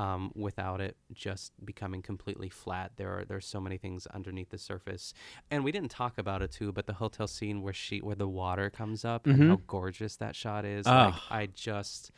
um, 0.00 0.32
without 0.34 0.80
it 0.80 0.96
just 1.12 1.52
becoming 1.64 2.00
completely 2.00 2.48
flat. 2.48 2.92
There 2.96 3.18
are 3.18 3.24
there's 3.24 3.46
so 3.46 3.60
many 3.60 3.76
things 3.76 4.06
underneath 4.06 4.50
the 4.50 4.58
surface, 4.58 5.12
and 5.50 5.62
we 5.62 5.72
didn't 5.72 5.90
talk 5.90 6.16
about 6.16 6.40
it 6.42 6.50
too. 6.52 6.72
But 6.72 6.86
the 6.86 6.94
hotel 6.94 7.26
scene 7.26 7.60
where 7.62 7.74
she 7.74 7.98
where 7.98 8.16
the 8.16 8.28
water 8.28 8.70
comes 8.70 9.04
up 9.04 9.26
and 9.26 9.36
how 9.50 9.60
gorgeous 9.66 10.16
that 10.16 10.34
shot 10.34 10.64
is, 10.64 10.86
like. 10.86 11.14
I 11.30 11.46
just. 11.54 12.10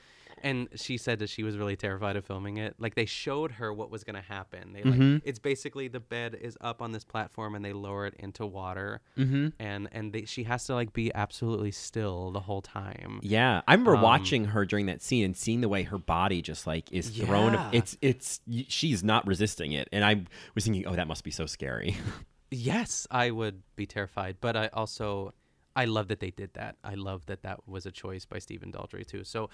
And 0.43 0.69
she 0.74 0.97
said 0.97 1.20
that 1.20 1.31
she 1.31 1.43
was 1.44 1.56
really 1.56 1.77
terrified 1.77 2.16
of 2.16 2.24
filming 2.27 2.56
it. 2.56 2.74
Like 2.78 2.94
they 2.94 3.05
showed 3.06 3.52
her 3.52 3.73
what 3.73 3.90
was 3.90 4.05
gonna 4.05 4.20
happen. 4.23 4.73
They 4.73 4.82
like 4.82 4.98
Mhm. 4.98 5.23
it's 5.24 5.39
basically 5.39 5.89
the 5.89 6.01
bed 6.01 6.35
is 6.40 6.59
up 6.60 6.82
on 6.82 6.93
this 6.93 7.05
platform 7.05 7.55
and 7.55 7.64
they 7.64 7.73
lower 7.73 8.06
it 8.06 8.14
into 8.19 8.44
water, 8.44 9.01
Mhm. 9.16 9.52
and 9.59 9.89
and 9.93 10.12
they, 10.12 10.24
she 10.24 10.44
has 10.44 10.64
to 10.66 10.74
like 10.74 10.93
be 10.93 11.12
absolutely 11.14 11.70
still 11.70 12.31
the 12.32 12.40
whole 12.40 12.60
time. 12.62 13.20
Yeah, 13.23 13.62
I 13.69 13.73
remember 13.74 13.97
Um, 13.97 14.02
watching 14.02 14.44
her 14.47 14.64
during 14.64 14.86
that 14.86 15.01
scene 15.01 15.24
and 15.24 15.36
seeing 15.36 15.60
the 15.60 15.69
way 15.69 15.85
her 15.85 15.98
body 15.98 16.43
just 16.43 16.66
like 16.66 16.90
is 16.93 17.10
thrown. 17.10 17.55
Yeah. 17.55 17.70
It's 17.73 17.97
it's 18.02 18.40
she's 18.69 19.05
not 19.05 19.27
resisting 19.27 19.73
it, 19.73 19.89
and 19.93 20.05
I 20.05 20.24
was 20.55 20.64
thinking, 20.64 20.86
oh, 20.86 20.97
that 20.97 21.06
must 21.06 21.24
be 21.24 21.31
so 21.31 21.47
scary. 21.47 21.97
Yes, 22.55 23.06
I 23.10 23.31
would 23.31 23.62
be 23.77 23.86
terrified, 23.86 24.36
but 24.43 24.59
I 24.59 24.66
also 24.74 25.32
I 25.74 25.86
love 25.86 26.09
that 26.09 26.20
they 26.20 26.31
did 26.31 26.55
that. 26.55 26.77
I 26.85 26.94
love 26.94 27.27
that 27.27 27.43
that 27.43 27.66
was 27.69 27.86
a 27.86 27.90
choice 27.90 28.24
by 28.24 28.39
Stephen 28.39 28.73
Daldry 28.73 29.07
too. 29.07 29.24
So, 29.24 29.51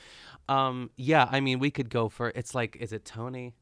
um, 0.49 0.91
yeah, 0.97 1.29
I 1.31 1.41
mean, 1.41 1.59
we 1.59 1.71
could 1.71 1.91
go 1.91 2.09
for 2.09 2.31
it's 2.35 2.55
like, 2.55 2.77
is 2.77 2.93
it 2.93 3.05
Toni? 3.05 3.55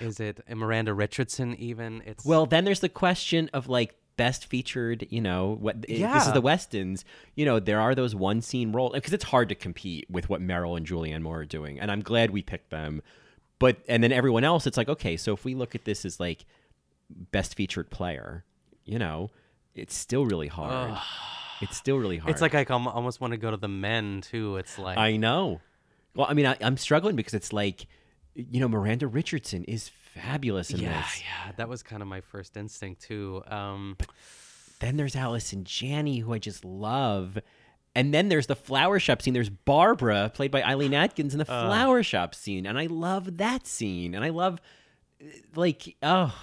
Is 0.00 0.20
it 0.20 0.40
Miranda 0.48 0.94
Richardson? 0.94 1.54
Even 1.54 2.02
it's 2.04 2.24
well, 2.24 2.46
then 2.46 2.64
there's 2.64 2.80
the 2.80 2.88
question 2.88 3.50
of 3.52 3.68
like 3.68 3.96
best 4.16 4.46
featured. 4.46 5.06
You 5.10 5.20
know, 5.20 5.56
what 5.60 5.82
this 5.82 6.26
is 6.26 6.32
the 6.32 6.40
Westons. 6.40 7.04
You 7.34 7.44
know, 7.44 7.60
there 7.60 7.80
are 7.80 7.94
those 7.94 8.14
one 8.14 8.42
scene 8.42 8.72
roles 8.72 8.92
because 8.92 9.12
it's 9.12 9.24
hard 9.24 9.48
to 9.50 9.54
compete 9.54 10.06
with 10.10 10.28
what 10.28 10.40
Meryl 10.40 10.76
and 10.76 10.86
Julianne 10.86 11.22
Moore 11.22 11.40
are 11.40 11.44
doing, 11.44 11.78
and 11.80 11.90
I'm 11.90 12.00
glad 12.00 12.30
we 12.30 12.42
picked 12.42 12.70
them. 12.70 13.02
But 13.58 13.78
and 13.88 14.02
then 14.02 14.12
everyone 14.12 14.44
else, 14.44 14.66
it's 14.66 14.76
like 14.76 14.88
okay, 14.88 15.16
so 15.16 15.32
if 15.32 15.44
we 15.44 15.54
look 15.54 15.74
at 15.74 15.84
this 15.84 16.04
as 16.04 16.18
like 16.18 16.44
best 17.10 17.54
featured 17.54 17.90
player, 17.90 18.44
you 18.84 18.98
know, 18.98 19.30
it's 19.74 19.94
still 19.94 20.26
really 20.26 20.48
hard. 20.48 20.98
It's 21.64 21.76
still 21.76 21.96
really 21.98 22.18
hard. 22.18 22.30
it's 22.30 22.40
like 22.40 22.54
I 22.54 22.64
almost 22.64 23.20
want 23.20 23.32
to 23.32 23.36
go 23.36 23.50
to 23.50 23.56
the 23.56 23.68
men 23.68 24.20
too. 24.20 24.56
It's 24.56 24.78
like 24.78 24.96
I 24.98 25.16
know. 25.16 25.60
Well, 26.14 26.26
I 26.30 26.34
mean, 26.34 26.46
I, 26.46 26.56
I'm 26.60 26.76
struggling 26.76 27.16
because 27.16 27.34
it's 27.34 27.52
like, 27.52 27.86
you 28.34 28.60
know, 28.60 28.68
Miranda 28.68 29.06
Richardson 29.08 29.64
is 29.64 29.88
fabulous 30.14 30.70
in 30.70 30.78
yeah, 30.80 31.02
this. 31.02 31.22
yeah, 31.22 31.52
that 31.56 31.68
was 31.68 31.82
kind 31.82 32.02
of 32.02 32.08
my 32.08 32.20
first 32.20 32.56
instinct 32.56 33.02
too. 33.02 33.42
Um, 33.48 33.96
Then 34.80 34.96
there's 34.96 35.16
Allison 35.16 35.64
Janney, 35.64 36.18
who 36.18 36.32
I 36.32 36.38
just 36.38 36.64
love. 36.64 37.38
And 37.96 38.12
then 38.14 38.28
there's 38.28 38.46
the 38.48 38.56
flower 38.56 38.98
shop 39.00 39.22
scene. 39.22 39.34
There's 39.34 39.48
Barbara, 39.50 40.30
played 40.34 40.50
by 40.50 40.62
Eileen 40.62 40.94
Atkins, 40.94 41.32
in 41.34 41.38
the 41.38 41.50
Uh. 41.50 41.66
flower 41.68 42.02
shop 42.02 42.34
scene. 42.34 42.66
And 42.66 42.78
I 42.78 42.86
love 42.86 43.36
that 43.38 43.66
scene. 43.66 44.14
And 44.14 44.24
I 44.24 44.28
love, 44.30 44.60
like, 45.54 45.96
oh, 46.02 46.34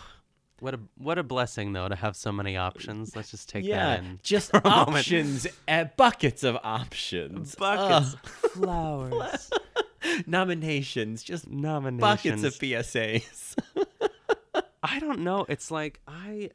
what 0.61 0.75
a 0.75 0.79
what 0.95 1.17
a 1.17 1.23
blessing 1.23 1.73
though 1.73 1.89
to 1.89 1.95
have 1.95 2.15
so 2.15 2.31
many 2.31 2.55
options. 2.55 3.15
Let's 3.15 3.31
just 3.31 3.49
take 3.49 3.65
yeah, 3.65 3.97
that 3.97 3.99
in 3.99 4.19
just 4.23 4.51
for 4.51 4.61
a 4.63 4.67
options, 4.67 5.47
uh, 5.67 5.85
buckets 5.97 6.43
of 6.43 6.55
options. 6.63 7.55
buckets, 7.59 8.13
Ugh. 8.13 8.29
flowers, 8.51 9.49
nominations, 10.27 11.23
just 11.23 11.49
nominations, 11.49 11.99
buckets 11.99 12.43
of 12.43 12.53
PSAs. 12.61 13.55
I 14.83 14.99
don't 14.99 15.21
know. 15.21 15.47
It's 15.49 15.71
like 15.71 15.99
I 16.07 16.51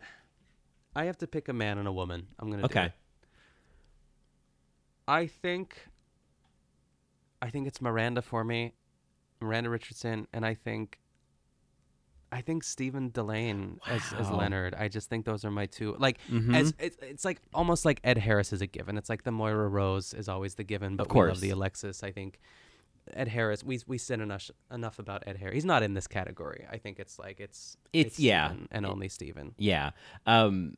I 0.94 1.06
have 1.06 1.18
to 1.18 1.26
pick 1.26 1.48
a 1.48 1.52
man 1.52 1.76
and 1.78 1.88
a 1.88 1.92
woman. 1.92 2.28
I'm 2.38 2.48
gonna 2.48 2.62
do 2.62 2.66
Okay. 2.66 2.84
it. 2.86 2.92
I 5.08 5.26
think 5.26 5.88
I 7.42 7.50
think 7.50 7.66
it's 7.66 7.80
Miranda 7.80 8.22
for 8.22 8.44
me, 8.44 8.74
Miranda 9.40 9.68
Richardson, 9.68 10.28
and 10.32 10.46
I 10.46 10.54
think 10.54 11.00
I 12.36 12.40
think 12.42 12.62
Stephen 12.64 13.10
Dillane 13.10 13.78
as, 13.88 14.02
as 14.18 14.30
Leonard. 14.30 14.74
I 14.74 14.88
just 14.88 15.08
think 15.08 15.24
those 15.24 15.44
are 15.44 15.50
my 15.50 15.66
two. 15.66 15.96
Like 15.98 16.18
Mhm. 16.30 16.54
as 16.54 16.74
it's, 16.78 16.96
it's 17.02 17.24
like 17.24 17.40
almost 17.54 17.84
like 17.84 18.00
Ed 18.04 18.18
Harris 18.18 18.52
is 18.52 18.60
a 18.60 18.66
given. 18.66 18.98
It's 18.98 19.08
like 19.08 19.22
the 19.24 19.32
Moira 19.32 19.68
Rose 19.68 20.12
is 20.14 20.28
always 20.28 20.54
the 20.56 20.64
given, 20.64 20.96
but 20.96 21.06
we 21.06 21.08
love 21.20 21.28
course. 21.28 21.40
the 21.40 21.50
Alexis. 21.50 22.02
I 22.02 22.12
think 22.12 22.38
Ed 23.12 23.28
Harris. 23.28 23.64
We 23.64 23.80
we 23.86 23.98
said 23.98 24.20
enough 24.20 24.50
enough 24.72 24.98
about 24.98 25.22
Ed 25.26 25.36
Harris. 25.38 25.54
He's 25.54 25.64
not 25.64 25.82
in 25.82 25.94
this 25.94 26.06
category. 26.06 26.66
I 26.70 26.76
think 26.78 26.98
it's 26.98 27.18
like 27.18 27.40
it's 27.40 27.76
It's- 27.92 28.18
yeah. 28.18 28.48
Stephen 28.48 28.68
and 28.70 28.84
only 28.86 29.08
Stephen. 29.08 29.54
Yeah. 29.58 29.90
Um 30.26 30.76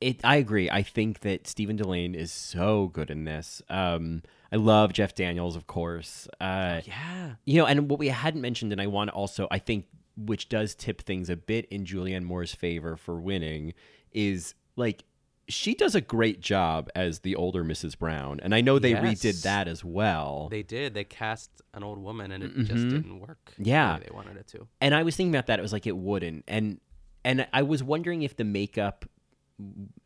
it 0.00 0.20
I 0.24 0.36
agree. 0.36 0.70
I 0.70 0.82
think 0.82 1.20
that 1.20 1.46
Stephen 1.46 1.76
Dillane 1.76 2.14
is 2.14 2.30
so 2.32 2.88
good 2.88 3.10
in 3.10 3.24
this. 3.24 3.62
Um 3.68 4.22
I 4.52 4.56
love 4.56 4.92
Jeff 4.92 5.14
Daniels, 5.14 5.56
of 5.56 5.66
course. 5.66 6.28
Uh 6.40 6.80
Yeah. 6.86 7.34
you 7.44 7.56
know, 7.58 7.66
and 7.66 7.90
what 7.90 7.98
we 7.98 8.08
hadn't 8.08 8.40
mentioned 8.40 8.72
and 8.72 8.80
I 8.80 8.86
want 8.86 9.08
to 9.10 9.14
also 9.14 9.48
I 9.50 9.58
think 9.58 9.86
which 10.16 10.48
does 10.48 10.74
tip 10.74 11.02
things 11.02 11.28
a 11.30 11.36
bit 11.36 11.66
in 11.66 11.84
Julianne 11.84 12.24
Moore's 12.24 12.54
favor 12.54 12.96
for 12.96 13.20
winning 13.20 13.74
is 14.12 14.54
like 14.76 15.04
she 15.48 15.74
does 15.76 15.94
a 15.94 16.00
great 16.00 16.40
job 16.40 16.88
as 16.96 17.20
the 17.20 17.36
older 17.36 17.62
Mrs. 17.62 17.96
Brown, 17.96 18.40
and 18.42 18.52
I 18.52 18.60
know 18.62 18.80
they 18.80 18.94
redid 18.94 19.42
that 19.42 19.68
as 19.68 19.84
well. 19.84 20.48
They 20.50 20.64
did. 20.64 20.92
They 20.94 21.04
cast 21.04 21.50
an 21.72 21.84
old 21.84 21.98
woman, 21.98 22.32
and 22.32 22.42
it 22.42 22.56
Mhm. 22.56 22.66
just 22.66 22.88
didn't 22.88 23.20
work. 23.20 23.52
the 23.56 23.64
Yeah. 23.64 23.98
way 23.98 24.04
they 24.08 24.14
wanted 24.14 24.36
it 24.38 24.48
to. 24.48 24.66
and 24.80 24.92
I 24.94 25.04
was 25.04 25.14
thinking 25.14 25.32
about 25.32 25.46
that. 25.46 25.60
It 25.60 25.62
was 25.62 25.72
like 25.72 25.86
it 25.86 25.96
wouldn't, 25.96 26.44
and 26.48 26.80
and 27.24 27.46
I 27.52 27.62
was 27.62 27.82
wondering 27.82 28.22
if 28.22 28.36
the 28.36 28.44
makeup 28.44 29.04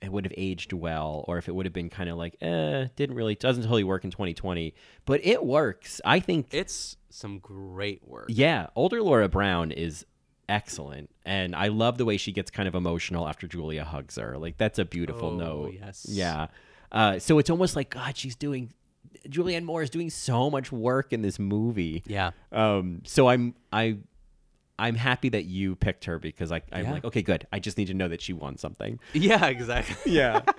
it 0.00 0.12
would 0.12 0.24
have 0.24 0.34
aged 0.36 0.72
well, 0.72 1.24
or 1.28 1.38
if 1.38 1.48
it 1.48 1.54
would 1.54 1.66
have 1.66 1.72
been 1.72 1.90
kind 1.90 2.08
of 2.08 2.16
like, 2.16 2.36
eh, 2.40 2.86
didn't 2.96 3.16
really 3.16 3.34
doesn't 3.34 3.64
totally 3.64 3.84
work 3.84 4.04
in 4.04 4.10
2020. 4.10 4.74
But 5.06 5.20
it 5.24 5.44
works. 5.44 6.00
I 6.04 6.20
think 6.20 6.48
It's 6.52 6.96
some 7.08 7.38
great 7.40 8.06
work. 8.06 8.26
Yeah, 8.28 8.68
older 8.76 9.02
Laura 9.02 9.28
Brown 9.28 9.72
is 9.72 10.06
excellent, 10.48 11.10
and 11.24 11.54
I 11.54 11.68
love 11.68 11.98
the 11.98 12.04
way 12.04 12.16
she 12.16 12.32
gets 12.32 12.50
kind 12.50 12.68
of 12.68 12.74
emotional 12.74 13.28
after 13.28 13.46
Julia 13.46 13.84
hugs 13.84 14.16
her. 14.16 14.38
Like 14.38 14.56
that's 14.56 14.78
a 14.78 14.84
beautiful 14.84 15.30
Oh, 15.30 15.36
note. 15.36 15.74
yes. 15.74 16.06
Yeah. 16.08 16.46
Uh, 16.92 17.18
so 17.18 17.38
it's 17.38 17.50
almost 17.50 17.76
like 17.76 17.90
God, 17.90 18.16
she's 18.16 18.36
doing. 18.36 18.72
Julianne 19.28 19.64
Moore 19.64 19.82
is 19.82 19.90
doing 19.90 20.10
so 20.10 20.50
much 20.50 20.70
work 20.70 21.12
in 21.12 21.22
this 21.22 21.38
movie. 21.38 22.02
Yeah. 22.06 22.30
Um. 22.52 23.02
So 23.04 23.28
I'm 23.28 23.54
I. 23.72 23.98
I'm 24.80 24.94
happy 24.96 25.28
that 25.30 25.44
you 25.44 25.76
picked 25.76 26.06
her 26.06 26.18
because 26.18 26.50
I, 26.50 26.62
I'm 26.72 26.84
Yeah. 26.86 26.92
like, 26.92 27.04
okay, 27.04 27.22
good. 27.22 27.46
I 27.52 27.58
just 27.58 27.76
need 27.78 27.86
to 27.88 27.94
know 27.94 28.08
that 28.08 28.20
she 28.22 28.32
won 28.32 28.56
something. 28.56 28.98
Yeah, 29.12 29.46
exactly. 29.46 30.12
Yeah. 30.12 30.40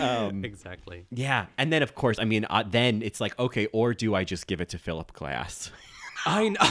Um, 0.00 0.44
exactly. 0.44 1.06
Yeah, 1.10 1.46
and 1.56 1.72
then 1.72 1.82
of 1.82 1.94
course, 1.94 2.18
I 2.18 2.24
mean, 2.24 2.44
uh, 2.50 2.62
then 2.66 3.00
it's 3.02 3.20
like, 3.20 3.38
okay, 3.38 3.66
or 3.72 3.94
do 3.94 4.14
I 4.14 4.22
just 4.24 4.46
give 4.46 4.60
it 4.60 4.68
to 4.70 4.78
Philip 4.78 5.12
Glass? 5.12 5.70
I 6.26 6.48
know. 6.50 6.70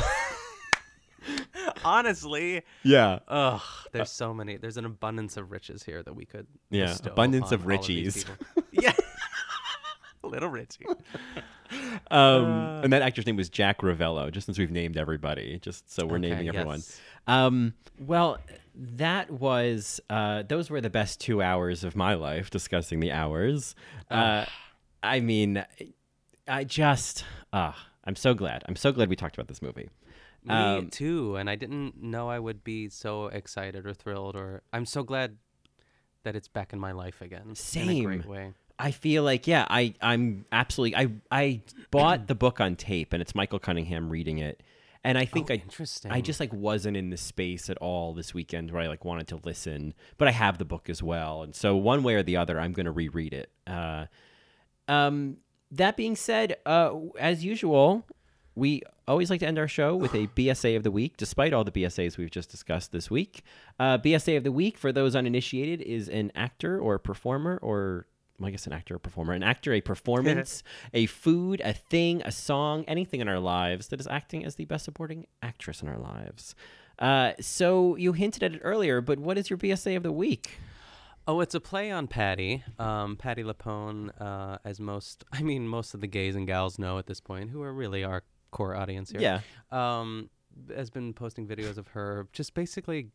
Honestly. 1.86 2.64
Yeah. 2.84 3.20
Ugh. 3.28 3.62
There's 3.92 4.12
so 4.12 4.34
many. 4.34 4.58
There's 4.58 4.78
an 4.78 4.86
abundance 4.86 5.38
of 5.38 5.52
riches 5.52 5.84
here 5.84 6.04
that 6.04 6.14
we 6.16 6.26
could. 6.26 6.48
Yeah, 6.70 6.96
abundance 7.06 7.52
of 7.52 7.62
upon 7.62 7.78
all 7.78 7.84
these 7.84 8.24
richies. 8.24 8.26
people. 8.26 8.64
yeah. 8.72 8.94
Little 10.24 10.50
Richie. 10.50 10.86
Um, 12.12 12.68
Uh, 12.68 12.82
and 12.84 12.94
that 12.94 13.02
actor's 13.02 13.26
name 13.26 13.38
was 13.38 13.50
Jack 13.50 13.80
Rovello. 13.82 14.30
Just 14.32 14.46
since 14.46 14.58
we've 14.60 14.72
named 14.72 14.98
everybody, 14.98 15.60
just 15.62 15.92
so 15.92 16.06
we're 16.06 16.18
Okay, 16.18 16.30
naming 16.30 16.48
everyone. 16.50 16.78
yes. 16.80 17.00
Um, 17.28 17.74
well, 18.00 18.38
that 18.76 19.32
was 19.32 20.00
uh, 20.10 20.44
those 20.44 20.70
were 20.70 20.82
the 20.82 20.90
best 20.90 21.20
two 21.22 21.42
hours 21.42 21.84
of 21.84 21.96
my 21.96 22.14
life 22.16 22.50
discussing 22.50 23.00
the 23.00 23.12
hours. 23.12 23.76
Uh, 24.12 24.46
I 25.02 25.20
mean, 25.22 25.64
I 26.48 26.64
just, 26.66 27.24
uh, 27.54 27.72
I'm 28.04 28.16
so 28.16 28.34
glad. 28.34 28.64
I'm 28.68 28.76
so 28.76 28.92
glad 28.92 29.10
we 29.10 29.16
talked 29.16 29.36
about 29.36 29.48
this 29.48 29.62
movie. 29.62 29.90
Me 30.44 30.54
Um, 30.54 30.90
too, 30.90 31.38
and 31.38 31.50
I 31.50 31.56
didn't 31.56 32.02
know 32.04 32.30
I 32.30 32.38
would 32.40 32.64
be 32.66 32.90
so 32.90 33.28
excited 33.28 33.86
or 33.88 33.94
thrilled, 33.94 34.36
or 34.36 34.62
I'm 34.74 34.86
so 34.86 35.02
glad 35.04 35.38
that 36.24 36.36
it's 36.36 36.50
back 36.50 36.74
in 36.74 36.80
my 36.80 36.92
life 36.92 37.22
again. 37.22 37.44
In 37.46 37.52
a 37.52 37.56
Same. 37.56 38.04
great 38.04 38.26
way. 38.26 38.54
I 38.84 38.92
feel 38.92 39.24
like 39.24 39.48
yeah, 39.48 39.66
I 39.70 39.94
I'm 40.02 40.46
absolutely 40.52 40.98
I 40.98 41.08
I 41.32 41.62
bought 41.90 42.28
the 42.28 42.36
book 42.36 42.60
on 42.60 42.76
tape 42.76 43.14
and 43.14 43.22
it's 43.22 43.34
Michael 43.34 43.58
Cunningham 43.60 44.10
reading 44.10 44.40
it. 44.40 44.62
And 45.06 45.18
I 45.18 45.24
think 45.24 45.50
Oh, 45.50 45.54
I 45.54 45.58
interesting. 45.58 46.12
I 46.12 46.20
just 46.20 46.42
like 46.42 46.52
wasn't 46.52 46.98
in 46.98 47.10
the 47.10 47.16
space 47.16 47.70
at 47.70 47.78
all 47.78 48.14
this 48.14 48.34
weekend 48.34 48.72
where 48.72 48.82
I 48.82 48.88
like 48.88 49.06
wanted 49.06 49.30
to 49.30 49.40
listen, 49.46 49.94
but 50.18 50.28
I 50.28 50.32
have 50.32 50.58
the 50.58 50.66
book 50.66 50.90
as 50.90 51.02
well. 51.02 51.44
And 51.44 51.56
so 51.56 51.78
one 51.78 52.04
way 52.04 52.16
or 52.16 52.24
the 52.24 52.36
other 52.36 52.60
I'm 52.60 52.74
going 52.74 52.86
to 52.86 52.92
reread 52.92 53.34
it. 53.34 53.50
Uh 53.66 54.08
um 54.90 55.38
that 55.72 55.96
being 55.96 56.18
said, 56.18 56.58
uh 56.66 56.92
as 57.18 57.46
usual, 57.46 58.06
we 58.54 58.82
always 59.08 59.30
like 59.30 59.40
to 59.40 59.48
end 59.48 59.60
our 59.60 59.68
show 59.68 59.96
with 59.96 60.14
a 60.14 60.28
BSA 60.36 60.76
of 60.76 60.84
the 60.84 60.92
week, 60.92 61.16
despite 61.16 61.54
all 61.54 61.64
the 61.64 61.72
BSAs 61.72 62.18
we've 62.18 62.32
just 62.32 62.52
discussed 62.52 62.92
this 62.92 63.10
week. 63.10 63.44
Uh, 63.80 63.98
BSA 63.98 64.38
of 64.38 64.44
the 64.44 64.52
week, 64.52 64.78
for 64.78 64.92
those 64.92 65.16
uninitiated, 65.16 65.82
is 65.82 66.08
an 66.08 66.32
actor 66.36 66.80
or 66.80 66.96
a 66.96 67.00
performer 67.00 67.58
or 67.62 68.08
I 68.46 68.52
guess 68.52 68.68
an 68.68 68.74
actor 68.74 68.96
or 68.96 69.00
performer, 69.00 69.34
an 69.34 69.44
actor, 69.44 69.74
a 69.74 69.82
performance, 69.94 70.64
a 70.94 71.06
food, 71.06 71.62
a 71.64 71.74
thing, 71.74 72.22
a 72.24 72.32
song, 72.32 72.86
anything 72.88 73.20
in 73.20 73.28
our 73.28 73.40
lives 73.40 73.88
that 73.90 74.00
is 74.00 74.08
acting 74.08 74.46
as 74.46 74.56
the 74.56 74.66
best 74.66 74.86
supporting 74.86 75.26
actress 75.42 75.82
in 75.82 75.88
our 75.88 75.98
lives. 75.98 76.56
Uh, 77.00 77.34
so 77.40 77.96
you 77.96 78.14
hinted 78.14 78.44
at 78.44 78.54
it 78.54 78.62
earlier, 78.64 79.02
but 79.02 79.20
what 79.20 79.38
is 79.38 79.50
your 79.50 79.58
BSA 79.58 79.98
of 79.98 80.04
the 80.04 80.12
week? 80.12 80.58
Oh, 81.26 81.40
it's 81.40 81.56
a 81.56 81.60
play 81.60 81.90
on 81.90 82.08
Patti. 82.08 82.64
Um, 82.78 83.16
Patti 83.16 83.44
LuPone, 83.44 84.12
uh, 84.20 84.58
as 84.66 84.80
most, 84.80 85.24
I 85.32 85.42
mean, 85.42 85.68
most 85.68 85.94
of 85.94 86.02
the 86.02 86.08
gays 86.08 86.36
and 86.36 86.46
gals 86.46 86.78
know 86.78 86.98
at 86.98 87.08
this 87.08 87.20
point, 87.20 87.50
who 87.50 87.62
are 87.62 87.74
really 87.74 88.04
our 88.04 88.24
core 88.52 88.76
audience 88.76 89.12
here. 89.12 89.22
Yeah. 89.22 89.40
Um, 89.72 90.30
has 90.76 90.90
been 90.90 91.14
posting 91.14 91.48
videos 91.48 91.78
of 91.78 91.88
her 91.90 92.28
just 92.32 92.54
basically, 92.54 93.10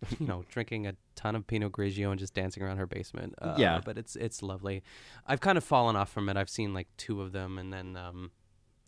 you 0.18 0.26
know, 0.26 0.44
drinking 0.48 0.86
a 0.86 0.94
ton 1.14 1.34
of 1.36 1.46
Pinot 1.46 1.72
Grigio 1.72 2.10
and 2.10 2.18
just 2.18 2.34
dancing 2.34 2.62
around 2.62 2.78
her 2.78 2.86
basement. 2.86 3.34
Uh, 3.40 3.54
Yeah. 3.58 3.80
But 3.84 3.98
it's 3.98 4.16
it's 4.16 4.42
lovely. 4.42 4.82
I've 5.26 5.40
kind 5.40 5.58
of 5.58 5.64
fallen 5.64 5.96
off 5.96 6.10
from 6.10 6.28
it. 6.28 6.36
I've 6.36 6.50
seen 6.50 6.72
like 6.74 6.88
two 6.96 7.20
of 7.22 7.32
them, 7.32 7.58
and 7.58 7.72
then 7.72 7.96
um, 7.96 8.30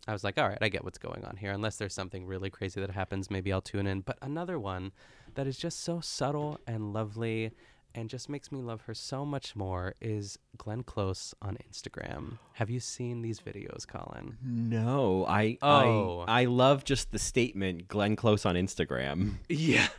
I 0.07 0.11
was 0.13 0.23
like, 0.23 0.37
all 0.37 0.47
right, 0.49 0.57
I 0.61 0.69
get 0.69 0.83
what's 0.83 0.97
going 0.97 1.23
on 1.25 1.37
here. 1.37 1.51
Unless 1.51 1.77
there's 1.77 1.93
something 1.93 2.25
really 2.25 2.49
crazy 2.49 2.81
that 2.81 2.91
happens, 2.91 3.29
maybe 3.29 3.53
I'll 3.53 3.61
tune 3.61 3.87
in. 3.87 4.01
But 4.01 4.17
another 4.21 4.59
one 4.59 4.91
that 5.35 5.47
is 5.47 5.57
just 5.57 5.81
so 5.81 5.99
subtle 6.01 6.59
and 6.67 6.93
lovely 6.93 7.51
and 7.95 8.09
just 8.09 8.27
makes 8.27 8.51
me 8.51 8.59
love 8.59 8.81
her 8.81 8.93
so 8.95 9.23
much 9.23 9.55
more 9.55 9.93
is 10.01 10.39
Glenn 10.57 10.81
Close 10.81 11.35
on 11.43 11.57
Instagram. 11.71 12.39
Have 12.53 12.71
you 12.71 12.79
seen 12.79 13.21
these 13.21 13.39
videos, 13.39 13.85
Colin? 13.87 14.35
No, 14.43 15.27
I 15.27 15.59
Oh. 15.61 16.25
I 16.27 16.41
I 16.41 16.45
love 16.45 16.83
just 16.85 17.11
the 17.11 17.19
statement 17.19 17.87
Glenn 17.87 18.15
Close 18.15 18.47
on 18.47 18.55
Instagram. 18.55 19.35
Yeah. 19.47 19.89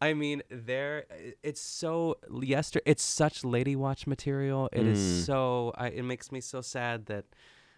I 0.00 0.14
mean, 0.14 0.42
there 0.50 1.04
it's 1.42 1.60
so 1.60 2.16
yesterday 2.42 2.82
it's 2.86 3.02
such 3.02 3.44
lady 3.44 3.76
watch 3.76 4.06
material. 4.06 4.68
It 4.72 4.86
is 4.86 4.98
Mm. 4.98 5.26
so 5.26 5.72
I, 5.76 5.88
it 5.88 6.02
makes 6.04 6.32
me 6.32 6.40
so 6.40 6.60
sad 6.62 7.06
that 7.06 7.24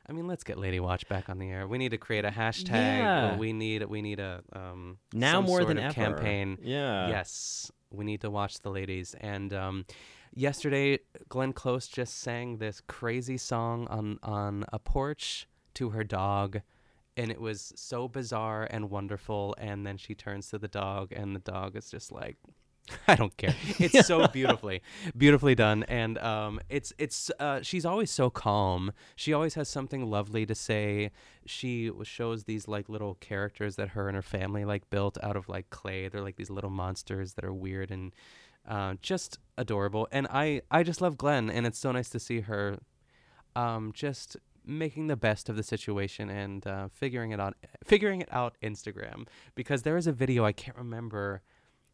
I 0.09 0.12
mean, 0.12 0.27
let's 0.27 0.43
get 0.43 0.59
Lady 0.59 0.81
Watch 0.81 1.09
back 1.09 1.28
on 1.28 1.39
the 1.39 1.49
air. 1.49 1.69
We 1.69 1.78
need 1.78 1.90
to 1.93 1.97
create 1.97 2.24
a 2.24 2.31
hashtag. 2.31 2.70
Yeah. 2.73 3.36
We 3.36 3.53
need 3.53 3.85
we 3.85 4.03
need 4.03 4.19
a 4.19 4.43
um 4.53 4.99
Now 5.12 5.40
more 5.40 5.65
than 5.65 5.78
ever. 5.78 5.94
campaign. 5.94 6.59
Yeah. 6.61 7.09
Yes. 7.09 7.70
We 7.90 8.05
need 8.05 8.20
to 8.23 8.31
watch 8.31 8.59
the 8.61 8.70
ladies. 8.70 9.15
And 9.20 9.53
um 9.55 9.85
yesterday 10.35 10.99
Glenn 11.28 11.53
Close 11.53 11.86
just 11.86 12.19
sang 12.19 12.59
this 12.59 12.81
crazy 12.89 13.36
song 13.36 13.86
on 13.89 14.19
on 14.23 14.65
a 14.73 14.78
porch 14.78 15.47
to 15.74 15.90
her 15.90 16.05
dog 16.05 16.61
and 17.17 17.31
it 17.31 17.41
was 17.41 17.73
so 17.77 18.09
bizarre 18.09 18.67
and 18.71 18.91
wonderful 18.91 19.55
and 19.59 19.87
then 19.87 19.97
she 19.97 20.15
turns 20.15 20.49
to 20.49 20.59
the 20.59 20.69
dog 20.69 21.13
and 21.13 21.35
the 21.35 21.41
dog 21.41 21.77
is 21.77 21.91
just 21.91 22.11
like 22.13 22.37
I 23.09 23.15
don't 23.15 23.37
care. 23.37 23.55
It's 23.79 24.07
so 24.07 24.27
beautifully, 24.29 24.83
beautifully 25.17 25.55
done, 25.55 25.85
and 25.85 26.19
um, 26.19 26.61
it's 26.69 26.93
it's 26.99 27.31
uh, 27.39 27.61
she's 27.63 27.85
always 27.85 28.11
so 28.11 28.31
calm. 28.31 28.93
She 29.15 29.33
always 29.33 29.55
has 29.55 29.69
something 29.69 30.11
lovely 30.11 30.47
to 30.47 30.55
say. 30.55 31.11
She 31.47 31.91
shows 32.03 32.45
these 32.45 32.69
like 32.69 32.89
little 32.89 33.15
characters 33.15 33.77
that 33.77 33.91
her 33.91 34.09
and 34.09 34.17
her 34.17 34.23
family 34.23 34.65
like 34.65 34.91
built 34.91 35.17
out 35.23 35.37
of 35.37 35.49
like 35.49 35.71
clay. 35.71 36.09
They're 36.09 36.23
like 36.23 36.37
these 36.37 36.51
little 36.51 36.71
monsters 36.71 37.35
that 37.35 37.45
are 37.45 37.55
weird 37.55 37.91
and 37.91 38.13
uh, 38.67 38.95
just 39.01 39.39
adorable. 39.57 40.09
And 40.11 40.27
I 40.31 40.63
I 40.71 40.83
just 40.83 41.01
love 41.01 41.17
Glenn, 41.17 41.51
and 41.51 41.67
it's 41.67 41.79
so 41.79 41.93
nice 41.93 42.11
to 42.11 42.21
see 42.21 42.41
her 42.41 42.79
um, 43.55 43.93
just 43.95 44.37
making 44.67 45.07
the 45.09 45.17
best 45.17 45.49
of 45.49 45.57
the 45.57 45.63
situation 45.63 46.29
and 46.31 46.67
uh, 46.67 46.89
figuring 46.89 47.31
it 47.33 47.41
out 47.41 47.55
figuring 47.85 48.21
it 48.21 48.29
out 48.33 48.57
Instagram. 48.63 49.27
Because 49.55 49.83
there 49.83 49.97
is 49.97 50.07
a 50.07 50.13
video 50.13 50.45
I 50.45 50.53
can't 50.53 50.77
remember 50.77 51.43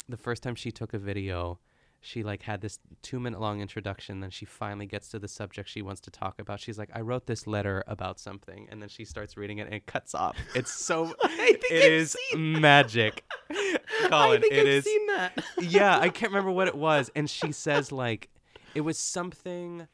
the 0.09 0.16
first 0.16 0.43
time 0.43 0.55
she 0.55 0.70
took 0.70 0.95
a 0.95 0.99
video 0.99 1.59
she 2.01 2.23
like 2.23 2.43
had 2.43 2.61
this 2.61 2.78
two 3.03 3.19
minute 3.19 3.40
long 3.40 3.61
introduction 3.61 4.20
then 4.20 4.31
she 4.31 4.45
finally 4.45 4.86
gets 4.86 5.09
to 5.09 5.19
the 5.19 5.27
subject 5.27 5.69
she 5.69 5.82
wants 5.82 6.01
to 6.03 6.11
talk 6.12 6.39
about. 6.39 6.61
She's 6.61 6.78
like 6.78 6.90
i 6.95 7.01
wrote 7.01 7.27
this 7.27 7.47
letter 7.47 7.82
about 7.89 8.20
something 8.20 8.69
and 8.70 8.81
then 8.81 8.89
she 8.89 9.05
starts 9.05 9.36
reading 9.36 9.59
it 9.59 9.62
and 9.66 9.74
it 9.74 9.86
cuts 9.86 10.15
off. 10.15 10.36
It's 10.55 10.73
so 10.73 11.12
it 11.24 11.65
is 11.73 12.16
magic. 12.36 13.24
Colin, 14.09 14.40
think 14.40 14.53
it 14.55 14.61
I've 14.61 14.66
is- 14.66 14.85
seen 14.85 15.07
that. 15.09 15.43
yeah, 15.61 15.99
I 15.99 16.09
can't 16.09 16.31
remember 16.32 16.53
what 16.53 16.69
it 16.69 16.77
was. 16.89 17.11
And 17.16 17.28
she 17.28 17.51
says 17.53 17.90
like 17.90 18.28
it 18.74 18.82
was 18.82 18.97
something 18.99 19.89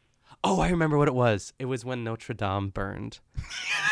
Oh, 0.44 0.60
I 0.60 0.68
remember 0.68 0.98
what 0.98 1.08
it 1.08 1.14
was. 1.14 1.52
It 1.58 1.64
was 1.64 1.84
when 1.84 2.04
Notre 2.04 2.34
Dame 2.34 2.68
burned. 2.68 3.18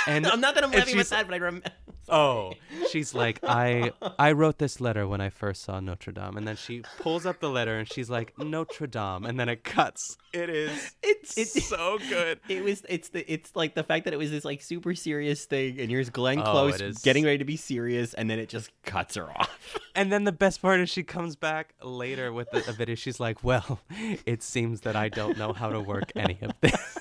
And 0.04 0.26
I'm 0.26 0.40
not 0.40 0.56
that 0.56 0.64
I'm 0.64 0.72
laughing 0.72 0.96
with 0.96 1.10
that, 1.10 1.28
but 1.28 1.34
I 1.34 1.36
remember. 1.36 1.68
Oh, 2.08 2.54
she's 2.90 3.14
like, 3.14 3.38
I 3.44 3.92
I 4.18 4.32
wrote 4.32 4.58
this 4.58 4.80
letter 4.80 5.06
when 5.06 5.20
I 5.20 5.30
first 5.30 5.62
saw 5.62 5.78
Notre 5.78 6.10
Dame, 6.10 6.36
and 6.36 6.46
then 6.46 6.56
she 6.56 6.82
pulls 6.98 7.24
up 7.24 7.38
the 7.38 7.48
letter 7.48 7.78
and 7.78 7.90
she's 7.90 8.10
like 8.10 8.36
Notre 8.36 8.88
Dame, 8.88 9.24
and 9.24 9.38
then 9.38 9.48
it 9.48 9.62
cuts. 9.62 10.18
It 10.32 10.50
is 10.50 10.96
It's 11.02 11.38
it's 11.38 11.64
so 11.68 11.98
good. 12.10 12.40
It 12.48 12.64
was. 12.64 12.82
It's 12.88 13.10
the. 13.10 13.32
It's 13.32 13.54
like 13.54 13.76
the 13.76 13.84
fact 13.84 14.04
that 14.06 14.12
it 14.12 14.16
was 14.16 14.32
this 14.32 14.44
like 14.44 14.62
super 14.62 14.96
serious 14.96 15.44
thing, 15.44 15.78
and 15.78 15.88
here's 15.88 16.10
Glenn 16.10 16.40
Oh, 16.40 16.42
Close 16.42 16.98
getting 17.02 17.24
ready 17.24 17.38
to 17.38 17.44
be 17.44 17.56
serious, 17.56 18.14
and 18.14 18.28
then 18.28 18.40
it 18.40 18.48
just 18.48 18.70
cuts 18.82 19.14
her 19.14 19.30
off. 19.30 19.78
And 19.94 20.10
then 20.12 20.24
the 20.24 20.32
best 20.32 20.60
part 20.60 20.80
is 20.80 20.90
she 20.90 21.04
comes 21.04 21.36
back 21.36 21.72
later 21.82 22.32
with 22.32 22.50
the, 22.50 22.68
a 22.68 22.72
video. 22.72 22.96
She's 22.96 23.20
like, 23.20 23.44
"Well, 23.44 23.78
it 24.26 24.42
seems 24.42 24.80
that 24.80 24.96
I 24.96 25.08
don't 25.08 25.38
know 25.38 25.52
how 25.52 25.70
to 25.70 25.80
work 25.80 26.10
any 26.16 26.36
of 26.44 26.52
this." 26.60 26.98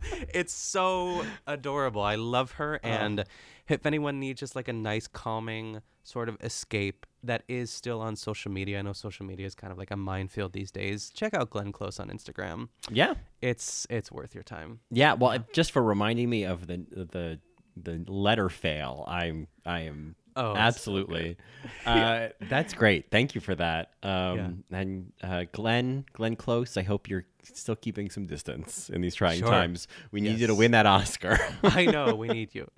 it's 0.34 0.52
so 0.52 1.24
adorable. 1.46 2.02
I 2.02 2.16
love 2.16 2.52
her, 2.52 2.80
oh. 2.82 2.88
and 2.88 3.24
if 3.68 3.86
anyone 3.86 4.18
needs 4.18 4.40
just 4.40 4.56
like 4.56 4.68
a 4.68 4.72
nice, 4.72 5.06
calming 5.06 5.82
sort 6.02 6.28
of 6.28 6.36
escape 6.42 7.06
that 7.22 7.42
is 7.48 7.70
still 7.70 8.00
on 8.00 8.16
social 8.16 8.50
media, 8.50 8.78
I 8.78 8.82
know 8.82 8.92
social 8.92 9.26
media 9.26 9.46
is 9.46 9.54
kind 9.54 9.72
of 9.72 9.78
like 9.78 9.90
a 9.90 9.96
minefield 9.96 10.52
these 10.52 10.70
days. 10.70 11.10
Check 11.10 11.34
out 11.34 11.50
Glenn 11.50 11.72
Close 11.72 12.00
on 12.00 12.08
Instagram. 12.08 12.68
Yeah. 12.90 13.14
It's 13.40 13.86
it's 13.90 14.10
worth 14.10 14.34
your 14.34 14.44
time. 14.44 14.80
Yeah, 14.90 15.14
well, 15.14 15.44
just 15.52 15.72
for 15.72 15.82
reminding 15.82 16.28
me 16.28 16.44
of 16.44 16.66
the 16.66 16.84
the 16.90 17.38
the 17.76 18.04
letter 18.10 18.48
fail, 18.48 19.04
I'm 19.06 19.46
I 19.64 19.80
am 19.80 20.16
Oh, 20.36 20.50
it's 20.52 20.56
so 20.56 20.60
absolutely. 20.60 21.36
uh, 21.86 22.28
that's 22.48 22.72
great. 22.74 23.10
Thank 23.10 23.34
you 23.34 23.40
for 23.40 23.54
that. 23.56 23.90
Um, 24.02 24.64
And 24.70 25.12
uh, 25.22 25.44
Glenn 25.52 26.04
Glenn 26.12 26.36
Close, 26.36 26.76
I 26.76 26.82
hope 26.82 27.08
you're 27.08 27.24
still 27.42 27.76
keeping 27.76 28.10
some 28.10 28.26
distance 28.26 28.88
in 28.90 29.00
these 29.00 29.14
trying 29.14 29.40
Sure. 29.40 29.48
times. 29.48 29.88
We 30.12 30.20
need 30.20 30.38
you 30.38 30.46
to 30.46 30.54
win 30.54 30.70
that 30.72 30.86
Oscar. 30.86 31.38
I 31.62 31.86
know 31.86 32.14
we 32.14 32.28
need 32.38 32.54
you. 32.54 32.70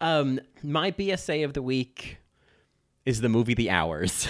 Um, 0.00 0.40
my 0.62 0.90
BSA 0.90 1.44
of 1.44 1.52
the 1.54 1.62
week 1.62 2.18
is 3.06 3.20
the 3.20 3.28
movie 3.28 3.54
The 3.54 3.70
Hours. 3.70 4.28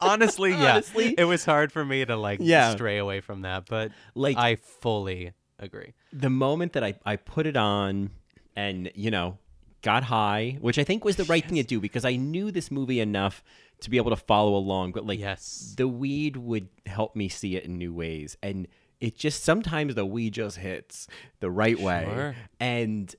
Honestly, 0.00 0.50
yeah. 0.50 0.72
Honestly. 0.74 1.14
It 1.16 1.24
was 1.24 1.44
hard 1.44 1.70
for 1.72 1.84
me 1.84 2.04
to 2.04 2.16
like 2.16 2.40
Yeah. 2.42 2.72
stray 2.72 2.98
away 2.98 3.20
from 3.20 3.42
that, 3.42 3.66
but 3.68 3.92
Like- 4.14 4.36
I 4.36 4.56
fully 4.56 5.32
agree. 5.58 5.94
the 6.12 6.30
moment 6.30 6.72
that 6.72 6.82
I, 6.82 6.94
I 7.06 7.16
put 7.16 7.46
it 7.46 7.56
on 7.56 8.10
and, 8.56 8.90
you 8.94 9.10
know, 9.10 9.38
got 9.82 10.04
high, 10.04 10.56
which 10.60 10.78
I 10.78 10.84
think 10.84 11.04
was 11.04 11.16
the 11.16 11.24
right 11.24 11.44
thing 11.44 11.56
to 11.56 11.62
do 11.62 11.80
because 11.80 12.04
I 12.04 12.16
knew 12.16 12.50
this 12.50 12.70
movie 12.70 13.00
enough 13.00 13.42
to 13.80 13.90
be 13.90 13.96
able 13.96 14.10
to 14.10 14.16
follow 14.16 14.54
along. 14.54 14.92
But 14.92 15.06
like, 15.06 15.18
Yes. 15.18 15.74
the 15.76 15.88
weed 15.88 16.36
would 16.36 16.68
help 16.86 17.14
me 17.16 17.28
see 17.28 17.56
it 17.56 17.64
in 17.64 17.78
new 17.78 17.92
ways. 17.92 18.36
And 18.42 18.68
it 19.00 19.16
just 19.16 19.42
sometimes 19.42 19.94
the 19.96 20.06
weed 20.06 20.34
just 20.34 20.58
hits 20.58 21.08
the 21.40 21.50
right 21.50 21.78
way. 21.78 22.06
Sure. 22.08 22.36
And 22.60 23.14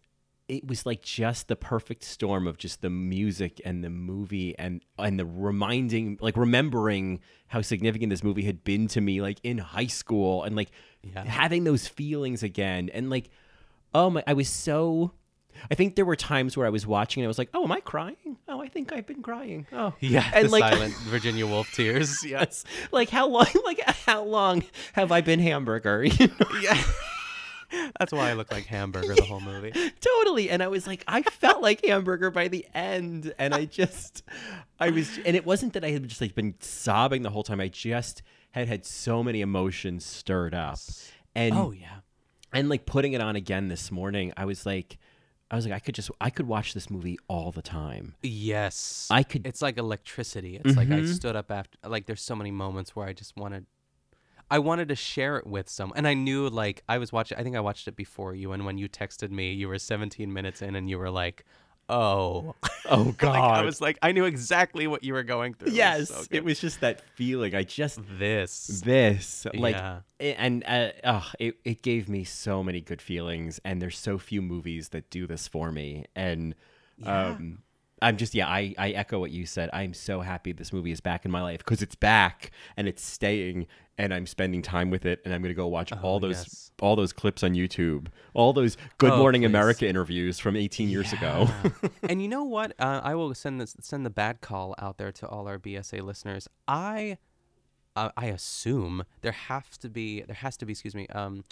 it 0.50 0.68
was 0.68 0.86
like 0.86 1.02
just 1.02 1.48
the 1.48 1.56
perfect 1.56 2.04
storm 2.04 2.48
of 2.48 2.58
just 2.58 2.82
the 2.82 2.90
music 2.90 3.62
and 3.66 3.84
the 3.84 3.90
movie 3.90 4.58
and 4.60 4.82
and 5.00 5.18
the 5.18 5.26
reminding 5.26 6.18
like 6.22 6.36
remembering 6.36 7.22
how 7.48 7.62
significant 7.62 8.10
this 8.10 8.24
movie 8.24 8.44
had 8.44 8.64
been 8.64 8.88
to 8.88 9.00
me 9.00 9.22
like 9.22 9.40
in 9.44 9.58
high 9.58 9.88
school 9.88 10.44
and 10.44 10.54
like 10.56 10.70
Yeah. 11.02 11.24
having 11.26 11.64
those 11.64 11.88
feelings 11.88 12.44
again 12.44 12.90
and 12.94 13.10
like 13.10 13.30
oh 13.94 14.10
my 14.10 14.24
I 14.28 14.34
was 14.34 14.50
so 14.50 15.14
I 15.72 15.76
think 15.76 15.96
there 15.96 16.06
were 16.06 16.16
times 16.16 16.56
where 16.58 16.66
I 16.66 16.70
was 16.70 16.86
watching 16.88 17.22
and 17.24 17.28
I 17.28 17.30
was 17.30 17.38
like, 17.38 17.50
"Oh, 17.54 17.64
am 17.64 17.72
I 17.72 17.80
crying? 17.80 18.38
Oh, 18.48 18.62
I 18.62 18.68
think 18.68 18.92
I've 18.94 19.06
been 19.08 19.22
crying." 19.22 19.68
Oh, 19.72 19.94
Yeah, 20.00 20.30
and 20.34 20.48
the 20.48 20.52
like 20.52 20.64
silent 20.74 20.94
Virginia 21.06 21.46
Woolf 21.48 21.72
tears. 21.74 22.24
Yes, 22.26 22.64
like 22.92 23.10
how 23.10 23.28
long? 23.28 23.48
Like 23.66 23.82
how 24.06 24.24
long 24.24 24.64
have 24.94 25.12
I 25.12 25.22
been 25.22 25.40
hamburger? 25.40 26.04
You 26.04 26.28
know? 26.28 26.48
yeah. 26.62 26.82
That's 28.00 28.12
why 28.12 28.30
I 28.30 28.34
look 28.34 28.52
like 28.52 28.66
hamburger 28.66 29.16
the 29.16 29.24
whole 29.24 29.40
movie. 29.40 29.72
totally 30.00 30.50
and 30.52 30.62
i 30.62 30.68
was 30.68 30.86
like 30.86 31.04
i 31.08 31.24
felt 31.24 31.62
like 31.64 31.84
hamburger 31.84 32.30
by 32.30 32.48
the 32.48 32.66
end 32.76 33.34
and 33.40 33.54
i 33.56 33.66
just 33.66 34.22
i 34.80 34.92
was 34.92 35.18
and 35.26 35.36
it 35.36 35.44
wasn't 35.44 35.74
that 35.74 35.84
i 35.84 35.90
had 35.90 36.08
just 36.08 36.22
like 36.22 36.36
been 36.36 36.54
sobbing 36.60 37.24
the 37.24 37.32
whole 37.32 37.42
time 37.42 37.60
i 37.60 37.68
just 37.68 38.22
had 38.52 38.68
had 38.68 38.86
so 38.86 39.24
many 39.24 39.42
emotions 39.42 40.06
stirred 40.06 40.54
up 40.54 40.78
and 41.34 41.56
Oh 41.56 41.72
yeah. 41.72 41.98
and 42.54 42.70
like 42.70 42.86
putting 42.86 43.14
it 43.14 43.22
on 43.22 43.36
again 43.36 43.70
this 43.70 43.92
morning 43.92 44.32
i 44.38 44.46
was 44.46 44.68
like 44.68 45.00
i 45.52 45.56
was 45.56 45.66
like 45.66 45.74
i 45.76 45.80
could 45.80 45.96
just 45.96 46.10
i 46.22 46.30
could 46.30 46.48
watch 46.48 46.74
this 46.74 46.90
movie 46.90 47.18
all 47.28 47.52
the 47.52 47.62
time 47.62 48.16
Yes. 48.22 49.08
I 49.12 49.24
could- 49.24 49.46
It's 49.46 49.62
like 49.62 49.78
electricity. 49.78 50.60
It's 50.64 50.76
like 50.78 50.90
I 50.90 51.02
Mhm. 51.02 51.14
stood 51.14 51.36
up 51.36 51.52
after 51.52 51.78
like 51.88 52.06
there's 52.06 52.22
so 52.22 52.36
many 52.36 52.52
moments 52.52 52.96
where 52.96 53.08
I 53.08 53.14
just 53.14 53.36
wanted 53.38 53.66
I 54.52 54.60
wanted 54.60 54.88
to 54.90 54.96
share 54.96 55.38
it 55.38 55.48
with 55.48 55.68
someone. 55.70 55.98
And 55.98 56.08
I 56.08 56.14
knew 56.14 56.48
like 56.50 56.84
I 56.88 56.98
was 56.98 57.12
watching 57.12 57.38
I 57.38 57.44
think 57.44 57.56
I 57.56 57.60
watched 57.60 57.88
it 57.88 57.96
before 57.96 58.34
you 58.36 58.52
and 58.52 58.66
when 58.66 58.78
you 58.78 58.88
texted 58.90 59.32
me, 59.32 59.52
you 59.54 59.68
were 59.68 59.80
17 59.80 60.32
minutes 60.32 60.62
in 60.62 60.76
and 60.76 60.90
you 60.90 60.98
were 60.98 61.10
like, 61.10 61.44
"Oh." 61.90 62.56
oh 62.90 63.04
Like, 63.06 63.18
god 63.18 63.60
I 63.60 63.64
was 63.64 63.80
like 63.82 63.98
I 64.02 64.12
knew 64.12 64.26
exactly 64.26 64.88
what 64.88 65.04
you 65.04 65.14
were 65.14 65.24
going 65.24 65.54
through. 65.54 65.68
It 65.68 65.72
was 65.72 65.78
yes 65.78 66.10
so 66.10 66.24
it 66.32 66.44
was 66.44 66.60
just 66.60 66.82
that 66.82 67.02
feeling 67.16 67.56
i 67.56 67.64
just 67.64 68.00
this. 68.20 68.68
this 68.84 69.46
like 69.54 69.76
Yeah. 69.76 70.00
it- 70.20 70.36
and 70.38 70.64
uh, 70.66 70.90
oh, 71.04 71.32
it, 71.40 71.58
it 71.64 71.82
gave 71.82 72.10
me 72.10 72.24
so 72.24 72.64
many 72.64 72.82
good 72.82 73.02
feelings 73.02 73.60
and 73.64 73.82
there's 73.82 73.98
so 73.98 74.18
few 74.18 74.42
movies 74.42 74.90
that 74.90 75.10
do 75.10 75.28
this 75.28 75.48
for 75.48 75.72
me 75.72 76.06
and 76.16 76.56
um 77.06 77.60
i'm 78.02 78.18
just 78.18 78.36
yeah 78.36 78.48
i 78.48 78.74
i 78.78 78.90
echo 78.92 79.20
what 79.20 79.32
you 79.32 79.46
said 79.46 79.70
i'm 79.74 79.94
so 79.94 80.22
happy 80.22 80.52
this 80.52 80.72
movie 80.74 80.92
is 80.92 81.00
back 81.02 81.26
in 81.26 81.32
my 81.32 81.42
life 81.42 81.60
because 81.60 81.82
it's 81.82 81.96
back 81.96 82.52
and 82.78 82.88
it's 82.88 83.04
staying 83.04 83.66
and 83.98 84.14
i'm 84.14 84.26
spending 84.26 84.62
time 84.62 84.90
with 84.90 85.06
it 85.06 85.20
and 85.24 85.34
i'm 85.34 85.42
gonna 85.42 85.54
go 85.54 85.68
watch 85.68 85.92
all 85.92 86.20
those 86.20 86.36
Oh, 86.38 86.40
yes. 86.40 86.72
all 86.82 86.96
those 86.96 87.14
clips 87.14 87.44
on 87.44 87.54
youtube 87.54 88.08
all 88.34 88.52
those 88.54 88.76
good 88.98 89.12
Oh, 89.12 89.18
morning 89.18 89.42
please. 89.42 89.46
america 89.48 89.88
interviews 89.88 90.40
from 90.40 90.56
18 90.56 90.90
years 90.90 91.14
ago 91.14 91.48
and 92.10 92.22
you 92.22 92.28
know 92.28 92.44
what? 92.44 92.74
Uh, 92.80 93.02
I 93.04 93.14
will 93.16 93.34
send 93.36 93.62
this 93.62 93.76
send 93.80 94.06
the 94.06 94.10
bad 94.10 94.42
call 94.42 94.74
out 94.80 94.98
there 94.98 95.12
to 95.12 95.28
all 95.28 95.48
our 95.48 95.60
BSA 95.60 96.02
listeners. 96.02 96.48
I 96.68 97.18
uh, 97.96 98.10
I 98.18 98.26
assume 98.28 99.04
there 99.22 99.32
has 99.34 99.64
to 99.80 99.90
be 99.90 100.22
there 100.24 100.36
has 100.38 100.58
to 100.58 100.66
be 100.66 100.72
excuse 100.72 100.96
me 100.96 101.08
um 101.10 101.44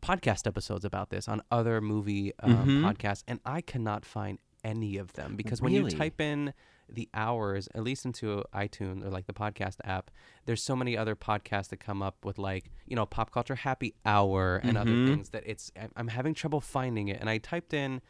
podcast 0.00 0.46
episodes 0.46 0.84
about 0.84 1.10
this 1.10 1.28
on 1.28 1.42
other 1.50 1.80
movie 1.80 2.32
um, 2.40 2.52
Mhm. 2.66 2.82
podcasts, 2.84 3.22
and 3.28 3.40
I 3.44 3.60
cannot 3.60 4.04
find 4.04 4.38
any 4.64 4.96
of 4.96 5.12
them 5.14 5.34
because 5.36 5.60
when 5.60 5.72
you 5.72 5.88
type 5.88 6.20
in 6.20 6.54
the 6.94 7.08
hours, 7.14 7.68
at 7.74 7.82
least 7.82 8.04
into 8.04 8.42
iTunes 8.54 9.04
or 9.04 9.10
like 9.10 9.26
the 9.26 9.32
podcast 9.32 9.76
app, 9.84 10.10
there's 10.46 10.62
so 10.62 10.76
many 10.76 10.96
other 10.96 11.16
podcasts 11.16 11.68
that 11.68 11.78
come 11.78 12.02
up 12.02 12.24
with 12.24 12.38
like 12.38 12.70
you 12.86 12.96
know 12.96 13.06
pop 13.06 13.30
culture 13.32 13.54
happy 13.54 13.94
hour 14.04 14.56
and 14.62 14.76
other 14.76 14.92
Mhm. 14.92 15.06
things 15.06 15.30
that 15.30 15.42
it's 15.46 15.70
I'm 15.96 16.08
having 16.08 16.34
trouble 16.34 16.60
finding 16.60 17.08
it, 17.08 17.18
and 17.20 17.28
I 17.30 17.38
typed 17.38 17.72
in 17.74 18.00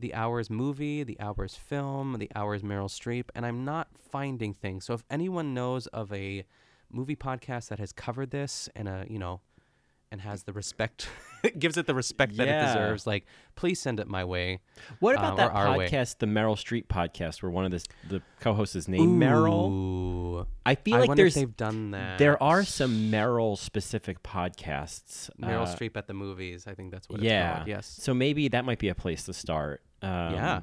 the 0.00 0.14
hours 0.14 0.48
movie, 0.48 1.02
the 1.02 1.18
hours 1.18 1.56
film, 1.56 2.18
the 2.18 2.30
hours 2.34 2.62
Meryl 2.62 2.88
Streep, 2.88 3.30
and 3.34 3.44
I'm 3.44 3.64
not 3.64 3.88
finding 3.96 4.54
things. 4.54 4.84
So 4.84 4.94
if 4.94 5.02
anyone 5.10 5.54
knows 5.54 5.86
of 5.88 6.12
a 6.12 6.44
movie 6.90 7.16
podcast 7.16 7.68
that 7.68 7.78
has 7.80 7.92
covered 7.92 8.30
this 8.30 8.68
and 8.76 8.88
a 8.88 9.04
you 9.08 9.18
know 9.18 9.40
and 10.10 10.20
has 10.20 10.44
the 10.44 10.52
respect 10.52 11.08
gives 11.58 11.76
it 11.76 11.86
the 11.86 11.94
respect 11.94 12.36
that 12.36 12.48
it 12.48 12.66
deserves 12.66 13.06
like 13.06 13.26
please 13.54 13.80
send 13.80 14.00
it 14.00 14.08
my 14.08 14.24
way 14.24 14.60
what 15.00 15.14
about 15.14 15.34
or 15.34 15.36
that 15.36 15.52
podcast 15.52 16.18
the 16.18 16.26
meryl 16.26 16.56
streep 16.56 16.86
podcast 16.86 17.42
where 17.42 17.50
one 17.50 17.64
of 17.64 17.70
the, 17.70 17.84
the 18.08 18.22
co-hosts 18.40 18.74
is 18.74 18.88
named 18.88 19.20
meryl 19.20 20.46
I 20.64 20.74
feel 20.74 20.96
I 20.96 20.98
like 21.00 21.16
there's 21.16 21.36
if 21.36 21.40
they've 21.42 21.56
done 21.56 21.92
that 21.92 22.18
There 22.18 22.40
are 22.42 22.62
some 22.62 23.10
Meryl 23.10 23.56
specific 23.56 24.22
podcasts. 24.22 25.30
Meryl 25.40 25.66
uh, 25.66 25.74
Streep 25.74 25.96
at 25.96 26.06
the 26.06 26.14
movies 26.14 26.66
I 26.66 26.74
think 26.74 26.92
that's 26.92 27.08
what 27.08 27.22
yeah. 27.22 27.48
it's 27.48 27.56
called 27.56 27.68
yes 27.68 27.96
So 28.00 28.12
maybe 28.12 28.48
that 28.48 28.64
might 28.66 28.78
be 28.78 28.88
a 28.88 28.94
place 28.94 29.24
to 29.24 29.32
start. 29.32 29.82
Um, 30.02 30.34
Yeah. 30.34 30.60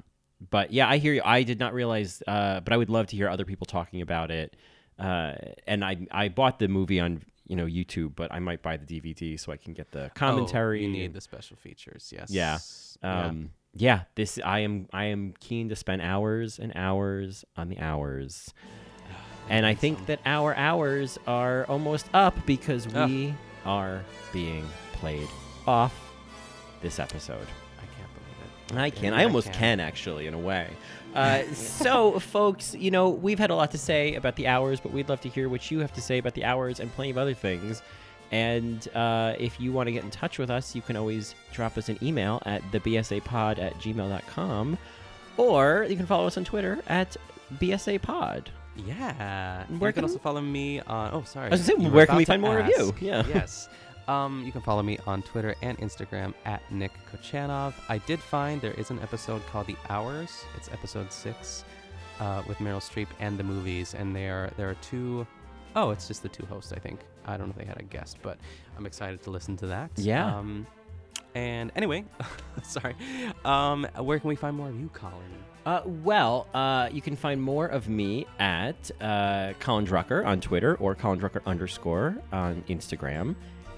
But 0.49 0.71
yeah, 0.71 0.87
I 0.87 0.97
hear 0.97 1.13
you. 1.13 1.21
I 1.23 1.43
did 1.43 1.59
not 1.59 1.73
realize, 1.73 2.21
uh, 2.27 2.59
but 2.59 2.73
I 2.73 2.77
would 2.77 2.89
love 2.89 3.07
to 3.07 3.15
hear 3.15 3.29
other 3.29 3.45
people 3.45 3.65
talking 3.65 4.01
about 4.01 4.31
it. 4.31 4.55
Uh, 4.99 5.33
and 5.65 5.83
I 5.83 6.05
I 6.11 6.27
bought 6.27 6.59
the 6.59 6.67
movie 6.67 6.99
on 6.99 7.23
you 7.47 7.55
know 7.55 7.65
YouTube, 7.65 8.15
but 8.15 8.31
I 8.31 8.39
might 8.39 8.61
buy 8.61 8.77
the 8.77 8.85
DVD 8.85 9.39
so 9.39 9.51
I 9.51 9.57
can 9.57 9.73
get 9.73 9.91
the 9.91 10.11
commentary. 10.15 10.79
oh, 10.79 10.81
you 10.83 10.89
need 10.89 11.05
and- 11.05 11.13
the 11.13 11.21
special 11.21 11.57
features 11.57 12.11
yes 12.15 12.29
yeah. 12.31 12.57
Yeah. 13.03 13.25
Um, 13.25 13.51
yeah. 13.73 14.01
This 14.15 14.39
I 14.43 14.59
am 14.59 14.87
I 14.93 15.05
am 15.05 15.33
keen 15.39 15.69
to 15.69 15.75
spend 15.75 16.01
hours 16.01 16.59
and 16.59 16.71
hours 16.75 17.45
on 17.57 17.69
the 17.69 17.79
hours. 17.79 18.53
And 19.47 19.63
I 19.63 19.75
think 19.75 20.07
that 20.07 20.21
our 20.25 20.55
hours 20.55 21.19
are 21.27 21.65
almost 21.67 22.07
up 22.15 22.33
because 22.47 22.87
we 22.87 23.35
are 23.63 24.01
being 24.33 24.67
played 24.93 25.27
off 25.67 25.93
this 26.81 26.97
episode. 26.97 27.47
I 27.77 27.85
can't 27.95 28.09
believe 28.15 28.71
it 28.71 28.75
I 28.75 28.89
can. 28.89 29.13
Yeah, 29.13 29.19
I 29.19 29.23
almost 29.25 29.51
can. 29.51 29.55
can 29.55 29.79
actually, 29.81 30.25
in 30.25 30.33
a 30.33 30.39
way. 30.39 30.67
Uh, 31.15 31.43
so, 31.53 32.19
folks, 32.19 32.75
you 32.75 32.91
know, 32.91 33.09
we've 33.09 33.39
had 33.39 33.49
a 33.49 33.55
lot 33.55 33.71
to 33.71 33.77
say 33.77 34.15
about 34.15 34.35
the 34.35 34.47
hours, 34.47 34.79
but 34.79 34.91
we'd 34.91 35.07
love 35.09 35.21
to 35.21 35.29
hear 35.29 35.47
what 35.49 35.71
you 35.71 35.79
have 35.79 35.93
to 35.93 36.01
say 36.01 36.17
about 36.17 36.33
the 36.33 36.43
hours 36.43 36.79
and 36.79 36.91
plenty 36.93 37.09
of 37.11 37.17
other 37.17 37.33
things. 37.33 37.81
And 38.31 38.87
uh, 38.95 39.35
if 39.39 39.59
you 39.59 39.71
want 39.71 39.87
to 39.87 39.91
get 39.93 40.03
in 40.03 40.11
touch 40.11 40.37
with 40.39 40.49
us, 40.49 40.75
you 40.75 40.81
can 40.81 40.95
always 40.97 41.35
drop 41.53 41.77
us 41.77 41.89
an 41.89 41.97
email 42.03 42.41
at 42.45 42.61
thebsapod 42.71 43.59
at 43.59 43.73
gmail.com, 43.75 44.77
or 45.37 45.85
you 45.89 45.95
can 45.95 46.05
follow 46.05 46.27
us 46.27 46.37
on 46.37 46.43
Twitter 46.43 46.79
at 46.87 47.15
bsapod. 47.59 48.47
Yeah. 48.75 49.63
Where 49.67 49.89
you 49.89 49.93
can 49.93 49.93
can- 49.93 50.03
also 50.05 50.17
follow 50.19 50.41
me 50.41 50.81
on. 50.81 51.11
Oh, 51.13 51.23
sorry. 51.23 51.47
I 51.47 51.51
was 51.51 51.67
gonna 51.67 51.83
say, 51.83 51.89
where 51.89 52.05
can 52.05 52.17
we 52.17 52.25
to 52.25 52.31
find 52.31 52.41
more 52.41 52.59
of 52.59 52.67
you? 52.67 52.93
Yeah. 52.99 53.25
Yes. 53.27 53.69
Um, 54.07 54.43
you 54.45 54.51
can 54.51 54.61
follow 54.61 54.83
me 54.83 54.99
on 55.07 55.23
Twitter 55.23 55.55
and 55.61 55.77
Instagram 55.79 56.33
at 56.45 56.61
Nick 56.71 56.91
Kochanov. 57.11 57.73
I 57.89 57.97
did 57.99 58.19
find 58.19 58.61
there 58.61 58.73
is 58.73 58.91
an 58.91 58.99
episode 58.99 59.45
called 59.47 59.67
The 59.67 59.75
Hours. 59.89 60.43
It's 60.55 60.69
episode 60.69 61.11
six 61.11 61.63
uh, 62.19 62.43
with 62.47 62.57
Meryl 62.59 62.77
Streep 62.77 63.07
and 63.19 63.37
the 63.37 63.43
movies, 63.43 63.93
and 63.93 64.15
there 64.15 64.51
there 64.57 64.69
are 64.69 64.75
two 64.75 65.25
oh 65.75 65.89
it's 65.89 66.07
just 66.07 66.23
the 66.23 66.29
two 66.29 66.45
hosts. 66.45 66.71
I 66.71 66.79
think 66.79 66.99
I 67.25 67.37
don't 67.37 67.47
know 67.47 67.53
if 67.57 67.57
they 67.57 67.65
had 67.65 67.79
a 67.79 67.83
guest, 67.83 68.17
but 68.21 68.37
I'm 68.77 68.85
excited 68.85 69.23
to 69.23 69.31
listen 69.31 69.57
to 69.57 69.67
that. 69.67 69.91
Yeah. 69.95 70.37
Um, 70.37 70.67
and 71.33 71.71
anyway, 71.75 72.05
sorry. 72.63 72.95
Um, 73.43 73.85
where 73.97 74.19
can 74.19 74.29
we 74.29 74.35
find 74.35 74.55
more 74.55 74.69
of 74.69 74.79
you, 74.79 74.89
Colin? 74.93 75.15
Uh, 75.65 75.81
well, 76.03 76.47
uh, 76.53 76.89
you 76.91 77.01
can 77.01 77.15
find 77.15 77.41
more 77.41 77.65
of 77.65 77.89
me 77.89 78.25
at 78.39 78.91
uh, 79.01 79.53
Colin 79.59 79.85
Drucker 79.85 80.25
on 80.25 80.39
Twitter 80.39 80.75
or 80.75 80.93
Colin 80.95 81.19
Drucker 81.19 81.43
underscore 81.45 82.15
on 82.31 82.63
Instagram. 82.69 83.35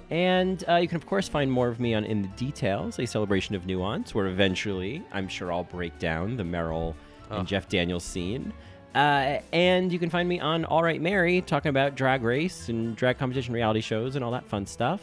And 0.09 0.63
uh, 0.69 0.75
you 0.75 0.87
can, 0.87 0.95
of 0.95 1.05
course, 1.05 1.27
find 1.27 1.51
more 1.51 1.67
of 1.67 1.79
me 1.79 1.93
on 1.93 2.05
In 2.05 2.21
the 2.21 2.27
Details, 2.29 2.97
a 2.99 3.05
celebration 3.05 3.55
of 3.55 3.65
nuance, 3.65 4.15
where 4.15 4.27
eventually 4.27 5.03
I'm 5.11 5.27
sure 5.27 5.51
I'll 5.51 5.63
break 5.65 5.97
down 5.99 6.37
the 6.37 6.43
Meryl 6.43 6.93
Ugh. 7.29 7.39
and 7.39 7.47
Jeff 7.47 7.67
Daniels 7.67 8.03
scene. 8.05 8.53
Uh, 8.95 9.39
and 9.51 9.91
you 9.91 9.99
can 9.99 10.09
find 10.09 10.27
me 10.27 10.39
on 10.39 10.63
All 10.65 10.81
Right 10.81 11.01
Mary 11.01 11.41
talking 11.41 11.69
about 11.69 11.95
drag 11.95 12.23
race 12.23 12.69
and 12.69 12.95
drag 12.95 13.17
competition 13.17 13.53
reality 13.53 13.81
shows 13.81 14.15
and 14.15 14.23
all 14.23 14.31
that 14.31 14.45
fun 14.47 14.65
stuff. 14.65 15.01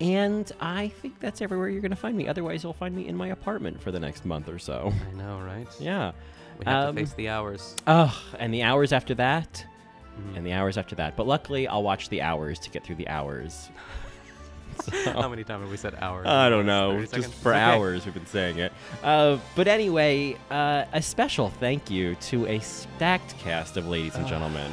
And 0.00 0.50
I 0.60 0.88
think 0.88 1.20
that's 1.20 1.40
everywhere 1.42 1.68
you're 1.68 1.82
going 1.82 1.90
to 1.90 1.96
find 1.96 2.16
me. 2.16 2.26
Otherwise, 2.26 2.62
you'll 2.64 2.72
find 2.72 2.96
me 2.96 3.06
in 3.06 3.14
my 3.16 3.28
apartment 3.28 3.80
for 3.80 3.92
the 3.92 4.00
next 4.00 4.24
month 4.24 4.48
or 4.48 4.58
so. 4.58 4.92
I 5.10 5.16
know, 5.16 5.38
right? 5.40 5.68
Yeah. 5.80 6.12
We 6.58 6.64
have 6.64 6.88
Um, 6.88 6.96
to 6.96 7.02
face 7.02 7.12
the 7.14 7.28
hours. 7.28 7.76
Oh, 7.86 8.18
and 8.38 8.52
the 8.52 8.62
hours 8.62 8.92
after 8.92 9.14
that, 9.16 9.64
Mm-hmm. 10.18 10.36
and 10.36 10.46
the 10.46 10.52
hours 10.52 10.76
after 10.76 10.94
that. 10.96 11.16
But 11.16 11.26
luckily, 11.26 11.66
I'll 11.66 11.82
watch 11.82 12.10
the 12.10 12.20
hours 12.20 12.58
to 12.60 12.70
get 12.70 12.84
through 12.84 12.96
the 12.96 13.08
hours. 13.08 13.70
How 15.04 15.28
many 15.28 15.44
times 15.44 15.62
have 15.62 15.70
we 15.70 15.76
said 15.76 15.94
hours? 16.00 16.26
I 16.26 16.48
don't 16.48 16.66
know. 16.66 17.00
Just 17.00 17.12
seconds? 17.12 17.34
for 17.34 17.52
Okay. 17.52 17.60
hours, 17.60 18.04
we've 18.04 18.14
been 18.14 18.26
saying 18.26 18.58
it. 18.58 18.72
Uh, 19.02 19.38
but 19.54 19.68
anyway, 19.68 20.36
uh, 20.50 20.84
a 20.92 21.02
special 21.02 21.50
thank 21.50 21.90
you 21.90 22.14
to 22.16 22.46
a 22.46 22.58
stacked 22.60 23.36
cast 23.38 23.76
of 23.76 23.86
ladies 23.88 24.14
and 24.16 24.26
gentlemen. 24.26 24.70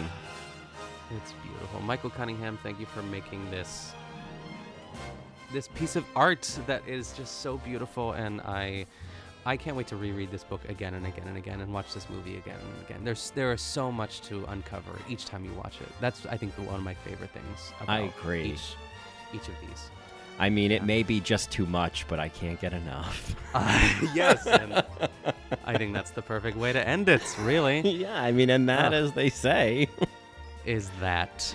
It's 1.16 1.34
beautiful. 1.44 1.80
Michael 1.82 2.10
Cunningham, 2.12 2.58
thank 2.64 2.80
you 2.80 2.86
for 2.86 3.02
making 3.04 3.50
this 3.52 3.94
this 5.52 5.68
piece 5.70 5.96
of 5.96 6.06
art 6.16 6.60
that 6.68 6.88
is 6.88 7.12
just 7.14 7.42
so 7.42 7.58
beautiful 7.58 8.12
and 8.12 8.40
I 8.42 8.86
I 9.46 9.58
can't 9.58 9.76
wait 9.76 9.88
to 9.88 9.96
reread 9.96 10.30
this 10.30 10.44
book 10.44 10.62
again 10.70 10.94
and 10.94 11.08
again 11.08 11.28
and 11.28 11.38
again 11.38 11.62
and 11.62 11.74
watch 11.74 11.92
this 11.94 12.08
movie 12.10 12.38
again 12.38 12.58
and 12.60 12.86
again. 12.86 13.04
There's 13.04 13.32
there 13.32 13.52
is 13.54 13.62
so 13.62 13.92
much 13.92 14.22
to 14.24 14.46
uncover 14.50 14.92
each 15.10 15.26
time 15.26 15.44
you 15.46 15.54
watch 15.54 15.82
it. 15.82 15.88
That's 16.00 16.26
I 16.28 16.38
think 16.38 16.54
one 16.60 16.76
of 16.76 16.84
my 16.84 16.94
favorite 16.94 17.32
things 17.32 17.72
about 17.82 17.90
I 17.96 18.00
agree. 18.20 18.52
each 18.52 18.76
each 19.34 19.48
of 19.48 19.56
these. 19.62 19.90
I 20.40 20.50
mean, 20.50 20.72
it 20.72 20.84
may 20.84 21.04
be 21.04 21.20
just 21.20 21.52
too 21.52 21.66
much, 21.66 22.08
but 22.08 22.20
I 22.20 22.30
can't 22.30 22.60
get 22.62 22.72
enough. 22.74 23.36
Uh, 23.54 23.90
yes, 24.16 24.46
and 24.48 24.84
I 25.66 25.78
think 25.78 25.94
that's 25.94 26.12
the 26.12 26.22
perfect 26.22 26.56
way 26.58 26.72
to 26.72 26.88
end 26.88 27.10
it, 27.10 27.22
really. 27.42 27.82
yeah, 27.90 28.22
I 28.22 28.32
mean, 28.32 28.50
and 28.50 28.70
that, 28.70 28.94
Oh. 28.94 28.98
as 28.98 29.12
they 29.12 29.30
say, 29.30 29.90
is 30.66 30.90
that 31.02 31.54